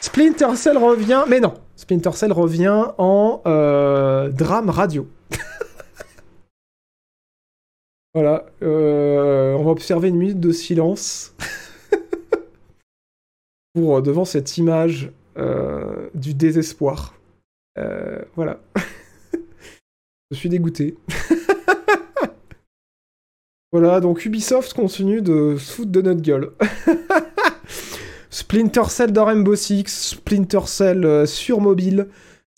Splinter 0.02 0.56
Cell 0.56 0.78
revient. 0.78 1.24
Mais 1.28 1.40
non. 1.40 1.56
Splinter 1.76 2.12
Cell 2.12 2.32
revient 2.32 2.90
en 3.00 3.42
euh, 3.48 4.30
drame 4.30 4.70
radio. 4.70 5.08
voilà. 8.14 8.46
euh, 8.62 9.56
on 9.56 9.64
va 9.64 9.72
observer 9.72 10.10
une 10.10 10.18
minute 10.18 10.40
de 10.40 10.52
silence. 10.52 11.34
pour 13.74 13.98
euh, 13.98 14.02
devant 14.02 14.26
cette 14.26 14.60
image 14.60 15.12
du 16.14 16.36
désespoir. 16.36 17.16
Voilà. 18.36 18.60
Je 20.32 20.38
suis 20.38 20.50
dégoûté. 20.50 20.96
voilà, 23.72 24.00
donc 24.00 24.26
Ubisoft 24.26 24.74
continue 24.74 25.24
de 25.24 25.56
se 25.58 25.74
foutre 25.74 25.92
de 25.92 26.02
notre 26.02 26.22
gueule. 26.22 26.52
Splinter 28.30 28.90
Cell 28.90 29.12
dans 29.12 29.26
Rainbow 29.26 29.56
Six, 29.56 29.88
Splinter 29.88 30.68
Cell 30.68 31.04
euh, 31.04 31.26
sur 31.26 31.62
mobile, 31.62 32.10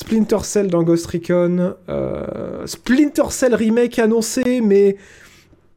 Splinter 0.01 0.43
Cell 0.43 0.67
dans 0.67 0.83
Ghost 0.83 1.07
Recon, 1.07 1.75
euh, 1.87 2.67
Splinter 2.67 3.29
Cell 3.29 3.55
remake 3.55 3.99
annoncé, 3.99 4.59
mais 4.59 4.97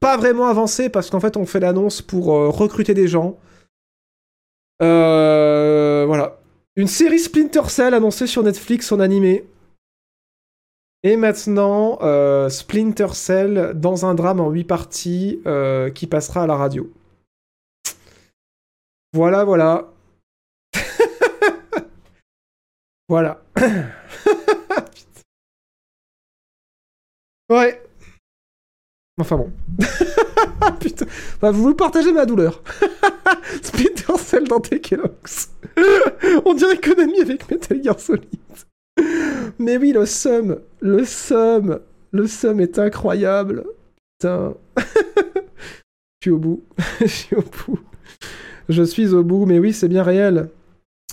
pas 0.01 0.16
vraiment 0.16 0.49
avancé 0.49 0.89
parce 0.89 1.11
qu'en 1.11 1.21
fait 1.21 1.37
on 1.37 1.47
fait 1.47 1.61
l'annonce 1.61 2.03
pour 2.03 2.35
euh, 2.35 2.49
recruter 2.49 2.95
des 2.95 3.07
gens. 3.07 3.39
Voilà. 4.81 6.41
Une 6.77 6.89
série 6.89 7.21
Splinter 7.21 7.69
Cell 7.69 7.95
annoncée 7.95 8.27
sur 8.27 8.43
Netflix 8.43 8.91
en 8.91 8.99
animé. 8.99 9.45
Et 11.06 11.16
maintenant, 11.18 11.98
euh, 12.01 12.48
Splinter 12.48 13.09
Cell 13.12 13.72
dans 13.74 14.06
un 14.06 14.14
drame 14.14 14.40
en 14.40 14.48
8 14.48 14.64
parties 14.64 15.43
euh, 15.44 15.90
qui 15.90 16.06
passera 16.06 16.44
à 16.44 16.47
la 16.47 16.56
radio. 16.56 16.90
Voilà, 19.12 19.44
voilà. 19.44 19.93
voilà. 23.10 23.43
ouais. 27.51 27.82
Enfin 29.20 29.36
bon. 29.36 29.52
Putain. 30.81 31.05
Bah, 31.43 31.51
vous 31.51 31.74
partagez 31.74 32.14
ma 32.14 32.24
douleur. 32.24 32.62
Splinter 33.62 34.16
Cell 34.16 34.48
dans 34.48 34.60
Tekelox. 34.60 35.51
On 36.47 36.55
dirait 36.55 36.78
Konami 36.78 37.20
avec 37.20 37.51
Metal 37.51 37.85
Gear 37.85 38.01
Solid. 38.01 38.40
Mais 39.59 39.77
oui, 39.77 39.93
le 39.93 40.07
sum, 40.07 40.59
le 40.81 41.05
sum, 41.05 41.81
le 42.12 42.27
sum 42.27 42.61
est 42.61 42.79
incroyable. 42.79 43.65
Putain. 44.19 44.55
Je 44.77 46.29
suis 46.29 46.31
au 46.31 46.39
bout. 46.39 46.62
Je 47.01 47.07
suis 47.07 47.37
au 47.37 47.43
bout. 47.43 47.79
Je 48.69 48.83
suis 48.83 49.12
au 49.12 49.23
bout, 49.23 49.45
mais 49.47 49.59
oui, 49.59 49.73
c'est 49.73 49.89
bien 49.89 50.03
réel. 50.03 50.49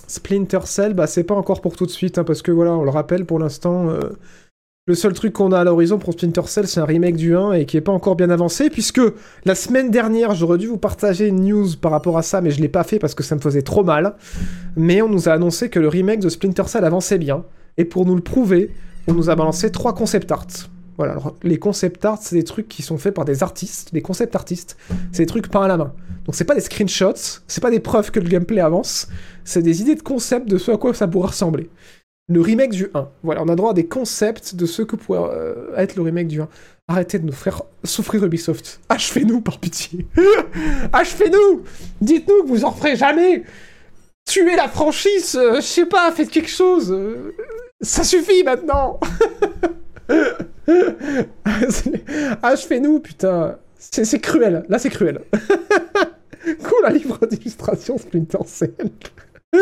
Splinter 0.06 0.60
Cell, 0.64 0.94
bah 0.94 1.06
c'est 1.06 1.24
pas 1.24 1.34
encore 1.34 1.60
pour 1.60 1.76
tout 1.76 1.86
de 1.86 1.90
suite, 1.90 2.18
hein, 2.18 2.24
parce 2.24 2.42
que 2.42 2.50
voilà, 2.50 2.72
on 2.72 2.82
le 2.82 2.90
rappelle, 2.90 3.24
pour 3.24 3.38
l'instant, 3.38 3.90
euh, 3.90 4.00
le 4.86 4.94
seul 4.94 5.12
truc 5.12 5.32
qu'on 5.32 5.52
a 5.52 5.60
à 5.60 5.64
l'horizon 5.64 5.98
pour 5.98 6.12
Splinter 6.12 6.42
Cell, 6.46 6.66
c'est 6.66 6.80
un 6.80 6.84
remake 6.84 7.16
du 7.16 7.36
1 7.36 7.52
et 7.52 7.66
qui 7.66 7.76
est 7.76 7.82
pas 7.82 7.92
encore 7.92 8.16
bien 8.16 8.30
avancé, 8.30 8.68
puisque 8.68 9.00
la 9.44 9.54
semaine 9.54 9.90
dernière, 9.90 10.34
j'aurais 10.34 10.58
dû 10.58 10.66
vous 10.66 10.76
partager 10.76 11.28
une 11.28 11.44
news 11.46 11.68
par 11.80 11.92
rapport 11.92 12.18
à 12.18 12.22
ça, 12.22 12.40
mais 12.40 12.50
je 12.50 12.60
l'ai 12.60 12.68
pas 12.68 12.82
fait 12.82 12.98
parce 12.98 13.14
que 13.14 13.22
ça 13.22 13.36
me 13.36 13.40
faisait 13.40 13.62
trop 13.62 13.84
mal. 13.84 14.16
Mais 14.76 15.00
on 15.00 15.08
nous 15.08 15.28
a 15.28 15.32
annoncé 15.32 15.68
que 15.70 15.78
le 15.78 15.88
remake 15.88 16.20
de 16.20 16.28
Splinter 16.28 16.64
Cell 16.66 16.84
avançait 16.84 17.18
bien, 17.18 17.44
et 17.76 17.84
pour 17.84 18.06
nous 18.06 18.14
le 18.14 18.22
prouver, 18.22 18.70
on 19.08 19.14
nous 19.14 19.30
a 19.30 19.34
balancé 19.34 19.70
trois 19.70 19.94
concept 19.94 20.30
art. 20.30 20.46
Voilà, 20.98 21.12
alors, 21.12 21.36
les 21.42 21.58
concept 21.58 22.04
art, 22.04 22.18
c'est 22.20 22.36
des 22.36 22.44
trucs 22.44 22.68
qui 22.68 22.82
sont 22.82 22.98
faits 22.98 23.14
par 23.14 23.24
des 23.24 23.42
artistes, 23.42 23.92
des 23.92 24.02
concept 24.02 24.36
artistes. 24.36 24.76
C'est 25.10 25.22
des 25.22 25.26
trucs 25.26 25.48
peints 25.48 25.62
à 25.62 25.68
la 25.68 25.76
main. 25.76 25.92
Donc 26.26 26.34
c'est 26.34 26.44
pas 26.44 26.54
des 26.54 26.60
screenshots, 26.60 27.40
c'est 27.46 27.60
pas 27.60 27.70
des 27.70 27.80
preuves 27.80 28.10
que 28.10 28.20
le 28.20 28.28
gameplay 28.28 28.60
avance, 28.60 29.08
c'est 29.44 29.62
des 29.62 29.80
idées 29.80 29.96
de 29.96 30.02
concept 30.02 30.48
de 30.48 30.58
ce 30.58 30.70
à 30.70 30.76
quoi 30.76 30.94
ça 30.94 31.08
pourrait 31.08 31.28
ressembler. 31.28 31.68
Le 32.28 32.40
remake 32.40 32.70
du 32.70 32.88
1. 32.94 33.08
Voilà, 33.24 33.42
on 33.42 33.48
a 33.48 33.56
droit 33.56 33.72
à 33.72 33.74
des 33.74 33.86
concepts 33.86 34.54
de 34.54 34.64
ce 34.64 34.82
que 34.82 34.94
pourrait 34.94 35.18
euh, 35.32 35.76
être 35.76 35.96
le 35.96 36.02
remake 36.02 36.28
du 36.28 36.40
1. 36.40 36.48
Arrêtez 36.86 37.18
de 37.18 37.26
nous 37.26 37.32
faire 37.32 37.62
souffrir 37.82 38.24
Ubisoft. 38.24 38.80
Achevez-nous, 38.88 39.40
par 39.40 39.58
pitié. 39.58 40.06
Achevez-nous 40.92 41.62
Dites-nous 42.00 42.44
que 42.44 42.48
vous 42.48 42.64
en 42.64 42.72
ferez 42.72 42.96
jamais 42.96 43.42
Tuez 44.24 44.56
la 44.56 44.68
franchise, 44.68 45.36
euh, 45.36 45.56
je 45.56 45.60
sais 45.60 45.86
pas, 45.86 46.10
faites 46.12 46.30
quelque 46.30 46.48
chose. 46.48 46.90
euh, 46.92 47.34
ça 47.80 48.04
suffit 48.04 48.44
maintenant 48.44 49.00
Achevez-nous, 52.42 53.00
putain. 53.00 53.58
C'est 53.78 54.20
cruel. 54.20 54.64
Là, 54.68 54.78
c'est 54.78 54.90
cruel. 54.90 55.22
cool, 56.62 56.84
un 56.84 56.90
livre 56.90 57.18
d'illustration 57.26 57.98
Splinter 57.98 58.38
Cell. 58.46 58.74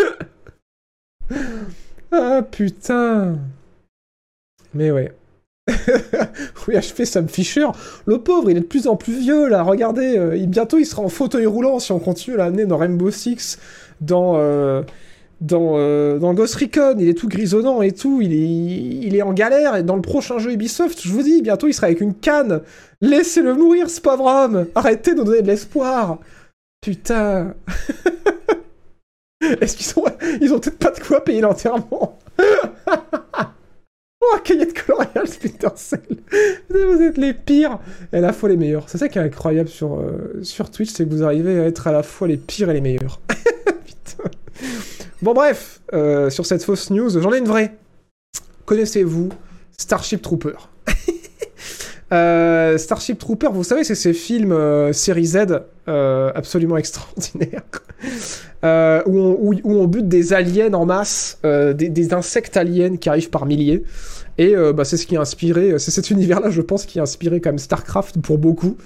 ah, 2.12 2.42
putain. 2.50 3.38
Mais 4.74 4.90
ouais. 4.90 5.12
oui, 6.68 6.76
achevé 6.76 7.06
Sam 7.06 7.28
Fisher. 7.28 7.66
Le 8.06 8.18
pauvre, 8.18 8.50
il 8.50 8.56
est 8.56 8.60
de 8.60 8.66
plus 8.66 8.86
en 8.86 8.96
plus 8.96 9.18
vieux, 9.18 9.48
là. 9.48 9.62
Regardez, 9.62 10.18
euh, 10.18 10.36
bientôt, 10.46 10.78
il 10.78 10.84
sera 10.84 11.02
en 11.02 11.08
fauteuil 11.08 11.46
roulant 11.46 11.78
si 11.78 11.92
on 11.92 11.98
continue 11.98 12.34
à 12.34 12.44
l'amener 12.44 12.66
dans 12.66 12.76
Rainbow 12.76 13.10
Six, 13.10 13.58
dans... 14.00 14.34
euh, 14.36 14.82
dans, 15.40 15.76
euh, 15.76 16.18
dans 16.18 16.34
Ghost 16.34 16.54
Recon, 16.56 16.96
il 16.98 17.08
est 17.08 17.14
tout 17.14 17.28
grisonnant 17.28 17.80
et 17.82 17.92
tout, 17.92 18.20
il 18.20 18.32
est, 18.32 19.06
il 19.06 19.16
est 19.16 19.22
en 19.22 19.32
galère, 19.32 19.76
et 19.76 19.82
dans 19.82 19.96
le 19.96 20.02
prochain 20.02 20.38
jeu 20.38 20.52
Ubisoft, 20.52 21.00
je 21.02 21.08
vous 21.08 21.22
dis, 21.22 21.40
bientôt 21.40 21.66
il 21.66 21.72
sera 21.72 21.86
avec 21.86 22.00
une 22.00 22.14
canne. 22.14 22.60
Laissez-le 23.00 23.54
mourir, 23.54 23.88
ce 23.88 24.00
pauvre 24.00 24.26
homme. 24.26 24.66
Arrêtez 24.74 25.12
de 25.12 25.18
nous 25.18 25.24
donner 25.24 25.42
de 25.42 25.46
l'espoir. 25.46 26.18
Putain. 26.82 27.54
Est-ce 29.60 29.76
qu'ils 29.76 29.98
ont, 29.98 30.04
ils 30.42 30.52
ont 30.52 30.58
peut-être 30.60 30.78
pas 30.78 30.90
de 30.90 31.00
quoi 31.00 31.24
payer 31.24 31.40
l'enterrement? 31.40 32.18
Oh, 34.22 34.36
cahier 34.44 34.66
de 34.66 34.72
coloriage 34.72 35.28
Splinter 35.28 35.70
Cell. 35.76 36.00
Vous 36.68 37.02
êtes 37.02 37.16
les 37.16 37.32
pires. 37.32 37.78
Et 38.12 38.18
à 38.18 38.20
la 38.20 38.34
fois 38.34 38.50
les 38.50 38.56
meilleurs. 38.58 38.88
C'est 38.88 38.98
ça 38.98 39.08
qui 39.08 39.18
est 39.18 39.22
incroyable 39.22 39.70
sur, 39.70 39.98
euh, 39.98 40.40
sur 40.42 40.70
Twitch, 40.70 40.90
c'est 40.90 41.06
que 41.06 41.10
vous 41.10 41.22
arrivez 41.24 41.58
à 41.58 41.64
être 41.64 41.86
à 41.86 41.92
la 41.92 42.02
fois 42.02 42.28
les 42.28 42.36
pires 42.36 42.68
et 42.68 42.74
les 42.74 42.82
meilleurs. 42.82 43.18
Bon 45.22 45.34
bref, 45.34 45.80
euh, 45.92 46.30
sur 46.30 46.46
cette 46.46 46.64
fausse 46.64 46.90
news, 46.90 47.10
j'en 47.20 47.32
ai 47.32 47.38
une 47.38 47.46
vraie. 47.46 47.76
Connaissez-vous 48.64 49.28
Starship 49.76 50.22
Trooper 50.22 50.54
Euh, 52.12 52.76
Starship 52.76 53.20
Trooper, 53.20 53.50
vous 53.52 53.62
savez, 53.62 53.84
c'est 53.84 53.94
ces 53.94 54.12
films 54.12 54.50
euh, 54.50 54.92
série 54.92 55.26
Z 55.26 55.46
absolument 55.86 56.76
extraordinaires. 56.76 57.62
Où, 59.06 59.54
on, 59.64 59.86
bute 59.86 60.08
des 60.08 60.32
aliens 60.32 60.72
en 60.72 60.86
masse, 60.86 61.38
des, 61.44 62.12
insectes 62.12 62.56
aliens 62.56 62.96
qui 62.96 63.08
arrivent 63.08 63.30
par 63.30 63.46
milliers. 63.46 63.84
Et 64.38 64.56
bah, 64.74 64.84
c'est 64.84 64.96
ce 64.96 65.06
qui 65.06 65.16
a 65.16 65.20
inspiré, 65.20 65.78
c'est 65.78 65.92
cet 65.92 66.10
univers-là, 66.10 66.50
je 66.50 66.62
pense, 66.62 66.84
qui 66.84 66.98
a 66.98 67.02
inspiré 67.02 67.40
quand 67.40 67.50
même 67.50 67.58
StarCraft 67.58 68.20
pour 68.20 68.38
beaucoup. 68.38 68.76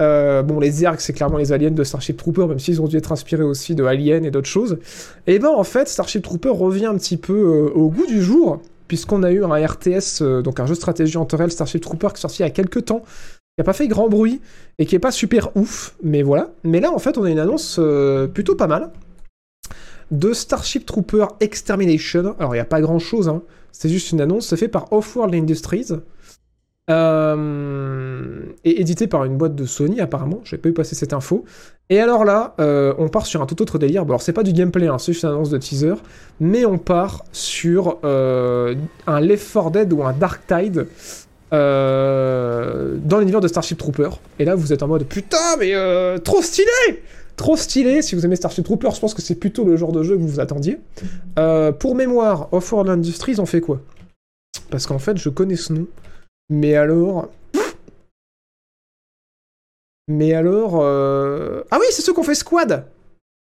Euh, 0.00 0.42
bon, 0.42 0.60
les 0.60 0.70
Zergs, 0.70 1.00
c'est 1.00 1.12
clairement 1.12 1.38
les 1.38 1.52
aliens 1.52 1.70
de 1.70 1.84
Starship 1.84 2.16
Trooper, 2.16 2.46
même 2.46 2.58
s'ils 2.58 2.80
ont 2.82 2.86
dû 2.86 2.96
être 2.96 3.12
inspirés 3.12 3.42
aussi 3.42 3.74
de 3.74 3.84
Alien 3.84 4.24
et 4.24 4.30
d'autres 4.30 4.48
choses. 4.48 4.78
Et 5.26 5.38
ben 5.38 5.48
en 5.48 5.64
fait, 5.64 5.88
Starship 5.88 6.22
Trooper 6.22 6.50
revient 6.50 6.86
un 6.86 6.96
petit 6.96 7.16
peu 7.16 7.32
euh, 7.32 7.70
au 7.74 7.88
goût 7.88 8.06
du 8.06 8.22
jour, 8.22 8.60
puisqu'on 8.88 9.22
a 9.22 9.30
eu 9.30 9.44
un 9.44 9.66
RTS, 9.66 10.22
euh, 10.22 10.42
donc 10.42 10.60
un 10.60 10.66
jeu 10.66 10.74
de 10.74 10.78
stratégie 10.78 11.16
en 11.16 11.26
réel 11.30 11.50
Starship 11.50 11.82
Trooper 11.82 12.08
qui 12.08 12.18
est 12.18 12.20
sorti 12.20 12.42
il 12.42 12.42
y 12.42 12.46
a 12.46 12.50
quelques 12.50 12.84
temps, 12.84 13.02
qui 13.56 13.62
a 13.62 13.64
pas 13.64 13.72
fait 13.72 13.88
grand 13.88 14.08
bruit 14.08 14.40
et 14.78 14.86
qui 14.86 14.94
est 14.94 15.00
pas 15.00 15.10
super 15.10 15.56
ouf, 15.56 15.94
mais 16.02 16.22
voilà. 16.22 16.50
Mais 16.62 16.80
là, 16.80 16.92
en 16.92 16.98
fait, 16.98 17.16
on 17.16 17.24
a 17.24 17.30
une 17.30 17.38
annonce 17.38 17.80
plutôt 18.34 18.54
pas 18.54 18.66
mal 18.66 18.90
de 20.10 20.32
Starship 20.32 20.86
Trooper 20.86 21.26
Extermination. 21.40 22.36
Alors, 22.38 22.54
il 22.54 22.58
n'y 22.58 22.62
a 22.62 22.66
pas 22.66 22.80
grand 22.80 22.98
chose, 22.98 23.28
hein. 23.28 23.42
c'est 23.72 23.88
juste 23.88 24.12
une 24.12 24.20
annonce, 24.20 24.48
c'est 24.48 24.56
fait 24.56 24.68
par 24.68 24.92
Offworld 24.92 25.34
Industries. 25.34 25.88
Euh, 26.88 28.42
et 28.64 28.80
édité 28.80 29.08
par 29.08 29.24
une 29.24 29.36
boîte 29.36 29.56
de 29.56 29.66
Sony 29.66 30.00
apparemment, 30.00 30.40
j'ai 30.44 30.56
pas 30.56 30.68
eu 30.68 30.72
passer 30.72 30.94
cette 30.94 31.12
info. 31.12 31.44
Et 31.90 32.00
alors 32.00 32.24
là, 32.24 32.54
euh, 32.60 32.94
on 32.98 33.08
part 33.08 33.26
sur 33.26 33.42
un 33.42 33.46
tout 33.46 33.60
autre 33.60 33.78
délire. 33.78 34.04
Bon, 34.04 34.12
alors 34.12 34.22
c'est 34.22 34.32
pas 34.32 34.44
du 34.44 34.52
gameplay, 34.52 34.86
hein, 34.86 34.98
c'est 34.98 35.12
juste 35.12 35.24
une 35.24 35.30
annonce 35.30 35.50
de 35.50 35.58
teaser, 35.58 35.94
mais 36.40 36.64
on 36.64 36.78
part 36.78 37.24
sur 37.32 37.98
euh, 38.04 38.74
un 39.06 39.20
Left 39.20 39.52
4 39.52 39.70
Dead 39.70 39.92
ou 39.92 40.04
un 40.04 40.12
Dark 40.12 40.46
Tide 40.46 40.86
dans 41.52 43.18
l'univers 43.18 43.40
de 43.40 43.48
Starship 43.48 43.78
Trooper. 43.78 44.10
Et 44.38 44.44
là, 44.44 44.54
vous 44.54 44.72
êtes 44.72 44.82
en 44.82 44.88
mode 44.88 45.04
putain, 45.06 45.56
mais 45.58 45.72
trop 46.20 46.42
stylé, 46.42 47.02
trop 47.36 47.56
stylé. 47.56 48.02
Si 48.02 48.14
vous 48.14 48.24
aimez 48.26 48.36
Starship 48.36 48.64
Trooper, 48.64 48.90
je 48.94 49.00
pense 49.00 49.14
que 49.14 49.22
c'est 49.22 49.36
plutôt 49.36 49.64
le 49.64 49.76
genre 49.76 49.92
de 49.92 50.02
jeu 50.02 50.16
que 50.16 50.20
vous 50.20 50.28
vous 50.28 50.40
attendiez. 50.40 50.78
Pour 51.78 51.94
mémoire, 51.94 52.48
Offworld 52.52 52.90
Industries, 52.90 53.36
on 53.38 53.46
fait 53.46 53.60
quoi? 53.60 53.80
Parce 54.70 54.86
qu'en 54.86 54.98
fait, 54.98 55.16
je 55.16 55.28
connais 55.28 55.56
ce 55.56 55.72
nom. 55.72 55.86
Mais 56.48 56.74
alors. 56.76 57.28
Mais 60.08 60.34
alors. 60.34 60.80
euh, 60.80 61.62
Ah 61.70 61.78
oui, 61.80 61.86
c'est 61.90 62.02
ceux 62.02 62.12
qu'on 62.12 62.22
fait 62.22 62.34
Squad 62.34 62.86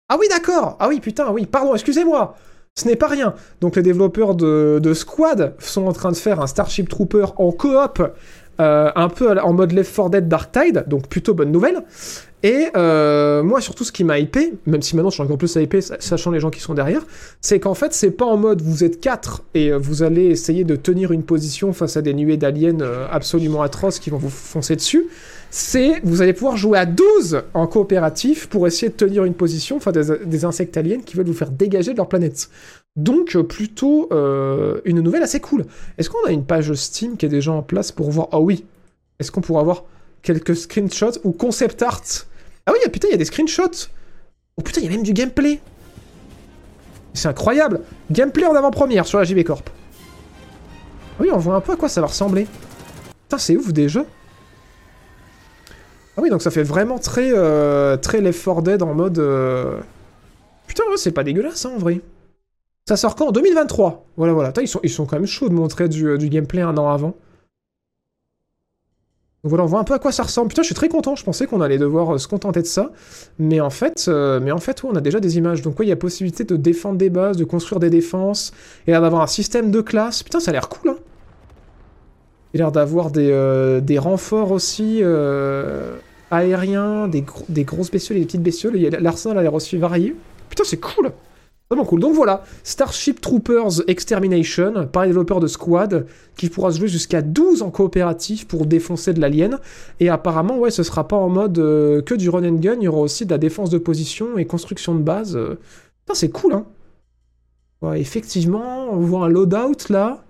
Ah 0.09 0.17
oui, 0.19 0.27
d'accord 0.29 0.75
Ah 0.79 0.87
oui, 0.87 0.99
putain, 0.99 1.31
oui, 1.31 1.45
pardon, 1.45 1.73
excusez-moi 1.73 2.35
Ce 2.77 2.85
n'est 2.87 2.97
pas 2.97 3.07
rien 3.07 3.33
Donc, 3.61 3.75
les 3.77 3.81
développeurs 3.81 4.35
de, 4.35 4.79
de 4.81 4.93
Squad 4.93 5.55
sont 5.59 5.87
en 5.87 5.93
train 5.93 6.11
de 6.11 6.17
faire 6.17 6.41
un 6.41 6.47
Starship 6.47 6.89
Trooper 6.89 7.27
en 7.37 7.51
coop, 7.51 8.01
euh, 8.59 8.91
un 8.95 9.09
peu 9.09 9.37
en 9.39 9.53
mode 9.53 9.71
Left 9.71 9.95
4 9.95 10.09
Dead 10.09 10.27
Dark 10.27 10.51
Tide, 10.51 10.83
donc 10.87 11.07
plutôt 11.07 11.33
bonne 11.33 11.51
nouvelle. 11.51 11.83
Et 12.41 12.67
euh, 12.77 13.43
moi, 13.43 13.59
surtout, 13.59 13.83
ce 13.83 13.91
qui 13.91 14.05
m'a 14.05 14.17
hypé, 14.17 14.53
même 14.65 14.81
si 14.81 14.95
maintenant 14.95 15.09
je 15.09 15.15
suis 15.15 15.23
encore 15.23 15.37
plus 15.37 15.53
hypé, 15.55 15.81
sa- 15.81 15.99
sachant 15.99 16.31
les 16.31 16.39
gens 16.39 16.49
qui 16.49 16.61
sont 16.61 16.73
derrière, 16.73 17.05
c'est 17.41 17.59
qu'en 17.59 17.73
fait, 17.73 17.93
c'est 17.93 18.11
pas 18.11 18.23
en 18.25 18.37
mode 18.37 18.61
vous 18.61 18.85
êtes 18.85 19.01
4 19.01 19.43
et 19.55 19.71
euh, 19.73 19.77
vous 19.77 20.03
allez 20.03 20.27
essayer 20.27 20.63
de 20.63 20.77
tenir 20.77 21.11
une 21.11 21.23
position 21.23 21.73
face 21.73 21.97
à 21.97 22.01
des 22.01 22.13
nuées 22.13 22.37
d'aliens 22.37 22.79
euh, 22.79 23.07
absolument 23.11 23.61
atroces 23.61 23.99
qui 23.99 24.09
vont 24.09 24.17
vous 24.17 24.29
foncer 24.29 24.77
dessus. 24.77 25.07
C'est 25.51 25.99
vous 26.03 26.21
allez 26.21 26.31
pouvoir 26.33 26.55
jouer 26.55 26.77
à 26.77 26.85
12 26.85 27.41
en 27.53 27.67
coopératif 27.67 28.47
pour 28.47 28.67
essayer 28.67 28.89
de 28.89 28.95
tenir 28.95 29.25
une 29.25 29.33
position 29.33 29.79
face 29.81 29.97
à 30.09 30.15
des, 30.15 30.25
des 30.25 30.45
insectes 30.45 30.77
aliens 30.77 30.99
qui 31.03 31.17
veulent 31.17 31.25
vous 31.25 31.33
faire 31.33 31.49
dégager 31.49 31.91
de 31.91 31.97
leur 31.97 32.07
planète. 32.07 32.49
Donc, 32.99 33.37
euh, 33.37 33.43
plutôt 33.43 34.09
euh, 34.11 34.81
une 34.83 34.99
nouvelle 34.99 35.23
assez 35.23 35.39
cool. 35.39 35.65
Est-ce 35.97 36.09
qu'on 36.09 36.25
a 36.25 36.31
une 36.31 36.43
page 36.43 36.73
Steam 36.73 37.15
qui 37.15 37.25
est 37.25 37.29
déjà 37.29 37.53
en 37.53 37.61
place 37.61 37.93
pour 37.93 38.11
voir? 38.11 38.27
Ah 38.33 38.41
oui 38.41 38.65
Est-ce 39.19 39.31
qu'on 39.31 39.39
pourra 39.39 39.61
avoir 39.61 39.85
quelques 40.21 40.55
screenshots 40.55 41.19
ou 41.23 41.31
concept 41.31 41.81
art? 41.81 42.03
Ah 42.65 42.73
oui, 42.73 42.79
ah, 42.85 42.89
putain, 42.89 43.07
il 43.07 43.11
y 43.11 43.13
a 43.13 43.17
des 43.17 43.25
screenshots 43.25 43.87
Oh 44.57 44.61
putain, 44.61 44.81
il 44.81 44.85
y 44.85 44.87
a 44.87 44.91
même 44.91 45.03
du 45.03 45.13
gameplay 45.13 45.61
c'est 47.11 47.27
incroyable 47.27 47.81
Gameplay 48.11 48.45
en 48.45 48.53
avant-première 48.53 49.07
sur 49.07 49.17
la 49.17 49.25
JB 49.25 49.43
Corp. 49.43 49.67
Ah 49.67 51.15
Oui, 51.19 51.29
on 51.33 51.37
voit 51.37 51.55
un 51.55 51.59
peu 51.59 51.71
à 51.71 51.75
quoi 51.75 51.89
ça 51.89 52.01
va 52.01 52.07
ressembler. 52.07 52.47
Putain, 53.23 53.39
c'est 53.39 53.57
ouf 53.57 53.73
déjà. 53.73 54.05
Ah 56.15 56.21
oui, 56.21 56.29
donc 56.29 56.43
ça 56.43 56.51
fait 56.51 56.61
vraiment 56.61 56.99
très, 56.99 57.31
euh, 57.33 57.97
très 57.97 58.21
Left 58.21 58.45
4 58.45 58.61
Dead 58.61 58.83
en 58.83 58.93
mode... 58.93 59.19
Putain, 60.67 60.83
c'est 60.97 61.11
pas 61.11 61.23
dégueulasse, 61.23 61.65
hein, 61.65 61.71
en 61.75 61.79
vrai. 61.79 62.01
Ça 62.89 62.97
sort 62.97 63.13
quand? 63.13 63.27
En 63.27 63.31
2023. 63.31 64.03
Voilà, 64.17 64.33
voilà. 64.33 64.51
Ils 64.59 64.67
sont, 64.67 64.79
ils 64.81 64.91
quand 64.95 65.13
même 65.13 65.27
chauds 65.27 65.47
de 65.47 65.53
montrer 65.53 65.87
du, 65.87 66.07
euh, 66.07 66.17
du 66.17 66.27
gameplay 66.27 66.63
un 66.63 66.75
an 66.75 66.89
avant. 66.89 67.13
Donc 69.43 69.51
voilà, 69.51 69.63
on 69.63 69.67
voit 69.67 69.79
un 69.79 69.83
peu 69.83 69.93
à 69.93 69.99
quoi 69.99 70.11
ça 70.11 70.23
ressemble. 70.23 70.47
Putain, 70.47 70.63
je 70.63 70.69
suis 70.69 70.75
très 70.75 70.89
content. 70.89 71.15
Je 71.15 71.23
pensais 71.23 71.45
qu'on 71.45 71.61
allait 71.61 71.77
devoir 71.77 72.15
euh, 72.15 72.17
se 72.17 72.27
contenter 72.27 72.63
de 72.63 72.65
ça. 72.65 72.91
Mais 73.37 73.59
en 73.59 73.69
fait, 73.69 74.07
euh, 74.07 74.39
mais 74.41 74.51
en 74.51 74.57
fait, 74.57 74.83
on 74.83 74.95
a 74.95 75.01
déjà 75.01 75.19
des 75.19 75.37
images. 75.37 75.61
Donc 75.61 75.77
ouais, 75.77 75.85
il 75.85 75.89
y 75.89 75.91
a 75.91 75.95
possibilité 75.95 76.45
de 76.45 76.55
défendre 76.55 76.97
des 76.97 77.11
bases, 77.11 77.37
de 77.37 77.43
construire 77.43 77.79
des 77.79 77.91
défenses, 77.91 78.53
et 78.87 78.91
d'avoir 78.93 79.21
un 79.21 79.27
système 79.27 79.69
de 79.69 79.81
classe. 79.81 80.23
Putain, 80.23 80.39
ça 80.39 80.49
a 80.49 80.53
l'air 80.53 80.67
cool, 80.67 80.89
hein. 80.89 80.97
Il 82.55 82.61
a 82.61 82.63
l'air 82.63 82.71
d'avoir 82.71 83.11
des, 83.11 83.99
renforts 83.99 84.51
aussi 84.51 85.03
aériens, 86.31 87.07
des, 87.07 87.23
des 87.49 87.63
grosses 87.65 87.91
bestioles 87.91 88.17
et 88.17 88.21
des 88.21 88.25
petites 88.25 88.41
bestioles. 88.41 88.75
L'arsenal 88.99 89.37
a 89.37 89.43
l'air 89.43 89.53
aussi 89.53 89.77
varié. 89.77 90.15
Putain, 90.49 90.63
c'est 90.63 90.79
cool 90.79 91.11
Vraiment 91.71 91.85
cool. 91.85 91.99
Donc 91.99 92.15
voilà, 92.15 92.43
Starship 92.63 93.21
Troopers 93.21 93.87
Extermination, 93.87 94.87
par 94.87 95.03
les 95.03 95.09
développeurs 95.09 95.39
de 95.39 95.45
Squad, 95.45 96.07
qui 96.35 96.49
pourra 96.49 96.71
se 96.71 96.79
jouer 96.79 96.87
jusqu'à 96.87 97.21
12 97.21 97.61
en 97.61 97.69
coopératif 97.69 98.47
pour 98.47 98.65
défoncer 98.65 99.13
de 99.13 99.21
l'alien. 99.21 99.59
Et 99.99 100.09
apparemment, 100.09 100.57
ouais, 100.57 100.71
ce 100.71 100.81
sera 100.81 101.07
pas 101.07 101.15
en 101.15 101.29
mode 101.29 101.59
euh, 101.59 102.01
que 102.01 102.15
du 102.15 102.27
run 102.27 102.43
and 102.43 102.55
gun, 102.55 102.77
il 102.79 102.85
y 102.85 102.87
aura 102.87 103.01
aussi 103.01 103.23
de 103.27 103.29
la 103.29 103.37
défense 103.37 103.69
de 103.69 103.77
position 103.77 104.39
et 104.39 104.45
construction 104.45 104.95
de 104.95 105.03
base. 105.03 105.35
euh. 105.35 105.59
Putain, 106.05 106.15
c'est 106.15 106.29
cool, 106.29 106.53
hein 106.53 106.65
Ouais, 107.83 108.01
effectivement, 108.01 108.87
on 108.91 109.01
voit 109.01 109.25
un 109.25 109.29
loadout 109.29 109.89
là. 109.89 110.23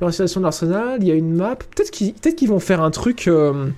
L'installation 0.00 0.40
de 0.40 0.44
l'arsenal, 0.44 1.02
il 1.02 1.08
y 1.08 1.10
a 1.10 1.14
une 1.14 1.34
map. 1.34 1.56
Peut-être 1.56 1.90
qu'ils 1.90 2.14
peut 2.14 2.30
qu'ils 2.30 2.48
vont 2.48 2.60
faire 2.60 2.82
un 2.82 2.92
truc 2.92 3.26
euh, 3.26 3.68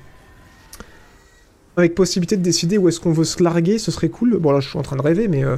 avec 1.76 1.94
possibilité 1.94 2.36
de 2.36 2.42
décider 2.42 2.78
où 2.78 2.88
est-ce 2.88 3.01
qu'on 3.01 3.12
veut 3.12 3.24
se 3.24 3.42
larguer, 3.42 3.78
ce 3.78 3.90
serait 3.90 4.09
cool. 4.09 4.38
Bon 4.38 4.52
là, 4.52 4.60
je 4.60 4.68
suis 4.68 4.78
en 4.78 4.82
train 4.82 4.96
de 4.96 5.02
rêver, 5.02 5.28
mais 5.28 5.44
euh, 5.44 5.56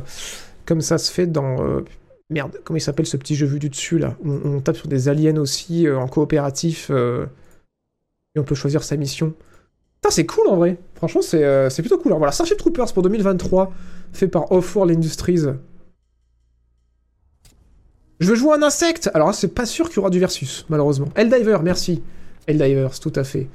comme 0.64 0.80
ça 0.80 0.98
se 0.98 1.12
fait 1.12 1.26
dans... 1.26 1.62
euh, 1.64 1.84
Merde, 2.28 2.60
comment 2.64 2.76
il 2.76 2.80
s'appelle 2.80 3.06
ce 3.06 3.16
petit 3.16 3.36
jeu 3.36 3.46
vu 3.46 3.60
du 3.60 3.68
dessus 3.68 3.98
là? 3.98 4.16
On, 4.24 4.60
tape 4.60 4.76
sur 4.76 4.88
des 4.88 5.08
aliens 5.08 5.36
aussi 5.36 5.86
euh, 5.86 5.96
en 5.96 6.08
coopératif 6.08 6.90
et 6.90 8.40
on 8.40 8.42
peut 8.42 8.56
choisir 8.56 8.82
sa 8.82 8.96
mission. 8.96 9.32
Putain, 9.96 10.10
c'est 10.10 10.26
cool 10.26 10.48
en 10.48 10.56
vrai. 10.56 10.78
Franchement, 10.96 11.22
c'est 11.22 11.82
plutôt 11.82 11.98
cool. 11.98 12.10
Alors, 12.10 12.18
voilà, 12.18 12.32
Starship 12.32 12.56
Troopers 12.56 12.92
pour 12.92 13.02
2023, 13.04 13.72
fait 14.12 14.26
par 14.26 14.50
Offworld 14.50 14.90
Industries. 14.90 15.42
Je 18.18 18.30
veux 18.30 18.34
jouer 18.34 18.54
un 18.54 18.62
insecte 18.62 19.10
Alors 19.14 19.28
là, 19.28 19.32
c'est 19.32 19.54
pas 19.54 19.66
sûr 19.66 19.88
qu'il 19.88 19.96
y 19.96 19.98
aura 20.00 20.10
du 20.10 20.18
versus, 20.18 20.66
malheureusement. 20.68 21.08
Helldiver, 21.14 21.58
merci. 21.62 22.02
Helldivers, 22.46 22.98
tout 22.98 23.12
à 23.14 23.24
fait. 23.24 23.48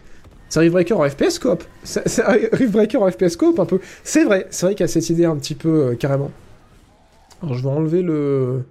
C'est 0.52 0.60
Rift 0.60 0.74
Breaker 0.74 0.96
en 0.96 1.10
FPS 1.10 1.40
Coop. 1.40 1.64
C'est 1.84 2.70
Breaker 2.72 2.98
en 2.98 3.10
FPS 3.10 3.38
Coop, 3.38 3.58
un 3.58 3.66
peu. 3.66 3.80
C'est 4.04 4.26
vrai, 4.26 4.48
c'est 4.50 4.66
vrai 4.66 4.76
qu'il 4.76 4.84
y 4.84 4.84
a 4.84 4.90
cette 4.90 5.10
idée 5.10 5.24
un 5.24 5.38
petit 5.38 5.56
peu, 5.56 5.86
euh, 5.86 5.96
carrément. 5.96 6.30
Alors, 7.42 7.56
je 7.56 7.64
vais 7.64 7.70
enlever 7.70 8.02
le... 8.02 8.66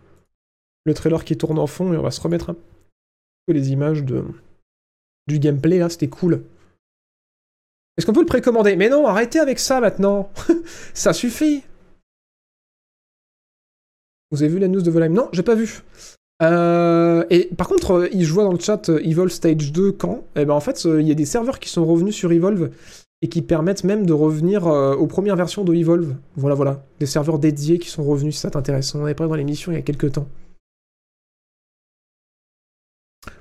le 0.84 0.94
trailer 0.94 1.24
qui 1.24 1.38
tourne 1.38 1.58
en 1.58 1.66
fond 1.66 1.94
et 1.94 1.96
on 1.96 2.02
va 2.02 2.10
se 2.10 2.20
remettre 2.20 2.50
un 2.50 2.56
peu 3.46 3.54
les 3.54 3.72
images 3.72 4.04
de... 4.04 4.22
du 5.26 5.38
gameplay, 5.38 5.78
là, 5.78 5.88
c'était 5.88 6.10
cool. 6.10 6.44
Est-ce 7.96 8.04
qu'on 8.04 8.12
peut 8.12 8.20
le 8.20 8.26
précommander? 8.26 8.76
Mais 8.76 8.90
non, 8.90 9.06
arrêtez 9.06 9.38
avec 9.40 9.58
ça 9.58 9.80
maintenant 9.80 10.30
Ça 10.92 11.14
suffit 11.14 11.62
Vous 14.30 14.42
avez 14.42 14.52
vu 14.52 14.58
la 14.58 14.68
news 14.68 14.82
de 14.82 14.90
Volheim? 14.90 15.14
Non, 15.14 15.30
j'ai 15.32 15.42
pas 15.42 15.54
vu. 15.54 15.82
Euh, 16.42 17.24
et 17.28 17.50
par 17.56 17.68
contre, 17.68 17.92
euh, 17.92 18.08
je 18.16 18.32
vois 18.32 18.44
dans 18.44 18.52
le 18.52 18.58
chat 18.58 18.88
euh, 18.88 18.98
Evolve 19.04 19.30
Stage 19.30 19.72
2 19.72 19.92
quand? 19.92 20.24
Eh 20.36 20.44
ben 20.44 20.54
en 20.54 20.60
fait, 20.60 20.84
il 20.84 21.06
y 21.06 21.10
a 21.10 21.14
des 21.14 21.26
serveurs 21.26 21.58
qui 21.58 21.68
sont 21.68 21.84
revenus 21.84 22.14
sur 22.14 22.32
Evolve 22.32 22.70
et 23.22 23.28
qui 23.28 23.42
permettent 23.42 23.84
même 23.84 24.06
de 24.06 24.14
revenir 24.14 24.66
aux 24.66 25.06
premières 25.06 25.36
versions 25.36 25.62
de 25.62 25.74
Evolve. 25.74 26.14
Voilà, 26.36 26.54
voilà. 26.54 26.82
Des 27.00 27.06
serveurs 27.06 27.38
dédiés 27.38 27.78
qui 27.78 27.90
sont 27.90 28.02
revenus, 28.02 28.34
si 28.36 28.40
ça 28.40 28.50
t'intéresse. 28.50 28.94
On 28.94 29.02
en 29.02 29.04
avait 29.04 29.14
parlé 29.14 29.28
dans 29.28 29.36
l'émission 29.36 29.72
il 29.72 29.74
y 29.74 29.78
a 29.78 29.82
quelques 29.82 30.12
temps. 30.12 30.26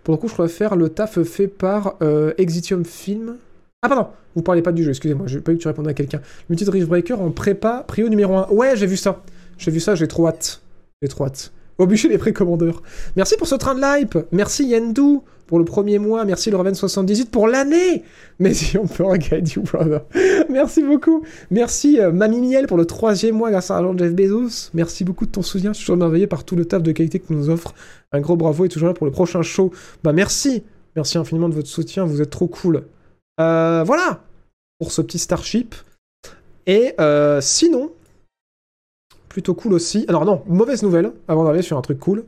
Pour 0.03 0.13
le 0.13 0.19
coup, 0.19 0.27
je 0.27 0.33
préfère 0.33 0.75
le 0.75 0.89
taf 0.89 1.21
fait 1.23 1.47
par 1.47 1.95
Exitium 2.37 2.83
Film. 2.83 3.37
Ah 3.81 3.87
pardon, 3.87 4.09
vous 4.35 4.41
parlez 4.41 4.61
pas 4.61 4.73
du 4.73 4.83
jeu, 4.83 4.89
excusez-moi, 4.89 5.27
j'ai 5.27 5.39
pas 5.39 5.53
eu 5.53 5.55
que 5.55 5.61
tu 5.61 5.69
répondais 5.69 5.91
à 5.91 5.93
quelqu'un. 5.93 6.19
Multi 6.49 6.65
de 6.65 6.71
Rift 6.71 6.89
Breaker 6.89 7.13
en 7.13 7.31
prépa, 7.31 7.85
prio 7.87 8.09
numéro 8.09 8.35
1. 8.35 8.49
Ouais, 8.49 8.75
j'ai 8.75 8.87
vu 8.87 8.97
ça. 8.97 9.23
J'ai 9.57 9.71
vu 9.71 9.79
ça, 9.79 9.95
j'ai 9.95 10.09
trop 10.09 10.27
hâte. 10.27 10.61
J'ai 11.01 11.07
trop 11.07 11.23
hâte. 11.23 11.53
Au 11.79 11.87
bûcher 11.87 12.09
les 12.09 12.17
précommandeurs. 12.17 12.83
Merci 13.15 13.37
pour 13.37 13.47
ce 13.47 13.55
train 13.55 13.73
de 13.73 13.79
l'hype. 13.81 14.17
Merci 14.33 14.65
Yendu 14.65 15.19
pour 15.47 15.59
le 15.59 15.65
premier 15.65 15.97
mois. 15.97 16.25
Merci 16.25 16.51
le 16.51 16.57
Raven78 16.57 17.29
pour 17.29 17.47
l'année. 17.47 18.03
Mais 18.37 18.53
si 18.53 18.77
on 18.77 18.85
peut 18.85 19.05
guide 19.15 19.49
you 19.49 19.63
brother. 19.63 20.01
Merci 20.49 20.83
beaucoup. 20.83 21.23
Merci 21.49 22.01
euh, 22.01 22.11
Mamie 22.11 22.41
Miel 22.41 22.67
pour 22.67 22.75
le 22.75 22.83
troisième 22.83 23.35
mois 23.35 23.49
grâce 23.49 23.71
à 23.71 23.75
l'argent 23.75 23.93
de 23.93 24.03
Jeff 24.03 24.13
Bezos. 24.13 24.71
Merci 24.73 25.05
beaucoup 25.05 25.25
de 25.25 25.31
ton 25.31 25.41
soutien. 25.41 25.71
Je 25.71 25.77
suis 25.77 25.85
toujours 25.85 25.95
merveilleux 25.95 26.27
par 26.27 26.43
tout 26.43 26.57
le 26.57 26.65
taf 26.65 26.83
de 26.83 26.91
qualité 26.91 27.17
que 27.19 27.27
tu 27.27 27.33
nous 27.33 27.49
offres. 27.49 27.73
Un 28.11 28.19
gros 28.19 28.35
bravo 28.35 28.65
et 28.65 28.69
toujours 28.69 28.89
là 28.89 28.93
pour 28.93 29.05
le 29.05 29.13
prochain 29.13 29.41
show. 29.41 29.71
Bah 30.03 30.11
merci. 30.11 30.63
Merci 30.97 31.17
infiniment 31.17 31.47
de 31.47 31.55
votre 31.55 31.69
soutien. 31.69 32.03
Vous 32.03 32.21
êtes 32.21 32.29
trop 32.29 32.47
cool. 32.47 32.83
Euh, 33.39 33.83
voilà 33.85 34.21
pour 34.79 34.91
ce 34.91 35.01
petit 35.01 35.17
Starship. 35.17 35.75
Et 36.67 36.93
euh, 36.99 37.39
sinon, 37.39 37.93
plutôt 39.29 39.53
cool 39.53 39.73
aussi. 39.73 40.05
Alors 40.07 40.25
non, 40.25 40.43
mauvaise 40.47 40.83
nouvelle 40.83 41.13
avant 41.27 41.43
d'arriver 41.43 41.63
sur 41.63 41.77
un 41.77 41.81
truc 41.81 41.99
cool. 41.99 42.25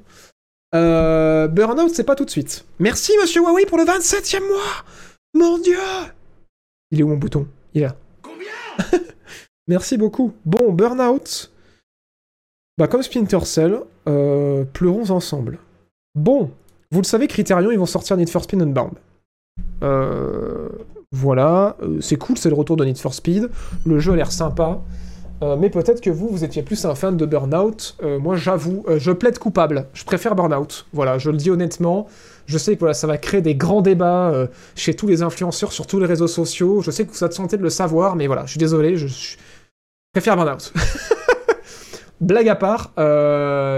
Euh, 0.73 1.47
Burnout, 1.47 1.93
c'est 1.93 2.05
pas 2.05 2.15
tout 2.15 2.25
de 2.25 2.29
suite. 2.29 2.65
Merci 2.79 3.11
Monsieur 3.21 3.41
Huawei 3.41 3.65
pour 3.65 3.77
le 3.77 3.83
27e 3.83 4.47
mois. 4.47 4.85
Mon 5.33 5.57
Dieu. 5.57 5.77
Il 6.91 6.99
est 6.99 7.03
où 7.03 7.07
mon 7.07 7.17
bouton? 7.17 7.47
Il 7.73 7.81
est 7.81 7.85
là. 7.85 7.95
Merci 9.67 9.97
beaucoup. 9.97 10.33
Bon, 10.45 10.71
Burnout. 10.71 11.51
Bah, 12.77 12.87
comme 12.87 13.03
Splinter 13.03 13.43
Cell, 13.45 13.79
euh, 14.07 14.63
pleurons 14.63 15.11
ensemble. 15.11 15.59
Bon, 16.15 16.51
vous 16.91 16.99
le 16.99 17.05
savez, 17.05 17.27
Criterion, 17.27 17.71
ils 17.71 17.79
vont 17.79 17.85
sortir 17.85 18.17
Need 18.17 18.29
for 18.29 18.43
Speed 18.43 18.61
Unbound. 18.61 18.93
Euh, 19.83 20.69
voilà, 21.11 21.77
euh, 21.81 21.99
c'est 22.01 22.17
cool, 22.17 22.37
c'est 22.37 22.49
le 22.49 22.55
retour 22.55 22.77
de 22.77 22.85
Need 22.85 22.97
for 22.97 23.13
Speed. 23.13 23.49
Le 23.85 23.99
jeu 23.99 24.13
a 24.13 24.15
l'air 24.15 24.31
sympa. 24.31 24.81
Euh, 25.43 25.55
mais 25.55 25.69
peut-être 25.69 26.01
que 26.01 26.09
vous, 26.09 26.27
vous 26.29 26.43
étiez 26.43 26.61
plus 26.61 26.85
un 26.85 26.95
fan 26.95 27.17
de 27.17 27.25
Burnout. 27.25 27.95
Euh, 28.03 28.19
moi, 28.19 28.35
j'avoue, 28.35 28.83
euh, 28.87 28.99
je 28.99 29.11
plaide 29.11 29.39
coupable. 29.39 29.87
Je 29.93 30.03
préfère 30.03 30.35
Burnout. 30.35 30.85
Voilà, 30.93 31.17
je 31.17 31.31
le 31.31 31.37
dis 31.37 31.49
honnêtement. 31.49 32.07
Je 32.45 32.57
sais 32.57 32.75
que 32.75 32.79
voilà, 32.79 32.93
ça 32.93 33.07
va 33.07 33.17
créer 33.17 33.41
des 33.41 33.55
grands 33.55 33.81
débats 33.81 34.47
chez 34.75 34.93
tous 34.93 35.07
les 35.07 35.21
influenceurs 35.21 35.71
sur 35.71 35.87
tous 35.87 35.99
les 35.99 36.05
réseaux 36.05 36.27
sociaux. 36.27 36.81
Je 36.81 36.91
sais 36.91 37.05
que 37.05 37.11
vous 37.11 37.23
êtes 37.23 37.35
tenté 37.35 37.55
de 37.55 37.61
le 37.61 37.69
savoir, 37.69 38.15
mais 38.17 38.27
voilà, 38.27 38.45
je 38.45 38.51
suis 38.51 38.57
désolé, 38.57 38.97
je, 38.97 39.07
je 39.07 39.37
préfère 40.11 40.35
Burnout. 40.35 40.73
Blague 42.19 42.49
à 42.49 42.55
part, 42.55 42.93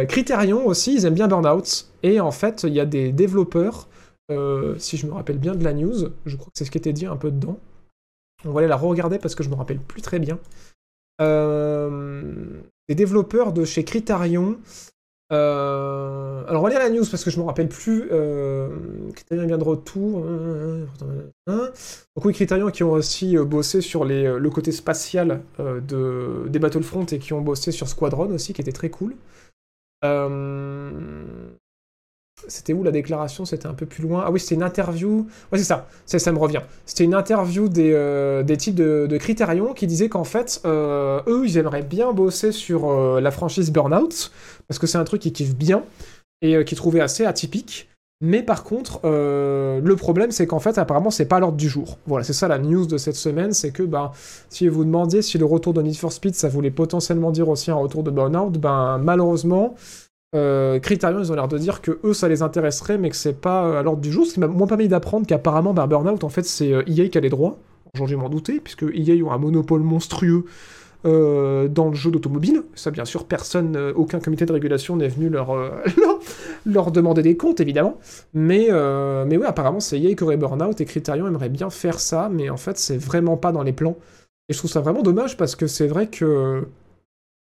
Criterion 0.07 0.65
aussi, 0.65 0.95
ils 0.95 1.06
aiment 1.06 1.14
bien 1.14 1.27
Burnout. 1.27 1.88
Et 2.02 2.19
en 2.19 2.31
fait, 2.31 2.64
il 2.64 2.73
y 2.73 2.80
a 2.80 2.85
des 2.85 3.11
développeurs, 3.11 3.90
si 4.77 4.98
je 4.98 5.06
me 5.06 5.14
rappelle 5.14 5.38
bien 5.38 5.53
de 5.53 5.64
la 5.64 5.73
news, 5.73 6.10
je 6.26 6.35
crois 6.35 6.48
que 6.48 6.57
c'est 6.57 6.65
ce 6.65 6.72
qui 6.72 6.80
était 6.80 6.94
dit 6.94 7.06
un 7.06 7.18
peu 7.18 7.30
dedans. 7.30 7.60
On 8.45 8.52
va 8.52 8.61
aller 8.61 8.69
la 8.69 8.77
re-regarder 8.77 9.19
parce 9.19 9.35
que 9.35 9.44
je 9.44 9.49
me 9.49 9.56
rappelle 9.56 9.80
plus 9.80 10.02
très 10.02 10.19
bien. 10.19 10.40
Euh, 11.22 12.61
des 12.90 12.95
développeurs 12.95 13.53
de 13.53 13.65
chez 13.65 13.84
Criterion. 13.84 14.57
Euh, 15.31 16.44
alors 16.48 16.61
on 16.61 16.65
va 16.65 16.69
lire 16.69 16.80
la 16.80 16.90
news 16.90 17.06
parce 17.10 17.23
que 17.23 17.30
je 17.30 17.40
me 17.40 17.45
rappelle 17.45 17.69
plus. 17.69 18.10
Euh, 18.11 18.69
Criterion 19.14 19.44
est 19.44 19.48
bien 19.48 19.57
de 19.57 19.64
retour. 19.64 20.26
Donc 21.48 22.26
oui, 22.26 22.34
Criterion 22.34 22.69
qui 22.72 22.84
ont 22.84 22.91
aussi 22.91 23.38
bossé 23.38 23.81
sur 23.81 24.06
le 24.06 24.49
côté 24.49 24.72
spatial 24.72 25.41
de, 25.60 26.48
des 26.49 26.60
Battlefront 26.60 27.06
et 27.06 27.19
qui 27.19 27.34
ont 27.34 27.41
bossé 27.41 27.72
sur 27.72 27.88
Squadron 27.88 28.31
aussi, 28.31 28.53
qui 28.53 28.61
était 28.61 28.72
très 28.72 28.90
cool. 28.90 29.15
Euh, 30.03 31.49
C'était 32.48 32.74
où 32.74 32.84
la 32.84 32.91
déclaration? 32.91 33.45
C'était 33.45 33.68
un 33.68 33.74
peu 33.74 33.86
plus 33.86 34.03
loin. 34.03 34.24
Ah 34.26 34.32
oui, 34.32 34.40
c'était 34.40 34.56
une 34.56 34.64
interview. 34.64 35.28
Ouais, 35.52 35.57
c'est 35.57 35.64
ça. 35.64 35.88
Ça 36.06 36.32
me 36.32 36.38
revient. 36.38 36.61
C'était 36.86 37.03
une 37.03 37.14
interview 37.14 37.70
des, 37.70 37.91
euh, 37.94 38.44
types 38.44 38.76
de, 38.76 39.18
Criterion 39.18 39.74
qui 39.74 39.88
disaient 39.88 40.10
qu'en 40.10 40.24
fait, 40.24 40.61
euh, 40.65 41.22
eux, 41.28 41.44
ils 41.45 41.57
aimeraient 41.57 41.84
bien 41.84 42.14
bosser 42.14 42.52
sur 42.52 42.90
euh, 42.90 43.22
la 43.22 43.32
franchise 43.32 43.72
Burnout 43.72 44.32
parce 44.68 44.80
que 44.80 44.88
c'est 44.88 44.98
un 44.98 45.03
truc 45.03 45.22
qu'ils 45.22 45.34
kiffent 45.34 45.56
bien 45.56 45.84
et 46.41 46.64
qu'ils 46.65 46.78
trouvaient 46.78 47.02
assez 47.02 47.26
atypique. 47.26 47.90
Mais 48.22 48.41
par 48.41 48.64
contre, 48.64 49.02
le 49.03 49.95
problème, 49.95 50.32
c'est 50.32 50.48
qu'en 50.48 50.60
fait, 50.60 50.78
apparemment, 50.78 51.10
c'est 51.10 51.26
pas 51.26 51.40
l'ordre 51.40 51.57
du 51.57 51.68
jour. 51.68 51.98
Voilà, 52.06 52.24
c'est 52.24 52.34
ça 52.34 52.48
la 52.48 52.57
news 52.57 52.86
de 52.86 52.98
cette 52.98 53.15
semaine, 53.15 53.52
c'est 53.52 53.72
que, 53.72 53.84
bah, 53.84 54.11
si 54.49 54.68
vous 54.70 54.86
demandiez 54.86 55.22
si 55.22 55.38
le 55.38 55.45
retour 55.45 55.74
de 55.74 55.82
Need 55.82 55.98
for 55.98 56.11
Speed, 56.11 56.36
ça 56.36 56.48
voulait 56.48 56.72
potentiellement 56.72 57.32
dire 57.32 57.49
aussi 57.49 57.70
un 57.70 57.76
retour 57.76 58.03
de 58.03 58.11
Burnout, 58.11 58.57
ben, 58.57 58.98
malheureusement, 58.98 59.76
euh, 60.34 60.80
Criterion, 60.80 61.20
ils 61.20 61.32
ont 61.32 61.36
l'air 61.36 61.48
de 61.48 61.58
dire 61.58 61.82
que 61.82 62.00
eux, 62.04 62.14
ça 62.14 62.28
les 62.28 62.42
intéresserait, 62.42 62.98
mais 62.98 63.10
que 63.10 63.16
c'est 63.16 63.40
pas 63.40 63.66
euh, 63.66 63.80
à 63.80 63.84
l'ordre 63.84 64.02
du 64.02 64.12
jour. 64.12 64.26
Ce 64.26 64.34
qui 64.34 64.40
m'a 64.40 64.48
moins 64.48 64.68
permis 64.68 64.88
d'apprendre 64.88 65.28
qu'apparemment, 65.28 65.74
bah, 65.74 65.88
Burnout, 65.88 66.24
en 66.24 66.30
fait, 66.30 66.44
c'est 66.44 66.74
euh, 66.74 66.84
EA 66.88 67.08
qui 67.10 67.18
a 67.18 67.22
les 67.22 67.30
droits. 67.30 67.58
Ai 67.96 68.16
m'en 68.16 68.30
douter, 68.30 68.60
puisque 68.60 68.84
EA 68.84 69.22
ont 69.24 69.32
un 69.32 69.38
monopole 69.38 69.82
monstrueux 69.82 70.46
euh, 71.06 71.68
dans 71.68 71.90
le 71.90 71.94
jeu 71.94 72.10
d'automobile. 72.10 72.64
Ça, 72.74 72.90
bien 72.90 73.06
sûr, 73.06 73.26
personne, 73.26 73.78
aucun 73.96 74.20
comité 74.20 74.48
de 74.48 74.54
régulation 74.54 74.96
n'est 74.96 75.10
venu 75.10 75.30
leur, 75.30 75.56
leur, 76.66 76.92
demander 76.92 77.22
des 77.22 77.38
comptes, 77.38 77.60
évidemment. 77.60 78.00
Mais, 78.34 78.70
mais 79.28 79.38
ouais, 79.38 79.46
apparemment, 79.46 79.80
c'est 79.80 80.02
EA 80.02 80.16
qui 80.16 80.24
aurait 80.24 80.38
Burnout 80.38 80.82
et 80.82 80.86
Criterion 80.86 81.28
aimerait 81.28 81.50
bien 81.50 81.70
faire 81.70 82.00
ça, 82.00 82.32
mais 82.34 82.50
en 82.50 82.58
fait, 82.58 82.80
c'est 82.80 82.98
vraiment 82.98 83.38
pas 83.38 83.52
dans 83.52 83.62
les 83.62 83.74
plans. 83.74 83.96
Et 84.50 84.54
je 84.54 84.58
trouve 84.58 84.72
ça 84.72 84.82
vraiment 84.82 85.04
dommage 85.04 85.38
parce 85.38 85.56
que 85.56 85.68
c'est 85.68 85.88
vrai 85.88 86.08
que, 86.08 86.66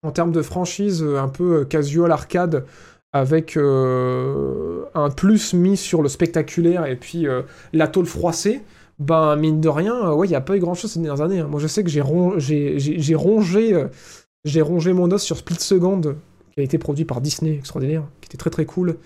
en 0.03 0.11
termes 0.13 0.33
de 0.33 0.43
franchise 0.43 1.03
euh, 1.03 1.19
un 1.19 1.29
peu 1.29 1.61
euh, 1.61 1.65
casual 1.65 2.11
arcade, 2.13 2.65
avec 3.13 3.57
euh, 3.57 4.85
un 4.95 5.11
plus 5.11 5.55
mis 5.55 5.77
sur 5.77 6.03
le 6.03 6.09
spectaculaire 6.09 6.87
et 6.87 6.97
puis 6.97 7.27
la 7.73 7.89
tôle 7.89 8.05
froissée, 8.05 8.61
ben 8.99 9.37
mine 9.37 9.61
de 9.61 9.69
rien, 9.71 10.13
ouais, 10.13 10.27
il 10.27 10.31
n'y 10.31 10.37
a 10.37 10.41
pas 10.43 10.57
eu 10.57 10.61
grand 10.61 10.75
chose 10.75 10.91
ces 10.93 11.01
dernières 11.01 11.25
années. 11.25 11.41
hein. 11.41 11.49
Moi 11.49 11.59
je 11.61 11.67
sais 11.67 11.83
que 11.83 11.89
j'ai 11.89 12.03
ron- 12.03 12.39
j'ai- 12.39 12.79
j'ai- 12.79 12.99
j'ai 12.99 13.15
rongé, 13.15 13.75
rongé 14.61 14.93
mon 14.93 15.11
os 15.13 15.23
sur 15.23 15.37
Split 15.39 15.57
Second, 15.61 16.01
qui 16.03 16.61
a 16.61 16.63
été 16.63 16.77
produit 16.77 17.07
par 17.07 17.23
Disney, 17.23 17.55
extraordinaire, 17.57 18.03
qui 18.21 18.27
était 18.29 18.37
très 18.39 18.51
très 18.51 18.67
cool, 18.67 18.97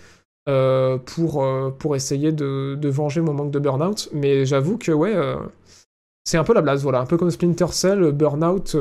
pour, 1.06 1.46
pour 1.78 1.94
essayer 1.94 2.32
de, 2.32 2.88
venger 2.88 3.20
mon 3.20 3.32
manque 3.34 3.52
de 3.52 3.60
Burnout. 3.60 4.08
Mais 4.12 4.44
j'avoue 4.44 4.76
que 4.76 4.90
ouais, 4.90 5.14
c'est 6.24 6.38
un 6.38 6.44
peu 6.44 6.54
la 6.54 6.62
blase, 6.62 6.82
voilà. 6.82 6.98
Un 7.00 7.06
peu 7.06 7.16
comme 7.16 7.30
Splinter 7.30 7.68
Cell, 7.70 8.10
Burnout. 8.10 8.74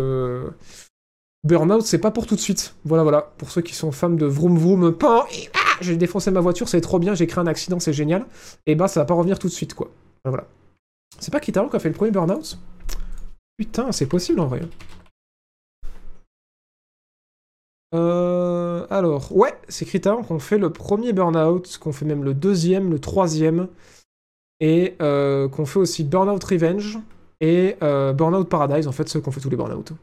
Burnout, 1.43 1.81
c'est 1.83 1.99
pas 1.99 2.11
pour 2.11 2.27
tout 2.27 2.35
de 2.35 2.39
suite. 2.39 2.75
Voilà, 2.83 3.03
voilà. 3.03 3.31
Pour 3.37 3.49
ceux 3.49 3.61
qui 3.61 3.73
sont 3.73 3.91
fans 3.91 4.09
de 4.09 4.25
vroom 4.25 4.57
vroom, 4.57 4.91
pan, 4.93 5.23
ah, 5.53 5.77
j'ai 5.81 5.95
défoncé 5.95 6.31
ma 6.31 6.41
voiture, 6.41 6.67
c'est 6.67 6.81
trop 6.81 6.99
bien, 6.99 7.15
j'ai 7.15 7.27
créé 7.27 7.41
un 7.41 7.47
accident, 7.47 7.79
c'est 7.79 7.93
génial. 7.93 8.25
Et 8.65 8.75
bah, 8.75 8.87
ça 8.87 8.99
va 8.99 9.05
pas 9.05 9.13
revenir 9.13 9.39
tout 9.39 9.47
de 9.47 9.53
suite, 9.53 9.73
quoi. 9.73 9.89
Voilà. 10.25 10.45
C'est 11.19 11.31
pas 11.31 11.39
Criterion 11.39 11.69
qui 11.69 11.75
a 11.75 11.79
fait 11.79 11.89
le 11.89 11.95
premier 11.95 12.11
Burnout? 12.11 12.59
Putain, 13.57 13.91
c'est 13.91 14.05
possible 14.05 14.39
en 14.39 14.47
vrai. 14.47 14.61
Euh, 17.95 18.85
alors, 18.89 19.35
ouais, 19.35 19.53
c'est 19.67 19.85
Criterion 19.85 20.23
qu'on 20.23 20.39
fait 20.39 20.57
le 20.57 20.71
premier 20.71 21.13
Burnout, 21.13 21.77
qu'on 21.77 21.91
fait 21.91 22.05
même 22.05 22.23
le 22.23 22.33
deuxième, 22.33 22.91
le 22.91 22.99
troisième, 22.99 23.67
et 24.59 24.95
euh, 25.01 25.47
qu'on 25.47 25.65
fait 25.65 25.79
aussi 25.79 26.03
Burnout 26.03 26.43
Revenge 26.43 26.99
et 27.41 27.77
euh, 27.81 28.13
Burnout 28.13 28.47
Paradise, 28.47 28.87
en 28.87 28.91
fait, 28.91 29.07
ceux 29.09 29.21
qu'on 29.21 29.31
fait 29.31 29.41
tous 29.41 29.49
les 29.49 29.57
Burnout. 29.57 29.93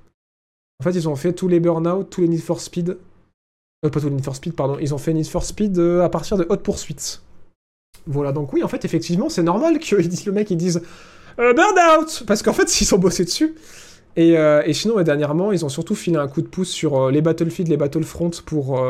En 0.81 0.85
fait, 0.85 0.91
ils 0.91 1.09
ont 1.09 1.17
fait 1.17 1.33
tous 1.33 1.49
les 1.49 1.61
Burnout, 1.61 2.09
tous 2.09 2.21
les 2.21 2.29
Need 2.29 2.43
for 2.43 2.61
Speed. 2.61 2.99
Euh, 3.85 3.91
pas 3.91 4.01
tous 4.01 4.07
les 4.07 4.15
Need 4.15 4.25
for 4.25 4.37
Speed, 4.37 4.55
pardon. 4.55 4.77
Ils 4.81 4.95
ont 4.95 4.99
fait 4.99 5.13
Need 5.13 5.27
for 5.27 5.45
Speed 5.45 5.79
euh, 5.79 6.03
à 6.03 6.09
partir 6.09 6.37
de 6.37 6.47
Hot 6.49 6.59
Pursuit. 6.59 7.21
Voilà, 8.07 8.33
donc 8.33 8.53
oui, 8.53 8.63
en 8.63 8.69
fait, 8.69 8.85
effectivement, 8.85 9.29
c'est 9.29 9.43
normal 9.43 9.79
que 9.81 9.97
le 9.97 10.33
mec, 10.33 10.51
ils 10.51 10.57
disent 10.57 10.83
euh, 11.39 11.53
Burnout 11.55 12.25
Parce 12.27 12.43
qu'en 12.43 12.53
fait, 12.53 12.65
ils 12.81 12.85
sont 12.85 12.99
bossés 12.99 13.25
dessus. 13.25 13.55
Et, 14.17 14.39
euh, 14.39 14.63
et 14.65 14.73
sinon, 14.73 14.95
ouais, 14.95 15.05
dernièrement, 15.05 15.53
ils 15.53 15.65
ont 15.65 15.69
surtout 15.69 15.95
filé 15.95 16.17
un 16.17 16.29
coup 16.29 16.41
de 16.41 16.49
pouce 16.49 16.71
sur 16.71 17.11
les 17.11 17.21
Battlefield, 17.21 17.69
les 17.69 17.77
Battlefront 17.77 18.31
pour. 18.47 18.81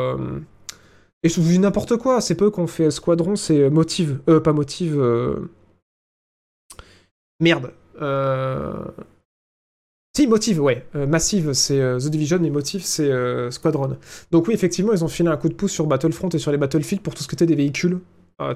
Et 1.23 1.29
je 1.29 1.41
vous 1.41 1.49
dis 1.49 1.59
n'importe 1.59 1.97
quoi, 1.97 2.21
c'est 2.21 2.35
peu 2.35 2.51
qu'on 2.51 2.67
fait 2.67 2.91
Squadron, 2.91 3.35
c'est 3.35 3.69
Motive. 3.69 4.19
Euh, 4.29 4.39
pas 4.39 4.53
Motive. 4.53 5.01
Merde. 7.39 7.71
Euh... 8.01 8.85
Si, 10.17 10.25
Motive, 10.25 10.59
ouais. 10.63 10.83
Euh, 10.95 11.05
Massive, 11.05 11.53
c'est 11.53 11.79
euh, 11.79 11.99
The 11.99 12.07
Division, 12.07 12.43
et 12.43 12.49
Motive, 12.49 12.81
c'est 12.83 13.11
euh, 13.11 13.51
Squadron. 13.51 13.97
Donc 14.31 14.47
oui, 14.47 14.55
effectivement, 14.55 14.91
ils 14.91 15.03
ont 15.03 15.07
filé 15.07 15.29
un 15.29 15.37
coup 15.37 15.47
de 15.47 15.53
pouce 15.53 15.71
sur 15.71 15.85
Battlefront 15.85 16.29
et 16.29 16.39
sur 16.39 16.51
les 16.51 16.57
Battlefield 16.57 17.03
pour 17.03 17.13
tout 17.13 17.21
ce 17.21 17.27
qui 17.27 17.35
était 17.35 17.45
des 17.45 17.53
véhicules 17.53 17.99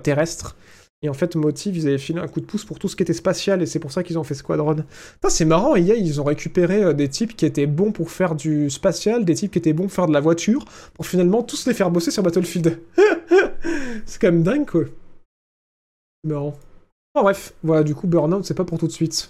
terrestres. 0.01 0.55
Et 1.03 1.09
en 1.09 1.13
fait, 1.13 1.35
Motive, 1.35 1.77
ils 1.77 1.87
avaient 1.87 1.99
filé 1.99 2.19
un 2.19 2.27
coup 2.27 2.41
de 2.41 2.47
pouce 2.47 2.65
pour 2.65 2.79
tout 2.79 2.87
ce 2.87 2.95
qui 2.95 3.03
était 3.03 3.13
spatial, 3.13 3.61
et 3.61 3.67
c'est 3.67 3.77
pour 3.77 3.91
ça 3.91 4.01
qu'ils 4.01 4.17
ont 4.17 4.23
fait 4.23 4.33
Squadron. 4.33 4.77
C'est 5.29 5.45
marrant, 5.45 5.75
EA, 5.75 5.93
ils 5.93 6.19
ont 6.19 6.23
récupéré 6.23 6.95
des 6.95 7.09
types 7.09 7.35
qui 7.35 7.45
étaient 7.45 7.67
bons 7.67 7.91
pour 7.91 8.09
faire 8.09 8.33
du 8.33 8.71
spatial, 8.71 9.23
des 9.23 9.35
types 9.35 9.51
qui 9.51 9.59
étaient 9.59 9.73
bons 9.73 9.83
pour 9.83 9.93
faire 9.93 10.07
de 10.07 10.13
la 10.13 10.19
voiture, 10.19 10.65
pour 10.95 11.05
finalement 11.05 11.43
tous 11.43 11.67
les 11.67 11.75
faire 11.75 11.91
bosser 11.91 12.09
sur 12.09 12.23
Battlefield. 12.23 12.79
c'est 14.07 14.19
quand 14.19 14.31
même 14.31 14.41
dingue, 14.41 14.65
quoi. 14.65 14.85
Marrant. 16.23 16.57
Bon, 17.13 17.21
bref, 17.21 17.53
voilà, 17.61 17.83
du 17.83 17.93
coup, 17.93 18.07
Burnout, 18.07 18.43
c'est 18.45 18.55
pas 18.55 18.65
pour 18.65 18.79
tout 18.79 18.87
de 18.87 18.91
suite. 18.91 19.29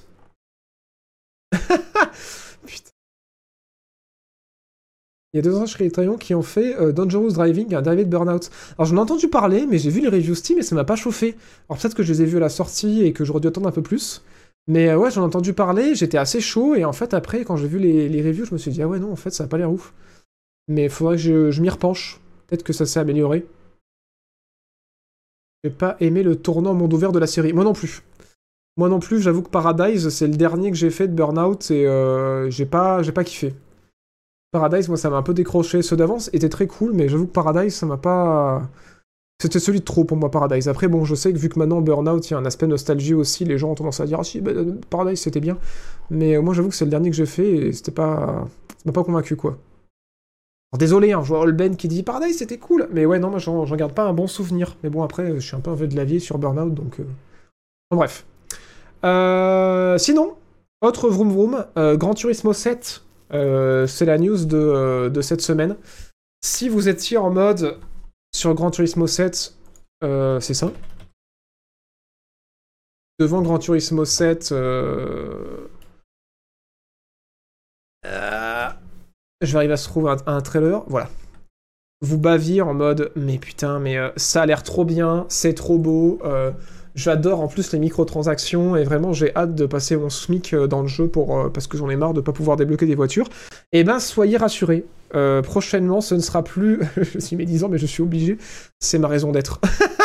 Il 5.34 5.38
y 5.38 5.40
a 5.40 5.44
deux 5.44 5.56
ans 5.56 5.66
chez 5.66 5.90
qui 6.20 6.36
ont 6.36 6.42
fait 6.42 6.76
euh, 6.76 6.92
Dangerous 6.92 7.32
Driving, 7.32 7.74
un 7.74 7.82
dérivé 7.82 8.04
de 8.04 8.10
Burnout. 8.10 8.52
Alors 8.78 8.86
j'en 8.86 8.98
ai 8.98 9.00
entendu 9.00 9.30
parler, 9.30 9.66
mais 9.66 9.78
j'ai 9.78 9.90
vu 9.90 10.02
les 10.02 10.10
reviews 10.10 10.36
Steam 10.36 10.60
et 10.60 10.62
ça 10.62 10.76
m'a 10.76 10.84
pas 10.84 10.98
chauffé. 10.98 11.38
Alors 11.70 11.80
peut-être 11.82 11.96
que 11.96 12.04
je 12.04 12.12
les 12.12 12.24
ai 12.24 12.26
vus 12.26 12.36
à 12.36 12.42
la 12.42 12.50
sortie 12.50 13.04
et 13.04 13.14
que 13.14 13.24
j'aurais 13.24 13.40
dû 13.40 13.48
attendre 13.48 13.70
un 13.70 13.72
peu 13.72 13.82
plus. 13.82 14.24
Mais 14.68 14.90
euh, 14.90 14.98
ouais, 14.98 15.10
j'en 15.10 15.22
ai 15.22 15.26
entendu 15.26 15.54
parler, 15.54 15.96
j'étais 15.96 16.18
assez 16.18 16.42
chaud 16.42 16.76
et 16.76 16.84
en 16.84 16.92
fait 16.92 17.14
après, 17.14 17.46
quand 17.46 17.56
j'ai 17.56 17.68
vu 17.68 17.80
les, 17.80 18.22
reviews, 18.22 18.46
je 18.46 18.54
me 18.54 18.58
suis 18.58 18.72
dit 18.72 18.82
ah 18.82 18.90
ouais 18.90 19.00
non, 19.00 19.12
en 19.14 19.16
fait 19.16 19.30
ça 19.30 19.46
a 19.46 19.48
pas 19.48 19.58
l'air 19.58 19.72
ouf. 19.72 19.94
Mais 20.68 20.90
faudrait 20.90 21.16
que 21.16 21.50
je, 21.50 21.62
m'y 21.62 21.70
repenche. 21.70 22.20
Peut-être 22.48 22.64
que 22.64 22.74
ça 22.74 22.86
s'est 22.86 23.00
amélioré. 23.00 23.46
J'ai 25.64 25.70
pas 25.72 25.96
aimé 26.02 26.24
le 26.24 26.36
tournant 26.36 26.74
monde 26.74 26.94
ouvert 26.94 27.14
de 27.14 27.20
la 27.20 27.28
série. 27.28 27.54
Moi 27.54 27.64
non 27.64 27.74
plus. 27.74 28.04
Moi 28.76 28.90
non 28.90 29.00
plus, 29.00 29.22
j'avoue 29.22 29.44
que 29.44 29.50
Paradise, 29.50 30.10
c'est 30.10 30.28
le 30.28 30.36
dernier 30.36 30.72
que 30.72 30.78
j'ai 30.78 30.90
fait 30.90 31.08
de 31.08 31.14
Burnout 31.14 31.72
et 31.72 31.88
euh, 31.88 32.50
j'ai 32.50 32.66
pas, 32.66 33.02
pas 33.14 33.24
kiffé. 33.24 33.54
Paradise, 34.52 34.88
moi, 34.90 34.98
ça 34.98 35.10
m'a 35.10 35.18
un 35.18 35.24
peu 35.24 35.34
décroché. 35.34 35.82
Ceux 35.82 35.96
d'avance 35.96 36.30
étaient 36.34 36.50
très 36.50 36.68
cool, 36.68 36.94
mais 36.94 37.08
j'avoue 37.08 37.26
que 37.26 37.32
Paradise, 37.32 37.74
ça 37.74 37.86
m'a 37.86 37.98
pas. 37.98 38.68
C'était 39.42 39.60
celui 39.60 39.80
de 39.80 39.86
trop 39.86 40.04
pour 40.04 40.18
moi, 40.18 40.30
Paradise. 40.30 40.68
Après, 40.68 40.88
bon, 40.88 41.04
je 41.06 41.16
sais 41.16 41.34
que 41.34 41.38
vu 41.38 41.50
que 41.50 41.58
maintenant 41.58 41.82
Burnout, 41.82 42.30
il 42.30 42.34
y 42.34 42.36
a 42.36 42.40
un 42.40 42.46
aspect 42.46 42.68
nostalgie 42.68 43.14
aussi, 43.14 43.44
les 43.46 43.58
gens 43.58 43.72
ont 43.72 43.76
tendance 43.76 44.00
à 44.00 44.06
dire 44.06 44.20
Ah 44.20 44.24
si, 44.24 44.42
bah, 44.42 44.52
Paradise 44.90 45.20
c'était 45.20 45.40
bien. 45.40 45.58
Mais 46.10 46.36
euh, 46.36 46.42
moi, 46.42 46.54
j'avoue 46.54 46.70
que 46.70 46.76
c'est 46.76 46.86
le 46.86 46.92
dernier 46.92 47.10
que 47.10 47.16
j'ai 47.16 47.26
fait 47.26 47.50
et 47.50 47.74
c'était 47.74 47.92
pas. 47.92 48.46
Ça 48.70 48.84
m'a 48.86 48.92
pas 48.92 49.04
convaincu, 49.04 49.36
quoi. 49.36 49.58
Désolé, 50.78 51.12
hein, 51.12 51.22
je 51.22 51.28
vois 51.30 51.40
Olben 51.42 51.76
qui 51.76 51.88
dit 51.88 52.04
Paradise 52.04 52.38
c'était 52.38 52.58
cool. 52.58 52.88
Mais 52.94 53.06
ouais, 53.06 53.20
non, 53.20 53.30
moi, 53.30 53.40
j'en 53.40 53.66
garde 53.76 53.94
pas 53.94 54.04
un 54.06 54.14
bon 54.14 54.28
souvenir. 54.28 54.78
Mais 54.84 54.90
bon, 54.90 55.02
après, 55.04 55.36
je 55.36 55.40
suis 55.40 55.56
un 55.56 55.60
peu 55.60 55.72
un 55.72 55.76
peu 55.78 55.88
de 55.88 55.96
lavier 55.96 56.20
sur 56.20 56.38
Burnout, 56.38 56.74
donc. 56.74 57.00
euh, 57.00 57.06
bref. 57.92 58.26
Euh, 59.04 59.98
sinon, 59.98 60.36
autre 60.82 61.10
vroom 61.10 61.32
vroom, 61.32 61.66
euh, 61.78 61.98
Gran 61.98 62.14
Turismo 62.14 62.54
7, 62.54 63.04
euh, 63.04 63.11
c'est 63.32 64.06
la 64.06 64.18
news 64.18 64.46
de, 64.46 64.58
euh, 64.58 65.10
de 65.10 65.22
cette 65.22 65.42
semaine. 65.42 65.78
Si 66.44 66.70
vous 66.70 66.88
étiez 66.90 67.18
en 67.18 67.30
mode 67.30 67.78
sur 68.34 68.54
Gran 68.54 68.72
Turismo 68.72 69.08
7, 69.08 69.56
euh, 70.04 70.40
c'est 70.40 70.54
ça? 70.54 70.72
Devant 73.20 73.42
Gran 73.42 73.60
Turismo 73.60 74.04
7, 74.06 74.52
euh, 74.52 75.68
euh, 78.06 78.70
je 79.42 79.52
vais 79.52 79.58
arriver 79.58 79.74
à 79.74 79.78
se 79.78 79.88
trouver 79.88 80.12
un, 80.12 80.18
un 80.36 80.42
trailer. 80.42 80.84
Voilà. 80.88 81.10
Vous 82.02 82.18
baviez 82.18 82.62
en 82.62 82.74
mode, 82.74 83.12
mais 83.16 83.38
putain, 83.38 83.80
mais 83.80 83.98
euh, 83.98 84.10
ça 84.18 84.42
a 84.42 84.46
l'air 84.48 84.64
trop 84.64 84.86
bien, 84.86 85.26
c'est 85.30 85.54
trop 85.54 85.78
beau. 85.78 86.20
euh, 86.26 86.52
J'adore 86.96 87.40
en 87.40 87.48
plus 87.48 87.72
les 87.72 87.80
microtransactions 87.80 88.76
et 88.76 88.84
vraiment 88.84 89.14
j'ai 89.14 89.34
hâte 89.36 89.56
de 89.56 89.66
passer 89.66 89.96
mon 89.96 90.10
SMIC 90.10 90.54
euh, 90.54 90.68
dans 90.68 90.82
le 90.82 90.88
jeu 90.88 91.08
pour, 91.08 91.40
euh, 91.40 91.50
parce 91.50 91.68
que 91.68 91.78
j'en 91.78 91.90
ai 91.90 91.96
marre 91.96 92.14
de 92.14 92.22
pas 92.22 92.34
pouvoir 92.34 92.58
débloquer 92.58 92.86
des 92.86 92.96
voitures. 92.96 93.30
Eh 93.72 93.84
ben 93.84 94.00
soyez 94.00 94.38
rassurés, 94.38 94.86
Euh, 95.14 95.42
prochainement 95.42 96.00
ce 96.00 96.16
ne 96.16 96.22
sera 96.22 96.42
plus, 96.42 96.80
je 96.98 97.20
suis 97.20 97.36
médisant 97.36 97.68
mais 97.68 97.78
je 97.78 97.86
suis 97.86 98.02
obligé, 98.02 98.38
c'est 98.80 99.00
ma 99.00 99.08
raison 99.08 99.32
d'être. 99.32 99.60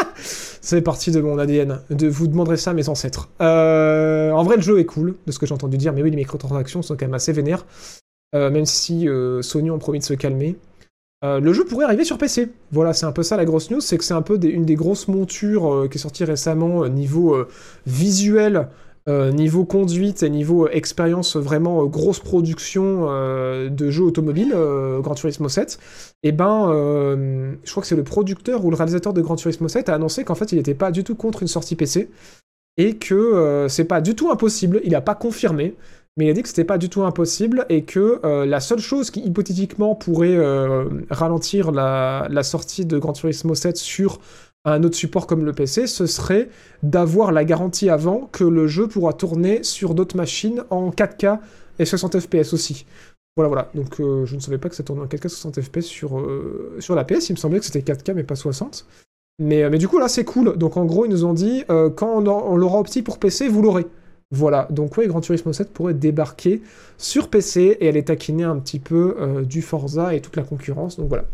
c'est 0.16 0.82
partie 0.82 1.12
de 1.12 1.20
mon 1.20 1.38
ADN, 1.38 1.80
de 1.90 2.08
vous 2.08 2.26
demanderez 2.26 2.56
ça 2.56 2.70
à 2.70 2.74
mes 2.74 2.88
ancêtres. 2.88 3.28
En 3.40 4.42
vrai 4.42 4.56
le 4.56 4.62
jeu 4.62 4.80
est 4.80 4.84
cool, 4.84 5.14
de 5.26 5.32
ce 5.32 5.38
que 5.38 5.46
j'ai 5.46 5.54
entendu 5.54 5.76
dire, 5.76 5.92
mais 5.92 6.02
oui 6.02 6.10
les 6.10 6.16
microtransactions 6.16 6.82
sont 6.82 6.96
quand 6.96 7.06
même 7.06 7.14
assez 7.14 7.32
vénères, 7.32 7.64
même 8.32 8.66
si 8.66 9.08
Sony 9.42 9.70
ont 9.70 9.78
promis 9.78 10.00
de 10.00 10.04
se 10.04 10.14
calmer. 10.14 10.56
Euh, 11.24 11.40
le 11.40 11.52
jeu 11.52 11.64
pourrait 11.64 11.86
arriver 11.86 12.04
sur 12.04 12.18
PC. 12.18 12.50
Voilà, 12.72 12.92
c'est 12.92 13.06
un 13.06 13.12
peu 13.12 13.22
ça 13.22 13.36
la 13.36 13.44
grosse 13.44 13.70
news, 13.70 13.80
c'est 13.80 13.96
que 13.96 14.04
c'est 14.04 14.14
un 14.14 14.22
peu 14.22 14.38
une 14.42 14.66
des 14.66 14.74
grosses 14.74 15.08
montures 15.08 15.72
euh, 15.72 15.88
qui 15.88 15.96
est 15.96 16.00
sortie 16.00 16.24
récemment 16.24 16.84
euh, 16.84 16.88
niveau 16.88 17.36
visuel, 17.86 18.68
niveau 19.08 19.64
conduite 19.64 20.24
et 20.24 20.30
niveau 20.30 20.66
expérience 20.66 21.36
vraiment 21.36 21.84
grosse 21.86 22.18
production 22.18 23.06
de 23.06 23.90
jeux 23.90 24.02
automobiles, 24.02 24.50
Gran 24.50 25.14
Turismo 25.14 25.48
7. 25.48 25.78
Et 26.24 26.32
ben, 26.32 26.72
euh, 26.72 27.54
je 27.62 27.70
crois 27.70 27.82
que 27.82 27.86
c'est 27.86 27.94
le 27.94 28.02
producteur 28.02 28.64
ou 28.64 28.70
le 28.70 28.76
réalisateur 28.76 29.12
de 29.12 29.20
Gran 29.20 29.36
Turismo 29.36 29.68
7 29.68 29.90
a 29.90 29.94
annoncé 29.94 30.24
qu'en 30.24 30.34
fait 30.34 30.50
il 30.50 30.56
n'était 30.56 30.74
pas 30.74 30.90
du 30.90 31.04
tout 31.04 31.14
contre 31.14 31.42
une 31.42 31.48
sortie 31.48 31.76
PC 31.76 32.10
et 32.78 32.96
que 32.96 33.66
c'est 33.70 33.84
pas 33.84 34.00
du 34.00 34.16
tout 34.16 34.32
impossible. 34.32 34.80
Il 34.82 34.92
a 34.96 35.00
pas 35.00 35.14
confirmé, 35.14 35.76
mais 36.16 36.26
il 36.26 36.30
a 36.30 36.32
dit 36.32 36.42
que 36.42 36.48
c'était 36.48 36.64
pas 36.64 36.78
du 36.78 36.88
tout 36.88 37.02
impossible 37.02 37.66
et 37.68 37.84
que 37.84 38.20
euh, 38.24 38.46
la 38.46 38.60
seule 38.60 38.78
chose 38.78 39.10
qui 39.10 39.20
hypothétiquement 39.20 39.94
pourrait 39.94 40.36
euh, 40.36 40.88
ralentir 41.10 41.72
la, 41.72 42.42
sortie 42.42 42.86
de 42.86 42.98
Gran 42.98 43.12
Turismo 43.12 43.54
7 43.54 43.76
sur 43.76 44.18
un 44.64 44.82
autre 44.82 44.96
support 44.96 45.26
comme 45.26 45.44
le 45.44 45.52
PC, 45.52 45.86
ce 45.86 46.06
serait 46.06 46.48
d'avoir 46.82 47.32
la 47.32 47.44
garantie 47.44 47.90
avant 47.90 48.28
que 48.32 48.44
le 48.44 48.66
jeu 48.66 48.88
pourra 48.88 49.12
tourner 49.12 49.62
sur 49.62 49.94
d'autres 49.94 50.16
machines 50.16 50.64
en 50.70 50.90
4K 50.90 51.38
et 51.78 51.84
60 51.84 52.18
FPS 52.18 52.52
aussi. 52.54 52.86
Voilà, 53.36 53.48
voilà. 53.48 53.70
Donc 53.74 54.00
euh, 54.00 54.24
je 54.24 54.34
ne 54.34 54.40
savais 54.40 54.58
pas 54.58 54.70
que 54.70 54.74
ça 54.74 54.82
tournait 54.82 55.02
en 55.02 55.06
4K 55.06 55.28
60 55.28 55.60
FPS 55.60 55.84
sur, 55.84 56.26
sur 56.78 56.94
la 56.94 57.04
PS. 57.04 57.28
Il 57.28 57.34
me 57.34 57.38
semblait 57.38 57.58
que 57.58 57.66
c'était 57.66 57.92
4K 57.92 58.14
mais 58.14 58.24
pas 58.24 58.36
60. 58.36 58.86
Mais, 59.38 59.68
mais 59.68 59.76
du 59.76 59.86
coup 59.86 59.98
là 59.98 60.08
c'est 60.08 60.24
cool. 60.24 60.56
Donc 60.56 60.78
en 60.78 60.86
gros 60.86 61.04
ils 61.04 61.10
nous 61.10 61.26
ont 61.26 61.34
dit 61.34 61.62
quand 61.68 62.26
on 62.26 62.56
l'aura 62.56 62.80
opti 62.80 63.02
pour 63.02 63.18
PC, 63.18 63.48
vous 63.48 63.60
l'aurez. 63.60 63.86
Voilà, 64.32 64.66
donc 64.70 64.96
ouais, 64.96 65.06
Gran 65.06 65.20
Turismo 65.20 65.52
7 65.52 65.72
pourrait 65.72 65.94
débarquer 65.94 66.60
sur 66.98 67.28
PC 67.28 67.76
et 67.80 67.88
aller 67.88 68.04
taquiner 68.04 68.42
un 68.42 68.58
petit 68.58 68.80
peu 68.80 69.16
euh, 69.20 69.44
du 69.44 69.62
Forza 69.62 70.14
et 70.14 70.20
toute 70.20 70.36
la 70.36 70.42
concurrence. 70.42 70.96
Donc 70.96 71.08
voilà. 71.08 71.26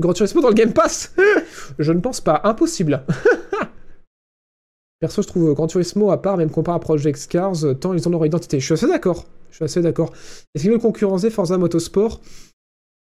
Gran 0.00 0.12
Turismo 0.12 0.40
dans 0.40 0.48
le 0.48 0.54
Game 0.54 0.72
Pass? 0.72 1.14
Je 1.78 1.92
ne 1.92 2.00
pense 2.00 2.20
pas. 2.20 2.40
Impossible. 2.44 3.04
Perso, 5.00 5.22
je 5.22 5.28
trouve 5.28 5.54
Gran 5.54 5.68
Turismo 5.68 6.10
à 6.10 6.20
part, 6.20 6.36
même 6.36 6.50
comparé 6.50 6.74
à 6.74 6.80
Project 6.80 7.28
Cars, 7.28 7.64
euh, 7.64 7.74
tant 7.74 7.94
ils 7.94 8.08
ont 8.08 8.10
leur 8.10 8.26
identité. 8.26 8.58
Je 8.58 8.64
suis 8.64 8.74
assez 8.74 8.88
d'accord. 8.88 9.26
Je 9.50 9.56
suis 9.56 9.64
assez 9.64 9.80
d'accord. 9.80 10.12
Est-ce 10.54 10.64
qu'ils 10.64 10.72
veulent 10.72 10.80
concurrencer 10.80 11.30
Forza 11.30 11.56
Motorsport? 11.56 12.20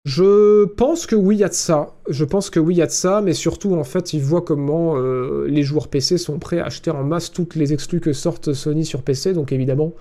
Je 0.04 0.64
pense 0.64 1.06
que 1.06 1.16
oui, 1.16 1.36
il 1.36 1.40
y 1.40 1.44
a 1.44 1.48
de 1.48 1.54
ça. 1.54 1.94
Je 2.08 2.24
pense 2.24 2.50
que 2.50 2.60
oui, 2.60 2.74
il 2.74 2.78
y 2.78 2.82
a 2.82 2.86
de 2.86 2.90
ça, 2.90 3.20
mais 3.20 3.34
surtout, 3.34 3.74
en 3.74 3.84
fait, 3.84 4.12
ils 4.12 4.22
voient 4.22 4.42
comment 4.42 4.96
euh, 4.96 5.46
les 5.48 5.62
joueurs 5.62 5.88
PC 5.88 6.18
sont 6.18 6.38
prêts 6.38 6.60
à 6.60 6.66
acheter 6.66 6.90
en 6.90 7.04
masse 7.04 7.30
toutes 7.30 7.56
les 7.56 7.72
exclus 7.72 8.00
que 8.00 8.12
sortent 8.12 8.52
Sony 8.54 8.84
sur 8.84 9.02
PC, 9.02 9.34
donc 9.34 9.52
évidemment, 9.52 9.92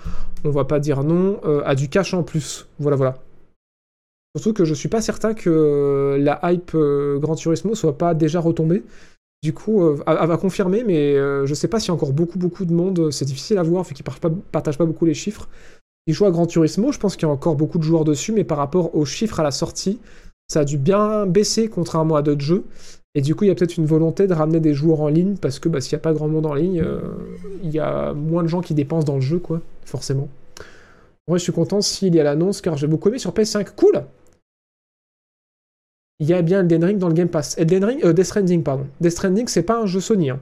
on 0.45 0.49
va 0.49 0.65
pas 0.65 0.79
dire 0.79 1.03
non 1.03 1.39
euh, 1.45 1.61
à 1.65 1.75
du 1.75 1.89
cash 1.89 2.13
en 2.13 2.23
plus. 2.23 2.67
Voilà, 2.79 2.95
voilà. 2.95 3.15
Surtout 4.35 4.53
que 4.53 4.65
je 4.65 4.73
suis 4.73 4.89
pas 4.89 5.01
certain 5.01 5.33
que 5.33 5.49
euh, 5.49 6.17
la 6.19 6.39
hype 6.43 6.71
euh, 6.75 7.17
Gran 7.17 7.35
Turismo 7.35 7.73
soit 7.75 7.97
pas 7.97 8.13
déjà 8.13 8.39
retombée. 8.39 8.83
Du 9.43 9.53
coup, 9.53 9.87
elle 10.07 10.17
elle 10.19 10.27
va 10.27 10.37
confirmer, 10.37 10.83
mais 10.83 11.15
je 11.45 11.53
sais 11.53 11.67
pas 11.67 11.79
s'il 11.79 11.89
y 11.89 11.91
a 11.91 11.93
encore 11.93 12.11
beaucoup, 12.11 12.39
beaucoup 12.39 12.65
de 12.65 12.73
monde. 12.73 13.11
C'est 13.11 13.23
difficile 13.25 13.59
à 13.59 13.63
voir, 13.63 13.83
vu 13.83 13.93
qu'ils 13.93 14.03
partagent 14.03 14.79
pas 14.79 14.85
beaucoup 14.85 15.05
les 15.05 15.13
chiffres. 15.13 15.47
Ils 16.07 16.13
jouent 16.13 16.25
à 16.25 16.31
Gran 16.31 16.45
Turismo, 16.45 16.91
je 16.91 16.99
pense 16.99 17.15
qu'il 17.15 17.27
y 17.27 17.29
a 17.29 17.33
encore 17.33 17.55
beaucoup 17.55 17.77
de 17.77 17.83
joueurs 17.83 18.05
dessus, 18.05 18.31
mais 18.31 18.43
par 18.43 18.57
rapport 18.57 18.95
aux 18.95 19.05
chiffres 19.05 19.39
à 19.39 19.43
la 19.43 19.51
sortie, 19.51 19.99
ça 20.47 20.61
a 20.61 20.65
dû 20.65 20.77
bien 20.77 21.25
baisser 21.25 21.67
contrairement 21.67 22.15
à 22.15 22.21
d'autres 22.21 22.41
jeux. 22.41 22.63
Et 23.13 23.21
du 23.21 23.35
coup, 23.35 23.43
il 23.43 23.47
y 23.47 23.51
a 23.51 23.55
peut-être 23.55 23.77
une 23.77 23.85
volonté 23.85 24.27
de 24.27 24.33
ramener 24.33 24.59
des 24.59 24.73
joueurs 24.73 25.01
en 25.01 25.09
ligne, 25.09 25.35
parce 25.35 25.59
que 25.59 25.69
bah, 25.69 25.81
s'il 25.81 25.95
n'y 25.95 26.01
a 26.01 26.03
pas 26.03 26.13
grand 26.13 26.27
monde 26.27 26.45
en 26.45 26.53
ligne, 26.53 26.81
euh, 26.81 26.99
il 27.63 27.71
y 27.71 27.79
a 27.79 28.13
moins 28.13 28.43
de 28.43 28.47
gens 28.47 28.61
qui 28.61 28.73
dépensent 28.73 29.05
dans 29.05 29.15
le 29.15 29.21
jeu, 29.21 29.39
quoi, 29.39 29.61
forcément. 29.85 30.29
En 31.27 31.33
vrai, 31.33 31.39
je 31.39 31.43
suis 31.43 31.51
content 31.51 31.81
s'il 31.81 32.15
y 32.15 32.19
a 32.19 32.23
l'annonce, 32.23 32.61
car 32.61 32.77
j'ai 32.77 32.87
beaucoup 32.87 33.09
aimé 33.09 33.19
sur 33.19 33.31
PS5. 33.33 33.67
Cool 33.75 34.03
il 36.19 36.27
y 36.27 36.33
a 36.33 36.41
bien 36.41 36.61
Elden 36.61 36.83
Ring 36.83 36.97
dans 36.97 37.09
le 37.09 37.13
Game 37.13 37.27
Pass. 37.27 37.55
Elden 37.57 37.83
Ring, 37.83 38.03
euh, 38.03 38.13
Death 38.13 38.25
Stranding, 38.25 38.63
pardon. 38.63 38.87
Death 39.01 39.11
Stranding, 39.11 39.47
c'est 39.47 39.63
pas 39.63 39.79
un 39.79 39.85
jeu 39.85 39.99
Sony. 39.99 40.29
hein. 40.31 40.39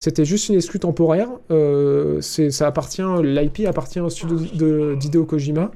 C'était 0.00 0.24
juste 0.24 0.48
une 0.48 0.54
exclue 0.54 0.78
temporaire. 0.78 1.28
Euh, 1.50 2.20
ça 2.20 2.66
appartient, 2.66 3.02
l'IP 3.22 3.66
appartient 3.66 4.00
au 4.00 4.08
studio 4.08 4.38
de- 4.54 4.94
d'Hideo 4.94 5.24
Kojima. 5.24 5.70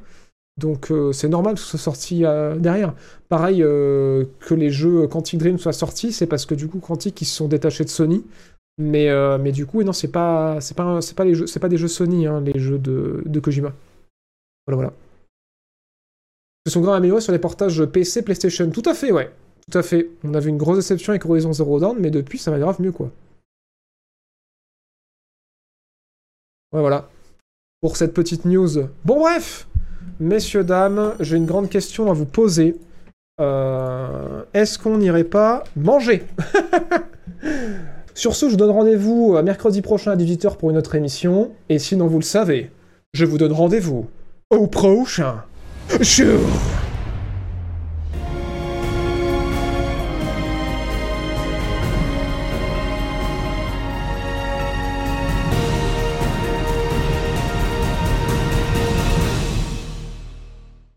Donc 0.60 0.90
euh, 0.90 1.12
c'est 1.12 1.28
normal 1.28 1.54
que 1.54 1.60
ce 1.60 1.66
soit 1.66 1.78
sorti 1.78 2.24
euh, 2.24 2.56
derrière. 2.56 2.94
Pareil 3.28 3.58
que 3.60 4.54
les 4.54 4.70
jeux 4.70 5.06
Quantic 5.08 5.38
Dream 5.40 5.58
soient 5.58 5.72
sortis, 5.72 6.12
c'est 6.12 6.26
parce 6.26 6.46
que 6.46 6.54
du 6.54 6.68
coup 6.68 6.78
Quantic 6.78 7.20
ils 7.20 7.24
se 7.24 7.34
sont 7.36 7.48
détachés 7.48 7.84
de 7.84 7.88
Sony. 7.88 8.24
Mais, 8.78 9.08
mais 9.38 9.52
du 9.52 9.66
coup, 9.66 9.82
non, 9.82 9.92
c'est 9.92 10.08
pas, 10.08 10.58
c'est 10.60 10.74
pas, 10.76 10.98
pas 11.00 11.24
pas 11.60 11.68
des 11.68 11.76
jeux 11.76 11.88
Sony, 11.88 12.26
hein, 12.26 12.40
les 12.40 12.58
jeux 12.58 12.78
de, 12.78 13.40
Kojima. 13.40 13.72
Voilà, 14.66 14.76
voilà. 14.76 14.92
Se 16.66 16.72
sont 16.72 16.80
grand 16.80 16.94
améliorés 16.94 17.20
sur 17.20 17.32
les 17.32 17.38
portages 17.38 17.84
PC, 17.84 18.22
PlayStation. 18.22 18.70
Tout 18.70 18.82
à 18.86 18.94
fait, 18.94 19.12
ouais. 19.12 19.30
Tout 19.70 19.78
à 19.78 19.82
fait. 19.82 20.08
On 20.24 20.32
a 20.34 20.40
vu 20.40 20.48
une 20.48 20.56
grosse 20.56 20.76
déception 20.78 21.10
avec 21.10 21.24
Horizon 21.26 21.52
Zero 21.52 21.80
Dawn, 21.80 21.96
mais 22.00 22.10
depuis, 22.10 22.38
ça 22.38 22.50
va 22.50 22.58
grave 22.58 22.80
mieux, 22.80 22.92
quoi. 22.92 23.10
Ouais, 26.72 26.80
voilà. 26.80 27.08
Pour 27.80 27.96
cette 27.96 28.14
petite 28.14 28.44
news. 28.44 28.88
Bon, 29.04 29.18
bref 29.20 29.66
Messieurs, 30.20 30.62
dames, 30.64 31.14
j'ai 31.20 31.36
une 31.36 31.46
grande 31.46 31.68
question 31.68 32.10
à 32.10 32.14
vous 32.14 32.26
poser. 32.26 32.76
Euh, 33.40 34.42
Est-ce 34.54 34.78
qu'on 34.78 34.98
n'irait 34.98 35.24
pas 35.24 35.64
manger? 35.74 36.24
Sur 38.14 38.36
ce, 38.36 38.46
je 38.46 38.52
vous 38.52 38.56
donne 38.56 38.70
rendez-vous 38.70 39.36
à 39.36 39.42
mercredi 39.42 39.82
prochain 39.82 40.12
à 40.12 40.16
18h 40.16 40.56
pour 40.58 40.70
une 40.70 40.76
autre 40.76 40.94
émission. 40.94 41.50
Et 41.68 41.78
sinon, 41.78 42.06
vous 42.06 42.18
le 42.18 42.24
savez, 42.24 42.70
je 43.14 43.24
vous 43.24 43.38
donne 43.38 43.52
rendez-vous 43.52 44.08
au 44.50 44.66
prochain 44.66 45.42
jour 46.00 46.40